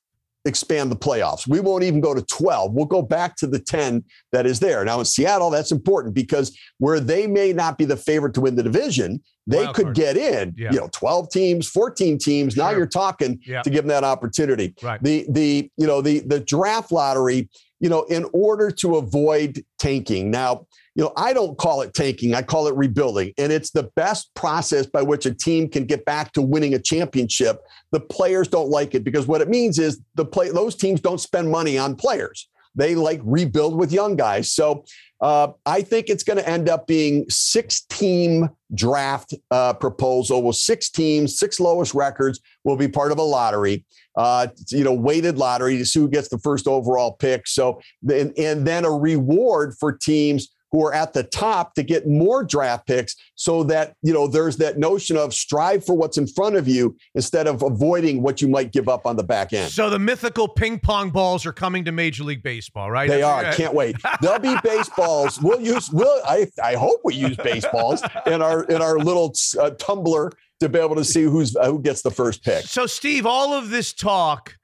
expand 0.49 0.91
the 0.91 0.97
playoffs. 0.97 1.47
We 1.47 1.61
won't 1.61 1.85
even 1.85 2.01
go 2.01 2.15
to 2.15 2.23
12. 2.23 2.73
We'll 2.73 2.87
go 2.87 3.03
back 3.03 3.37
to 3.37 3.47
the 3.47 3.59
10 3.59 4.03
that 4.33 4.47
is 4.47 4.59
there. 4.61 4.85
Now 4.85 4.99
in 4.99 5.05
Seattle, 5.05 5.51
that's 5.51 5.71
important 5.71 6.15
because 6.15 6.57
where 6.79 6.99
they 7.01 7.27
may 7.27 7.53
not 7.53 7.79
be 7.79 7.85
the 7.85 7.97
favorite 7.97 8.35
to 8.35 8.41
win 8.41 8.57
the 8.57 8.63
division, 8.63 9.23
they 9.47 9.65
Wild 9.65 9.77
could 9.77 9.85
card. 9.87 9.97
get 9.97 10.17
in. 10.17 10.55
Yeah. 10.59 10.73
You 10.73 10.81
know, 10.81 10.89
12 10.93 11.31
teams, 11.31 11.69
14 11.69 12.19
teams. 12.19 12.57
Now 12.57 12.71
you're 12.71 12.87
talking 12.87 13.41
Yeah. 13.47 13.63
to 13.63 13.71
give 13.71 13.85
them 13.85 13.89
that 13.89 14.05
opportunity. 14.05 14.75
Right. 14.83 15.03
The 15.03 15.27
the 15.31 15.71
you 15.77 15.87
know 15.87 16.03
the 16.03 16.21
the 16.21 16.41
draft 16.41 16.93
lottery, 16.93 17.49
you 17.81 17.89
know, 17.89 18.03
in 18.05 18.27
order 18.33 18.71
to 18.73 18.97
avoid 18.97 19.65
tanking. 19.79 20.31
Now, 20.31 20.67
you 20.99 21.05
know, 21.05 21.13
I 21.17 21.33
don't 21.33 21.57
call 21.57 21.83
it 21.83 21.95
tanking. 21.95 22.35
I 22.35 22.43
call 22.43 22.67
it 22.67 22.75
rebuilding. 22.75 23.33
And 23.39 23.53
it's 23.53 23.71
the 23.71 23.85
best 23.95 24.35
process 24.35 24.85
by 24.85 25.01
which 25.01 25.27
a 25.27 25.33
team 25.33 25.69
can 25.69 25.85
get 25.85 26.05
back 26.05 26.33
to 26.33 26.43
winning 26.43 26.75
a 26.75 26.79
championship. 26.81 27.61
The 27.93 28.01
players 28.01 28.49
don't 28.49 28.69
like 28.69 28.97
it 28.97 29.05
because 29.05 29.29
what 29.29 29.41
it 29.41 29.49
means 29.49 29.79
is 29.79 30.01
the 30.17 30.25
play 30.25 30.51
those 30.51 30.75
teams 30.75 31.01
don't 31.01 31.21
spend 31.21 31.53
money 31.53 31.79
on 31.79 31.95
players. 31.95 32.49
They 32.75 32.97
like 32.97 33.21
rebuild 33.23 33.79
with 33.79 33.93
young 33.93 34.17
guys. 34.17 34.51
So 34.51 34.85
uh, 35.21 35.53
I 35.65 35.83
think 35.83 36.09
it's 36.09 36.25
going 36.25 36.37
to 36.37 36.49
end 36.49 36.69
up 36.69 36.89
being 36.89 37.27
six 37.29 37.83
team 37.83 38.49
draft 38.75 39.35
uh, 39.53 39.75
proposal 39.75 40.43
with 40.43 40.57
six 40.57 40.91
teams, 40.91 41.39
six 41.39 41.61
lowest 41.61 41.95
records 41.95 42.41
will 42.65 42.77
be 42.77 42.89
part 42.89 43.13
of 43.13 43.19
a 43.19 43.23
lottery. 43.23 43.85
Uh, 44.17 44.49
you 44.71 44.83
know, 44.83 44.95
weighted 44.95 45.39
lottery 45.39 45.79
to 45.79 45.87
see 45.87 46.01
who 46.01 46.09
gets 46.09 46.29
the 46.29 46.39
first 46.39 46.67
overall 46.67 47.13
pick. 47.13 47.47
So, 47.47 47.81
and, 48.11 48.37
and 48.37 48.67
then 48.67 48.85
a 48.85 48.91
reward 48.91 49.75
for 49.79 49.93
teams 49.93 50.49
who 50.73 50.85
are 50.85 50.93
at 50.93 51.13
the 51.13 51.23
top 51.23 51.75
to 51.75 51.83
get 51.83 52.07
more 52.07 52.45
draft 52.45 52.87
picks 52.87 53.17
so 53.35 53.63
that, 53.65 53.95
you 54.03 54.13
know, 54.13 54.27
there's 54.27 54.57
that 54.59 54.79
notion 54.79 55.17
of 55.17 55.33
strive 55.33 55.85
for 55.85 55.95
what's 55.95 56.19
in 56.19 56.27
front 56.27 56.57
of 56.57 56.69
you 56.69 56.97
instead 57.15 57.47
of 57.47 57.63
avoiding 57.63 58.23
what 58.23 58.43
you 58.43 58.49
might 58.49 58.73
give 58.73 58.89
up 58.89 59.07
on 59.07 59.17
the 59.17 59.23
back 59.23 59.53
end. 59.53 59.71
So 59.71 59.89
the 59.91 59.99
mythical 59.99 60.49
ping 60.49 60.79
pong 60.79 61.11
balls 61.11 61.47
are 61.47 61.53
coming 61.53 61.85
to 61.87 61.93
Major 61.93 62.25
League 62.25 62.43
Baseball, 62.43 62.91
right? 62.91 63.09
They 63.09 63.21
That's- 63.21 63.55
are. 63.55 63.57
Can't 63.57 63.75
wait. 63.75 63.97
They'll 64.21 64.39
be 64.39 64.55
baseballs. 64.63 65.41
We'll 65.41 65.61
use. 65.61 65.91
We'll. 65.91 66.21
I. 66.25 66.47
I 66.63 66.75
hope 66.75 67.01
we 67.05 67.15
use 67.15 67.37
baseballs 67.37 68.03
in 68.27 68.43
our 68.43 68.65
in 68.65 68.83
our 68.83 68.99
little 68.99 69.35
uh, 69.59 69.71
tumbler 69.71 70.33
to 70.61 70.69
be 70.69 70.79
able 70.79 70.97
to 70.97 71.05
see 71.05 71.23
who's 71.23 71.57
uh, 71.57 71.67
who 71.67 71.81
gets 71.81 72.03
the 72.03 72.11
first 72.11 72.45
pick. 72.45 72.67
So, 72.67 72.87
Steve, 72.87 73.25
all 73.27 73.55
of 73.55 73.71
this 73.71 73.93
talk 73.93 74.58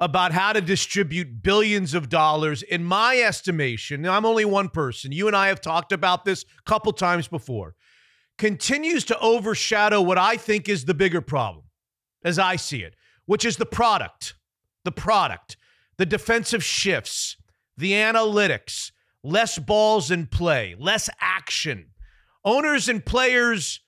about 0.00 0.32
how 0.32 0.52
to 0.52 0.60
distribute 0.60 1.42
billions 1.42 1.92
of 1.92 2.08
dollars. 2.08 2.62
In 2.62 2.82
my 2.82 3.18
estimation, 3.18 4.08
I'm 4.08 4.24
only 4.24 4.46
one 4.46 4.70
person. 4.70 5.12
You 5.12 5.26
and 5.26 5.36
I 5.36 5.48
have 5.48 5.60
talked 5.60 5.92
about 5.92 6.24
this 6.24 6.44
a 6.58 6.62
couple 6.62 6.92
times 6.92 7.28
before. 7.28 7.74
Continues 8.38 9.04
to 9.04 9.18
overshadow 9.18 10.00
what 10.00 10.16
I 10.16 10.38
think 10.38 10.68
is 10.68 10.86
the 10.86 10.94
bigger 10.94 11.20
problem, 11.20 11.66
as 12.24 12.38
I 12.38 12.56
see 12.56 12.82
it, 12.82 12.94
which 13.26 13.44
is 13.44 13.58
the 13.58 13.66
product. 13.66 14.34
The 14.84 14.92
product, 14.92 15.58
the 15.98 16.06
defensive 16.06 16.64
shifts, 16.64 17.36
the 17.76 17.92
analytics, 17.92 18.92
less 19.22 19.58
balls 19.58 20.10
in 20.10 20.26
play, 20.26 20.74
less 20.78 21.10
action. 21.20 21.90
Owners 22.46 22.88
and 22.88 23.04
players 23.04 23.80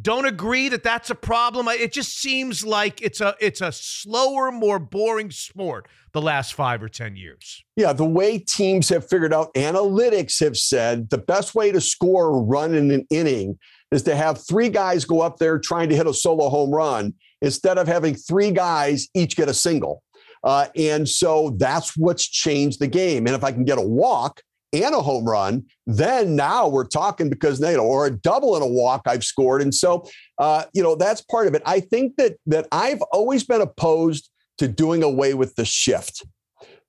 don't 0.00 0.24
agree 0.24 0.68
that 0.70 0.82
that's 0.82 1.10
a 1.10 1.14
problem. 1.14 1.68
It 1.68 1.92
just 1.92 2.18
seems 2.18 2.64
like 2.64 3.02
it's 3.02 3.20
a 3.20 3.34
it's 3.40 3.60
a 3.60 3.72
slower, 3.72 4.50
more 4.50 4.78
boring 4.78 5.30
sport 5.30 5.86
the 6.12 6.22
last 6.22 6.54
5 6.54 6.82
or 6.82 6.88
10 6.88 7.16
years. 7.16 7.62
Yeah, 7.76 7.92
the 7.92 8.04
way 8.04 8.38
teams 8.38 8.88
have 8.88 9.08
figured 9.08 9.34
out 9.34 9.52
analytics 9.54 10.40
have 10.40 10.56
said 10.56 11.10
the 11.10 11.18
best 11.18 11.54
way 11.54 11.72
to 11.72 11.80
score 11.80 12.28
a 12.28 12.40
run 12.42 12.74
in 12.74 12.90
an 12.90 13.06
inning 13.10 13.58
is 13.90 14.02
to 14.04 14.16
have 14.16 14.46
three 14.46 14.68
guys 14.68 15.04
go 15.04 15.20
up 15.20 15.38
there 15.38 15.58
trying 15.58 15.88
to 15.90 15.96
hit 15.96 16.06
a 16.06 16.14
solo 16.14 16.48
home 16.48 16.70
run 16.70 17.14
instead 17.42 17.76
of 17.76 17.86
having 17.86 18.14
three 18.14 18.50
guys 18.50 19.08
each 19.14 19.36
get 19.36 19.48
a 19.48 19.54
single. 19.54 20.02
Uh, 20.44 20.66
and 20.76 21.08
so 21.08 21.54
that's 21.58 21.96
what's 21.96 22.26
changed 22.26 22.80
the 22.80 22.86
game. 22.86 23.26
And 23.26 23.36
if 23.36 23.44
I 23.44 23.52
can 23.52 23.64
get 23.64 23.78
a 23.78 23.82
walk, 23.82 24.42
and 24.72 24.94
a 24.94 25.00
home 25.00 25.24
run, 25.24 25.64
then 25.86 26.34
now 26.36 26.68
we're 26.68 26.86
talking 26.86 27.28
because 27.28 27.60
you 27.60 27.76
know, 27.76 27.84
or 27.84 28.06
a 28.06 28.10
double 28.10 28.54
and 28.54 28.64
a 28.64 28.66
walk 28.66 29.02
I've 29.06 29.24
scored, 29.24 29.62
and 29.62 29.74
so 29.74 30.06
uh, 30.38 30.64
you 30.72 30.82
know 30.82 30.94
that's 30.94 31.22
part 31.22 31.46
of 31.46 31.54
it. 31.54 31.62
I 31.66 31.80
think 31.80 32.16
that 32.16 32.36
that 32.46 32.66
I've 32.72 33.02
always 33.12 33.44
been 33.44 33.60
opposed 33.60 34.30
to 34.58 34.68
doing 34.68 35.02
away 35.02 35.34
with 35.34 35.54
the 35.56 35.64
shift, 35.64 36.24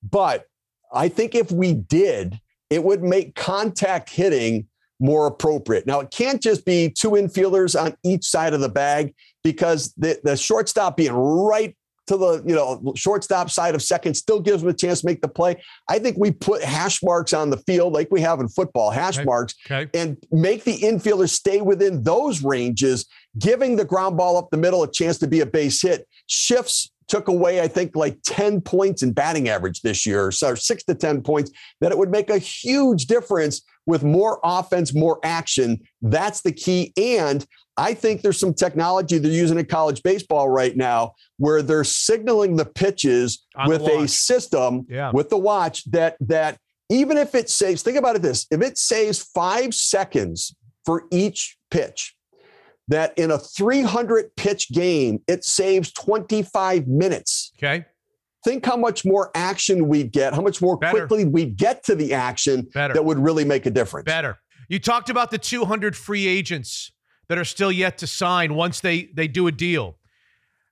but 0.02 0.46
I 0.94 1.10
think 1.10 1.36
if 1.36 1.52
we 1.52 1.74
did, 1.74 2.40
it 2.70 2.84
would 2.84 3.04
make 3.04 3.36
contact 3.36 4.10
hitting 4.10 4.68
more 5.00 5.28
appropriate. 5.28 5.86
Now 5.86 6.00
it 6.00 6.12
can't 6.12 6.42
just 6.42 6.66
be 6.66 6.90
two 6.90 7.12
infielders 7.12 7.80
on 7.80 7.96
each 8.04 8.24
side 8.24 8.54
of 8.54 8.62
the 8.62 8.70
bag 8.70 9.14
because 9.44 9.94
the, 9.98 10.20
the 10.24 10.38
shortstop 10.38 10.96
being 10.96 11.12
right 11.12 11.76
to 12.08 12.18
the 12.18 12.44
you 12.46 12.56
know 12.56 12.94
shortstop 12.96 13.50
side 13.50 13.76
of 13.76 13.82
second 13.82 14.14
still 14.16 14.40
gives 14.40 14.62
them 14.62 14.70
a 14.70 14.74
chance 14.74 15.02
to 15.02 15.08
make 15.08 15.22
the 15.22 15.28
play. 15.28 15.62
I 15.90 16.00
think 16.00 16.18
we 16.18 16.32
put 16.32 16.64
hash 16.64 17.02
marks 17.04 17.34
on 17.34 17.50
the 17.50 17.58
field 17.58 17.94
like 17.94 18.10
we 18.12 18.22
have 18.22 18.40
in 18.40 18.48
football, 18.50 18.92
hash 18.92 19.18
Okay. 19.18 19.26
marks, 19.26 19.56
Okay. 19.70 19.90
and 20.00 20.18
make 20.32 20.64
the 20.64 20.78
infielders 20.80 21.30
stay 21.30 21.62
within 21.62 22.04
those 22.04 22.44
ranges, 22.44 23.06
giving 23.40 23.76
the 23.76 23.86
ground 23.86 24.18
ball 24.18 24.38
up 24.38 24.50
the 24.52 24.58
middle 24.58 24.84
a 24.84 24.92
chance 24.92 25.18
to 25.20 25.28
be 25.28 25.40
a 25.42 25.46
base 25.46 25.82
hit. 25.82 26.08
Shifts 26.28 26.92
took 27.08 27.28
away, 27.28 27.62
I 27.62 27.68
think, 27.68 27.96
like 27.96 28.18
10 28.26 28.62
points 28.62 29.04
in 29.04 29.12
batting 29.12 29.50
average 29.50 29.82
this 29.82 30.06
year, 30.06 30.32
so 30.32 30.56
six 30.56 30.84
to 30.86 30.96
10 30.96 31.22
points, 31.22 31.52
that 31.82 31.92
it 31.92 31.98
would 31.98 32.10
make 32.10 32.30
a 32.30 32.38
huge 32.38 33.06
difference 33.08 33.62
with 33.86 34.04
more 34.04 34.40
offense, 34.44 34.94
more 34.96 35.20
action. 35.24 35.82
That's 36.02 36.42
the 36.42 36.54
key. 36.54 36.94
And 36.96 37.46
I 37.78 37.94
think 37.94 38.22
there's 38.22 38.40
some 38.40 38.54
technology 38.54 39.18
they're 39.18 39.32
using 39.32 39.58
in 39.58 39.66
college 39.66 40.04
baseball 40.04 40.50
right 40.50 40.76
now 40.78 41.14
where 41.38 41.62
they're 41.62 41.84
signaling 41.84 42.56
the 42.56 42.66
pitches 42.66 43.46
On 43.56 43.68
the 43.70 43.78
with 43.80 43.88
a 43.88 44.08
system 44.08 44.86
Yeah. 44.90 45.12
with 45.14 45.30
the 45.30 45.38
watch 45.38 45.84
that 45.92 46.18
that 46.22 46.58
even 46.90 47.18
if 47.18 47.34
it 47.34 47.50
saves, 47.50 47.82
think 47.82 47.98
about 47.98 48.16
it 48.16 48.22
this 48.22 48.46
if 48.52 48.62
it 48.62 48.78
saves 48.78 49.20
five 49.20 49.74
seconds 49.74 50.56
for 50.86 51.06
each 51.12 51.58
pitch, 51.72 52.16
that 52.90 53.18
in 53.18 53.32
a 53.32 53.38
300 53.40 54.36
pitch 54.36 54.70
game, 54.72 55.22
it 55.28 55.44
saves 55.46 55.92
25 55.94 56.88
minutes. 56.88 57.52
Okay. 57.58 57.86
Think 58.44 58.66
how 58.66 58.76
much 58.76 59.06
more 59.06 59.32
action 59.34 59.88
we'd 59.88 60.12
get, 60.12 60.34
how 60.34 60.42
much 60.42 60.62
more 60.62 60.78
Better. 60.78 61.00
quickly 61.08 61.24
we'd 61.26 61.56
get 61.56 61.84
to 61.86 61.96
the 61.96 62.14
action 62.14 62.68
Better. 62.74 62.94
that 62.94 63.06
would 63.06 63.18
really 63.18 63.46
make 63.46 63.66
a 63.66 63.72
difference. 63.72 64.06
Better. 64.06 64.38
You 64.68 64.80
talked 64.80 65.10
about 65.10 65.32
the 65.32 65.38
200 65.38 65.96
free 65.96 66.28
agents 66.28 66.92
that 67.34 67.40
are 67.40 67.46
still 67.46 67.72
yet 67.72 67.98
to 67.98 68.06
sign 68.06 68.54
once 68.54 68.80
they 68.80 69.06
they 69.06 69.28
do 69.28 69.48
a 69.48 69.52
deal. 69.52 69.98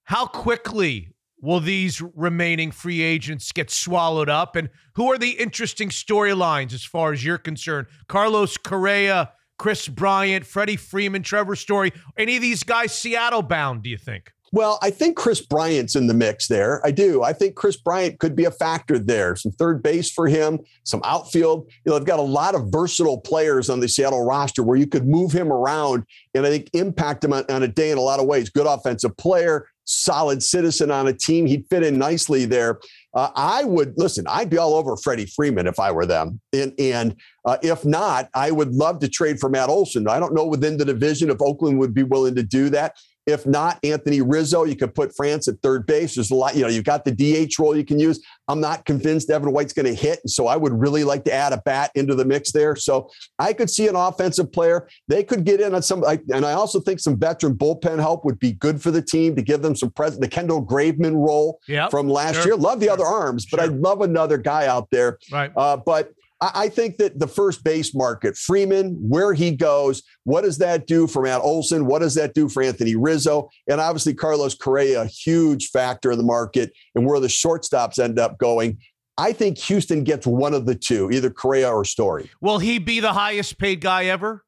How 0.03 0.27
quickly 0.27 1.15
will 1.41 1.59
these 1.59 2.03
remaining 2.15 2.69
free 2.69 3.01
agents 3.01 3.51
get 3.51 3.71
swallowed 3.71 4.29
up 4.29 4.55
and 4.55 4.69
who 4.93 5.11
are 5.11 5.17
the 5.17 5.31
interesting 5.31 5.89
storylines 5.89 6.71
as 6.71 6.83
far 6.83 7.13
as 7.13 7.25
you're 7.25 7.39
concerned? 7.39 7.87
Carlos 8.07 8.57
Correa, 8.57 9.31
Kris 9.57 9.87
Bryant, 9.87 10.45
Freddie 10.45 10.75
Freeman, 10.75 11.23
Trevor 11.23 11.55
Story, 11.55 11.93
any 12.15 12.35
of 12.35 12.43
these 12.43 12.61
guys 12.61 12.93
Seattle 12.93 13.41
bound, 13.41 13.81
do 13.81 13.89
you 13.89 13.97
think? 13.97 14.31
Well, 14.53 14.79
I 14.81 14.89
think 14.89 15.15
Kris 15.15 15.39
Bryant's 15.39 15.95
in 15.95 16.07
the 16.07 16.13
mix 16.13 16.49
there. 16.49 16.85
I 16.85 16.91
do. 16.91 17.23
I 17.23 17.31
think 17.31 17.55
Kris 17.55 17.77
Bryant 17.77 18.19
could 18.19 18.35
be 18.35 18.43
a 18.43 18.51
factor 18.51 18.99
there. 18.99 19.37
Some 19.37 19.53
third 19.53 19.81
base 19.81 20.11
for 20.11 20.27
him, 20.27 20.59
some 20.83 20.99
outfield. 21.05 21.71
You 21.85 21.91
know, 21.91 21.97
they've 21.97 22.07
got 22.07 22.19
a 22.19 22.23
lot 22.23 22.53
of 22.53 22.67
versatile 22.69 23.21
players 23.21 23.69
on 23.69 23.79
the 23.79 23.87
Seattle 23.87 24.25
roster 24.25 24.61
where 24.61 24.77
you 24.77 24.87
could 24.87 25.07
move 25.07 25.31
him 25.31 25.53
around 25.53 26.03
and 26.33 26.45
I 26.45 26.49
think 26.49 26.69
impact 26.73 27.23
him 27.23 27.31
on, 27.31 27.45
on 27.49 27.63
a 27.63 27.67
day 27.67 27.91
in 27.91 27.97
a 27.97 28.01
lot 28.01 28.19
of 28.19 28.25
ways. 28.25 28.49
Good 28.49 28.67
offensive 28.67 29.15
player, 29.15 29.67
solid 29.85 30.43
citizen 30.43 30.91
on 30.91 31.07
a 31.07 31.13
team. 31.13 31.45
He'd 31.45 31.65
fit 31.69 31.83
in 31.83 31.97
nicely 31.97 32.43
there. 32.43 32.79
Uh, 33.13 33.29
I 33.35 33.63
would 33.63 33.93
listen. 33.97 34.25
I'd 34.27 34.49
be 34.49 34.57
all 34.57 34.73
over 34.73 34.97
Freddie 34.97 35.25
Freeman 35.25 35.67
if 35.67 35.79
I 35.79 35.91
were 35.91 36.05
them, 36.05 36.39
and 36.53 36.73
and 36.79 37.15
uh, 37.45 37.57
if 37.61 37.83
not, 37.83 38.29
I 38.33 38.51
would 38.51 38.73
love 38.73 38.99
to 38.99 39.09
trade 39.09 39.39
for 39.39 39.49
Matt 39.49 39.69
Olson. 39.69 40.07
I 40.07 40.19
don't 40.19 40.33
know 40.33 40.45
within 40.45 40.77
the 40.77 40.85
division 40.85 41.29
if 41.29 41.41
Oakland 41.41 41.79
would 41.79 41.93
be 41.93 42.03
willing 42.03 42.35
to 42.35 42.43
do 42.43 42.69
that. 42.69 42.95
If 43.27 43.45
not, 43.45 43.77
Anthony 43.83 44.21
Rizzo, 44.21 44.63
you 44.63 44.75
could 44.75 44.95
put 44.95 45.15
France 45.15 45.47
at 45.47 45.55
third 45.61 45.85
base. 45.85 46.15
There's 46.15 46.31
a 46.31 46.35
lot, 46.35 46.55
you 46.55 46.63
know, 46.63 46.67
you've 46.67 46.83
got 46.85 47.05
the 47.05 47.11
DH 47.11 47.59
role 47.59 47.75
you 47.75 47.85
can 47.85 47.99
use. 47.99 48.19
I'm 48.47 48.59
not 48.59 48.85
convinced 48.85 49.29
Evan 49.29 49.51
White's 49.51 49.73
going 49.73 49.85
to 49.85 49.93
hit. 49.93 50.19
And 50.23 50.29
so 50.31 50.47
I 50.47 50.57
would 50.57 50.73
really 50.73 51.03
like 51.03 51.23
to 51.25 51.33
add 51.33 51.53
a 51.53 51.57
bat 51.63 51.91
into 51.95 52.15
the 52.15 52.25
mix 52.25 52.51
there. 52.51 52.75
So 52.75 53.09
I 53.37 53.53
could 53.53 53.69
see 53.69 53.87
an 53.87 53.95
offensive 53.95 54.51
player. 54.51 54.87
They 55.07 55.23
could 55.23 55.43
get 55.43 55.61
in 55.61 55.75
on 55.75 55.81
some, 55.83 56.03
and 56.03 56.45
I 56.45 56.53
also 56.53 56.79
think 56.79 56.99
some 56.99 57.17
veteran 57.17 57.55
bullpen 57.55 57.99
help 57.99 58.25
would 58.25 58.39
be 58.39 58.53
good 58.53 58.81
for 58.81 58.89
the 58.91 59.01
team 59.01 59.35
to 59.35 59.41
give 59.41 59.61
them 59.61 59.75
some 59.75 59.91
present. 59.91 60.21
The 60.21 60.27
Kendall 60.27 60.65
Graveman 60.65 61.13
role 61.15 61.59
Yeah. 61.67 61.89
from 61.89 62.09
last 62.09 62.35
Sure. 62.37 62.45
year. 62.45 62.55
Love 62.55 62.79
the 62.79 62.87
Sure. 62.87 62.93
other 62.93 63.05
arms, 63.05 63.45
but 63.49 63.59
Sure. 63.59 63.69
I'd 63.69 63.77
love 63.77 64.01
another 64.01 64.37
guy 64.37 64.65
out 64.67 64.87
there. 64.91 65.19
Right. 65.31 65.51
Uh, 65.55 65.77
but 65.77 66.11
I, 66.41 66.51
I 66.55 66.69
think 66.69 66.97
that 66.97 67.19
the 67.19 67.27
first 67.27 67.63
base 67.63 67.95
market, 67.95 68.35
Freeman, 68.35 68.95
where 69.07 69.33
he 69.33 69.51
goes, 69.51 70.03
what 70.23 70.41
does 70.41 70.57
that 70.57 70.87
do 70.87 71.07
for 71.07 71.21
Matt 71.23 71.41
Olson? 71.41 71.85
What 71.85 71.99
does 71.99 72.15
that 72.15 72.33
do 72.33 72.49
for 72.49 72.63
Anthony 72.63 72.95
Rizzo? 72.95 73.49
And 73.69 73.79
obviously, 73.79 74.13
Carlos 74.13 74.55
Correa, 74.55 75.01
a 75.03 75.05
huge 75.05 75.69
factor 75.69 76.11
in 76.11 76.17
the 76.17 76.23
market 76.23 76.71
and 76.95 77.05
where 77.05 77.19
the 77.19 77.27
shortstops 77.27 77.99
end 77.99 78.19
up 78.19 78.37
going. 78.37 78.79
I 79.17 79.33
think 79.33 79.57
Houston 79.59 80.03
gets 80.03 80.25
one 80.25 80.53
of 80.53 80.65
the 80.65 80.73
two, 80.75 81.11
either 81.11 81.29
Correa 81.29 81.69
or 81.69 81.85
Story. 81.85 82.31
Will 82.41 82.57
he 82.59 82.79
be 82.79 82.99
the 82.99 83.13
highest 83.13 83.57
paid 83.59 83.81
guy 83.81 84.05
ever? 84.05 84.43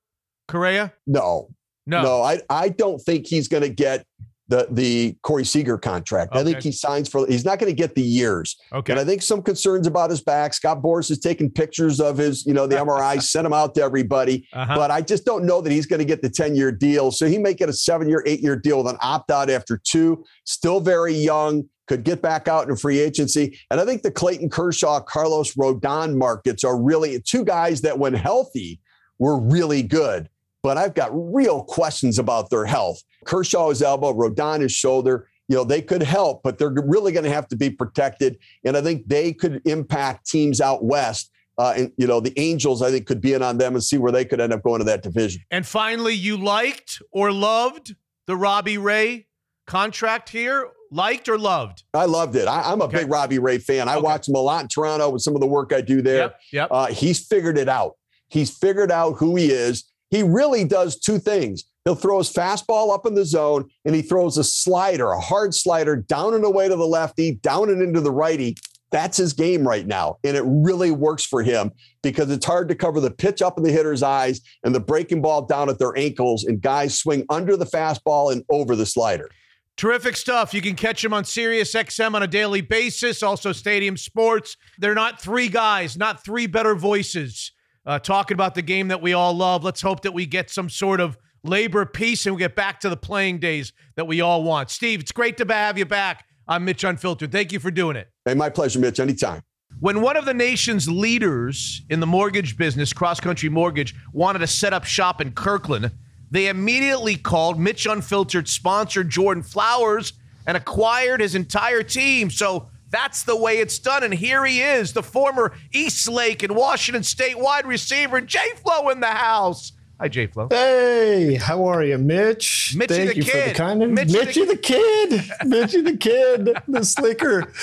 Correa? 0.48 0.94
No, 1.06 1.50
No. 1.86 2.02
no, 2.02 2.22
I, 2.22 2.39
I 2.50 2.70
don't 2.70 3.00
think 3.00 3.28
he's 3.28 3.48
going 3.48 3.64
to 3.64 3.70
get 3.70 4.06
the 4.50 4.68
the 4.70 5.16
Corey 5.22 5.46
Seager 5.46 5.78
contract. 5.78 6.36
I 6.36 6.44
think 6.44 6.62
he 6.62 6.72
signs 6.72 7.08
for. 7.08 7.26
He's 7.28 7.46
not 7.46 7.60
going 7.60 7.72
to 7.72 7.76
get 7.76 7.96
the 7.96 8.02
years. 8.02 8.58
Okay. 8.74 8.91
And 8.91 9.00
I 9.00 9.06
think 9.06 9.22
some 9.22 9.41
concerns 9.41 9.88
about 9.88 10.10
his 10.10 10.22
back. 10.22 10.54
Scott 10.54 10.82
Boras 10.82 11.10
is 11.10 11.20
taking 11.20 11.50
pictures 11.50 12.00
of 12.00 12.18
his, 12.18 12.46
you 12.46 12.54
know, 12.54 12.68
the 12.68 12.76
MRI, 12.76 13.22
sent 13.22 13.44
them 13.44 13.54
out 13.54 13.74
to 13.76 13.82
everybody. 13.82 14.48
Uh-huh. 14.54 14.76
But 14.76 14.91
I 14.91 15.02
just 15.02 15.26
don't 15.26 15.46
know 15.46 15.62
that 15.62 15.72
he's 15.72 15.86
going 15.86 16.00
to 16.00 16.06
get 16.06 16.22
the 16.22 16.30
10 16.30 16.56
year 16.56 16.72
deal. 16.72 17.12
So 17.12 17.26
he 17.28 17.38
may 17.38 17.54
get 17.54 17.70
a 17.70 17.74
seven 17.74 18.10
year, 18.10 18.24
eight 18.26 18.41
year 18.41 18.56
deal 18.56 18.84
with 18.84 18.91
an 18.91 18.98
opt 19.02 19.32
out 19.32 19.50
after 19.50 19.78
two. 19.78 20.24
Still 20.46 20.82
very 20.82 21.14
young, 21.14 21.64
could 21.88 22.04
get 22.04 22.22
back 22.22 22.48
out 22.48 22.70
in 22.70 22.76
free 22.76 23.00
agency. 23.00 23.60
And 23.72 23.80
I 23.80 23.86
think 23.86 24.02
the 24.02 24.12
Clayton 24.12 24.50
Kershaw, 24.50 25.02
Carlos 25.02 25.54
Rodon 25.56 26.16
markets 26.16 26.64
are 26.64 26.82
really 26.82 27.20
two 27.22 27.44
guys 27.46 27.82
that, 27.82 28.00
when 28.00 28.14
healthy, 28.14 28.80
were 29.20 29.39
really 29.39 29.84
good. 29.84 30.30
But 30.62 30.78
I've 30.78 30.94
got 30.94 31.12
real 31.14 31.64
questions 31.64 32.18
about 32.18 32.50
their 32.50 32.66
health. 32.66 33.02
Kershaw 33.26 33.69
his 33.69 33.82
elbow, 33.82 34.13
Rodon 34.13 34.61
his 34.61 34.71
shoulder. 34.71 35.28
You 35.49 35.57
know, 35.57 35.63
they 35.65 35.82
could 35.82 36.01
help, 36.03 36.41
but 36.43 36.57
they're 36.57 36.74
really 36.74 37.11
going 37.11 37.26
to 37.26 37.30
have 37.32 37.47
to 37.49 37.55
be 37.57 37.69
protected. 37.69 38.38
And 38.63 38.78
I 38.78 38.82
think 38.82 39.07
they 39.07 39.34
could 39.34 39.61
impact 39.65 40.26
teams 40.30 40.61
out 40.61 40.84
west. 40.86 41.32
Uh, 41.57 41.74
and, 41.78 41.91
you 41.97 42.07
know, 42.07 42.19
the 42.19 42.34
Angels, 42.39 42.82
I 42.82 42.89
think, 42.89 43.05
could 43.05 43.21
be 43.21 43.34
in 43.34 43.43
on 43.43 43.57
them 43.57 43.76
and 43.76 43.84
see 43.84 43.97
where 43.97 44.11
they 44.11 44.26
could 44.26 44.39
end 44.39 44.53
up 44.53 44.63
going 44.63 44.80
to 44.80 44.86
that 44.86 45.03
division. 45.03 45.41
And 45.51 45.67
finally, 45.67 46.13
you 46.15 46.38
liked 46.38 47.01
or 47.11 47.32
loved 47.32 47.95
the 48.26 48.36
Robbie 48.36 48.78
Ray 48.78 49.28
contract 49.67 50.30
here? 50.30 50.69
Liked 50.91 51.28
or 51.28 51.38
loved? 51.38 51.84
I 51.93 52.05
loved 52.05 52.36
it. 52.36 52.47
I, 52.47 52.71
I'm 52.71 52.80
a 52.82 52.86
Okay. 52.86 52.99
big 52.99 53.11
Robbie 53.11 53.39
Ray 53.39 53.57
fan. 53.57 53.89
I 53.89 53.95
Okay. 53.95 54.01
watched 54.03 54.30
him 54.30 54.36
a 54.36 54.39
lot 54.39 54.61
in 54.61 54.67
Toronto 54.67 55.09
with 55.09 55.21
some 55.24 55.36
of 55.36 55.41
the 55.41 55.47
work 55.47 55.74
I 55.74 55.82
do 55.82 56.01
there. 56.01 56.17
Yep. 56.17 56.39
Yep. 56.53 56.67
Uh, 56.71 56.86
he's 56.88 57.19
figured 57.26 57.57
it 57.57 57.67
out. 57.69 57.97
He's 58.30 58.49
figured 58.55 58.91
out 58.91 59.13
who 59.17 59.36
he 59.36 59.51
is. 59.51 59.84
He 60.09 60.24
really 60.24 60.63
does 60.65 60.99
two 60.99 61.17
things. 61.19 61.65
He'll 61.86 61.95
throw 61.95 62.19
his 62.19 62.31
fastball 62.31 62.93
up 62.93 63.05
in 63.05 63.13
the 63.13 63.25
zone 63.25 63.69
and 63.86 63.93
he 63.93 64.01
throws 64.01 64.38
a 64.38 64.43
slider, 64.43 65.11
a 65.11 65.19
hard 65.19 65.53
slider 65.53 65.95
down 65.95 66.34
and 66.34 66.45
away 66.45 66.69
to 66.69 66.75
the 66.75 66.88
lefty, 66.88 67.36
down 67.36 67.69
and 67.69 67.81
into 67.81 67.99
the 67.99 68.11
righty. 68.11 68.55
That's 68.91 69.17
his 69.17 69.34
game 69.34 69.67
right 69.67 69.86
now. 69.86 70.17
And 70.23 70.38
it 70.38 70.43
really 70.45 70.91
works 70.91 71.25
for 71.25 71.41
him 71.41 71.71
because 72.03 72.29
it's 72.29 72.45
hard 72.45 72.69
to 72.69 72.75
cover 72.75 72.99
the 72.99 73.11
pitch 73.11 73.41
up 73.41 73.57
in 73.57 73.63
the 73.63 73.71
hitter's 73.71 74.03
eyes 74.03 74.39
and 74.63 74.73
the 74.73 74.79
breaking 74.79 75.21
ball 75.21 75.45
down 75.45 75.67
at 75.67 75.79
their 75.79 75.97
ankles. 75.97 76.45
And 76.45 76.61
guys 76.61 76.97
swing 76.97 77.25
under 77.29 77.57
the 77.57 77.65
fastball 77.65 78.31
and 78.31 78.43
over 78.49 78.75
the 78.75 78.86
slider. 78.86 79.29
Terrific 79.75 80.15
stuff. 80.15 80.53
You 80.53 80.61
can 80.61 80.75
catch 80.75 81.03
him 81.03 81.13
on 81.13 81.25
Sirius 81.25 81.73
XM 81.73 82.13
on 82.13 82.21
a 82.21 82.27
daily 82.27 82.61
basis, 82.61 83.23
also 83.23 83.51
Stadium 83.51 83.97
Sports. 83.97 84.55
They're 84.77 84.93
not 84.93 85.19
three 85.19 85.47
guys, 85.47 85.97
not 85.97 86.23
three 86.23 86.45
better 86.45 86.75
voices 86.75 87.51
uh, 87.86 87.97
talking 87.97 88.36
about 88.36 88.53
the 88.53 88.61
game 88.61 88.89
that 88.89 89.01
we 89.01 89.13
all 89.13 89.34
love. 89.34 89.63
Let's 89.63 89.81
hope 89.81 90.01
that 90.01 90.13
we 90.13 90.27
get 90.27 90.51
some 90.51 90.69
sort 90.69 91.01
of 91.01 91.17
labor 91.44 91.86
peace 91.86 92.26
and 92.26 92.36
we 92.36 92.39
get 92.39 92.56
back 92.56 92.80
to 92.82 92.89
the 92.89 92.98
playing 92.98 93.39
days 93.39 93.74
that 93.96 94.06
we 94.06 94.22
all 94.22 94.44
want. 94.44 94.70
Steve, 94.70 95.02
it's 95.02 95.12
great 95.12 95.38
to 95.38 95.46
have 95.54 95.78
you 95.78 95.86
back. 95.86 96.26
I'm 96.48 96.66
Mitch 96.66 96.84
Unfiltered. 96.84 97.32
Thank 97.32 97.52
you 97.52 97.60
for 97.60 97.72
doing 97.72 97.96
it. 97.96 98.10
Hey, 98.26 98.34
my 98.34 98.50
pleasure, 98.50 98.80
Mitch. 98.80 99.00
Anytime. 99.00 99.41
When 99.80 100.02
one 100.02 100.16
of 100.16 100.26
the 100.26 100.34
nation's 100.34 100.89
leaders 100.89 101.82
in 101.89 102.00
the 102.00 102.08
mortgage 102.08 102.58
business, 102.58 102.94
Cross 102.94 103.20
Country 103.22 103.50
Mortgage, 103.50 103.96
wanted 104.14 104.39
to 104.39 104.48
set 104.48 104.72
up 104.74 104.86
shop 104.86 105.20
in 105.20 105.32
Kirkland, 105.32 105.91
they 106.32 106.48
immediately 106.48 107.16
called 107.16 107.60
Mitch 107.60 107.86
Unfiltered 107.86 108.48
sponsor 108.48 109.04
Jordan 109.04 109.44
Flowers 109.44 110.14
and 110.48 110.58
acquired 110.58 111.22
his 111.22 111.36
entire 111.36 111.84
team. 111.84 112.30
So 112.30 112.70
that's 112.89 113.24
the 113.24 113.36
way 113.36 113.60
it's 113.60 113.80
done. 113.80 114.04
And 114.04 114.14
here 114.14 114.46
he 114.46 114.62
is, 114.62 114.94
the 114.94 115.04
former 115.04 115.54
East 115.72 116.08
Lake 116.08 116.44
and 116.44 116.56
Washington 116.56 117.04
State 117.04 117.38
wide 117.38 117.66
receiver, 117.66 118.22
Jay 118.22 118.52
Flow 118.64 118.89
in 118.89 119.00
the 119.00 119.08
house. 119.08 119.74
Hi, 120.04 120.10
Jay 120.10 120.28
Flow. 120.28 120.49
Hey, 120.49 121.36
how 121.36 121.64
are 121.64 121.82
you, 121.82 121.97
Mitch? 121.97 122.76
Mitchie 122.78 122.88
Thank 122.89 123.10
the 123.12 123.16
you 123.16 123.24
kid. 123.24 123.32
for 123.43 123.47
the 123.47 123.56
kindness. 123.56 123.89
Mitchie 123.89 124.20
Mitchie, 124.20 124.34
the- 124.34 124.45
the, 124.47 124.58
kid. 124.58 125.12
Mitchie 125.45 125.84
the 125.86 125.95
kid. 125.95 126.58
The 126.68 126.84
slicker. 126.84 127.54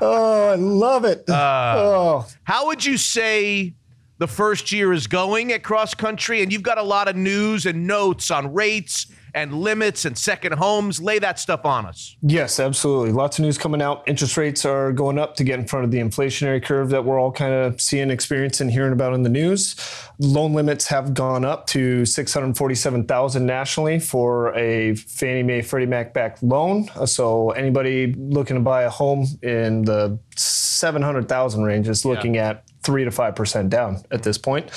Oh, 0.00 0.50
I 0.50 0.54
love 0.54 1.04
it. 1.04 1.28
Uh, 1.28 1.74
oh, 1.78 2.26
How 2.44 2.66
would 2.66 2.84
you 2.84 2.96
say 2.96 3.74
the 4.18 4.28
first 4.28 4.70
year 4.70 4.92
is 4.92 5.08
going 5.08 5.50
at 5.52 5.64
cross 5.64 5.92
country? 5.92 6.44
And 6.44 6.52
you've 6.52 6.62
got 6.62 6.78
a 6.78 6.82
lot 6.84 7.08
of 7.08 7.16
news 7.16 7.66
and 7.66 7.88
notes 7.88 8.30
on 8.30 8.54
rates 8.54 9.08
and 9.34 9.52
limits 9.54 10.04
and 10.04 10.16
second 10.16 10.52
homes. 10.54 11.00
Lay 11.00 11.18
that 11.18 11.38
stuff 11.38 11.64
on 11.64 11.86
us. 11.86 12.16
yes, 12.22 12.58
absolutely. 12.60 13.12
Lots 13.12 13.38
of 13.38 13.44
news 13.44 13.58
coming 13.58 13.82
out. 13.82 14.02
Interest 14.06 14.36
rates 14.36 14.64
are 14.64 14.92
going 14.92 15.18
up 15.18 15.36
to 15.36 15.44
get 15.44 15.58
in 15.58 15.66
front 15.66 15.84
of 15.84 15.90
the 15.90 15.98
inflationary 15.98 16.62
curve 16.62 16.90
that 16.90 17.04
we're 17.04 17.18
all 17.18 17.32
kind 17.32 17.52
of 17.54 17.80
seeing, 17.80 18.10
experiencing, 18.10 18.68
hearing 18.68 18.92
about 18.92 19.14
in 19.14 19.22
the 19.22 19.28
news. 19.28 19.76
Loan 20.18 20.52
limits 20.52 20.86
have 20.88 21.14
gone 21.14 21.44
up 21.44 21.66
to 21.68 22.04
647,000 22.04 23.46
nationally 23.46 23.98
for 23.98 24.54
a 24.56 24.94
Fannie 24.96 25.42
Mae 25.42 25.62
Freddie 25.62 25.86
Mac 25.86 26.12
backed 26.12 26.42
loan. 26.42 26.88
Uh, 26.94 27.06
So 27.06 27.50
anybody 27.50 28.12
looking 28.14 28.56
to 28.56 28.60
buy 28.62 28.82
a 28.82 28.90
home 28.90 29.26
in 29.42 29.82
the 29.82 30.18
700,000 30.36 31.62
range 31.62 31.88
is 31.88 32.04
looking 32.04 32.36
at 32.36 32.64
three 32.90 33.04
to 33.04 33.10
five 33.12 33.36
percent 33.36 33.70
down 33.70 34.02
at 34.10 34.24
this 34.24 34.36
point, 34.36 34.68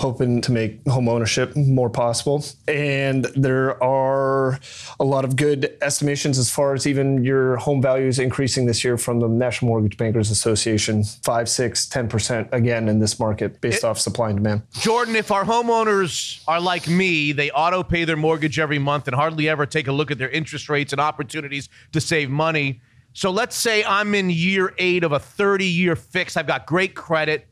hoping 0.00 0.40
to 0.40 0.50
make 0.50 0.84
home 0.88 1.08
ownership 1.08 1.54
more 1.54 1.88
possible. 1.88 2.44
And 2.66 3.26
there 3.36 3.80
are 3.80 4.58
a 4.98 5.04
lot 5.04 5.24
of 5.24 5.36
good 5.36 5.76
estimations 5.80 6.38
as 6.38 6.50
far 6.50 6.74
as 6.74 6.88
even 6.88 7.22
your 7.22 7.56
home 7.58 7.80
values 7.80 8.18
increasing 8.18 8.66
this 8.66 8.82
year 8.82 8.98
from 8.98 9.20
the 9.20 9.28
National 9.28 9.68
Mortgage 9.68 9.96
Bankers 9.96 10.28
Association, 10.28 11.04
five, 11.04 11.48
six, 11.48 11.86
10% 11.86 12.52
again 12.52 12.88
in 12.88 12.98
this 12.98 13.20
market 13.20 13.60
based 13.60 13.84
off 13.84 13.96
supply 13.96 14.30
and 14.30 14.38
demand. 14.38 14.62
Jordan, 14.72 15.14
if 15.14 15.30
our 15.30 15.44
homeowners 15.44 16.42
are 16.48 16.60
like 16.60 16.88
me, 16.88 17.30
they 17.30 17.52
auto 17.52 17.84
pay 17.84 18.04
their 18.04 18.16
mortgage 18.16 18.58
every 18.58 18.80
month 18.80 19.06
and 19.06 19.14
hardly 19.14 19.48
ever 19.48 19.66
take 19.66 19.86
a 19.86 19.92
look 19.92 20.10
at 20.10 20.18
their 20.18 20.30
interest 20.30 20.68
rates 20.68 20.92
and 20.92 21.00
opportunities 21.00 21.68
to 21.92 22.00
save 22.00 22.28
money. 22.28 22.80
So 23.14 23.30
let's 23.30 23.54
say 23.54 23.84
I'm 23.84 24.14
in 24.14 24.30
year 24.30 24.74
eight 24.78 25.04
of 25.04 25.12
a 25.12 25.18
30 25.18 25.66
year 25.66 25.96
fix. 25.96 26.36
I've 26.36 26.46
got 26.46 26.66
great 26.66 26.94
credit. 26.94 27.46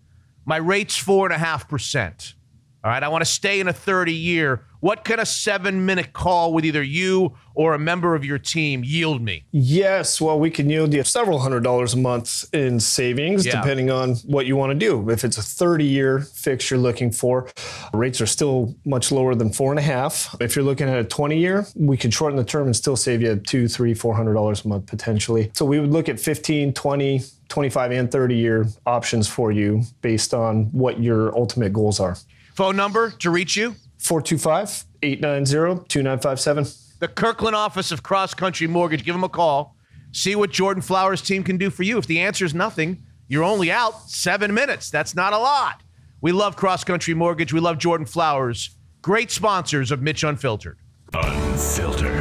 My 0.51 0.57
rate's 0.57 0.97
four 0.97 1.27
and 1.27 1.33
a 1.33 1.39
half 1.39 1.69
percent. 1.69 2.35
All 2.83 2.91
right. 2.91 3.05
I 3.05 3.07
want 3.07 3.23
to 3.23 3.31
stay 3.31 3.61
in 3.61 3.69
a 3.69 3.73
30 3.73 4.13
year. 4.13 4.65
What 4.81 5.05
can 5.05 5.21
a 5.21 5.25
seven 5.25 5.87
minute 5.87 6.13
call 6.13 6.53
with 6.53 6.65
either 6.65 6.83
you 6.83 7.37
or 7.61 7.75
a 7.75 7.79
member 7.79 8.15
of 8.15 8.25
your 8.25 8.39
team 8.39 8.83
yield 8.83 9.21
me? 9.21 9.45
Yes, 9.51 10.19
well, 10.19 10.41
we 10.41 10.49
can 10.51 10.71
yield 10.71 10.95
you 10.95 11.05
several 11.05 11.41
hundred 11.41 11.63
dollars 11.63 11.93
a 11.93 11.99
month 11.99 12.47
in 12.55 12.81
savings, 12.81 13.45
Yeah. 13.45 13.61
depending 13.61 13.91
on 13.91 14.15
what 14.25 14.47
you 14.47 14.57
want 14.57 14.71
to 14.73 14.79
do. 14.79 15.11
If 15.11 15.25
it's 15.25 15.37
a 15.37 15.43
30 15.43 15.85
year 15.85 16.21
fix 16.21 16.71
you're 16.71 16.81
looking 16.81 17.11
for, 17.13 17.51
rates 17.93 18.19
are 18.23 18.27
still 18.27 18.75
much 18.87 19.13
lower 19.13 19.35
than 19.35 19.53
four 19.53 19.73
and 19.73 19.79
a 19.79 19.83
half. 19.83 20.35
If 20.41 20.57
you're 20.57 20.65
looking 20.65 20.89
at 20.89 20.99
a 20.99 21.05
20 21.05 21.37
year, 21.37 21.67
we 21.77 21.99
could 21.99 22.15
shorten 22.15 22.39
the 22.39 22.45
term 22.45 22.65
and 22.65 22.75
still 22.75 22.97
save 22.97 23.21
you 23.21 23.37
two, 23.37 23.69
three, 23.69 23.93
four 23.93 24.15
hundred 24.15 24.33
dollars 24.33 24.65
a 24.65 24.69
month 24.69 24.87
potentially. 24.87 25.51
So 25.53 25.67
we 25.67 25.81
would 25.81 25.91
look 25.91 26.09
at 26.09 26.19
15, 26.19 26.73
20, 26.73 27.21
25, 27.51 27.91
and 27.93 28.11
30 28.11 28.37
year 28.37 28.67
options 28.87 29.29
for 29.29 29.53
you 29.53 29.83
based 30.01 30.33
on 30.33 30.65
what 30.73 30.99
your 30.99 31.37
ultimate 31.37 31.75
goals 31.75 32.01
are. 32.01 32.17
Phone 32.55 32.77
number 32.77 33.11
to 33.19 33.29
reach 33.31 33.55
you? 33.55 33.75
425 33.99 34.85
890 35.03 35.85
2957. 35.89 36.65
The 37.01 37.09
Kirkland 37.09 37.57
office 37.57 37.91
of 37.91 38.03
Cross 38.03 38.35
Country 38.35 38.67
Mortgage. 38.67 39.05
Give 39.05 39.15
them 39.15 39.25
a 39.25 39.29
call. 39.29 39.75
See 40.13 40.37
what 40.37 40.51
Jordan 40.51 40.83
Flowers' 40.83 41.23
team 41.23 41.43
can 41.43 41.57
do 41.57 41.71
for 41.71 41.83
you. 41.83 41.99
If 41.99 42.07
the 42.07 42.21
answer 42.21 42.45
is 42.45 42.55
nothing, 42.55 43.03
you're 43.27 43.45
only 43.45 43.71
out 43.71 44.09
seven 44.09 44.55
minutes. 44.55 44.91
That's 44.91 45.15
not 45.15 45.33
a 45.33 45.39
lot. 45.39 45.83
We 46.21 46.33
love 46.33 46.57
Cross 46.57 46.85
Country 46.85 47.15
Mortgage. 47.15 47.53
We 47.53 47.61
love 47.61 47.79
Jordan 47.79 48.07
Flowers. 48.07 48.77
Great 49.03 49.31
sponsors 49.31 49.91
of 49.91 50.03
Mitch 50.03 50.23
Unfiltered. 50.23 50.79
Unfiltered. 51.15 52.21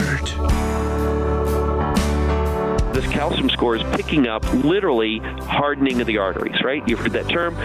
this 2.94 3.12
calcium 3.12 3.50
score 3.50 3.76
is 3.76 3.84
picking 3.96 4.28
up 4.28 4.52
literally 4.54 5.20
hardening 5.20 6.00
of 6.00 6.08
the 6.08 6.18
arteries, 6.18 6.62
right? 6.64 6.88
You've 6.88 7.00
heard 7.00 7.14
that 7.14 7.28
term. 7.28 7.56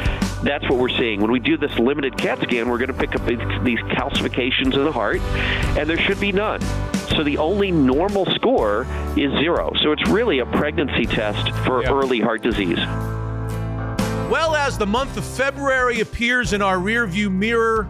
That's 0.42 0.68
what 0.68 0.78
we're 0.78 0.88
seeing. 0.90 1.20
When 1.20 1.30
we 1.30 1.38
do 1.38 1.56
this 1.56 1.78
limited 1.78 2.16
CAT 2.18 2.40
scan, 2.42 2.68
we're 2.68 2.78
going 2.78 2.88
to 2.88 2.94
pick 2.94 3.14
up 3.14 3.24
these, 3.24 3.38
these 3.62 3.78
calcifications 3.94 4.74
in 4.74 4.84
the 4.84 4.92
heart, 4.92 5.20
and 5.78 5.88
there 5.88 5.98
should 5.98 6.20
be 6.20 6.32
none. 6.32 6.60
So 7.10 7.22
the 7.22 7.38
only 7.38 7.70
normal 7.70 8.26
score 8.26 8.86
is 9.16 9.32
zero. 9.38 9.72
So 9.82 9.92
it's 9.92 10.08
really 10.08 10.40
a 10.40 10.46
pregnancy 10.46 11.06
test 11.06 11.50
for 11.64 11.82
early 11.84 12.20
heart 12.20 12.42
disease. 12.42 12.78
Well, 14.30 14.56
as 14.56 14.78
the 14.78 14.86
month 14.86 15.16
of 15.16 15.24
February 15.24 16.00
appears 16.00 16.52
in 16.52 16.62
our 16.62 16.78
rearview 16.78 17.30
mirror, 17.30 17.88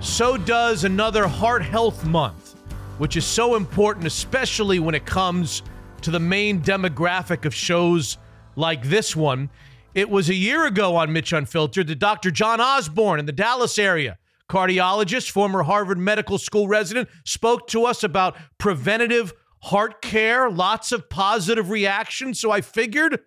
so 0.00 0.36
does 0.36 0.84
another 0.84 1.26
Heart 1.26 1.62
Health 1.62 2.04
Month, 2.04 2.54
which 2.98 3.16
is 3.16 3.26
so 3.26 3.56
important, 3.56 4.06
especially 4.06 4.78
when 4.78 4.94
it 4.94 5.04
comes 5.04 5.62
to 6.02 6.10
the 6.10 6.20
main 6.20 6.62
demographic 6.62 7.44
of 7.44 7.54
shows 7.54 8.18
like 8.54 8.84
this 8.84 9.16
one. 9.16 9.50
It 9.94 10.08
was 10.08 10.28
a 10.28 10.34
year 10.34 10.66
ago 10.66 10.94
on 10.96 11.12
Mitch 11.12 11.32
Unfiltered 11.32 11.88
that 11.88 11.98
Dr. 11.98 12.30
John 12.30 12.60
Osborne 12.60 13.18
in 13.18 13.26
the 13.26 13.32
Dallas 13.32 13.78
area, 13.78 14.18
cardiologist, 14.48 15.30
former 15.30 15.62
Harvard 15.62 15.98
Medical 15.98 16.38
School 16.38 16.68
resident, 16.68 17.08
spoke 17.24 17.68
to 17.68 17.84
us 17.84 18.02
about 18.02 18.36
preventative 18.58 19.32
heart 19.62 20.02
care, 20.02 20.50
lots 20.50 20.92
of 20.92 21.08
positive 21.08 21.70
reactions. 21.70 22.40
So 22.40 22.50
I 22.50 22.60
figured 22.60 23.20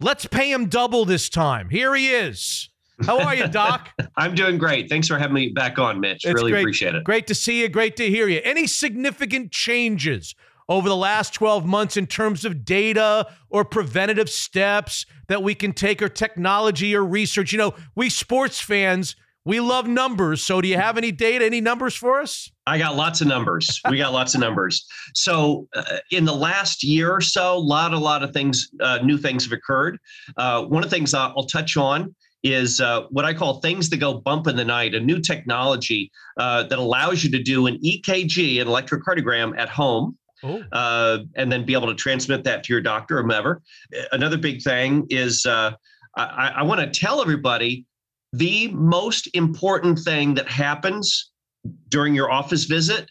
Let's 0.00 0.26
pay 0.26 0.52
him 0.52 0.66
double 0.66 1.04
this 1.04 1.28
time. 1.28 1.70
Here 1.70 1.92
he 1.94 2.08
is. 2.10 2.68
How 3.04 3.20
are 3.20 3.34
you, 3.34 3.48
Doc? 3.48 3.90
I'm 4.16 4.34
doing 4.34 4.56
great. 4.56 4.88
Thanks 4.88 5.08
for 5.08 5.18
having 5.18 5.34
me 5.34 5.48
back 5.48 5.78
on, 5.78 5.98
Mitch. 5.98 6.24
It's 6.24 6.34
really 6.34 6.52
great. 6.52 6.62
appreciate 6.62 6.94
it. 6.94 7.04
Great 7.04 7.26
to 7.26 7.34
see 7.34 7.62
you. 7.62 7.68
Great 7.68 7.96
to 7.96 8.08
hear 8.08 8.28
you. 8.28 8.40
Any 8.44 8.68
significant 8.68 9.50
changes 9.50 10.36
over 10.68 10.88
the 10.88 10.96
last 10.96 11.34
12 11.34 11.66
months 11.66 11.96
in 11.96 12.06
terms 12.06 12.44
of 12.44 12.64
data 12.64 13.26
or 13.50 13.64
preventative 13.64 14.30
steps 14.30 15.04
that 15.26 15.42
we 15.42 15.54
can 15.54 15.72
take 15.72 16.00
or 16.00 16.08
technology 16.08 16.94
or 16.94 17.04
research? 17.04 17.50
You 17.50 17.58
know, 17.58 17.74
we 17.96 18.08
sports 18.08 18.60
fans, 18.60 19.16
we 19.48 19.60
love 19.60 19.88
numbers. 19.88 20.42
So 20.44 20.60
do 20.60 20.68
you 20.68 20.76
have 20.76 20.98
any 20.98 21.10
data, 21.10 21.42
any 21.42 21.62
numbers 21.62 21.94
for 21.94 22.20
us? 22.20 22.52
I 22.66 22.76
got 22.76 22.96
lots 22.96 23.22
of 23.22 23.28
numbers. 23.28 23.80
We 23.88 23.96
got 23.96 24.12
lots 24.12 24.34
of 24.34 24.42
numbers. 24.42 24.86
So, 25.14 25.66
uh, 25.74 26.00
in 26.10 26.26
the 26.26 26.34
last 26.34 26.84
year 26.84 27.10
or 27.10 27.22
so, 27.22 27.54
a 27.54 27.58
lot, 27.58 27.94
a 27.94 27.98
lot 27.98 28.22
of 28.22 28.34
things, 28.34 28.68
uh, 28.82 28.98
new 28.98 29.16
things 29.16 29.44
have 29.44 29.52
occurred. 29.52 29.98
Uh, 30.36 30.64
one 30.64 30.84
of 30.84 30.90
the 30.90 30.94
things 30.94 31.14
I'll, 31.14 31.46
touch 31.46 31.78
on 31.78 32.14
is 32.42 32.78
uh, 32.82 33.04
what 33.08 33.24
I 33.24 33.32
call 33.32 33.60
things 33.60 33.88
that 33.88 33.96
go 33.96 34.20
bump 34.20 34.48
in 34.48 34.54
the 34.54 34.66
night, 34.66 34.94
a 34.94 35.00
new 35.00 35.18
technology 35.18 36.10
uh, 36.36 36.64
that 36.64 36.78
allows 36.78 37.24
you 37.24 37.30
to 37.30 37.42
do 37.42 37.68
an 37.68 37.78
EKG, 37.78 38.60
an 38.60 38.66
electrocardiogram 38.68 39.58
at 39.58 39.70
home. 39.70 40.18
Oh. 40.44 40.62
uh, 40.70 41.18
and 41.34 41.50
then 41.50 41.64
be 41.64 41.72
able 41.72 41.88
to 41.88 41.96
transmit 41.96 42.44
that 42.44 42.62
to 42.62 42.72
your 42.72 42.80
doctor 42.80 43.18
or 43.18 43.22
whomever. 43.22 43.60
Another 44.12 44.38
big 44.38 44.62
thing 44.62 45.04
is 45.10 45.44
uh, 45.46 45.72
I, 46.14 46.52
I 46.56 46.62
want 46.62 46.80
to 46.80 47.00
tell 47.00 47.20
everybody 47.20 47.86
the 48.32 48.68
most 48.68 49.28
important 49.34 49.98
thing 49.98 50.34
that 50.34 50.48
happens 50.48 51.30
during 51.88 52.14
your 52.14 52.30
office 52.30 52.64
visit, 52.64 53.10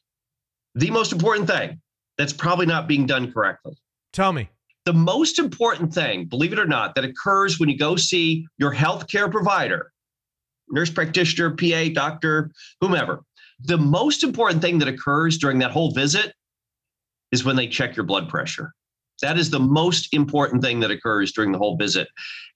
the 0.75 0.91
most 0.91 1.11
important 1.11 1.47
thing 1.47 1.81
that's 2.17 2.33
probably 2.33 2.65
not 2.65 2.87
being 2.87 3.05
done 3.05 3.31
correctly. 3.31 3.77
Tell 4.13 4.33
me. 4.33 4.49
The 4.85 4.93
most 4.93 5.37
important 5.37 5.93
thing, 5.93 6.25
believe 6.25 6.53
it 6.53 6.59
or 6.59 6.65
not, 6.65 6.95
that 6.95 7.03
occurs 7.03 7.59
when 7.59 7.69
you 7.69 7.77
go 7.77 7.95
see 7.95 8.47
your 8.57 8.73
healthcare 8.73 9.29
provider, 9.29 9.91
nurse 10.69 10.89
practitioner, 10.89 11.55
PA, 11.55 11.89
doctor, 11.93 12.51
whomever, 12.79 13.21
the 13.59 13.77
most 13.77 14.23
important 14.23 14.61
thing 14.61 14.77
that 14.79 14.87
occurs 14.87 15.37
during 15.37 15.59
that 15.59 15.71
whole 15.71 15.91
visit 15.91 16.33
is 17.31 17.43
when 17.43 17.55
they 17.55 17.67
check 17.67 17.95
your 17.95 18.05
blood 18.05 18.29
pressure. 18.29 18.71
That 19.21 19.37
is 19.37 19.49
the 19.49 19.59
most 19.59 20.13
important 20.13 20.63
thing 20.63 20.79
that 20.81 20.91
occurs 20.91 21.31
during 21.31 21.51
the 21.51 21.57
whole 21.57 21.75
visit. 21.75 22.07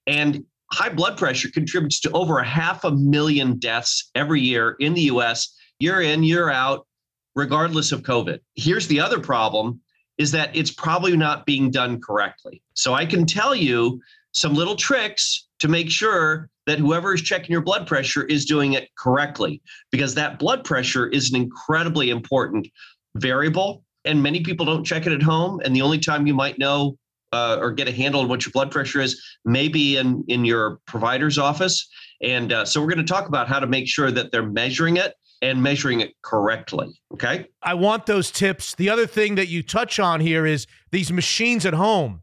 And 0.06 0.44
high 0.72 0.88
blood 0.88 1.18
pressure 1.18 1.50
contributes 1.50 2.00
to 2.00 2.10
over 2.12 2.38
a 2.38 2.46
half 2.46 2.84
a 2.84 2.90
million 2.90 3.58
deaths 3.58 4.10
every 4.14 4.40
year 4.40 4.76
in 4.80 4.94
the 4.94 5.02
US, 5.02 5.54
year 5.78 6.00
in, 6.00 6.22
year 6.22 6.50
out, 6.50 6.86
regardless 7.34 7.92
of 7.92 8.02
COVID. 8.02 8.40
Here's 8.54 8.86
the 8.88 9.00
other 9.00 9.20
problem 9.20 9.80
is 10.18 10.32
that 10.32 10.54
it's 10.54 10.70
probably 10.70 11.16
not 11.16 11.46
being 11.46 11.70
done 11.70 12.00
correctly. 12.00 12.62
So 12.74 12.94
I 12.94 13.06
can 13.06 13.26
tell 13.26 13.54
you 13.54 14.00
some 14.32 14.54
little 14.54 14.76
tricks 14.76 15.48
to 15.60 15.68
make 15.68 15.90
sure 15.90 16.48
that 16.66 16.78
whoever 16.78 17.14
is 17.14 17.22
checking 17.22 17.52
your 17.52 17.60
blood 17.60 17.86
pressure 17.86 18.24
is 18.24 18.44
doing 18.44 18.74
it 18.74 18.88
correctly 18.96 19.60
because 19.90 20.14
that 20.14 20.38
blood 20.38 20.64
pressure 20.64 21.08
is 21.08 21.30
an 21.30 21.36
incredibly 21.36 22.10
important 22.10 22.68
variable 23.16 23.84
and 24.04 24.22
many 24.22 24.40
people 24.40 24.66
don't 24.66 24.84
check 24.84 25.06
it 25.06 25.12
at 25.12 25.22
home 25.22 25.60
and 25.64 25.74
the 25.74 25.82
only 25.82 25.98
time 25.98 26.26
you 26.26 26.34
might 26.34 26.58
know 26.58 26.96
uh, 27.32 27.58
or 27.60 27.72
get 27.72 27.88
a 27.88 27.92
handle 27.92 28.20
on 28.20 28.28
what 28.28 28.44
your 28.44 28.52
blood 28.52 28.70
pressure 28.70 29.00
is 29.00 29.22
maybe 29.44 29.96
in 29.96 30.24
in 30.28 30.44
your 30.44 30.80
provider's 30.86 31.38
office 31.38 31.88
and 32.22 32.52
uh, 32.52 32.64
so 32.64 32.80
we're 32.80 32.86
going 32.88 33.04
to 33.04 33.12
talk 33.12 33.26
about 33.28 33.48
how 33.48 33.58
to 33.58 33.66
make 33.66 33.88
sure 33.88 34.10
that 34.10 34.30
they're 34.32 34.46
measuring 34.50 34.96
it 34.96 35.14
and 35.40 35.62
measuring 35.62 36.00
it 36.00 36.12
correctly 36.22 36.88
okay 37.12 37.46
I 37.62 37.74
want 37.74 38.06
those 38.06 38.30
tips. 38.30 38.74
The 38.74 38.90
other 38.90 39.06
thing 39.06 39.36
that 39.36 39.48
you 39.48 39.62
touch 39.62 39.98
on 40.00 40.20
here 40.20 40.44
is 40.46 40.66
these 40.90 41.12
machines 41.12 41.64
at 41.64 41.74
home. 41.74 42.22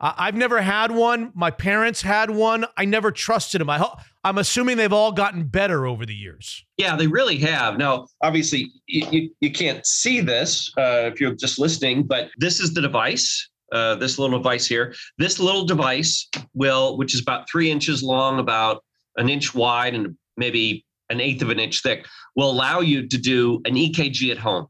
I- 0.00 0.14
I've 0.16 0.34
never 0.34 0.60
had 0.62 0.90
one. 0.90 1.30
My 1.34 1.50
parents 1.50 2.00
had 2.02 2.30
one. 2.30 2.64
I 2.76 2.84
never 2.86 3.10
trusted 3.10 3.60
them. 3.60 3.68
I 3.70 3.78
ho- 3.78 3.96
I'm 4.24 4.38
assuming 4.38 4.76
they've 4.78 4.92
all 4.92 5.12
gotten 5.12 5.44
better 5.44 5.86
over 5.86 6.06
the 6.06 6.14
years. 6.14 6.64
Yeah, 6.78 6.96
they 6.96 7.06
really 7.06 7.36
have. 7.38 7.76
Now, 7.78 8.06
obviously, 8.22 8.70
you, 8.86 9.06
you, 9.10 9.30
you 9.40 9.50
can't 9.52 9.84
see 9.86 10.20
this 10.20 10.70
uh, 10.78 11.10
if 11.12 11.20
you're 11.20 11.34
just 11.34 11.58
listening, 11.58 12.04
but 12.04 12.30
this 12.38 12.58
is 12.60 12.72
the 12.74 12.80
device. 12.80 13.48
Uh, 13.72 13.94
this 13.94 14.18
little 14.18 14.38
device 14.38 14.66
here. 14.66 14.94
This 15.16 15.40
little 15.40 15.64
device 15.64 16.28
will, 16.52 16.98
which 16.98 17.14
is 17.14 17.22
about 17.22 17.48
three 17.48 17.70
inches 17.70 18.02
long, 18.02 18.38
about 18.38 18.84
an 19.16 19.30
inch 19.30 19.54
wide, 19.54 19.94
and 19.94 20.14
maybe 20.36 20.84
an 21.08 21.22
eighth 21.22 21.40
of 21.40 21.48
an 21.48 21.58
inch 21.58 21.80
thick, 21.80 22.06
will 22.36 22.50
allow 22.50 22.80
you 22.80 23.08
to 23.08 23.16
do 23.16 23.62
an 23.64 23.74
EKG 23.74 24.30
at 24.30 24.36
home. 24.36 24.66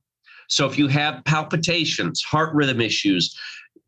So 0.49 0.67
if 0.67 0.79
you 0.79 0.87
have 0.87 1.25
palpitations, 1.25 2.23
heart 2.23 2.55
rhythm 2.55 2.81
issues, 2.81 3.37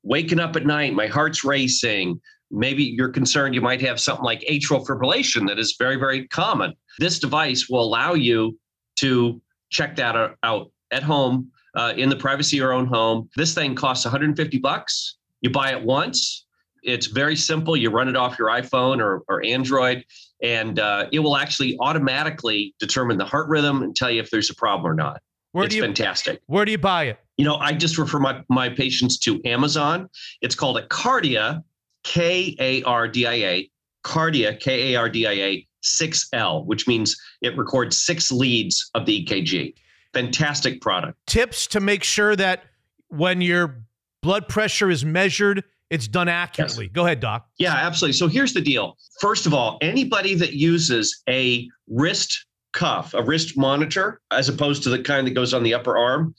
waking 0.02 0.40
up 0.40 0.56
at 0.56 0.66
night, 0.66 0.94
my 0.94 1.06
heart's 1.06 1.44
racing, 1.44 2.20
maybe 2.50 2.82
you're 2.82 3.08
concerned 3.08 3.54
you 3.54 3.60
might 3.60 3.82
have 3.82 4.00
something 4.00 4.24
like 4.24 4.40
atrial 4.50 4.84
fibrillation 4.84 5.46
that 5.46 5.60
is 5.60 5.76
very, 5.78 5.96
very 5.96 6.26
common. 6.26 6.72
This 6.98 7.20
device 7.20 7.68
will 7.68 7.84
allow 7.84 8.14
you 8.14 8.58
to 8.96 9.40
check 9.70 9.94
that 9.96 10.36
out 10.42 10.72
at 10.90 11.04
home 11.04 11.52
uh, 11.76 11.94
in 11.96 12.08
the 12.08 12.16
privacy 12.16 12.56
of 12.56 12.62
your 12.62 12.72
own 12.72 12.86
home. 12.86 13.28
This 13.36 13.54
thing 13.54 13.74
costs 13.74 14.04
150 14.04 14.58
bucks. 14.58 15.16
You 15.40 15.50
buy 15.50 15.72
it 15.72 15.82
once. 15.82 16.46
It's 16.82 17.06
very 17.06 17.36
simple. 17.36 17.76
You 17.76 17.90
run 17.90 18.08
it 18.08 18.16
off 18.16 18.38
your 18.38 18.48
iPhone 18.48 19.00
or, 19.00 19.22
or 19.28 19.44
Android, 19.44 20.04
and 20.42 20.78
uh, 20.78 21.06
it 21.12 21.20
will 21.20 21.36
actually 21.36 21.76
automatically 21.80 22.74
determine 22.78 23.16
the 23.16 23.24
heart 23.24 23.48
rhythm 23.48 23.82
and 23.82 23.96
tell 23.96 24.10
you 24.10 24.20
if 24.20 24.30
there's 24.30 24.50
a 24.50 24.54
problem 24.54 24.90
or 24.90 24.94
not. 24.94 25.22
Where 25.52 25.64
it's 25.64 25.74
you 25.74 25.82
fantastic. 25.82 26.40
Where 26.46 26.64
do 26.64 26.72
you 26.72 26.78
buy 26.78 27.04
it? 27.04 27.18
You 27.36 27.44
know, 27.44 27.56
I 27.56 27.72
just 27.72 27.96
refer 27.96 28.18
my, 28.18 28.42
my 28.48 28.68
patients 28.68 29.18
to 29.20 29.40
Amazon. 29.44 30.08
It's 30.42 30.54
called 30.54 30.78
a 30.78 30.86
Kardia, 30.88 31.62
K 32.02 32.54
A 32.58 32.82
R 32.82 33.08
D 33.08 33.26
I 33.26 33.34
A, 33.34 33.70
Kardia, 34.04 34.58
K 34.58 34.92
A 34.92 34.98
R 34.98 35.08
D 35.08 35.26
I 35.26 35.32
A 35.32 35.66
6L, 35.84 36.66
which 36.66 36.86
means 36.86 37.16
it 37.40 37.56
records 37.56 37.96
six 37.96 38.30
leads 38.30 38.90
of 38.94 39.06
the 39.06 39.24
EKG. 39.24 39.74
Fantastic 40.14 40.80
product. 40.80 41.18
Tips 41.26 41.66
to 41.68 41.80
make 41.80 42.04
sure 42.04 42.36
that 42.36 42.64
when 43.08 43.40
your 43.40 43.84
blood 44.22 44.48
pressure 44.48 44.90
is 44.90 45.04
measured, 45.04 45.62
it's 45.90 46.08
done 46.08 46.28
accurately. 46.28 46.88
Go 46.88 47.04
ahead, 47.04 47.20
doc. 47.20 47.46
Yeah, 47.58 47.74
absolutely. 47.74 48.14
So 48.14 48.26
here's 48.28 48.54
the 48.54 48.60
deal. 48.60 48.96
First 49.20 49.44
of 49.46 49.52
all, 49.52 49.78
anybody 49.82 50.34
that 50.36 50.54
uses 50.54 51.22
a 51.28 51.68
wrist 51.88 52.46
cuff, 52.72 53.12
a 53.14 53.22
wrist 53.22 53.56
monitor, 53.58 54.20
as 54.30 54.48
opposed 54.48 54.82
to 54.84 54.90
the 54.90 54.98
kind 55.00 55.26
that 55.26 55.34
goes 55.34 55.52
on 55.52 55.62
the 55.62 55.74
upper 55.74 55.96
arm, 55.98 56.34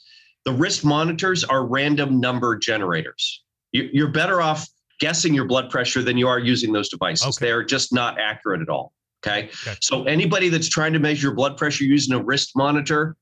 the 0.45 0.51
wrist 0.51 0.83
monitors 0.83 1.43
are 1.43 1.65
random 1.65 2.19
number 2.19 2.57
generators. 2.57 3.43
You- 3.71 3.89
You're 3.93 4.11
better 4.11 4.41
off 4.41 4.67
guessing 4.99 5.33
your 5.33 5.45
blood 5.45 5.69
pressure 5.69 6.01
than 6.01 6.17
you 6.17 6.27
are 6.27 6.39
using 6.39 6.71
those 6.71 6.89
devices. 6.89 7.27
Okay. 7.37 7.45
They're 7.47 7.63
just 7.63 7.93
not 7.93 8.19
accurate 8.19 8.61
at 8.61 8.69
all. 8.69 8.93
Okay? 9.25 9.49
Okay. 9.67 9.75
So 9.81 10.03
anybody 10.03 10.49
that's 10.49 10.69
trying 10.69 10.93
to 10.93 10.99
measure 10.99 11.27
your 11.27 11.35
blood 11.35 11.57
pressure 11.57 11.83
using 11.83 12.13
a 12.15 12.23
wrist 12.23 12.51
monitor, 12.55 13.15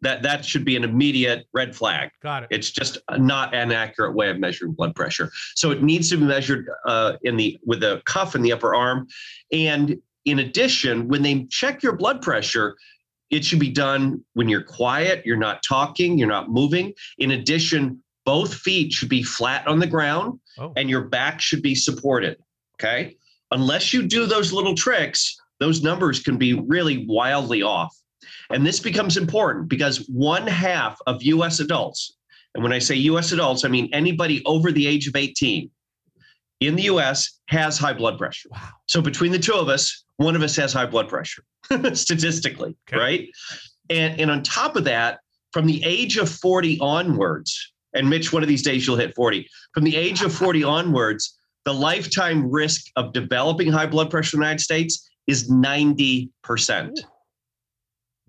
that 0.00 0.22
that 0.22 0.44
should 0.44 0.64
be 0.64 0.76
an 0.76 0.84
immediate 0.84 1.46
red 1.52 1.74
flag. 1.74 2.10
Got 2.22 2.44
it. 2.44 2.48
It's 2.52 2.70
just 2.70 2.98
not 3.16 3.54
an 3.54 3.72
accurate 3.72 4.14
way 4.14 4.30
of 4.30 4.38
measuring 4.38 4.72
blood 4.72 4.94
pressure. 4.94 5.30
So 5.54 5.70
it 5.70 5.82
needs 5.82 6.08
to 6.10 6.16
be 6.16 6.24
measured 6.24 6.68
uh, 6.86 7.14
in 7.22 7.36
the 7.36 7.58
with 7.66 7.80
the 7.80 8.00
cuff 8.04 8.34
in 8.34 8.42
the 8.42 8.52
upper 8.52 8.74
arm, 8.74 9.08
and 9.52 9.96
in 10.24 10.40
addition, 10.40 11.08
when 11.08 11.22
they 11.22 11.44
check 11.44 11.82
your 11.82 11.96
blood 11.96 12.20
pressure, 12.22 12.76
it 13.30 13.44
should 13.44 13.60
be 13.60 13.70
done 13.70 14.22
when 14.34 14.48
you're 14.48 14.62
quiet, 14.62 15.24
you're 15.24 15.36
not 15.36 15.62
talking, 15.66 16.18
you're 16.18 16.28
not 16.28 16.50
moving. 16.50 16.92
In 17.18 17.30
addition, 17.32 18.02
both 18.26 18.52
feet 18.54 18.92
should 18.92 19.08
be 19.08 19.22
flat 19.22 19.66
on 19.66 19.78
the 19.78 19.86
ground, 19.86 20.38
Oh. 20.58 20.72
and 20.76 20.90
your 20.90 21.02
back 21.02 21.40
should 21.40 21.62
be 21.62 21.74
supported. 21.74 22.36
Okay, 22.74 23.16
unless 23.50 23.92
you 23.92 24.02
do 24.06 24.26
those 24.26 24.52
little 24.52 24.74
tricks, 24.74 25.36
those 25.60 25.82
numbers 25.82 26.20
can 26.20 26.36
be 26.36 26.54
really 26.54 27.06
wildly 27.06 27.62
off. 27.62 27.96
And 28.50 28.66
this 28.66 28.80
becomes 28.80 29.16
important 29.16 29.68
because 29.68 30.06
one 30.08 30.46
half 30.46 30.98
of 31.06 31.22
US 31.22 31.60
adults, 31.60 32.16
and 32.54 32.62
when 32.62 32.72
I 32.72 32.78
say 32.78 32.94
US 32.94 33.32
adults, 33.32 33.64
I 33.64 33.68
mean 33.68 33.88
anybody 33.92 34.42
over 34.44 34.72
the 34.72 34.86
age 34.86 35.06
of 35.06 35.16
18 35.16 35.70
in 36.60 36.76
the 36.76 36.84
US 36.84 37.40
has 37.46 37.78
high 37.78 37.92
blood 37.92 38.18
pressure. 38.18 38.48
Wow. 38.50 38.68
So 38.86 39.00
between 39.00 39.32
the 39.32 39.38
two 39.38 39.54
of 39.54 39.68
us, 39.68 40.04
one 40.16 40.34
of 40.34 40.42
us 40.42 40.56
has 40.56 40.72
high 40.72 40.86
blood 40.86 41.08
pressure 41.08 41.44
statistically, 41.94 42.76
Okay. 42.88 42.98
right? 42.98 43.28
And, 43.90 44.20
and 44.20 44.30
on 44.30 44.42
top 44.42 44.76
of 44.76 44.84
that, 44.84 45.20
from 45.52 45.66
the 45.66 45.82
age 45.84 46.16
of 46.18 46.28
40 46.28 46.78
onwards, 46.80 47.72
and 47.94 48.08
Mitch, 48.10 48.32
one 48.32 48.42
of 48.42 48.48
these 48.48 48.62
days 48.62 48.86
you'll 48.86 48.96
hit 48.96 49.14
40, 49.14 49.48
from 49.72 49.84
the 49.84 49.96
age 49.96 50.22
of 50.22 50.32
40 50.34 50.64
onwards, 50.78 51.38
the 51.64 51.72
lifetime 51.72 52.50
risk 52.50 52.86
of 52.96 53.12
developing 53.12 53.70
high 53.70 53.86
blood 53.86 54.10
pressure 54.10 54.36
in 54.36 54.40
the 54.40 54.46
United 54.46 54.62
States 54.62 55.08
is 55.26 55.50
90%. 55.50 56.28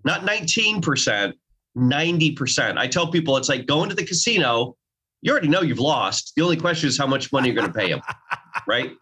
Not 0.04 0.22
19%, 0.22 1.32
90%. 1.76 2.78
I 2.78 2.86
tell 2.86 3.10
people 3.10 3.36
it's 3.36 3.48
like 3.48 3.66
going 3.66 3.88
to 3.88 3.94
the 3.94 4.04
casino, 4.04 4.76
you 5.22 5.32
already 5.32 5.48
know 5.48 5.60
you've 5.60 5.78
lost. 5.78 6.32
The 6.36 6.42
only 6.42 6.56
question 6.56 6.88
is 6.88 6.98
how 6.98 7.06
much 7.06 7.32
money 7.32 7.48
you're 7.48 7.56
going 7.56 7.72
to 7.72 7.78
pay 7.78 7.90
them, 7.90 8.00
right? 8.66 8.92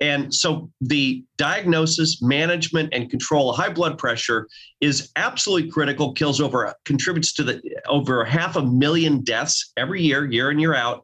And 0.00 0.32
so 0.32 0.70
the 0.80 1.24
diagnosis, 1.38 2.22
management, 2.22 2.90
and 2.92 3.10
control 3.10 3.50
of 3.50 3.56
high 3.56 3.72
blood 3.72 3.98
pressure 3.98 4.46
is 4.80 5.10
absolutely 5.16 5.70
critical. 5.70 6.12
Kills 6.12 6.40
over, 6.40 6.72
contributes 6.84 7.32
to 7.34 7.42
the 7.42 7.60
over 7.88 8.24
half 8.24 8.56
a 8.56 8.62
million 8.62 9.24
deaths 9.24 9.72
every 9.76 10.02
year, 10.02 10.30
year 10.30 10.50
in 10.50 10.58
year 10.58 10.74
out. 10.74 11.02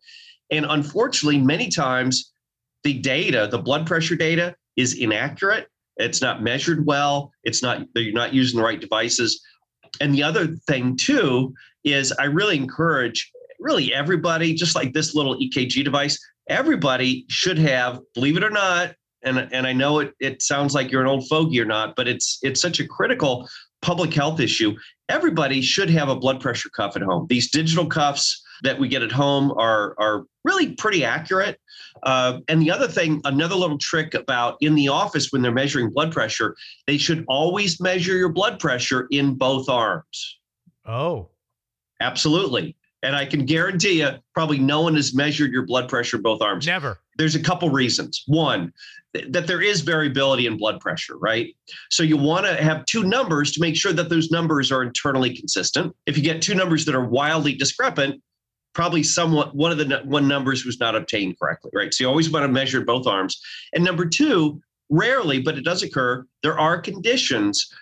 And 0.50 0.64
unfortunately, 0.68 1.38
many 1.40 1.68
times 1.68 2.32
the 2.84 2.98
data, 3.00 3.48
the 3.50 3.58
blood 3.58 3.86
pressure 3.86 4.14
data, 4.14 4.54
is 4.76 4.94
inaccurate. 4.94 5.66
It's 5.96 6.20
not 6.20 6.42
measured 6.42 6.86
well. 6.86 7.32
It's 7.44 7.62
not 7.62 7.86
you're 7.94 8.12
not 8.12 8.34
using 8.34 8.58
the 8.58 8.64
right 8.64 8.80
devices. 8.80 9.40
And 10.00 10.14
the 10.14 10.22
other 10.22 10.48
thing 10.66 10.96
too 10.96 11.54
is 11.84 12.12
I 12.12 12.24
really 12.24 12.56
encourage 12.56 13.30
really 13.60 13.94
everybody, 13.94 14.54
just 14.54 14.74
like 14.74 14.92
this 14.92 15.14
little 15.14 15.36
EKG 15.38 15.84
device, 15.84 16.18
everybody 16.48 17.24
should 17.28 17.58
have, 17.58 18.00
believe 18.14 18.36
it 18.36 18.44
or 18.44 18.50
not, 18.50 18.94
and, 19.24 19.38
and 19.52 19.66
I 19.66 19.72
know 19.72 20.00
it, 20.00 20.14
it 20.20 20.42
sounds 20.42 20.74
like 20.74 20.92
you're 20.92 21.00
an 21.00 21.08
old 21.08 21.26
fogey 21.28 21.60
or 21.60 21.64
not, 21.64 21.96
but 21.96 22.06
it's 22.06 22.38
it's 22.42 22.60
such 22.60 22.78
a 22.78 22.86
critical 22.86 23.48
public 23.82 24.12
health 24.12 24.38
issue. 24.38 24.74
Everybody 25.08 25.62
should 25.62 25.90
have 25.90 26.08
a 26.08 26.16
blood 26.16 26.40
pressure 26.40 26.68
cuff 26.70 26.96
at 26.96 27.02
home. 27.02 27.26
These 27.28 27.50
digital 27.50 27.86
cuffs 27.86 28.42
that 28.62 28.78
we 28.78 28.88
get 28.88 29.02
at 29.02 29.12
home 29.12 29.52
are 29.52 29.94
are 29.98 30.24
really 30.44 30.74
pretty 30.74 31.04
accurate. 31.04 31.58
Uh, 32.02 32.40
and 32.48 32.60
the 32.60 32.70
other 32.70 32.88
thing, 32.88 33.20
another 33.24 33.54
little 33.54 33.78
trick 33.78 34.14
about 34.14 34.56
in 34.60 34.74
the 34.74 34.88
office 34.88 35.32
when 35.32 35.40
they're 35.40 35.52
measuring 35.52 35.90
blood 35.90 36.12
pressure, 36.12 36.54
they 36.86 36.98
should 36.98 37.24
always 37.28 37.80
measure 37.80 38.16
your 38.16 38.28
blood 38.28 38.58
pressure 38.58 39.06
in 39.10 39.34
both 39.34 39.68
arms. 39.68 40.38
Oh. 40.86 41.28
Absolutely. 42.00 42.76
And 43.02 43.14
I 43.14 43.26
can 43.26 43.44
guarantee 43.44 44.00
you, 44.00 44.10
probably 44.32 44.58
no 44.58 44.80
one 44.80 44.94
has 44.96 45.14
measured 45.14 45.52
your 45.52 45.66
blood 45.66 45.88
pressure 45.88 46.16
in 46.16 46.22
both 46.22 46.40
arms. 46.42 46.66
Never. 46.66 46.98
There's 47.16 47.34
a 47.34 47.42
couple 47.42 47.70
reasons. 47.70 48.22
One, 48.26 48.72
th- 49.14 49.30
that 49.30 49.46
there 49.46 49.62
is 49.62 49.82
variability 49.82 50.46
in 50.46 50.56
blood 50.56 50.80
pressure, 50.80 51.16
right? 51.18 51.54
So 51.90 52.02
you 52.02 52.16
want 52.16 52.46
to 52.46 52.54
have 52.54 52.84
two 52.86 53.04
numbers 53.04 53.52
to 53.52 53.60
make 53.60 53.76
sure 53.76 53.92
that 53.92 54.08
those 54.08 54.30
numbers 54.30 54.72
are 54.72 54.82
internally 54.82 55.36
consistent. 55.36 55.94
If 56.06 56.16
you 56.16 56.22
get 56.22 56.42
two 56.42 56.54
numbers 56.54 56.84
that 56.86 56.94
are 56.94 57.04
wildly 57.04 57.54
discrepant, 57.54 58.22
probably 58.74 59.02
somewhat 59.02 59.54
one 59.54 59.70
of 59.70 59.78
the 59.78 60.02
one 60.04 60.28
numbers 60.28 60.64
was 60.64 60.80
not 60.80 60.94
obtained 60.94 61.38
correctly, 61.38 61.70
right? 61.74 61.94
So 61.94 62.04
you 62.04 62.08
always 62.08 62.30
want 62.30 62.44
to 62.44 62.48
measure 62.48 62.80
both 62.82 63.06
arms. 63.06 63.40
And 63.72 63.84
number 63.84 64.04
two, 64.04 64.60
rarely, 64.90 65.40
but 65.40 65.56
it 65.56 65.64
does 65.64 65.82
occur, 65.82 66.26
there 66.42 66.58
are 66.58 66.80
conditions, 66.80 67.72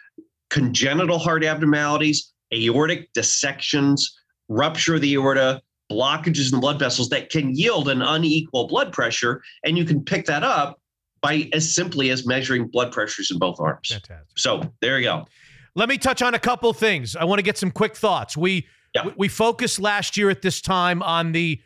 congenital 0.50 1.18
heart 1.18 1.44
abnormalities, 1.44 2.32
aortic 2.54 3.12
dissections, 3.14 4.16
rupture 4.48 4.96
of 4.96 5.00
the 5.00 5.14
aorta, 5.14 5.62
blockages 5.90 6.46
in 6.46 6.52
the 6.52 6.60
blood 6.60 6.78
vessels 6.78 7.08
that 7.08 7.30
can 7.30 7.54
yield 7.54 7.88
an 7.88 8.02
unequal 8.02 8.66
blood 8.68 8.92
pressure. 8.92 9.42
And 9.64 9.76
you 9.76 9.84
can 9.84 10.04
pick 10.04 10.26
that 10.26 10.42
up 10.42 10.78
by 11.20 11.48
as 11.52 11.74
simply 11.74 12.10
as 12.10 12.26
measuring 12.26 12.66
blood 12.66 12.92
pressures 12.92 13.30
in 13.30 13.38
both 13.38 13.60
arms. 13.60 13.88
Fantastic. 13.88 14.26
So 14.36 14.62
there 14.80 14.98
you 14.98 15.04
go. 15.04 15.26
Let 15.74 15.88
me 15.88 15.96
touch 15.96 16.20
on 16.20 16.34
a 16.34 16.38
couple 16.38 16.72
things. 16.72 17.16
I 17.16 17.24
want 17.24 17.38
to 17.38 17.42
get 17.42 17.56
some 17.56 17.70
quick 17.70 17.96
thoughts. 17.96 18.36
We 18.36 18.66
Yeah. 18.94 19.06
We, 19.06 19.12
we 19.16 19.28
focused 19.28 19.80
last 19.80 20.16
year 20.16 20.30
at 20.30 20.42
this 20.42 20.60
time 20.60 21.02
on 21.02 21.32
the 21.32 21.60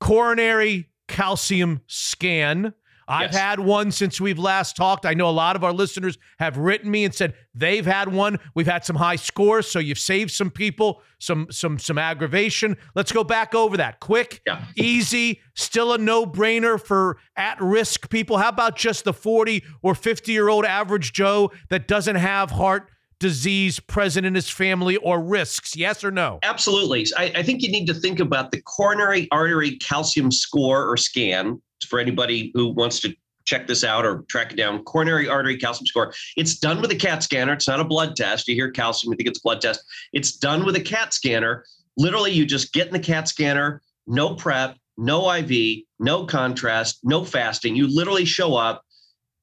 coronary 0.00 0.88
calcium 1.08 1.80
scan. 1.86 2.74
I've 3.08 3.32
Yes. 3.32 3.40
had 3.40 3.58
one 3.60 3.90
since 3.90 4.20
we've 4.20 4.38
last 4.38 4.76
talked. 4.76 5.04
I 5.04 5.14
know 5.14 5.28
a 5.28 5.32
lot 5.32 5.56
of 5.56 5.64
our 5.64 5.72
listeners 5.72 6.16
have 6.38 6.56
written 6.56 6.88
me 6.92 7.04
and 7.04 7.12
said 7.12 7.34
they've 7.52 7.84
had 7.84 8.06
one. 8.12 8.38
We've 8.54 8.68
had 8.68 8.84
some 8.84 8.94
high 8.94 9.16
scores, 9.16 9.68
so 9.68 9.80
you've 9.80 9.98
saved 9.98 10.30
some 10.30 10.48
people 10.48 11.02
some 11.18 11.48
some 11.50 11.76
some 11.80 11.98
aggravation. 11.98 12.76
Let's 12.94 13.10
go 13.10 13.24
back 13.24 13.52
over 13.52 13.76
that. 13.78 13.98
Quick, 13.98 14.42
Yeah. 14.46 14.64
easy, 14.76 15.40
still 15.56 15.92
a 15.92 15.98
no-brainer 15.98 16.80
for 16.80 17.18
at-risk 17.34 18.08
people. 18.10 18.38
How 18.38 18.48
about 18.50 18.76
just 18.76 19.02
the 19.04 19.12
40 19.12 19.64
or 19.82 19.94
50-year-old 19.94 20.64
average 20.64 21.12
Joe 21.12 21.50
that 21.68 21.88
doesn't 21.88 22.16
have 22.16 22.52
heart 22.52 22.90
disease 23.20 23.78
present 23.78 24.26
in 24.26 24.34
his 24.34 24.50
family 24.50 24.96
or 24.96 25.20
risks? 25.20 25.76
Yes 25.76 26.02
or 26.02 26.10
no? 26.10 26.40
Absolutely. 26.42 27.06
I, 27.16 27.32
I 27.36 27.42
think 27.44 27.62
you 27.62 27.70
need 27.70 27.86
to 27.86 27.94
think 27.94 28.18
about 28.18 28.50
the 28.50 28.60
coronary 28.62 29.28
artery 29.30 29.76
calcium 29.76 30.32
score 30.32 30.90
or 30.90 30.96
scan 30.96 31.62
for 31.86 32.00
anybody 32.00 32.50
who 32.54 32.68
wants 32.68 32.98
to 33.00 33.14
check 33.44 33.66
this 33.66 33.84
out 33.84 34.04
or 34.04 34.24
track 34.28 34.52
it 34.52 34.56
down. 34.56 34.82
Coronary 34.84 35.28
artery 35.28 35.56
calcium 35.56 35.86
score. 35.86 36.12
It's 36.36 36.58
done 36.58 36.80
with 36.80 36.90
a 36.90 36.96
CAT 36.96 37.22
scanner. 37.22 37.52
It's 37.52 37.68
not 37.68 37.80
a 37.80 37.84
blood 37.84 38.16
test. 38.16 38.48
You 38.48 38.54
hear 38.54 38.70
calcium, 38.70 39.12
you 39.12 39.16
think 39.16 39.28
it's 39.28 39.38
a 39.38 39.42
blood 39.42 39.60
test. 39.60 39.84
It's 40.12 40.36
done 40.36 40.64
with 40.64 40.76
a 40.76 40.80
CAT 40.80 41.14
scanner. 41.14 41.64
Literally, 41.96 42.32
you 42.32 42.46
just 42.46 42.72
get 42.72 42.86
in 42.86 42.92
the 42.92 43.00
CAT 43.00 43.28
scanner, 43.28 43.82
no 44.06 44.34
prep, 44.34 44.76
no 44.96 45.32
IV, 45.32 45.82
no 45.98 46.24
contrast, 46.26 47.00
no 47.02 47.24
fasting. 47.24 47.74
You 47.74 47.88
literally 47.88 48.24
show 48.24 48.54
up, 48.54 48.84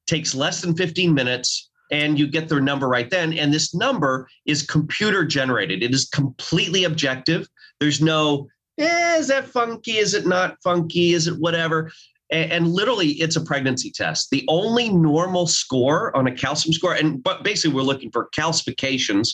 takes 0.05 0.33
less 0.33 0.61
than 0.61 0.75
15 0.75 1.13
minutes, 1.13 1.69
and 1.91 2.19
you 2.19 2.27
get 2.27 2.49
their 2.49 2.59
number 2.61 2.87
right 2.87 3.09
then. 3.09 3.33
And 3.33 3.53
this 3.53 3.73
number 3.73 4.27
is 4.45 4.61
computer 4.63 5.25
generated. 5.25 5.83
It 5.83 5.93
is 5.93 6.07
completely 6.09 6.83
objective. 6.83 7.47
There's 7.79 8.01
no, 8.01 8.47
eh, 8.77 9.17
is 9.17 9.27
that 9.27 9.47
funky? 9.47 9.97
Is 9.97 10.13
it 10.13 10.25
not 10.25 10.57
funky? 10.63 11.13
Is 11.13 11.27
it 11.27 11.39
whatever? 11.39 11.91
A- 12.31 12.51
And, 12.51 12.67
literally, 12.67 13.09
it's 13.21 13.35
a 13.37 13.41
pregnancy 13.41 13.91
test. 13.91 14.29
The 14.31 14.43
only 14.49 14.89
normal 14.89 15.47
score 15.47 16.15
on 16.15 16.27
a 16.27 16.31
calcium 16.35 16.73
score, 16.73 16.93
and 16.93 17.23
but 17.23 17.43
basically, 17.43 17.73
we're 17.75 17.83
looking 17.83 18.11
for 18.11 18.27
calcifications, 18.37 19.29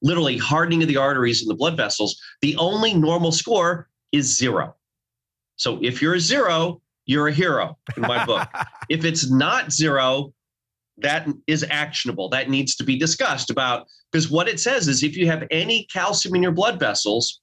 literally 0.00 0.38
hardening 0.38 0.82
of 0.82 0.88
the 0.88 0.96
arteries 0.96 1.42
and 1.42 1.50
the 1.50 1.54
blood 1.54 1.76
vessels. 1.76 2.18
The 2.40 2.56
only 2.56 2.94
normal 2.94 3.32
score 3.32 3.88
is 4.12 4.34
zero. 4.34 4.74
So 5.56 5.78
if 5.82 6.00
you're 6.00 6.14
a 6.14 6.20
zero, 6.20 6.80
you're 7.04 7.28
a 7.28 7.32
hero 7.32 7.76
in 7.96 8.02
my 8.02 8.24
book. 8.24 8.48
if 8.88 9.04
it's 9.04 9.30
not 9.30 9.72
zero, 9.72 10.32
that 11.00 11.28
is 11.46 11.64
actionable. 11.70 12.28
That 12.28 12.50
needs 12.50 12.74
to 12.76 12.84
be 12.84 12.98
discussed 12.98 13.50
about 13.50 13.86
because 14.10 14.30
what 14.30 14.48
it 14.48 14.60
says 14.60 14.88
is 14.88 15.02
if 15.02 15.16
you 15.16 15.26
have 15.26 15.46
any 15.50 15.86
calcium 15.92 16.34
in 16.34 16.42
your 16.42 16.52
blood 16.52 16.78
vessels, 16.80 17.40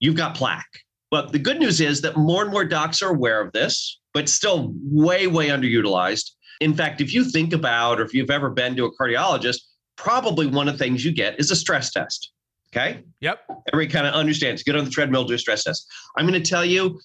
you've 0.00 0.16
got 0.16 0.34
plaque. 0.34 0.80
But 1.10 1.32
the 1.32 1.38
good 1.38 1.58
news 1.58 1.80
is 1.80 2.00
that 2.02 2.16
more 2.16 2.42
and 2.42 2.50
more 2.50 2.64
docs 2.64 3.00
are 3.02 3.10
aware 3.10 3.40
of 3.40 3.52
this, 3.52 3.98
but 4.12 4.28
still 4.28 4.72
way, 4.82 5.26
way 5.26 5.48
underutilized. 5.48 6.32
In 6.60 6.74
fact, 6.74 7.00
if 7.00 7.14
you 7.14 7.24
think 7.24 7.52
about 7.52 8.00
or 8.00 8.04
if 8.04 8.12
you've 8.12 8.30
ever 8.30 8.50
been 8.50 8.76
to 8.76 8.84
a 8.84 8.94
cardiologist, 8.96 9.60
probably 9.96 10.46
one 10.46 10.68
of 10.68 10.74
the 10.74 10.78
things 10.78 11.04
you 11.04 11.12
get 11.12 11.38
is 11.38 11.50
a 11.50 11.56
stress 11.56 11.92
test. 11.92 12.32
Okay. 12.70 13.02
Yep. 13.20 13.38
Everybody 13.72 13.92
kind 13.92 14.06
of 14.06 14.14
understands. 14.14 14.62
Get 14.62 14.76
on 14.76 14.84
the 14.84 14.90
treadmill, 14.90 15.24
do 15.24 15.34
a 15.34 15.38
stress 15.38 15.64
test. 15.64 15.86
I'm 16.16 16.26
going 16.26 16.40
to 16.40 16.48
tell 16.48 16.64
you 16.64 17.00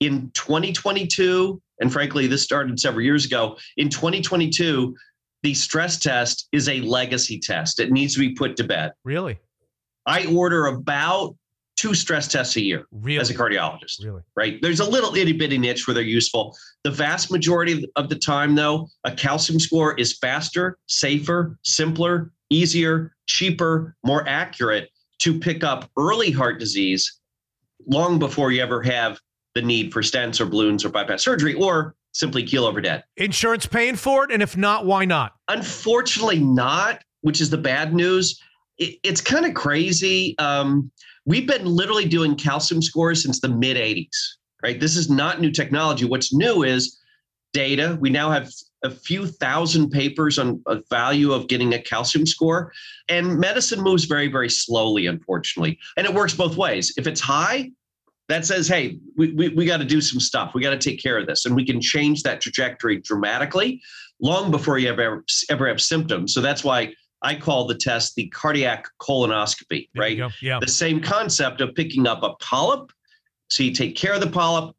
in 0.00 0.30
2022, 0.34 1.60
and 1.80 1.92
frankly, 1.92 2.26
this 2.28 2.42
started 2.42 2.78
several 2.78 3.04
years 3.04 3.24
ago. 3.24 3.56
In 3.76 3.88
2022, 3.88 4.94
the 5.42 5.54
stress 5.54 5.98
test 5.98 6.48
is 6.52 6.68
a 6.68 6.80
legacy 6.80 7.38
test. 7.38 7.80
It 7.80 7.92
needs 7.92 8.14
to 8.14 8.20
be 8.20 8.30
put 8.30 8.56
to 8.56 8.64
bed. 8.64 8.92
Really? 9.04 9.38
I 10.06 10.26
order 10.26 10.66
about 10.66 11.36
two 11.76 11.94
stress 11.94 12.26
tests 12.26 12.56
a 12.56 12.60
year 12.60 12.86
Really? 12.90 13.20
as 13.20 13.30
a 13.30 13.34
cardiologist, 13.34 14.04
Really? 14.04 14.22
right? 14.34 14.60
There's 14.60 14.80
a 14.80 14.88
little 14.88 15.14
itty 15.14 15.32
bitty 15.32 15.58
niche 15.58 15.86
where 15.86 15.94
they're 15.94 16.02
useful. 16.02 16.56
The 16.82 16.90
vast 16.90 17.30
majority 17.30 17.72
of- 17.72 17.84
of 17.94 18.08
the 18.08 18.16
time, 18.16 18.56
though, 18.56 18.88
a 19.04 19.12
calcium 19.12 19.60
score 19.60 19.94
is 19.96 20.18
faster, 20.18 20.76
safer, 20.86 21.56
simpler, 21.62 22.32
easier, 22.50 23.14
cheaper, 23.26 23.94
more 24.04 24.26
accurate 24.28 24.90
to 25.20 25.38
pick 25.38 25.62
up 25.62 25.88
early 25.96 26.32
heart 26.32 26.58
disease 26.58 27.20
long 27.86 28.18
before 28.18 28.50
you 28.50 28.60
ever 28.60 28.82
have 28.82 29.20
the 29.54 29.62
need 29.62 29.92
for 29.92 30.02
stents 30.02 30.40
or 30.40 30.46
balloons 30.46 30.84
or 30.84 30.88
bypass 30.88 31.22
surgery 31.22 31.54
or 31.54 31.94
simply 32.18 32.42
keel 32.42 32.64
over 32.64 32.80
dead. 32.80 33.04
Insurance 33.16 33.66
paying 33.66 33.96
for 33.96 34.24
it? 34.24 34.32
And 34.32 34.42
if 34.42 34.56
not, 34.56 34.84
why 34.84 35.04
not? 35.04 35.32
Unfortunately, 35.48 36.40
not, 36.40 37.02
which 37.20 37.40
is 37.40 37.48
the 37.48 37.58
bad 37.58 37.94
news. 37.94 38.40
It, 38.76 38.98
it's 39.02 39.20
kind 39.20 39.46
of 39.46 39.54
crazy. 39.54 40.36
Um, 40.38 40.90
we've 41.24 41.46
been 41.46 41.64
literally 41.64 42.06
doing 42.06 42.34
calcium 42.34 42.82
scores 42.82 43.22
since 43.22 43.40
the 43.40 43.48
mid 43.48 43.76
80s, 43.76 44.08
right? 44.62 44.78
This 44.78 44.96
is 44.96 45.08
not 45.08 45.40
new 45.40 45.52
technology. 45.52 46.04
What's 46.04 46.34
new 46.34 46.64
is 46.64 46.98
data. 47.52 47.96
We 48.00 48.10
now 48.10 48.30
have 48.30 48.50
a 48.84 48.90
few 48.90 49.26
thousand 49.26 49.90
papers 49.90 50.38
on 50.38 50.62
the 50.66 50.82
value 50.90 51.32
of 51.32 51.48
getting 51.48 51.72
a 51.74 51.80
calcium 51.80 52.26
score. 52.26 52.72
And 53.08 53.38
medicine 53.38 53.80
moves 53.80 54.04
very, 54.04 54.28
very 54.28 54.50
slowly, 54.50 55.06
unfortunately. 55.06 55.78
And 55.96 56.06
it 56.06 56.14
works 56.14 56.34
both 56.34 56.56
ways. 56.56 56.92
If 56.96 57.06
it's 57.06 57.20
high, 57.20 57.70
that 58.28 58.44
says, 58.44 58.68
hey, 58.68 58.98
we, 59.16 59.32
we, 59.32 59.48
we 59.50 59.64
got 59.64 59.78
to 59.78 59.84
do 59.84 60.00
some 60.00 60.20
stuff. 60.20 60.52
We 60.54 60.62
got 60.62 60.70
to 60.70 60.78
take 60.78 61.02
care 61.02 61.18
of 61.18 61.26
this. 61.26 61.46
And 61.46 61.56
we 61.56 61.64
can 61.64 61.80
change 61.80 62.22
that 62.22 62.40
trajectory 62.40 63.00
dramatically 63.00 63.80
long 64.20 64.50
before 64.50 64.78
you 64.78 64.88
ever, 64.88 65.24
ever 65.48 65.66
have 65.66 65.80
symptoms. 65.80 66.34
So 66.34 66.40
that's 66.40 66.62
why 66.62 66.92
I 67.22 67.34
call 67.34 67.66
the 67.66 67.74
test 67.74 68.14
the 68.14 68.28
cardiac 68.28 68.86
colonoscopy, 69.00 69.88
There 69.94 70.02
right? 70.02 70.32
Yeah. 70.42 70.58
The 70.60 70.68
same 70.68 71.00
concept 71.00 71.60
of 71.60 71.74
picking 71.74 72.06
up 72.06 72.22
a 72.22 72.34
polyp. 72.34 72.92
So 73.48 73.62
you 73.62 73.72
take 73.72 73.96
care 73.96 74.12
of 74.12 74.20
the 74.20 74.30
polyp, 74.30 74.74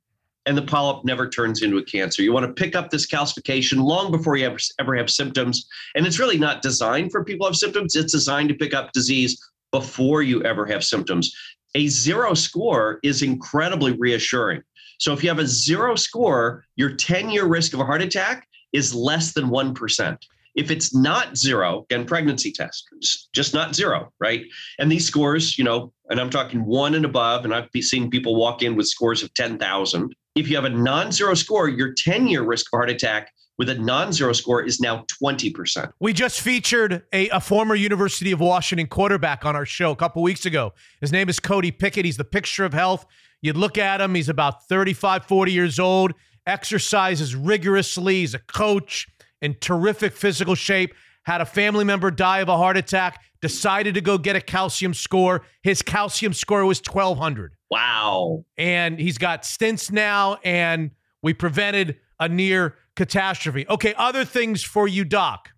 and 0.45 0.57
the 0.57 0.61
polyp 0.61 1.03
never 1.03 1.27
turns 1.27 1.61
into 1.61 1.77
a 1.77 1.83
cancer. 1.83 2.21
You 2.21 2.31
want 2.31 2.45
to 2.45 2.53
pick 2.53 2.75
up 2.75 2.89
this 2.89 3.07
calcification 3.07 3.83
long 3.83 4.11
before 4.11 4.37
you 4.37 4.45
ever, 4.45 4.57
ever 4.79 4.95
have 4.95 5.09
symptoms. 5.09 5.67
And 5.95 6.05
it's 6.07 6.19
really 6.19 6.37
not 6.37 6.61
designed 6.61 7.11
for 7.11 7.23
people 7.23 7.45
who 7.45 7.49
have 7.49 7.57
symptoms, 7.57 7.95
it's 7.95 8.13
designed 8.13 8.49
to 8.49 8.55
pick 8.55 8.73
up 8.73 8.91
disease 8.91 9.39
before 9.71 10.23
you 10.23 10.41
ever 10.43 10.65
have 10.65 10.83
symptoms. 10.83 11.31
A 11.75 11.87
zero 11.87 12.33
score 12.33 12.99
is 13.03 13.21
incredibly 13.21 13.93
reassuring. 13.93 14.61
So 14.99 15.13
if 15.13 15.23
you 15.23 15.29
have 15.29 15.39
a 15.39 15.47
zero 15.47 15.95
score, 15.95 16.65
your 16.75 16.95
10 16.95 17.29
year 17.29 17.45
risk 17.45 17.73
of 17.73 17.79
a 17.79 17.85
heart 17.85 18.01
attack 18.01 18.47
is 18.73 18.93
less 18.93 19.33
than 19.33 19.45
1%. 19.45 20.17
If 20.55 20.71
it's 20.71 20.93
not 20.93 21.37
zero, 21.37 21.85
again, 21.89 22.05
pregnancy 22.05 22.51
test, 22.51 22.87
just- 23.33 23.53
not 23.53 23.75
zero, 23.75 24.11
right? 24.19 24.43
And 24.77 24.91
these 24.91 25.05
scores, 25.05 25.57
you 25.57 25.63
know, 25.63 25.93
and 26.09 26.19
I'm 26.19 26.29
talking 26.29 26.65
one 26.65 26.95
and 26.95 27.05
above, 27.05 27.45
and 27.45 27.53
I've 27.53 27.69
seen 27.81 28.09
people 28.09 28.35
walk 28.35 28.61
in 28.61 28.75
with 28.75 28.87
scores 28.87 29.23
of 29.23 29.33
10,000. 29.35 30.13
If 30.35 30.49
you 30.49 30.55
have 30.55 30.65
a 30.65 30.69
non 30.69 31.11
zero 31.11 31.33
score, 31.33 31.69
your 31.69 31.93
10 31.93 32.27
year 32.27 32.41
risk 32.41 32.65
of 32.73 32.77
heart 32.77 32.89
attack 32.89 33.31
with 33.59 33.69
a 33.69 33.75
non 33.75 34.11
zero 34.11 34.33
score 34.33 34.63
is 34.63 34.79
now 34.79 35.05
20%. 35.21 35.91
We 35.99 36.13
just 36.13 36.39
featured 36.41 37.03
a, 37.13 37.29
a 37.29 37.41
former 37.41 37.75
University 37.75 38.31
of 38.31 38.39
Washington 38.39 38.87
quarterback 38.87 39.45
on 39.45 39.55
our 39.55 39.65
show 39.65 39.91
a 39.91 39.95
couple 39.95 40.23
weeks 40.23 40.45
ago. 40.47 40.73
His 41.01 41.11
name 41.11 41.29
is 41.29 41.39
Cody 41.39 41.69
Pickett. 41.69 42.05
He's 42.05 42.17
the 42.17 42.23
picture 42.23 42.63
of 42.65 42.73
health. 42.73 43.05
You'd 43.41 43.57
look 43.57 43.77
at 43.77 44.01
him, 44.01 44.15
he's 44.15 44.29
about 44.29 44.67
35, 44.67 45.25
40 45.25 45.51
years 45.51 45.79
old, 45.79 46.13
exercises 46.47 47.35
rigorously. 47.35 48.15
He's 48.21 48.33
a 48.33 48.39
coach 48.39 49.07
in 49.41 49.55
terrific 49.61 50.13
physical 50.13 50.55
shape. 50.55 50.93
Had 51.23 51.41
a 51.41 51.45
family 51.45 51.83
member 51.85 52.11
die 52.11 52.39
of 52.39 52.49
a 52.49 52.57
heart 52.57 52.75
attack, 52.77 53.21
decided 53.41 53.93
to 53.93 54.01
go 54.01 54.17
get 54.17 54.35
a 54.35 54.41
calcium 54.41 54.93
score. 54.93 55.43
His 55.63 55.81
calcium 55.81 56.33
score 56.33 56.65
was 56.65 56.79
1200 56.79 57.53
Wow. 57.69 58.45
and 58.57 58.99
he's 58.99 59.17
got 59.17 59.43
stents 59.43 59.91
now, 59.91 60.39
and 60.43 60.91
we 61.21 61.33
prevented 61.33 61.97
a 62.19 62.27
near 62.27 62.75
catastrophe. 62.99 63.65
Okay, 63.69 63.93
other 63.97 64.25
things 64.25 64.61
for 64.61 64.85
you, 64.85 65.05
Doc. 65.05 65.51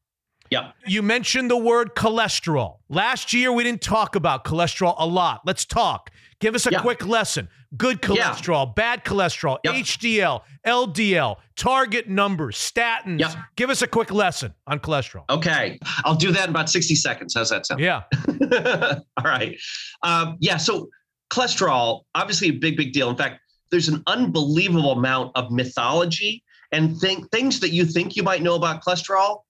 Yep. 0.51 0.75
You 0.85 1.01
mentioned 1.01 1.49
the 1.49 1.57
word 1.57 1.95
cholesterol. 1.95 2.77
Last 2.87 3.33
year, 3.33 3.51
we 3.51 3.63
didn't 3.63 3.81
talk 3.81 4.15
about 4.15 4.43
cholesterol 4.45 4.93
a 4.99 5.07
lot. 5.07 5.41
Let's 5.43 5.65
talk. 5.65 6.11
Give 6.39 6.53
us 6.53 6.67
a 6.67 6.71
Yeah. 6.71 6.81
quick 6.81 7.03
lesson. 7.03 7.49
Good 7.75 7.97
Yeah. 8.03 8.09
cholesterol, 8.33 8.75
bad 8.75 9.03
cholesterol, 9.03 9.57
Yep. 9.63 9.73
HDL, 9.73 10.43
LDL, 10.63 11.37
target 11.55 12.07
numbers, 12.07 12.57
statins. 12.57 13.19
Yep. 13.21 13.33
Give 13.55 13.69
us 13.71 13.81
a 13.81 13.87
quick 13.87 14.11
lesson 14.11 14.53
on 14.67 14.79
cholesterol. 14.79 15.23
Okay. 15.31 15.79
I'll 16.05 16.13
do 16.15 16.31
that 16.33 16.43
in 16.43 16.49
about 16.51 16.69
60 16.69 16.93
seconds. 16.93 17.33
How's 17.33 17.49
that 17.49 17.65
sound? 17.65 17.79
Yeah. 17.79 18.03
All 19.17 19.23
right. 19.25 19.57
Um, 20.03 20.37
yeah. 20.41 20.57
So 20.57 20.89
cholesterol, 21.33 22.01
obviously 22.13 22.49
a 22.49 22.51
big, 22.51 22.77
big 22.77 22.93
deal. 22.93 23.09
In 23.09 23.15
fact, 23.15 23.39
there's 23.71 23.87
an 23.87 24.03
unbelievable 24.05 24.91
amount 24.91 25.31
of 25.35 25.49
mythology 25.49 26.43
and 26.71 26.97
think, 26.99 27.29
things 27.31 27.59
that 27.59 27.69
you 27.69 27.85
think 27.85 28.15
you 28.15 28.23
might 28.23 28.41
know 28.41 28.55
about 28.55 28.83
cholesterol 28.83 29.41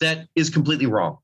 that 0.00 0.26
is 0.34 0.50
completely 0.50 0.86
wrong. 0.86 1.18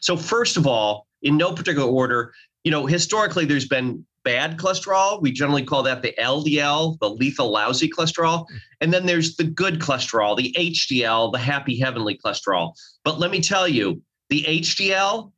So 0.00 0.16
first 0.16 0.56
of 0.56 0.66
all, 0.66 1.06
in 1.22 1.36
no 1.36 1.52
particular 1.52 1.88
order, 1.88 2.32
you 2.64 2.70
know, 2.70 2.86
historically 2.86 3.44
there's 3.44 3.68
been 3.68 4.04
bad 4.24 4.58
cholesterol. 4.58 5.22
We 5.22 5.32
generally 5.32 5.64
call 5.64 5.82
that 5.84 6.02
the 6.02 6.14
LDL, 6.18 6.98
the 6.98 7.08
lethal 7.08 7.50
lousy 7.50 7.88
cholesterol. 7.88 8.46
And 8.80 8.92
then 8.92 9.06
there's 9.06 9.36
the 9.36 9.44
good 9.44 9.80
cholesterol, 9.80 10.36
the 10.36 10.54
HDL, 10.58 11.32
the 11.32 11.38
happy 11.38 11.78
heavenly 11.78 12.18
cholesterol. 12.22 12.74
But 13.04 13.18
let 13.18 13.30
me 13.30 13.40
tell 13.40 13.66
you, 13.66 14.02
the 14.28 14.44
HDL 14.46 15.32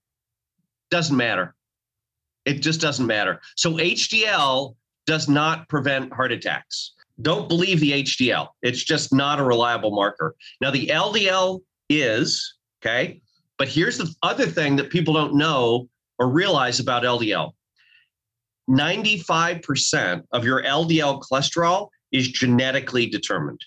doesn't 0.91 1.17
matter. 1.17 1.55
It 2.45 2.55
just 2.63 2.81
doesn't 2.81 3.07
matter. 3.07 3.41
So 3.57 3.75
HDL 3.75 4.75
does 5.07 5.29
not 5.29 5.69
prevent 5.69 6.13
heart 6.13 6.33
attacks. 6.33 6.95
Don't 7.23 7.49
believe 7.49 7.81
the 7.81 8.03
HDL. 8.03 8.49
It's 8.63 8.83
just 8.83 9.13
not 9.13 9.41
a 9.41 9.45
reliable 9.45 9.91
marker. 9.91 10.35
Now, 10.61 10.71
the 10.71 10.87
LDL 10.87 11.61
is, 11.89 12.57
okay? 12.83 13.21
But 13.59 13.69
here's 13.69 13.99
the 13.99 14.13
other 14.23 14.47
thing 14.47 14.77
that 14.77 14.91
people 14.91 15.15
don't 15.15 15.35
know 15.35 15.89
or 16.19 16.29
realize 16.29 16.81
about 16.81 17.03
LDL 17.03 17.53
95% 18.71 20.23
of 20.33 20.45
your 20.45 20.63
LDL 20.63 21.21
cholesterol 21.21 21.89
is 22.13 22.29
genetically 22.29 23.07
determined, 23.07 23.61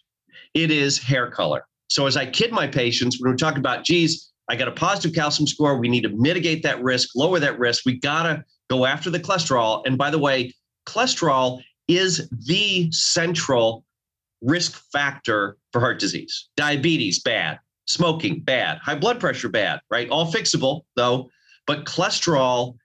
it 0.53 0.71
is 0.71 0.97
hair 0.97 1.29
color. 1.29 1.65
So, 1.89 2.07
as 2.07 2.15
I 2.15 2.25
kid 2.25 2.51
my 2.51 2.67
patients, 2.67 3.19
when 3.19 3.31
we 3.31 3.37
talk 3.37 3.57
about, 3.57 3.83
geez, 3.83 4.31
I 4.49 4.55
got 4.55 4.67
a 4.67 4.71
positive 4.71 5.13
calcium 5.13 5.47
score, 5.47 5.77
we 5.77 5.89
need 5.89 6.03
to 6.03 6.09
mitigate 6.09 6.63
that 6.63 6.81
risk, 6.81 7.09
lower 7.15 7.39
that 7.39 7.59
risk, 7.59 7.85
we 7.85 7.99
got 7.99 8.23
to 8.23 8.43
go 8.69 8.85
after 8.85 9.09
the 9.09 9.19
cholesterol. 9.19 9.83
And 9.85 9.97
by 9.97 10.09
the 10.09 10.19
way, 10.19 10.53
cholesterol 10.87 11.61
is 11.87 12.29
the 12.45 12.91
central 12.91 13.83
risk 14.41 14.81
factor 14.91 15.57
for 15.71 15.79
heart 15.79 15.99
disease. 15.99 16.49
Diabetes, 16.57 17.21
bad. 17.21 17.59
Smoking, 17.85 18.41
bad. 18.41 18.77
High 18.79 18.95
blood 18.95 19.19
pressure, 19.19 19.49
bad, 19.49 19.81
right? 19.89 20.09
All 20.09 20.31
fixable, 20.31 20.81
though. 20.95 21.29
But 21.67 21.85
cholesterol 21.85 22.75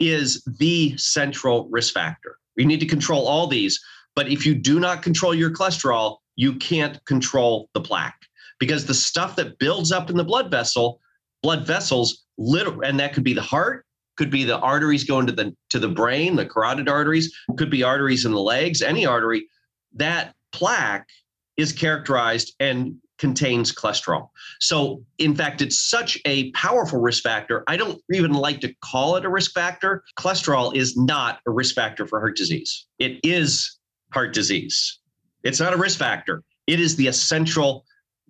is 0.00 0.42
the 0.58 0.96
central 0.96 1.68
risk 1.70 1.94
factor. 1.94 2.38
You 2.56 2.66
need 2.66 2.80
to 2.80 2.86
control 2.86 3.26
all 3.26 3.46
these. 3.46 3.80
But 4.14 4.28
if 4.28 4.46
you 4.46 4.54
do 4.54 4.78
not 4.78 5.02
control 5.02 5.34
your 5.34 5.50
cholesterol, 5.50 6.18
you 6.36 6.54
can't 6.56 7.04
control 7.04 7.68
the 7.74 7.80
plaque 7.80 8.20
because 8.58 8.86
the 8.86 8.94
stuff 8.94 9.36
that 9.36 9.58
builds 9.58 9.92
up 9.92 10.10
in 10.10 10.16
the 10.16 10.24
blood 10.24 10.50
vessel, 10.50 11.00
blood 11.42 11.66
vessels, 11.66 12.24
literally, 12.38 12.88
and 12.88 12.98
that 13.00 13.12
could 13.12 13.24
be 13.24 13.34
the 13.34 13.42
heart, 13.42 13.84
could 14.16 14.30
be 14.30 14.44
the 14.44 14.58
arteries 14.58 15.04
going 15.04 15.26
to 15.26 15.32
the 15.32 15.54
to 15.70 15.78
the 15.78 15.88
brain, 15.88 16.36
the 16.36 16.46
carotid 16.46 16.88
arteries, 16.88 17.34
could 17.56 17.70
be 17.70 17.82
arteries 17.82 18.24
in 18.24 18.32
the 18.32 18.40
legs, 18.40 18.82
any 18.82 19.06
artery. 19.06 19.46
That 19.94 20.34
plaque 20.52 21.08
is 21.56 21.72
characterized 21.72 22.54
and 22.60 22.96
contains 23.18 23.72
cholesterol. 23.72 24.28
So, 24.60 25.04
in 25.18 25.34
fact, 25.34 25.62
it's 25.62 25.78
such 25.78 26.18
a 26.24 26.50
powerful 26.52 27.00
risk 27.00 27.22
factor. 27.22 27.62
I 27.68 27.76
don't 27.76 28.00
even 28.12 28.32
like 28.32 28.60
to 28.60 28.74
call 28.82 29.16
it 29.16 29.24
a 29.24 29.28
risk 29.28 29.52
factor. 29.52 30.02
Cholesterol 30.18 30.74
is 30.74 30.96
not 30.96 31.38
a 31.46 31.50
risk 31.50 31.74
factor 31.74 32.06
for 32.06 32.20
heart 32.20 32.36
disease. 32.36 32.86
It 32.98 33.20
is 33.22 33.78
heart 34.12 34.34
disease. 34.34 34.98
It's 35.44 35.60
not 35.60 35.74
a 35.74 35.76
risk 35.76 35.98
factor. 35.98 36.42
It 36.66 36.80
is 36.80 36.96
the 36.96 37.06
essential, 37.06 37.84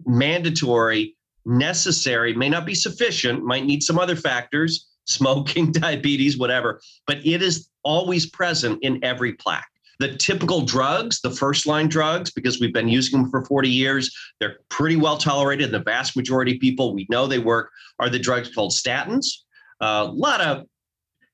mandatory, 0.07 1.17
necessary, 1.47 2.35
may 2.35 2.49
not 2.49 2.67
be 2.67 2.75
sufficient, 2.75 3.45
might 3.45 3.65
need 3.65 3.83
some 3.83 3.99
other 3.99 4.17
factors, 4.17 4.89
smoking, 5.07 5.73
diabetes, 5.73 6.39
whatever, 6.39 6.81
but 7.07 7.19
it 7.25 7.43
is 7.43 7.69
always 7.83 8.27
present 8.27 8.83
in 8.83 9.03
every 9.05 9.35
plaque. 9.35 9.69
The 10.01 10.17
typical 10.17 10.63
drugs, 10.63 11.21
the 11.21 11.31
first 11.31 11.67
line 11.67 11.89
drugs, 11.89 12.33
because 12.33 12.61
we've 12.61 12.73
been 12.73 12.89
using 12.89 13.23
them 13.23 13.31
for 13.31 13.45
40 13.45 13.69
years, 13.69 14.15
they're 14.41 14.59
pretty 14.69 14.97
well 14.97 15.17
tolerated. 15.17 15.71
The 15.71 15.79
vast 15.79 16.17
majority 16.17 16.55
of 16.55 16.61
people, 16.61 16.95
we 16.95 17.07
know 17.11 17.27
they 17.27 17.39
work, 17.39 17.71
are 18.01 18.09
the 18.09 18.19
drugs 18.19 18.53
called 18.53 18.73
statins. 18.73 19.27
A 19.81 19.87
uh, 19.87 20.05
lot 20.13 20.41
of 20.41 20.67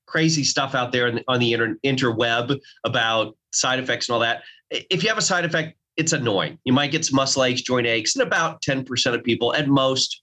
crazy 0.05 0.43
stuff 0.43 0.75
out 0.75 0.91
there 0.91 1.19
on 1.27 1.39
the 1.39 1.53
inter- 1.53 1.77
interweb 1.83 2.59
about 2.83 3.35
side 3.51 3.79
effects 3.79 4.09
and 4.09 4.13
all 4.13 4.19
that. 4.19 4.43
If 4.69 5.03
you 5.03 5.09
have 5.09 5.17
a 5.17 5.23
side 5.23 5.45
effect, 5.45 5.77
it's 5.97 6.13
annoying. 6.13 6.57
You 6.63 6.73
might 6.73 6.91
get 6.91 7.05
some 7.05 7.15
muscle 7.15 7.43
aches, 7.43 7.61
joint 7.61 7.87
aches, 7.87 8.15
and 8.15 8.25
about 8.25 8.61
10% 8.61 9.13
of 9.13 9.23
people 9.23 9.53
at 9.53 9.67
most. 9.67 10.21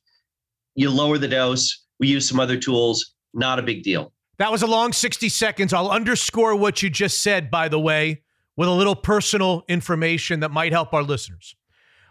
You 0.74 0.90
lower 0.90 1.18
the 1.18 1.28
dose. 1.28 1.84
We 2.00 2.08
use 2.08 2.28
some 2.28 2.40
other 2.40 2.56
tools. 2.56 3.14
Not 3.34 3.59
a 3.59 3.62
big 3.62 3.82
deal. 3.82 4.12
That 4.38 4.52
was 4.52 4.62
a 4.62 4.66
long 4.66 4.92
60 4.92 5.28
seconds. 5.28 5.72
I'll 5.72 5.90
underscore 5.90 6.55
what 6.55 6.82
you 6.82 6.90
just 6.90 7.22
said, 7.22 7.50
by 7.50 7.68
the 7.68 7.78
way 7.78 8.22
with 8.59 8.68
a 8.68 8.72
little 8.72 8.96
personal 8.96 9.62
information 9.68 10.40
that 10.40 10.50
might 10.50 10.72
help 10.72 10.92
our 10.92 11.05
listeners. 11.05 11.55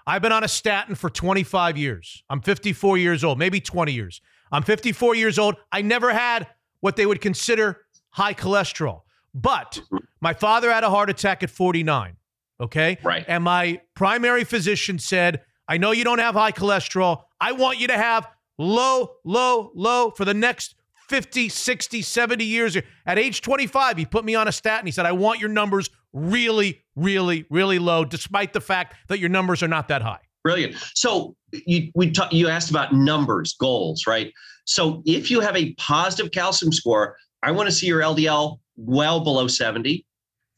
I've 0.08 0.22
been 0.22 0.32
on 0.32 0.46
a 0.46 0.48
statin 0.48 0.96
for 0.96 1.10
25 1.10 1.76
years. 1.76 2.24
I'm 2.30 2.40
54 2.40 2.98
years 2.98 3.26
old, 3.26 3.38
maybe 3.38 3.60
20 3.60 3.92
years. 3.92 4.22
I'm 4.50 4.64
54 4.64 5.14
years 5.14 5.38
old. 5.38 5.56
I 5.74 5.82
never 5.82 6.14
had 6.14 6.48
what 6.80 6.96
they 6.96 7.06
would 7.06 7.20
consider 7.20 7.82
high 8.12 8.34
cholesterol. 8.34 9.02
But 9.34 9.82
mm-hmm. 9.84 9.98
my 10.22 10.34
father 10.34 10.72
had 10.72 10.86
a 10.86 10.90
heart 10.90 11.10
attack 11.10 11.44
at 11.44 11.50
49. 11.50 12.16
Okay. 12.62 12.98
Right. 13.04 13.26
And 13.28 13.44
my 13.44 13.82
primary 13.94 14.46
physician 14.46 15.00
said, 15.00 15.42
I 15.68 15.78
know 15.78 15.92
you 15.92 16.06
don't 16.06 16.20
have 16.20 16.34
high 16.34 16.54
cholesterol. 16.54 17.24
I 17.42 17.52
want 17.52 17.78
you 17.78 17.88
to 17.88 17.98
have 17.98 18.26
low, 18.58 19.18
low, 19.26 19.74
low 19.76 20.12
for 20.12 20.24
the 20.24 20.34
next 20.34 20.76
50, 21.10 21.50
60, 21.50 22.02
70 22.02 22.44
years. 22.44 22.78
At 23.06 23.18
age 23.20 23.42
25, 23.42 23.98
he 23.98 24.06
put 24.06 24.26
me 24.26 24.36
on 24.36 24.48
a 24.48 24.52
statin. 24.52 24.86
He 24.86 24.92
said, 24.92 25.06
I 25.06 25.12
want 25.12 25.40
your 25.40 25.50
numbers 25.50 25.90
really, 26.14 26.84
really, 26.96 27.46
really 27.50 27.80
low, 27.80 28.06
despite 28.06 28.54
the 28.54 28.62
fact 28.62 28.96
that 29.08 29.20
your 29.20 29.30
numbers 29.30 29.64
are 29.64 29.68
not 29.68 29.88
that 29.88 30.02
high. 30.02 30.20
Brilliant. 30.44 30.76
So 30.94 31.36
you 31.52 31.92
we 31.96 32.12
ta- 32.12 32.30
you 32.32 32.48
asked 32.48 32.70
about 32.70 32.94
numbers, 32.94 33.56
goals, 33.60 34.08
right? 34.08 34.32
So 34.66 35.02
if 35.06 35.30
you 35.30 35.40
have 35.42 35.56
a 35.56 35.74
positive 35.76 36.32
calcium 36.32 36.72
score, 36.72 37.18
I 37.44 37.52
want 37.52 37.68
to 37.68 37.76
see 37.76 37.88
your 37.88 38.02
LDL 38.02 38.60
well 38.78 39.20
below 39.20 39.48
70. 39.48 40.06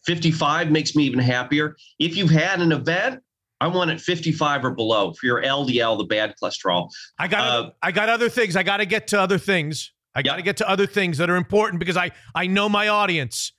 55 0.05 0.71
makes 0.71 0.95
me 0.95 1.03
even 1.03 1.19
happier. 1.19 1.75
If 1.99 2.15
you've 2.15 2.29
had 2.29 2.61
an 2.61 2.71
event, 2.71 3.21
I 3.61 3.67
want 3.67 3.91
it 3.91 3.99
55 3.99 4.65
or 4.65 4.71
below 4.71 5.13
for 5.13 5.25
your 5.25 5.41
LDL, 5.43 5.97
the 5.97 6.05
bad 6.05 6.33
cholesterol. 6.41 6.89
I 7.17 7.27
got 7.27 7.41
uh, 7.41 7.71
I 7.81 7.91
got 7.91 8.09
other 8.09 8.29
things. 8.29 8.55
I 8.55 8.63
got 8.63 8.77
to 8.77 8.85
get 8.85 9.07
to 9.07 9.19
other 9.19 9.37
things. 9.37 9.91
I 10.19 10.21
got 10.21 10.35
to 10.35 10.41
get 10.41 10.57
to 10.57 10.69
other 10.69 10.85
things 10.85 11.17
that 11.19 11.29
are 11.29 11.37
important 11.37 11.79
because 11.79 11.95
I 11.95 12.11
I 12.35 12.45
know 12.47 12.67
my 12.67 12.89
audience. 12.89 13.53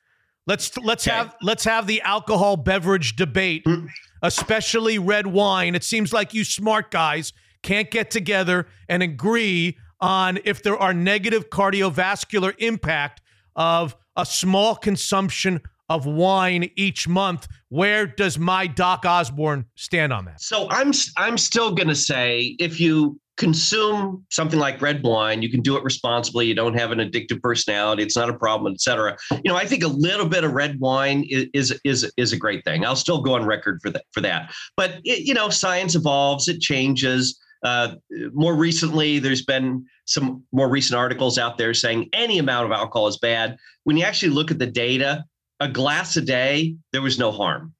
Let's 0.46 0.76
let's 0.76 1.08
okay. 1.08 1.16
have 1.16 1.34
let's 1.40 1.64
have 1.64 1.86
the 1.86 2.02
alcohol 2.02 2.56
beverage 2.58 3.16
debate, 3.16 3.64
mm. 3.64 3.88
especially 4.20 4.98
red 4.98 5.26
wine. 5.26 5.74
It 5.74 5.84
seems 5.84 6.12
like 6.12 6.34
you 6.34 6.44
smart 6.44 6.90
guys 6.90 7.32
can't 7.62 7.90
get 7.90 8.10
together 8.10 8.66
and 8.90 9.02
agree 9.02 9.78
on 10.02 10.38
if 10.44 10.62
there 10.62 10.76
are 10.76 10.92
negative 10.92 11.48
cardiovascular 11.48 12.54
impact 12.58 13.22
of 13.56 13.96
a 14.16 14.26
small 14.26 14.76
consumption 14.76 15.62
of 15.88 16.04
wine 16.04 16.70
each 16.76 17.08
month. 17.08 17.48
Where 17.70 18.06
does 18.06 18.38
my 18.38 18.66
Doc 18.66 19.06
Osborne 19.06 19.64
stand 19.76 20.12
on 20.12 20.26
that? 20.26 20.42
So 20.42 20.68
I'm 20.68 20.92
I'm 21.16 21.38
still 21.38 21.74
going 21.74 21.88
to 21.88 21.94
say 21.94 22.54
if 22.58 22.78
you 22.78 23.18
consume 23.40 24.22
something 24.30 24.58
like 24.58 24.82
red 24.82 25.02
wine. 25.02 25.40
You 25.40 25.50
can 25.50 25.62
do 25.62 25.74
it 25.78 25.82
responsibly. 25.82 26.44
You 26.44 26.54
don't 26.54 26.74
have 26.74 26.92
an 26.92 26.98
addictive 26.98 27.40
personality. 27.40 28.02
It's 28.02 28.14
not 28.14 28.28
a 28.28 28.34
problem, 28.34 28.74
etc. 28.74 29.16
You 29.32 29.50
know, 29.50 29.56
I 29.56 29.64
think 29.64 29.82
a 29.82 29.88
little 29.88 30.28
bit 30.28 30.44
of 30.44 30.52
red 30.52 30.78
wine 30.78 31.26
is 31.30 31.80
is 31.82 32.12
is, 32.18 32.32
a 32.34 32.36
great 32.36 32.62
thing. 32.64 32.84
I'll 32.84 32.94
still 32.94 33.22
go 33.22 33.32
on 33.32 33.46
record 33.46 33.80
for 33.82 33.88
that 33.90 34.04
for 34.12 34.20
that. 34.20 34.52
But 34.76 35.00
it, 35.04 35.26
you 35.26 35.32
know, 35.32 35.48
science 35.48 35.94
evolves. 35.94 36.48
It 36.48 36.60
changes. 36.60 37.40
Uh, 37.64 37.94
more 38.34 38.54
recently, 38.54 39.18
there's 39.18 39.44
been 39.44 39.86
some 40.04 40.44
more 40.52 40.68
recent 40.68 40.98
articles 40.98 41.38
out 41.38 41.56
there 41.56 41.72
saying 41.72 42.10
any 42.12 42.38
amount 42.38 42.66
of 42.66 42.72
alcohol 42.72 43.08
is 43.08 43.16
bad. 43.18 43.56
When 43.84 43.96
you 43.96 44.04
actually 44.04 44.32
look 44.32 44.50
at 44.50 44.58
the 44.58 44.66
data, 44.66 45.24
a 45.60 45.68
glass 45.68 46.14
a 46.18 46.20
day, 46.20 46.76
there 46.92 47.02
was 47.02 47.18
no 47.18 47.32
harm. 47.32 47.72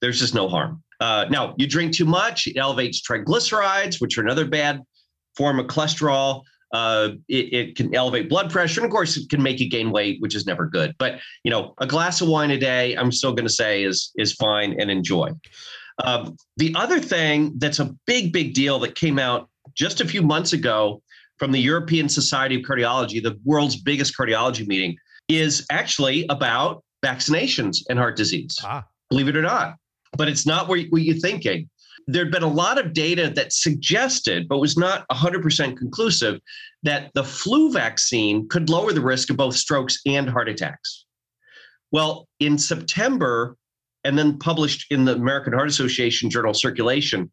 There's 0.00 0.20
just 0.20 0.34
no 0.34 0.48
harm. 0.48 0.82
Uh, 1.00 1.26
now, 1.30 1.54
you 1.58 1.66
drink 1.66 1.92
too 1.92 2.04
much, 2.04 2.46
it 2.46 2.56
elevates 2.56 3.02
triglycerides, 3.02 4.00
which 4.00 4.16
are 4.16 4.22
another 4.22 4.46
bad 4.46 4.82
form 5.36 5.58
of 5.58 5.66
cholesterol. 5.66 6.42
Uh, 6.72 7.10
it, 7.28 7.52
it, 7.52 7.76
can 7.76 7.94
elevate 7.94 8.30
blood 8.30 8.50
pressure, 8.50 8.80
and 8.80 8.86
of 8.86 8.90
course, 8.90 9.18
it 9.18 9.28
can 9.28 9.42
make 9.42 9.60
you 9.60 9.68
gain 9.68 9.90
weight, 9.90 10.16
which 10.20 10.34
is 10.34 10.46
never 10.46 10.66
good. 10.66 10.94
But 10.98 11.20
you 11.44 11.50
know, 11.50 11.74
a 11.78 11.86
glass 11.86 12.22
of 12.22 12.28
wine 12.28 12.50
a 12.50 12.58
day, 12.58 12.96
I'm 12.96 13.12
still 13.12 13.34
going 13.34 13.46
to 13.46 13.52
say 13.52 13.84
is 13.84 14.10
is 14.16 14.32
fine 14.32 14.80
and 14.80 14.90
enjoy. 14.90 15.32
Um, 16.02 16.36
the 16.56 16.74
other 16.74 16.98
thing 16.98 17.52
that's 17.58 17.78
a 17.78 17.94
big, 18.06 18.32
big 18.32 18.54
deal 18.54 18.78
that 18.80 18.94
came 18.94 19.18
out 19.18 19.50
just 19.74 20.00
a 20.00 20.08
few 20.08 20.22
months 20.22 20.52
ago 20.52 21.02
from 21.38 21.52
the 21.52 21.58
European 21.58 22.08
Society 22.08 22.56
of 22.56 22.62
Cardiology, 22.62 23.22
the 23.22 23.38
world's 23.44 23.76
biggest 23.76 24.16
cardiology 24.16 24.66
meeting, 24.66 24.96
is 25.28 25.66
actually 25.70 26.26
about 26.28 26.84
vaccinations 27.04 27.78
and 27.88 27.98
heart 27.98 28.16
disease. 28.16 28.58
Ah. 28.62 28.84
Believe 29.10 29.28
it 29.28 29.36
or 29.36 29.42
not, 29.42 29.74
but 30.16 30.28
it's 30.28 30.46
not 30.46 30.68
what, 30.68 30.80
what 30.90 31.02
you're 31.02 31.16
thinking 31.16 31.68
there'd 32.06 32.32
been 32.32 32.42
a 32.42 32.48
lot 32.48 32.78
of 32.78 32.92
data 32.92 33.30
that 33.34 33.52
suggested, 33.52 34.48
but 34.48 34.58
was 34.58 34.76
not 34.76 35.06
100% 35.08 35.76
conclusive, 35.76 36.40
that 36.82 37.10
the 37.14 37.24
flu 37.24 37.72
vaccine 37.72 38.48
could 38.48 38.68
lower 38.68 38.92
the 38.92 39.00
risk 39.00 39.30
of 39.30 39.36
both 39.36 39.56
strokes 39.56 40.00
and 40.06 40.28
heart 40.28 40.48
attacks. 40.48 41.04
Well, 41.90 42.28
in 42.40 42.58
September, 42.58 43.56
and 44.04 44.18
then 44.18 44.38
published 44.38 44.90
in 44.90 45.04
the 45.04 45.14
American 45.14 45.52
Heart 45.52 45.68
Association 45.68 46.30
journal 46.30 46.54
Circulation, 46.54 47.30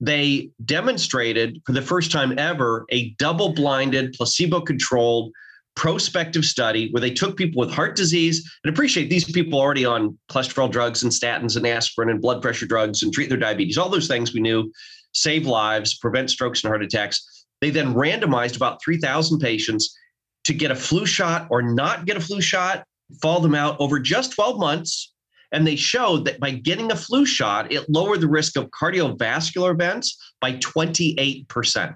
they 0.00 0.50
demonstrated 0.64 1.60
for 1.66 1.72
the 1.72 1.82
first 1.82 2.10
time 2.10 2.38
ever 2.38 2.84
a 2.90 3.10
double 3.18 3.52
blinded, 3.52 4.14
placebo 4.14 4.60
controlled 4.60 5.32
prospective 5.76 6.44
study 6.44 6.90
where 6.90 7.00
they 7.00 7.10
took 7.10 7.36
people 7.36 7.60
with 7.60 7.70
heart 7.70 7.96
disease 7.96 8.48
and 8.64 8.72
appreciate 8.72 9.08
these 9.08 9.24
people 9.24 9.58
already 9.58 9.84
on 9.84 10.18
cholesterol 10.30 10.70
drugs 10.70 11.02
and 11.02 11.12
statins 11.12 11.56
and 11.56 11.66
aspirin 11.66 12.10
and 12.10 12.20
blood 12.20 12.42
pressure 12.42 12.66
drugs 12.66 13.02
and 13.02 13.12
treat 13.12 13.28
their 13.28 13.38
diabetes, 13.38 13.78
all 13.78 13.88
those 13.88 14.08
things 14.08 14.34
we 14.34 14.40
knew 14.40 14.70
save 15.12 15.46
lives, 15.46 15.98
prevent 15.98 16.30
strokes 16.30 16.62
and 16.62 16.70
heart 16.70 16.82
attacks. 16.82 17.46
They 17.60 17.70
then 17.70 17.94
randomized 17.94 18.56
about 18.56 18.82
3,000 18.82 19.38
patients 19.38 19.96
to 20.44 20.54
get 20.54 20.70
a 20.70 20.76
flu 20.76 21.06
shot 21.06 21.46
or 21.50 21.62
not 21.62 22.06
get 22.06 22.16
a 22.16 22.20
flu 22.20 22.40
shot, 22.40 22.84
follow 23.20 23.40
them 23.40 23.54
out 23.54 23.76
over 23.80 23.98
just 23.98 24.32
12 24.32 24.58
months. 24.58 25.12
And 25.52 25.66
they 25.66 25.76
showed 25.76 26.24
that 26.26 26.38
by 26.38 26.52
getting 26.52 26.92
a 26.92 26.96
flu 26.96 27.26
shot, 27.26 27.72
it 27.72 27.88
lowered 27.90 28.20
the 28.20 28.28
risk 28.28 28.56
of 28.56 28.70
cardiovascular 28.70 29.72
events 29.72 30.16
by 30.40 30.52
28%. 30.54 31.94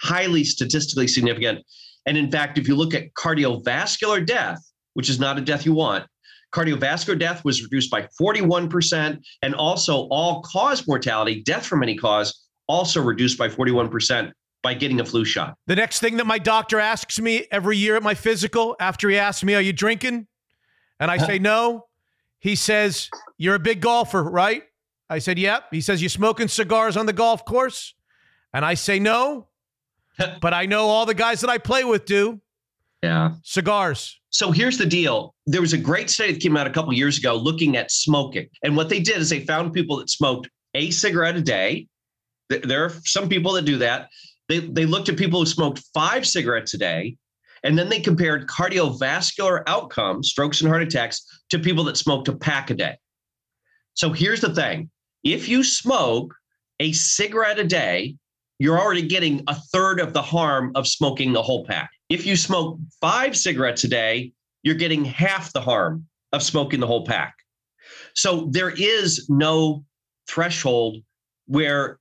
Highly 0.00 0.44
statistically 0.44 1.08
significant. 1.08 1.64
And 2.06 2.16
in 2.16 2.30
fact, 2.30 2.58
if 2.58 2.68
you 2.68 2.74
look 2.74 2.94
at 2.94 3.12
cardiovascular 3.14 4.24
death, 4.26 4.60
which 4.94 5.08
is 5.08 5.18
not 5.18 5.38
a 5.38 5.40
death 5.40 5.64
you 5.64 5.72
want, 5.72 6.06
cardiovascular 6.52 7.18
death 7.18 7.44
was 7.44 7.62
reduced 7.62 7.90
by 7.90 8.08
41%. 8.20 9.20
And 9.42 9.54
also, 9.54 10.06
all 10.08 10.42
cause 10.42 10.86
mortality, 10.86 11.42
death 11.42 11.66
from 11.66 11.82
any 11.82 11.96
cause, 11.96 12.46
also 12.68 13.02
reduced 13.02 13.38
by 13.38 13.48
41% 13.48 14.32
by 14.62 14.74
getting 14.74 15.00
a 15.00 15.04
flu 15.04 15.24
shot. 15.24 15.56
The 15.66 15.76
next 15.76 16.00
thing 16.00 16.16
that 16.16 16.26
my 16.26 16.38
doctor 16.38 16.80
asks 16.80 17.20
me 17.20 17.46
every 17.50 17.76
year 17.76 17.96
at 17.96 18.02
my 18.02 18.14
physical, 18.14 18.76
after 18.80 19.10
he 19.10 19.18
asks 19.18 19.44
me, 19.44 19.54
Are 19.54 19.60
you 19.60 19.72
drinking? 19.72 20.26
And 21.00 21.10
I 21.10 21.18
say, 21.18 21.38
No. 21.38 21.86
He 22.38 22.56
says, 22.56 23.10
You're 23.36 23.56
a 23.56 23.60
big 23.60 23.80
golfer, 23.80 24.22
right? 24.22 24.62
I 25.10 25.18
said, 25.18 25.38
Yep. 25.38 25.64
He 25.70 25.80
says, 25.80 26.00
You 26.00 26.08
smoking 26.08 26.48
cigars 26.48 26.96
on 26.96 27.06
the 27.06 27.12
golf 27.12 27.44
course? 27.44 27.94
And 28.54 28.64
I 28.64 28.74
say, 28.74 28.98
No. 28.98 29.48
but 30.40 30.54
I 30.54 30.66
know 30.66 30.86
all 30.86 31.06
the 31.06 31.14
guys 31.14 31.40
that 31.40 31.50
I 31.50 31.58
play 31.58 31.84
with 31.84 32.04
do. 32.04 32.40
Yeah. 33.02 33.32
Cigars. 33.42 34.18
So 34.30 34.50
here's 34.50 34.78
the 34.78 34.86
deal. 34.86 35.34
There 35.46 35.60
was 35.60 35.72
a 35.72 35.78
great 35.78 36.10
study 36.10 36.32
that 36.32 36.40
came 36.40 36.56
out 36.56 36.66
a 36.66 36.70
couple 36.70 36.92
years 36.92 37.18
ago 37.18 37.36
looking 37.36 37.76
at 37.76 37.90
smoking. 37.90 38.48
And 38.62 38.76
what 38.76 38.88
they 38.88 39.00
did 39.00 39.18
is 39.18 39.30
they 39.30 39.40
found 39.40 39.72
people 39.72 39.98
that 39.98 40.10
smoked 40.10 40.48
a 40.74 40.90
cigarette 40.90 41.36
a 41.36 41.40
day. 41.42 41.86
There 42.48 42.84
are 42.84 42.92
some 43.04 43.28
people 43.28 43.52
that 43.52 43.64
do 43.64 43.78
that. 43.78 44.08
They, 44.48 44.60
they 44.60 44.86
looked 44.86 45.08
at 45.08 45.16
people 45.16 45.40
who 45.40 45.46
smoked 45.46 45.82
five 45.94 46.26
cigarettes 46.26 46.74
a 46.74 46.78
day, 46.78 47.16
and 47.62 47.78
then 47.78 47.88
they 47.88 48.00
compared 48.00 48.46
cardiovascular 48.46 49.62
outcomes, 49.66 50.28
strokes 50.28 50.60
and 50.60 50.68
heart 50.68 50.82
attacks, 50.82 51.24
to 51.50 51.58
people 51.58 51.84
that 51.84 51.96
smoked 51.96 52.28
a 52.28 52.36
pack 52.36 52.70
a 52.70 52.74
day. 52.74 52.98
So 53.94 54.12
here's 54.12 54.40
the 54.40 54.54
thing 54.54 54.90
if 55.22 55.48
you 55.48 55.62
smoke 55.64 56.34
a 56.80 56.92
cigarette 56.92 57.58
a 57.58 57.64
day, 57.64 58.16
you're 58.58 58.78
already 58.78 59.06
getting 59.06 59.42
a 59.48 59.54
third 59.54 60.00
of 60.00 60.12
the 60.12 60.22
harm 60.22 60.72
of 60.74 60.86
smoking 60.86 61.34
a 61.36 61.42
whole 61.42 61.64
pack. 61.64 61.90
If 62.08 62.24
you 62.26 62.36
smoke 62.36 62.78
five 63.00 63.36
cigarettes 63.36 63.84
a 63.84 63.88
day, 63.88 64.32
you're 64.62 64.74
getting 64.74 65.04
half 65.04 65.52
the 65.52 65.60
harm 65.60 66.06
of 66.32 66.42
smoking 66.42 66.80
the 66.80 66.86
whole 66.86 67.04
pack. 67.04 67.34
So 68.14 68.48
there 68.50 68.70
is 68.70 69.26
no 69.28 69.84
threshold 70.28 70.98
where 71.46 71.98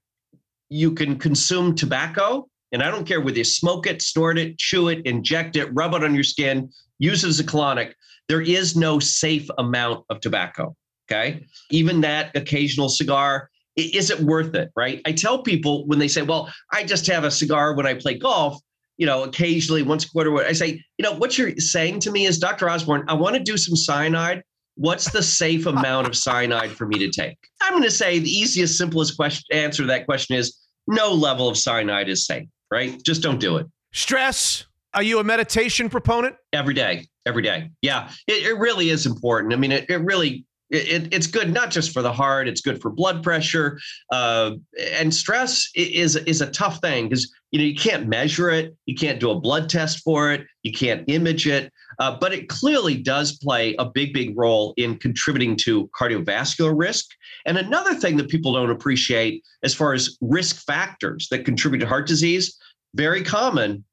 you 0.69 0.91
can 0.91 1.17
consume 1.17 1.75
tobacco. 1.75 2.47
And 2.71 2.81
I 2.81 2.89
don't 2.89 3.05
care 3.05 3.21
whether 3.21 3.37
you 3.37 3.43
smoke 3.43 3.85
it, 3.85 4.01
snort 4.01 4.37
it, 4.37 4.57
chew 4.57 4.87
it, 4.87 5.05
inject 5.05 5.55
it, 5.55 5.69
rub 5.73 5.93
it 5.93 6.03
on 6.03 6.15
your 6.15 6.23
skin, 6.23 6.69
use 6.99 7.23
it 7.23 7.29
as 7.29 7.39
a 7.39 7.43
colonic. 7.43 7.93
There 8.27 8.41
is 8.41 8.75
no 8.75 8.99
safe 8.99 9.47
amount 9.57 10.05
of 10.09 10.19
tobacco. 10.21 10.75
Okay. 11.11 11.45
Even 11.69 12.01
that 12.01 12.35
occasional 12.35 12.89
cigar, 12.89 13.49
is 13.75 14.09
it 14.09 14.19
worth 14.19 14.53
it? 14.55 14.71
Right. 14.75 15.01
I 15.05 15.11
tell 15.11 15.41
people 15.41 15.85
when 15.87 15.99
they 15.99 16.07
say, 16.07 16.21
well, 16.21 16.51
I 16.71 16.83
just 16.83 17.07
have 17.07 17.23
a 17.23 17.31
cigar 17.31 17.75
when 17.75 17.85
I 17.85 17.93
play 17.93 18.17
golf, 18.17 18.59
you 18.97 19.05
know, 19.05 19.23
occasionally 19.23 19.81
once 19.81 20.05
a 20.05 20.09
quarter, 20.09 20.35
I 20.37 20.53
say, 20.53 20.81
you 20.97 21.03
know, 21.03 21.13
what 21.13 21.37
you're 21.37 21.55
saying 21.57 21.99
to 22.01 22.11
me 22.11 22.25
is, 22.25 22.37
Dr. 22.37 22.69
Osborne, 22.69 23.03
I 23.07 23.13
want 23.13 23.35
to 23.35 23.41
do 23.41 23.57
some 23.57 23.75
cyanide. 23.75 24.43
What's 24.75 25.11
the 25.11 25.21
safe 25.21 25.65
amount 25.65 26.07
of 26.07 26.15
cyanide 26.15 26.71
for 26.71 26.87
me 26.87 26.97
to 26.99 27.09
take? 27.09 27.37
I'm 27.61 27.73
going 27.73 27.83
to 27.83 27.91
say 27.91 28.19
the 28.19 28.29
easiest, 28.29 28.77
simplest 28.77 29.15
question 29.15 29.43
answer 29.51 29.83
to 29.83 29.87
that 29.87 30.05
question 30.05 30.35
is 30.35 30.57
no 30.87 31.11
level 31.11 31.47
of 31.47 31.57
cyanide 31.57 32.09
is 32.09 32.25
safe, 32.25 32.47
right? 32.71 33.01
Just 33.03 33.21
don't 33.21 33.39
do 33.39 33.57
it. 33.57 33.67
Stress. 33.93 34.65
Are 34.95 35.03
you 35.03 35.19
a 35.19 35.23
meditation 35.23 35.89
proponent? 35.89 36.35
Every 36.53 36.73
day. 36.73 37.07
Every 37.25 37.41
day. 37.41 37.69
Yeah. 37.81 38.11
It, 38.27 38.45
it 38.45 38.57
really 38.57 38.89
is 38.89 39.05
important. 39.05 39.53
I 39.53 39.57
mean, 39.57 39.71
it, 39.71 39.89
it 39.89 39.97
really 39.97 40.45
it, 40.73 41.13
it's 41.13 41.27
good 41.27 41.53
not 41.53 41.71
just 41.71 41.91
for 41.91 42.01
the 42.01 42.11
heart 42.11 42.47
it's 42.47 42.61
good 42.61 42.81
for 42.81 42.89
blood 42.89 43.23
pressure 43.23 43.79
uh, 44.11 44.51
and 44.93 45.13
stress 45.13 45.69
is 45.75 46.15
is 46.15 46.41
a 46.41 46.49
tough 46.51 46.79
thing 46.79 47.07
because 47.07 47.31
you 47.51 47.59
know 47.59 47.65
you 47.65 47.75
can't 47.75 48.07
measure 48.07 48.49
it 48.49 48.75
you 48.85 48.95
can't 48.95 49.19
do 49.19 49.29
a 49.29 49.39
blood 49.39 49.69
test 49.69 49.99
for 50.03 50.31
it 50.31 50.45
you 50.63 50.71
can't 50.71 51.03
image 51.07 51.47
it 51.47 51.71
uh, 51.99 52.17
but 52.19 52.33
it 52.33 52.49
clearly 52.49 52.95
does 52.95 53.37
play 53.37 53.75
a 53.79 53.85
big 53.85 54.13
big 54.13 54.37
role 54.37 54.73
in 54.77 54.97
contributing 54.97 55.55
to 55.55 55.89
cardiovascular 55.99 56.73
risk. 56.75 57.05
And 57.45 57.57
another 57.57 57.93
thing 57.93 58.17
that 58.17 58.29
people 58.29 58.53
don't 58.53 58.69
appreciate 58.69 59.43
as 59.63 59.73
far 59.73 59.93
as 59.93 60.17
risk 60.21 60.65
factors 60.65 61.27
that 61.29 61.45
contribute 61.45 61.79
to 61.79 61.87
heart 61.87 62.07
disease 62.07 62.57
very 62.95 63.23
common 63.23 63.83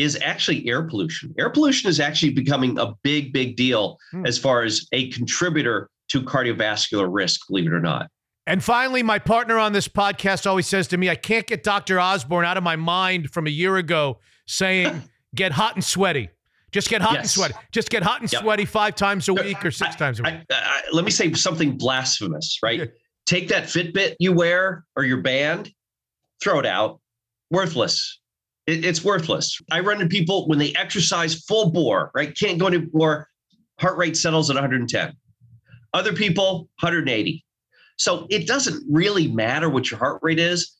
is 0.00 0.18
actually 0.22 0.68
air 0.68 0.82
pollution. 0.82 1.34
Air 1.38 1.50
pollution 1.50 1.90
is 1.90 2.00
actually 2.00 2.32
becoming 2.32 2.78
a 2.78 2.94
big, 3.02 3.32
big 3.32 3.56
deal 3.56 3.98
hmm. 4.10 4.24
as 4.26 4.38
far 4.38 4.62
as 4.62 4.86
a 4.92 5.10
contributor 5.10 5.90
to 6.08 6.22
cardiovascular 6.22 7.08
risk, 7.10 7.46
believe 7.48 7.66
it 7.66 7.72
or 7.72 7.80
not. 7.80 8.08
And 8.46 8.64
finally, 8.64 9.02
my 9.02 9.18
partner 9.18 9.58
on 9.58 9.72
this 9.72 9.86
podcast 9.86 10.46
always 10.46 10.66
says 10.66 10.88
to 10.88 10.96
me, 10.96 11.08
I 11.08 11.14
can't 11.14 11.46
get 11.46 11.62
Dr. 11.62 12.00
Osborne 12.00 12.44
out 12.44 12.56
of 12.56 12.64
my 12.64 12.76
mind 12.76 13.30
from 13.30 13.46
a 13.46 13.50
year 13.50 13.76
ago 13.76 14.18
saying, 14.46 15.02
get 15.34 15.52
hot 15.52 15.74
and 15.74 15.84
sweaty. 15.84 16.30
Just 16.72 16.88
get 16.88 17.02
hot 17.02 17.14
yes. 17.14 17.22
and 17.22 17.30
sweaty. 17.30 17.54
Just 17.72 17.90
get 17.90 18.02
hot 18.02 18.20
and 18.20 18.32
yep. 18.32 18.42
sweaty 18.42 18.64
five 18.64 18.94
times 18.94 19.28
a 19.28 19.34
week 19.34 19.64
or 19.64 19.70
six 19.70 19.94
I, 19.96 19.98
times 19.98 20.20
a 20.20 20.22
week. 20.22 20.34
I, 20.50 20.54
I, 20.54 20.82
let 20.92 21.04
me 21.04 21.10
say 21.10 21.32
something 21.34 21.76
blasphemous, 21.76 22.58
right? 22.62 22.90
Take 23.26 23.48
that 23.48 23.64
Fitbit 23.64 24.16
you 24.18 24.32
wear 24.32 24.84
or 24.96 25.04
your 25.04 25.18
band, 25.18 25.72
throw 26.42 26.58
it 26.58 26.66
out. 26.66 27.00
Worthless 27.50 28.19
it, 28.70 28.84
it's 28.84 29.04
worthless. 29.04 29.60
I 29.70 29.80
run 29.80 30.00
into 30.00 30.08
people 30.08 30.48
when 30.48 30.58
they 30.58 30.72
exercise 30.74 31.34
full 31.44 31.70
bore, 31.70 32.10
right? 32.14 32.36
Can't 32.38 32.58
go 32.58 32.66
any 32.66 32.86
more. 32.92 33.28
Heart 33.80 33.96
rate 33.96 34.16
settles 34.16 34.50
at 34.50 34.54
110. 34.54 35.12
Other 35.92 36.12
people, 36.12 36.68
180. 36.80 37.44
So 37.96 38.26
it 38.30 38.46
doesn't 38.46 38.84
really 38.90 39.28
matter 39.28 39.68
what 39.68 39.90
your 39.90 39.98
heart 39.98 40.20
rate 40.22 40.38
is. 40.38 40.76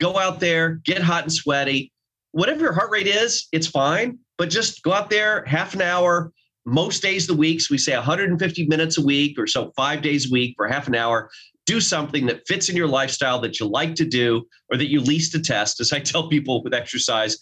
Go 0.00 0.18
out 0.18 0.40
there, 0.40 0.80
get 0.84 1.02
hot 1.02 1.24
and 1.24 1.32
sweaty. 1.32 1.92
Whatever 2.32 2.60
your 2.60 2.72
heart 2.72 2.90
rate 2.90 3.06
is, 3.06 3.48
it's 3.52 3.66
fine. 3.66 4.18
But 4.36 4.50
just 4.50 4.82
go 4.82 4.92
out 4.92 5.10
there 5.10 5.44
half 5.44 5.74
an 5.74 5.82
hour, 5.82 6.32
most 6.64 7.02
days 7.02 7.28
of 7.28 7.36
the 7.36 7.40
week. 7.40 7.60
So 7.60 7.68
we 7.70 7.78
say 7.78 7.94
150 7.94 8.66
minutes 8.66 8.98
a 8.98 9.02
week 9.02 9.38
or 9.38 9.46
so, 9.46 9.72
five 9.76 10.02
days 10.02 10.28
a 10.28 10.32
week 10.32 10.54
for 10.56 10.68
half 10.68 10.88
an 10.88 10.94
hour 10.94 11.30
do 11.68 11.82
something 11.82 12.24
that 12.24 12.40
fits 12.48 12.70
in 12.70 12.76
your 12.76 12.88
lifestyle 12.88 13.38
that 13.38 13.60
you 13.60 13.66
like 13.66 13.94
to 13.94 14.06
do 14.06 14.42
or 14.70 14.78
that 14.78 14.88
you 14.88 15.02
least 15.02 15.32
detest, 15.32 15.80
as 15.80 15.92
I 15.92 16.00
tell 16.00 16.26
people 16.26 16.62
with 16.64 16.72
exercise, 16.72 17.36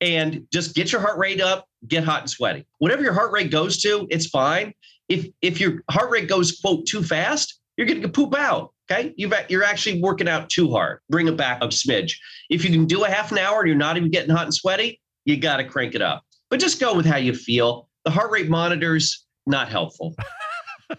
and 0.00 0.44
just 0.52 0.74
get 0.74 0.90
your 0.90 1.00
heart 1.00 1.16
rate 1.16 1.40
up, 1.40 1.64
get 1.86 2.02
hot 2.02 2.22
and 2.22 2.30
sweaty. 2.30 2.66
Whatever 2.78 3.04
your 3.04 3.12
heart 3.12 3.30
rate 3.30 3.52
goes 3.52 3.80
to, 3.82 4.08
it's 4.10 4.26
fine. 4.26 4.74
If 5.08 5.28
if 5.42 5.60
your 5.60 5.84
heart 5.88 6.10
rate 6.10 6.28
goes 6.28 6.58
quote 6.60 6.86
too 6.86 7.04
fast, 7.04 7.60
you're 7.76 7.86
going 7.86 8.02
to 8.02 8.08
poop 8.08 8.34
out. 8.34 8.74
Okay, 8.90 9.14
you 9.16 9.30
you're 9.48 9.62
actually 9.62 10.02
working 10.02 10.28
out 10.28 10.50
too 10.50 10.72
hard. 10.72 10.98
Bring 11.08 11.28
it 11.28 11.36
back 11.36 11.62
a 11.62 11.68
smidge. 11.68 12.14
If 12.50 12.64
you 12.64 12.70
can 12.70 12.84
do 12.84 13.04
a 13.04 13.08
half 13.08 13.30
an 13.30 13.38
hour 13.38 13.60
and 13.60 13.68
you're 13.68 13.76
not 13.76 13.96
even 13.96 14.10
getting 14.10 14.34
hot 14.34 14.44
and 14.44 14.54
sweaty, 14.54 15.00
you 15.24 15.36
got 15.36 15.58
to 15.58 15.64
crank 15.64 15.94
it 15.94 16.02
up. 16.02 16.24
But 16.50 16.58
just 16.58 16.80
go 16.80 16.96
with 16.96 17.06
how 17.06 17.18
you 17.18 17.32
feel. 17.32 17.88
The 18.04 18.10
heart 18.10 18.32
rate 18.32 18.48
monitors 18.48 19.24
not 19.46 19.68
helpful. 19.68 20.16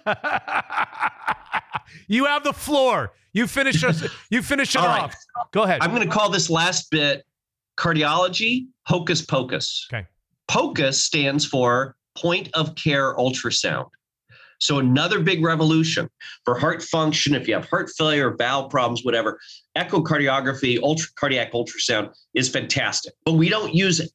you 2.07 2.25
have 2.25 2.43
the 2.43 2.53
floor. 2.53 3.13
You 3.33 3.47
finish 3.47 3.83
us. 3.83 4.03
You 4.29 4.41
finish 4.41 4.75
it 4.75 4.81
off. 4.81 5.15
Go 5.51 5.63
ahead. 5.63 5.79
I'm 5.81 5.91
going 5.93 6.07
to 6.07 6.13
call 6.13 6.29
this 6.29 6.49
last 6.49 6.91
bit 6.91 7.25
cardiology 7.77 8.67
hocus 8.85 9.21
pocus. 9.21 9.87
Okay. 9.91 10.05
POCUS 10.47 11.03
stands 11.03 11.45
for 11.45 11.95
point 12.17 12.49
of 12.53 12.75
care 12.75 13.15
ultrasound. 13.15 13.87
So 14.59 14.79
another 14.79 15.19
big 15.21 15.43
revolution 15.43 16.09
for 16.43 16.57
heart 16.57 16.83
function. 16.83 17.33
If 17.33 17.47
you 17.47 17.53
have 17.53 17.69
heart 17.69 17.89
failure, 17.97 18.35
valve 18.37 18.69
problems, 18.69 19.05
whatever, 19.05 19.39
echocardiography, 19.77 20.79
ultra, 20.81 21.07
cardiac 21.15 21.53
ultrasound 21.53 22.13
is 22.33 22.49
fantastic. 22.49 23.13
But 23.25 23.33
we 23.33 23.47
don't 23.47 23.73
use 23.73 24.11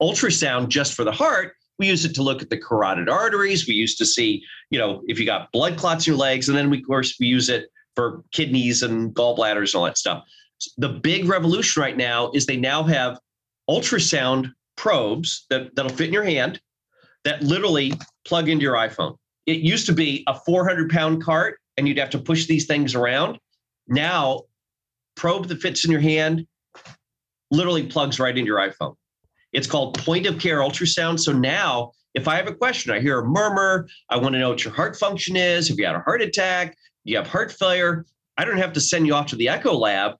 ultrasound 0.00 0.68
just 0.68 0.94
for 0.94 1.04
the 1.04 1.12
heart. 1.12 1.54
We 1.78 1.86
use 1.86 2.04
it 2.04 2.14
to 2.14 2.22
look 2.22 2.42
at 2.42 2.50
the 2.50 2.58
carotid 2.58 3.08
arteries. 3.08 3.66
We 3.68 3.74
used 3.74 3.98
to 3.98 4.06
see, 4.06 4.42
you 4.70 4.78
know, 4.78 5.02
if 5.06 5.18
you 5.18 5.26
got 5.26 5.50
blood 5.52 5.76
clots 5.76 6.06
in 6.06 6.12
your 6.12 6.18
legs, 6.18 6.48
and 6.48 6.58
then 6.58 6.70
we, 6.70 6.78
of 6.78 6.86
course 6.86 7.16
we 7.20 7.26
use 7.26 7.48
it 7.48 7.70
for 7.94 8.22
kidneys 8.32 8.82
and 8.82 9.14
gallbladders 9.14 9.74
and 9.74 9.76
all 9.76 9.84
that 9.84 9.98
stuff. 9.98 10.24
The 10.76 10.88
big 10.88 11.28
revolution 11.28 11.80
right 11.80 11.96
now 11.96 12.30
is 12.32 12.46
they 12.46 12.56
now 12.56 12.82
have 12.82 13.18
ultrasound 13.70 14.52
probes 14.76 15.46
that, 15.50 15.74
that'll 15.74 15.90
fit 15.90 16.08
in 16.08 16.12
your 16.12 16.24
hand 16.24 16.60
that 17.24 17.42
literally 17.42 17.92
plug 18.24 18.48
into 18.48 18.62
your 18.62 18.74
iPhone. 18.74 19.16
It 19.46 19.58
used 19.58 19.86
to 19.86 19.92
be 19.92 20.24
a 20.26 20.34
400 20.34 20.90
pound 20.90 21.22
cart 21.22 21.58
and 21.76 21.86
you'd 21.86 21.98
have 21.98 22.10
to 22.10 22.18
push 22.18 22.46
these 22.46 22.66
things 22.66 22.94
around. 22.94 23.38
Now, 23.86 24.42
probe 25.16 25.48
that 25.48 25.60
fits 25.60 25.84
in 25.84 25.90
your 25.90 26.00
hand 26.00 26.46
literally 27.50 27.86
plugs 27.86 28.20
right 28.20 28.36
into 28.36 28.46
your 28.46 28.58
iPhone. 28.58 28.94
It's 29.58 29.66
called 29.66 29.98
point 29.98 30.24
of 30.26 30.38
care 30.38 30.60
ultrasound. 30.60 31.18
So 31.18 31.32
now, 31.32 31.90
if 32.14 32.28
I 32.28 32.36
have 32.36 32.46
a 32.46 32.54
question, 32.54 32.92
I 32.92 33.00
hear 33.00 33.18
a 33.18 33.24
murmur, 33.24 33.88
I 34.08 34.16
want 34.16 34.34
to 34.34 34.38
know 34.38 34.50
what 34.50 34.62
your 34.62 34.72
heart 34.72 34.96
function 34.96 35.34
is. 35.34 35.68
If 35.68 35.78
you 35.78 35.84
had 35.84 35.96
a 35.96 36.00
heart 36.00 36.22
attack, 36.22 36.76
you 37.02 37.16
have 37.16 37.26
heart 37.26 37.50
failure, 37.50 38.06
I 38.36 38.44
don't 38.44 38.56
have 38.56 38.72
to 38.74 38.80
send 38.80 39.08
you 39.08 39.14
off 39.14 39.26
to 39.26 39.36
the 39.36 39.48
echo 39.48 39.76
lab 39.76 40.12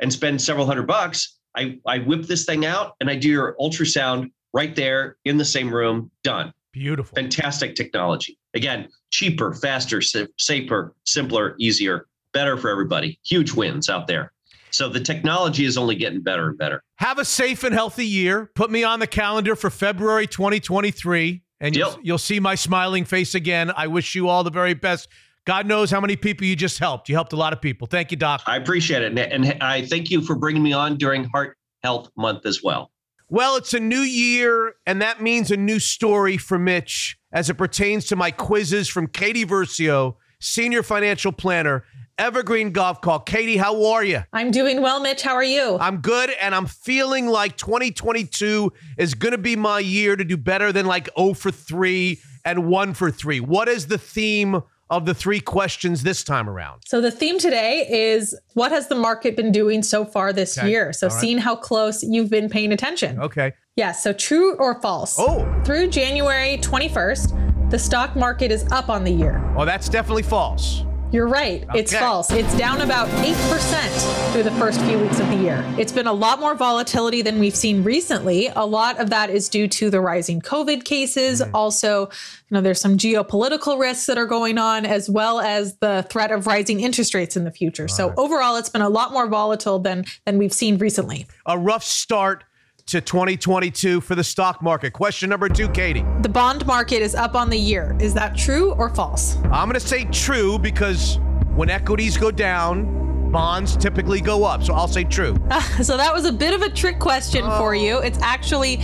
and 0.00 0.12
spend 0.12 0.42
several 0.42 0.66
hundred 0.66 0.88
bucks. 0.88 1.38
I, 1.56 1.78
I 1.86 1.98
whip 1.98 2.22
this 2.22 2.44
thing 2.44 2.66
out 2.66 2.94
and 3.00 3.08
I 3.08 3.14
do 3.14 3.28
your 3.28 3.54
ultrasound 3.60 4.32
right 4.52 4.74
there 4.74 5.16
in 5.24 5.36
the 5.36 5.44
same 5.44 5.72
room, 5.72 6.10
done. 6.24 6.52
Beautiful. 6.72 7.14
Fantastic 7.14 7.76
technology. 7.76 8.36
Again, 8.54 8.88
cheaper, 9.12 9.54
faster, 9.54 10.02
safer, 10.02 10.94
simpler, 11.06 11.54
easier, 11.60 12.06
better 12.32 12.56
for 12.56 12.68
everybody. 12.68 13.20
Huge 13.24 13.52
wins 13.52 13.88
out 13.88 14.08
there. 14.08 14.31
So 14.72 14.88
the 14.88 15.00
technology 15.00 15.64
is 15.64 15.76
only 15.76 15.94
getting 15.94 16.22
better 16.22 16.48
and 16.48 16.58
better. 16.58 16.82
Have 16.96 17.18
a 17.18 17.24
safe 17.24 17.62
and 17.62 17.74
healthy 17.74 18.06
year. 18.06 18.50
Put 18.54 18.70
me 18.70 18.84
on 18.84 19.00
the 19.00 19.06
calendar 19.06 19.54
for 19.54 19.68
February 19.68 20.26
2023, 20.26 21.42
and 21.60 21.76
you'll, 21.76 21.98
you'll 22.02 22.18
see 22.18 22.40
my 22.40 22.54
smiling 22.54 23.04
face 23.04 23.34
again. 23.34 23.70
I 23.76 23.86
wish 23.86 24.14
you 24.14 24.28
all 24.28 24.42
the 24.42 24.50
very 24.50 24.74
best. 24.74 25.08
God 25.44 25.66
knows 25.66 25.90
how 25.90 26.00
many 26.00 26.16
people 26.16 26.46
you 26.46 26.56
just 26.56 26.78
helped. 26.78 27.08
You 27.08 27.14
helped 27.14 27.32
a 27.32 27.36
lot 27.36 27.52
of 27.52 27.60
people. 27.60 27.86
Thank 27.86 28.12
you, 28.12 28.16
Doc. 28.16 28.42
I 28.46 28.56
appreciate 28.56 29.02
it. 29.02 29.18
And 29.18 29.62
I 29.62 29.84
thank 29.84 30.10
you 30.10 30.22
for 30.22 30.36
bringing 30.36 30.62
me 30.62 30.72
on 30.72 30.96
during 30.96 31.24
Heart 31.24 31.56
Health 31.82 32.10
Month 32.16 32.46
as 32.46 32.62
well. 32.62 32.92
Well, 33.28 33.56
it's 33.56 33.74
a 33.74 33.80
new 33.80 34.00
year, 34.00 34.74
and 34.86 35.02
that 35.02 35.20
means 35.20 35.50
a 35.50 35.56
new 35.56 35.80
story 35.80 36.36
for 36.36 36.58
Mitch 36.58 37.18
as 37.32 37.50
it 37.50 37.54
pertains 37.54 38.04
to 38.06 38.16
my 38.16 38.30
quizzes 38.30 38.88
from 38.88 39.06
Katie 39.06 39.44
Versio, 39.44 40.16
Senior 40.38 40.82
Financial 40.82 41.32
Planner 41.32 41.84
Evergreen 42.22 42.72
Gavekal. 42.72 43.26
Katie, 43.26 43.56
how 43.56 43.84
are 43.86 44.04
you? 44.04 44.22
I'm 44.32 44.52
doing 44.52 44.80
well, 44.80 45.00
Mitch. 45.00 45.22
How 45.22 45.34
are 45.34 45.42
you? 45.42 45.76
I'm 45.80 45.96
good, 45.96 46.30
and 46.40 46.54
I'm 46.54 46.66
feeling 46.66 47.26
like 47.26 47.56
2022 47.56 48.72
is 48.96 49.14
going 49.14 49.32
to 49.32 49.38
be 49.38 49.56
my 49.56 49.80
year 49.80 50.14
to 50.14 50.22
do 50.22 50.36
better 50.36 50.70
than 50.70 50.86
like 50.86 51.08
0 51.18 51.34
for 51.34 51.50
3 51.50 52.20
and 52.44 52.68
1 52.68 52.94
for 52.94 53.10
3. 53.10 53.40
What 53.40 53.68
is 53.68 53.88
the 53.88 53.98
theme 53.98 54.62
of 54.88 55.04
the 55.04 55.14
three 55.14 55.40
questions 55.40 56.04
this 56.04 56.22
time 56.22 56.48
around? 56.48 56.82
So 56.86 57.00
the 57.00 57.10
theme 57.10 57.40
today 57.40 57.88
is 57.90 58.38
what 58.54 58.70
has 58.70 58.86
the 58.86 58.94
market 58.94 59.34
been 59.34 59.50
doing 59.50 59.82
so 59.82 60.04
far 60.04 60.32
this 60.32 60.56
okay. 60.56 60.70
year? 60.70 60.92
So 60.92 61.08
right. 61.08 61.20
seeing 61.20 61.38
how 61.38 61.56
close 61.56 62.04
you've 62.04 62.30
been 62.30 62.48
paying 62.48 62.70
attention. 62.70 63.18
Okay. 63.18 63.52
Yeah, 63.74 63.90
so 63.90 64.12
true 64.12 64.54
or 64.58 64.80
false? 64.80 65.16
Oh. 65.18 65.44
Through 65.64 65.88
January 65.88 66.58
21st, 66.58 67.70
the 67.70 67.78
stock 67.80 68.14
market 68.14 68.52
is 68.52 68.64
up 68.70 68.88
on 68.88 69.02
the 69.02 69.10
year. 69.10 69.42
Oh, 69.56 69.64
that's 69.64 69.88
definitely 69.88 70.22
false. 70.22 70.84
You're 71.12 71.28
right. 71.28 71.62
Okay. 71.64 71.78
It's 71.78 71.94
false. 71.94 72.32
It's 72.32 72.56
down 72.56 72.80
about 72.80 73.06
8% 73.08 74.32
through 74.32 74.44
the 74.44 74.50
first 74.52 74.80
few 74.80 74.98
weeks 74.98 75.20
of 75.20 75.28
the 75.28 75.36
year. 75.36 75.62
It's 75.78 75.92
been 75.92 76.06
a 76.06 76.12
lot 76.12 76.40
more 76.40 76.54
volatility 76.54 77.20
than 77.20 77.38
we've 77.38 77.54
seen 77.54 77.84
recently. 77.84 78.50
A 78.56 78.64
lot 78.64 78.98
of 78.98 79.10
that 79.10 79.28
is 79.28 79.50
due 79.50 79.68
to 79.68 79.90
the 79.90 80.00
rising 80.00 80.40
COVID 80.40 80.84
cases. 80.84 81.42
Mm-hmm. 81.42 81.54
Also, 81.54 82.06
you 82.06 82.08
know, 82.54 82.62
there's 82.62 82.80
some 82.80 82.96
geopolitical 82.96 83.78
risks 83.78 84.06
that 84.06 84.16
are 84.16 84.24
going 84.24 84.56
on, 84.56 84.86
as 84.86 85.10
well 85.10 85.38
as 85.38 85.76
the 85.76 86.06
threat 86.08 86.32
of 86.32 86.46
rising 86.46 86.80
interest 86.80 87.12
rates 87.12 87.36
in 87.36 87.44
the 87.44 87.52
future. 87.52 87.84
All 87.84 87.88
so 87.88 88.08
right. 88.08 88.18
overall, 88.18 88.56
it's 88.56 88.70
been 88.70 88.80
a 88.80 88.88
lot 88.88 89.12
more 89.12 89.26
volatile 89.26 89.78
than 89.78 90.06
than 90.24 90.38
we've 90.38 90.52
seen 90.52 90.78
recently. 90.78 91.26
A 91.44 91.58
rough 91.58 91.84
start 91.84 92.44
to 92.86 93.00
2022 93.00 94.00
for 94.00 94.14
the 94.14 94.24
stock 94.24 94.62
market. 94.62 94.92
Question 94.92 95.30
number 95.30 95.48
two, 95.48 95.68
Katie. 95.68 96.04
The 96.22 96.28
bond 96.28 96.66
market 96.66 97.02
is 97.02 97.14
up 97.14 97.34
on 97.34 97.50
the 97.50 97.58
year. 97.58 97.96
Is 98.00 98.14
that 98.14 98.36
true 98.36 98.72
or 98.74 98.88
false? 98.88 99.36
I'm 99.44 99.68
going 99.68 99.74
to 99.74 99.80
say 99.80 100.04
true 100.04 100.58
because 100.58 101.18
when 101.54 101.70
equities 101.70 102.16
go 102.16 102.30
down, 102.30 103.30
bonds 103.30 103.76
typically 103.76 104.20
go 104.20 104.44
up. 104.44 104.62
So 104.62 104.74
I'll 104.74 104.88
say 104.88 105.04
true. 105.04 105.34
so 105.82 105.96
that 105.96 106.12
was 106.12 106.24
a 106.24 106.32
bit 106.32 106.54
of 106.54 106.62
a 106.62 106.70
trick 106.70 106.98
question 106.98 107.42
oh. 107.44 107.58
for 107.58 107.74
you. 107.74 107.98
It's 107.98 108.18
actually 108.20 108.80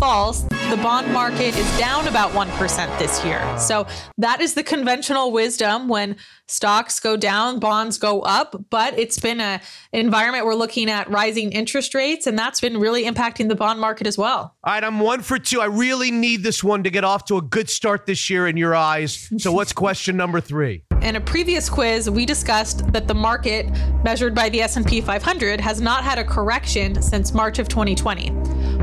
false. 0.00 0.42
The 0.70 0.80
bond 0.82 1.12
market 1.12 1.54
is 1.54 1.78
down 1.78 2.08
about 2.08 2.30
1% 2.30 2.98
this 2.98 3.22
year. 3.22 3.58
So 3.58 3.86
that 4.16 4.40
is 4.40 4.54
the 4.54 4.62
conventional 4.62 5.30
wisdom 5.30 5.88
when 5.88 6.16
stocks 6.48 6.98
go 7.00 7.18
down, 7.18 7.58
bonds 7.58 7.98
go 7.98 8.22
up, 8.22 8.56
but 8.70 8.98
it's 8.98 9.18
been 9.18 9.40
a, 9.40 9.60
an 9.92 10.00
environment 10.00 10.46
we're 10.46 10.54
looking 10.54 10.88
at 10.88 11.10
rising 11.10 11.52
interest 11.52 11.94
rates, 11.94 12.26
and 12.26 12.38
that's 12.38 12.60
been 12.60 12.78
really 12.78 13.04
impacting 13.04 13.48
the 13.48 13.54
bond 13.54 13.78
market 13.78 14.06
as 14.06 14.16
well. 14.16 14.56
All 14.64 14.72
right, 14.72 14.82
I'm 14.82 15.00
one 15.00 15.20
for 15.20 15.38
two. 15.38 15.60
I 15.60 15.66
really 15.66 16.10
need 16.10 16.42
this 16.42 16.64
one 16.64 16.82
to 16.84 16.90
get 16.90 17.04
off 17.04 17.26
to 17.26 17.36
a 17.36 17.42
good 17.42 17.68
start 17.68 18.06
this 18.06 18.30
year 18.30 18.46
in 18.46 18.56
your 18.56 18.74
eyes. 18.74 19.28
So, 19.36 19.52
what's 19.52 19.72
question 19.84 20.16
number 20.16 20.40
three? 20.40 20.82
In 21.02 21.16
a 21.16 21.20
previous 21.20 21.70
quiz, 21.70 22.10
we 22.10 22.26
discussed 22.26 22.92
that 22.92 23.08
the 23.08 23.14
market, 23.14 23.70
measured 24.04 24.34
by 24.34 24.48
the 24.50 24.60
S&P 24.62 25.00
500, 25.00 25.60
has 25.60 25.80
not 25.80 26.04
had 26.04 26.18
a 26.18 26.24
correction 26.24 27.00
since 27.00 27.32
March 27.32 27.58
of 27.58 27.68
2020. 27.68 28.30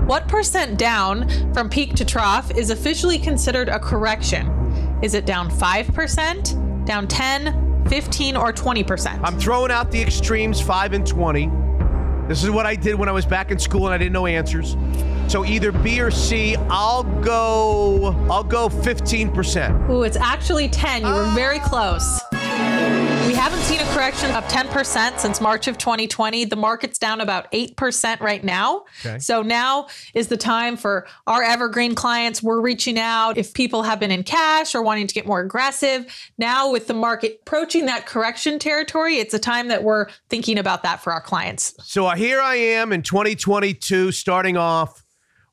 What 0.08 0.28
percent 0.28 0.80
down 0.80 1.07
from 1.54 1.70
peak 1.70 1.96
to 1.96 2.06
trough 2.06 2.52
is 2.52 2.70
officially 2.70 3.18
considered 3.20 3.70
a 3.70 3.80
correction? 3.80 4.48
Is 5.02 5.14
it 5.14 5.26
down 5.26 5.50
5%? 5.50 6.68
down 6.88 7.08
10, 7.08 7.86
15, 7.90 8.36
or 8.36 8.52
20%. 8.52 9.20
I'm 9.24 9.38
throwing 9.38 9.72
out 9.72 9.92
the 9.92 10.02
extremes 10.02 10.60
5 10.60 10.94
and 10.94 11.06
20. 11.06 11.52
This 12.28 12.44
is 12.44 12.50
what 12.50 12.66
I 12.66 12.76
did 12.76 12.96
when 12.96 13.08
I 13.08 13.12
was 13.12 13.26
back 13.26 13.52
in 13.52 13.60
school 13.60 13.86
and 13.86 13.94
I 13.94 13.98
didn't 13.98 14.14
know 14.14 14.26
answers. 14.26 14.76
So 15.28 15.46
either 15.46 15.72
B 15.72 16.02
or 16.02 16.10
C. 16.10 16.56
I'll 16.70 17.04
go. 17.04 18.16
I'll 18.30 18.44
go 18.44 18.70
15%. 18.70 19.90
Ooh, 19.90 20.04
it's 20.04 20.18
actually 20.18 20.70
10. 20.70 21.06
You 21.06 21.14
were 21.14 21.32
very 21.36 21.60
close. 21.60 22.22
We 23.38 23.44
haven't 23.44 23.62
seen 23.62 23.80
a 23.80 23.94
correction 23.94 24.32
of 24.32 24.44
10% 24.46 25.20
since 25.20 25.40
March 25.40 25.68
of 25.68 25.78
2020. 25.78 26.46
The 26.46 26.56
market's 26.56 26.98
down 26.98 27.22
about 27.22 27.52
8% 27.52 28.20
right 28.20 28.44
now. 28.44 28.86
Okay. 29.06 29.20
So 29.20 29.44
now 29.44 29.90
is 30.16 30.30
the 30.30 30.38
time 30.38 30.76
for 30.76 31.06
our 31.28 31.44
evergreen 31.44 31.94
clients. 31.94 32.42
We're 32.42 32.60
reaching 32.60 32.98
out 32.98 33.38
if 33.38 33.54
people 33.54 33.84
have 33.84 34.00
been 34.00 34.10
in 34.10 34.24
cash 34.24 34.74
or 34.74 34.82
wanting 34.82 35.06
to 35.06 35.14
get 35.14 35.28
more 35.28 35.40
aggressive. 35.40 36.08
Now, 36.40 36.72
with 36.72 36.88
the 36.88 36.96
market 36.96 37.42
approaching 37.44 37.86
that 37.86 38.08
correction 38.08 38.58
territory, 38.58 39.18
it's 39.18 39.36
a 39.36 39.40
time 39.40 39.68
that 39.68 39.84
we're 39.84 40.08
thinking 40.30 40.58
about 40.58 40.82
that 40.82 41.04
for 41.04 41.14
our 41.14 41.22
clients. 41.22 41.76
So 41.84 42.08
uh, 42.08 42.16
here 42.16 42.42
I 42.42 42.56
am 42.56 42.92
in 42.92 43.04
2022, 43.04 44.14
starting 44.14 44.58
off 44.58 45.04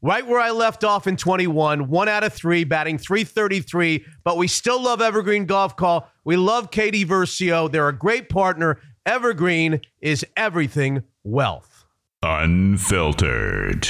right 0.00 0.26
where 0.26 0.40
I 0.40 0.52
left 0.52 0.84
off 0.84 1.06
in 1.06 1.18
21, 1.18 1.88
one 1.90 2.08
out 2.08 2.24
of 2.24 2.32
three, 2.32 2.64
batting 2.64 2.96
333. 2.96 4.06
But 4.24 4.38
we 4.38 4.48
still 4.48 4.82
love 4.82 5.02
Evergreen 5.02 5.46
Gavekal. 5.46 6.06
We 6.24 6.36
love 6.36 6.70
Katie 6.70 7.04
Versio. 7.04 7.70
They're 7.70 7.88
a 7.88 7.96
great 7.96 8.28
partner. 8.28 8.80
Evergreen 9.04 9.82
is 10.00 10.24
everything 10.36 11.02
wealth. 11.22 11.84
Unfiltered. 12.22 13.86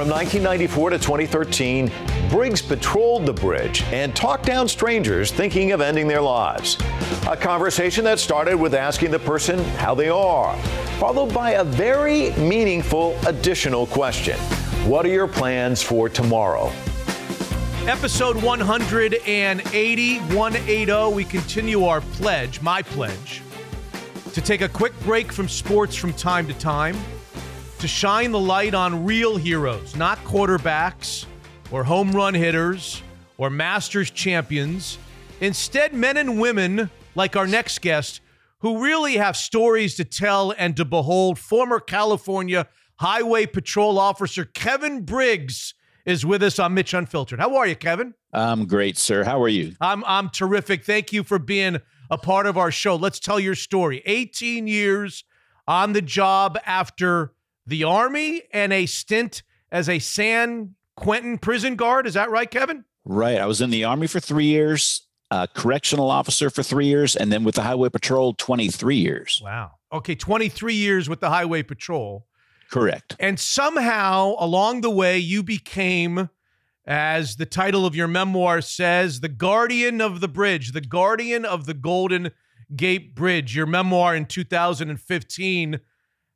From 0.00 0.08
1994 0.08 0.90
to 0.90 0.98
2013, 0.98 1.92
Briggs 2.30 2.62
patrolled 2.62 3.26
the 3.26 3.34
bridge 3.34 3.82
and 3.92 4.16
talked 4.16 4.46
down 4.46 4.66
strangers 4.66 5.30
thinking 5.30 5.72
of 5.72 5.82
ending 5.82 6.08
their 6.08 6.22
lives. 6.22 6.78
A 7.28 7.36
conversation 7.36 8.02
that 8.04 8.18
started 8.18 8.56
with 8.56 8.72
asking 8.72 9.10
the 9.10 9.18
person 9.18 9.62
how 9.74 9.94
they 9.94 10.08
are, 10.08 10.56
followed 10.98 11.34
by 11.34 11.50
a 11.50 11.64
very 11.64 12.30
meaningful 12.36 13.14
additional 13.26 13.86
question 13.88 14.38
What 14.88 15.04
are 15.04 15.10
your 15.10 15.28
plans 15.28 15.82
for 15.82 16.08
tomorrow? 16.08 16.72
Episode 17.86 18.42
180, 18.42 20.18
180, 20.18 21.14
we 21.14 21.24
continue 21.26 21.84
our 21.84 22.00
pledge, 22.00 22.62
my 22.62 22.80
pledge, 22.80 23.42
to 24.32 24.40
take 24.40 24.62
a 24.62 24.68
quick 24.70 24.98
break 25.00 25.30
from 25.30 25.46
sports 25.46 25.94
from 25.94 26.14
time 26.14 26.46
to 26.46 26.54
time 26.54 26.96
to 27.80 27.88
shine 27.88 28.30
the 28.30 28.38
light 28.38 28.74
on 28.74 29.06
real 29.06 29.38
heroes, 29.38 29.96
not 29.96 30.18
quarterbacks 30.18 31.24
or 31.70 31.82
home 31.82 32.12
run 32.12 32.34
hitters 32.34 33.02
or 33.38 33.48
Masters 33.48 34.10
champions. 34.10 34.98
Instead, 35.40 35.94
men 35.94 36.18
and 36.18 36.38
women 36.38 36.90
like 37.14 37.36
our 37.36 37.46
next 37.46 37.80
guest 37.80 38.20
who 38.58 38.84
really 38.84 39.16
have 39.16 39.34
stories 39.34 39.94
to 39.94 40.04
tell 40.04 40.54
and 40.58 40.76
to 40.76 40.84
behold. 40.84 41.38
Former 41.38 41.80
California 41.80 42.66
Highway 42.96 43.46
Patrol 43.46 43.98
Officer 43.98 44.44
Kevin 44.44 45.06
Briggs 45.06 45.72
is 46.04 46.26
with 46.26 46.42
us 46.42 46.58
on 46.58 46.74
Mitch 46.74 46.92
Unfiltered. 46.92 47.40
How 47.40 47.56
are 47.56 47.66
you, 47.66 47.76
Kevin? 47.76 48.12
I'm 48.34 48.66
great, 48.66 48.98
sir. 48.98 49.24
How 49.24 49.40
are 49.40 49.48
you? 49.48 49.74
I'm 49.80 50.04
I'm 50.06 50.28
terrific. 50.28 50.84
Thank 50.84 51.14
you 51.14 51.24
for 51.24 51.38
being 51.38 51.78
a 52.10 52.18
part 52.18 52.44
of 52.44 52.58
our 52.58 52.70
show. 52.70 52.96
Let's 52.96 53.20
tell 53.20 53.40
your 53.40 53.54
story. 53.54 54.02
18 54.04 54.66
years 54.66 55.24
on 55.66 55.94
the 55.94 56.02
job 56.02 56.58
after 56.66 57.32
the 57.66 57.84
Army 57.84 58.42
and 58.52 58.72
a 58.72 58.86
stint 58.86 59.42
as 59.70 59.88
a 59.88 59.98
San 59.98 60.74
Quentin 60.96 61.38
prison 61.38 61.76
guard. 61.76 62.06
Is 62.06 62.14
that 62.14 62.30
right, 62.30 62.50
Kevin? 62.50 62.84
Right. 63.04 63.38
I 63.38 63.46
was 63.46 63.60
in 63.60 63.70
the 63.70 63.84
Army 63.84 64.06
for 64.06 64.20
three 64.20 64.46
years, 64.46 65.06
a 65.30 65.48
correctional 65.54 66.10
officer 66.10 66.50
for 66.50 66.62
three 66.62 66.86
years, 66.86 67.16
and 67.16 67.32
then 67.32 67.44
with 67.44 67.54
the 67.54 67.62
Highway 67.62 67.88
Patrol, 67.88 68.34
23 68.34 68.96
years. 68.96 69.40
Wow. 69.42 69.72
Okay, 69.92 70.14
23 70.14 70.74
years 70.74 71.08
with 71.08 71.20
the 71.20 71.30
Highway 71.30 71.62
Patrol. 71.62 72.26
Correct. 72.70 73.16
And 73.18 73.40
somehow 73.40 74.34
along 74.38 74.82
the 74.82 74.90
way, 74.90 75.18
you 75.18 75.42
became, 75.42 76.28
as 76.86 77.36
the 77.36 77.46
title 77.46 77.84
of 77.84 77.96
your 77.96 78.06
memoir 78.06 78.60
says, 78.60 79.20
the 79.20 79.28
guardian 79.28 80.00
of 80.00 80.20
the 80.20 80.28
bridge, 80.28 80.72
the 80.72 80.80
guardian 80.80 81.44
of 81.44 81.66
the 81.66 81.74
Golden 81.74 82.30
Gate 82.76 83.16
Bridge. 83.16 83.56
Your 83.56 83.66
memoir 83.66 84.14
in 84.14 84.26
2015 84.26 85.80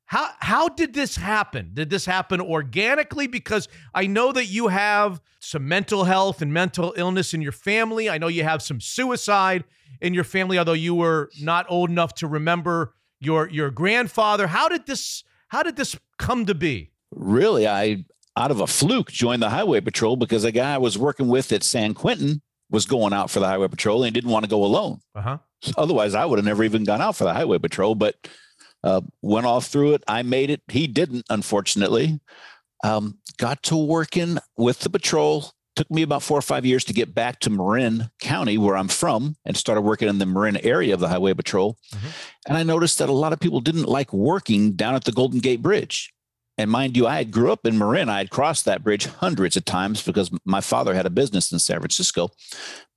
how 0.06 0.28
how 0.40 0.68
did 0.68 0.94
this 0.94 1.16
happen? 1.16 1.70
Did 1.74 1.90
this 1.90 2.06
happen 2.06 2.40
organically? 2.40 3.26
Because 3.26 3.68
I 3.94 4.06
know 4.06 4.32
that 4.32 4.47
you 4.47 4.68
have 4.68 5.20
some 5.40 5.66
mental 5.66 6.05
health 6.05 6.43
and 6.43 6.52
mental 6.52 6.94
illness 6.97 7.35
in 7.35 7.43
your 7.43 7.52
family. 7.52 8.09
I 8.09 8.18
know 8.18 8.28
you 8.28 8.44
have 8.44 8.62
some 8.62 8.81
suicide 8.81 9.64
in 10.01 10.14
your 10.14 10.24
family, 10.24 10.59
although 10.59 10.72
you 10.72 10.94
were 10.94 11.31
not 11.40 11.66
old 11.68 11.90
enough 11.90 12.14
to 12.16 12.26
remember 12.26 12.94
your 13.20 13.48
your 13.48 13.70
grandfather. 13.70 14.47
How 14.47 14.68
did 14.68 14.86
this 14.86 15.24
how 15.48 15.62
did 15.62 15.76
this 15.76 15.97
come 16.18 16.47
to 16.47 16.55
be? 16.55 16.90
Really, 17.10 17.66
I 17.66 18.05
out 18.36 18.51
of 18.51 18.60
a 18.60 18.66
fluke 18.66 19.10
joined 19.10 19.43
the 19.43 19.51
highway 19.51 19.81
patrol 19.81 20.16
because 20.16 20.44
a 20.44 20.52
guy 20.52 20.74
I 20.74 20.78
was 20.78 20.98
working 20.98 21.28
with 21.28 21.52
at 21.52 21.62
San 21.62 21.94
Quentin 21.94 22.43
was 22.70 22.86
going 22.86 23.12
out 23.12 23.31
for 23.31 23.40
the 23.40 23.47
highway 23.47 23.68
patrol 23.68 24.02
and 24.02 24.12
didn't 24.12 24.31
want 24.31 24.44
to 24.44 24.51
go 24.51 24.64
alone. 24.64 25.01
Uh-huh. 25.14 25.39
Otherwise, 25.76 26.14
I 26.14 26.24
would 26.24 26.39
have 26.39 26.44
never 26.44 26.64
even 26.64 26.85
gone 26.85 27.01
out 27.01 27.16
for 27.16 27.24
the 27.24 27.32
highway 27.32 27.59
patrol, 27.59 27.94
but 27.94 28.16
uh, 28.85 29.01
went 29.23 29.47
off 29.47 29.66
through 29.66 29.94
it. 29.94 30.05
I 30.06 30.23
made 30.23 30.51
it. 30.51 30.61
He 30.69 30.86
didn't, 30.86 31.24
unfortunately. 31.31 32.20
Um, 32.85 33.19
got 33.39 33.62
to 33.65 33.77
working 33.77 34.39
with 34.56 34.81
the 34.81 34.90
patrol. 34.90 35.52
Took 35.74 35.90
me 35.90 36.02
about 36.02 36.23
four 36.23 36.39
or 36.39 36.43
five 36.43 36.65
years 36.65 36.85
to 36.85 36.93
get 36.93 37.15
back 37.15 37.40
to 37.40 37.51
Marin 37.51 38.11
County, 38.20 38.59
where 38.59 38.77
I'm 38.77 38.89
from, 38.89 39.36
and 39.44 39.56
started 39.56 39.81
working 39.81 40.09
in 40.09 40.19
the 40.19 40.27
Marin 40.27 40.59
area 40.59 40.94
of 40.94 41.01
the 41.01 41.09
highway 41.09 41.35
patrol. 41.35 41.78
Mm-hmm. 41.93 42.06
And 42.47 42.59
I 42.59 42.62
noticed 42.62 42.98
that 42.98 43.09
a 43.09 43.12
lot 43.12 43.32
of 43.32 43.40
people 43.40 43.61
didn't 43.61 43.89
like 43.89 44.12
working 44.12 44.73
down 44.73 44.94
at 44.94 45.05
the 45.05 45.12
Golden 45.12 45.40
Gate 45.40 45.62
Bridge. 45.62 46.12
And 46.56 46.70
mind 46.70 46.97
you, 46.97 47.06
I 47.09 47.16
had 47.16 47.32
grew 47.32 47.51
up 47.51 47.66
in 47.66 47.78
Marin. 47.78 48.09
I 48.09 48.19
had 48.19 48.31
crossed 48.31 48.66
that 48.66 48.85
bridge 48.85 49.06
hundreds 49.06 49.56
of 49.56 49.65
times 49.65 50.02
because 50.02 50.31
my 50.44 50.61
father 50.61 50.94
had 50.94 51.06
a 51.06 51.11
business 51.11 51.51
in 51.51 51.59
San 51.59 51.81
Francisco, 51.81 52.31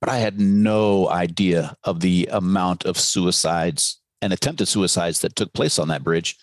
but 0.00 0.08
I 0.08 0.18
had 0.18 0.38
no 0.38 1.08
idea 1.08 1.74
of 1.82 1.98
the 1.98 2.28
amount 2.30 2.84
of 2.84 2.96
suicides 2.96 3.97
and 4.20 4.32
attempted 4.32 4.66
suicides 4.66 5.20
that 5.20 5.36
took 5.36 5.52
place 5.52 5.78
on 5.78 5.88
that 5.88 6.04
bridge. 6.04 6.36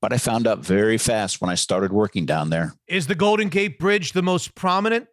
But 0.00 0.12
I 0.12 0.18
found 0.18 0.46
out 0.46 0.58
very 0.58 0.98
fast 0.98 1.40
when 1.40 1.50
I 1.50 1.54
started 1.54 1.92
working 1.92 2.26
down 2.26 2.50
there. 2.50 2.74
Is 2.86 3.06
the 3.06 3.14
Golden 3.14 3.48
Gate 3.48 3.78
Bridge 3.78 4.12
the 4.12 4.22
most 4.22 4.54
prominent 4.54 5.06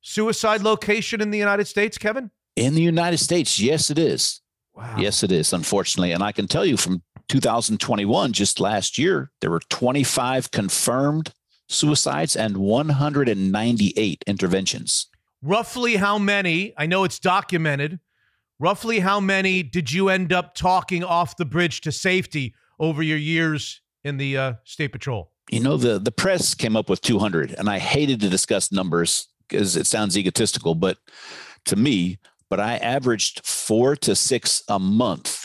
suicide 0.00 0.62
location 0.62 1.20
in 1.20 1.30
the 1.30 1.38
United 1.38 1.66
States, 1.66 1.98
Kevin? 1.98 2.30
In 2.56 2.74
the 2.74 2.82
United 2.82 3.18
States, 3.18 3.60
yes, 3.60 3.90
it 3.90 3.98
is. 3.98 4.40
Wow. 4.74 4.96
Yes, 4.98 5.22
it 5.22 5.30
is, 5.32 5.52
unfortunately. 5.52 6.12
And 6.12 6.22
I 6.22 6.32
can 6.32 6.48
tell 6.48 6.64
you 6.64 6.76
from 6.76 7.02
2021, 7.28 8.32
just 8.32 8.58
last 8.58 8.96
year, 8.96 9.30
there 9.40 9.50
were 9.50 9.60
25 9.68 10.50
confirmed 10.50 11.32
suicides 11.68 12.36
and 12.36 12.56
198 12.56 14.24
interventions. 14.26 15.08
Roughly 15.42 15.96
how 15.96 16.18
many? 16.18 16.72
I 16.76 16.86
know 16.86 17.04
it's 17.04 17.18
documented. 17.18 18.00
Roughly 18.62 19.00
how 19.00 19.18
many 19.18 19.64
did 19.64 19.90
you 19.90 20.08
end 20.08 20.32
up 20.32 20.54
talking 20.54 21.02
off 21.02 21.36
the 21.36 21.44
bridge 21.44 21.80
to 21.80 21.90
safety 21.90 22.54
over 22.78 23.02
your 23.02 23.18
years 23.18 23.80
in 24.04 24.18
the 24.18 24.36
uh, 24.36 24.52
state 24.62 24.92
patrol? 24.92 25.32
You 25.50 25.58
know, 25.58 25.76
the 25.76 25.98
the 25.98 26.12
press 26.12 26.54
came 26.54 26.76
up 26.76 26.88
with 26.88 27.00
200, 27.00 27.56
and 27.58 27.68
I 27.68 27.80
hated 27.80 28.20
to 28.20 28.28
discuss 28.28 28.70
numbers 28.70 29.26
because 29.48 29.74
it 29.74 29.88
sounds 29.88 30.16
egotistical, 30.16 30.76
but 30.76 30.98
to 31.64 31.74
me, 31.74 32.20
but 32.48 32.60
I 32.60 32.76
averaged 32.76 33.44
four 33.44 33.96
to 33.96 34.14
six 34.14 34.62
a 34.68 34.78
month 34.78 35.44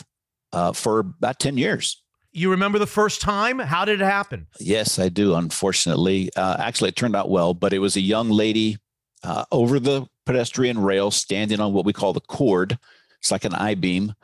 uh, 0.52 0.72
for 0.72 1.00
about 1.00 1.40
10 1.40 1.58
years. 1.58 2.00
You 2.30 2.52
remember 2.52 2.78
the 2.78 2.86
first 2.86 3.20
time? 3.20 3.58
How 3.58 3.84
did 3.84 4.00
it 4.00 4.04
happen? 4.04 4.46
Yes, 4.60 5.00
I 5.00 5.08
do. 5.08 5.34
Unfortunately, 5.34 6.30
uh, 6.36 6.58
actually, 6.60 6.90
it 6.90 6.96
turned 6.96 7.16
out 7.16 7.30
well, 7.30 7.52
but 7.52 7.72
it 7.72 7.80
was 7.80 7.96
a 7.96 8.00
young 8.00 8.30
lady 8.30 8.76
uh, 9.24 9.44
over 9.50 9.80
the 9.80 10.06
pedestrian 10.24 10.78
rail 10.78 11.10
standing 11.10 11.58
on 11.58 11.72
what 11.72 11.84
we 11.84 11.92
call 11.92 12.12
the 12.12 12.20
cord. 12.20 12.78
It's 13.20 13.30
like 13.30 13.44
an 13.44 13.54
I 13.54 13.74
beam. 13.74 14.14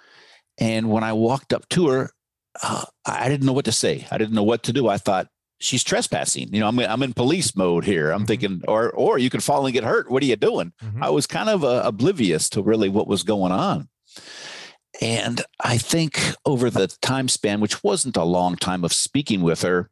And 0.59 0.91
when 0.91 1.05
I 1.05 1.13
walked 1.13 1.53
up 1.53 1.69
to 1.71 1.89
her, 1.89 2.11
uh, 2.63 2.85
I 3.05 3.29
didn't 3.29 3.47
know 3.47 3.53
what 3.53 3.65
to 3.65 3.73
say. 3.73 4.07
I 4.11 4.19
didn't 4.19 4.35
know 4.35 4.45
what 4.45 4.63
to 4.65 4.73
do. 4.73 4.89
I 4.89 4.99
thought 4.99 5.29
she's 5.59 5.83
trespassing. 5.83 6.53
You 6.55 6.61
know, 6.61 6.69
I'm 6.69 6.79
I'm 6.79 7.03
in 7.03 7.13
police 7.13 7.57
mode 7.57 7.85
here. 7.85 8.11
I'm 8.11 8.27
thinking, 8.27 8.63
or 8.69 8.91
or 8.91 9.19
you 9.19 9.31
could 9.31 9.43
fall 9.43 9.67
and 9.67 9.73
get 9.73 9.85
hurt. 9.85 10.11
What 10.11 10.23
are 10.23 10.27
you 10.27 10.37
doing? 10.37 10.73
Mm-hmm. 10.83 11.03
I 11.03 11.11
was 11.11 11.27
kind 11.27 11.49
of 11.49 11.65
uh, 11.65 11.83
oblivious 11.85 12.49
to 12.51 12.63
really 12.63 12.89
what 12.89 13.09
was 13.09 13.23
going 13.23 13.53
on. 13.53 13.89
And 15.01 15.43
I 15.59 15.79
think 15.79 16.21
over 16.47 16.71
the 16.71 16.87
time 16.87 17.29
span, 17.29 17.61
which 17.61 17.83
wasn't 17.83 18.17
a 18.17 18.25
long 18.25 18.55
time 18.57 18.85
of 18.85 18.93
speaking 18.93 19.43
with 19.43 19.63
her, 19.63 19.91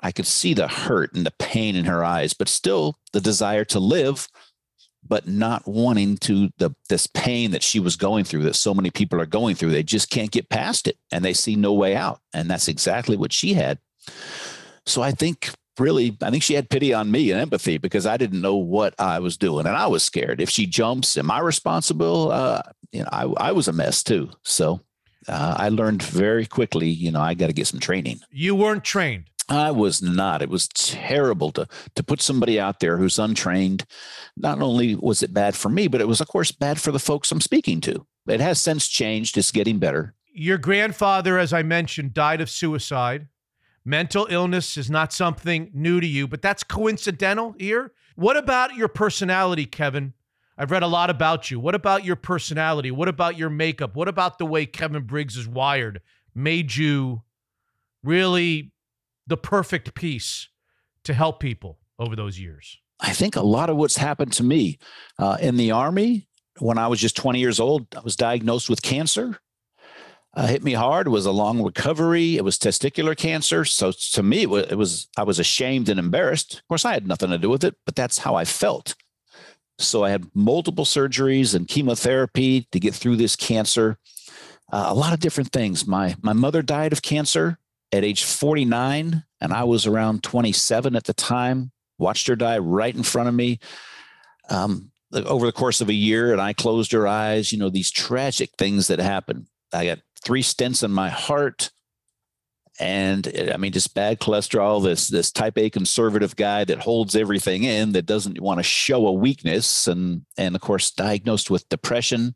I 0.00 0.12
could 0.12 0.26
see 0.26 0.54
the 0.54 0.68
hurt 0.68 1.12
and 1.14 1.26
the 1.26 1.34
pain 1.38 1.74
in 1.74 1.86
her 1.86 2.04
eyes, 2.04 2.32
but 2.32 2.48
still 2.48 2.98
the 3.12 3.20
desire 3.20 3.64
to 3.64 3.80
live, 3.80 4.28
but 5.08 5.26
not 5.26 5.66
wanting 5.66 6.16
to 6.18 6.50
the 6.58 6.70
this 6.88 7.06
pain 7.06 7.50
that 7.52 7.62
she 7.62 7.80
was 7.80 7.96
going 7.96 8.24
through, 8.24 8.42
that 8.44 8.56
so 8.56 8.74
many 8.74 8.90
people 8.90 9.20
are 9.20 9.26
going 9.26 9.54
through. 9.54 9.70
They 9.70 9.82
just 9.82 10.10
can't 10.10 10.30
get 10.30 10.48
past 10.48 10.86
it 10.86 10.98
and 11.12 11.24
they 11.24 11.32
see 11.32 11.56
no 11.56 11.72
way 11.72 11.96
out. 11.96 12.20
And 12.32 12.50
that's 12.50 12.68
exactly 12.68 13.16
what 13.16 13.32
she 13.32 13.54
had. 13.54 13.78
So 14.86 15.02
I 15.02 15.10
think 15.10 15.50
really, 15.78 16.16
I 16.22 16.30
think 16.30 16.42
she 16.42 16.54
had 16.54 16.70
pity 16.70 16.94
on 16.94 17.10
me 17.10 17.30
and 17.30 17.40
empathy 17.40 17.78
because 17.78 18.06
I 18.06 18.16
didn't 18.16 18.40
know 18.40 18.56
what 18.56 18.94
I 18.98 19.18
was 19.18 19.36
doing, 19.36 19.66
and 19.66 19.76
I 19.76 19.86
was 19.86 20.02
scared. 20.02 20.40
If 20.40 20.50
she 20.50 20.66
jumps, 20.66 21.16
am 21.18 21.30
I 21.30 21.40
responsible? 21.40 22.30
Uh, 22.30 22.62
you 22.92 23.02
know, 23.02 23.08
I, 23.12 23.24
I 23.48 23.52
was 23.52 23.68
a 23.68 23.72
mess 23.72 24.02
too. 24.02 24.30
So 24.42 24.80
uh, 25.28 25.54
I 25.58 25.68
learned 25.68 26.02
very 26.02 26.46
quickly. 26.46 26.88
You 26.88 27.10
know, 27.10 27.20
I 27.20 27.34
got 27.34 27.48
to 27.48 27.52
get 27.52 27.66
some 27.66 27.80
training. 27.80 28.20
You 28.30 28.54
weren't 28.54 28.84
trained. 28.84 29.24
I 29.48 29.70
was 29.70 30.02
not. 30.02 30.42
It 30.42 30.50
was 30.50 30.68
terrible 30.68 31.52
to 31.52 31.68
to 31.94 32.02
put 32.02 32.20
somebody 32.20 32.58
out 32.58 32.80
there 32.80 32.96
who's 32.98 33.18
untrained. 33.18 33.84
Not 34.36 34.60
only 34.60 34.94
was 34.96 35.22
it 35.22 35.32
bad 35.32 35.54
for 35.54 35.68
me, 35.68 35.88
but 35.88 36.00
it 36.00 36.08
was, 36.08 36.20
of 36.20 36.28
course, 36.28 36.50
bad 36.50 36.80
for 36.80 36.90
the 36.90 36.98
folks 36.98 37.30
I'm 37.30 37.40
speaking 37.40 37.80
to. 37.82 38.06
It 38.26 38.40
has 38.40 38.60
since 38.60 38.88
changed. 38.88 39.38
It's 39.38 39.52
getting 39.52 39.78
better. 39.78 40.14
Your 40.32 40.58
grandfather, 40.58 41.38
as 41.38 41.52
I 41.52 41.62
mentioned, 41.62 42.12
died 42.12 42.40
of 42.40 42.50
suicide. 42.50 43.28
Mental 43.84 44.26
illness 44.28 44.76
is 44.76 44.90
not 44.90 45.12
something 45.12 45.70
new 45.72 46.00
to 46.00 46.06
you, 46.06 46.26
but 46.26 46.42
that's 46.42 46.64
coincidental 46.64 47.54
here. 47.56 47.92
What 48.16 48.36
about 48.36 48.74
your 48.74 48.88
personality, 48.88 49.64
Kevin? 49.64 50.12
I've 50.58 50.72
read 50.72 50.82
a 50.82 50.88
lot 50.88 51.08
about 51.08 51.50
you. 51.50 51.60
What 51.60 51.74
about 51.74 52.04
your 52.04 52.16
personality? 52.16 52.90
What 52.90 53.08
about 53.08 53.38
your 53.38 53.50
makeup? 53.50 53.94
What 53.94 54.08
about 54.08 54.38
the 54.38 54.46
way 54.46 54.66
Kevin 54.66 55.04
Briggs 55.04 55.36
is 55.36 55.46
wired 55.46 56.00
made 56.34 56.74
you 56.74 57.22
really 58.02 58.72
the 59.26 59.36
perfect 59.36 59.94
piece 59.94 60.48
to 61.04 61.14
help 61.14 61.40
people 61.40 61.78
over 61.98 62.16
those 62.16 62.38
years? 62.38 62.78
I 63.00 63.12
think 63.12 63.36
a 63.36 63.42
lot 63.42 63.70
of 63.70 63.76
what's 63.76 63.96
happened 63.96 64.32
to 64.34 64.42
me 64.42 64.78
uh, 65.18 65.36
in 65.40 65.56
the 65.56 65.70
Army 65.70 66.28
when 66.58 66.78
I 66.78 66.88
was 66.88 67.00
just 67.00 67.16
20 67.16 67.38
years 67.38 67.60
old, 67.60 67.86
I 67.94 68.00
was 68.00 68.16
diagnosed 68.16 68.70
with 68.70 68.82
cancer. 68.82 69.38
Uh, 70.34 70.46
hit 70.46 70.62
me 70.62 70.74
hard. 70.74 71.06
It 71.06 71.10
was 71.10 71.26
a 71.26 71.32
long 71.32 71.62
recovery. 71.62 72.36
It 72.36 72.44
was 72.44 72.58
testicular 72.58 73.16
cancer. 73.16 73.64
So 73.64 73.92
to 74.12 74.22
me, 74.22 74.42
it 74.42 74.50
was, 74.50 74.66
it 74.66 74.74
was 74.74 75.08
I 75.16 75.22
was 75.22 75.38
ashamed 75.38 75.88
and 75.88 75.98
embarrassed. 75.98 76.54
Of 76.54 76.68
course, 76.68 76.84
I 76.84 76.92
had 76.92 77.06
nothing 77.06 77.30
to 77.30 77.38
do 77.38 77.48
with 77.48 77.64
it, 77.64 77.74
but 77.86 77.96
that's 77.96 78.18
how 78.18 78.34
I 78.34 78.44
felt. 78.44 78.94
So 79.78 80.04
I 80.04 80.10
had 80.10 80.26
multiple 80.34 80.84
surgeries 80.84 81.54
and 81.54 81.68
chemotherapy 81.68 82.68
to 82.72 82.80
get 82.80 82.94
through 82.94 83.16
this 83.16 83.34
cancer. 83.34 83.98
Uh, 84.70 84.86
a 84.88 84.94
lot 84.94 85.14
of 85.14 85.20
different 85.20 85.52
things. 85.52 85.86
My 85.86 86.16
my 86.22 86.32
mother 86.32 86.60
died 86.60 86.92
of 86.92 87.02
cancer 87.02 87.58
at 87.92 88.04
age 88.04 88.24
49, 88.24 89.24
and 89.40 89.52
I 89.52 89.64
was 89.64 89.86
around 89.86 90.22
27 90.22 90.96
at 90.96 91.04
the 91.04 91.14
time. 91.14 91.72
Watched 91.98 92.26
her 92.26 92.36
die 92.36 92.58
right 92.58 92.94
in 92.94 93.02
front 93.02 93.28
of 93.28 93.34
me. 93.34 93.58
Um, 94.48 94.90
over 95.12 95.46
the 95.46 95.52
course 95.52 95.80
of 95.80 95.88
a 95.88 95.94
year, 95.94 96.32
and 96.32 96.40
I 96.40 96.52
closed 96.52 96.92
her 96.92 97.06
eyes. 97.06 97.52
You 97.52 97.58
know 97.58 97.70
these 97.70 97.90
tragic 97.90 98.50
things 98.58 98.88
that 98.88 98.98
happen. 98.98 99.46
I 99.72 99.86
got 99.86 100.00
three 100.22 100.42
stents 100.42 100.82
in 100.82 100.90
my 100.90 101.08
heart, 101.08 101.70
and 102.78 103.50
I 103.52 103.56
mean 103.56 103.72
just 103.72 103.94
bad 103.94 104.20
cholesterol. 104.20 104.82
This 104.82 105.08
this 105.08 105.30
type 105.30 105.56
A 105.58 105.70
conservative 105.70 106.36
guy 106.36 106.64
that 106.64 106.80
holds 106.80 107.16
everything 107.16 107.64
in, 107.64 107.92
that 107.92 108.06
doesn't 108.06 108.40
want 108.40 108.58
to 108.58 108.64
show 108.64 109.06
a 109.06 109.12
weakness, 109.12 109.86
and 109.86 110.26
and 110.36 110.54
of 110.54 110.60
course 110.60 110.90
diagnosed 110.90 111.50
with 111.50 111.68
depression. 111.68 112.34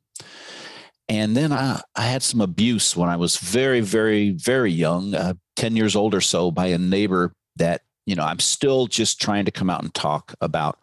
And 1.10 1.36
then 1.36 1.52
I, 1.52 1.82
I 1.96 2.02
had 2.02 2.22
some 2.22 2.40
abuse 2.40 2.96
when 2.96 3.08
I 3.10 3.16
was 3.16 3.36
very, 3.36 3.80
very, 3.80 4.30
very 4.30 4.70
young, 4.70 5.12
uh, 5.12 5.34
10 5.56 5.74
years 5.74 5.96
old 5.96 6.14
or 6.14 6.20
so, 6.20 6.52
by 6.52 6.66
a 6.66 6.78
neighbor 6.78 7.32
that, 7.56 7.82
you 8.06 8.14
know, 8.14 8.22
I'm 8.22 8.38
still 8.38 8.86
just 8.86 9.20
trying 9.20 9.44
to 9.46 9.50
come 9.50 9.68
out 9.68 9.82
and 9.82 9.92
talk 9.92 10.36
about. 10.40 10.78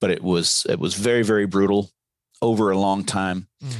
But 0.00 0.12
it 0.12 0.22
was 0.22 0.64
it 0.68 0.78
was 0.78 0.94
very, 0.94 1.24
very 1.24 1.46
brutal 1.46 1.90
over 2.40 2.70
a 2.70 2.78
long 2.78 3.02
time. 3.02 3.48
Mm. 3.60 3.74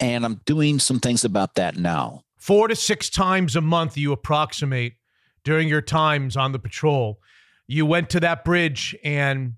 And 0.00 0.24
I'm 0.24 0.40
doing 0.44 0.80
some 0.80 0.98
things 0.98 1.24
about 1.24 1.54
that 1.54 1.76
now. 1.76 2.24
Four 2.36 2.66
to 2.66 2.74
six 2.74 3.08
times 3.08 3.54
a 3.54 3.60
month, 3.60 3.96
you 3.96 4.10
approximate 4.10 4.94
during 5.44 5.68
your 5.68 5.82
times 5.82 6.36
on 6.36 6.50
the 6.50 6.58
patrol. 6.58 7.20
You 7.68 7.86
went 7.86 8.10
to 8.10 8.20
that 8.20 8.44
bridge 8.44 8.96
and 9.04 9.54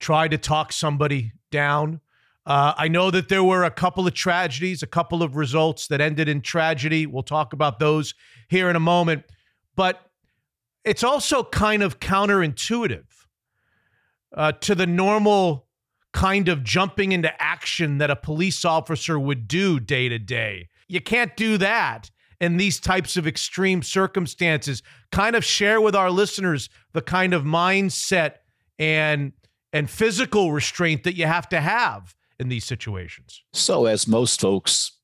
tried 0.00 0.32
to 0.32 0.38
talk 0.38 0.72
somebody 0.72 1.30
down. 1.52 2.00
Uh, 2.44 2.74
I 2.76 2.88
know 2.88 3.10
that 3.10 3.28
there 3.28 3.44
were 3.44 3.64
a 3.64 3.70
couple 3.70 4.06
of 4.06 4.14
tragedies, 4.14 4.82
a 4.82 4.86
couple 4.86 5.22
of 5.22 5.36
results 5.36 5.86
that 5.88 6.00
ended 6.00 6.28
in 6.28 6.40
tragedy. 6.40 7.06
We'll 7.06 7.22
talk 7.22 7.52
about 7.52 7.78
those 7.78 8.14
here 8.48 8.68
in 8.68 8.74
a 8.74 8.80
moment. 8.80 9.24
But 9.76 10.00
it's 10.84 11.04
also 11.04 11.44
kind 11.44 11.82
of 11.82 12.00
counterintuitive 12.00 13.04
uh, 14.36 14.52
to 14.52 14.74
the 14.74 14.86
normal 14.86 15.68
kind 16.12 16.48
of 16.48 16.64
jumping 16.64 17.12
into 17.12 17.42
action 17.42 17.98
that 17.98 18.10
a 18.10 18.16
police 18.16 18.64
officer 18.64 19.18
would 19.18 19.46
do 19.46 19.78
day 19.78 20.08
to 20.08 20.18
day. 20.18 20.68
You 20.88 21.00
can't 21.00 21.36
do 21.36 21.56
that 21.58 22.10
in 22.40 22.56
these 22.56 22.80
types 22.80 23.16
of 23.16 23.26
extreme 23.26 23.82
circumstances. 23.82 24.82
Kind 25.12 25.36
of 25.36 25.44
share 25.44 25.80
with 25.80 25.94
our 25.94 26.10
listeners 26.10 26.68
the 26.92 27.02
kind 27.02 27.32
of 27.32 27.44
mindset 27.44 28.36
and 28.78 29.32
and 29.72 29.88
physical 29.88 30.52
restraint 30.52 31.04
that 31.04 31.16
you 31.16 31.24
have 31.24 31.48
to 31.48 31.60
have 31.60 32.14
in 32.42 32.50
these 32.50 32.66
situations. 32.66 33.42
So, 33.54 33.86
as 33.86 34.06
most 34.06 34.40
folks 34.40 34.98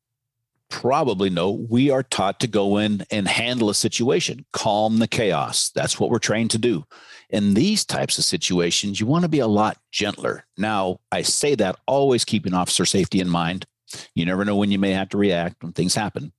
probably 0.68 1.30
know 1.30 1.50
we 1.50 1.90
are 1.90 2.02
taught 2.02 2.40
to 2.40 2.46
go 2.46 2.76
in 2.76 3.04
and 3.10 3.26
handle 3.26 3.70
a 3.70 3.74
situation, 3.74 4.44
calm 4.52 4.98
the 4.98 5.08
chaos. 5.08 5.70
That's 5.74 5.98
what 5.98 6.10
we're 6.10 6.18
trained 6.18 6.50
to 6.50 6.58
do. 6.58 6.84
In 7.30 7.54
these 7.54 7.84
types 7.84 8.18
of 8.18 8.24
situations, 8.24 9.00
you 9.00 9.06
want 9.06 9.22
to 9.22 9.28
be 9.28 9.38
a 9.38 9.46
lot 9.46 9.78
gentler. 9.90 10.44
Now, 10.56 11.00
I 11.10 11.22
say 11.22 11.54
that 11.54 11.78
always 11.86 12.24
keeping 12.24 12.54
officer 12.54 12.84
safety 12.84 13.20
in 13.20 13.28
mind. 13.28 13.66
You 14.14 14.26
never 14.26 14.44
know 14.44 14.56
when 14.56 14.70
you 14.70 14.78
may 14.78 14.92
have 14.92 15.08
to 15.10 15.18
react 15.18 15.62
when 15.62 15.72
things 15.72 15.94
happen. 15.94 16.32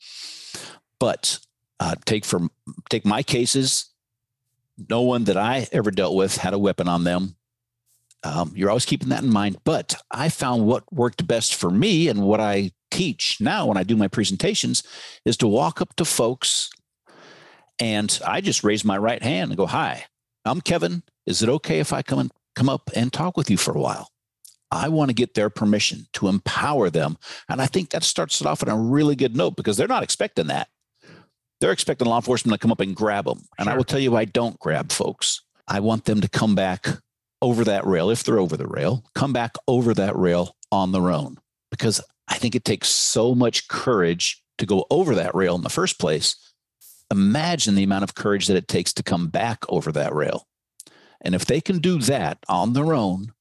But 0.99 1.39
uh, 1.79 1.95
take 2.05 2.25
from 2.25 2.51
take 2.89 3.05
my 3.05 3.23
cases. 3.23 3.89
No 4.89 5.01
one 5.01 5.25
that 5.25 5.37
I 5.37 5.67
ever 5.71 5.91
dealt 5.91 6.15
with 6.15 6.37
had 6.37 6.53
a 6.53 6.59
weapon 6.59 6.87
on 6.87 7.03
them. 7.03 7.35
Um, 8.23 8.51
you're 8.55 8.69
always 8.69 8.85
keeping 8.85 9.09
that 9.09 9.23
in 9.23 9.31
mind. 9.31 9.57
But 9.63 9.95
I 10.11 10.29
found 10.29 10.65
what 10.65 10.91
worked 10.91 11.25
best 11.27 11.55
for 11.55 11.69
me 11.69 12.07
and 12.07 12.23
what 12.23 12.39
I 12.39 12.71
teach 12.91 13.37
now 13.39 13.67
when 13.67 13.77
I 13.77 13.83
do 13.83 13.95
my 13.95 14.07
presentations 14.07 14.83
is 15.25 15.37
to 15.37 15.47
walk 15.47 15.81
up 15.81 15.95
to 15.95 16.05
folks 16.05 16.69
and 17.79 18.19
I 18.25 18.41
just 18.41 18.63
raise 18.63 18.83
my 18.83 18.97
right 18.97 19.21
hand 19.21 19.51
and 19.51 19.57
go, 19.57 19.65
Hi, 19.65 20.05
I'm 20.45 20.61
Kevin. 20.61 21.03
Is 21.25 21.41
it 21.41 21.49
okay 21.49 21.79
if 21.79 21.93
I 21.93 22.01
come 22.01 22.19
and 22.19 22.31
come 22.55 22.69
up 22.69 22.89
and 22.95 23.13
talk 23.13 23.37
with 23.37 23.49
you 23.49 23.57
for 23.57 23.75
a 23.75 23.79
while? 23.79 24.09
I 24.71 24.89
want 24.89 25.09
to 25.09 25.15
get 25.15 25.33
their 25.33 25.49
permission 25.49 26.07
to 26.13 26.27
empower 26.27 26.89
them. 26.89 27.17
And 27.47 27.61
I 27.61 27.65
think 27.65 27.89
that 27.89 28.03
starts 28.03 28.39
it 28.39 28.47
off 28.47 28.61
on 28.61 28.69
a 28.69 28.77
really 28.77 29.15
good 29.15 29.35
note 29.35 29.55
because 29.55 29.77
they're 29.77 29.87
not 29.87 30.03
expecting 30.03 30.47
that. 30.47 30.67
They're 31.59 31.71
expecting 31.71 32.07
law 32.07 32.17
enforcement 32.17 32.53
to 32.53 32.63
come 32.63 32.71
up 32.71 32.79
and 32.79 32.95
grab 32.95 33.25
them. 33.25 33.41
And 33.57 33.65
sure. 33.65 33.73
I 33.73 33.77
will 33.77 33.83
tell 33.83 33.99
you, 33.99 34.15
I 34.15 34.25
don't 34.25 34.59
grab 34.59 34.91
folks. 34.91 35.41
I 35.67 35.79
want 35.79 36.05
them 36.05 36.21
to 36.21 36.29
come 36.29 36.55
back 36.55 36.87
over 37.41 37.63
that 37.63 37.85
rail, 37.85 38.09
if 38.09 38.23
they're 38.23 38.39
over 38.39 38.57
the 38.57 38.67
rail, 38.67 39.05
come 39.15 39.33
back 39.33 39.55
over 39.67 39.93
that 39.93 40.15
rail 40.15 40.55
on 40.71 40.91
their 40.91 41.09
own 41.09 41.37
because 41.71 42.01
I 42.27 42.35
think 42.35 42.55
it 42.55 42.65
takes 42.65 42.89
so 42.89 43.33
much 43.33 43.67
courage 43.67 44.43
to 44.57 44.65
go 44.65 44.85
over 44.89 45.15
that 45.15 45.33
rail 45.33 45.55
in 45.55 45.63
the 45.63 45.69
first 45.69 45.99
place. 45.99 46.35
Imagine 47.11 47.75
the 47.75 47.83
amount 47.83 48.03
of 48.03 48.15
courage 48.15 48.47
that 48.47 48.57
it 48.57 48.67
takes 48.67 48.93
to 48.93 49.03
come 49.03 49.27
back 49.27 49.63
over 49.69 49.91
that 49.91 50.13
rail. 50.13 50.47
And 51.21 51.33
if 51.33 51.45
they 51.45 51.59
can 51.59 51.79
do 51.79 51.99
that 51.99 52.37
on 52.47 52.73
their 52.73 52.93
own, 52.93 53.33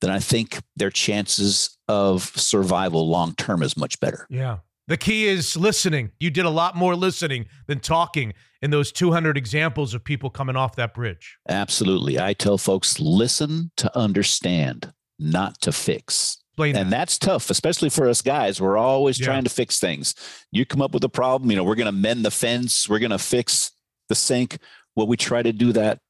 then 0.00 0.10
I 0.10 0.18
think 0.18 0.60
their 0.76 0.90
chances 0.90 1.78
of 1.88 2.24
survival 2.36 3.08
long 3.08 3.34
term 3.34 3.62
is 3.62 3.76
much 3.76 3.98
better. 4.00 4.26
Yeah. 4.28 4.58
The 4.88 4.96
key 4.96 5.26
is 5.26 5.56
listening. 5.56 6.10
You 6.18 6.30
did 6.30 6.44
a 6.44 6.50
lot 6.50 6.76
more 6.76 6.96
listening 6.96 7.46
than 7.66 7.80
talking 7.80 8.34
in 8.60 8.70
those 8.70 8.92
200 8.92 9.36
examples 9.36 9.94
of 9.94 10.04
people 10.04 10.30
coming 10.30 10.56
off 10.56 10.76
that 10.76 10.94
bridge. 10.94 11.36
Absolutely. 11.48 12.18
I 12.18 12.32
tell 12.32 12.58
folks 12.58 12.98
listen 13.00 13.70
to 13.76 13.96
understand, 13.96 14.92
not 15.18 15.60
to 15.62 15.72
fix. 15.72 16.38
And 16.58 16.92
that's 16.92 17.18
tough, 17.18 17.48
especially 17.50 17.88
for 17.88 18.08
us 18.08 18.22
guys. 18.22 18.60
We're 18.60 18.76
always 18.76 19.18
yeah. 19.18 19.26
trying 19.26 19.44
to 19.44 19.50
fix 19.50 19.78
things. 19.78 20.14
You 20.50 20.66
come 20.66 20.82
up 20.82 20.92
with 20.92 21.02
a 21.04 21.08
problem, 21.08 21.50
you 21.50 21.56
know, 21.56 21.64
we're 21.64 21.74
going 21.74 21.86
to 21.86 21.92
mend 21.92 22.24
the 22.24 22.30
fence, 22.30 22.88
we're 22.88 22.98
going 22.98 23.10
to 23.10 23.18
fix 23.18 23.72
the 24.08 24.14
sink. 24.14 24.58
Well, 24.94 25.06
we 25.06 25.16
try 25.16 25.42
to 25.42 25.52
do 25.52 25.72
that 25.72 26.00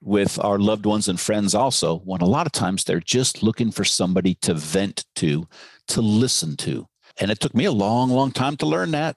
with 0.00 0.38
our 0.44 0.58
loved 0.58 0.86
ones 0.86 1.08
and 1.08 1.18
friends 1.18 1.54
also, 1.54 1.98
when 2.00 2.20
a 2.20 2.26
lot 2.26 2.46
of 2.46 2.52
times 2.52 2.84
they're 2.84 3.00
just 3.00 3.42
looking 3.42 3.70
for 3.70 3.84
somebody 3.84 4.34
to 4.34 4.54
vent 4.54 5.04
to, 5.16 5.48
to 5.88 6.00
listen 6.00 6.56
to. 6.58 6.86
And 7.20 7.30
it 7.30 7.40
took 7.40 7.54
me 7.54 7.64
a 7.64 7.72
long, 7.72 8.10
long 8.10 8.30
time 8.30 8.56
to 8.58 8.66
learn 8.66 8.92
that. 8.92 9.16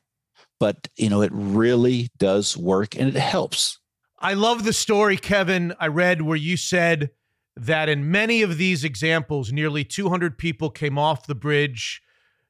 But, 0.60 0.88
you 0.96 1.10
know, 1.10 1.22
it 1.22 1.32
really 1.34 2.10
does 2.18 2.56
work 2.56 2.96
and 2.96 3.08
it 3.10 3.16
helps. 3.16 3.80
I 4.20 4.36
love 4.36 4.64
the 4.64 4.74
story, 4.74 5.18
Kevin. 5.18 5.74
I 5.80 5.88
read 5.88 6.22
where 6.22 6.38
you 6.38 6.56
said 6.56 7.10
that 7.56 7.90
in 7.90 8.12
many 8.12 8.44
of 8.44 8.58
these 8.58 8.84
examples, 8.84 9.52
nearly 9.52 9.84
200 9.84 10.38
people 10.38 10.70
came 10.70 10.98
off 10.98 11.26
the 11.26 11.36
bridge. 11.36 12.02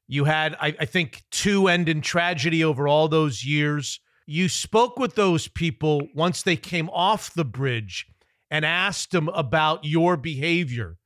You 0.07 0.25
had, 0.25 0.55
I, 0.59 0.75
I, 0.79 0.85
think, 0.85 1.23
two 1.31 1.69
end 1.69 1.87
in 1.87 2.01
tragedy 2.01 2.63
over 2.63 2.87
all 2.87 3.07
those 3.07 3.45
years. 3.45 4.01
You 4.25 4.49
spoke 4.49 4.99
with 4.99 5.15
those 5.15 5.47
people 5.47 6.07
once 6.13 6.43
they 6.43 6.57
came 6.57 6.89
off 6.89 7.33
the 7.33 7.45
bridge 7.45 8.07
and 8.49 8.65
asked 8.65 9.11
them 9.11 9.29
about 9.29 9.85
your 9.85 10.17
behavior. 10.17 10.97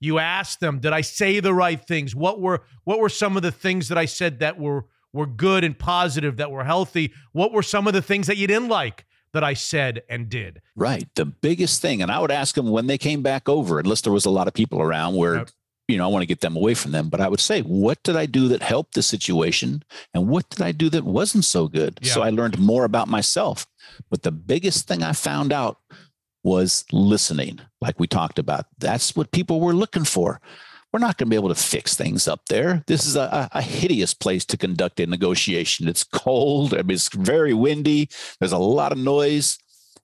You 0.00 0.18
asked 0.18 0.60
them, 0.60 0.78
"Did 0.78 0.92
I 0.92 1.00
say 1.00 1.40
the 1.40 1.54
right 1.54 1.82
things? 1.84 2.14
What 2.14 2.40
were 2.40 2.62
what 2.84 2.98
were 2.98 3.08
some 3.08 3.36
of 3.36 3.42
the 3.42 3.52
things 3.52 3.88
that 3.88 3.98
I 3.98 4.04
said 4.04 4.40
that 4.40 4.58
were 4.58 4.86
were 5.12 5.26
good 5.26 5.64
and 5.64 5.78
positive, 5.78 6.36
that 6.36 6.50
were 6.50 6.64
healthy? 6.64 7.12
What 7.32 7.52
were 7.52 7.62
some 7.62 7.86
of 7.86 7.94
the 7.94 8.02
things 8.02 8.26
that 8.26 8.36
you 8.36 8.46
didn't 8.46 8.68
like?" 8.68 9.06
that 9.36 9.44
I 9.44 9.52
said 9.52 10.02
and 10.08 10.30
did. 10.30 10.62
Right. 10.74 11.06
The 11.14 11.26
biggest 11.26 11.82
thing, 11.82 12.00
and 12.00 12.10
I 12.10 12.20
would 12.20 12.30
ask 12.30 12.54
them 12.54 12.70
when 12.70 12.86
they 12.86 12.96
came 12.96 13.20
back 13.20 13.50
over, 13.50 13.78
unless 13.78 14.00
there 14.00 14.12
was 14.12 14.24
a 14.24 14.30
lot 14.30 14.48
of 14.48 14.54
people 14.54 14.80
around 14.80 15.14
where, 15.14 15.36
yep. 15.36 15.50
you 15.88 15.98
know, 15.98 16.04
I 16.04 16.10
want 16.10 16.22
to 16.22 16.26
get 16.26 16.40
them 16.40 16.56
away 16.56 16.72
from 16.72 16.92
them. 16.92 17.10
But 17.10 17.20
I 17.20 17.28
would 17.28 17.40
say, 17.40 17.60
what 17.60 18.02
did 18.02 18.16
I 18.16 18.24
do 18.24 18.48
that 18.48 18.62
helped 18.62 18.94
the 18.94 19.02
situation? 19.02 19.84
And 20.14 20.28
what 20.28 20.48
did 20.48 20.62
I 20.62 20.72
do 20.72 20.88
that 20.88 21.04
wasn't 21.04 21.44
so 21.44 21.68
good? 21.68 21.98
Yep. 22.00 22.14
So 22.14 22.22
I 22.22 22.30
learned 22.30 22.58
more 22.58 22.86
about 22.86 23.08
myself. 23.08 23.66
But 24.08 24.22
the 24.22 24.32
biggest 24.32 24.88
thing 24.88 25.02
I 25.02 25.12
found 25.12 25.52
out 25.52 25.80
was 26.46 26.84
listening, 26.92 27.60
like 27.80 27.98
we 27.98 28.06
talked 28.06 28.38
about. 28.38 28.66
That's 28.78 29.16
what 29.16 29.32
people 29.32 29.60
were 29.60 29.74
looking 29.74 30.04
for 30.04 30.40
we're 30.96 31.00
not 31.00 31.18
going 31.18 31.26
to 31.26 31.30
be 31.30 31.36
able 31.36 31.50
to 31.50 31.54
fix 31.54 31.94
things 31.94 32.26
up 32.26 32.46
there. 32.48 32.82
This 32.86 33.04
is 33.04 33.16
a, 33.16 33.50
a, 33.52 33.60
hideous 33.60 34.14
place 34.14 34.46
to 34.46 34.56
conduct 34.56 34.98
a 34.98 35.06
negotiation. 35.06 35.88
It's 35.88 36.04
cold. 36.04 36.72
I 36.72 36.78
mean, 36.78 36.92
it's 36.92 37.14
very 37.14 37.52
windy. 37.52 38.08
There's 38.38 38.52
a 38.52 38.58
lot 38.58 38.92
of 38.92 38.98
noise. 38.98 39.58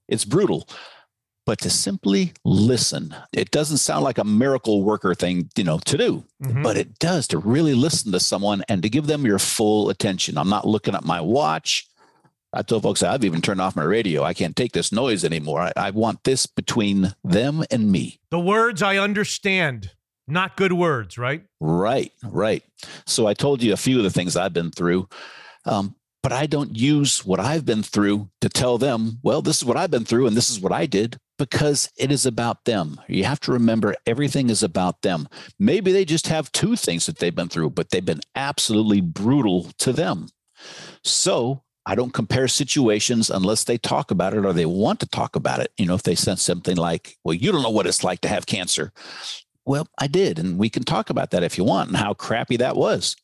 It's 0.07 0.27
brutal. 0.27 0.69
But 1.47 1.61
to 1.61 1.71
simply 1.71 2.35
listen, 2.45 3.15
it 3.33 3.51
doesn't 3.51 3.79
sound 3.79 4.05
like 4.05 4.19
a 4.19 4.25
miracle 4.25 4.83
worker 4.83 5.15
thing, 5.15 5.49
you 5.57 5.65
know, 5.65 5.79
to 5.79 5.97
do, 5.97 6.25
mm-hmm. 6.43 6.63
but 6.63 6.77
it 6.77 6.99
does 6.99 7.27
to 7.29 7.39
really 7.39 7.75
listen 7.75 8.13
to 8.13 8.21
someone 8.21 8.63
and 8.69 8.83
to 8.83 8.91
give 8.91 9.07
them 9.07 9.25
your 9.25 9.39
full 9.39 9.89
attention. 9.89 10.37
I'm 10.37 10.51
not 10.51 10.69
looking 10.69 10.95
at 10.95 11.05
my 11.05 11.23
watch. 11.23 11.89
I 12.53 12.63
told 12.63 12.83
folks 12.83 13.03
I've 13.03 13.25
even 13.25 13.41
turned 13.41 13.61
off 13.61 13.77
my 13.77 13.85
radio. 13.85 14.23
I 14.23 14.35
can't 14.35 14.57
take 14.57 14.73
this 14.73 14.93
noise 14.93 15.25
anymore. 15.25 15.61
I, 15.61 15.73
I 15.77 15.91
want 15.91 16.25
this 16.25 16.47
between 16.47 17.15
them 17.25 17.65
and 17.71 17.91
me. 17.91 18.21
The 18.31 18.41
words 18.41 18.83
I 18.83 18.99
understand 18.99 19.91
not 20.29 20.57
good 20.57 20.73
words, 20.73 21.19
right? 21.19 21.45
Right, 21.61 22.13
right. 22.25 22.63
So 23.07 23.27
I 23.27 23.35
told 23.35 23.63
you 23.63 23.73
a 23.73 23.77
few 23.77 23.99
of 23.99 24.05
the 24.05 24.11
things 24.11 24.37
I've 24.37 24.53
been 24.53 24.71
through, 24.71 25.09
um, 25.65 25.97
but 26.23 26.33
I 26.33 26.47
don't 26.47 26.77
use 26.77 27.25
what 27.25 27.41
I've 27.41 27.67
been 27.67 27.83
through 27.83 28.31
to 28.41 28.49
tell 28.49 28.79
them, 28.79 29.19
well, 29.23 29.43
this 29.43 29.59
is 29.59 29.65
what 29.65 29.77
I've 29.77 29.91
been 29.91 30.05
through 30.05 30.27
and 30.29 30.37
this 30.37 30.51
is 30.51 30.61
what 30.61 30.73
I 30.73 30.87
did 30.87 31.19
because 31.39 31.91
it 31.97 32.13
is 32.13 32.25
about 32.25 32.65
them. 32.65 33.01
You 33.09 33.25
have 33.25 33.41
to 33.41 33.53
remember 33.53 33.97
everything 34.07 34.49
is 34.49 34.63
about 34.63 35.03
them. 35.03 35.29
Maybe 35.59 35.91
they 35.91 36.05
just 36.05 36.29
have 36.29 36.53
two 36.53 36.77
things 36.77 37.07
that 37.07 37.19
they've 37.19 37.35
been 37.35 37.49
through, 37.49 37.71
but 37.71 37.91
they've 37.91 38.05
been 38.05 38.21
absolutely 38.37 39.01
brutal 39.01 39.73
to 39.79 39.93
them. 39.93 40.29
So 41.03 41.65
I 41.85 41.95
don't 41.95 42.13
compare 42.13 42.49
situations 42.49 43.29
unless 43.29 43.65
they 43.65 43.77
talk 43.77 44.11
about 44.11 44.35
it 44.35 44.45
or 44.45 44.53
they 44.53 44.67
want 44.67 45.01
to 45.01 45.09
talk 45.09 45.35
about 45.35 45.61
it. 45.61 45.73
You 45.77 45.87
know, 45.87 45.95
if 45.95 46.05
they 46.05 46.15
said 46.15 46.39
something 46.39 46.77
like, 46.77 47.17
well, 47.25 47.35
you 47.35 47.51
don't 47.51 47.63
know 47.63 47.71
what 47.71 47.87
it's 47.87 48.05
like 48.05 48.21
to 48.21 48.29
have 48.29 48.47
cancer. 48.47 48.93
Well, 49.65 49.89
I 49.99 50.07
did. 50.07 50.39
And 50.39 50.59
we 50.59 50.71
can 50.71 50.85
talk 50.85 51.11
about 51.11 51.31
that 51.31 51.43
if 51.43 51.59
you 51.59 51.65
want 51.65 51.89
and 51.89 51.97
how 51.97 52.15
crappy 52.15 52.57
that 52.59 52.77
was. 52.77 53.17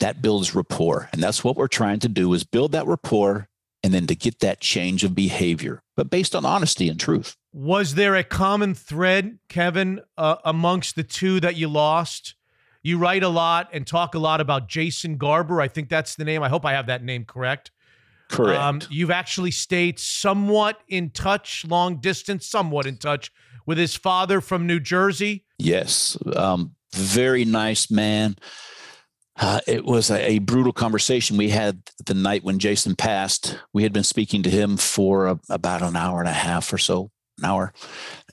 That 0.00 0.22
builds 0.22 0.54
rapport. 0.54 1.08
And 1.12 1.22
that's 1.22 1.44
what 1.44 1.56
we're 1.56 1.68
trying 1.68 1.98
to 2.00 2.08
do 2.08 2.32
is 2.32 2.44
build 2.44 2.72
that 2.72 2.86
rapport 2.86 3.48
and 3.82 3.92
then 3.92 4.06
to 4.06 4.14
get 4.14 4.40
that 4.40 4.60
change 4.60 5.04
of 5.04 5.14
behavior, 5.14 5.82
but 5.96 6.10
based 6.10 6.34
on 6.34 6.44
honesty 6.44 6.88
and 6.88 6.98
truth. 6.98 7.36
Was 7.52 7.94
there 7.94 8.16
a 8.16 8.24
common 8.24 8.74
thread, 8.74 9.38
Kevin, 9.48 10.00
uh, 10.16 10.36
amongst 10.44 10.96
the 10.96 11.04
two 11.04 11.40
that 11.40 11.56
you 11.56 11.68
lost? 11.68 12.34
You 12.82 12.98
write 12.98 13.22
a 13.22 13.28
lot 13.28 13.68
and 13.72 13.86
talk 13.86 14.14
a 14.14 14.18
lot 14.18 14.40
about 14.40 14.68
Jason 14.68 15.16
Garber. 15.16 15.60
I 15.60 15.68
think 15.68 15.88
that's 15.88 16.16
the 16.16 16.24
name. 16.24 16.42
I 16.42 16.48
hope 16.48 16.64
I 16.64 16.72
have 16.72 16.86
that 16.86 17.04
name 17.04 17.24
correct. 17.24 17.70
Correct. 18.28 18.60
Um, 18.60 18.80
you've 18.90 19.10
actually 19.10 19.50
stayed 19.50 19.98
somewhat 19.98 20.80
in 20.88 21.10
touch, 21.10 21.64
long 21.66 21.96
distance, 22.00 22.46
somewhat 22.46 22.86
in 22.86 22.96
touch 22.96 23.32
with 23.66 23.78
his 23.78 23.94
father 23.94 24.40
from 24.40 24.66
New 24.66 24.80
Jersey. 24.80 25.44
Yes. 25.58 26.16
Um, 26.36 26.74
very 26.94 27.44
nice 27.44 27.90
man. 27.90 28.36
Uh, 29.40 29.60
it 29.66 29.84
was 29.84 30.10
a, 30.10 30.32
a, 30.32 30.38
brutal 30.40 30.72
conversation 30.72 31.36
we 31.36 31.50
had 31.50 31.80
the 32.06 32.14
night 32.14 32.42
when 32.42 32.58
Jason 32.58 32.96
passed. 32.96 33.56
We 33.72 33.84
had 33.84 33.92
been 33.92 34.02
speaking 34.02 34.42
to 34.42 34.50
him 34.50 34.76
for 34.76 35.26
a, 35.28 35.40
about 35.48 35.82
an 35.82 35.94
hour 35.94 36.18
and 36.18 36.28
a 36.28 36.32
half 36.32 36.72
or 36.72 36.78
so, 36.78 37.12
an 37.38 37.44
hour, 37.44 37.72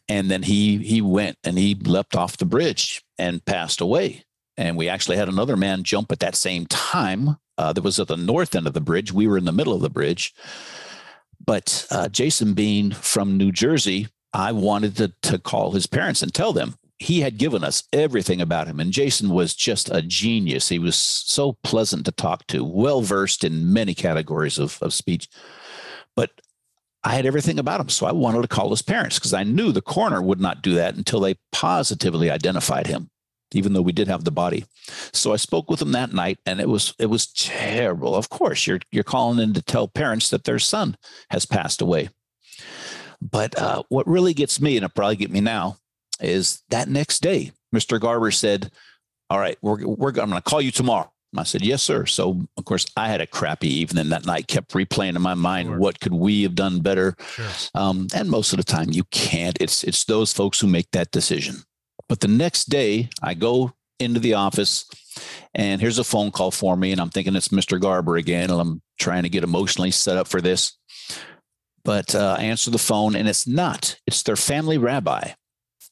and 0.10 0.32
then 0.32 0.42
he 0.42 0.78
he 0.78 1.02
went 1.02 1.38
and 1.44 1.60
he 1.60 1.76
leapt 1.76 2.16
off 2.16 2.38
the 2.38 2.46
bridge 2.46 3.04
and 3.20 3.46
passed 3.46 3.82
away. 3.82 4.24
And 4.58 4.78
we 4.78 4.90
actually 4.90 5.18
had 5.18 5.30
another 5.30 5.58
man 5.58 5.84
jump 5.84 6.12
at 6.12 6.20
that 6.20 6.36
same 6.36 6.66
time. 6.66 7.38
Uh, 7.58 7.72
that 7.72 7.84
was 7.84 8.00
at 8.02 8.10
the 8.10 8.18
north 8.18 8.54
end 8.54 8.68
of 8.68 8.74
the 8.74 8.82
bridge. 8.82 9.14
We 9.14 9.28
were 9.28 9.38
in 9.38 9.46
the 9.46 9.54
middle 9.54 9.74
of 9.74 9.82
the 9.82 9.90
bridge. 9.90 10.34
But 11.46 11.88
uh, 11.90 12.10
Jason, 12.10 12.54
being 12.54 12.92
from 12.92 13.38
New 13.38 13.52
Jersey, 13.54 14.10
I 14.34 14.52
wanted 14.52 14.98
to, 14.98 15.14
to 15.22 15.40
call 15.40 15.72
his 15.72 15.88
parents 15.88 16.22
and 16.22 16.34
tell 16.34 16.52
them 16.52 16.76
he 17.00 17.22
had 17.22 17.38
given 17.38 17.64
us 17.64 17.84
everything 17.94 18.42
about 18.42 18.68
him. 18.68 18.80
And 18.80 18.92
Jason 18.92 19.30
was 19.30 19.54
just 19.54 19.90
a 19.90 20.02
genius. 20.02 20.70
He 20.70 20.80
was 20.80 20.96
so 20.96 21.54
pleasant 21.64 22.06
to 22.06 22.12
talk 22.12 22.48
to, 22.48 22.64
well 22.64 23.02
versed 23.02 23.44
in 23.44 23.74
many 23.74 23.94
categories 23.94 24.58
of, 24.58 24.78
of 24.82 24.94
speech. 24.94 25.30
But 26.16 26.32
I 27.04 27.14
had 27.16 27.26
everything 27.26 27.60
about 27.60 27.82
him. 27.82 27.90
So 27.90 28.06
I 28.06 28.14
wanted 28.14 28.42
to 28.42 28.48
call 28.48 28.70
his 28.70 28.82
parents 28.82 29.20
because 29.20 29.34
I 29.34 29.44
knew 29.44 29.72
the 29.72 29.82
coroner 29.82 30.22
would 30.22 30.40
not 30.40 30.62
do 30.62 30.76
that 30.76 30.96
until 30.96 31.20
they 31.20 31.36
positively 31.52 32.32
identified 32.32 32.88
him. 32.88 33.10
Even 33.56 33.74
though 33.74 33.82
we 33.82 33.92
did 33.92 34.08
have 34.08 34.24
the 34.24 34.32
body. 34.32 34.66
So 35.14 35.34
I 35.34 35.38
spoke 35.38 35.70
with 35.70 35.82
him 35.82 35.92
that 35.94 36.14
night 36.14 36.40
and 36.46 36.60
it 36.60 36.70
was 36.70 36.94
it 37.00 37.08
was 37.08 37.28
terrible. 37.28 38.16
Of 38.16 38.30
course, 38.30 38.68
you're 38.68 38.80
you're 38.92 39.04
calling 39.04 39.40
in 39.40 39.54
to 39.54 39.62
tell 39.62 39.88
parents 39.88 40.30
that 40.30 40.44
their 40.44 40.60
son 40.60 40.98
has 41.30 41.46
passed 41.46 41.82
away. 41.82 42.10
But 43.22 43.58
uh, 43.58 43.84
what 43.90 44.08
really 44.08 44.34
gets 44.34 44.62
me, 44.62 44.78
and 44.78 44.84
it'll 44.84 44.94
probably 44.94 45.16
get 45.16 45.32
me 45.32 45.42
now, 45.42 45.78
is 46.20 46.64
that 46.70 46.88
next 46.88 47.22
day, 47.22 47.52
Mr. 47.74 48.00
Garber 48.00 48.32
said, 48.32 48.72
All 49.30 49.40
right, 49.40 49.58
we're, 49.62 49.86
we're 49.86 50.10
I'm 50.10 50.30
going 50.30 50.32
to 50.32 50.42
call 50.42 50.62
you 50.62 50.72
tomorrow. 50.72 51.12
I 51.38 51.44
said, 51.44 51.64
Yes, 51.64 51.84
sir. 51.84 52.06
So, 52.06 52.42
of 52.58 52.66
course, 52.66 52.86
I 52.96 53.08
had 53.08 53.22
a 53.22 53.28
crappy 53.28 53.68
evening 53.68 54.10
that 54.10 54.26
night, 54.26 54.48
kept 54.48 54.74
replaying 54.74 55.16
in 55.16 55.22
my 55.22 55.34
mind, 55.34 55.70
sure. 55.70 55.78
what 55.78 56.00
could 56.00 56.14
we 56.14 56.44
have 56.44 56.56
done 56.56 56.80
better? 56.80 57.16
Sure. 57.20 57.50
Um, 57.74 58.08
and 58.16 58.30
most 58.30 58.54
of 58.54 58.58
the 58.58 58.64
time, 58.64 58.92
you 58.92 59.04
can't. 59.06 59.58
It's, 59.60 59.84
it's 59.84 60.06
those 60.06 60.32
folks 60.32 60.60
who 60.60 60.68
make 60.68 60.92
that 60.92 61.12
decision. 61.12 61.64
But 62.08 62.20
the 62.20 62.28
next 62.28 62.66
day, 62.66 63.10
I 63.22 63.34
go 63.34 63.74
into 64.00 64.20
the 64.20 64.34
office 64.36 64.86
and 65.54 65.80
here's 65.80 66.00
a 66.00 66.04
phone 66.04 66.32
call 66.32 66.52
for 66.52 66.76
me. 66.76 66.92
And 66.92 67.02
I'm 67.02 67.10
thinking 67.10 67.36
it's 67.36 67.50
Mr. 67.50 67.80
Garber 67.80 68.18
again. 68.18 68.52
And 68.52 68.60
I'm 68.60 68.82
trying 69.00 69.24
to 69.24 69.30
get 69.30 69.44
emotionally 69.44 69.92
set 69.92 70.18
up 70.18 70.28
for 70.28 70.42
this. 70.42 70.78
But 71.84 72.16
uh, 72.16 72.36
I 72.40 72.44
answer 72.44 72.72
the 72.72 72.78
phone 72.78 73.16
and 73.16 73.28
it's 73.28 73.48
not, 73.48 74.00
it's 74.08 74.24
their 74.24 74.36
family 74.36 74.78
rabbi. 74.78 75.32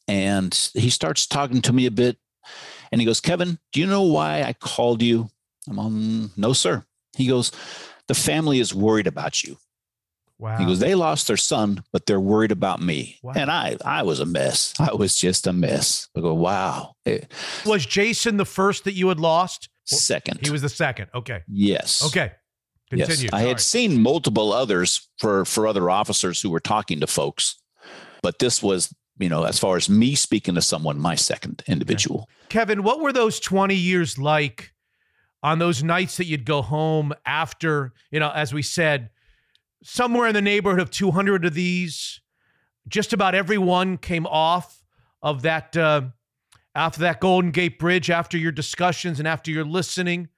And 0.08 0.54
he 0.74 0.90
starts 0.90 1.28
talking 1.28 1.62
to 1.62 1.74
me 1.74 1.86
a 1.86 1.92
bit. 1.92 2.18
And 2.92 3.00
he 3.00 3.06
goes, 3.06 3.22
Kevin, 3.22 3.60
do 3.72 3.80
you 3.80 3.88
know 3.88 4.02
why 4.02 4.42
I 4.44 4.54
called 4.54 5.02
you? 5.02 5.30
I'm 5.68 5.80
on, 5.80 6.32
no, 6.36 6.54
sir. 6.54 6.84
He 7.16 7.28
goes, 7.28 7.52
the 8.08 8.16
family 8.16 8.60
is 8.60 8.74
worried 8.74 9.08
about 9.08 9.44
you. 9.44 9.58
Wow. 10.40 10.58
He 10.58 10.66
goes, 10.66 10.80
they 10.80 10.96
lost 10.96 11.28
their 11.28 11.38
son, 11.38 11.84
but 11.94 12.06
they're 12.06 12.20
worried 12.20 12.52
about 12.52 12.82
me. 12.82 13.18
Wow. 13.24 13.34
And 13.36 13.50
I, 13.50 13.78
I 13.86 14.04
was 14.04 14.20
a 14.20 14.26
mess. 14.26 14.74
I 14.80 14.94
was 14.94 15.16
just 15.16 15.48
a 15.48 15.54
mess. 15.54 16.10
I 16.18 16.22
go, 16.22 16.34
wow. 16.34 16.96
Was 17.66 17.86
Jason 17.86 18.38
the 18.38 18.46
first 18.46 18.84
that 18.84 18.94
you 18.94 19.08
had 19.10 19.20
lost? 19.20 19.70
Second. 19.86 20.40
He 20.42 20.50
was 20.50 20.62
the 20.62 20.70
second. 20.70 21.10
Okay. 21.14 21.44
Yes. 21.48 22.06
Okay. 22.06 22.32
Continue. 22.90 23.24
Yes. 23.24 23.34
I 23.34 23.42
had 23.42 23.60
seen 23.60 24.02
multiple 24.02 24.54
others 24.54 25.10
for 25.18 25.46
for 25.46 25.68
other 25.68 25.90
officers 25.90 26.42
who 26.42 26.50
were 26.50 26.60
talking 26.60 27.00
to 27.00 27.08
folks, 27.08 27.60
but 28.22 28.40
this 28.40 28.62
was, 28.62 28.94
you 29.18 29.30
know, 29.30 29.44
as 29.44 29.60
far 29.60 29.78
as 29.78 29.90
me 29.90 30.16
speaking 30.16 30.56
to 30.56 30.62
someone, 30.62 31.00
my 31.00 31.16
second 31.16 31.64
individual. 31.68 32.30
Okay. 32.44 32.60
Kevin, 32.60 32.84
what 32.84 33.02
were 33.02 33.12
those 33.12 33.40
20 33.40 33.76
years 33.76 34.18
like 34.18 34.74
on 35.42 35.60
those 35.60 35.84
nights 35.84 36.18
that 36.18 36.26
you'd 36.26 36.46
go 36.46 36.62
home 36.62 37.14
after, 37.26 37.94
you 38.12 38.20
know, 38.20 38.32
as 38.32 38.54
we 38.54 38.62
said, 38.62 39.10
somewhere 39.84 40.28
in 40.28 40.34
the 40.34 40.42
neighborhood 40.42 40.80
of 40.80 40.90
200 40.90 41.46
of 41.46 41.54
these, 41.54 42.22
just 42.88 43.14
about 43.14 43.36
everyone 43.36 43.98
came 43.98 44.26
off 44.26 44.84
of 45.22 45.44
that 45.44 45.76
uh, 45.78 46.02
after 46.76 47.02
that 47.02 47.20
Golden 47.20 47.52
Gate 47.52 47.80
Bridge 47.80 48.10
after 48.10 48.38
your 48.38 48.52
discussions 48.52 49.20
and 49.20 49.28
after 49.28 49.52
your 49.52 49.66
listening. 49.66 50.30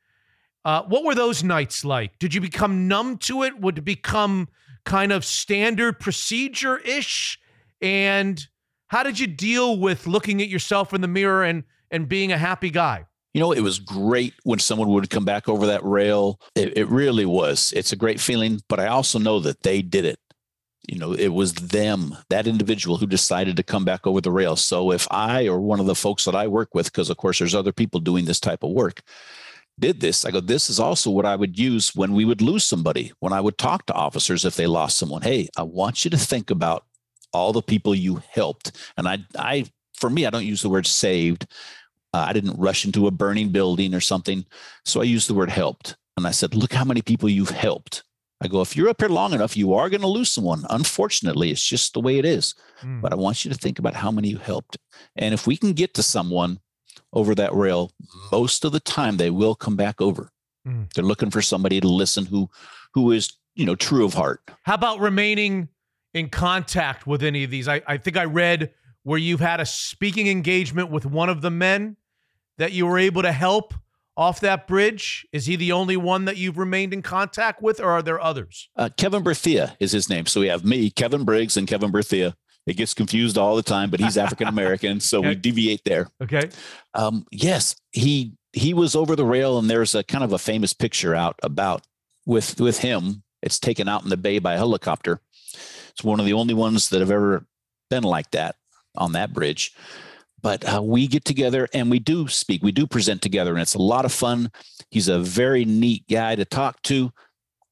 Uh, 0.64 0.84
what 0.84 1.04
were 1.04 1.16
those 1.16 1.44
nights 1.44 1.86
like? 1.86 2.18
Did 2.20 2.34
you 2.34 2.42
become 2.42 2.88
numb 2.88 3.18
to 3.20 3.44
it? 3.44 3.60
Would 3.60 3.78
it 3.78 3.86
become 3.86 4.50
kind 4.84 5.12
of 5.12 5.24
standard 5.24 6.00
procedure 6.00 6.78
ish? 6.80 7.40
And 7.82 8.46
how 8.88 9.04
did 9.04 9.20
you 9.20 9.28
deal 9.28 9.78
with 9.78 10.08
looking 10.08 10.42
at 10.42 10.48
yourself 10.48 10.94
in 10.94 11.02
the 11.02 11.08
mirror 11.08 11.44
and 11.44 11.64
and 11.92 12.10
being 12.10 12.32
a 12.32 12.38
happy 12.38 12.72
guy? 12.72 13.06
You 13.36 13.42
know, 13.42 13.52
it 13.52 13.60
was 13.60 13.80
great 13.80 14.34
when 14.44 14.60
someone 14.60 14.88
would 14.88 15.10
come 15.10 15.26
back 15.26 15.50
over 15.50 15.66
that 15.66 15.84
rail. 15.84 16.40
It, 16.56 16.78
it 16.78 16.88
really 16.88 17.26
was. 17.26 17.74
It's 17.76 17.92
a 17.92 17.98
great 17.98 18.22
feeling, 18.22 18.62
but 18.70 18.80
I 18.80 18.88
also 18.88 19.20
know 19.20 19.42
that 19.42 19.62
they 19.62 19.82
did 19.82 20.06
it. 20.06 20.20
You 20.88 21.00
know, 21.00 21.12
it 21.12 21.34
was 21.34 21.54
them, 21.54 22.16
that 22.30 22.48
individual 22.48 22.96
who 22.96 23.06
decided 23.06 23.58
to 23.58 23.64
come 23.64 23.84
back 23.84 24.08
over 24.08 24.22
the 24.22 24.32
rail. 24.32 24.56
So 24.56 24.90
if 24.94 25.06
I 25.12 25.50
or 25.50 25.60
one 25.60 25.82
of 25.82 25.86
the 25.86 25.96
folks 25.96 26.24
that 26.24 26.34
I 26.34 26.48
work 26.48 26.74
with, 26.74 26.86
because 26.86 27.10
of 27.10 27.18
course 27.18 27.40
there's 27.40 27.54
other 27.54 27.74
people 27.74 28.00
doing 28.00 28.24
this 28.24 28.40
type 28.40 28.64
of 28.64 28.72
work, 28.72 29.02
did 29.78 30.00
this, 30.00 30.24
I 30.24 30.32
go, 30.32 30.40
this 30.40 30.70
is 30.70 30.80
also 30.80 31.12
what 31.12 31.26
I 31.26 31.36
would 31.36 31.60
use 31.60 31.94
when 31.94 32.14
we 32.14 32.24
would 32.24 32.42
lose 32.42 32.64
somebody, 32.64 33.12
when 33.20 33.34
I 33.34 33.42
would 33.42 33.58
talk 33.58 33.86
to 33.88 33.94
officers 33.94 34.46
if 34.46 34.56
they 34.56 34.66
lost 34.66 34.98
someone. 34.98 35.24
Hey, 35.24 35.50
I 35.58 35.64
want 35.64 36.06
you 36.06 36.12
to 36.12 36.18
think 36.18 36.52
about 36.52 36.86
all 37.34 37.52
the 37.52 37.62
people 37.62 37.94
you 37.94 38.22
helped. 38.32 38.72
And 38.96 39.10
I, 39.10 39.18
I, 39.38 39.66
for 39.94 40.10
me, 40.10 40.26
I 40.26 40.30
don't 40.30 40.46
use 40.46 40.62
the 40.62 40.70
word 40.70 40.88
saved. 40.88 41.48
Uh, 42.16 42.28
I 42.30 42.32
didn't 42.32 42.58
rush 42.58 42.86
into 42.86 43.08
a 43.08 43.12
burning 43.12 43.50
building 43.50 43.94
or 43.94 44.00
something. 44.00 44.46
So 44.86 45.02
I 45.02 45.04
used 45.04 45.28
the 45.28 45.34
word 45.34 45.50
helped. 45.50 45.98
And 46.16 46.26
I 46.26 46.32
said, 46.32 46.56
look 46.56 46.72
how 46.72 46.86
many 46.86 47.02
people 47.02 47.28
you've 47.28 47.50
helped. 47.50 48.04
I 48.42 48.48
go, 48.48 48.62
if 48.62 48.74
you're 48.74 48.88
up 48.88 49.02
here 49.02 49.10
long 49.10 49.34
enough, 49.34 49.58
you 49.58 49.74
are 49.74 49.90
going 49.90 50.00
to 50.00 50.08
lose 50.08 50.32
someone. 50.32 50.64
Unfortunately, 50.70 51.52
it's 51.52 51.62
just 51.62 51.94
the 51.94 52.00
way 52.00 52.18
it 52.18 52.24
is. 52.24 52.56
Mm. 52.82 53.02
But 53.02 53.12
I 53.12 53.18
want 53.18 53.44
you 53.44 53.52
to 53.52 53.58
think 53.58 53.80
about 53.80 53.96
how 53.96 54.12
many 54.12 54.30
you 54.30 54.38
helped. 54.38 54.78
And 55.18 55.34
if 55.34 55.46
we 55.46 55.58
can 55.58 55.74
get 55.74 55.94
to 55.96 56.04
someone 56.04 56.60
over 57.12 57.36
that 57.36 57.54
rail, 57.54 57.92
most 58.32 58.64
of 58.64 58.72
the 58.72 58.80
time 58.80 59.18
they 59.18 59.30
will 59.30 59.56
come 59.56 59.76
back 59.76 60.00
over. 60.00 60.32
Mm. 60.66 60.94
They're 60.94 61.04
looking 61.04 61.32
for 61.32 61.42
somebody 61.42 61.82
to 61.82 61.88
listen 61.90 62.26
who 62.26 62.50
who 62.94 63.12
is, 63.12 63.34
you 63.56 63.66
know, 63.66 63.76
true 63.76 64.06
of 64.06 64.14
heart. 64.14 64.40
How 64.64 64.76
about 64.76 65.02
remaining 65.02 65.68
in 66.14 66.30
contact 66.30 67.06
with 67.06 67.24
any 67.24 67.44
of 67.44 67.52
these? 67.52 67.68
I, 67.68 67.82
I 67.86 67.98
think 67.98 68.16
I 68.16 68.24
read 68.24 68.72
where 69.04 69.20
you've 69.20 69.42
had 69.42 69.60
a 69.60 69.66
speaking 69.66 70.28
engagement 70.30 70.92
with 70.92 71.06
one 71.06 71.30
of 71.30 71.42
the 71.42 71.52
men 71.52 71.98
that 72.58 72.72
you 72.72 72.86
were 72.86 72.98
able 72.98 73.22
to 73.22 73.32
help 73.32 73.74
off 74.18 74.40
that 74.40 74.68
bridge? 74.68 75.28
Is 75.32 75.46
he 75.46 75.56
the 75.56 75.72
only 75.72 75.98
one 75.98 76.26
that 76.26 76.38
you've 76.38 76.58
remained 76.58 76.94
in 76.94 77.02
contact 77.02 77.62
with, 77.62 77.80
or 77.80 77.90
are 77.90 78.02
there 78.02 78.22
others? 78.22 78.70
Uh, 78.76 78.90
Kevin 78.96 79.24
Berthia 79.24 79.76
is 79.80 79.92
his 79.92 80.10
name. 80.10 80.26
So 80.26 80.42
we 80.42 80.48
have 80.48 80.64
me, 80.64 80.90
Kevin 80.90 81.26
Briggs, 81.26 81.58
and 81.58 81.68
Kevin 81.68 81.92
Berthia. 81.92 82.34
It 82.66 82.78
gets 82.78 82.94
confused 82.96 83.38
all 83.38 83.56
the 83.56 83.64
time, 83.64 83.92
but 83.92 84.00
he's 84.00 84.18
African 84.18 84.48
American, 84.48 85.00
so 85.00 85.20
okay. 85.20 85.30
we 85.30 85.36
deviate 85.36 85.84
there. 85.84 86.08
Okay. 86.22 86.50
Um, 86.96 87.26
yes, 87.32 87.76
he 87.92 88.34
he 88.54 88.74
was 88.74 88.96
over 88.96 89.16
the 89.16 89.26
rail, 89.26 89.60
and 89.60 89.70
there's 89.70 89.94
a 89.94 90.04
kind 90.04 90.24
of 90.24 90.34
a 90.34 90.40
famous 90.40 90.74
picture 90.74 91.14
out 91.14 91.40
about 91.44 91.84
with 92.26 92.60
with 92.60 92.80
him. 92.80 93.24
It's 93.44 93.60
taken 93.60 93.88
out 93.88 94.04
in 94.04 94.10
the 94.10 94.18
bay 94.18 94.40
by 94.40 94.56
a 94.56 94.58
helicopter. 94.58 95.22
It's 95.92 96.04
one 96.04 96.20
of 96.20 96.26
the 96.26 96.34
only 96.34 96.56
ones 96.56 96.90
that 96.90 97.02
have 97.02 97.12
ever 97.12 97.46
been 97.90 98.04
like 98.04 98.32
that 98.32 98.56
on 98.96 99.12
that 99.12 99.34
bridge. 99.34 99.74
But 100.46 100.64
uh, 100.72 100.80
we 100.84 101.08
get 101.08 101.26
together 101.26 101.68
and 101.74 101.90
we 101.90 101.98
do 101.98 102.28
speak. 102.28 102.62
We 102.62 102.72
do 102.72 102.86
present 102.86 103.24
together, 103.24 103.54
and 103.54 103.60
it's 103.60 103.74
a 103.74 103.82
lot 103.82 104.06
of 104.06 104.12
fun. 104.12 104.52
He's 104.92 105.08
a 105.08 105.18
very 105.18 105.66
neat 105.66 106.04
guy 106.08 106.36
to 106.36 106.46
talk 106.46 106.80
to 106.84 107.12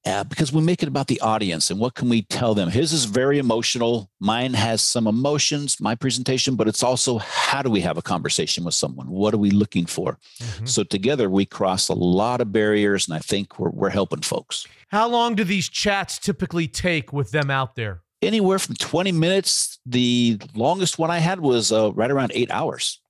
uh, 0.06 0.24
because 0.24 0.52
we 0.52 0.60
make 0.60 0.82
it 0.82 0.90
about 0.90 1.06
the 1.06 1.22
audience 1.22 1.70
and 1.70 1.80
what 1.80 1.94
can 1.94 2.10
we 2.10 2.24
tell 2.24 2.54
them 2.54 2.70
his 2.70 2.92
is 2.92 3.06
very 3.06 3.38
emotional 3.38 4.10
mine 4.20 4.54
has 4.54 4.82
some 4.82 5.08
emotions 5.08 5.80
my 5.80 5.96
presentation 5.96 6.56
but 6.56 6.68
it's 6.68 6.84
also 6.84 7.20
how 7.20 7.62
do 7.62 7.70
we 7.70 7.80
have 7.80 7.98
a 7.98 8.02
conversation 8.02 8.66
with 8.66 8.74
someone 8.74 9.10
what 9.10 9.34
are 9.34 9.38
we 9.38 9.50
looking 9.50 9.86
for 9.86 10.18
mm-hmm. 10.40 10.66
so 10.66 10.84
together 10.84 11.30
we 11.30 11.46
cross 11.46 11.88
a 11.88 11.94
lot 11.94 12.42
of 12.42 12.52
barriers 12.52 13.08
and 13.08 13.16
i 13.16 13.20
think 13.20 13.58
we're, 13.58 13.70
we're 13.70 13.90
helping 13.90 14.22
folks 14.22 14.68
how 14.90 15.08
long 15.08 15.36
do 15.36 15.44
these 15.46 15.70
chats 15.70 16.20
typically 16.20 16.68
take 16.68 17.14
with 17.14 17.32
them 17.32 17.50
out 17.50 17.76
there 17.76 18.02
anywhere 18.24 18.60
from 18.60 18.76
20 18.76 19.12
minutes 19.12 19.80
the 19.86 20.40
longest 20.56 20.98
one 20.98 21.12
i 21.12 21.20
had 21.20 21.40
was 21.40 21.72
uh, 21.72 21.92
right 21.94 22.12
around 22.12 22.32
eight 22.34 22.52
hours 22.52 23.02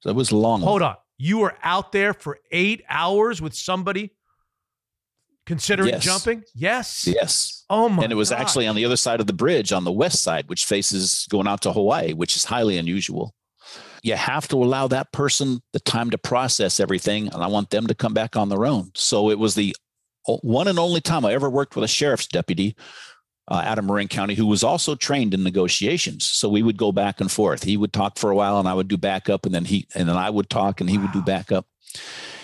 so 0.00 0.10
it 0.10 0.16
was 0.16 0.32
long 0.32 0.60
hold 0.60 0.82
on 0.82 0.96
you 1.18 1.38
were 1.38 1.56
out 1.62 1.92
there 1.92 2.14
for 2.14 2.38
eight 2.50 2.82
hours 2.88 3.42
with 3.42 3.54
somebody 3.54 4.12
considering 5.50 5.88
yes. 5.88 6.04
jumping? 6.04 6.44
Yes. 6.54 7.06
Yes. 7.06 7.64
Oh 7.68 7.88
my! 7.88 8.04
And 8.04 8.12
it 8.12 8.16
was 8.16 8.30
actually 8.30 8.68
on 8.68 8.76
the 8.76 8.84
other 8.84 8.96
side 8.96 9.20
of 9.20 9.26
the 9.26 9.32
bridge, 9.32 9.72
on 9.72 9.84
the 9.84 9.92
west 9.92 10.22
side, 10.22 10.48
which 10.48 10.64
faces 10.64 11.26
going 11.28 11.48
out 11.48 11.60
to 11.62 11.72
Hawaii, 11.72 12.12
which 12.12 12.36
is 12.36 12.44
highly 12.44 12.78
unusual. 12.78 13.34
You 14.02 14.14
have 14.14 14.48
to 14.48 14.56
allow 14.56 14.86
that 14.88 15.12
person 15.12 15.60
the 15.72 15.80
time 15.80 16.10
to 16.10 16.18
process 16.18 16.80
everything, 16.80 17.28
and 17.32 17.42
I 17.42 17.48
want 17.48 17.70
them 17.70 17.86
to 17.88 17.94
come 17.94 18.14
back 18.14 18.36
on 18.36 18.48
their 18.48 18.64
own. 18.64 18.92
So 18.94 19.28
it 19.30 19.38
was 19.38 19.54
the 19.56 19.74
one 20.42 20.68
and 20.68 20.78
only 20.78 21.00
time 21.00 21.24
I 21.24 21.32
ever 21.32 21.50
worked 21.50 21.74
with 21.74 21.84
a 21.84 21.88
sheriff's 21.88 22.28
deputy 22.28 22.76
uh, 23.50 23.62
out 23.64 23.78
of 23.78 23.84
Marin 23.84 24.08
County, 24.08 24.34
who 24.34 24.46
was 24.46 24.62
also 24.62 24.94
trained 24.94 25.34
in 25.34 25.42
negotiations. 25.42 26.24
So 26.24 26.48
we 26.48 26.62
would 26.62 26.76
go 26.76 26.92
back 26.92 27.20
and 27.20 27.30
forth. 27.30 27.64
He 27.64 27.76
would 27.76 27.92
talk 27.92 28.18
for 28.18 28.30
a 28.30 28.36
while, 28.36 28.58
and 28.58 28.68
I 28.68 28.74
would 28.74 28.88
do 28.88 28.96
backup, 28.96 29.44
and 29.44 29.54
then 29.54 29.64
he 29.64 29.86
and 29.94 30.08
then 30.08 30.16
I 30.16 30.30
would 30.30 30.48
talk, 30.48 30.80
and 30.80 30.88
he 30.88 30.96
wow. 30.96 31.04
would 31.04 31.12
do 31.12 31.22
backup. 31.22 31.66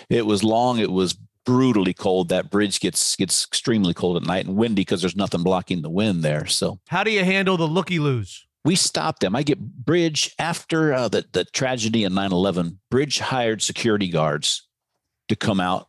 It 0.09 0.25
was 0.25 0.43
long. 0.43 0.79
It 0.79 0.91
was 0.91 1.17
brutally 1.45 1.93
cold. 1.93 2.29
That 2.29 2.51
bridge 2.51 2.81
gets 2.81 3.15
gets 3.15 3.45
extremely 3.45 3.93
cold 3.93 4.17
at 4.17 4.27
night 4.27 4.45
and 4.45 4.57
windy 4.57 4.81
because 4.81 5.01
there's 5.01 5.15
nothing 5.15 5.43
blocking 5.43 5.81
the 5.81 5.89
wind 5.89 6.23
there. 6.23 6.45
So 6.45 6.79
how 6.89 7.03
do 7.03 7.11
you 7.11 7.23
handle 7.23 7.55
the 7.57 7.67
looky 7.67 7.99
loos? 7.99 8.45
We 8.65 8.75
stopped 8.75 9.21
them. 9.21 9.33
I 9.33 9.43
get 9.43 9.59
Bridge 9.59 10.35
after 10.37 10.93
uh, 10.93 11.07
the 11.07 11.25
the 11.31 11.45
tragedy 11.45 12.03
in 12.03 12.11
9/11. 12.11 12.77
Bridge 12.91 13.19
hired 13.19 13.61
security 13.61 14.09
guards 14.09 14.67
to 15.29 15.37
come 15.37 15.61
out, 15.61 15.87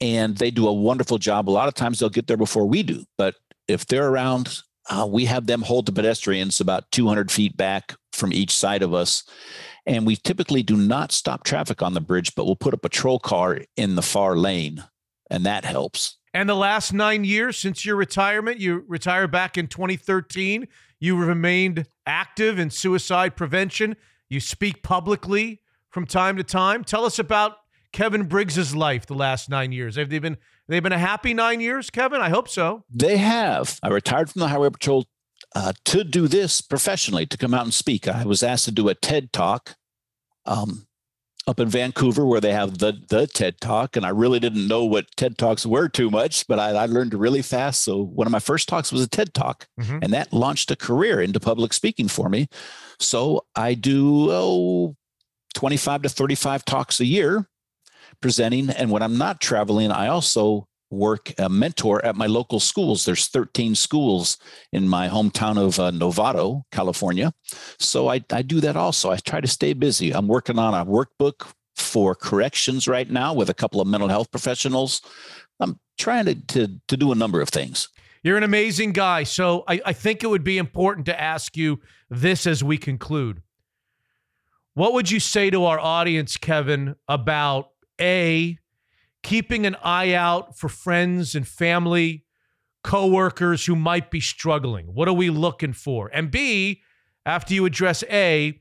and 0.00 0.38
they 0.38 0.50
do 0.50 0.66
a 0.66 0.72
wonderful 0.72 1.18
job. 1.18 1.50
A 1.50 1.52
lot 1.52 1.68
of 1.68 1.74
times 1.74 1.98
they'll 1.98 2.08
get 2.08 2.26
there 2.26 2.38
before 2.38 2.66
we 2.66 2.82
do, 2.82 3.04
but 3.18 3.34
if 3.68 3.86
they're 3.86 4.08
around, 4.08 4.60
uh, 4.90 5.06
we 5.10 5.24
have 5.24 5.46
them 5.46 5.62
hold 5.62 5.86
the 5.86 5.92
pedestrians 5.92 6.60
about 6.60 6.90
200 6.90 7.30
feet 7.30 7.56
back 7.56 7.94
from 8.12 8.32
each 8.32 8.54
side 8.54 8.82
of 8.82 8.94
us 8.94 9.24
and 9.86 10.06
we 10.06 10.16
typically 10.16 10.62
do 10.62 10.76
not 10.76 11.12
stop 11.12 11.44
traffic 11.44 11.82
on 11.82 11.94
the 11.94 12.00
bridge, 12.00 12.34
but 12.34 12.46
we'll 12.46 12.56
put 12.56 12.74
a 12.74 12.78
patrol 12.78 13.18
car 13.18 13.60
in 13.76 13.96
the 13.96 14.02
far 14.02 14.36
lane 14.36 14.84
and 15.30 15.44
that 15.44 15.64
helps. 15.64 16.18
And 16.32 16.48
the 16.48 16.54
last 16.54 16.92
nine 16.92 17.24
years 17.24 17.58
since 17.58 17.84
your 17.84 17.96
retirement, 17.96 18.58
you 18.58 18.84
retired 18.88 19.30
back 19.30 19.56
in 19.56 19.68
2013. 19.68 20.66
You 20.98 21.16
remained 21.16 21.86
active 22.06 22.58
in 22.58 22.70
suicide 22.70 23.36
prevention. 23.36 23.96
You 24.28 24.40
speak 24.40 24.82
publicly 24.82 25.60
from 25.90 26.06
time 26.06 26.36
to 26.38 26.44
time. 26.44 26.82
Tell 26.82 27.04
us 27.04 27.18
about 27.18 27.58
Kevin 27.92 28.24
Briggs's 28.24 28.74
life 28.74 29.06
the 29.06 29.14
last 29.14 29.48
nine 29.48 29.70
years. 29.70 29.96
Have 29.96 30.10
they 30.10 30.18
been 30.18 30.38
they've 30.68 30.82
been 30.82 30.92
a 30.92 30.98
happy 30.98 31.34
nine 31.34 31.60
years, 31.60 31.90
Kevin? 31.90 32.20
I 32.20 32.28
hope 32.28 32.48
so. 32.48 32.84
They 32.92 33.16
have. 33.16 33.78
I 33.82 33.88
retired 33.88 34.30
from 34.30 34.40
the 34.40 34.48
Highway 34.48 34.70
Patrol 34.70 35.06
uh, 35.54 35.72
to 35.86 36.04
do 36.04 36.28
this 36.28 36.60
professionally, 36.60 37.26
to 37.26 37.36
come 37.36 37.54
out 37.54 37.64
and 37.64 37.74
speak. 37.74 38.08
I 38.08 38.24
was 38.24 38.42
asked 38.42 38.64
to 38.66 38.72
do 38.72 38.88
a 38.88 38.94
TED 38.94 39.32
talk 39.32 39.76
um, 40.46 40.86
up 41.46 41.60
in 41.60 41.68
Vancouver 41.68 42.24
where 42.24 42.40
they 42.40 42.52
have 42.52 42.78
the 42.78 42.94
the 43.08 43.26
TED 43.26 43.60
Talk, 43.60 43.96
and 43.96 44.06
I 44.06 44.10
really 44.10 44.40
didn't 44.40 44.66
know 44.66 44.84
what 44.84 45.06
TED 45.16 45.36
Talks 45.36 45.66
were 45.66 45.88
too 45.88 46.10
much, 46.10 46.46
but 46.46 46.58
I, 46.58 46.70
I 46.70 46.86
learned 46.86 47.14
really 47.14 47.42
fast. 47.42 47.82
So 47.82 48.02
one 48.02 48.26
of 48.26 48.30
my 48.30 48.38
first 48.38 48.68
talks 48.68 48.92
was 48.92 49.02
a 49.02 49.08
TED 49.08 49.34
Talk, 49.34 49.68
mm-hmm. 49.78 49.98
and 50.02 50.12
that 50.12 50.32
launched 50.32 50.70
a 50.70 50.76
career 50.76 51.20
into 51.20 51.40
public 51.40 51.72
speaking 51.72 52.08
for 52.08 52.28
me. 52.28 52.48
So 52.98 53.44
I 53.54 53.74
do 53.74 54.30
oh, 54.30 54.96
25 55.54 56.02
to 56.02 56.08
35 56.08 56.64
talks 56.64 57.00
a 57.00 57.04
year 57.04 57.48
presenting, 58.20 58.70
and 58.70 58.90
when 58.90 59.02
I'm 59.02 59.18
not 59.18 59.40
traveling, 59.40 59.90
I 59.90 60.08
also 60.08 60.68
work 60.90 61.32
a 61.38 61.48
mentor 61.48 62.04
at 62.04 62.16
my 62.16 62.26
local 62.26 62.60
schools. 62.60 63.04
There's 63.04 63.28
13 63.28 63.74
schools 63.74 64.38
in 64.72 64.88
my 64.88 65.08
hometown 65.08 65.58
of 65.58 65.78
uh, 65.78 65.90
Novato, 65.90 66.62
California. 66.70 67.32
So 67.78 68.08
I, 68.08 68.24
I 68.32 68.42
do 68.42 68.60
that 68.60 68.76
also. 68.76 69.10
I 69.10 69.16
try 69.16 69.40
to 69.40 69.48
stay 69.48 69.72
busy. 69.72 70.14
I'm 70.14 70.28
working 70.28 70.58
on 70.58 70.74
a 70.74 70.86
workbook 70.86 71.50
for 71.76 72.14
corrections 72.14 72.86
right 72.86 73.10
now 73.10 73.34
with 73.34 73.50
a 73.50 73.54
couple 73.54 73.80
of 73.80 73.88
mental 73.88 74.08
health 74.08 74.30
professionals. 74.30 75.02
I'm 75.60 75.78
trying 75.98 76.26
to, 76.26 76.34
to, 76.34 76.80
to 76.88 76.96
do 76.96 77.12
a 77.12 77.16
number 77.16 77.40
of 77.40 77.48
things. 77.48 77.88
You're 78.22 78.38
an 78.38 78.42
amazing 78.42 78.92
guy. 78.92 79.24
So 79.24 79.64
I, 79.68 79.80
I 79.84 79.92
think 79.92 80.24
it 80.24 80.28
would 80.28 80.44
be 80.44 80.58
important 80.58 81.06
to 81.06 81.20
ask 81.20 81.56
you 81.56 81.80
this 82.08 82.46
as 82.46 82.64
we 82.64 82.78
conclude. 82.78 83.42
What 84.74 84.92
would 84.94 85.10
you 85.10 85.20
say 85.20 85.50
to 85.50 85.66
our 85.66 85.78
audience, 85.78 86.36
Kevin, 86.36 86.96
about 87.06 87.68
A, 88.00 88.58
keeping 89.22 89.66
an 89.66 89.76
eye 89.82 90.12
out 90.12 90.56
for 90.56 90.68
friends 90.68 91.34
and 91.34 91.46
family, 91.46 92.24
coworkers 92.82 93.66
who 93.66 93.74
might 93.76 94.10
be 94.10 94.20
struggling. 94.20 94.86
What 94.86 95.08
are 95.08 95.14
we 95.14 95.30
looking 95.30 95.72
for? 95.72 96.10
And 96.12 96.30
B, 96.30 96.82
after 97.26 97.54
you 97.54 97.64
address 97.64 98.04
A, 98.04 98.60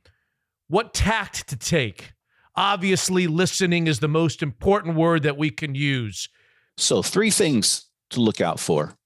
what 0.68 0.94
tact 0.94 1.48
to 1.50 1.58
take? 1.58 2.14
Obviously, 2.56 3.28
listening 3.28 3.88
is 3.88 4.00
the 4.00 4.08
most 4.08 4.42
important 4.42 4.96
word 4.96 5.24
that 5.24 5.38
we 5.38 5.50
can 5.50 5.76
use. 5.76 6.30
So, 6.78 7.02
three 7.02 7.32
things 7.32 7.88
to 8.12 8.22
look 8.22 8.40
out 8.40 8.60
for 8.60 8.98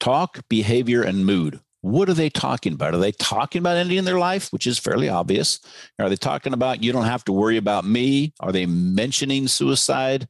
talk, 0.00 0.48
behavior, 0.48 1.02
and 1.02 1.26
mood. 1.26 1.60
What 1.84 2.08
are 2.08 2.14
they 2.14 2.30
talking 2.30 2.72
about? 2.72 2.94
Are 2.94 2.98
they 2.98 3.12
talking 3.12 3.58
about 3.58 3.76
ending 3.76 4.04
their 4.04 4.18
life, 4.18 4.50
which 4.54 4.66
is 4.66 4.78
fairly 4.78 5.10
obvious? 5.10 5.60
Are 5.98 6.08
they 6.08 6.16
talking 6.16 6.54
about 6.54 6.82
you 6.82 6.92
don't 6.92 7.04
have 7.04 7.24
to 7.24 7.32
worry 7.32 7.58
about 7.58 7.84
me? 7.84 8.32
Are 8.40 8.52
they 8.52 8.64
mentioning 8.64 9.48
suicide 9.48 10.26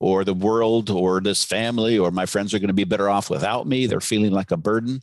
or 0.00 0.22
the 0.22 0.34
world 0.34 0.90
or 0.90 1.22
this 1.22 1.46
family 1.46 1.98
or 1.98 2.10
my 2.10 2.26
friends 2.26 2.52
are 2.52 2.58
going 2.58 2.68
to 2.68 2.74
be 2.74 2.84
better 2.84 3.08
off 3.08 3.30
without 3.30 3.66
me? 3.66 3.86
They're 3.86 4.02
feeling 4.02 4.32
like 4.32 4.50
a 4.50 4.58
burden. 4.58 5.00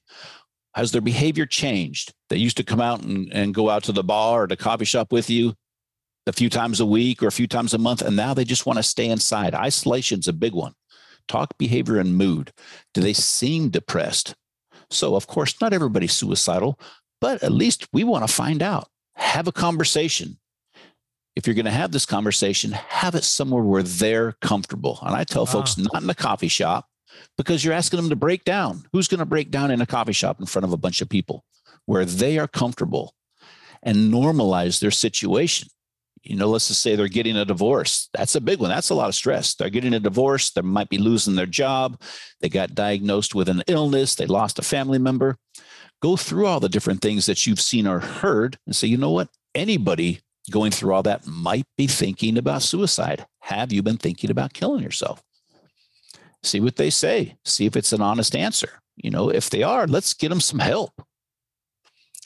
Has 0.76 0.92
their 0.92 1.02
behavior 1.02 1.48
changed? 1.48 2.14
They 2.30 2.38
used 2.38 2.58
to 2.58 2.64
come 2.64 2.82
out 2.82 3.02
and, 3.02 3.34
and 3.34 3.56
go 3.56 3.72
out 3.72 3.84
to 3.86 3.92
the 3.92 4.04
bar 4.04 4.44
or 4.44 4.48
the 4.48 4.56
coffee 4.56 4.86
shop 4.86 5.12
with 5.12 5.28
you 5.28 5.56
a 6.28 6.34
few 6.34 6.52
times 6.52 6.80
a 6.80 6.86
week 6.86 7.24
or 7.24 7.28
a 7.28 7.32
few 7.32 7.48
times 7.48 7.74
a 7.74 7.80
month, 7.80 8.04
and 8.04 8.16
now 8.16 8.36
they 8.36 8.46
just 8.46 8.68
want 8.68 8.78
to 8.78 8.84
stay 8.84 9.10
inside. 9.10 9.56
Isolation's 9.56 10.28
a 10.28 10.34
big 10.34 10.54
one. 10.54 10.76
Talk, 11.28 11.58
behavior, 11.58 11.98
and 11.98 12.16
mood. 12.16 12.54
Do 12.94 13.02
they 13.02 13.14
seem 13.14 13.70
depressed? 13.70 14.36
So, 14.90 15.16
of 15.16 15.28
course, 15.28 15.60
not 15.62 15.74
everybody's 15.74 16.14
suicidal, 16.14 16.80
but 17.22 17.44
at 17.44 17.52
least 17.52 17.88
we 17.94 18.04
want 18.04 18.28
to 18.28 18.34
find 18.34 18.62
out. 18.62 18.90
Have 19.16 19.48
a 19.48 19.52
conversation. 19.52 20.38
If 21.36 21.48
you're 21.48 21.56
going 21.56 21.66
to 21.66 21.72
have 21.72 21.92
this 21.92 22.06
conversation, 22.06 22.72
have 22.72 23.16
it 23.16 23.24
somewhere 23.24 23.64
where 23.64 23.84
they're 23.84 24.34
comfortable. 24.42 25.00
And 25.02 25.16
I 25.16 25.24
tell 25.24 25.46
folks, 25.46 25.76
ah. 25.78 25.84
not 25.94 26.02
in 26.02 26.08
the 26.08 26.16
coffee 26.16 26.48
shop, 26.48 26.88
because 27.38 27.64
you're 27.64 27.74
asking 27.74 27.98
them 27.98 28.10
to 28.10 28.16
break 28.16 28.44
down. 28.44 28.86
Who's 28.92 29.08
going 29.08 29.20
to 29.20 29.26
break 29.26 29.52
down 29.52 29.72
in 29.72 29.82
a 29.82 29.86
coffee 29.86 30.14
shop 30.14 30.40
in 30.40 30.46
front 30.46 30.66
of 30.66 30.74
a 30.74 30.78
bunch 30.78 31.02
of 31.02 31.10
people 31.10 31.44
where 31.86 32.06
they 32.06 32.38
are 32.38 32.48
comfortable 32.48 33.16
and 33.84 34.14
normalize 34.14 34.80
their 34.80 34.92
situation? 34.92 35.70
You 36.26 36.36
know, 36.36 36.50
let's 36.50 36.68
just 36.68 36.82
say 36.82 36.96
they're 36.96 37.08
getting 37.08 37.38
a 37.38 37.46
divorce. 37.46 38.10
That's 38.14 38.36
a 38.36 38.42
big 38.42 38.60
one. 38.60 38.70
That's 38.70 38.90
a 38.90 38.96
lot 38.96 39.10
of 39.10 39.16
stress. 39.16 39.54
They're 39.54 39.70
getting 39.70 39.94
a 39.94 40.00
divorce. 40.00 40.50
They 40.50 40.62
might 40.62 40.90
be 40.90 40.98
losing 40.98 41.36
their 41.36 41.46
job. 41.46 42.02
They 42.42 42.50
got 42.50 42.74
diagnosed 42.74 43.36
with 43.36 43.48
an 43.48 43.64
illness. 43.68 44.16
They 44.16 44.26
lost 44.26 44.58
a 44.58 44.64
family 44.64 44.98
member. 44.98 45.38
Go 46.02 46.18
through 46.18 46.48
all 46.48 46.60
the 46.60 46.70
different 46.70 47.02
things 47.02 47.28
that 47.28 47.46
you've 47.46 47.62
seen 47.62 47.86
or 47.88 48.00
heard 48.00 48.58
and 48.66 48.76
say, 48.76 48.88
you 48.88 48.98
know 48.98 49.12
what? 49.12 49.30
Anybody 49.54 50.22
going 50.52 50.72
through 50.72 50.94
all 50.94 51.04
that 51.04 51.28
might 51.28 51.66
be 51.78 51.88
thinking 51.88 52.38
about 52.38 52.62
suicide. 52.62 53.26
Have 53.42 53.72
you 53.72 53.84
been 53.84 53.98
thinking 53.98 54.32
about 54.32 54.54
killing 54.54 54.84
yourself? 54.84 55.24
See 56.44 56.60
what 56.60 56.76
they 56.76 56.90
say. 56.90 57.38
See 57.46 57.66
if 57.66 57.76
it's 57.76 57.94
an 57.94 58.02
honest 58.02 58.36
answer. 58.36 58.70
You 58.96 59.12
know, 59.12 59.30
if 59.30 59.50
they 59.50 59.64
are, 59.64 59.88
let's 59.88 60.14
get 60.14 60.30
them 60.30 60.42
some 60.42 60.60
help. 60.60 61.05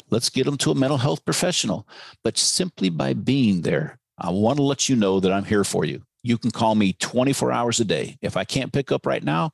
Let's 0.10 0.30
get 0.30 0.46
them 0.46 0.58
to 0.58 0.72
a 0.72 0.76
mental 0.76 0.98
health 0.98 1.24
professional. 1.26 1.88
But 2.24 2.38
simply 2.38 2.90
by 2.90 3.14
being 3.14 3.62
there, 3.62 4.00
I 4.18 4.30
want 4.32 4.58
to 4.58 4.64
let 4.64 4.90
you 4.90 4.96
know 4.96 5.20
that 5.20 5.32
I'm 5.32 5.46
here 5.46 5.64
for 5.64 5.86
you. 5.86 6.02
You 6.24 6.38
can 6.38 6.52
call 6.52 6.76
me 6.76 6.94
24 6.94 7.52
hours 7.52 7.80
a 7.80 7.86
day. 7.86 8.18
If 8.22 8.36
I 8.36 8.44
can't 8.44 8.74
pick 8.74 8.92
up 8.92 9.06
right 9.06 9.24
now, 9.24 9.52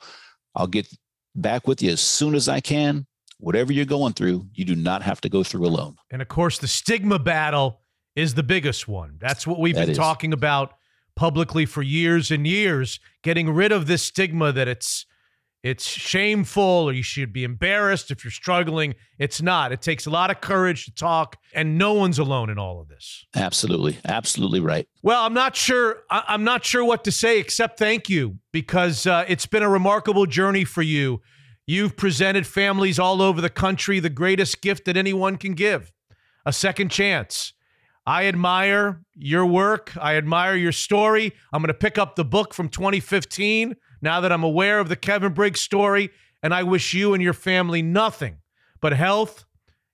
I'll 0.56 0.68
get 0.68 0.88
back 1.36 1.68
with 1.68 1.82
you 1.82 1.92
as 1.92 2.02
soon 2.02 2.34
as 2.34 2.50
I 2.50 2.60
can. 2.60 3.06
Whatever 3.40 3.74
you're 3.74 3.86
going 3.86 4.14
through, 4.14 4.48
you 4.54 4.66
do 4.66 4.76
not 4.76 5.04
have 5.04 5.22
to 5.22 5.30
go 5.30 5.44
through 5.44 5.66
alone. 5.68 5.98
And 6.10 6.22
of 6.22 6.28
course, 6.28 6.58
the 6.58 6.68
stigma 6.68 7.20
battle 7.20 7.82
is 8.16 8.34
the 8.34 8.44
biggest 8.44 8.88
one. 8.88 9.18
That's 9.20 9.46
what 9.46 9.60
we've 9.60 9.76
that 9.76 9.82
been 9.82 9.92
is. 9.92 9.98
talking 9.98 10.34
about 10.34 10.74
publicly 11.16 11.66
for 11.66 11.82
years 11.82 12.32
and 12.32 12.48
years, 12.48 13.00
getting 13.24 13.50
rid 13.50 13.72
of 13.72 13.88
this 13.88 14.04
stigma 14.04 14.52
that 14.54 14.68
it's 14.68 15.06
it's 15.66 15.88
shameful 15.88 16.64
or 16.64 16.94
you 16.94 17.02
should 17.02 17.34
be 17.34 17.44
embarrassed 17.44 18.12
if 18.12 18.24
you're 18.24 18.30
struggling. 18.30 18.94
It's 19.18 19.42
not. 19.42 19.72
It 19.72 19.82
takes 19.82 20.06
a 20.06 20.12
lot 20.12 20.30
of 20.30 20.40
courage 20.40 20.86
to 20.86 20.94
talk, 20.94 21.38
and 21.56 21.76
no 21.76 21.94
one's 21.94 22.20
alone 22.20 22.52
in 22.52 22.60
all 22.60 22.80
of 22.80 22.88
this. 22.88 23.26
Absolutely. 23.36 23.98
Absolutely 24.06 24.60
right. 24.60 24.88
Well, 25.02 25.26
I'm 25.26 25.34
not 25.34 25.56
sure. 25.56 26.04
I'm 26.12 26.44
not 26.44 26.64
sure 26.64 26.86
what 26.86 27.04
to 27.06 27.12
say 27.12 27.40
except 27.40 27.80
thank 27.80 28.10
you 28.10 28.38
because 28.52 29.08
uh, 29.08 29.26
it's 29.28 29.48
been 29.48 29.64
a 29.64 29.70
remarkable 29.70 30.28
journey 30.28 30.66
for 30.66 30.84
you. 30.84 31.22
You've 31.66 31.98
presented 31.98 32.46
families 32.46 33.00
all 33.00 33.20
over 33.20 33.42
the 33.42 33.50
country 33.50 34.00
the 34.00 34.12
greatest 34.12 34.62
gift 34.62 34.86
that 34.86 34.96
anyone 34.96 35.36
can 35.36 35.54
give 35.54 35.92
a 36.46 36.54
second 36.54 36.90
chance. 36.92 37.54
I 38.06 38.28
admire 38.28 39.02
your 39.16 39.48
work. 39.48 39.98
I 40.00 40.16
admire 40.16 40.56
your 40.56 40.72
story. 40.72 41.34
I'm 41.52 41.64
going 41.64 41.70
to 41.70 41.74
pick 41.74 41.98
up 41.98 42.16
the 42.16 42.24
book 42.24 42.54
from 42.54 42.70
2015 42.70 43.76
now 44.02 44.22
that 44.22 44.32
I'm 44.32 44.44
aware 44.44 44.80
of 44.80 44.90
the 44.90 44.96
Kevin 44.96 45.34
Briggs 45.34 45.62
story, 45.62 46.12
and 46.44 46.54
I 46.54 46.64
wish 46.64 46.94
you 46.94 47.14
and 47.14 47.24
your 47.24 47.34
family 47.34 47.82
nothing 47.82 48.38
but 48.82 48.94
health 48.94 49.46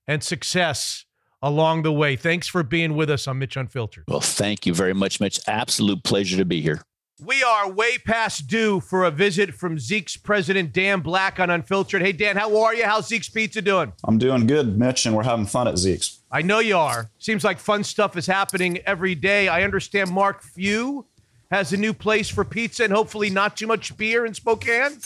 and 0.06 0.22
success 0.22 1.04
along 1.40 1.82
the 1.82 1.92
way. 1.92 2.16
Thanks 2.16 2.46
for 2.46 2.62
being 2.62 2.94
with 2.94 3.10
us 3.10 3.26
on 3.26 3.38
Mitch 3.38 3.56
Unfiltered. 3.56 4.04
Well, 4.08 4.20
thank 4.20 4.66
you 4.66 4.74
very 4.74 4.94
much, 4.94 5.20
Mitch. 5.20 5.40
Absolute 5.46 6.04
pleasure 6.04 6.36
to 6.36 6.44
be 6.44 6.60
here. 6.60 6.82
We 7.24 7.42
are 7.44 7.70
way 7.70 7.98
past 7.98 8.48
due 8.48 8.80
for 8.80 9.04
a 9.04 9.10
visit 9.10 9.54
from 9.54 9.78
Zeke's 9.78 10.16
president, 10.16 10.72
Dan 10.72 11.00
Black, 11.00 11.38
on 11.38 11.50
Unfiltered. 11.50 12.02
Hey, 12.02 12.10
Dan, 12.10 12.36
how 12.36 12.62
are 12.62 12.74
you? 12.74 12.84
How's 12.84 13.06
Zeke's 13.06 13.28
Pizza 13.28 13.62
doing? 13.62 13.92
I'm 14.04 14.18
doing 14.18 14.46
good, 14.46 14.76
Mitch, 14.76 15.06
and 15.06 15.14
we're 15.14 15.22
having 15.22 15.46
fun 15.46 15.68
at 15.68 15.78
Zeke's. 15.78 16.20
I 16.32 16.42
know 16.42 16.58
you 16.58 16.76
are. 16.76 17.10
Seems 17.18 17.44
like 17.44 17.60
fun 17.60 17.84
stuff 17.84 18.16
is 18.16 18.26
happening 18.26 18.78
every 18.78 19.14
day. 19.14 19.46
I 19.46 19.62
understand 19.62 20.10
Mark 20.10 20.42
Few 20.42 21.06
has 21.52 21.72
a 21.72 21.76
new 21.76 21.92
place 21.92 22.28
for 22.28 22.44
pizza 22.44 22.84
and 22.84 22.92
hopefully 22.92 23.30
not 23.30 23.56
too 23.56 23.66
much 23.66 23.96
beer 23.96 24.24
in 24.24 24.34
Spokane? 24.34 24.98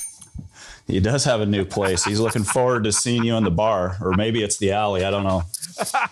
He 0.87 1.01
does 1.01 1.25
have 1.25 1.41
a 1.41 1.47
new 1.47 1.65
place. 1.65 2.05
He's 2.05 2.21
looking 2.21 2.45
forward 2.45 2.85
to 2.85 2.93
seeing 2.93 3.25
you 3.25 3.37
in 3.37 3.43
the 3.43 3.51
bar, 3.51 3.97
or 4.01 4.13
maybe 4.13 4.43
it's 4.43 4.57
the 4.57 4.71
alley. 4.71 5.05
I 5.05 5.11
don't 5.11 5.25
know. 5.25 5.43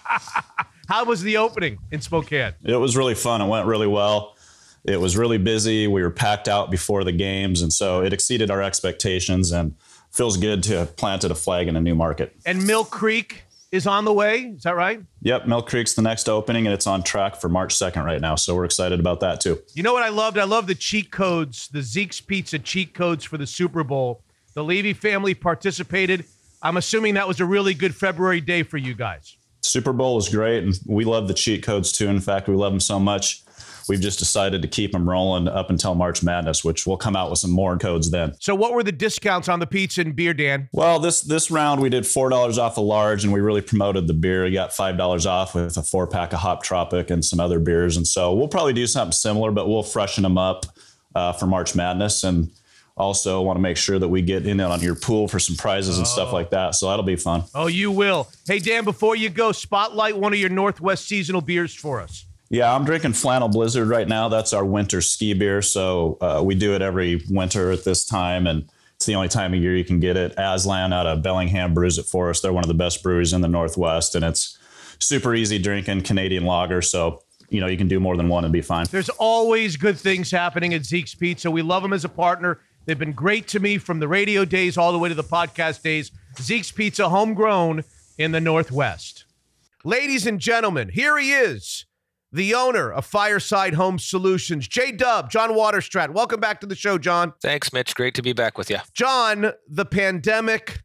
How 0.89 1.05
was 1.05 1.23
the 1.23 1.37
opening 1.37 1.79
in 1.93 2.01
Spokane? 2.01 2.55
It 2.65 2.77
was 2.77 2.97
really 2.97 3.15
fun. 3.15 3.41
It 3.41 3.47
went 3.47 3.67
really 3.67 3.87
well. 3.87 4.37
It 4.85 5.01
was 5.01 5.17
really 5.17 5.39
busy. 5.39 5.87
We 5.87 6.03
were 6.03 6.11
packed 6.11 6.49
out 6.49 6.71
before 6.71 7.05
the 7.05 7.13
games, 7.13 7.63
and 7.63 7.73
so 7.73 8.03
it 8.03 8.13
exceeded 8.13 8.51
our 8.51 8.61
expectations 8.61 9.53
and 9.53 9.77
feels 10.11 10.37
good 10.37 10.63
to 10.65 10.79
have 10.79 10.97
planted 10.97 11.31
a 11.31 11.35
flag 11.35 11.69
in 11.69 11.77
a 11.77 11.81
new 11.81 11.95
market. 11.95 12.37
And 12.45 12.67
Mill 12.67 12.85
Creek 12.85 13.45
is 13.75 13.89
on 13.89 14.05
the 14.05 14.13
way. 14.13 14.55
Is 14.57 14.63
that 14.63 14.77
right? 14.77 15.01
Yep, 15.23 15.47
Mill 15.47 15.63
Creek's 15.63 15.95
the 15.95 16.03
next 16.03 16.29
opening, 16.29 16.67
and 16.67 16.73
it's 16.73 16.87
on 16.87 17.03
track 17.03 17.35
for 17.37 17.49
March 17.49 17.75
2nd 17.75 18.05
right 18.05 18.21
now. 18.21 18.37
So 18.37 18.55
we're 18.55 18.65
excited 18.65 19.01
about 19.01 19.19
that 19.21 19.41
too. 19.41 19.61
You 19.75 19.83
know 19.83 19.93
what 19.93 20.05
I 20.05 20.11
loved? 20.11 20.39
I 20.39 20.45
love 20.45 20.69
the 20.69 20.77
cheat 20.77 21.11
codes, 21.11 21.69
the 21.69 21.83
Zeke's 21.83 22.21
Pizza 22.21 22.59
cheat 22.61 22.95
codes 22.95 23.25
for 23.25 23.37
the 23.37 23.47
Super 23.47 23.83
Bowl. 23.83 24.23
The 24.55 24.63
Levy 24.63 24.93
family 24.93 25.35
participated. 25.35 26.25
I'm 26.63 26.77
assuming 26.77 27.15
that 27.15 27.27
was 27.27 27.41
a 27.41 27.45
really 27.45 27.75
good 27.75 27.95
February 27.95 28.41
day 28.41 28.63
for 28.63 28.79
you 28.79 28.95
guys. 28.95 29.37
Super 29.63 29.93
Bowl 29.93 30.15
was 30.15 30.29
great, 30.29 30.63
and 30.63 30.79
we 30.87 31.05
love 31.05 31.27
the 31.27 31.35
cheat 31.35 31.65
codes 31.65 31.91
too. 31.91 32.07
In 32.09 32.21
fact, 32.21 32.49
we 32.49 32.55
love 32.55 32.73
them 32.73 32.81
so 32.81 33.01
much. 33.01 33.44
We've 33.89 34.01
just 34.01 34.19
decided 34.19 34.63
to 34.63 34.69
keep 34.69 34.93
them 34.93 35.09
rolling 35.09 35.49
up 35.49 35.71
until 35.71 35.95
March 35.95 36.23
Madness, 36.23 36.65
which 36.65 36.87
we'll 36.87 36.97
come 36.97 37.17
out 37.17 37.31
with 37.31 37.39
some 37.39 37.51
more 37.51 37.77
codes 37.79 38.11
then. 38.11 38.35
So, 38.41 38.55
what 38.55 38.73
were 38.73 38.83
the 38.83 38.93
discounts 38.93 39.49
on 39.49 39.61
the 39.61 39.67
pizza 39.67 40.01
and 40.01 40.15
beer, 40.15 40.35
Dan? 40.35 40.69
Well, 40.73 40.99
this 40.99 41.21
this 41.21 41.51
round 41.51 41.81
we 41.81 41.89
did 41.89 42.07
four 42.07 42.29
dollars 42.29 42.59
off 42.59 42.75
the 42.75 42.83
large, 42.83 43.25
and 43.25 43.33
we 43.33 43.41
really 43.41 43.63
promoted 43.63 44.07
the 44.07 44.15
beer. 44.15 44.45
We 44.45 44.53
got 44.53 44.73
five 44.73 44.97
dollars 44.97 45.27
off 45.27 45.55
with 45.55 45.77
a 45.77 45.83
four 45.83 46.07
pack 46.07 46.33
of 46.33 46.41
Hop 46.41 46.63
Tropic 46.63 47.11
and 47.11 47.25
some 47.25 47.41
other 47.41 47.59
beers, 47.59 47.97
and 47.97 48.07
so 48.07 48.35
we'll 48.35 48.49
probably 48.49 48.73
do 48.73 48.87
something 48.87 49.13
similar, 49.13 49.51
but 49.51 49.69
we'll 49.69 49.83
freshen 49.83 50.23
them 50.23 50.39
up 50.39 50.67
uh, 51.15 51.33
for 51.33 51.47
March 51.47 51.75
Madness 51.75 52.25
and 52.25 52.51
also 52.97 53.43
want 53.43 53.57
to 53.57 53.61
make 53.61 53.77
sure 53.77 53.99
that 53.99 54.09
we 54.09 54.23
get 54.23 54.47
in 54.47 54.61
on 54.61 54.81
your 54.81 54.95
pool 54.95 55.27
for 55.27 55.39
some 55.39 55.57
prizes 55.57 55.99
and 55.99 56.07
stuff 56.07 56.33
like 56.33 56.51
that. 56.51 56.75
So 56.75 56.89
that'll 56.89 57.05
be 57.05 57.17
fun. 57.17 57.45
Oh, 57.55 57.67
you 57.67 57.91
will. 57.91 58.29
Hey, 58.47 58.61
Dan, 58.61 58.85
before 58.85 59.17
you 59.17 59.31
go, 59.31 59.53
spotlight 59.53 60.17
one 60.17 60.33
of 60.33 60.39
your 60.39 60.49
Northwest 60.49 61.09
seasonal 61.09 61.41
beers 61.41 61.75
for 61.75 62.01
us. 62.01 62.25
Yeah, 62.55 62.73
I'm 62.73 62.85
drinking 62.85 63.15
Flannel 63.15 63.49
Blizzard 63.49 63.89
right 63.89 64.07
now. 64.07 64.29
That's 64.29 64.53
our 64.53 64.65
winter 64.65 65.01
ski 65.01 65.35
beer. 65.35 65.61
So 65.61 66.19
uh, 66.21 66.41
we 66.41 66.55
do 66.55 66.77
it 66.77 66.83
every 66.83 67.21
winter 67.29 67.73
at 67.73 67.83
this 67.83 68.07
time, 68.07 68.47
and 68.47 68.71
it's 68.95 69.07
the 69.07 69.17
only 69.17 69.27
time 69.27 69.55
of 69.55 69.61
year 69.61 69.75
you 69.75 69.85
can 69.85 69.99
get 69.99 70.17
it. 70.17 70.35
Aslan 70.39 70.93
out 70.93 71.05
of 71.05 71.21
Bellingham 71.21 71.75
brews 71.75 71.99
it 71.99 72.07
for 72.07 72.31
us. 72.31 72.41
They're 72.41 72.53
one 72.53 72.63
of 72.63 72.69
the 72.69 72.75
best 72.75 73.03
breweries 73.03 73.33
in 73.33 73.41
the 73.41 73.49
Northwest, 73.49 74.15
and 74.15 74.25
it's 74.25 74.57
super 75.01 75.35
easy 75.35 75.59
drinking 75.59 76.03
Canadian 76.03 76.45
lager. 76.45 76.81
So 76.81 77.25
you 77.49 77.61
know 77.61 77.67
you 77.67 77.77
can 77.77 77.89
do 77.89 77.99
more 77.99 78.17
than 78.17 78.29
one 78.29 78.45
and 78.45 78.53
be 78.53 78.61
fine. 78.61 78.87
There's 78.89 79.09
always 79.09 79.77
good 79.77 79.99
things 79.99 80.31
happening 80.31 80.75
at 80.75 80.85
Zeke's 80.85 81.17
Pizza. 81.17 81.51
We 81.51 81.63
love 81.63 81.83
them 81.83 81.93
as 81.93 82.05
a 82.05 82.09
partner. 82.09 82.61
They've 82.85 82.97
been 82.97 83.15
great 83.15 83.49
to 83.49 83.59
me 83.59 83.79
from 83.79 83.99
the 83.99 84.07
radio 84.07 84.45
days 84.45 84.79
all 84.79 84.93
the 84.93 84.99
way 85.01 85.09
to 85.09 85.17
the 85.17 85.25
podcast 85.25 85.83
days. 85.83 86.13
Zeke's 86.41 86.71
Pizza, 86.71 87.09
homegrown 87.09 87.83
in 88.17 88.31
the 88.31 88.41
Northwest. 88.41 89.25
Ladies 89.83 90.25
and 90.25 90.39
gentlemen, 90.39 90.91
here 90.91 91.19
he 91.19 91.33
is, 91.33 91.87
the 92.35 92.53
owner 92.53 92.93
of 92.93 93.07
Fireside 93.07 93.75
Home 93.75 93.97
Solutions, 93.97 94.67
J 94.67 94.91
Dub, 94.91 95.31
John 95.31 95.51
Waterstrat. 95.51 96.11
Welcome 96.11 96.41
back 96.41 96.61
to 96.63 96.67
the 96.67 96.75
show, 96.75 96.99
John. 96.99 97.33
Thanks, 97.41 97.73
Mitch. 97.73 97.95
Great 97.95 98.15
to 98.17 98.23
be 98.23 98.33
back 98.33 98.59
with 98.59 98.71
you. 98.71 98.79
John, 98.93 99.53
the 99.69 99.85
pandemic, 99.85 100.83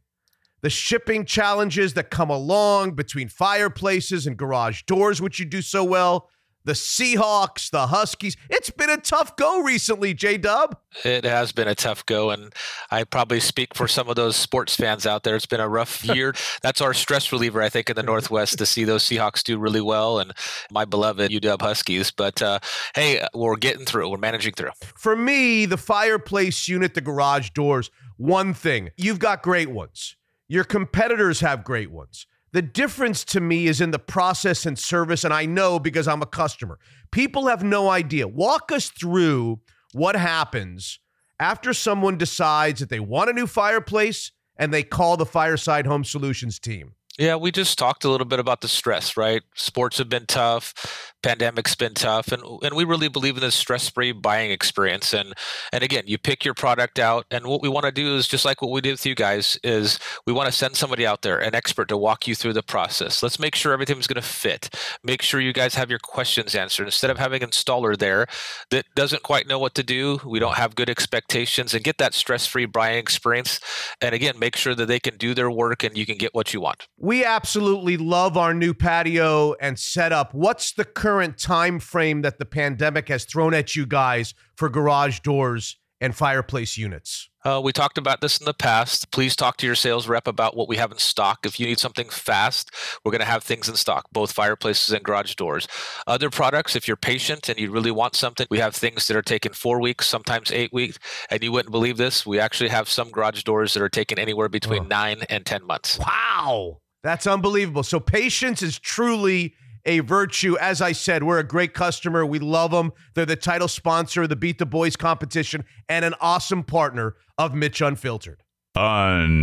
the 0.60 0.70
shipping 0.70 1.24
challenges 1.24 1.94
that 1.94 2.08
come 2.08 2.30
along 2.30 2.92
between 2.92 3.28
fireplaces 3.28 4.28
and 4.28 4.36
garage 4.36 4.82
doors, 4.84 5.20
which 5.20 5.40
you 5.40 5.44
do 5.44 5.60
so 5.60 5.82
well, 5.82 6.28
the 6.64 6.72
Seahawks, 6.72 7.70
the 7.70 7.86
Huskies. 7.88 8.36
It's 8.48 8.70
been 8.70 8.90
a 8.90 8.96
tough 8.96 9.36
go 9.36 9.62
recently, 9.62 10.14
J 10.14 10.36
Dub. 10.36 10.76
It 11.04 11.24
has 11.24 11.52
been 11.52 11.68
a 11.68 11.74
tough 11.74 12.04
go, 12.04 12.30
and 12.30 12.52
I 12.90 13.04
probably 13.04 13.40
speak 13.40 13.74
for 13.74 13.88
some 13.88 14.08
of 14.08 14.16
those 14.16 14.36
sports 14.36 14.76
fans 14.76 15.06
out 15.06 15.22
there. 15.22 15.36
It's 15.36 15.46
been 15.46 15.60
a 15.60 15.68
rough 15.68 16.04
year. 16.14 16.34
That's 16.62 16.80
our 16.80 16.92
stress 16.94 17.32
reliever, 17.32 17.62
I 17.62 17.68
think, 17.68 17.88
in 17.88 17.96
the 17.96 18.02
Northwest 18.02 18.58
to 18.58 18.66
see 18.66 18.84
those 18.84 19.04
Seahawks 19.04 19.42
do 19.42 19.58
really 19.58 19.80
well, 19.80 20.18
and 20.18 20.32
my 20.70 20.84
beloved 20.84 21.30
UW 21.30 21.60
Huskies. 21.60 22.10
But 22.10 22.42
uh, 22.42 22.58
hey, 22.94 23.26
we're 23.34 23.56
getting 23.56 23.86
through. 23.86 24.08
We're 24.10 24.18
managing 24.18 24.54
through. 24.54 24.70
For 24.96 25.16
me, 25.16 25.66
the 25.66 25.78
fireplace 25.78 26.68
unit, 26.68 26.94
the 26.94 27.00
garage 27.00 27.50
doors, 27.50 27.90
one 28.16 28.52
thing, 28.52 28.90
you've 28.96 29.18
got 29.18 29.42
great 29.42 29.70
ones. 29.70 30.16
Your 30.48 30.64
competitors 30.64 31.40
have 31.40 31.64
great 31.64 31.90
ones. 31.90 32.26
The 32.52 32.62
difference 32.62 33.24
to 33.26 33.40
me 33.40 33.66
is 33.66 33.80
in 33.80 33.92
the 33.92 33.98
process 33.98 34.66
and 34.66 34.78
service, 34.78 35.24
and 35.24 35.32
I 35.32 35.46
know 35.46 35.78
because 35.78 36.08
I'm 36.08 36.22
a 36.22 36.26
customer. 36.26 36.78
People 37.12 37.46
have 37.46 37.62
no 37.62 37.88
idea. 37.88 38.26
Walk 38.26 38.72
us 38.72 38.88
through 38.88 39.60
what 39.92 40.16
happens 40.16 40.98
after 41.38 41.72
someone 41.72 42.18
decides 42.18 42.80
that 42.80 42.88
they 42.88 43.00
want 43.00 43.30
a 43.30 43.32
new 43.32 43.46
fireplace 43.46 44.32
and 44.56 44.74
they 44.74 44.82
call 44.82 45.16
the 45.16 45.26
Fireside 45.26 45.86
Home 45.86 46.04
Solutions 46.04 46.58
team. 46.58 46.94
Yeah, 47.20 47.36
we 47.36 47.52
just 47.52 47.78
talked 47.78 48.04
a 48.04 48.08
little 48.08 48.26
bit 48.26 48.38
about 48.38 48.62
the 48.62 48.68
stress, 48.68 49.14
right? 49.14 49.42
Sports 49.54 49.98
have 49.98 50.08
been 50.08 50.24
tough, 50.24 51.12
pandemic's 51.22 51.74
been 51.74 51.92
tough, 51.92 52.32
and 52.32 52.42
and 52.62 52.74
we 52.74 52.84
really 52.84 53.08
believe 53.08 53.36
in 53.36 53.42
this 53.42 53.54
stress-free 53.54 54.12
buying 54.12 54.50
experience. 54.50 55.12
And 55.12 55.34
and 55.70 55.84
again, 55.84 56.04
you 56.06 56.16
pick 56.16 56.46
your 56.46 56.54
product 56.54 56.98
out, 56.98 57.26
and 57.30 57.46
what 57.46 57.60
we 57.60 57.68
want 57.68 57.84
to 57.84 57.92
do 57.92 58.16
is 58.16 58.26
just 58.26 58.46
like 58.46 58.62
what 58.62 58.70
we 58.70 58.80
did 58.80 58.92
with 58.92 59.04
you 59.04 59.14
guys 59.14 59.58
is 59.62 59.98
we 60.26 60.32
want 60.32 60.46
to 60.46 60.52
send 60.52 60.76
somebody 60.76 61.06
out 61.06 61.20
there, 61.20 61.38
an 61.38 61.54
expert, 61.54 61.88
to 61.88 61.96
walk 61.98 62.26
you 62.26 62.34
through 62.34 62.54
the 62.54 62.62
process. 62.62 63.22
Let's 63.22 63.38
make 63.38 63.54
sure 63.54 63.74
everything's 63.74 64.06
going 64.06 64.22
to 64.22 64.26
fit. 64.26 64.74
Make 65.04 65.20
sure 65.20 65.40
you 65.40 65.52
guys 65.52 65.74
have 65.74 65.90
your 65.90 65.98
questions 65.98 66.54
answered 66.54 66.86
instead 66.86 67.10
of 67.10 67.18
having 67.18 67.42
an 67.42 67.50
installer 67.50 67.98
there 67.98 68.28
that 68.70 68.86
doesn't 68.94 69.22
quite 69.22 69.46
know 69.46 69.58
what 69.58 69.74
to 69.74 69.82
do. 69.82 70.20
We 70.24 70.38
don't 70.38 70.56
have 70.56 70.74
good 70.74 70.88
expectations, 70.88 71.74
and 71.74 71.84
get 71.84 71.98
that 71.98 72.14
stress-free 72.14 72.64
buying 72.64 72.96
experience. 72.96 73.60
And 74.00 74.14
again, 74.14 74.38
make 74.38 74.56
sure 74.56 74.74
that 74.74 74.86
they 74.86 74.98
can 74.98 75.18
do 75.18 75.34
their 75.34 75.50
work 75.50 75.84
and 75.84 75.98
you 75.98 76.06
can 76.06 76.16
get 76.16 76.34
what 76.34 76.54
you 76.54 76.62
want. 76.62 76.88
We 77.10 77.24
absolutely 77.24 77.96
love 77.96 78.36
our 78.36 78.54
new 78.54 78.72
patio 78.72 79.54
and 79.54 79.76
setup. 79.76 80.32
What's 80.32 80.70
the 80.70 80.84
current 80.84 81.38
time 81.38 81.80
frame 81.80 82.22
that 82.22 82.38
the 82.38 82.44
pandemic 82.44 83.08
has 83.08 83.24
thrown 83.24 83.52
at 83.52 83.74
you 83.74 83.84
guys 83.84 84.32
for 84.54 84.68
garage 84.68 85.18
doors 85.18 85.76
and 86.00 86.14
fireplace 86.14 86.78
units? 86.78 87.28
Uh, 87.44 87.60
we 87.64 87.72
talked 87.72 87.98
about 87.98 88.20
this 88.20 88.38
in 88.38 88.44
the 88.44 88.54
past. 88.54 89.10
Please 89.10 89.34
talk 89.34 89.56
to 89.56 89.66
your 89.66 89.74
sales 89.74 90.06
rep 90.06 90.28
about 90.28 90.56
what 90.56 90.68
we 90.68 90.76
have 90.76 90.92
in 90.92 90.98
stock. 90.98 91.40
If 91.44 91.58
you 91.58 91.66
need 91.66 91.80
something 91.80 92.08
fast, 92.08 92.72
we're 93.04 93.10
going 93.10 93.18
to 93.18 93.26
have 93.26 93.42
things 93.42 93.68
in 93.68 93.74
stock, 93.74 94.06
both 94.12 94.30
fireplaces 94.30 94.94
and 94.94 95.02
garage 95.02 95.34
doors. 95.34 95.66
Other 96.06 96.30
products, 96.30 96.76
if 96.76 96.86
you're 96.86 96.96
patient 96.96 97.48
and 97.48 97.58
you 97.58 97.72
really 97.72 97.90
want 97.90 98.14
something, 98.14 98.46
we 98.52 98.58
have 98.58 98.76
things 98.76 99.08
that 99.08 99.16
are 99.16 99.22
taking 99.22 99.52
four 99.52 99.80
weeks, 99.80 100.06
sometimes 100.06 100.52
eight 100.52 100.72
weeks. 100.72 101.00
And 101.28 101.42
you 101.42 101.50
wouldn't 101.50 101.72
believe 101.72 101.96
this. 101.96 102.24
We 102.24 102.38
actually 102.38 102.70
have 102.70 102.88
some 102.88 103.10
garage 103.10 103.42
doors 103.42 103.74
that 103.74 103.82
are 103.82 103.88
taking 103.88 104.20
anywhere 104.20 104.48
between 104.48 104.84
oh. 104.84 104.86
nine 104.86 105.24
and 105.28 105.44
10 105.44 105.66
months. 105.66 105.98
Wow. 105.98 106.78
That's 107.02 107.26
unbelievable. 107.26 107.82
So 107.82 107.98
patience 107.98 108.62
is 108.62 108.78
truly 108.78 109.54
a 109.86 110.00
virtue. 110.00 110.58
As 110.58 110.82
I 110.82 110.92
said, 110.92 111.22
we're 111.22 111.38
a 111.38 111.44
great 111.44 111.72
customer. 111.72 112.26
We 112.26 112.38
love 112.38 112.72
them. 112.72 112.92
They're 113.14 113.24
the 113.24 113.36
title 113.36 113.68
sponsor 113.68 114.24
of 114.24 114.28
the 114.28 114.36
Beat 114.36 114.58
the 114.58 114.66
Boys 114.66 114.96
competition 114.96 115.64
and 115.88 116.04
an 116.04 116.12
awesome 116.20 116.62
partner 116.62 117.16
of 117.38 117.54
Mitch 117.54 117.80
Unfiltered. 117.80 118.42
Unfiltered. 118.74 119.38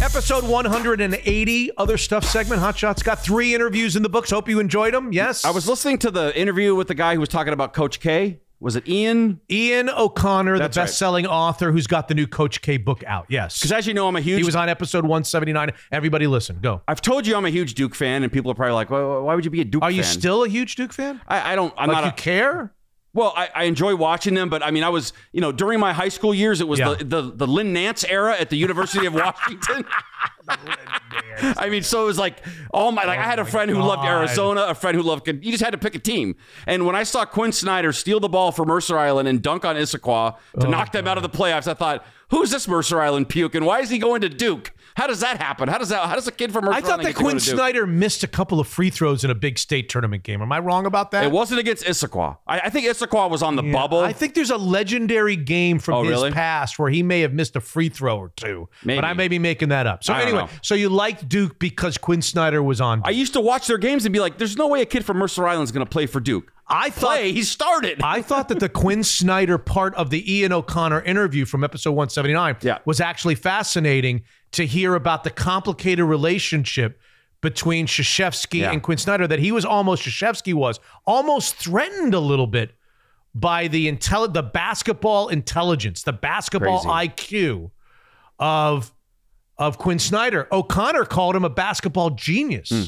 Episode 0.00 0.44
180, 0.44 1.70
other 1.76 1.98
stuff 1.98 2.24
segment. 2.24 2.60
Hot 2.60 2.78
Shots 2.78 3.02
got 3.02 3.20
three 3.22 3.52
interviews 3.54 3.96
in 3.96 4.04
the 4.04 4.08
books. 4.08 4.30
Hope 4.30 4.48
you 4.48 4.60
enjoyed 4.60 4.94
them. 4.94 5.12
Yes. 5.12 5.44
I 5.44 5.50
was 5.50 5.68
listening 5.68 5.98
to 5.98 6.12
the 6.12 6.38
interview 6.38 6.76
with 6.76 6.86
the 6.86 6.94
guy 6.94 7.14
who 7.14 7.20
was 7.20 7.28
talking 7.28 7.52
about 7.52 7.72
Coach 7.72 7.98
K. 7.98 8.40
Was 8.60 8.74
it 8.74 8.88
Ian? 8.88 9.40
Ian 9.50 9.88
O'Connor, 9.88 10.58
That's 10.58 10.74
the 10.74 10.80
right. 10.80 10.86
best-selling 10.86 11.26
author 11.26 11.70
who's 11.70 11.86
got 11.86 12.08
the 12.08 12.14
new 12.14 12.26
Coach 12.26 12.60
K 12.60 12.76
book 12.76 13.04
out. 13.06 13.26
Yes. 13.28 13.58
Because 13.58 13.70
as 13.70 13.86
you 13.86 13.94
know, 13.94 14.08
I'm 14.08 14.16
a 14.16 14.20
huge. 14.20 14.38
He 14.38 14.44
was 14.44 14.56
on 14.56 14.68
episode 14.68 15.04
179. 15.04 15.70
Everybody 15.92 16.26
listen. 16.26 16.58
Go. 16.60 16.82
I've 16.88 17.00
told 17.00 17.26
you 17.26 17.36
I'm 17.36 17.44
a 17.44 17.50
huge 17.50 17.74
Duke 17.74 17.94
fan, 17.94 18.24
and 18.24 18.32
people 18.32 18.50
are 18.50 18.54
probably 18.54 18.72
like, 18.74 18.90
well, 18.90 19.22
"Why 19.22 19.34
would 19.36 19.44
you 19.44 19.50
be 19.52 19.60
a 19.60 19.64
Duke?" 19.64 19.82
Are 19.82 19.90
you 19.92 20.02
fan? 20.02 20.12
still 20.12 20.42
a 20.44 20.48
huge 20.48 20.74
Duke 20.74 20.92
fan? 20.92 21.20
I, 21.28 21.52
I 21.52 21.54
don't. 21.54 21.72
I'm 21.78 21.88
like 21.88 21.98
not. 21.98 22.04
you 22.04 22.10
a, 22.10 22.14
care? 22.14 22.72
Well, 23.18 23.32
I, 23.36 23.48
I 23.54 23.64
enjoy 23.64 23.96
watching 23.96 24.34
them, 24.34 24.48
but 24.48 24.62
I 24.62 24.70
mean, 24.70 24.84
I 24.84 24.90
was, 24.90 25.12
you 25.32 25.40
know, 25.40 25.50
during 25.50 25.80
my 25.80 25.92
high 25.92 26.08
school 26.08 26.32
years, 26.32 26.60
it 26.60 26.68
was 26.68 26.78
Yeah. 26.78 26.94
the, 26.94 27.04
the 27.04 27.22
the 27.34 27.46
Lynn 27.48 27.72
Nance 27.72 28.04
era 28.04 28.36
at 28.38 28.48
the 28.48 28.56
University 28.56 29.06
of 29.06 29.14
Washington. 29.24 29.84
I 31.56 31.68
mean, 31.68 31.82
so 31.82 32.02
it 32.02 32.06
was 32.06 32.18
like 32.18 32.38
all 32.72 32.90
my 32.92 33.04
like 33.04 33.18
I 33.18 33.22
had 33.24 33.38
a 33.38 33.44
friend 33.44 33.70
who 33.70 33.78
loved 33.78 34.04
Arizona, 34.04 34.62
a 34.68 34.74
friend 34.74 34.96
who 34.96 35.02
loved. 35.02 35.26
You 35.26 35.50
just 35.52 35.62
had 35.62 35.70
to 35.70 35.78
pick 35.78 35.94
a 35.94 35.98
team. 35.98 36.36
And 36.66 36.86
when 36.86 36.96
I 36.96 37.02
saw 37.02 37.24
Quin 37.24 37.52
Snyder 37.52 37.92
steal 37.92 38.20
the 38.20 38.28
ball 38.28 38.52
for 38.52 38.64
Mercer 38.64 38.98
Island 38.98 39.28
and 39.28 39.42
dunk 39.42 39.64
on 39.64 39.76
Issaquah 39.76 40.36
to 40.60 40.66
Oh, 40.66 40.70
knock 40.70 40.92
them 40.92 41.06
out 41.06 41.16
of 41.16 41.22
the 41.22 41.28
playoffs, 41.28 41.68
I 41.68 41.74
thought, 41.74 42.04
who's 42.30 42.50
this 42.50 42.66
Mercer 42.68 43.00
Island 43.00 43.28
puke 43.28 43.54
and 43.54 43.66
why 43.66 43.80
is 43.80 43.90
he 43.90 43.98
going 43.98 44.20
to 44.22 44.28
Duke? 44.28 44.72
How 44.98 45.06
does 45.06 45.20
that 45.20 45.40
happen? 45.40 45.68
How 45.68 45.78
does 45.78 45.90
that? 45.90 46.08
How 46.08 46.16
does 46.16 46.26
a 46.26 46.32
kid 46.32 46.52
from 46.52 46.64
Mercer 46.64 46.76
I 46.76 46.80
thought 46.80 47.02
that 47.02 47.14
Quin 47.14 47.38
Snyder 47.38 47.86
missed 47.86 48.24
a 48.24 48.26
couple 48.26 48.58
of 48.58 48.66
free 48.66 48.90
throws 48.90 49.22
in 49.22 49.30
a 49.30 49.34
big 49.34 49.56
state 49.56 49.88
tournament 49.88 50.24
game. 50.24 50.42
Am 50.42 50.50
I 50.50 50.58
wrong 50.58 50.86
about 50.86 51.12
that? 51.12 51.22
It 51.22 51.30
wasn't 51.30 51.60
against 51.60 51.84
Issaquah. 51.84 52.38
I, 52.48 52.60
I 52.62 52.68
think 52.68 52.84
Issaquah 52.88 53.30
was 53.30 53.40
on 53.40 53.54
the 53.54 53.62
Yeah, 53.62 53.72
bubble. 53.72 54.00
I 54.00 54.12
think 54.12 54.34
there's 54.34 54.50
a 54.50 54.56
legendary 54.56 55.36
game 55.36 55.78
from 55.78 55.94
Oh, 55.94 56.02
his 56.02 56.10
really? 56.10 56.32
past 56.32 56.80
where 56.80 56.90
he 56.90 57.04
may 57.04 57.20
have 57.20 57.32
missed 57.32 57.54
a 57.54 57.60
free 57.60 57.88
throw 57.88 58.18
or 58.18 58.30
two. 58.34 58.68
Maybe. 58.82 58.98
But 58.98 59.04
I 59.04 59.12
may 59.12 59.28
be 59.28 59.38
making 59.38 59.68
that 59.68 59.86
up. 59.86 60.02
So 60.02 60.12
I 60.12 60.22
anyway, 60.22 60.48
so 60.62 60.74
you 60.74 60.88
liked 60.88 61.28
Duke 61.28 61.60
because 61.60 61.96
Quin 61.96 62.20
Snyder 62.20 62.60
was 62.60 62.80
on. 62.80 63.00
I 63.04 63.10
used 63.10 63.34
to 63.34 63.40
watch 63.40 63.68
their 63.68 63.78
games 63.78 64.04
and 64.04 64.12
be 64.12 64.18
like, 64.18 64.36
"There's 64.38 64.56
no 64.56 64.66
way 64.66 64.82
a 64.82 64.86
kid 64.86 65.04
from 65.04 65.18
Mercer 65.18 65.46
Island 65.46 65.62
is 65.62 65.70
going 65.70 65.86
to 65.86 65.90
play 65.90 66.06
for 66.06 66.18
Duke." 66.18 66.52
I 66.70 66.90
thought 66.90 67.16
Play, 67.16 67.32
he 67.32 67.42
started. 67.42 68.00
I 68.02 68.20
thought 68.22 68.48
that 68.48 68.60
the 68.60 68.68
Quin 68.68 69.02
Snyder 69.02 69.56
part 69.58 69.94
of 69.94 70.10
the 70.10 70.32
Ian 70.36 70.52
O'Connor 70.52 71.00
interview 71.02 71.44
from 71.46 71.64
episode 71.64 71.92
179 71.92 72.56
Yeah. 72.60 72.78
was 72.84 73.00
actually 73.00 73.36
fascinating 73.36 74.22
to 74.52 74.66
hear 74.66 74.94
about 74.94 75.24
the 75.24 75.30
complicated 75.30 76.04
relationship 76.04 77.00
between 77.40 77.86
Krzyzewski 77.86 78.60
Yeah. 78.60 78.72
and 78.72 78.82
Quin 78.82 78.98
Snyder 78.98 79.26
that 79.26 79.38
he 79.38 79.50
was 79.52 79.64
almost 79.64 80.02
Krzyzewski 80.02 80.52
was 80.52 80.78
almost 81.06 81.54
threatened 81.56 82.12
a 82.12 82.20
little 82.20 82.46
bit 82.46 82.74
by 83.34 83.68
the 83.68 83.90
intel 83.90 84.32
the 84.32 84.42
basketball 84.42 85.28
intelligence, 85.28 86.02
the 86.02 86.12
basketball 86.12 86.80
Crazy. 86.82 87.08
IQ 87.08 87.70
of 88.38 88.92
of 89.56 89.78
Quin 89.78 89.98
Snyder. 89.98 90.46
O'Connor 90.52 91.04
called 91.06 91.34
him 91.34 91.44
a 91.44 91.50
basketball 91.50 92.10
genius. 92.10 92.68
Hmm. 92.70 92.82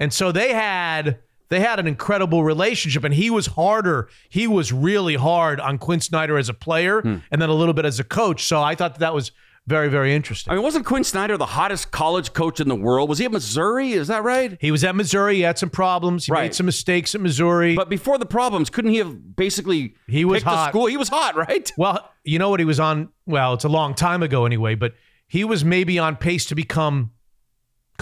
And 0.00 0.12
so 0.12 0.32
they 0.32 0.52
had 0.52 1.18
they 1.54 1.60
had 1.60 1.78
an 1.80 1.86
incredible 1.86 2.42
relationship 2.44 3.04
and 3.04 3.14
he 3.14 3.30
was 3.30 3.46
harder. 3.46 4.08
He 4.28 4.46
was 4.46 4.72
really 4.72 5.14
hard 5.14 5.60
on 5.60 5.78
Quin 5.78 6.00
Snyder 6.00 6.36
as 6.36 6.48
a 6.48 6.54
player 6.54 7.00
Hmm. 7.00 7.16
and 7.30 7.40
then 7.40 7.48
a 7.48 7.54
little 7.54 7.74
bit 7.74 7.84
as 7.84 7.98
a 8.00 8.04
coach. 8.04 8.44
So 8.44 8.60
I 8.62 8.74
thought 8.74 8.94
that, 8.94 9.00
that 9.00 9.14
was 9.14 9.32
very, 9.66 9.88
very 9.88 10.14
interesting. 10.14 10.50
I 10.52 10.56
mean, 10.56 10.62
wasn't 10.62 10.84
Quin 10.84 11.04
Snyder 11.04 11.38
the 11.38 11.46
hottest 11.46 11.90
college 11.90 12.34
coach 12.34 12.60
in 12.60 12.68
the 12.68 12.74
world? 12.76 13.08
Was 13.08 13.18
he 13.18 13.24
at 13.24 13.32
Missouri? 13.32 13.92
Is 13.92 14.08
that 14.08 14.22
right? 14.22 14.58
He 14.60 14.70
was 14.70 14.84
at 14.84 14.94
Missouri. 14.94 15.36
He 15.36 15.40
had 15.40 15.56
some 15.58 15.70
problems. 15.70 16.26
He 16.26 16.32
Right. 16.32 16.42
made 16.42 16.54
some 16.54 16.66
mistakes 16.66 17.14
at 17.14 17.22
Missouri. 17.22 17.74
But 17.74 17.88
before 17.88 18.18
the 18.18 18.26
problems, 18.26 18.68
couldn't 18.68 18.90
he 18.90 18.98
have 18.98 19.36
basically 19.36 19.94
he 20.06 20.26
was 20.26 20.40
picked 20.42 20.46
a 20.52 20.56
hot. 20.56 20.68
school? 20.70 20.84
He 20.86 20.98
was 20.98 21.08
hot, 21.08 21.34
right? 21.36 21.72
Well, 21.78 22.06
you 22.24 22.38
know 22.38 22.50
what 22.50 22.60
he 22.60 22.66
was 22.66 22.78
on? 22.78 23.08
Well, 23.24 23.54
it's 23.54 23.64
a 23.64 23.70
long 23.70 23.94
time 23.94 24.22
ago 24.22 24.44
anyway, 24.44 24.74
but 24.74 24.92
he 25.26 25.44
was 25.44 25.64
maybe 25.64 25.98
on 25.98 26.16
pace 26.16 26.44
to 26.46 26.54
become 26.54 27.12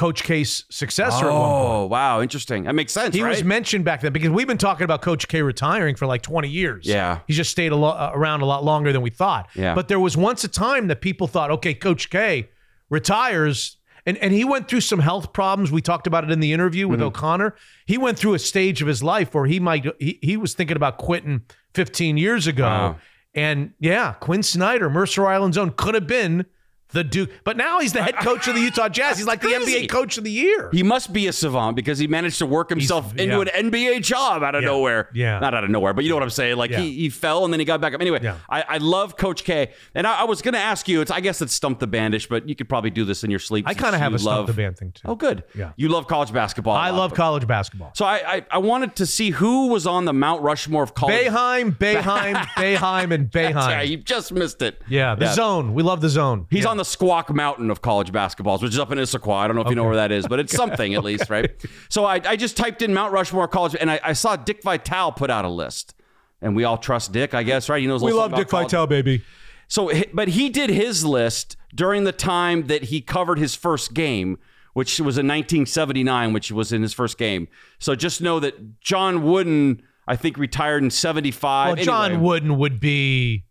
Coach 0.03 0.25
K's 0.25 0.65
successor 0.69 1.27
at 1.27 1.33
one 1.33 1.41
point. 1.51 1.65
Oh, 1.71 1.87
wow. 1.87 2.21
Interesting. 2.21 2.65
That 2.65 2.75
makes 2.75 2.93
sense, 2.93 3.15
He 3.15 3.23
right? 3.23 3.31
was 3.31 3.45
mentioned 3.45 3.85
back 3.85 4.01
then 4.01 4.13
because 4.13 4.31
we've 4.31 4.49
been 4.49 4.59
talking 4.59 4.85
about 4.85 5.01
Coach 5.01 5.29
K 5.29 5.43
retiring 5.43 5.95
for 5.95 6.07
like 6.07 6.23
20 6.23 6.49
years. 6.49 6.87
Yeah. 6.87 7.21
He's 7.29 7.37
just 7.37 7.51
stayed 7.53 7.71
a 7.73 7.77
lo- 7.77 7.91
uh, 7.91 8.11
around 8.13 8.41
a 8.41 8.47
lot 8.47 8.65
longer 8.65 8.93
than 8.93 9.01
we 9.03 9.11
thought. 9.11 9.49
Yeah. 9.55 9.75
But 9.75 9.87
there 9.89 10.01
was 10.01 10.17
once 10.17 10.43
a 10.45 10.49
time 10.49 10.89
that 10.89 11.01
people 11.01 11.27
thought, 11.29 11.51
okay, 11.53 11.73
Coach 11.75 12.11
K 12.11 12.49
retires. 12.91 13.77
And, 14.05 14.19
and 14.19 14.33
he 14.33 14.45
went 14.45 14.67
through 14.69 14.81
some 14.81 14.99
health 14.99 15.33
problems. 15.33 15.71
We 15.71 15.81
talked 15.81 16.09
about 16.09 16.25
it 16.25 16.31
in 16.33 16.41
the 16.41 16.53
interview 16.53 16.89
with 16.89 16.99
Mhm. 16.99 17.05
O'Connor. 17.05 17.55
He 17.87 17.97
went 17.97 18.19
through 18.19 18.35
a 18.35 18.39
stage 18.41 18.83
of 18.83 18.89
his 18.89 19.03
life 19.03 19.33
where 19.35 19.47
he 19.47 19.61
might 19.61 19.87
he, 20.01 20.19
he 20.21 20.37
was 20.37 20.55
thinking 20.55 20.77
about 20.77 20.99
quitting 20.99 21.43
15 21.75 22.17
years 22.17 22.49
ago. 22.49 22.65
Wow. 22.65 22.97
And 23.35 23.73
yeah, 23.79 24.15
Quin 24.15 24.43
Snyder, 24.43 24.91
Mercer 24.91 25.27
Island 25.27 25.55
Zone 25.55 25.71
could 25.77 25.95
have 25.95 26.07
been 26.09 26.47
the 26.93 27.05
Duke. 27.05 27.31
But 27.45 27.57
now 27.57 27.81
he's 27.81 27.93
the 27.93 28.03
head 28.03 28.17
coach 28.17 28.47
of 28.49 28.55
the 28.55 28.61
Utah 28.61 28.89
Jazz. 28.89 29.17
He's 29.19 29.27
like 29.27 29.41
the 29.41 29.49
NBA 29.49 29.89
coach 29.89 30.19
of 30.19 30.25
the 30.25 30.31
year. 30.31 30.71
He 30.73 30.83
must 30.83 31.13
be 31.13 31.27
a 31.27 31.33
savant 31.33 31.77
because 31.77 31.99
he 31.99 32.07
managed 32.07 32.39
to 32.39 32.47
work 32.47 32.69
himself 32.71 33.13
into 33.17 33.25
yeah. 33.37 33.59
an 33.59 33.71
NBA 33.71 34.03
job 34.03 34.43
out 34.43 34.55
of 34.55 34.63
Yeah. 34.63 34.69
nowhere. 34.69 35.09
Yeah. 35.15 35.39
Not 35.39 35.55
out 35.55 35.65
of 35.65 35.71
nowhere, 35.71 35.93
but 35.95 36.05
you 36.05 36.11
know 36.11 36.17
what 36.17 36.23
I'm 36.23 36.31
saying. 36.31 36.57
Like 36.57 36.71
Yeah. 36.71 36.81
he, 36.81 36.93
he 36.95 37.09
fell 37.09 37.45
and 37.45 37.53
then 37.53 37.61
he 37.61 37.65
got 37.67 37.81
back 37.81 37.95
up. 37.95 38.01
Anyway, 38.01 38.21
I, 38.49 38.63
I 38.69 38.79
love 38.79 39.17
Coach 39.17 39.45
K. 39.45 39.73
And 39.95 40.07
I, 40.07 40.21
I 40.21 40.25
was 40.25 40.43
going 40.43 40.55
to 40.55 40.61
ask 40.61 40.89
you, 40.89 41.01
it's 41.01 41.11
I 41.11 41.21
guess 41.21 41.41
it's 41.43 41.53
Stump 41.55 41.79
the 41.79 41.89
Bandish, 41.89 42.29
but 42.29 42.49
you 42.49 42.55
could 42.55 42.69
probably 42.69 42.91
do 42.91 43.05
this 43.05 43.25
in 43.25 43.31
your 43.31 43.41
sleep. 43.41 43.67
I 43.69 43.75
kind 43.75 43.95
of 43.95 44.01
have 44.01 44.13
you 44.13 44.17
a 44.17 44.19
stump 44.19 44.37
love- 44.39 44.47
the 44.47 44.53
band 44.53 44.77
thing 44.79 44.93
too. 44.93 45.03
Oh, 45.07 45.15
good. 45.15 45.45
Yeah. 45.55 45.73
You 45.77 45.89
love 45.89 46.07
college 46.07 46.33
basketball. 46.33 46.75
a 46.77 46.79
I 46.79 46.91
lot, 46.91 46.99
love 46.99 47.11
but- 47.11 47.17
college 47.17 47.47
basketball. 47.47 47.93
So 47.95 48.05
I, 48.05 48.37
I, 48.37 48.47
I 48.53 48.59
wanted 48.59 48.97
to 48.97 49.07
see 49.07 49.31
who 49.31 49.69
was 49.69 49.87
on 49.87 50.05
the 50.05 50.13
Mount 50.13 50.43
Rushmore 50.43 50.83
of 50.83 50.95
college. 50.95 51.27
Boeheim, 51.27 51.77
Boeheim, 51.79 52.35
Boeheim, 52.35 53.13
and 53.15 53.31
Boeheim. 53.31 53.69
Yeah, 53.71 53.83
you 53.83 53.97
just 53.99 54.33
missed 54.33 54.63
it. 54.63 54.81
Yeah, 54.89 55.15
the 55.15 55.33
zone. 55.33 55.75
We 55.75 55.83
love 55.83 56.01
the 56.01 56.09
zone. 56.09 56.47
He's 56.51 56.65
Yeah. 56.65 56.71
on 56.71 56.77
the 56.77 56.82
Squawk 56.85 57.33
Mountain 57.35 57.71
of 57.71 57.83
college 57.83 58.13
basketballs, 58.13 58.63
which 58.63 58.73
is 58.73 58.79
up 58.79 58.91
in 58.93 58.99
Issaquah. 58.99 59.37
I 59.37 59.47
don't 59.47 59.57
know 59.57 59.63
if 59.63 59.69
you 59.69 59.75
know 59.75 59.85
where 59.85 59.97
that 59.97 60.13
is, 60.13 60.27
but 60.27 60.39
it's 60.39 60.53
something 60.57 60.95
at 60.95 61.05
least, 61.05 61.31
right? 61.31 61.51
So 61.89 62.05
I, 62.05 62.21
I 62.25 62.37
just 62.37 62.57
typed 62.57 62.83
in 62.83 62.95
Mount 62.95 63.13
Rushmore 63.13 63.49
College, 63.49 63.77
and 63.79 63.91
I, 63.91 64.01
I 64.03 64.13
saw 64.13 64.37
Dick 64.37 64.63
Vitale 64.63 65.13
put 65.13 65.31
out 65.31 65.45
a 65.45 65.49
list, 65.49 65.95
and 66.41 66.55
we 66.57 66.65
all 66.65 66.79
trust 66.79 67.13
Dick, 67.13 67.35
I 67.35 67.43
guess, 67.43 67.69
right? 67.69 67.81
He 67.81 67.87
knows. 67.87 68.03
We 68.03 68.13
love 68.13 68.35
Dick 68.35 68.49
college. 68.49 68.71
Vitale, 68.71 68.87
baby. 68.87 69.23
So, 69.69 69.91
but 70.13 70.29
he 70.29 70.51
did 70.51 70.69
his 70.69 71.05
list 71.05 71.57
during 71.75 72.05
the 72.05 72.13
time 72.13 72.67
that 72.67 72.85
he 72.85 73.01
covered 73.01 73.39
his 73.39 73.55
first 73.55 73.95
game, 73.95 74.39
which 74.75 75.01
was 75.01 75.17
in 75.17 75.27
1979, 75.27 76.33
which 76.33 76.53
was 76.53 76.73
in 76.73 76.83
his 76.83 76.93
first 76.93 77.17
game. 77.17 77.49
So 77.79 77.95
just 77.95 78.21
know 78.21 78.39
that 78.41 78.81
John 78.81 79.23
Wooden, 79.23 79.83
I 80.07 80.17
think, 80.17 80.37
retired 80.37 80.83
in 80.83 80.91
75. 80.91 81.77
Well, 81.77 81.85
John 81.85 82.13
Anyway, 82.13 82.23
Wooden 82.23 82.59
would 82.59 82.81
be 82.81 83.45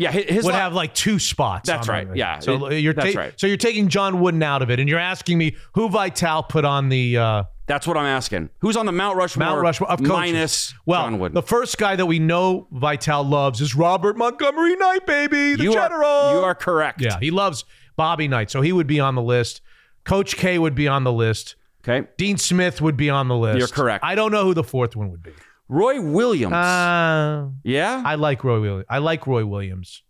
yeah, 0.00 0.10
his 0.12 0.44
would 0.44 0.54
li- 0.54 0.58
have 0.60 0.72
like 0.72 0.94
two 0.94 1.18
spots. 1.18 1.68
That's 1.68 1.88
right. 1.88 2.08
that. 2.08 2.16
Yeah. 2.16 2.38
So 2.38 2.66
It- 2.66 2.80
you're 2.80 2.94
ta- 2.94 3.10
right. 3.14 3.34
So 3.38 3.46
you're 3.46 3.56
taking 3.56 3.88
John 3.88 4.20
Wooden 4.20 4.42
out 4.42 4.62
of 4.62 4.70
it, 4.70 4.80
and 4.80 4.88
you're 4.88 4.98
asking 4.98 5.38
me 5.38 5.56
who 5.74 5.88
Vitale 5.88 6.42
put 6.44 6.64
on 6.64 6.88
the 6.88 7.18
uh, 7.18 7.42
That's 7.66 7.86
what 7.86 7.96
I'm 7.96 8.06
asking. 8.06 8.50
Who's 8.60 8.76
on 8.76 8.86
the 8.86 8.92
Mount 8.92 9.16
Rushmore? 9.16 9.46
Mount 9.46 9.62
Rushmore 9.62 9.90
of 9.90 9.98
coaches. 9.98 10.10
minus 10.12 10.74
well, 10.86 11.02
John 11.02 11.18
Wooden? 11.18 11.34
the 11.34 11.42
first 11.42 11.76
guy 11.78 11.96
that 11.96 12.06
we 12.06 12.18
know 12.18 12.66
Vitale 12.72 13.24
loves 13.24 13.60
is 13.60 13.74
Robert 13.76 14.16
Montgomery 14.16 14.74
Knight, 14.76 15.06
baby, 15.06 15.54
the 15.56 15.64
you 15.64 15.72
general. 15.72 16.04
Are, 16.08 16.34
you 16.34 16.40
are 16.44 16.54
correct. 16.54 17.00
Yeah, 17.02 17.18
he 17.20 17.30
loves 17.30 17.64
Bobby 17.96 18.26
Knight, 18.26 18.50
so 18.50 18.60
he 18.62 18.72
would 18.72 18.86
be 18.86 18.98
on 19.00 19.14
the 19.14 19.22
list. 19.22 19.60
Coach 20.04 20.36
K 20.36 20.58
would 20.58 20.74
be 20.74 20.88
on 20.88 21.04
the 21.04 21.12
list. 21.12 21.56
Okay. 21.86 22.08
Dean 22.16 22.36
Smith 22.38 22.80
would 22.80 22.96
be 22.96 23.08
on 23.10 23.28
the 23.28 23.36
list. 23.36 23.58
You're 23.58 23.68
correct. 23.68 24.04
I 24.04 24.14
don't 24.14 24.32
know 24.32 24.44
who 24.44 24.54
the 24.54 24.64
fourth 24.64 24.96
one 24.96 25.10
would 25.10 25.22
be. 25.22 25.32
Roy 25.70 26.00
Williams. 26.00 26.52
Uh, 26.52 27.48
yeah. 27.62 28.02
I 28.04 28.16
like 28.16 28.42
Roy 28.42 28.60
Williams. 28.60 28.86
I 28.90 28.98
like 28.98 29.26
Roy 29.26 29.46
Williams. 29.46 30.02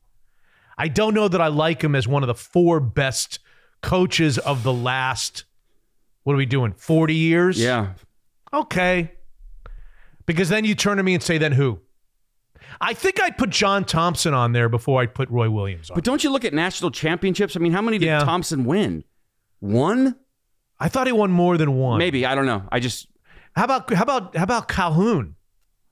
I 0.78 0.88
don't 0.88 1.12
know 1.12 1.28
that 1.28 1.40
I 1.40 1.48
like 1.48 1.82
him 1.84 1.94
as 1.94 2.08
one 2.08 2.22
of 2.22 2.26
the 2.28 2.34
four 2.34 2.80
best 2.80 3.40
coaches 3.82 4.38
of 4.38 4.62
the 4.62 4.72
last. 4.72 5.44
What 6.22 6.32
are 6.32 6.36
we 6.38 6.46
doing? 6.46 6.72
Forty 6.72 7.14
years? 7.14 7.60
yeah. 7.60 7.92
Okay. 8.52 9.12
Because 10.26 10.48
then 10.48 10.64
you 10.64 10.74
turn 10.74 10.96
to 10.96 11.02
me 11.02 11.14
and 11.14 11.22
say, 11.22 11.38
then 11.38 11.52
who? 11.52 11.80
I 12.80 12.94
think 12.94 13.20
I'd 13.20 13.36
put 13.36 13.50
John 13.50 13.84
Thompson 13.84 14.32
on 14.32 14.52
there 14.52 14.68
before 14.68 15.02
I'd 15.02 15.14
put 15.14 15.28
Roy 15.28 15.50
Williams 15.50 15.90
on. 15.90 15.94
But 15.96 16.04
don't 16.04 16.22
you 16.24 16.30
look 16.30 16.44
at 16.44 16.54
national 16.54 16.90
championships? 16.92 17.56
I 17.56 17.58
mean, 17.60 17.72
how 17.72 17.82
many 17.82 17.98
did 17.98 18.06
Yeah. 18.06 18.20
Thompson 18.20 18.64
win? 18.64 19.04
One? 19.58 20.16
I 20.78 20.88
thought 20.88 21.06
he 21.06 21.12
won 21.12 21.30
more 21.30 21.58
than 21.58 21.74
one. 21.76 21.98
Maybe. 21.98 22.24
I 22.24 22.34
don't 22.34 22.46
know. 22.46 22.62
I 22.72 22.80
just 22.80 23.06
How 23.54 23.64
about 23.64 23.92
how 23.92 24.02
about 24.04 24.36
how 24.36 24.44
about 24.44 24.68
Calhoun? 24.68 25.36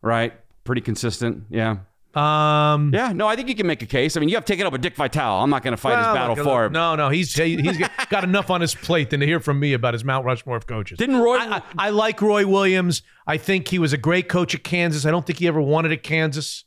Right. 0.02 0.32
Pretty 0.64 0.82
consistent. 0.82 1.44
Yeah. 1.50 1.78
Um, 2.14 2.90
Yeah. 2.92 3.12
No, 3.12 3.26
I 3.26 3.36
think 3.36 3.48
you 3.48 3.54
can 3.54 3.66
make 3.66 3.82
a 3.82 3.86
case. 3.86 4.16
I 4.16 4.20
mean, 4.20 4.28
you 4.28 4.34
have 4.34 4.44
taken 4.44 4.66
up 4.66 4.72
with 4.72 4.80
Dick 4.80 4.96
Vitale. 4.96 5.42
I'm 5.42 5.50
not 5.50 5.62
going 5.62 5.72
to 5.72 5.76
fight 5.76 5.92
well, 5.92 6.08
his 6.08 6.14
battle 6.14 6.36
look, 6.36 6.44
for 6.44 6.64
him. 6.64 6.72
No, 6.72 6.96
no, 6.96 7.10
he's 7.10 7.34
he, 7.34 7.56
he's 7.56 7.78
got 8.08 8.24
enough 8.24 8.50
on 8.50 8.60
his 8.60 8.74
plate 8.74 9.10
than 9.10 9.20
to 9.20 9.26
hear 9.26 9.40
from 9.40 9.60
me 9.60 9.72
about 9.72 9.94
his 9.94 10.04
Mount 10.04 10.24
Rushmore 10.24 10.56
of 10.56 10.66
coaches. 10.66 10.98
Didn't 10.98 11.18
Roy? 11.18 11.36
I, 11.36 11.56
I, 11.56 11.62
I 11.78 11.90
like 11.90 12.20
Roy 12.20 12.46
Williams. 12.46 13.02
I 13.26 13.36
think 13.36 13.68
he 13.68 13.78
was 13.78 13.92
a 13.92 13.98
great 13.98 14.28
coach 14.28 14.54
at 14.54 14.64
Kansas. 14.64 15.06
I 15.06 15.10
don't 15.10 15.26
think 15.26 15.38
he 15.38 15.46
ever 15.46 15.60
won 15.60 15.86
it 15.86 15.92
at 15.92 16.02
Kansas. 16.02 16.64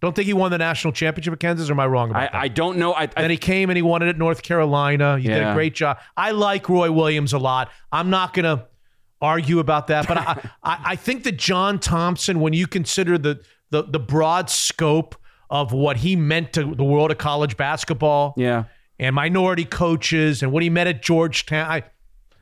Don't 0.00 0.16
think 0.16 0.26
he 0.26 0.32
won 0.32 0.50
the 0.50 0.58
national 0.58 0.92
championship 0.92 1.34
at 1.34 1.40
Kansas. 1.40 1.68
Or 1.68 1.72
am 1.72 1.80
I 1.80 1.86
wrong 1.86 2.10
about 2.10 2.22
I, 2.22 2.26
that? 2.26 2.34
I 2.34 2.48
don't 2.48 2.78
know. 2.78 2.94
I, 2.94 3.06
then 3.06 3.30
he 3.30 3.36
came 3.36 3.68
and 3.70 3.76
he 3.76 3.82
won 3.82 4.02
it 4.02 4.08
at 4.08 4.18
North 4.18 4.42
Carolina. 4.42 5.18
He 5.18 5.28
did 5.28 5.42
a 5.42 5.52
great 5.54 5.74
job. 5.74 5.98
I 6.16 6.30
like 6.32 6.68
Roy 6.68 6.90
Williams 6.90 7.32
a 7.32 7.38
lot. 7.38 7.70
I'm 7.92 8.10
not 8.10 8.32
going 8.34 8.44
to 8.44 8.66
argue 9.20 9.58
about 9.58 9.88
that, 9.88 10.08
but 10.08 10.18
I, 10.18 10.50
I, 10.62 10.80
I 10.84 10.96
think 10.96 11.24
that 11.24 11.36
John 11.36 11.78
Thompson, 11.78 12.40
when 12.40 12.52
you 12.52 12.66
consider 12.66 13.18
the, 13.18 13.40
the 13.70 13.82
the 13.82 14.00
broad 14.00 14.50
scope 14.50 15.16
of 15.48 15.72
what 15.72 15.98
he 15.98 16.16
meant 16.16 16.52
to 16.54 16.74
the 16.74 16.84
world 16.84 17.10
of 17.10 17.18
college 17.18 17.56
basketball, 17.56 18.34
yeah. 18.36 18.64
and 18.98 19.14
minority 19.14 19.64
coaches, 19.64 20.42
and 20.42 20.52
what 20.52 20.62
he 20.62 20.70
meant 20.70 20.88
at 20.88 21.02
Georgetown, 21.02 21.70
I 21.70 21.82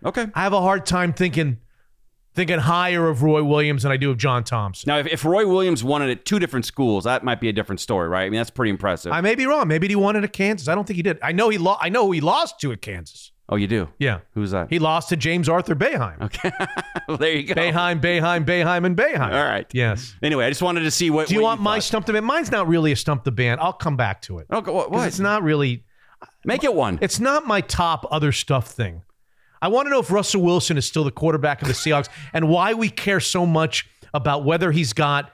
Okay. 0.05 0.27
I 0.35 0.43
have 0.43 0.53
a 0.53 0.61
hard 0.61 0.87
time 0.87 1.13
thinking 1.13 1.59
thinking 2.35 2.59
higher 2.59 3.09
of 3.09 3.23
Roy 3.23 3.43
Williams 3.43 3.83
than 3.83 3.91
I 3.91 3.97
do 3.97 4.13
of 4.13 4.17
John 4.17 4.45
Thompson. 4.45 4.87
Now, 4.87 4.99
if, 4.99 5.09
if 5.09 5.25
Roy 5.25 5.45
Williams 5.45 5.83
won 5.83 6.03
it 6.03 6.11
at 6.11 6.25
two 6.25 6.39
different 6.39 6.67
schools, 6.67 7.03
that 7.03 7.25
might 7.25 7.41
be 7.41 7.49
a 7.49 7.53
different 7.53 7.81
story, 7.81 8.09
right? 8.09 8.27
I 8.27 8.31
mean, 8.31 8.39
that's 8.39 8.51
pretty 8.51 8.71
impressive. 8.71 9.11
I 9.11 9.21
may 9.21 9.35
be 9.35 9.45
wrong. 9.45 9.67
Maybe 9.67 9.89
he 9.89 9.97
won 9.97 10.15
it 10.15 10.23
at 10.23 10.33
Kansas. 10.33 10.69
I 10.69 10.77
don't 10.77 10.87
think 10.87 10.97
he 10.99 11.03
did. 11.03 11.19
I 11.21 11.33
know 11.33 11.49
he 11.49 11.59
lost. 11.59 11.81
I 11.83 11.89
know 11.89 12.07
who 12.07 12.13
he 12.13 12.21
lost 12.21 12.61
to 12.61 12.71
at 12.71 12.81
Kansas. 12.81 13.33
Oh, 13.49 13.57
you 13.57 13.67
do? 13.67 13.89
Yeah. 13.99 14.21
Who's 14.35 14.51
that? 14.53 14.69
He 14.71 14.79
lost 14.79 15.09
to 15.11 15.17
James 15.17 15.49
Arthur 15.49 15.75
Boeheim. 15.75 16.21
Okay. 16.23 16.51
well, 17.09 17.17
there 17.19 17.33
you 17.33 17.43
go. 17.43 17.55
Boeheim, 17.55 18.01
Boeheim, 18.01 18.45
Boeheim, 18.45 18.85
and 18.87 18.97
Boeheim. 18.97 19.33
All 19.33 19.45
right. 19.45 19.67
Yes. 19.73 20.15
Anyway, 20.23 20.45
I 20.45 20.49
just 20.51 20.63
wanted 20.63 20.81
to 20.83 20.91
see 20.91 21.11
what. 21.11 21.29
Do 21.29 21.35
you 21.35 21.41
what 21.43 21.51
want 21.51 21.61
my 21.63 21.77
thought. 21.77 21.83
stump 21.85 22.07
the 22.07 22.13
band? 22.13 22.27
Mine's 22.27 22.51
not 22.51 22.69
really 22.69 22.93
a 22.93 22.97
stump 22.97 23.25
the 23.25 23.33
band. 23.33 23.61
I'll 23.61 23.73
come 23.73 23.97
back 23.97 24.23
to 24.23 24.39
it. 24.39 24.47
Oh, 24.51 24.59
okay, 24.59 24.71
what? 24.71 24.89
'Cause 24.89 24.93
what? 24.93 25.09
It's 25.09 25.19
not 25.19 25.43
really. 25.43 25.85
Make 26.45 26.65
it 26.65 26.75
one. 26.75 26.99
It's 27.01 27.21
not 27.21 27.47
my 27.47 27.61
top 27.61 28.07
other 28.11 28.33
stuff 28.33 28.69
thing. 28.69 29.03
I 29.61 29.69
want 29.69 29.87
to 29.87 29.91
know 29.91 30.01
if 30.01 30.11
Russell 30.11 30.43
Wilson 30.43 30.77
is 30.77 30.87
still 30.87 31.05
the 31.05 31.11
quarterback 31.11 31.63
of 31.63 31.69
the 31.69 31.75
Seahawks 31.75 32.09
and 32.33 32.49
why 32.49 32.75
we 32.75 32.89
care 32.91 33.21
so 33.21 33.45
much 33.47 33.89
about 34.15 34.45
whether 34.45 34.71
he's 34.73 34.93
got 34.93 35.33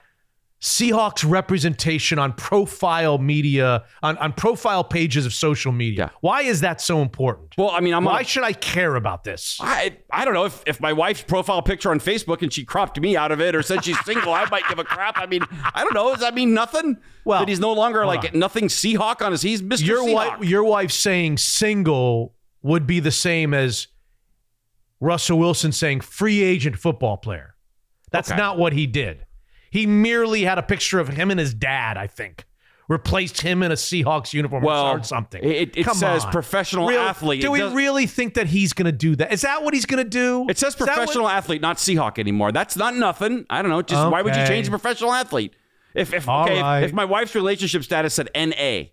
Seahawks 0.65 1.23
representation 1.29 2.17
on 2.17 2.33
profile 2.33 3.19
media, 3.19 3.83
on, 4.01 4.17
on 4.17 4.33
profile 4.33 4.83
pages 4.83 5.23
of 5.23 5.31
social 5.31 5.71
media. 5.71 6.11
Why 6.21 6.41
is 6.41 6.61
that 6.61 6.81
so 6.81 7.03
important? 7.03 7.53
Well, 7.55 7.69
I 7.69 7.81
mean, 7.81 7.93
I'm 7.93 8.03
Why 8.03 8.17
on- 8.17 8.23
should 8.25 8.41
I 8.43 8.53
care 8.53 8.95
about 8.95 9.23
this? 9.23 9.59
I 9.61 9.97
I 10.09 10.25
don't 10.25 10.33
know 10.33 10.45
if, 10.45 10.63
if 10.65 10.81
my 10.81 10.91
wife's 10.91 11.21
profile 11.21 11.61
picture 11.61 11.91
on 11.91 11.99
Facebook 11.99 12.41
and 12.41 12.51
she 12.51 12.65
cropped 12.65 12.99
me 12.99 13.15
out 13.15 13.31
of 13.31 13.39
it 13.39 13.53
or 13.55 13.61
said 13.61 13.85
she's 13.85 14.03
single, 14.05 14.33
I 14.33 14.49
might 14.49 14.63
give 14.67 14.79
a 14.79 14.83
crap. 14.83 15.19
I 15.19 15.27
mean, 15.27 15.43
I 15.51 15.83
don't 15.83 15.93
know. 15.93 16.11
Does 16.11 16.21
that 16.21 16.33
mean 16.33 16.55
nothing? 16.55 16.97
Well, 17.25 17.41
that 17.41 17.47
he's 17.47 17.59
no 17.59 17.71
longer 17.73 18.03
like 18.03 18.33
on. 18.33 18.39
nothing 18.39 18.65
Seahawk 18.67 19.23
on 19.23 19.33
his. 19.33 19.43
He's 19.43 19.61
Mr. 19.61 19.85
your 19.85 19.99
Seahawk. 20.03 20.13
wife, 20.39 20.49
your 20.49 20.63
wife 20.63 20.91
saying 20.91 21.37
single 21.37 22.33
would 22.63 22.87
be 22.87 22.99
the 22.99 23.11
same 23.11 23.53
as 23.53 23.85
Russell 24.99 25.37
Wilson 25.37 25.71
saying 25.71 26.01
free 26.01 26.41
agent 26.41 26.79
football 26.79 27.17
player. 27.17 27.53
That's 28.09 28.31
Okay. 28.31 28.37
not 28.39 28.57
what 28.57 28.73
he 28.73 28.87
did. 28.87 29.24
He 29.75 29.85
merely 29.85 30.43
had 30.43 30.57
a 30.57 30.63
picture 30.63 30.99
of 30.99 31.09
him 31.09 31.29
and 31.31 31.39
his 31.39 31.53
dad, 31.53 31.97
I 31.97 32.07
think. 32.07 32.45
Replaced 32.87 33.41
him 33.41 33.61
in 33.61 33.71
a 33.71 33.75
Seahawks 33.75 34.31
uniform 34.31 34.63
Well, 34.63 34.85
or 34.87 35.03
something. 35.03 35.43
it- 35.43 35.75
it 35.75 35.85
says 35.95 36.23
on. 36.23 36.31
professional 36.31 36.87
Real- 36.87 37.01
athlete. 37.01 37.41
Do 37.41 37.47
It 37.47 37.51
we 37.51 37.59
does- 37.59 37.73
really 37.73 38.05
think 38.05 38.35
that 38.35 38.47
he's 38.47 38.71
going 38.73 38.85
to 38.85 38.91
do 38.91 39.15
that? 39.17 39.33
Is 39.33 39.41
that 39.41 39.63
what 39.63 39.73
he's 39.73 39.85
going 39.85 40.01
to 40.03 40.09
do? 40.09 40.45
It 40.47 40.57
says 40.57 40.75
that 40.75 40.87
what- 40.87 40.93
professional 40.95 41.27
athlete, 41.27 41.61
not 41.61 41.75
Seahawk 41.77 42.19
anymore. 42.19 42.53
That's 42.53 42.77
not 42.77 42.95
nothing. 42.95 43.45
I 43.49 43.61
don't 43.61 43.69
know. 43.71 43.81
Just 43.81 44.09
why 44.11 44.21
would 44.21 44.33
you 44.35 44.41
Okay. 44.43 44.47
change 44.53 44.69
professional 44.69 45.11
athlete? 45.13 45.53
If 45.93 46.13
if 46.13 46.29
okay, 46.29 46.59
if- 46.83 46.89
if, 46.89 46.93
my 46.93 47.03
wife's 47.05 47.35
relationship 47.35 47.83
status 47.83 48.13
said 48.13 48.29
NA, 48.33 48.91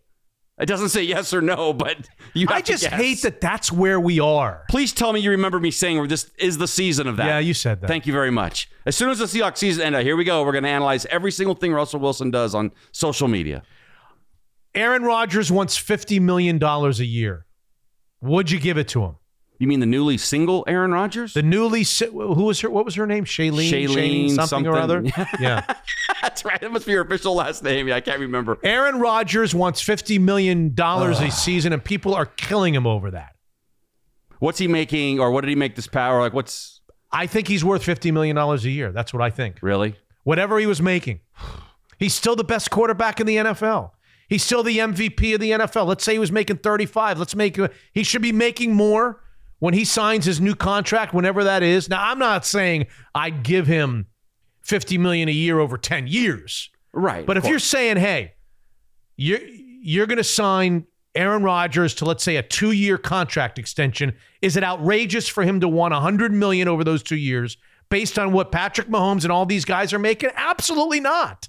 it 0.62 0.66
doesn't 0.66 0.90
say 0.90 1.02
yes 1.02 1.34
or 1.34 1.42
no, 1.42 1.72
but 1.72 2.08
you 2.34 2.46
have 2.46 2.56
I 2.56 2.60
just 2.60 2.86
hate 2.86 3.22
that 3.22 3.40
that's 3.40 3.72
where 3.72 3.98
we 3.98 4.20
are. 4.20 4.64
Please 4.70 4.92
tell 4.92 5.12
me 5.12 5.18
you 5.18 5.30
remember 5.30 5.58
me 5.58 5.72
saying 5.72 6.06
this 6.06 6.30
is 6.38 6.56
the 6.56 6.68
season 6.68 7.08
of 7.08 7.16
that. 7.16 7.26
Yeah, 7.26 7.38
you 7.40 7.52
said 7.52 7.80
that. 7.80 7.88
Thank 7.88 8.06
you 8.06 8.12
very 8.12 8.30
much. 8.30 8.70
As 8.86 8.94
soon 8.94 9.10
as 9.10 9.18
the 9.18 9.24
Seahawks 9.24 9.58
season 9.58 9.82
ends, 9.82 9.96
uh, 9.96 10.02
here 10.02 10.16
we 10.16 10.22
go. 10.22 10.44
We're 10.44 10.52
going 10.52 10.62
to 10.62 10.70
analyze 10.70 11.04
every 11.06 11.32
single 11.32 11.56
thing 11.56 11.72
Russell 11.72 11.98
Wilson 11.98 12.30
does 12.30 12.54
on 12.54 12.70
social 12.92 13.26
media. 13.26 13.64
Aaron 14.74 15.02
Rodgers 15.02 15.50
wants 15.50 15.76
fifty 15.76 16.20
million 16.20 16.58
dollars 16.58 17.00
a 17.00 17.04
year. 17.04 17.44
Would 18.20 18.50
you 18.52 18.60
give 18.60 18.78
it 18.78 18.86
to 18.88 19.02
him? 19.02 19.16
You 19.62 19.68
mean 19.68 19.78
the 19.78 19.86
newly 19.86 20.18
single 20.18 20.64
Aaron 20.66 20.90
Rodgers? 20.90 21.34
The 21.34 21.42
newly 21.44 21.84
si- 21.84 22.08
who 22.08 22.42
was 22.42 22.58
her? 22.62 22.68
What 22.68 22.84
was 22.84 22.96
her 22.96 23.06
name? 23.06 23.24
Shailene. 23.24 23.70
Shailene 23.70 24.30
something, 24.34 24.66
or 24.66 24.76
other. 24.76 25.04
yeah. 25.40 25.64
That's 26.20 26.44
right. 26.44 26.60
That 26.60 26.72
must 26.72 26.84
be 26.84 26.94
her 26.94 27.02
official 27.02 27.36
last 27.36 27.62
name. 27.62 27.86
Yeah, 27.86 27.94
I 27.94 28.00
can't 28.00 28.18
remember. 28.18 28.58
Aaron 28.64 28.98
Rodgers 28.98 29.54
wants 29.54 29.80
fifty 29.80 30.18
million 30.18 30.74
dollars 30.74 31.20
a 31.20 31.30
season, 31.30 31.72
and 31.72 31.84
people 31.84 32.12
are 32.12 32.26
killing 32.26 32.74
him 32.74 32.88
over 32.88 33.12
that. 33.12 33.36
What's 34.40 34.58
he 34.58 34.66
making, 34.66 35.20
or 35.20 35.30
what 35.30 35.42
did 35.42 35.50
he 35.50 35.54
make 35.54 35.76
this 35.76 35.86
power? 35.86 36.18
Like, 36.18 36.32
what's 36.32 36.80
I 37.12 37.28
think 37.28 37.46
he's 37.46 37.64
worth 37.64 37.84
fifty 37.84 38.10
million 38.10 38.34
dollars 38.34 38.64
a 38.64 38.70
year. 38.70 38.90
That's 38.90 39.14
what 39.14 39.22
I 39.22 39.30
think. 39.30 39.58
really? 39.62 39.94
Whatever 40.24 40.58
he 40.58 40.66
was 40.66 40.82
making, 40.82 41.20
he's 42.00 42.16
still 42.16 42.34
the 42.34 42.42
best 42.42 42.72
quarterback 42.72 43.20
in 43.20 43.28
the 43.28 43.36
NFL. 43.36 43.92
He's 44.28 44.42
still 44.42 44.64
the 44.64 44.78
MVP 44.78 45.34
of 45.34 45.40
the 45.40 45.52
NFL. 45.52 45.86
Let's 45.86 46.02
say 46.02 46.14
he 46.14 46.18
was 46.18 46.32
making 46.32 46.56
thirty-five. 46.56 47.16
Let's 47.16 47.36
make 47.36 47.60
he 47.92 48.02
should 48.02 48.22
be 48.22 48.32
making 48.32 48.74
more 48.74 49.20
when 49.62 49.74
he 49.74 49.84
signs 49.84 50.24
his 50.24 50.40
new 50.40 50.56
contract, 50.56 51.14
whenever 51.14 51.44
that 51.44 51.62
is. 51.62 51.88
Now, 51.88 52.10
I'm 52.10 52.18
not 52.18 52.44
saying 52.44 52.88
I'd 53.14 53.44
give 53.44 53.68
him 53.68 54.06
fifty 54.60 54.98
million 54.98 55.28
a 55.28 55.32
year 55.32 55.60
over 55.60 55.78
ten 55.78 56.08
years. 56.08 56.68
Right. 56.92 57.24
But 57.24 57.36
if 57.36 57.46
you're 57.46 57.60
saying, 57.60 57.98
hey, 57.98 58.32
you're 59.16 59.38
you're 59.40 60.08
going 60.08 60.18
to 60.18 60.24
sign 60.24 60.88
Aaron 61.14 61.44
Rodgers 61.44 61.94
to 61.94 62.04
let's 62.04 62.24
say 62.24 62.34
a 62.34 62.42
two-year 62.42 62.98
contract 62.98 63.56
extension, 63.56 64.16
is 64.40 64.56
it 64.56 64.64
outrageous 64.64 65.28
for 65.28 65.44
him 65.44 65.60
to 65.60 65.68
want 65.68 65.92
100 65.92 66.32
million 66.32 66.66
over 66.66 66.82
those 66.82 67.04
2 67.04 67.14
years 67.14 67.56
based 67.88 68.18
on 68.18 68.32
what 68.32 68.50
Patrick 68.50 68.88
Mahomes 68.88 69.22
and 69.22 69.30
all 69.30 69.46
these 69.46 69.64
guys 69.64 69.92
are 69.92 70.00
making? 70.00 70.30
Absolutely 70.34 70.98
not. 70.98 71.48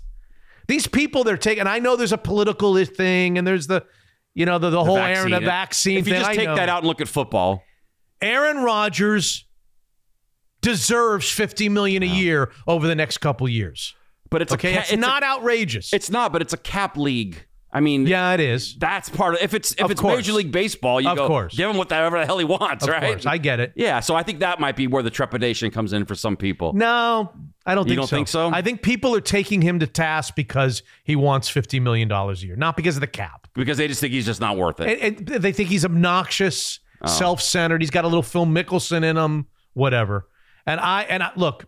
These 0.68 0.86
people 0.86 1.24
they're 1.24 1.36
taking 1.36 1.66
I 1.66 1.80
know 1.80 1.96
there's 1.96 2.14
a 2.14 2.20
political 2.20 2.76
thing 2.86 3.40
and 3.40 3.48
there's 3.48 3.66
the 3.66 3.84
you 4.36 4.46
know 4.46 4.60
the, 4.60 4.70
the, 4.70 4.84
whole 4.84 4.98
Aaron 4.98 5.32
the 5.32 5.40
vaccine 5.40 5.98
If 5.98 6.08
you 6.08 6.14
thing. 6.14 6.22
just 6.22 6.34
take 6.34 6.46
that 6.46 6.70
out 6.70 6.80
and 6.80 6.88
look 6.88 7.02
at 7.02 7.08
football, 7.08 7.64
Aaron 8.24 8.58
Rodgers 8.64 9.46
deserves 10.62 11.30
50 11.30 11.70
million 11.70 12.04
a 12.04 12.08
year 12.08 12.52
over 12.68 12.88
the 12.88 12.96
next 12.96 13.18
couple 13.20 13.48
years. 13.50 13.94
but 14.30 14.42
it's 14.42 14.52
Okay, 14.54 14.74
a 14.74 14.78
ca- 14.78 14.86
it's 14.90 14.98
not 15.00 15.22
outrageous. 15.24 15.94
It's 15.94 16.10
not, 16.10 16.32
but 16.34 16.42
it's 16.42 16.54
a 16.54 16.58
cap 16.58 16.98
league. 16.98 17.46
I 17.72 17.80
mean, 17.82 18.08
yeah, 18.08 18.34
it 18.34 18.40
is. 18.40 18.76
That's 18.78 19.10
part 19.10 19.36
of 19.36 19.42
if 19.42 19.54
it's 19.54 19.74
if 19.74 19.82
Of 19.82 19.92
it's 19.92 20.02
course. 20.02 20.16
Major 20.18 20.34
League 20.34 20.52
Baseball, 20.52 21.02
you 21.02 21.10
Of 21.10 21.18
go 21.18 21.28
course. 21.28 21.56
give 21.56 21.70
him 21.70 21.76
whatever 21.78 22.18
the 22.20 22.26
hell 22.26 22.38
he 22.40 22.46
wants, 22.46 22.84
Of 22.84 22.90
right? 22.92 23.02
course, 23.04 23.26
I 23.28 23.38
get 23.40 23.60
it. 23.60 23.74
Yeah, 23.76 24.00
so 24.00 24.16
I 24.16 24.24
think 24.24 24.40
that 24.40 24.60
might 24.60 24.76
be 24.76 24.88
where 24.88 25.04
the 25.04 25.10
trepidation 25.12 25.70
comes 25.72 25.92
in 25.94 26.06
for 26.06 26.14
some 26.16 26.36
people. 26.38 26.74
No, 26.74 27.32
I 27.66 27.76
don't 27.76 27.86
You 27.88 27.92
think 27.92 28.00
don't 28.02 28.08
so. 28.08 28.16
think 28.16 28.28
so? 28.28 28.50
I 28.52 28.62
think 28.64 28.82
people 28.84 29.14
are 29.16 29.22
taking 29.22 29.62
him 29.62 29.80
to 29.80 29.88
task 29.88 30.36
because 30.36 30.82
he 31.04 31.16
wants 31.16 31.52
$50 31.52 31.80
million 31.82 32.12
a 32.12 32.32
year, 32.34 32.56
not 32.56 32.76
because 32.78 32.96
of 32.96 33.02
the 33.02 33.08
cap. 33.08 33.48
Because 33.56 33.78
they 33.78 33.88
just 33.88 34.02
think 34.02 34.14
he's 34.14 34.26
just 34.28 34.42
not 34.42 34.56
worth 34.58 34.80
it. 34.80 35.00
And- 35.02 35.30
and 35.32 35.44
they 35.44 35.52
think 35.52 35.70
he's 35.70 35.84
obnoxious, 35.86 36.80
Oh. 37.04 37.10
self-centered. 37.10 37.82
He's 37.82 37.92
got 37.92 38.06
a 38.06 38.08
little 38.08 38.24
Phil 38.24 38.46
Mickelson 38.46 39.04
in 39.04 39.18
him, 39.18 39.48
whatever. 39.74 40.28
And 40.66 40.80
I 40.80 41.04
and 41.04 41.22
I, 41.24 41.32
look, 41.36 41.66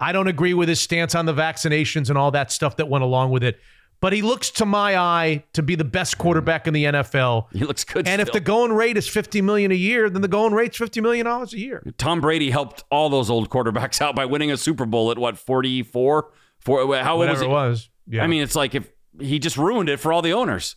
I 0.00 0.12
don't 0.12 0.28
agree 0.28 0.54
with 0.54 0.68
his 0.68 0.80
stance 0.80 1.14
on 1.14 1.26
the 1.26 1.34
vaccinations 1.34 2.08
and 2.10 2.18
all 2.18 2.30
that 2.32 2.52
stuff 2.52 2.76
that 2.76 2.88
went 2.88 3.04
along 3.04 3.30
with 3.30 3.42
it. 3.42 3.58
But 4.00 4.12
he 4.12 4.20
looks 4.20 4.50
to 4.50 4.66
my 4.66 4.98
eye 4.98 5.44
to 5.54 5.62
be 5.62 5.76
the 5.76 5.84
best 5.84 6.18
quarterback 6.18 6.66
in 6.66 6.74
the 6.74 6.84
NFL. 6.84 7.46
He 7.52 7.64
looks 7.64 7.84
good. 7.84 8.06
And 8.06 8.20
if 8.20 8.32
the 8.32 8.40
going 8.40 8.72
rate 8.72 8.98
is 8.98 9.08
50 9.08 9.40
million 9.40 9.70
a 9.70 9.76
year, 9.76 10.10
then 10.10 10.20
the 10.20 10.28
going 10.28 10.52
rate's 10.52 10.76
50 10.76 11.00
million 11.00 11.24
dollars 11.24 11.54
a 11.54 11.58
year. 11.58 11.82
Tom 11.96 12.20
Brady 12.20 12.50
helped 12.50 12.84
all 12.90 13.08
those 13.08 13.30
old 13.30 13.48
quarterbacks 13.48 14.00
out 14.02 14.14
by 14.14 14.26
winning 14.26 14.50
a 14.50 14.58
Super 14.58 14.84
Bowl 14.84 15.10
at 15.10 15.16
what 15.18 15.38
44? 15.38 16.30
Four, 16.58 16.96
how 16.96 17.12
old 17.14 17.20
was 17.20 17.28
Whatever 17.28 17.40
he? 17.40 17.46
it 17.46 17.50
was. 17.50 17.90
Yeah. 18.06 18.24
I 18.24 18.26
mean, 18.26 18.42
it's 18.42 18.56
like 18.56 18.74
if 18.74 18.90
he 19.18 19.38
just 19.38 19.56
ruined 19.56 19.88
it 19.88 19.98
for 20.00 20.12
all 20.12 20.20
the 20.20 20.32
owners 20.32 20.76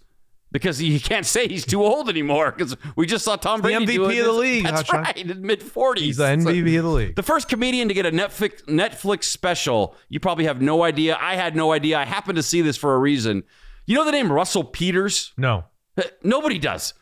because 0.51 0.81
you 0.81 0.99
can't 0.99 1.25
say 1.25 1.47
he's 1.47 1.65
too 1.65 1.83
old 1.83 2.09
anymore 2.09 2.51
because 2.51 2.77
we 2.95 3.05
just 3.05 3.25
saw 3.25 3.35
Tom 3.35 3.61
Brady 3.61 3.85
do 3.85 4.01
MVP 4.01 4.19
of 4.19 4.25
the 4.25 4.31
league, 4.31 4.63
That's 4.63 4.83
Hotshot. 4.83 5.03
right, 5.03 5.17
in 5.17 5.41
mid 5.41 5.61
40s. 5.61 5.97
He's 5.99 6.17
the 6.17 6.23
MVP 6.23 6.77
of 6.77 6.83
the 6.83 6.89
league. 6.89 7.15
The 7.15 7.23
first 7.23 7.49
comedian 7.49 7.87
to 7.87 7.93
get 7.93 8.05
a 8.05 8.11
Netflix 8.11 8.63
Netflix 8.65 9.25
special. 9.25 9.95
You 10.09 10.19
probably 10.19 10.45
have 10.45 10.61
no 10.61 10.83
idea. 10.83 11.17
I 11.19 11.35
had 11.35 11.55
no 11.55 11.71
idea. 11.71 11.97
I 11.97 12.05
happened 12.05 12.37
to 12.37 12.43
see 12.43 12.61
this 12.61 12.77
for 12.77 12.95
a 12.95 12.99
reason. 12.99 13.43
You 13.85 13.95
know 13.95 14.05
the 14.05 14.11
name 14.11 14.31
Russell 14.31 14.63
Peters? 14.63 15.33
No. 15.37 15.65
Uh, 15.97 16.03
nobody 16.23 16.59
does. 16.59 16.93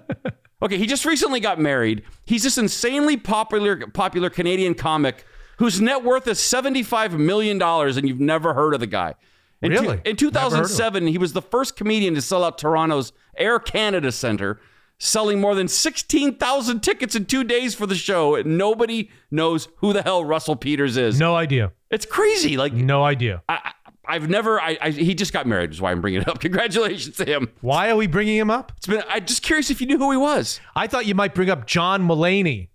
okay, 0.62 0.78
he 0.78 0.86
just 0.86 1.04
recently 1.04 1.40
got 1.40 1.58
married. 1.60 2.02
He's 2.24 2.42
this 2.42 2.58
insanely 2.58 3.16
popular 3.16 3.86
popular 3.88 4.30
Canadian 4.30 4.74
comic 4.74 5.24
whose 5.58 5.80
net 5.80 6.02
worth 6.02 6.26
is 6.26 6.38
$75 6.38 7.18
million 7.18 7.60
and 7.60 8.08
you've 8.08 8.18
never 8.18 8.54
heard 8.54 8.72
of 8.72 8.80
the 8.80 8.86
guy. 8.86 9.14
In, 9.62 9.70
two- 9.72 9.80
Really? 9.80 10.00
in 10.04 10.16
Never 10.16 10.40
heard 10.40 10.46
of 10.46 10.52
him. 10.52 10.58
2007, 10.58 11.06
he 11.08 11.18
was 11.18 11.32
the 11.32 11.42
first 11.42 11.76
comedian 11.76 12.14
to 12.14 12.22
sell 12.22 12.44
out 12.44 12.56
Toronto's 12.58 13.12
Air 13.36 13.58
Canada 13.58 14.10
Center, 14.12 14.60
selling 14.98 15.40
more 15.40 15.54
than 15.54 15.68
16,000 15.68 16.80
tickets 16.80 17.14
in 17.14 17.24
two 17.26 17.44
days 17.44 17.74
for 17.74 17.86
the 17.86 17.94
show. 17.94 18.34
And 18.34 18.56
nobody 18.58 19.10
knows 19.30 19.68
who 19.76 19.92
the 19.92 20.02
hell 20.02 20.24
Russell 20.24 20.56
Peters 20.56 20.96
is. 20.96 21.18
No 21.18 21.34
idea. 21.36 21.72
It's 21.90 22.06
crazy. 22.06 22.56
Like, 22.56 22.72
No 22.72 23.04
idea. 23.04 23.42
I, 23.48 23.72
I've 24.06 24.28
never, 24.28 24.60
I, 24.60 24.76
I, 24.80 24.90
he 24.90 25.14
just 25.14 25.32
got 25.32 25.46
married, 25.46 25.70
is 25.70 25.80
why 25.80 25.90
I'm 25.92 26.00
bringing 26.00 26.22
it 26.22 26.28
up. 26.28 26.40
Congratulations 26.40 27.16
to 27.16 27.24
him. 27.24 27.48
Why 27.60 27.90
are 27.90 27.96
we 27.96 28.06
bringing 28.06 28.36
him 28.36 28.50
up? 28.50 28.72
It's 28.78 28.86
been, 28.86 29.02
I'm 29.08 29.24
just 29.24 29.42
curious 29.42 29.70
if 29.70 29.80
you 29.80 29.86
knew 29.86 29.98
who 29.98 30.10
he 30.10 30.16
was. 30.16 30.58
I 30.74 30.86
thought 30.86 31.06
you 31.06 31.14
might 31.14 31.34
bring 31.34 31.50
up 31.50 31.66
John 31.66 32.02
Mulaney. 32.06 32.68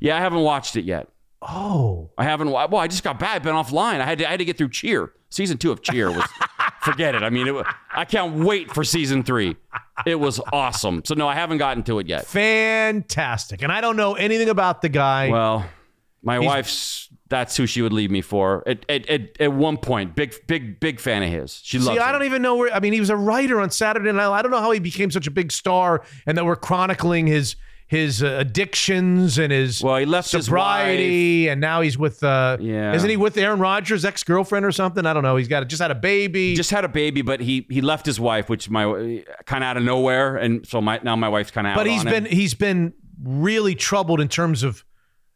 Yeah, 0.00 0.16
I 0.16 0.20
haven't 0.20 0.40
watched 0.42 0.76
it 0.76 0.84
yet. 0.84 1.08
Oh. 1.46 2.10
I 2.16 2.24
haven't. 2.24 2.50
Well, 2.50 2.76
I 2.76 2.86
just 2.86 3.04
got 3.04 3.18
back, 3.18 3.42
been 3.42 3.54
offline. 3.54 4.00
I 4.00 4.04
had 4.04 4.18
to. 4.18 4.26
I 4.26 4.30
had 4.32 4.38
to 4.38 4.44
get 4.44 4.56
through 4.58 4.70
Cheer. 4.70 5.12
Season 5.30 5.58
two 5.58 5.72
of 5.72 5.82
Cheer 5.82 6.10
was. 6.10 6.24
forget 6.84 7.14
it. 7.14 7.22
I 7.22 7.30
mean, 7.30 7.48
it, 7.48 7.66
I 7.92 8.04
can't 8.04 8.44
wait 8.44 8.72
for 8.72 8.84
season 8.84 9.22
three. 9.22 9.56
It 10.06 10.16
was 10.16 10.40
awesome. 10.52 11.02
So 11.04 11.14
no, 11.14 11.26
I 11.26 11.34
haven't 11.34 11.58
gotten 11.58 11.82
to 11.84 11.98
it 11.98 12.06
yet. 12.06 12.26
Fantastic. 12.26 13.62
And 13.62 13.72
I 13.72 13.80
don't 13.80 13.96
know 13.96 14.14
anything 14.14 14.48
about 14.48 14.82
the 14.82 14.88
guy. 14.88 15.30
Well, 15.30 15.66
my 16.22 16.38
He's- 16.38 16.46
wife's. 16.46 17.08
That's 17.30 17.56
who 17.56 17.66
she 17.66 17.80
would 17.82 17.92
leave 17.92 18.10
me 18.12 18.20
for. 18.20 18.62
At, 18.68 18.84
at, 18.88 19.08
at, 19.08 19.40
at 19.40 19.52
one 19.52 19.78
point, 19.78 20.14
big 20.14 20.34
big 20.46 20.78
big 20.78 21.00
fan 21.00 21.22
of 21.22 21.30
his. 21.30 21.58
She 21.64 21.78
loves. 21.78 21.96
See, 21.96 21.98
I 21.98 22.08
him. 22.08 22.12
don't 22.12 22.24
even 22.26 22.42
know 22.42 22.54
where. 22.56 22.72
I 22.72 22.78
mean, 22.80 22.92
he 22.92 23.00
was 23.00 23.10
a 23.10 23.16
writer 23.16 23.60
on 23.60 23.70
Saturday 23.70 24.12
Night. 24.12 24.26
Live. 24.26 24.38
I 24.38 24.42
don't 24.42 24.50
know 24.50 24.60
how 24.60 24.70
he 24.70 24.78
became 24.78 25.10
such 25.10 25.26
a 25.26 25.30
big 25.32 25.50
star, 25.50 26.04
and 26.26 26.36
that 26.38 26.44
we're 26.44 26.54
chronicling 26.54 27.26
his 27.26 27.56
his 27.86 28.22
uh, 28.22 28.36
addictions 28.40 29.38
and 29.38 29.52
his 29.52 29.82
Well, 29.82 29.96
he 29.96 30.06
left 30.06 30.32
his 30.32 30.46
sobriety, 30.46 31.48
and 31.48 31.60
now 31.60 31.80
he's 31.82 31.98
with. 31.98 32.22
Uh, 32.22 32.56
Yeah. 32.60 32.94
isn't 32.94 33.08
he 33.10 33.16
with 33.16 33.36
Aaron 33.36 33.60
Rodgers' 33.60 34.04
ex 34.04 34.22
girlfriend 34.24 34.64
or 34.64 34.72
something? 34.72 35.04
I 35.06 35.12
don't 35.12 35.22
know. 35.22 35.36
He's 35.36 35.48
got 35.48 35.66
just 35.68 35.82
had 35.82 35.90
a 35.90 35.94
baby. 35.94 36.54
Just 36.54 36.70
had 36.70 36.84
a 36.84 36.88
baby, 36.88 37.22
but 37.22 37.40
he 37.40 37.66
he 37.70 37.80
left 37.80 38.06
his 38.06 38.18
wife, 38.18 38.48
which 38.48 38.70
my 38.70 39.24
kind 39.46 39.62
of 39.62 39.68
out 39.68 39.76
of 39.76 39.82
nowhere, 39.82 40.36
and 40.36 40.66
so 40.66 40.80
my 40.80 40.98
now 41.02 41.14
my 41.16 41.28
wife's 41.28 41.50
kind 41.50 41.66
of. 41.66 41.74
but 41.74 41.86
he's 41.86 42.04
been 42.04 42.24
Him. 42.26 42.32
he's 42.36 42.54
been 42.54 42.94
really 43.22 43.74
troubled 43.74 44.20
in 44.20 44.28
terms 44.28 44.62
of 44.62 44.84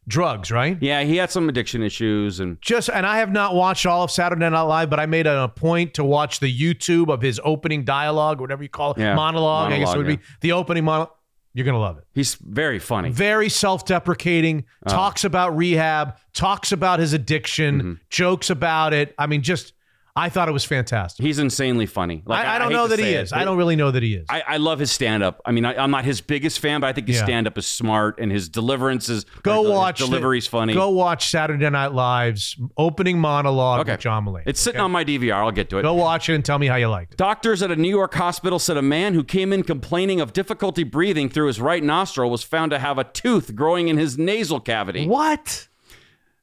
drugs, 0.07 0.49
right? 0.51 0.75
Yeah, 0.81 1.03
he 1.03 1.17
had 1.17 1.29
some 1.29 1.47
addiction 1.49 1.83
issues, 1.83 2.39
and 2.39 2.57
just 2.61 2.89
and 2.89 3.05
I 3.05 3.17
have 3.19 3.31
not 3.31 3.53
watched 3.53 3.85
all 3.85 4.03
of 4.03 4.09
Saturday 4.11 4.49
Night 4.49 4.61
Live, 4.61 4.89
but 4.89 4.99
I 4.99 5.05
made 5.05 5.27
a 5.27 5.49
point 5.49 5.93
to 5.95 6.03
watch 6.03 6.39
the 6.39 6.51
YouTube 6.51 7.13
of 7.13 7.21
his 7.21 7.39
opening 7.43 7.83
dialogue, 7.85 8.41
whatever 8.41 8.63
you 8.63 8.69
call 8.69 8.91
it, 8.93 8.97
Yeah, 8.97 9.13
monologue. 9.13 9.71
I 9.71 9.77
guess 9.77 9.93
it 9.93 9.97
would 9.97 10.07
monologue, 10.07 10.19
be 10.19 10.37
the 10.41 10.51
opening 10.53 10.83
monologue. 10.85 11.11
You're 11.53 11.65
gonna 11.65 11.79
love 11.79 11.97
it. 11.97 12.05
he's 12.13 12.35
very 12.35 12.79
funny. 12.79 13.09
Very 13.09 13.49
self-deprecating. 13.49 14.65
Oh. 14.85 14.89
Talks 14.89 15.23
about 15.23 15.57
rehab. 15.57 16.17
Talks 16.33 16.71
about 16.71 16.99
his 16.99 17.13
addiction. 17.13 17.77
Mm-hmm. 17.79 17.93
Jokes 18.09 18.49
about 18.49 18.93
it. 18.93 19.15
I 19.17 19.27
mean, 19.27 19.41
just 19.41 19.73
I 20.15 20.27
thought 20.29 20.49
it 20.49 20.51
was 20.51 20.65
fantastic. 20.65 21.23
He's 21.25 21.39
insanely 21.39 21.85
funny. 21.85 22.23
Like, 22.25 22.45
I, 22.45 22.55
I 22.55 22.59
don't 22.59 22.69
hate 22.71 22.75
know 22.77 22.87
that 22.87 22.99
he 22.99 23.09
is. 23.13 23.31
it. 23.31 23.35
I 23.37 23.45
don't 23.45 23.57
really 23.57 23.75
know 23.77 23.91
that 23.91 24.03
he 24.03 24.15
is. 24.15 24.25
I, 24.29 24.41
I 24.45 24.57
love 24.57 24.79
his 24.79 24.91
stand 24.91 25.23
up. 25.23 25.39
I 25.45 25.51
mean, 25.51 25.63
I, 25.63 25.75
I'm 25.81 25.91
not 25.91 26.03
his 26.03 26.19
biggest 26.19 26.59
fan, 26.59 26.81
but 26.81 26.87
I 26.87 26.93
think 26.93 27.07
his 27.07 27.17
Yeah. 27.17 27.23
stand 27.25 27.47
up 27.47 27.57
is 27.57 27.67
smart 27.67 28.19
and 28.19 28.31
his 28.31 28.49
deliverance 28.49 29.07
is 29.07 29.23
Go 29.43 29.61
his 29.63 29.71
watch 29.71 29.99
the- 29.99 30.07
delivery's 30.07 30.45
funny. 30.47 30.73
Go 30.73 30.89
watch 30.89 31.29
Saturday 31.29 31.69
Night 31.69 31.93
Live's 31.93 32.57
opening 32.77 33.19
monologue 33.19 33.81
Okay. 33.81 33.91
with 33.93 34.01
John 34.01 34.25
Mulaney. 34.25 34.43
it's 34.45 34.59
sitting 34.59 34.81
on 34.81 34.91
my 34.91 35.05
DVR. 35.05 35.35
I'll 35.35 35.51
get 35.51 35.69
to 35.69 35.77
it. 35.77 35.83
Go 35.83 35.93
watch 35.93 36.27
it 36.27 36.33
and 36.35 36.43
tell 36.43 36.59
me 36.59 36.67
how 36.67 36.75
you 36.75 36.89
liked 36.89 37.13
it. 37.13 37.17
Doctors 37.17 37.61
at 37.63 37.71
a 37.71 37.75
New 37.77 37.89
York 37.89 38.13
hospital 38.13 38.59
said 38.59 38.75
a 38.75 38.81
man 38.81 39.13
who 39.13 39.23
came 39.23 39.53
in 39.53 39.63
complaining 39.63 40.19
of 40.19 40.33
difficulty 40.33 40.83
breathing 40.83 41.29
through 41.29 41.47
his 41.47 41.61
right 41.61 41.83
nostril 41.83 42.29
was 42.29 42.43
found 42.43 42.71
to 42.71 42.79
have 42.79 42.97
a 42.97 43.05
tooth 43.05 43.55
growing 43.55 43.87
in 43.87 43.97
his 43.97 44.17
nasal 44.17 44.59
cavity. 44.59 45.07
What? 45.07 45.67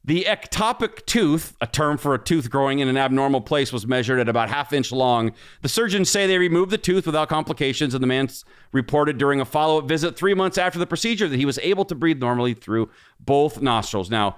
The 0.06 0.24
ectopic 0.24 1.04
tooth, 1.06 1.56
a 1.60 1.66
term 1.66 1.98
for 1.98 2.14
a 2.14 2.18
tooth 2.18 2.48
growing 2.48 2.78
in 2.78 2.88
an 2.88 2.96
abnormal 2.96 3.40
place, 3.40 3.72
was 3.72 3.86
measured 3.86 4.20
at 4.20 4.28
about 4.28 4.48
half 4.48 4.72
inch 4.72 4.92
long. 4.92 5.32
The 5.62 5.68
surgeons 5.68 6.08
say 6.08 6.26
they 6.26 6.38
removed 6.38 6.70
the 6.70 6.78
tooth 6.78 7.06
without 7.06 7.28
complications, 7.28 7.92
and 7.92 8.02
the 8.02 8.06
man 8.06 8.28
reported 8.72 9.18
during 9.18 9.40
a 9.40 9.44
follow 9.44 9.78
up 9.78 9.88
visit 9.88 10.16
three 10.16 10.34
months 10.34 10.58
after 10.58 10.78
the 10.78 10.86
procedure 10.86 11.28
that 11.28 11.36
he 11.36 11.44
was 11.44 11.58
able 11.58 11.84
to 11.86 11.94
breathe 11.94 12.20
normally 12.20 12.54
through 12.54 12.88
both 13.20 13.60
nostrils. 13.60 14.08
Now, 14.08 14.36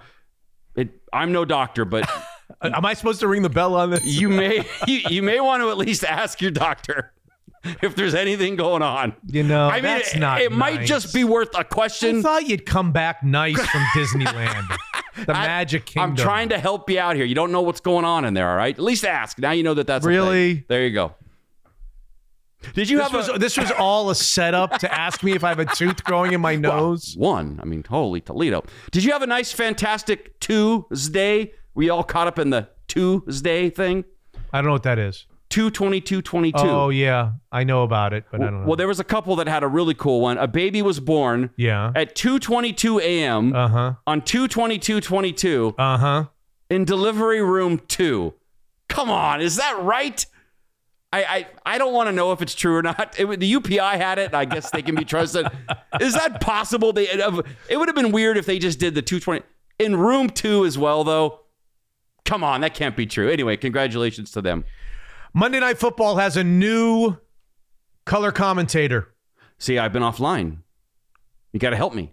it, 0.75 0.89
I'm 1.13 1.33
no 1.33 1.45
doctor, 1.45 1.85
but 1.85 2.09
Am 2.63 2.85
I 2.85 2.95
supposed 2.95 3.21
to 3.21 3.29
ring 3.29 3.43
the 3.43 3.51
bell 3.51 3.75
on 3.75 3.91
this? 3.91 4.05
you 4.05 4.29
may 4.29 4.65
you, 4.87 5.01
you 5.11 5.23
may 5.23 5.41
want 5.41 5.63
to 5.63 5.71
at 5.71 5.79
least 5.79 6.05
ask 6.05 6.41
your 6.41 6.51
doctor 6.51 7.13
if 7.83 7.95
there's 7.95 8.15
anything 8.15 8.57
going 8.57 8.83
on. 8.83 9.15
You 9.27 9.43
know, 9.43 9.69
I 9.69 9.75
mean, 9.75 9.83
that's 9.83 10.15
it, 10.15 10.19
not 10.19 10.41
it 10.41 10.53
might 10.53 10.85
just 10.85 11.13
be 11.13 11.25
worth 11.25 11.51
a 11.57 11.65
question. 11.65 12.19
I 12.19 12.23
thought 12.23 12.49
you'd 12.49 12.67
come 12.67 12.93
back 12.93 13.23
nice 13.23 13.59
from 13.59 13.83
Disneyland, 13.95 14.77
the 15.27 15.37
I- 15.37 15.47
Magic 15.47 15.87
Kingdom. 15.87 16.11
I'm 16.11 16.17
trying 16.17 16.49
to 16.51 16.59
help 16.59 16.89
you 16.91 16.99
out 16.99 17.17
here. 17.17 17.25
You 17.25 17.35
don't 17.35 17.53
know 17.53 17.63
what's 17.63 17.81
going 17.81 18.05
on 18.05 18.25
in 18.25 18.35
there, 18.35 18.49
all 18.51 18.57
right? 18.57 18.75
At 18.75 18.83
least 18.83 19.05
ask. 19.05 19.39
Now 19.39 19.53
you 19.53 19.63
know 19.63 19.75
that 19.75 19.87
that's. 19.87 20.05
Really? 20.05 20.65
There 20.69 20.87
you 20.87 20.93
go. 20.93 21.15
Did 22.75 22.91
you 22.91 22.99
this 22.99 23.07
have 23.07 23.15
was, 23.15 23.29
a, 23.29 23.39
this 23.39 23.57
was 23.57 23.71
all 23.79 24.11
a 24.11 24.15
setup 24.15 24.79
to 24.79 24.93
ask 24.93 25.23
me 25.23 25.33
if 25.33 25.45
I 25.45 25.49
have 25.51 25.61
a 25.61 25.65
tooth 25.65 26.03
growing 26.03 26.33
in 26.33 26.41
my 26.41 26.57
nose? 26.57 27.15
one? 27.17 27.61
I 27.63 27.65
mean, 27.65 27.85
holy 27.89 28.21
Toledo! 28.21 28.65
Did 28.91 29.05
you 29.05 29.13
have 29.13 29.23
a 29.23 29.27
nice, 29.27 29.53
fantastic 29.53 30.41
Tuesday? 30.41 31.53
We 31.75 31.89
all 31.89 32.03
caught 32.03 32.27
up 32.27 32.39
in 32.39 32.51
the 32.51 32.69
Tuesday 32.89 33.71
thing? 33.71 34.05
I 34.53 34.59
don't 34.59 34.67
know 34.67 34.73
what 34.73 34.83
that 34.83 34.99
is. 34.99 35.27
Two 35.51 35.71
twenty 35.71 36.01
two 36.03 36.21
twenty 36.21 36.53
two. 36.53 36.59
Oh 36.59 36.91
yeah, 36.91 37.33
I 37.51 37.65
know 37.65 37.83
about 37.83 38.13
it, 38.13 38.25
but 38.31 38.41
I 38.41 38.45
don't 38.45 38.61
know. 38.61 38.67
Well, 38.67 38.77
there 38.77 38.87
was 38.87 39.01
a 39.01 39.05
couple 39.05 39.35
that 39.37 39.49
had 39.49 39.63
a 39.63 39.69
really 39.69 39.95
cool 39.95 40.21
one. 40.21 40.37
A 40.37 40.47
baby 40.47 40.83
was 40.83 41.01
born 41.01 41.51
yeah. 41.57 41.91
at 41.95 42.15
2:22 42.15 43.01
a.m. 43.01 43.55
Uh 43.55 43.69
huh. 43.69 43.95
on 44.07 44.21
2:22:22 44.21 45.75
Uh 45.79 45.97
huh. 45.97 46.25
in 46.69 46.85
delivery 46.85 47.41
room 47.41 47.81
2. 47.89 48.35
Come 48.89 49.11
on, 49.11 49.41
is 49.41 49.57
that 49.57 49.83
right? 49.83 50.27
I 51.15 51.25
I, 51.25 51.47
I 51.65 51.79
don't 51.79 51.95
want 51.95 52.09
to 52.09 52.13
know 52.13 52.33
if 52.33 52.43
it's 52.43 52.55
true 52.55 52.77
or 52.77 52.83
not. 52.83 53.19
It, 53.19 53.41
the 53.41 53.51
UPI 53.51 53.97
had 53.97 54.19
it. 54.19 54.35
I 54.35 54.45
guess 54.45 54.71
they 54.71 54.83
can 54.83 54.97
be 54.97 55.05
trusted. 55.05 55.47
is 56.01 56.13
that 56.13 56.43
possible? 56.43 56.93
They 56.93 57.09
it 57.09 57.79
would 57.79 57.89
have 57.89 57.97
been 57.97 58.13
weird 58.13 58.37
if 58.37 58.45
they 58.45 58.59
just 58.59 58.79
did 58.79 58.95
the 58.95 59.03
220 59.03 59.43
in 59.79 59.97
room 59.97 60.29
2 60.29 60.67
as 60.67 60.77
well 60.77 61.05
though. 61.05 61.41
Come 62.27 62.45
on, 62.45 62.61
that 62.61 62.75
can't 62.75 62.95
be 62.95 63.07
true. 63.07 63.31
Anyway, 63.31 63.57
congratulations 63.57 64.31
to 64.33 64.43
them. 64.43 64.65
Monday 65.35 65.61
Night 65.61 65.79
Football 65.79 66.17
has 66.17 66.37
a 66.37 66.45
new 66.45 67.17
color 68.07 68.33
commentator. 68.33 69.15
See, 69.59 69.79
I've 69.79 69.93
been 69.93 70.03
offline. 70.03 70.59
You 71.53 71.61
got 71.61 71.71
to 71.71 71.77
help 71.77 71.95
me. 71.95 72.13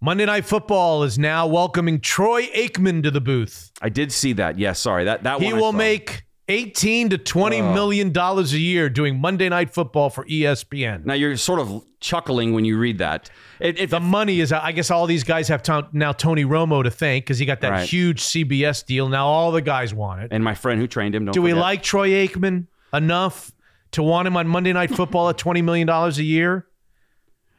Monday 0.00 0.26
Night 0.26 0.44
Football 0.44 1.02
is 1.02 1.18
now 1.18 1.46
welcoming 1.46 2.00
Troy 2.00 2.46
Aikman 2.48 3.02
to 3.02 3.10
the 3.10 3.20
booth. 3.20 3.72
I 3.80 3.88
did 3.88 4.12
see 4.12 4.34
that. 4.34 4.58
Yes, 4.58 4.78
sorry. 4.78 5.04
That 5.04 5.22
that 5.22 5.40
He 5.40 5.52
will 5.52 5.72
make 5.72 6.24
18 6.48 7.08
to 7.10 7.18
20 7.18 7.60
Oh. 7.60 7.72
million 7.72 8.12
dollars 8.12 8.52
a 8.52 8.58
year 8.58 8.90
doing 8.90 9.18
Monday 9.18 9.48
Night 9.48 9.72
Football 9.72 10.10
for 10.10 10.24
ESPN. 10.26 11.04
Now 11.06 11.14
you're 11.14 11.36
sort 11.36 11.58
of 11.60 11.84
chuckling 12.00 12.52
when 12.52 12.64
you 12.66 12.78
read 12.78 12.98
that. 12.98 13.30
It, 13.60 13.80
it, 13.80 13.90
the 13.90 14.00
money 14.00 14.40
is, 14.40 14.52
I 14.52 14.72
guess, 14.72 14.90
all 14.90 15.06
these 15.06 15.24
guys 15.24 15.48
have 15.48 15.62
to, 15.64 15.88
now 15.92 16.12
Tony 16.12 16.44
Romo 16.44 16.82
to 16.84 16.90
thank 16.90 17.24
because 17.24 17.38
he 17.38 17.46
got 17.46 17.60
that 17.62 17.70
Right. 17.70 17.88
huge 17.88 18.20
CBS 18.20 18.84
deal. 18.84 19.08
Now 19.08 19.26
all 19.26 19.52
the 19.52 19.62
guys 19.62 19.94
want 19.94 20.20
it. 20.22 20.28
and 20.32 20.44
my 20.44 20.54
friend 20.54 20.78
who 20.80 20.86
trained 20.86 21.14
him. 21.14 21.24
Don't 21.24 21.32
Do 21.32 21.40
we 21.40 21.54
like 21.54 21.82
Troy 21.82 22.10
Aikman 22.10 22.66
enough 22.92 23.50
to 23.92 24.02
want 24.02 24.28
him 24.28 24.36
on 24.36 24.46
Monday 24.46 24.72
Night 24.74 24.90
Football 24.94 25.30
at 25.30 25.38
20 25.38 25.62
million 25.62 25.86
dollars 25.86 26.18
a 26.18 26.24
year? 26.24 26.66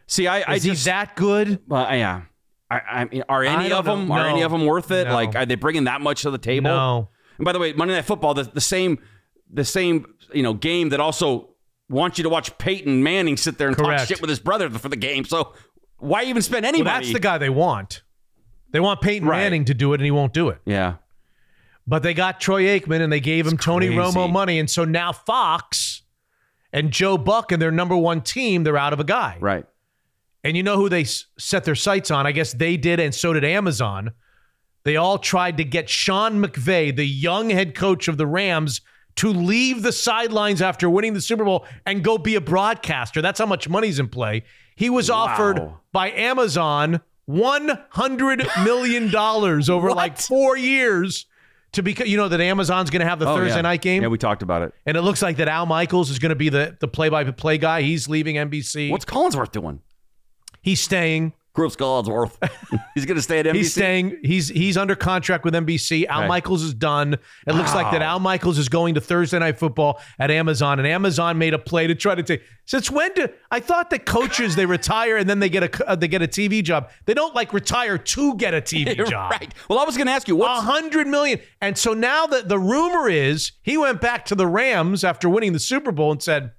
See, 0.05 0.27
I, 0.27 0.41
I 0.41 0.55
Is 0.55 0.63
just 0.63 0.85
he 0.85 0.91
that 0.91 1.15
good? 1.15 1.59
Well, 1.67 1.81
yeah. 1.95 2.21
I, 2.69 2.79
I 2.79 3.05
mean, 3.05 3.23
are 3.27 3.43
any 3.43 3.71
of 3.71 3.85
them 3.85 4.07
know. 4.07 4.13
are 4.15 4.27
any 4.27 4.43
of 4.43 4.51
them 4.51 4.65
worth 4.67 4.91
it? 4.91 5.07
No. 5.07 5.13
Like, 5.13 5.35
are 5.35 5.45
they 5.47 5.55
bringing 5.55 5.85
that 5.85 6.01
much 6.01 6.21
to 6.23 6.31
the 6.31 6.37
table? 6.37 6.69
No. 6.69 7.09
And 7.37 7.45
by 7.45 7.51
the 7.51 7.59
way, 7.59 7.73
Monday 7.73 7.93
Night 7.95 8.05
Football, 8.05 8.33
the, 8.33 8.43
the 8.43 8.61
same, 8.61 8.99
the 9.51 9.65
same, 9.65 10.05
you 10.33 10.43
know, 10.43 10.53
game 10.53 10.89
that 10.89 10.99
also 10.99 11.49
wants 11.89 12.17
you 12.17 12.23
to 12.23 12.29
watch 12.29 12.57
Peyton 12.57 13.03
Manning 13.03 13.37
sit 13.37 13.57
there 13.57 13.67
and 13.67 13.77
Correct. 13.77 13.99
talk 13.99 14.07
shit 14.07 14.21
with 14.21 14.29
his 14.29 14.39
brother 14.39 14.69
for 14.69 14.89
the 14.89 14.95
game. 14.95 15.25
So 15.25 15.53
why 15.97 16.23
even 16.23 16.41
spend 16.41 16.65
any 16.65 16.81
Well, 16.81 16.93
money? 16.93 17.05
that's 17.05 17.13
the 17.13 17.19
guy 17.19 17.37
they 17.37 17.49
want. 17.49 18.01
They 18.71 18.79
want 18.79 19.01
Peyton 19.01 19.27
Right. 19.27 19.39
Manning 19.39 19.65
to 19.65 19.73
do 19.73 19.93
it, 19.93 19.97
and 20.01 20.05
he 20.05 20.11
won't 20.11 20.33
do 20.33 20.49
it. 20.49 20.59
Yeah. 20.65 20.95
But 21.87 22.01
they 22.03 22.13
got 22.15 22.39
Troy 22.41 22.63
Aikman 22.63 23.01
and 23.01 23.13
they 23.13 23.19
gave 23.19 23.45
him 23.45 23.57
Tony 23.57 23.87
crazy. 23.87 23.99
Romo 23.99 24.31
money. 24.31 24.57
And 24.57 24.67
so 24.69 24.85
now 24.85 25.11
Fox 25.11 26.01
and 26.73 26.91
Joe 26.91 27.15
Buck 27.17 27.51
and 27.51 27.61
their 27.61 27.71
number 27.71 27.95
one 27.95 28.21
team, 28.21 28.63
they're 28.63 28.75
out 28.77 28.91
of 28.91 28.99
a 28.99 29.03
guy. 29.03 29.37
Right. 29.39 29.65
And 30.43 30.57
you 30.57 30.63
know 30.63 30.77
who 30.77 30.89
they 30.89 31.03
set 31.03 31.63
their 31.63 31.75
sights 31.75 32.09
on? 32.11 32.25
I 32.25 32.31
guess 32.31 32.53
they 32.53 32.75
did, 32.77 32.99
and 32.99 33.13
so 33.13 33.33
did 33.33 33.43
Amazon. 33.45 34.11
They 34.85 34.95
all 34.95 35.17
tried 35.17 35.57
to 35.57 35.63
get 35.65 35.89
Sean 35.89 36.41
McVay, 36.41 36.95
the 36.95 37.05
young 37.05 37.49
head 37.49 37.75
coach 37.75 38.07
of 38.07 38.17
the 38.17 38.25
Rams, 38.27 38.79
to 39.17 39.29
leave 39.29 39.81
the 39.81 39.91
sidelines 39.91 40.61
after 40.61 40.89
winning 40.89 41.13
the 41.13 41.21
Super 41.21 41.43
Bowl 41.43 41.65
and 41.85 42.03
go 42.03 42.17
be 42.17 42.35
a 42.35 42.41
broadcaster. 42.41 43.21
That's 43.21 43.39
how 43.39 43.45
much 43.45 43.67
money's 43.67 43.99
in 43.99 44.07
play. 44.09 44.43
He 44.75 44.89
was 44.89 45.09
offered 45.09 45.59
by 45.91 46.11
Amazon 46.11 47.01
$100 47.29 48.63
million 48.65 49.15
over 49.15 49.91
like 49.91 50.17
four 50.19 50.57
years 50.57 51.25
to 51.73 51.81
become, 51.81 52.07
you 52.07 52.17
know, 52.17 52.27
that 52.27 52.41
Amazon's 52.41 52.89
going 52.89 52.99
to 53.01 53.05
have 53.07 53.19
the 53.19 53.27
Oh, 53.27 53.35
Thursday 53.35 53.55
yeah. 53.57 53.61
night 53.61 53.81
game. 53.81 54.01
Yeah, 54.01 54.07
we 54.09 54.17
talked 54.17 54.41
about 54.43 54.61
it. 54.61 54.73
and 54.85 54.95
it 54.97 55.01
looks 55.01 55.21
like 55.21 55.37
that 55.37 55.47
Al 55.47 55.65
Michaels 55.65 56.09
is 56.09 56.19
going 56.19 56.29
to 56.29 56.35
be 56.35 56.49
the, 56.49 56.77
the 56.79 56.87
play-by-play 56.87 57.57
guy. 57.57 57.81
He's 57.81 58.07
leaving 58.07 58.35
NBC. 58.35 58.91
What's 58.91 59.05
Collinsworth 59.05 59.51
doing? 59.51 59.79
He's 60.61 60.79
staying. 60.81 61.33
Cris 61.55 61.75
Collinsworth. 61.75 62.35
He's 62.95 63.05
going 63.05 63.15
to 63.15 63.21
stay 63.21 63.39
at 63.39 63.45
NBC. 63.45 63.55
He's 63.55 63.71
staying. 63.71 64.19
He's 64.23 64.49
he's 64.49 64.77
under 64.77 64.95
contract 64.95 65.45
with 65.45 65.53
NBC. 65.53 66.05
Al 66.05 66.21
Right. 66.21 66.27
Michaels 66.27 66.63
is 66.63 66.73
done. 66.73 67.13
It 67.47 67.53
looks 67.55 67.73
like 67.73 67.91
that 67.91 68.01
Al 68.01 68.19
Michaels 68.19 68.57
is 68.57 68.69
going 68.69 68.95
to 68.95 69.01
Thursday 69.01 69.39
Night 69.39 69.57
Football 69.57 69.99
at 70.19 70.29
Amazon, 70.31 70.79
and 70.79 70.87
Amazon 70.87 71.37
made 71.37 71.53
a 71.53 71.59
play 71.59 71.87
to 71.87 71.95
try 71.95 72.13
to 72.15 72.23
take. 72.23 72.41
Since 72.65 72.91
when 72.91 73.13
do 73.13 73.27
I 73.51 73.59
thought 73.59 73.89
that 73.91 74.05
coaches 74.05 74.55
they 74.55 74.65
retire 74.65 75.17
and 75.17 75.29
then 75.29 75.39
they 75.39 75.49
get 75.49 75.63
a 75.63 75.89
uh, 75.89 75.95
they 75.95 76.07
get 76.07 76.21
a 76.21 76.27
TV 76.27 76.61
job? 76.63 76.89
They 77.05 77.13
don't 77.13 77.33
like 77.33 77.53
retire 77.53 77.97
to 77.97 78.35
get 78.35 78.53
a 78.53 78.61
TV 78.61 78.95
job. 79.09 79.31
right. 79.31 79.53
Well, 79.69 79.79
I 79.79 79.85
was 79.85 79.95
going 79.97 80.07
to 80.07 80.13
ask 80.13 80.27
you 80.27 80.35
what 80.35 80.51
A 80.51 80.61
hundred 80.61 81.07
million. 81.07 81.39
And 81.61 81.77
so 81.77 81.93
now 81.93 82.25
that 82.27 82.49
the 82.49 82.59
rumor 82.59 83.07
is 83.09 83.53
he 83.61 83.77
went 83.77 84.01
back 84.01 84.25
to 84.25 84.35
the 84.35 84.47
Rams 84.47 85.03
after 85.03 85.29
winning 85.29 85.53
the 85.53 85.59
Super 85.59 85.91
Bowl 85.91 86.11
and 86.11 86.21
said, 86.21 86.51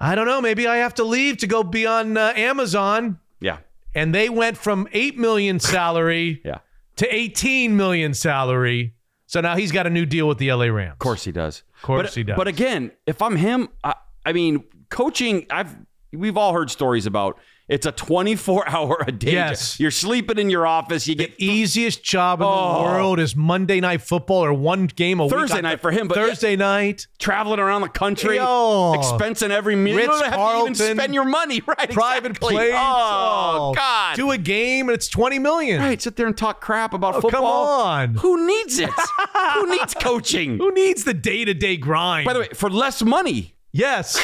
I 0.00 0.14
don't 0.14 0.26
know, 0.26 0.40
maybe 0.40 0.66
I 0.66 0.76
have 0.76 0.94
to 0.94 1.04
leave 1.04 1.38
to 1.38 1.46
go 1.46 1.62
be 1.62 1.86
on 1.86 2.16
uh, 2.16 2.32
Amazon. 2.36 3.18
yeah. 3.40 3.58
And 3.94 4.14
they 4.14 4.28
went 4.28 4.56
from 4.56 4.86
8 4.92 5.18
million 5.18 5.58
salary 5.74 6.40
Yeah. 6.44 6.58
to 6.96 7.12
18 7.14 7.76
million 7.76 8.14
salary. 8.14 8.94
So 9.26 9.40
now 9.40 9.56
he's 9.56 9.72
got 9.72 9.86
a 9.86 9.90
new 9.90 10.06
deal 10.06 10.28
with 10.28 10.38
the 10.38 10.52
LA 10.52 10.66
Rams. 10.66 10.92
Of 10.92 10.98
course 11.00 11.24
he 11.24 11.32
does. 11.32 11.62
Of 11.76 11.82
course 11.82 12.02
but, 12.08 12.14
he 12.14 12.22
does. 12.22 12.36
But 12.36 12.48
again, 12.48 12.92
if 13.06 13.20
I'm 13.22 13.36
him, 13.36 13.68
I, 13.82 13.94
I 14.24 14.32
mean, 14.32 14.64
coaching. 14.88 15.46
I've 15.50 15.74
we've 16.12 16.36
all 16.36 16.52
heard 16.52 16.70
stories 16.70 17.06
about. 17.06 17.38
It's 17.68 17.84
a 17.84 17.92
24 17.92 18.66
hour 18.66 19.04
a 19.06 19.12
day. 19.12 19.32
Yes. 19.32 19.74
job. 19.74 19.80
You're 19.82 19.90
sleeping 19.90 20.38
in 20.38 20.48
your 20.48 20.66
office. 20.66 21.06
You 21.06 21.14
get 21.14 21.34
Easiest 21.38 22.02
job 22.02 22.40
in 22.40 22.46
Oh. 22.48 22.78
the 22.78 22.82
world 22.84 23.20
is 23.20 23.36
Monday 23.36 23.78
Night 23.80 24.00
Football 24.00 24.42
or 24.44 24.54
one 24.54 24.86
game 24.86 25.20
a 25.20 25.24
week. 25.24 25.32
Thursday 25.32 25.60
night 25.60 25.80
for 25.80 25.90
him, 25.90 26.08
but 26.08 26.14
Thursday 26.14 26.56
night. 26.56 27.06
traveling 27.18 27.60
around 27.60 27.82
the 27.82 27.88
country, 27.90 28.36
Yo. 28.36 28.94
expensing 28.96 29.50
every 29.50 29.76
meal. 29.76 29.98
You 30.00 30.06
don't 30.06 30.24
have 30.24 30.34
to 30.34 30.60
even 30.62 30.74
spend 30.74 31.12
your 31.12 31.24
money, 31.26 31.60
right? 31.66 31.90
Private 31.90 32.30
exactly. 32.30 32.54
planes. 32.56 32.74
Oh, 32.78 33.74
God. 33.76 34.16
Do 34.16 34.30
a 34.30 34.38
game 34.38 34.88
and 34.88 34.94
it's 34.94 35.08
20 35.08 35.38
million. 35.38 35.80
Right, 35.82 36.00
sit 36.00 36.16
there 36.16 36.26
and 36.26 36.36
talk 36.36 36.62
crap 36.62 36.94
about 36.94 37.16
Oh, 37.16 37.20
football. 37.20 37.40
come 37.40 37.44
on. 37.44 38.14
Who 38.14 38.46
needs 38.46 38.78
it? 38.78 38.88
Who 39.54 39.66
needs 39.70 39.92
coaching? 39.94 40.56
Who 40.56 40.72
needs 40.72 41.04
the 41.04 41.12
day 41.14 41.44
to 41.44 41.52
day 41.52 41.76
grind? 41.76 42.24
By 42.24 42.32
the 42.32 42.40
way, 42.40 42.48
for 42.54 42.70
less 42.70 43.02
money. 43.02 43.56
yes. 43.72 44.18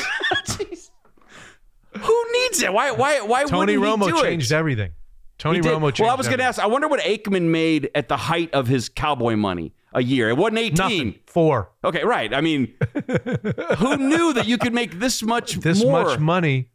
Who 2.01 2.25
needs 2.33 2.63
it? 2.63 2.73
Why? 2.73 2.91
Why? 2.91 3.21
Why 3.21 3.45
Tony 3.45 3.77
wouldn't 3.79 4.03
he 4.03 4.11
Romo 4.13 4.17
do 4.17 4.23
changed 4.23 4.53
it? 4.53 4.55
everything. 4.57 4.93
Tony 5.39 5.59
He 5.59 5.63
did. 5.63 5.73
Romo 5.73 5.83
changed 5.87 6.01
Well, 6.01 6.11
I 6.11 6.15
was 6.15 6.27
going 6.29 6.39
to 6.39 6.45
everything. 6.45 6.63
ask. 6.63 6.63
I 6.63 6.67
wonder 6.67 6.89
what 6.89 7.01
Aikman 7.01 7.43
made 7.51 7.91
at 7.95 8.09
the 8.09 8.17
height 8.17 8.53
of 8.55 8.67
his 8.69 8.89
cowboy 8.89 9.37
money 9.37 9.73
a 9.93 10.03
year. 10.03 10.29
It 10.29 10.37
wasn't 10.37 10.59
eighteen. 10.59 10.77
Nothing. 10.77 11.15
Four. 11.27 11.71
Okay, 11.85 12.05
right. 12.05 12.33
I 12.33 12.41
mean, 12.41 12.75
who 13.79 13.97
knew 13.97 14.33
that 14.35 14.45
you 14.47 14.59
could 14.59 14.73
make 14.75 14.99
this 14.99 15.23
much 15.23 15.55
This 15.57 15.83
more? 15.83 16.05
much 16.05 16.19
money. 16.19 16.69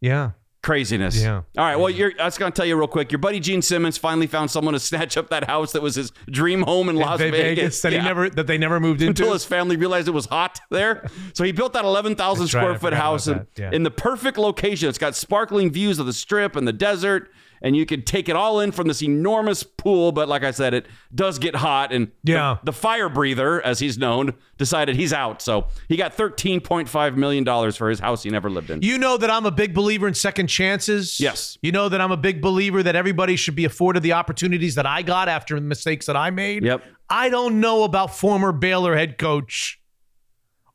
Yeah. 0.00 0.30
Craziness. 0.62 1.22
Yeah. 1.22 1.36
All 1.36 1.64
right. 1.64 1.76
Well, 1.76 1.88
you're, 1.88 2.12
I 2.20 2.26
was 2.26 2.36
going 2.36 2.52
to 2.52 2.56
tell 2.56 2.66
you 2.66 2.76
real 2.76 2.86
quick. 2.86 3.10
Your 3.10 3.18
buddy 3.18 3.40
Gene 3.40 3.62
Simmons 3.62 3.96
finally 3.96 4.26
found 4.26 4.50
someone 4.50 4.74
to 4.74 4.80
snatch 4.90 5.16
up 5.16 5.30
that 5.30 5.44
house 5.44 5.72
that 5.72 5.80
was 5.80 5.94
his 5.94 6.12
dream 6.30 6.62
home 6.62 6.90
in 6.90 6.96
Las 6.96 7.18
Ve- 7.18 7.30
Vegas. 7.30 7.80
that 7.80 7.92
Yeah. 7.92 8.00
he 8.00 8.04
never 8.06 8.28
that 8.28 8.46
they 8.46 8.58
never 8.58 8.78
moved 8.78 9.00
into. 9.00 9.22
until 9.22 9.32
his 9.32 9.44
family 9.46 9.76
realized 9.76 10.06
it 10.06 10.10
was 10.10 10.26
hot 10.26 10.60
there. 10.70 11.08
So 11.34 11.44
he 11.44 11.52
built 11.52 11.72
that 11.72 11.84
11,000 11.84 12.16
That's 12.44 12.54
right, 12.54 12.60
square 12.62 12.78
foot 12.78 12.92
house 12.92 13.26
in, 13.26 13.46
yeah. 13.56 13.70
in 13.72 13.82
the 13.84 13.90
perfect 13.90 14.36
location. 14.36 14.88
It's 14.88 14.98
got 14.98 15.14
sparkling 15.16 15.70
views 15.70 15.98
of 15.98 16.04
the 16.06 16.12
strip 16.12 16.56
and 16.56 16.68
the 16.68 16.72
desert. 16.72 17.30
And 17.62 17.76
you 17.76 17.84
can 17.84 18.02
take 18.02 18.30
it 18.30 18.36
all 18.36 18.60
in 18.60 18.72
from 18.72 18.88
this 18.88 19.02
enormous 19.02 19.62
pool. 19.62 20.12
But 20.12 20.28
like 20.28 20.42
I 20.42 20.50
said, 20.50 20.72
it 20.72 20.86
does 21.14 21.38
get 21.38 21.54
hot. 21.54 21.92
And 21.92 22.08
the- 22.24 22.32
Yeah. 22.32 22.56
the, 22.64 22.72
fire 22.72 23.10
breather, 23.10 23.60
as 23.60 23.78
he's 23.80 23.98
known, 23.98 24.32
decided 24.56 24.96
he's 24.96 25.12
out. 25.12 25.42
So 25.42 25.66
he 25.86 25.96
got 25.96 26.16
$13.5 26.16 27.16
million 27.16 27.44
for 27.72 27.90
his 27.90 28.00
house 28.00 28.22
he 28.22 28.30
never 28.30 28.48
lived 28.48 28.70
in. 28.70 28.80
You 28.80 28.96
know 28.96 29.18
that 29.18 29.28
I'm 29.30 29.44
a 29.44 29.50
big 29.50 29.74
believer 29.74 30.08
in 30.08 30.14
second 30.14 30.46
chances. 30.46 31.20
Yes. 31.20 31.58
You 31.60 31.70
know 31.72 31.90
that 31.90 32.00
I'm 32.00 32.12
a 32.12 32.16
big 32.16 32.40
believer 32.40 32.82
that 32.82 32.96
everybody 32.96 33.36
should 33.36 33.56
be 33.56 33.66
afforded 33.66 34.02
the 34.02 34.14
opportunities 34.14 34.76
that 34.76 34.86
I 34.86 35.02
got 35.02 35.28
after 35.28 35.54
the 35.56 35.60
mistakes 35.60 36.06
that 36.06 36.16
I 36.16 36.30
made. 36.30 36.64
Yep. 36.64 36.82
I 37.10 37.28
don't 37.28 37.60
know 37.60 37.82
about 37.84 38.16
former 38.16 38.52
Baylor 38.52 38.96
head 38.96 39.18
coach 39.18 39.80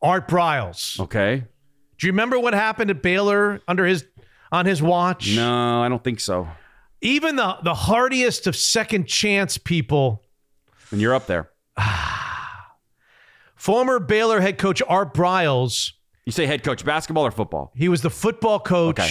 Art 0.02 0.28
Briles. 0.28 1.00
Okay. 1.00 1.46
Do 1.98 2.06
you 2.08 2.14
remember 2.14 2.38
what 2.40 2.54
happened 2.54 2.92
at 2.92 3.02
Baylor 3.02 3.62
under 3.68 3.86
his 3.86 4.06
on 4.52 4.66
his 4.68 4.82
watch? 4.84 5.36
No, 5.36 5.82
I 5.82 5.90
don't 5.90 6.04
think 6.04 6.20
so. 6.20 6.48
Even 7.02 7.36
the 7.36 7.58
the 7.64 7.74
hardiest 7.74 8.48
of 8.48 8.56
second 8.56 9.08
chance 9.08 9.58
people, 9.58 10.24
And 10.92 11.00
you're 11.02 11.14
up 11.14 11.28
there. 11.28 11.50
former 13.56 14.00
Baylor 14.00 14.40
head 14.42 14.58
coach 14.58 14.82
Art 14.88 15.14
Briles, 15.14 15.92
You 16.26 16.32
say 16.32 16.46
head 16.46 16.64
coach, 16.64 16.84
basketball 16.86 17.26
or 17.26 17.32
football? 17.32 17.72
he 17.76 17.90
was 17.90 18.02
the 18.02 18.10
football 18.10 18.60
coach 18.60 19.00
Okay. 19.00 19.10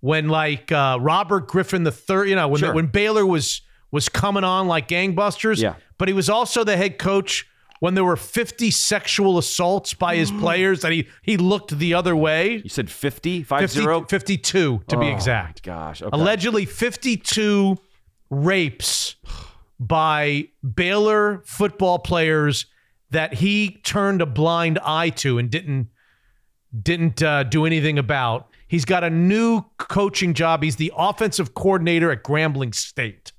when 0.00 0.28
like 0.28 0.70
uh, 0.72 0.98
Robert 1.00 1.48
Griffin 1.48 1.82
the 1.84 1.92
third, 1.92 2.28
you 2.28 2.36
know, 2.36 2.48
when 2.48 2.60
Sure. 2.60 2.74
when 2.74 2.86
Baylor 2.86 3.24
was 3.26 3.62
was 3.90 4.08
coming 4.08 4.44
on 4.44 4.68
like 4.68 4.86
gangbusters. 4.88 5.60
Yeah. 5.60 5.74
But 5.98 6.08
he 6.08 6.14
was 6.14 6.30
also 6.30 6.62
the 6.64 6.76
head 6.76 6.98
coach 6.98 7.46
when 7.80 7.94
there 7.94 8.04
were 8.04 8.16
50 8.16 8.70
sexual 8.70 9.36
assaults 9.36 9.92
by 9.92 10.14
his 10.14 10.30
players 10.40 10.82
that 10.82 10.92
he 10.92 11.08
he 11.22 11.36
looked 11.36 11.76
the 11.76 11.92
other 11.94 12.14
way. 12.14 12.60
You 12.62 12.68
said 12.68 12.90
50, 12.90 13.42
5 13.42 13.60
50 13.60 13.80
0? 13.80 14.04
52 14.04 14.82
to 14.86 14.96
be 14.96 15.06
Oh, 15.06 15.10
exact. 15.10 15.62
Gosh. 15.62 16.00
Okay. 16.00 16.10
Allegedly 16.12 16.64
52 16.64 17.76
rapes 18.30 19.16
by 19.80 20.48
Baylor 20.74 21.42
football 21.44 21.98
players 21.98 22.66
that 23.10 23.34
he 23.34 23.80
turned 23.82 24.22
a 24.22 24.26
blind 24.26 24.78
eye 24.84 25.10
to 25.10 25.38
and 25.38 25.50
didn't 25.50 25.88
didn't 26.82 27.20
uh, 27.22 27.42
do 27.42 27.66
anything 27.66 27.98
about. 27.98 28.48
He's 28.68 28.84
got 28.84 29.02
a 29.02 29.10
new 29.10 29.64
coaching 29.78 30.34
job. 30.34 30.62
He's 30.62 30.76
the 30.76 30.92
offensive 30.96 31.54
coordinator 31.54 32.12
at 32.12 32.22
Grambling 32.22 32.72
State. 32.72 33.32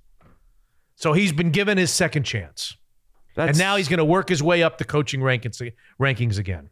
So 0.96 1.14
he's 1.14 1.32
been 1.32 1.52
given 1.52 1.78
his 1.78 1.92
second 1.92 2.24
chance. 2.24 2.76
That's- 3.36 3.58
and 3.58 3.64
now 3.64 3.76
he's 3.78 3.88
going 3.88 4.00
to 4.00 4.06
work 4.06 4.30
his 4.30 4.42
way 4.44 4.62
up 4.64 4.78
the 4.78 4.86
coaching 4.86 5.22
rankings 5.22 5.62
rankings 6.00 6.38
again. 6.38 6.70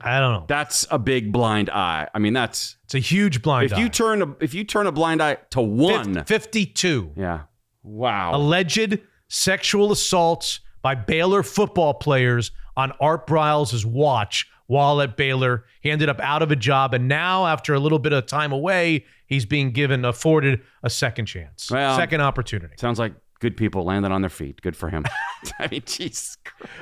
I 0.00 0.20
don't 0.20 0.32
know. 0.32 0.44
That's 0.46 0.86
a 0.90 0.98
big 0.98 1.32
blind 1.32 1.70
eye. 1.70 2.08
I 2.14 2.18
mean, 2.18 2.34
that's 2.34 2.76
It's 2.84 2.94
a 2.94 2.98
huge 2.98 3.40
blind 3.40 3.66
if 3.66 3.74
eye. 3.78 3.80
you 3.80 3.88
turn 3.88 4.20
a 4.22 4.36
if 4.40 4.52
you 4.52 4.62
turn 4.64 4.86
a 4.86 4.92
blind 4.92 5.22
eye 5.22 5.38
to 5.50 5.60
one, 5.62 6.22
52 6.24 7.12
yeah, 7.16 7.42
wow, 7.82 8.34
alleged 8.36 8.98
sexual 9.28 9.90
assaults 9.92 10.60
by 10.82 10.94
Baylor 10.94 11.42
football 11.42 11.94
players 11.94 12.50
on 12.76 12.92
Art 13.00 13.26
Briles' 13.26 13.86
watch 13.86 14.46
while 14.66 15.00
at 15.00 15.16
Baylor. 15.16 15.64
He 15.80 15.90
ended 15.90 16.10
up 16.10 16.20
out 16.20 16.42
of 16.42 16.50
a 16.52 16.56
job, 16.56 16.92
and 16.92 17.08
now, 17.08 17.46
after 17.46 17.72
a 17.72 17.80
little 17.80 17.98
bit 17.98 18.12
of 18.12 18.26
time 18.26 18.52
away, 18.52 19.06
he's 19.26 19.46
being 19.46 19.70
given 19.70 20.04
afforded 20.04 20.60
a 20.82 20.90
second 20.90 21.24
chance, 21.24 21.70
Well, 21.70 21.96
second 21.96 22.20
opportunity. 22.20 22.74
sounds 22.76 22.98
like 22.98 23.14
good 23.40 23.56
people 23.56 23.84
landed 23.84 24.12
on 24.12 24.20
their 24.22 24.30
feet. 24.30 24.60
Good 24.62 24.76
for 24.76 24.88
him. 24.88 25.04
I 25.58 25.68
mean, 25.68 25.82
jeez. 25.82 26.36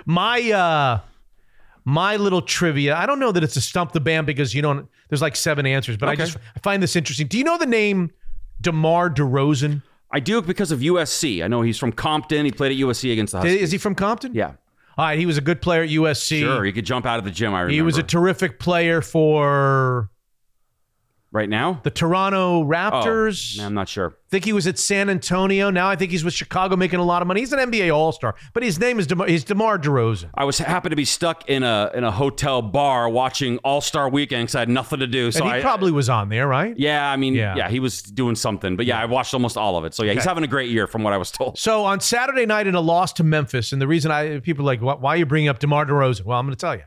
My 0.06 0.50
uh 0.50 1.00
my 1.84 2.16
little 2.16 2.42
trivia. 2.42 2.96
I 2.96 3.06
don't 3.06 3.18
know 3.18 3.32
that 3.32 3.44
it's 3.44 3.56
a 3.56 3.60
stump 3.60 3.92
the 3.92 4.00
band 4.00 4.26
because 4.26 4.54
you 4.54 4.62
don't. 4.62 4.88
There's 5.08 5.22
like 5.22 5.36
seven 5.36 5.66
answers, 5.66 5.96
but 5.96 6.08
I 6.08 6.16
just 6.16 6.36
I 6.56 6.58
find 6.60 6.82
this 6.82 6.96
interesting. 6.96 7.26
Do 7.26 7.36
you 7.38 7.44
know 7.44 7.58
the 7.58 7.66
name 7.66 8.10
DeMar 8.60 9.10
DeRozan? 9.10 9.82
I 10.10 10.20
do 10.20 10.40
because 10.40 10.70
of 10.70 10.80
USC. 10.80 11.44
I 11.44 11.48
know 11.48 11.62
he's 11.62 11.78
from 11.78 11.92
Compton. 11.92 12.44
He 12.44 12.52
played 12.52 12.72
at 12.72 12.78
USC 12.78 13.12
against 13.12 13.32
the 13.32 13.40
Huskies. 13.40 13.60
Is 13.62 13.72
he 13.72 13.78
from 13.78 13.94
Compton? 13.96 14.32
Yeah, 14.32 14.52
All 14.96 15.04
right, 15.04 15.18
he 15.18 15.26
was 15.26 15.36
a 15.36 15.40
good 15.40 15.60
player 15.60 15.82
at 15.82 15.88
USC. 15.90 16.38
sure. 16.38 16.64
He 16.64 16.72
could 16.72 16.86
jump 16.86 17.04
out 17.04 17.18
of 17.18 17.24
the 17.24 17.30
gym. 17.32 17.52
I 17.52 17.62
remember. 17.62 17.74
He 17.74 17.82
was 17.82 17.98
a 17.98 18.02
terrific 18.02 18.60
player 18.60 19.02
for 19.02 20.08
right 21.34 21.48
now. 21.48 21.80
the 21.82 21.90
Toronto 21.90 22.62
Raptors. 22.64 23.60
Oh, 23.60 23.64
I'm 23.66 23.74
not 23.74 23.88
sure. 23.88 24.16
I 24.16 24.30
think 24.30 24.44
he 24.44 24.52
was 24.52 24.66
at 24.66 24.78
San 24.78 25.10
Antonio. 25.10 25.68
Now 25.68 25.88
I 25.88 25.96
think 25.96 26.10
he's 26.12 26.24
with 26.24 26.32
Chicago 26.32 26.76
making 26.76 27.00
a 27.00 27.04
lot 27.04 27.22
of 27.22 27.28
money. 27.28 27.40
He's 27.40 27.52
an 27.52 27.58
NBA 27.70 27.94
All 27.94 28.12
Star, 28.12 28.34
but 28.52 28.62
his 28.62 28.78
name 28.78 28.98
is 28.98 29.06
DeMar, 29.06 29.26
he's 29.26 29.44
DeMar 29.44 29.78
DeRozan. 29.78 30.30
I 30.34 30.44
was 30.44 30.58
happened 30.58 30.92
to 30.92 30.96
be 30.96 31.04
stuck 31.04 31.48
in 31.48 31.62
a 31.62 31.90
in 31.94 32.04
a 32.04 32.10
hotel 32.10 32.62
bar 32.62 33.08
watching 33.08 33.58
All 33.58 33.80
Star 33.80 34.08
Weekend 34.08 34.44
because 34.44 34.54
I 34.54 34.60
had 34.60 34.68
nothing 34.68 35.00
to 35.00 35.06
do. 35.06 35.30
So 35.30 35.40
and 35.44 35.52
he 35.52 35.58
I, 35.58 35.60
probably 35.60 35.92
was 35.92 36.08
on 36.08 36.28
there, 36.30 36.46
right? 36.48 36.74
yeah, 36.78 37.10
I 37.10 37.16
mean, 37.16 37.34
Yeah. 37.34 37.56
yeah. 37.56 37.68
he 37.68 37.80
was 37.80 38.00
doing 38.00 38.36
something. 38.36 38.76
But 38.76 38.86
yeah, 38.86 39.00
I 39.00 39.04
watched 39.04 39.34
almost 39.34 39.56
all 39.56 39.76
of 39.76 39.84
it. 39.84 39.92
So 39.94 40.04
yeah, 40.04 40.12
he's 40.14 40.24
having 40.24 40.44
a 40.44 40.48
great 40.48 40.70
year 40.70 40.86
from 40.86 41.02
what 41.02 41.12
I 41.12 41.18
was 41.18 41.30
told. 41.30 41.58
So 41.58 41.84
on 41.84 42.00
Saturday 42.00 42.46
night 42.46 42.66
in 42.66 42.74
a 42.76 42.80
loss 42.80 43.12
to 43.14 43.24
Memphis, 43.24 43.72
and 43.72 43.82
the 43.82 43.88
reason 43.88 44.10
I 44.10 44.38
people 44.38 44.62
are 44.62 44.66
like, 44.66 44.80
why, 44.80 44.94
why 44.94 45.14
are 45.14 45.16
you 45.18 45.26
bringing 45.26 45.48
up 45.48 45.58
DeMar 45.58 45.86
DeRozan? 45.86 46.24
Well, 46.24 46.38
I'm 46.38 46.46
going 46.46 46.56
to 46.56 46.60
tell 46.60 46.76
you. 46.76 46.82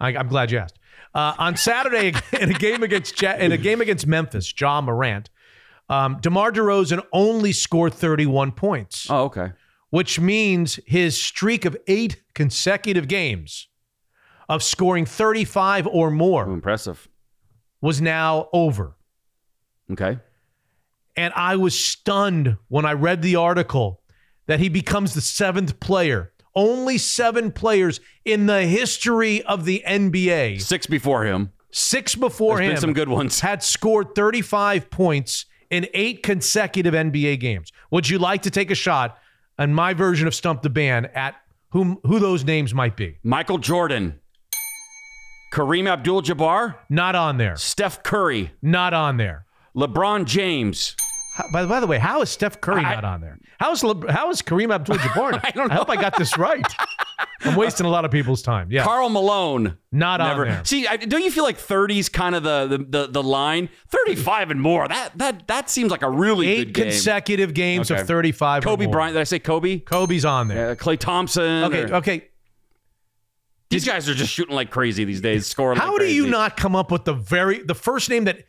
I, 0.00 0.08
I'm 0.16 0.28
glad 0.28 0.50
you 0.50 0.58
asked. 0.58 0.78
Uh, 1.14 1.32
on 1.38 1.56
Saturday 1.56 2.12
in 2.40 2.50
a 2.50 2.58
game 2.58 2.82
against 2.82 3.20
Ja- 3.22 3.36
in 3.36 3.52
a 3.52 3.56
game 3.56 3.80
against 3.80 4.06
Memphis, 4.06 4.52
John 4.52 4.84
Morant, 4.86 5.30
um, 5.88 6.18
DeMar 6.20 6.50
DeRozan 6.50 7.04
only 7.12 7.52
scored 7.52 7.94
31 7.94 8.52
points, 8.52 9.06
Oh, 9.10 9.24
okay. 9.24 9.52
which 9.90 10.18
means 10.18 10.80
his 10.86 11.20
streak 11.20 11.64
of 11.64 11.76
eight 11.86 12.22
consecutive 12.34 13.06
games 13.06 13.68
of 14.48 14.62
scoring 14.62 15.06
35 15.06 15.86
or 15.86 16.10
more 16.10 16.44
impressive. 16.50 17.08
was 17.80 18.00
now 18.00 18.48
over. 18.52 18.96
Okay. 19.92 20.18
And 21.16 21.32
I 21.36 21.56
was 21.56 21.78
stunned 21.78 22.56
when 22.68 22.84
I 22.84 22.92
read 22.94 23.22
the 23.22 23.36
article 23.36 24.00
that 24.46 24.58
he 24.58 24.68
becomes 24.68 25.14
the 25.14 25.20
seventh 25.20 25.78
player, 25.80 26.32
only 26.56 26.98
seven 26.98 27.50
players 27.52 28.00
in 28.24 28.46
the 28.46 28.62
history 28.62 29.42
of 29.42 29.64
the 29.64 29.82
NBA, 29.86 30.60
Six 30.60 30.86
before 30.86 31.24
him. 31.24 31.52
six 31.70 32.14
before 32.14 32.56
There's 32.58 32.66
him, 32.68 32.72
been 32.74 32.80
some 32.80 32.92
good 32.92 33.08
ones. 33.08 33.40
had 33.40 33.62
scored 33.62 34.14
35 34.14 34.90
points 34.90 35.46
in 35.70 35.86
eight 35.94 36.22
consecutive 36.22 36.94
NBA 36.94 37.40
games. 37.40 37.72
Would 37.90 38.08
you 38.08 38.18
like 38.18 38.42
to 38.42 38.50
take 38.50 38.70
a 38.70 38.74
shot 38.76 39.18
on 39.58 39.74
my 39.74 39.94
version 39.94 40.26
of 40.28 40.34
Stump 40.34 40.62
the 40.62 40.70
Band 40.70 41.06
at 41.14 41.34
whom 41.70 41.98
who 42.04 42.18
those 42.20 42.44
names 42.44 42.72
might 42.72 42.96
be? 42.96 43.18
Michael 43.24 43.58
Jordan, 43.58 44.20
Kareem 45.52 45.88
Abdul-Jabbar, 45.88 46.76
Not 46.88 47.14
on 47.14 47.38
there. 47.38 47.56
Steph 47.56 48.02
Curry, 48.02 48.52
Not 48.62 48.92
on 48.94 49.16
there. 49.16 49.46
LeBron 49.76 50.24
James. 50.24 50.94
How- 51.34 51.48
by, 51.48 51.66
by 51.66 51.80
the 51.80 51.86
way, 51.86 51.98
how 51.98 52.22
is 52.22 52.30
Steph 52.30 52.60
Curry 52.60 52.84
I- 52.84 52.94
not 52.94 53.04
on 53.04 53.20
there? 53.20 53.38
How 53.58 53.72
is 53.72 53.82
Le- 53.82 54.12
how 54.12 54.30
is 54.30 54.40
Kareem 54.42 54.72
Abdul-Jabbar? 54.74 55.40
I 55.44 55.50
don't 55.50 55.70
I 55.70 55.74
hope 55.74 55.90
I 55.90 55.96
got 55.96 56.16
this 56.16 56.36
right. 56.38 56.64
I'm 57.42 57.56
wasting 57.56 57.86
a 57.86 57.88
lot 57.90 58.04
of 58.04 58.10
people's 58.10 58.40
time. 58.42 58.68
Yeah, 58.70 58.84
Karl 58.84 59.08
Malone. 59.10 59.76
not 59.92 60.20
on 60.20 60.28
Never. 60.28 60.44
there. 60.46 60.64
See, 60.64 60.86
I, 60.86 60.96
don't 60.96 61.22
you 61.22 61.30
feel 61.30 61.44
like 61.44 61.58
30's 61.58 62.08
kind 62.08 62.34
of 62.34 62.42
the, 62.42 62.66
the 62.66 62.78
the 62.78 63.06
the 63.08 63.22
line? 63.22 63.68
35 63.88 64.50
and 64.52 64.60
more. 64.60 64.86
That 64.88 65.16
that 65.18 65.46
that 65.48 65.70
seems 65.70 65.90
like 65.90 66.02
a 66.02 66.10
really 66.10 66.48
Eight 66.48 66.64
good 66.66 66.74
game. 66.74 66.84
consecutive 66.86 67.52
games 67.54 67.90
Okay. 67.90 68.00
of 68.00 68.06
35. 68.06 68.62
or 68.62 68.66
Kobe 68.66 68.84
more. 68.86 68.92
Bryant. 68.92 69.14
Did 69.14 69.20
I 69.20 69.24
say 69.24 69.38
Kobe? 69.38 69.78
Kobe's 69.80 70.24
on 70.24 70.48
there. 70.48 70.70
Uh, 70.70 70.74
Klay 70.74 70.98
Thompson. 70.98 71.64
okay, 71.64 71.82
or- 71.84 71.94
okay. 71.96 72.28
These 73.70 73.84
guys 73.86 74.08
are 74.08 74.14
just 74.14 74.32
shooting 74.32 74.54
like 74.54 74.70
crazy 74.70 75.04
these 75.04 75.20
days, 75.20 75.46
scoring. 75.46 75.78
How 75.78 75.92
like 75.92 76.02
do 76.02 76.06
you 76.14 76.28
not 76.28 76.56
come 76.56 76.76
up 76.76 76.92
with 76.92 77.04
the 77.04 77.14
very 77.14 77.62
the 77.62 77.74
first 77.74 78.08
name 78.08 78.24
that 78.24 78.44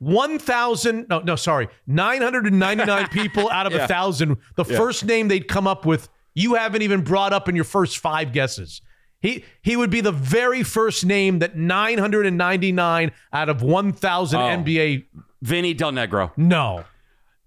1,000 0.00 1.06
no 1.08 1.20
no 1.20 1.36
sorry 1.36 1.68
999 1.86 3.08
people 3.12 3.48
out 3.50 3.66
of 3.66 3.72
a 3.74 3.76
Yeah. 3.78 3.86
thousand 3.86 4.36
the 4.56 4.64
Yeah. 4.64 4.76
first 4.76 5.04
name 5.04 5.28
they'd 5.28 5.46
come 5.46 5.66
up 5.66 5.86
with 5.86 6.08
you 6.34 6.54
haven't 6.54 6.82
even 6.82 7.02
brought 7.02 7.32
up 7.32 7.48
in 7.48 7.54
your 7.56 7.64
first 7.64 7.98
five 7.98 8.32
guesses. 8.32 8.80
He 9.20 9.44
he 9.62 9.76
would 9.76 9.90
be 9.90 10.00
the 10.00 10.12
very 10.12 10.62
first 10.62 11.04
name 11.04 11.40
that 11.40 11.56
999 11.56 13.12
out 13.32 13.48
of 13.48 13.62
1,000 13.62 14.40
Oh. 14.40 14.44
NBA 14.44 15.04
Vinny 15.42 15.74
Del 15.74 15.92
Negro, 15.92 16.30
no 16.36 16.84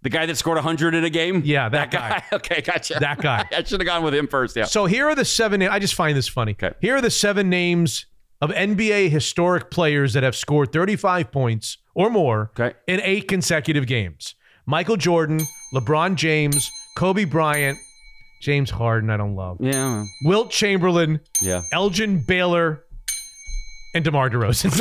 the 0.04 0.10
guy 0.10 0.26
that 0.26 0.36
scored 0.36 0.58
100 0.58 0.94
in 0.96 1.06
a 1.06 1.10
game? 1.10 1.42
Yeah, 1.46 1.70
that 1.70 1.90
guy. 1.90 2.22
okay, 2.34 2.60
gotcha. 2.62 2.98
That 3.00 3.22
guy. 3.22 3.48
I 3.56 3.64
should 3.64 3.80
have 3.80 3.88
gone 3.88 4.04
with 4.04 4.14
him 4.14 4.28
first. 4.28 4.54
Yeah. 4.54 4.66
So 4.66 4.86
here 4.86 5.08
are 5.08 5.16
the 5.16 5.24
seven. 5.24 5.64
I 5.64 5.80
just 5.80 5.96
find 5.96 6.16
this 6.18 6.28
funny. 6.28 6.52
Okay. 6.52 6.74
Here 6.82 6.98
are 6.98 7.02
the 7.02 7.10
seven 7.10 7.50
names 7.50 8.06
of 8.42 8.52
NBA 8.52 9.10
historic 9.10 9.72
players 9.72 10.12
that 10.12 10.24
have 10.24 10.36
scored 10.36 10.74
35 10.74 11.32
points 11.32 11.78
or 11.96 12.10
more 12.10 12.52
Okay. 12.60 12.76
in 12.88 13.00
eight 13.02 13.28
consecutive 13.28 13.88
games. 13.88 14.36
Michael 14.66 14.98
Jordan, 14.98 15.42
LeBron 15.74 16.16
James, 16.16 16.72
Kobe 16.96 17.26
Bryant, 17.26 17.78
James 18.42 18.70
Harden. 18.70 19.10
I 19.10 19.18
don't 19.18 19.36
love. 19.36 19.58
Yeah. 19.60 20.06
Wilt 20.24 20.52
Chamberlain, 20.52 21.20
Yeah. 21.42 21.62
Elgin 21.72 22.24
Baylor, 22.28 22.84
and 23.96 24.04
DeMar 24.04 24.30
DeRozan. 24.30 24.74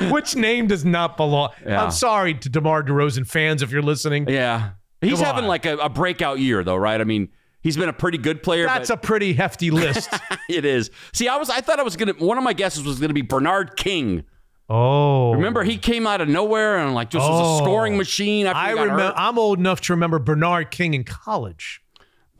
Which 0.10 0.36
name 0.36 0.66
does 0.66 0.84
not 0.84 1.16
belong? 1.16 1.50
Yeah. 1.66 1.82
I'm 1.82 1.90
sorry 1.90 2.34
to 2.34 2.48
DeMar 2.48 2.82
DeRozan 2.84 3.26
fans 3.26 3.62
if 3.62 3.70
you're 3.70 3.82
listening. 3.82 4.28
Yeah. 4.28 4.70
He's 5.00 5.14
Come 5.14 5.24
having 5.24 5.44
on. 5.44 5.48
like 5.48 5.66
a, 5.66 5.76
a 5.78 5.88
breakout 5.88 6.38
year 6.40 6.62
though, 6.62 6.76
right? 6.76 7.00
I 7.00 7.04
mean, 7.04 7.28
he's 7.62 7.76
been 7.76 7.88
a 7.88 7.92
pretty 7.92 8.18
good 8.18 8.42
player. 8.42 8.66
That's 8.66 8.90
a 8.90 8.96
pretty 8.96 9.32
hefty 9.32 9.70
list. 9.70 10.12
it 10.48 10.64
is. 10.64 10.90
See, 11.12 11.26
I 11.28 11.36
was 11.36 11.48
I 11.50 11.60
thought 11.60 11.78
I 11.80 11.82
was 11.82 11.96
gonna 11.96 12.12
one 12.18 12.36
of 12.38 12.44
my 12.44 12.52
guesses 12.52 12.84
was 12.84 13.00
gonna 13.00 13.14
be 13.14 13.22
Bernard 13.22 13.76
King. 13.76 14.24
Oh. 14.70 15.32
Remember 15.34 15.62
he 15.64 15.76
came 15.76 16.06
out 16.06 16.20
of 16.20 16.28
nowhere 16.28 16.78
and 16.78 16.94
like 16.94 17.10
just 17.10 17.28
was 17.28 17.40
Oh. 17.42 17.56
a 17.56 17.58
scoring 17.58 17.94
oh. 17.94 17.98
machine 17.98 18.46
after 18.46 18.58
I 18.58 18.68
he 18.70 18.74
got 18.76 18.82
remember. 18.82 19.02
hurt. 19.04 19.14
I'm 19.16 19.38
old 19.38 19.58
enough 19.58 19.80
to 19.82 19.92
remember 19.92 20.18
Bernard 20.18 20.70
King 20.70 20.94
in 20.94 21.04
college. 21.04 21.82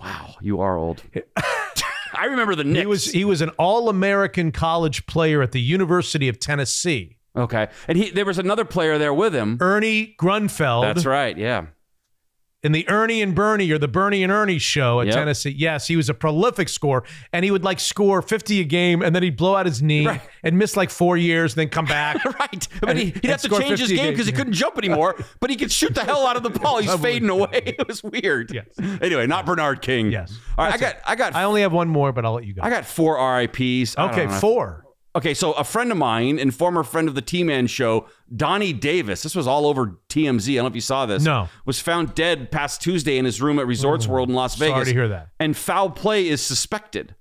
Wow, 0.01 0.37
you 0.41 0.61
are 0.61 0.79
old. 0.79 1.03
I 2.15 2.25
remember 2.27 2.55
the 2.55 2.65
Knicks. 2.65 2.81
He 2.81 2.87
was 2.87 3.05
he 3.13 3.25
was 3.25 3.41
an 3.41 3.51
All-American 3.51 4.53
college 4.53 5.05
player 5.07 5.43
at 5.43 5.53
the 5.53 5.61
University 5.61 6.29
of 6.29 6.39
Tennessee. 6.41 7.17
okay, 7.37 7.69
and 7.89 7.99
he 7.99 8.11
there 8.11 8.25
was 8.25 8.39
another 8.39 8.65
player 8.65 8.97
there 8.99 9.13
with 9.15 9.35
him. 9.35 9.59
Ernie 9.61 10.15
Grunfeld. 10.19 10.83
That's 10.83 11.05
right. 11.07 11.37
Yeah. 11.37 11.67
In 12.63 12.73
the 12.73 12.87
Ernie 12.91 13.23
and 13.23 13.35
Bernie 13.35 13.71
or 13.71 13.79
the 13.79 13.89
Bernie 13.89 14.23
and 14.23 14.31
Ernie 14.31 14.59
show 14.59 15.01
at 15.01 15.07
Yep. 15.07 15.15
Tennessee. 15.17 15.55
Yes, 15.57 15.87
he 15.87 15.97
was 15.97 16.09
a 16.11 16.15
prolific 16.15 16.69
scorer, 16.69 17.05
and 17.33 17.45
he 17.45 17.51
would 17.51 17.65
like 17.65 17.81
score 17.81 18.21
50 18.21 18.61
a 18.61 18.65
game, 18.65 19.01
and 19.03 19.15
then 19.17 19.23
he'd 19.23 19.37
blow 19.37 19.57
out 19.57 19.65
his 19.67 19.81
knee 19.81 20.07
Right. 20.07 20.21
and 20.43 20.59
miss 20.59 20.77
like 20.77 20.91
four 20.91 21.17
years, 21.17 21.55
and 21.55 21.61
then 21.61 21.69
come 21.71 21.87
back. 21.87 22.19
Right, 22.41 22.69
but 22.81 22.97
he, 22.97 23.07
he'd 23.07 23.25
have 23.27 23.41
to 23.43 23.49
change 23.49 23.81
his 23.81 23.91
game 23.93 24.13
because 24.13 24.27
he 24.27 24.33
couldn't 24.33 24.53
jump 24.55 24.77
anymore. 24.79 25.17
but 25.41 25.51
he 25.51 25.57
could 25.57 25.71
shoot 25.73 25.95
the 25.95 26.05
hell 26.05 26.27
out 26.27 26.37
of 26.37 26.43
the 26.43 26.51
ball. 26.51 26.79
He's 26.79 26.93
fading 27.01 27.29
away. 27.31 27.49
It 27.81 27.87
was 27.89 28.03
weird. 28.03 28.53
Yes. 28.53 28.67
Anyway, 29.01 29.27
not 29.27 29.47
Bernard 29.47 29.81
King. 29.83 30.11
Yes. 30.11 30.33
All 30.59 30.65
right, 30.65 30.75
I 30.75 30.77
That's 30.77 30.93
got, 30.95 31.03
I 31.11 31.15
got, 31.17 31.35
I 31.35 31.45
only 31.45 31.63
have 31.63 31.73
one 31.73 31.89
more, 31.89 32.13
but 32.13 32.25
I'll 32.25 32.33
let 32.35 32.45
you 32.45 32.55
go. 32.55 32.63
I 32.63 32.71
got 32.71 32.85
four 32.85 33.17
RIPS. 33.17 33.97
Okay, 33.97 34.27
four. 34.41 34.85
Okay, 35.17 35.35
so 35.35 35.53
a 35.53 35.65
friend 35.65 35.91
of 35.91 35.99
mine 35.99 36.39
and 36.39 36.55
former 36.55 36.85
friend 36.85 37.09
of 37.09 37.17
the 37.17 37.23
T 37.23 37.43
Man 37.43 37.67
show, 37.67 38.07
Donnie 38.35 38.73
Davis, 38.73 39.23
this 39.23 39.35
was 39.35 39.47
all 39.47 39.67
over 39.67 39.99
TMZ. 40.09 40.53
I 40.53 40.55
don't 40.57 40.65
know 40.65 40.69
if 40.69 40.75
you 40.77 40.81
saw 40.81 41.05
this. 41.05 41.25
No. 41.25 41.49
Was 41.65 41.81
found 41.81 42.15
dead 42.15 42.53
past 42.53 42.81
Tuesday 42.81 43.19
in 43.19 43.25
his 43.25 43.43
room 43.43 43.59
at 43.59 43.67
Resorts 43.67 44.05
mm-hmm. 44.05 44.13
World 44.13 44.29
in 44.29 44.37
Las 44.37 44.57
Sorry 44.57 44.71
Vegas. 44.71 44.89
to 44.89 44.95
hear 44.95 45.09
that. 45.09 45.31
And 45.41 45.57
foul 45.57 45.91
play 45.91 46.29
is 46.29 46.41
suspected. 46.41 47.17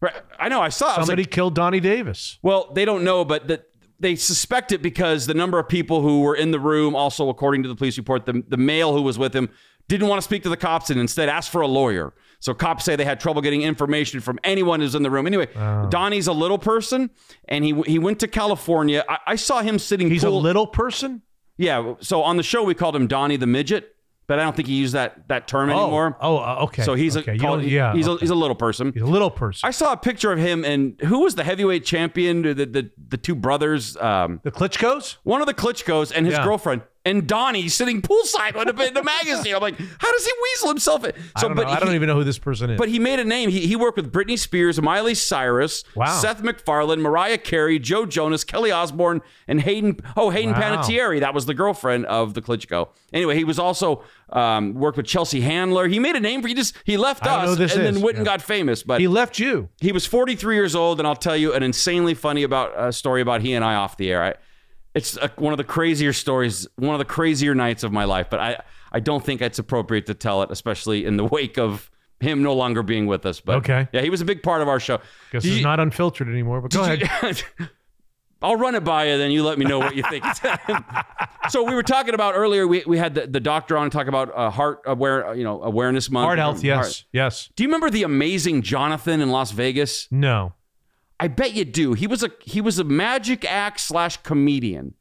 Right. 0.00 0.14
I 0.38 0.48
know, 0.48 0.60
I 0.60 0.68
saw. 0.68 0.92
I 0.92 0.94
Somebody 0.96 1.22
like, 1.22 1.30
killed 1.30 1.54
Donnie 1.54 1.80
Davis. 1.80 2.38
well, 2.42 2.70
they 2.72 2.84
don't 2.84 3.02
know, 3.02 3.24
but 3.24 3.48
that 3.48 3.70
they 3.98 4.14
suspect 4.14 4.70
it 4.70 4.82
because 4.82 5.26
the 5.26 5.34
number 5.34 5.58
of 5.58 5.68
people 5.68 6.02
who 6.02 6.20
were 6.20 6.36
in 6.36 6.50
the 6.50 6.60
room, 6.60 6.94
also 6.94 7.28
according 7.28 7.62
to 7.62 7.68
the 7.68 7.74
police 7.74 7.96
report, 7.96 8.26
the, 8.26 8.44
the 8.46 8.56
male 8.56 8.92
who 8.92 9.02
was 9.02 9.18
with 9.18 9.34
him 9.34 9.48
didn't 9.88 10.08
want 10.08 10.20
to 10.20 10.22
speak 10.24 10.42
to 10.42 10.48
the 10.48 10.56
cops 10.56 10.90
and 10.90 11.00
instead 11.00 11.28
asked 11.28 11.50
for 11.50 11.60
a 11.60 11.66
lawyer. 11.66 12.12
So 12.46 12.54
cops 12.54 12.84
say 12.84 12.94
they 12.94 13.04
had 13.04 13.18
trouble 13.18 13.42
getting 13.42 13.62
information 13.62 14.20
from 14.20 14.38
anyone 14.44 14.78
who's 14.78 14.94
in 14.94 15.02
the 15.02 15.10
room. 15.10 15.26
Anyway, 15.26 15.48
Donnie's 15.90 16.28
a 16.28 16.32
little 16.32 16.58
person, 16.58 17.10
and 17.48 17.64
he 17.64 17.72
he 17.88 17.98
went 17.98 18.20
to 18.20 18.28
California. 18.28 19.04
I, 19.08 19.18
I 19.26 19.34
saw 19.36 19.62
him 19.62 19.80
sitting. 19.80 20.08
He's 20.08 20.22
pool- 20.22 20.38
a 20.38 20.38
little 20.38 20.68
person? 20.68 21.22
Yeah. 21.56 21.94
So 21.98 22.22
on 22.22 22.36
the 22.36 22.44
show 22.44 22.62
we 22.62 22.74
called 22.74 22.94
him 22.94 23.08
Donnie 23.08 23.36
the 23.36 23.48
midget, 23.48 23.96
but 24.28 24.38
I 24.38 24.44
don't 24.44 24.54
think 24.54 24.68
he 24.68 24.74
used 24.76 24.94
that 24.94 25.26
that 25.26 25.48
term 25.48 25.70
Oh, 25.70 25.82
anymore. 25.82 26.16
oh, 26.20 26.36
uh, 26.38 26.58
okay, 26.66 26.84
So 26.84 26.94
he's 26.94 27.16
okay. 27.16 27.34
a 27.34 27.38
called- 27.38 27.64
yeah, 27.64 27.92
He's 27.94 28.06
a 28.06 28.16
he's 28.18 28.30
a 28.30 28.34
little 28.36 28.54
person. 28.54 28.92
He's 28.92 29.02
a 29.02 29.06
little 29.06 29.30
person. 29.30 29.66
I 29.66 29.72
saw 29.72 29.90
a 29.92 29.96
picture 29.96 30.30
of 30.30 30.38
him 30.38 30.64
and 30.64 31.00
who 31.00 31.22
was 31.24 31.34
the 31.34 31.42
heavyweight 31.42 31.84
champion? 31.84 32.42
The 32.42 32.54
the, 32.54 32.90
the 33.08 33.16
two 33.16 33.34
brothers. 33.34 33.96
Um, 33.96 34.38
the 34.44 34.52
Klitschko's. 34.52 35.16
One 35.24 35.40
of 35.40 35.48
the 35.48 35.54
Klitschko's 35.54 36.12
and 36.12 36.26
his 36.26 36.36
Yeah. 36.36 36.44
girlfriend 36.44 36.82
and 37.06 37.26
Donnie 37.26 37.68
sitting 37.68 38.02
poolside 38.02 38.56
in 38.60 38.76
the, 38.76 38.88
in 38.88 38.92
the 38.92 39.02
magazine. 39.02 39.54
I'm 39.54 39.62
like, 39.62 39.78
how 39.78 40.12
does 40.12 40.26
he 40.26 40.32
weasel 40.42 40.68
himself 40.68 41.04
in? 41.04 41.12
I 41.36 41.40
don't, 41.40 41.54
know. 41.54 41.62
I 41.62 41.78
don't 41.78 41.94
even 41.94 42.08
know 42.08 42.16
who 42.16 42.24
this 42.24 42.38
person 42.38 42.70
is. 42.70 42.78
But 42.78 42.88
he 42.88 42.98
made 42.98 43.20
a 43.20 43.24
name. 43.24 43.48
He, 43.48 43.66
he 43.66 43.76
worked 43.76 43.96
with 43.96 44.12
Britney 44.12 44.36
Spears, 44.38 44.82
Miley 44.82 45.14
Cyrus, 45.14 45.84
Wow. 45.94 46.06
Seth 46.20 46.42
MacFarlane, 46.42 47.00
Mariah 47.00 47.38
Carey, 47.38 47.78
Joe 47.78 48.06
Jonas, 48.06 48.42
Kelly 48.42 48.72
Osbourne, 48.72 49.22
and 49.46 49.60
Hayden. 49.60 50.00
Oh, 50.16 50.30
Hayden 50.30 50.52
Wow. 50.52 50.82
Panettiere. 50.82 51.20
That 51.20 51.32
was 51.32 51.46
the 51.46 51.54
girlfriend 51.54 52.06
of 52.06 52.34
the 52.34 52.42
Klitschko. 52.42 52.88
Anyway, 53.12 53.36
he 53.36 53.44
was 53.44 53.60
also 53.60 54.02
um, 54.30 54.74
worked 54.74 54.96
with 54.96 55.06
Chelsea 55.06 55.40
Handler. 55.40 55.86
He 55.86 56.00
made 56.00 56.16
a 56.16 56.20
name 56.20 56.42
for 56.42 56.48
he 56.48 56.54
just 56.54 56.74
he 56.84 56.96
left 56.96 57.24
us 57.24 57.52
and 57.52 57.60
is. 57.60 57.74
then 57.74 58.00
went 58.00 58.16
and 58.16 58.26
got 58.26 58.42
famous. 58.42 58.82
But 58.82 59.00
he 59.00 59.06
left 59.06 59.38
you. 59.38 59.68
he 59.80 59.92
was 59.92 60.06
43 60.06 60.56
years 60.56 60.74
old, 60.74 60.98
and 60.98 61.06
I'll 61.06 61.14
tell 61.14 61.36
you 61.36 61.54
an 61.54 61.62
insanely 61.62 62.14
funny 62.14 62.42
about 62.42 62.74
uh, 62.76 62.90
story 62.90 63.20
about 63.20 63.42
he 63.42 63.54
and 63.54 63.64
I 63.64 63.76
off 63.76 63.96
the 63.96 64.10
air. 64.10 64.22
I, 64.24 64.34
it's 64.96 65.16
uh 65.16 65.28
one 65.36 65.52
of 65.52 65.58
the 65.58 65.64
crazier 65.64 66.12
stories, 66.12 66.66
one 66.76 66.94
of 66.94 66.98
the 66.98 67.04
crazier 67.04 67.54
nights 67.54 67.84
of 67.84 67.92
my 67.92 68.04
life. 68.04 68.26
But 68.30 68.40
I, 68.40 68.62
I 68.90 69.00
don't 69.00 69.24
think 69.24 69.40
it's 69.42 69.58
appropriate 69.60 70.06
to 70.06 70.14
tell 70.14 70.42
it, 70.42 70.50
especially 70.50 71.04
in 71.04 71.16
the 71.16 71.24
wake 71.36 71.58
of 71.58 71.90
him 72.18 72.42
no 72.42 72.54
longer 72.54 72.82
being 72.82 73.06
with 73.06 73.26
us. 73.26 73.40
But 73.40 73.56
Okay. 73.58 73.88
yeah, 73.92 74.00
he 74.00 74.10
was 74.10 74.20
a 74.22 74.24
big 74.24 74.42
part 74.42 74.62
of 74.62 74.68
our 74.68 74.80
show. 74.80 74.98
Guess 75.30 75.42
Did 75.42 75.48
it's 75.50 75.58
you- 75.58 75.62
not 75.64 75.78
unfiltered 75.80 76.28
anymore. 76.28 76.60
But 76.62 76.72
go 76.72 76.82
ahead. 76.82 77.02
you- 77.22 77.66
I'll 78.42 78.56
run 78.56 78.74
it 78.74 78.84
by 78.84 79.08
you, 79.10 79.16
then 79.16 79.30
you 79.30 79.42
let 79.44 79.58
me 79.58 79.64
know 79.64 79.78
what 79.78 79.96
you 79.96 80.02
think. 80.10 80.22
so 81.48 81.62
we 81.62 81.74
were 81.74 81.82
talking 81.82 82.12
about 82.14 82.34
earlier. 82.34 82.66
We, 82.66 82.84
we 82.86 82.98
had 82.98 83.14
the, 83.14 83.26
the 83.26 83.40
doctor 83.40 83.78
on 83.78 83.88
to 83.90 83.96
talk 83.96 84.08
about 84.08 84.30
uh, 84.36 84.50
heart 84.50 84.82
aware, 84.84 85.34
you 85.34 85.42
know, 85.42 85.62
awareness 85.62 86.10
month. 86.10 86.24
Heart 86.26 86.38
health. 86.38 86.62
Yes. 86.62 87.04
Yes. 87.12 87.48
Do 87.56 87.62
you 87.64 87.68
remember 87.68 87.88
the 87.88 88.02
amazing 88.02 88.60
Jonathan 88.60 89.22
in 89.22 89.30
Las 89.30 89.52
Vegas? 89.52 90.06
No. 90.10 90.52
I 91.18 91.28
bet 91.28 91.54
you 91.54 91.64
do. 91.64 91.94
He 91.94 92.06
was 92.06 92.22
a 92.22 92.30
he 92.42 92.60
was 92.60 92.78
a 92.78 92.84
magic 92.84 93.44
act 93.44 93.80
slash 93.80 94.18
comedian. 94.18 94.94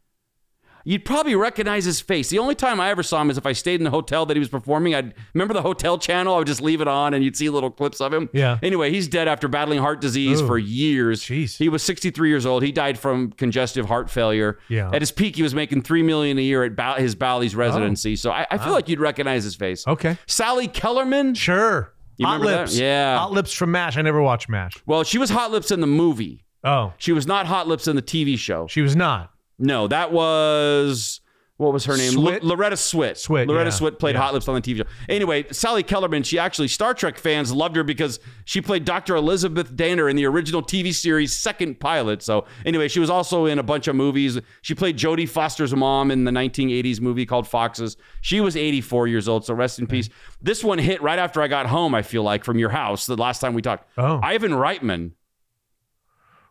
You'd 0.87 1.03
probably 1.03 1.33
recognize 1.33 1.83
his 1.83 1.99
face. 1.99 2.29
The 2.29 2.37
only 2.37 2.53
time 2.53 2.79
I 2.79 2.91
ever 2.91 3.01
saw 3.01 3.19
him 3.19 3.31
is 3.31 3.39
if 3.39 3.45
I 3.47 3.53
stayed 3.53 3.79
in 3.79 3.83
the 3.83 3.89
hotel 3.89 4.27
that 4.27 4.37
he 4.37 4.39
was 4.39 4.49
performing. 4.49 4.93
I'd 4.93 5.15
remember 5.33 5.55
the 5.55 5.63
hotel 5.63 5.97
channel. 5.97 6.35
I 6.35 6.37
would 6.37 6.47
just 6.47 6.61
leave 6.61 6.79
it 6.79 6.87
on, 6.87 7.15
and 7.15 7.23
you'd 7.23 7.35
see 7.35 7.49
little 7.49 7.71
clips 7.71 7.99
of 7.99 8.13
him. 8.13 8.29
Yeah. 8.33 8.59
Anyway, 8.61 8.91
he's 8.91 9.07
dead 9.07 9.27
after 9.27 9.47
battling 9.47 9.79
heart 9.79 9.99
disease 9.99 10.41
Ooh. 10.41 10.47
for 10.47 10.59
years. 10.59 11.23
Jeez. 11.23 11.57
He 11.57 11.69
was 11.69 11.81
63 11.81 12.29
years 12.29 12.45
old. 12.45 12.61
He 12.61 12.71
died 12.71 12.99
from 12.99 13.31
congestive 13.31 13.87
heart 13.87 14.11
failure. 14.11 14.59
Yeah. 14.69 14.91
At 14.93 15.01
his 15.01 15.11
peak, 15.11 15.35
he 15.35 15.41
was 15.41 15.55
making 15.55 15.81
three 15.81 16.03
million 16.03 16.37
a 16.37 16.41
year 16.41 16.63
at 16.63 16.75
ba- 16.75 16.99
his 16.99 17.15
Bally's 17.15 17.55
oh. 17.55 17.59
residency. 17.59 18.15
So 18.15 18.29
I, 18.29 18.45
I 18.51 18.59
feel 18.59 18.73
like 18.73 18.87
you'd 18.87 18.99
recognize 18.99 19.43
his 19.43 19.55
face. 19.55 19.87
Okay. 19.87 20.19
Sally 20.27 20.67
Kellerman. 20.67 21.33
Sure. 21.33 21.94
You 22.17 22.25
Hot 22.27 22.33
remember 22.39 22.51
that? 22.51 22.61
lips. 22.61 22.77
Yeah. 22.77 23.17
Hot 23.19 23.31
lips 23.31 23.51
from 23.53 23.71
Mash. 23.71 23.97
I 23.97 24.01
never 24.01 24.21
watched 24.21 24.47
Mash. 24.49 24.73
Well, 24.85 25.03
she 25.03 25.17
was 25.17 25.29
Hot 25.29 25.51
Lips 25.51 25.71
in 25.71 25.81
the 25.81 25.87
movie. 25.87 26.43
Oh, 26.63 26.93
She 26.97 27.11
was 27.11 27.27
not 27.27 27.45
Hot 27.45 27.67
Lips 27.67 27.87
in 27.87 27.95
the 27.95 28.01
TV 28.01 28.37
show. 28.37 28.67
she 28.67 28.81
was 28.81 28.95
not. 28.95 29.31
No, 29.59 29.87
that 29.87 30.11
was 30.11 31.21
what 31.57 31.71
was 31.71 31.85
her 31.85 31.95
name? 31.95 32.11
Swit? 32.11 32.41
Lo- 32.43 32.49
Loretta 32.49 32.75
Swit. 32.75 33.11
Swit, 33.13 33.47
Loretta 33.47 33.69
yeah. 33.69 33.75
Swit 33.89 33.97
played 33.97 34.15
Yeah. 34.15 34.21
Hot 34.23 34.33
Lips 34.33 34.47
on 34.49 34.55
the 34.55 34.61
TV 34.61 34.77
show. 34.79 34.83
Anyway, 35.07 35.45
Sally 35.51 35.83
Kellerman, 35.83 36.23
she 36.23 36.37
actually 36.37 36.67
Star 36.67 36.93
Trek 36.93 37.17
fans 37.17 37.53
loved 37.53 37.77
her 37.77 37.83
because 37.83 38.19
she 38.43 38.59
played 38.61 38.83
Dr. 38.83 39.15
Elizabeth 39.15 39.73
Dehner 39.73 40.09
in 40.09 40.17
the 40.17 40.25
original 40.25 40.61
TV 40.61 40.93
series 40.93 41.31
second 41.33 41.79
pilot. 41.79 42.21
So 42.21 42.45
anyway, 42.65 42.89
she 42.89 42.99
was 42.99 43.09
also 43.09 43.45
in 43.45 43.57
a 43.57 43.63
bunch 43.63 43.87
of 43.87 43.95
movies. 43.95 44.37
She 44.63 44.75
played 44.75 44.97
Jodie 44.97 45.29
Foster's 45.29 45.73
mom 45.73 46.11
in 46.11 46.25
the 46.25 46.31
1980s 46.31 46.99
movie 46.99 47.25
called 47.25 47.47
Foxes. 47.47 47.95
She 48.19 48.41
was 48.41 48.57
84 48.57 49.07
years 49.07 49.29
old, 49.29 49.45
so 49.45 49.53
rest 49.53 49.79
in 49.79 49.87
peace. 49.87 50.09
This 50.41 50.61
one 50.61 50.77
hit 50.77 51.01
right 51.01 51.19
after 51.19 51.41
I 51.41 51.47
got 51.47 51.67
home, 51.67 51.95
I 51.95 52.01
feel 52.01 52.23
like, 52.23 52.43
from 52.43 52.59
your 52.59 52.69
house 52.71 53.05
the 53.05 53.15
last 53.15 53.39
time 53.39 53.53
we 53.53 53.61
talked. 53.61 53.89
Oh. 53.97 54.19
Ivan 54.21 54.51
Reitman. 54.51 55.11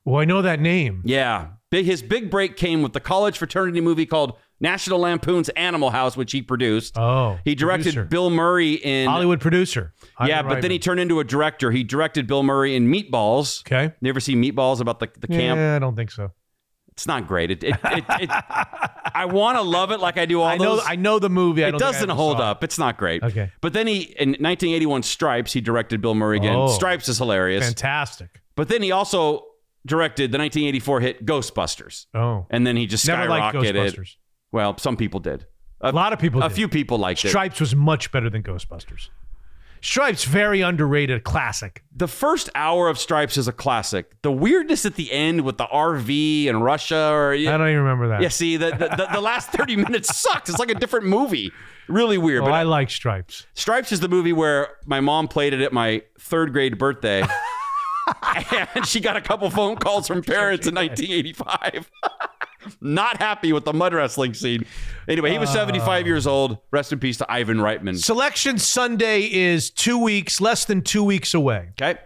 Well, 0.06 0.20
I 0.20 0.24
know 0.24 0.42
that 0.42 0.60
name. 0.60 1.02
Yeah. 1.04 1.48
His 1.70 2.02
big 2.02 2.30
break 2.30 2.56
came 2.56 2.82
with 2.82 2.92
the 2.92 3.00
college 3.00 3.36
fraternity 3.36 3.80
movie 3.80 4.06
called 4.06 4.36
National 4.60 5.00
Lampoon's 5.00 5.48
Animal 5.50 5.90
House, 5.90 6.16
which 6.16 6.32
he 6.32 6.40
produced. 6.42 6.96
Oh, 6.98 7.38
He 7.44 7.54
directed 7.54 7.94
producer. 7.94 8.04
Bill 8.04 8.30
Murray 8.30 8.74
in. 8.74 9.08
Hollywood 9.08 9.40
producer. 9.40 9.92
yeah, 10.24 10.42
but 10.42 10.62
then 10.62 10.70
he 10.70 10.78
turned 10.78 11.00
into 11.00 11.20
a 11.20 11.24
director. 11.24 11.70
He 11.70 11.82
directed 11.84 12.26
Bill 12.26 12.42
Murray 12.42 12.74
in 12.76 12.86
Meatballs. 12.90 13.60
Okay. 13.62 13.92
You 14.00 14.08
ever 14.08 14.20
see 14.20 14.34
Meatballs 14.36 14.80
about 14.80 15.00
the, 15.00 15.08
the 15.18 15.26
camp? 15.28 15.58
Yeah, 15.58 15.76
I 15.76 15.78
don't 15.78 15.96
think 15.96 16.10
so. 16.10 16.32
It's 16.92 17.08
not 17.08 17.26
great. 17.26 17.50
It, 17.50 17.64
it, 17.64 17.74
it, 17.84 18.04
it- 18.20 18.30
I 19.16 19.26
want 19.26 19.58
to 19.58 19.62
love 19.62 19.90
it 19.92 20.00
like 20.00 20.16
I 20.18 20.26
do 20.26 20.40
all 20.40 20.46
I 20.48 20.56
know. 20.56 20.76
those. 20.76 20.84
I 20.86 20.96
know 20.96 21.18
the 21.18 21.28
movie. 21.30 21.64
I 21.64 21.68
it 21.68 21.78
doesn't 21.78 22.08
hold 22.08 22.40
up. 22.40 22.64
It's 22.64 22.78
not 22.78 22.96
great. 22.96 23.22
Okay. 23.22 23.50
But 23.60 23.72
then 23.72 23.86
he, 23.86 24.02
in 24.02 24.30
1981 24.30 25.02
Stripes, 25.02 25.52
he 25.52 25.60
directed 25.60 26.00
Bill 26.00 26.14
Murray 26.14 26.38
again. 26.38 26.54
Oh. 26.56 26.68
Stripes 26.68 27.08
is 27.08 27.18
hilarious. 27.18 27.64
Fantastic. 27.64 28.40
But 28.56 28.68
then 28.68 28.82
he 28.82 28.92
also 28.92 29.44
directed 29.86 30.32
the 30.32 30.38
1984 30.38 31.00
hit 31.00 31.26
Ghostbusters. 31.26 32.06
Oh, 32.14 32.46
And 32.50 32.66
then 32.66 32.76
he 32.76 32.86
just 32.86 33.06
Never 33.06 33.26
skyrocketed. 33.28 34.14
Well, 34.54 34.78
some 34.78 34.96
people 34.96 35.18
did. 35.18 35.46
A, 35.80 35.90
a 35.90 35.92
lot 35.92 36.12
of 36.12 36.20
people. 36.20 36.40
a 36.40 36.48
did. 36.48 36.54
few 36.54 36.68
people 36.68 36.96
liked 36.96 37.24
it. 37.24 37.30
Stripes 37.30 37.58
was 37.58 37.74
much 37.74 38.12
better 38.12 38.30
than 38.30 38.44
Ghostbusters. 38.44 39.08
Stripes 39.80 40.24
very 40.24 40.60
underrated, 40.60 41.24
classic. 41.24 41.82
The 41.94 42.06
first 42.06 42.48
hour 42.54 42.88
of 42.88 42.96
Stripes 42.96 43.36
is 43.36 43.48
a 43.48 43.52
classic. 43.52 44.22
The 44.22 44.30
weirdness 44.30 44.86
at 44.86 44.94
the 44.94 45.10
end 45.10 45.40
with 45.40 45.58
the 45.58 45.66
RV 45.66 46.48
and 46.48 46.62
Russia, 46.62 47.10
or 47.10 47.32
I 47.32 47.42
don't 47.42 47.68
even 47.68 47.80
remember 47.80 48.08
that. 48.08 48.22
yeah, 48.22 48.28
see 48.28 48.56
the, 48.56 48.70
the 48.70 48.94
the 48.96 49.08
the 49.14 49.20
last 49.20 49.50
30 49.52 49.74
minutes 49.74 50.16
sucked. 50.16 50.48
It's 50.48 50.60
like 50.60 50.70
a 50.70 50.74
different 50.74 51.06
movie. 51.06 51.50
Really 51.88 52.16
weird. 52.16 52.42
Oh, 52.42 52.46
but 52.46 52.52
I 52.52 52.62
like 52.62 52.90
Stripes. 52.90 53.48
Stripes 53.54 53.90
is 53.90 53.98
the 53.98 54.08
movie 54.08 54.32
where 54.32 54.68
my 54.86 55.00
mom 55.00 55.26
played 55.26 55.52
it 55.52 55.60
at 55.60 55.72
my 55.72 56.02
third 56.18 56.52
grade 56.52 56.78
birthday. 56.78 57.24
and 58.74 58.86
she 58.86 59.00
got 59.00 59.16
a 59.16 59.20
couple 59.20 59.48
phone 59.50 59.76
calls 59.76 60.06
from 60.06 60.22
parents 60.22 60.66
in 60.66 60.74
1985. 60.74 61.90
Not 62.80 63.18
happy 63.18 63.52
with 63.52 63.64
the 63.64 63.72
mud 63.72 63.94
wrestling 63.94 64.34
scene. 64.34 64.64
Anyway, 65.08 65.30
he 65.30 65.38
was 65.38 65.50
75 65.50 66.06
years 66.06 66.26
old. 66.26 66.58
Rest 66.70 66.92
in 66.92 66.98
peace 66.98 67.18
to 67.18 67.30
Ivan 67.30 67.58
Reitman. 67.58 67.98
Selection 67.98 68.58
Sunday 68.58 69.22
is 69.22 69.70
two 69.70 69.98
weeks, 69.98 70.40
less 70.40 70.64
than 70.64 70.82
two 70.82 71.04
weeks 71.04 71.34
away. 71.34 71.70
Okay. 71.80 71.98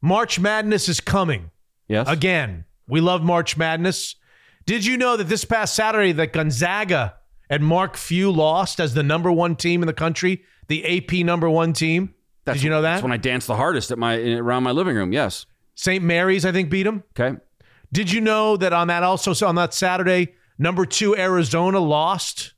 March 0.00 0.38
Madness 0.38 0.88
is 0.88 1.00
coming. 1.00 1.50
Yes. 1.88 2.08
Again, 2.08 2.64
we 2.88 3.00
love 3.00 3.22
March 3.22 3.56
Madness. 3.56 4.16
Did 4.64 4.84
you 4.84 4.96
know 4.96 5.16
that 5.16 5.24
this 5.24 5.44
past 5.44 5.74
Saturday 5.74 6.12
that 6.12 6.32
Gonzaga 6.32 7.14
and 7.48 7.64
Mark 7.64 7.96
Few 7.96 8.30
lost 8.30 8.80
as 8.80 8.94
the 8.94 9.02
number 9.02 9.30
one 9.30 9.56
team 9.56 9.82
in 9.82 9.86
the 9.86 9.92
country, 9.92 10.42
the 10.68 10.84
AP 10.98 11.24
number 11.24 11.48
one 11.48 11.72
team? 11.72 12.14
Did 12.44 12.62
you 12.62 12.70
know 12.70 12.82
that? 12.82 12.94
That's 12.94 13.02
when 13.02 13.12
I 13.12 13.16
danced 13.16 13.48
the 13.48 13.56
hardest 13.56 13.90
at 13.90 13.98
my 13.98 14.16
around 14.16 14.62
my 14.62 14.70
living 14.70 14.96
room. 14.96 15.12
Yes. 15.12 15.46
St. 15.74 16.02
Mary's, 16.02 16.44
I 16.44 16.52
think, 16.52 16.70
beat 16.70 16.84
them. 16.84 17.02
Okay. 17.18 17.36
Did 17.92 18.10
you 18.12 18.20
know 18.20 18.56
that 18.56 18.72
on 18.72 18.88
that 18.88 19.02
also 19.02 19.46
on 19.46 19.54
that 19.56 19.72
Saturday, 19.74 20.34
number 20.58 20.84
two 20.86 21.16
Arizona 21.16 21.78
lost? 21.80 22.54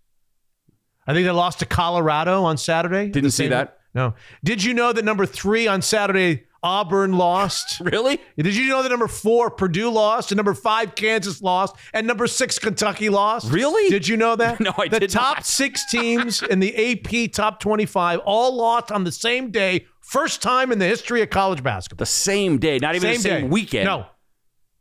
I 1.07 1.13
think 1.15 1.25
they 1.25 1.31
lost 1.31 1.61
to 1.61 1.67
Colorado 1.67 2.45
on 2.45 2.57
Saturday. 2.59 3.09
Didn't 3.09 3.31
see 3.31 3.49
that. 3.49 3.79
No. 3.95 4.15
Did 4.45 4.63
you 4.63 4.75
know 4.75 4.93
that 4.93 5.05
number 5.05 5.25
three 5.27 5.67
on 5.67 5.81
Saturday 5.81 6.45
Auburn 6.63 7.13
lost? 7.13 7.81
Really? 7.89 8.21
Did 8.37 8.55
you 8.55 8.69
know 8.69 8.83
that 8.83 8.89
number 8.91 9.09
four 9.09 9.51
Purdue 9.51 9.91
lost 9.91 10.31
and 10.33 10.37
number 10.37 10.53
five 10.55 10.95
Kansas 10.95 11.41
lost 11.41 11.77
and 11.95 12.07
number 12.07 12.27
six 12.27 12.59
Kentucky 12.59 13.09
lost? 13.09 13.51
Really? 13.51 13.89
Did 13.89 14.07
you 14.07 14.17
know 14.17 14.37
that? 14.37 14.61
No, 14.69 14.73
I 14.77 14.89
the 14.89 15.01
did 15.01 15.11
The 15.11 15.15
top 15.15 15.37
not. 15.39 15.47
six 15.47 15.91
teams 15.91 16.43
in 16.43 16.59
the 16.61 16.75
AP 16.93 17.33
top 17.33 17.61
twenty-five 17.61 18.21
all 18.25 18.55
lost 18.57 18.93
on 18.93 19.05
the 19.05 19.13
same 19.13 19.51
day. 19.51 19.87
First 20.01 20.43
time 20.43 20.73
in 20.73 20.79
the 20.79 20.87
history 20.87 21.23
of 21.23 21.31
college 21.31 21.63
basketball. 21.63 22.03
The 22.03 22.07
same 22.07 22.59
day, 22.59 22.79
not 22.79 22.95
even 22.97 23.13
the 23.13 23.19
same 23.19 23.43
day. 23.43 23.49
weekend. 23.49 23.85
No, 23.85 24.07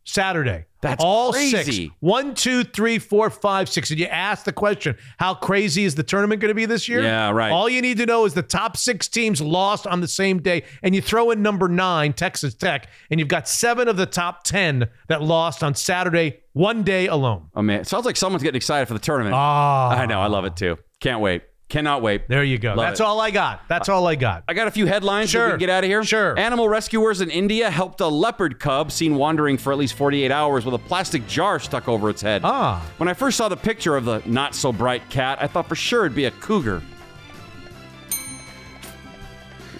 Saturday. 0.07 0.65
That's 0.79 1.03
all 1.03 1.33
crazy. 1.33 1.87
six. 1.87 1.95
One, 1.99 2.33
two, 2.33 2.63
three, 2.63 2.97
four, 2.97 3.29
five, 3.29 3.67
six. 3.67 3.89
And 3.91 3.99
you 3.99 4.05
ask 4.05 4.45
the 4.45 4.53
question, 4.53 4.95
how 5.17 5.33
crazy 5.33 5.83
is 5.83 5.95
the 5.95 6.03
tournament 6.03 6.39
going 6.39 6.49
to 6.49 6.55
be 6.55 6.65
this 6.65 6.87
year? 6.87 7.03
Yeah, 7.03 7.31
right. 7.31 7.51
All 7.51 7.67
you 7.67 7.81
need 7.81 7.97
to 7.97 8.05
know 8.05 8.23
is 8.23 8.33
the 8.33 8.41
top 8.41 8.77
six 8.77 9.09
teams 9.09 9.41
lost 9.41 9.85
on 9.85 9.99
the 9.99 10.07
same 10.07 10.41
day, 10.41 10.63
and 10.81 10.95
you 10.95 11.01
throw 11.01 11.31
in 11.31 11.41
number 11.41 11.67
nine, 11.67 12.13
Texas 12.13 12.53
Tech, 12.53 12.87
and 13.11 13.19
you've 13.19 13.27
got 13.27 13.49
seven 13.49 13.89
of 13.89 13.97
the 13.97 14.05
top 14.05 14.43
ten 14.43 14.87
that 15.09 15.21
lost 15.21 15.61
on 15.61 15.75
Saturday, 15.75 16.39
one 16.53 16.83
day 16.83 17.07
alone. 17.07 17.49
Oh 17.53 17.61
man, 17.61 17.81
it 17.81 17.87
sounds 17.87 18.05
like 18.05 18.15
someone's 18.15 18.43
getting 18.43 18.57
excited 18.57 18.87
for 18.87 18.93
the 18.93 18.99
tournament. 18.99 19.35
Ah. 19.35 19.89
I 19.89 20.05
know, 20.05 20.21
I 20.21 20.27
love 20.27 20.45
it 20.45 20.55
too. 20.55 20.77
Can't 21.01 21.19
wait. 21.19 21.43
Cannot 21.69 22.01
wait. 22.01 22.29
There 22.29 22.45
you 22.45 22.57
go. 22.57 22.69
Love 22.69 22.77
That's 22.77 22.99
it. 23.01 23.03
all 23.03 23.19
I 23.19 23.29
got. 23.29 23.61
That's 23.67 23.89
all 23.89 24.07
I 24.07 24.15
got. 24.15 24.43
I 24.47 24.53
got 24.53 24.69
a 24.69 24.71
few 24.71 24.85
headlines. 24.85 25.31
so 25.31 25.39
we 25.39 25.41
Sure. 25.43 25.49
can 25.51 25.59
get 25.59 25.69
out 25.69 25.83
of 25.83 25.89
here. 25.89 26.01
Sure. 26.03 26.39
Animal 26.39 26.69
rescuers 26.69 27.19
in 27.19 27.29
India 27.29 27.69
helped 27.69 27.99
a 27.99 28.07
leopard 28.07 28.57
cub 28.59 28.89
seen 28.91 29.15
wandering 29.15 29.57
for 29.57 29.73
at 29.73 29.77
least 29.77 29.95
48 29.95 30.31
hours 30.31 30.63
with 30.63 30.73
a 30.75 30.79
plastic 30.79 31.27
jar 31.27 31.59
stuck 31.59 31.89
over 31.89 32.09
its 32.09 32.21
head. 32.21 32.41
Ah. 32.45 32.81
When 32.97 33.09
I 33.09 33.13
first 33.13 33.35
saw 33.35 33.49
the 33.49 33.57
picture 33.57 33.97
of 33.97 34.05
the 34.05 34.21
not 34.25 34.55
so 34.55 34.71
bright 34.71 35.09
cat, 35.09 35.39
I 35.41 35.47
thought 35.47 35.67
for 35.67 35.75
sure 35.75 36.05
it'd 36.05 36.15
be 36.15 36.25
a 36.25 36.31
cougar. 36.31 36.81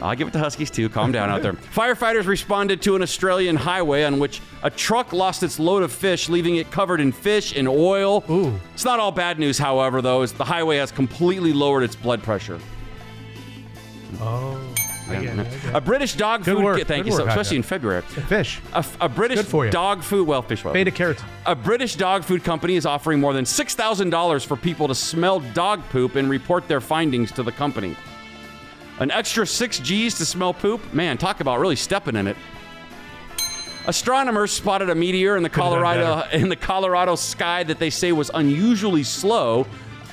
I'll 0.02 0.16
give 0.16 0.28
it 0.28 0.32
to 0.32 0.40
Huskies 0.40 0.70
too. 0.72 0.90
Calm 0.90 1.12
down 1.12 1.30
out 1.30 1.42
there. 1.42 1.54
Firefighters 1.54 2.26
responded 2.28 2.82
to 2.84 2.96
an 2.96 3.02
Australian 3.02 3.56
highway 3.56 4.04
on 4.04 4.20
which 4.20 4.42
a 4.64 4.70
truck 4.70 5.14
lost 5.14 5.44
its 5.44 5.60
load 5.60 5.84
of 5.84 5.92
fish, 5.92 6.30
leaving 6.30 6.58
it 6.58 6.70
covered 6.72 7.00
in 7.02 7.12
fish 7.12 7.56
and 7.56 7.68
oil. 7.68 8.24
Ooh. 8.30 8.60
It's 8.74 8.86
not 8.86 9.00
all 9.00 9.12
bad 9.12 9.40
news, 9.40 9.58
however, 9.58 10.02
though, 10.02 10.22
as 10.22 10.32
the 10.34 10.46
highway 10.46 10.78
has 10.78 10.92
completely 10.92 11.54
lowered 11.54 11.84
its 11.84 11.96
blood 11.96 12.22
pressure. 12.24 12.60
Oh. 14.20 14.60
I 15.10 15.22
get 15.22 15.24
it, 15.24 15.36
get 15.38 15.48
it. 15.48 15.74
A 15.74 15.80
British 15.80 16.16
dog 16.16 16.44
Good 16.44 16.56
food. 16.58 16.64
work, 16.66 16.82
Thank 16.86 17.06
good 17.06 17.12
you, 17.12 17.18
so, 17.18 17.24
work, 17.24 17.30
especially 17.30 17.58
in 17.58 17.64
February. 17.64 18.02
Fish. 18.02 18.60
A, 18.74 18.84
a 19.00 19.08
British 19.08 19.38
Good 19.38 19.48
for 19.48 19.66
you. 19.66 19.72
dog 19.72 20.04
food. 20.04 20.28
Well, 20.28 20.42
fish. 20.42 20.64
Beta 20.64 20.92
carotene. 20.92 21.24
A 21.46 21.56
British 21.56 21.96
dog 21.96 22.26
food 22.26 22.44
company 22.44 22.76
is 22.76 22.86
offering 22.86 23.22
more 23.22 23.32
than 23.32 23.46
six 23.46 23.74
thousand 23.74 24.10
dollars 24.10 24.44
for 24.44 24.58
people 24.58 24.86
to 24.90 24.94
smell 24.96 25.40
dog 25.40 25.82
poop 25.92 26.16
and 26.16 26.30
report 26.30 26.68
their 26.68 26.82
findings 26.82 27.32
to 27.34 27.44
the 27.44 27.54
company. 27.54 27.96
An 29.00 29.12
extra 29.12 29.46
six 29.46 29.80
G's 29.80 30.16
to 30.18 30.26
smell 30.26 30.54
poop. 30.54 30.94
Man, 30.94 31.18
talk 31.18 31.40
about 31.40 31.60
really 31.60 31.76
stepping 31.76 32.16
in 32.16 32.28
it. 32.28 32.36
Astronomers 33.86 34.52
spotted 34.52 34.90
a 34.90 34.96
meteor 34.96 35.38
in 35.38 35.44
the 35.44 35.50
Colorado 35.50 36.28
in 36.34 36.50
the 36.50 36.56
Colorado 36.56 37.16
sky 37.16 37.64
that 37.64 37.80
they 37.80 37.90
say 37.90 38.12
was 38.12 38.30
unusually 38.34 39.04
slow. 39.04 39.66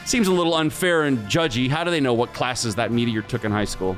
Seems 0.05 0.29
a 0.29 0.33
little 0.33 0.55
unfair 0.55 1.05
and 1.05 1.19
judgy. 1.31 1.69
How 1.69 1.83
do 1.83 1.91
they 1.91 2.01
know 2.01 2.15
what 2.15 2.35
classes 2.35 2.75
that 2.75 2.93
meteor 2.93 3.23
took 3.23 3.45
in 3.45 3.51
high 3.51 3.65
school? 3.65 3.97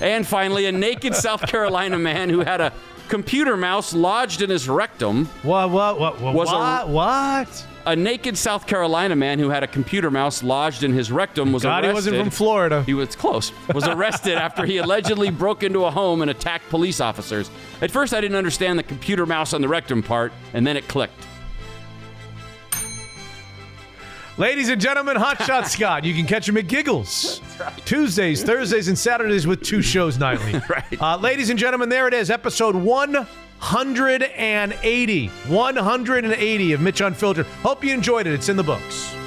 And 0.00 0.26
finally, 0.26 0.66
a 0.66 0.72
naked 0.72 1.14
South 1.14 1.40
Carolina 1.48 1.98
man 1.98 2.28
who 2.28 2.40
had 2.40 2.60
a 2.60 2.72
computer 3.08 3.56
mouse 3.56 3.94
lodged 3.94 4.42
in 4.42 4.50
his 4.50 4.68
rectum. 4.68 5.26
What? 5.42 5.70
What? 5.70 5.98
What? 5.98 6.20
What? 6.20 6.34
Was 6.34 6.52
a- 6.52 6.86
what? 6.86 7.66
A 7.86 7.94
naked 7.94 8.38
South 8.38 8.66
Carolina 8.66 9.14
man 9.14 9.38
who 9.38 9.50
had 9.50 9.62
a 9.62 9.66
computer 9.66 10.10
mouse 10.10 10.42
lodged 10.42 10.84
in 10.84 10.92
his 10.92 11.12
rectum 11.12 11.52
was 11.52 11.62
God, 11.64 11.84
arrested. 11.84 11.88
he 11.88 11.94
wasn't 11.94 12.16
from 12.16 12.30
Florida. 12.30 12.82
He 12.84 12.94
was 12.94 13.14
close. 13.14 13.52
Was 13.74 13.86
arrested 13.86 14.34
after 14.36 14.64
he 14.64 14.78
allegedly 14.78 15.30
broke 15.30 15.62
into 15.62 15.84
a 15.84 15.90
home 15.90 16.22
and 16.22 16.30
attacked 16.30 16.68
police 16.70 17.00
officers. 17.00 17.50
At 17.82 17.90
first, 17.90 18.14
I 18.14 18.22
didn't 18.22 18.38
understand 18.38 18.78
the 18.78 18.84
computer 18.84 19.26
mouse 19.26 19.52
on 19.52 19.60
the 19.60 19.68
rectum 19.68 20.02
part, 20.02 20.32
and 20.54 20.66
then 20.66 20.78
it 20.78 20.88
clicked. 20.88 21.26
Ladies 24.36 24.68
and 24.68 24.80
gentlemen, 24.80 25.16
Hotshot 25.16 25.66
Scott. 25.68 26.04
You 26.04 26.14
can 26.14 26.26
catch 26.26 26.48
him 26.48 26.56
at 26.56 26.66
Giggles. 26.66 27.40
Tuesdays, 27.84 28.42
Thursdays, 28.42 28.88
and 28.88 28.98
Saturdays 28.98 29.46
with 29.46 29.62
two 29.62 29.80
shows 29.82 30.18
nightly. 30.18 30.54
right. 30.68 31.00
Uh, 31.00 31.16
ladies 31.18 31.50
and 31.50 31.58
gentlemen, 31.58 31.88
there 31.88 32.08
it 32.08 32.14
is, 32.14 32.30
episode 32.30 32.74
180. 33.64 35.26
180 35.28 36.72
of 36.74 36.80
Mitch 36.82 37.00
Unfiltered. 37.00 37.46
Hope 37.46 37.82
you 37.82 37.94
enjoyed 37.94 38.26
it. 38.26 38.34
It's 38.34 38.50
in 38.50 38.56
the 38.56 38.62
books. 38.62 39.23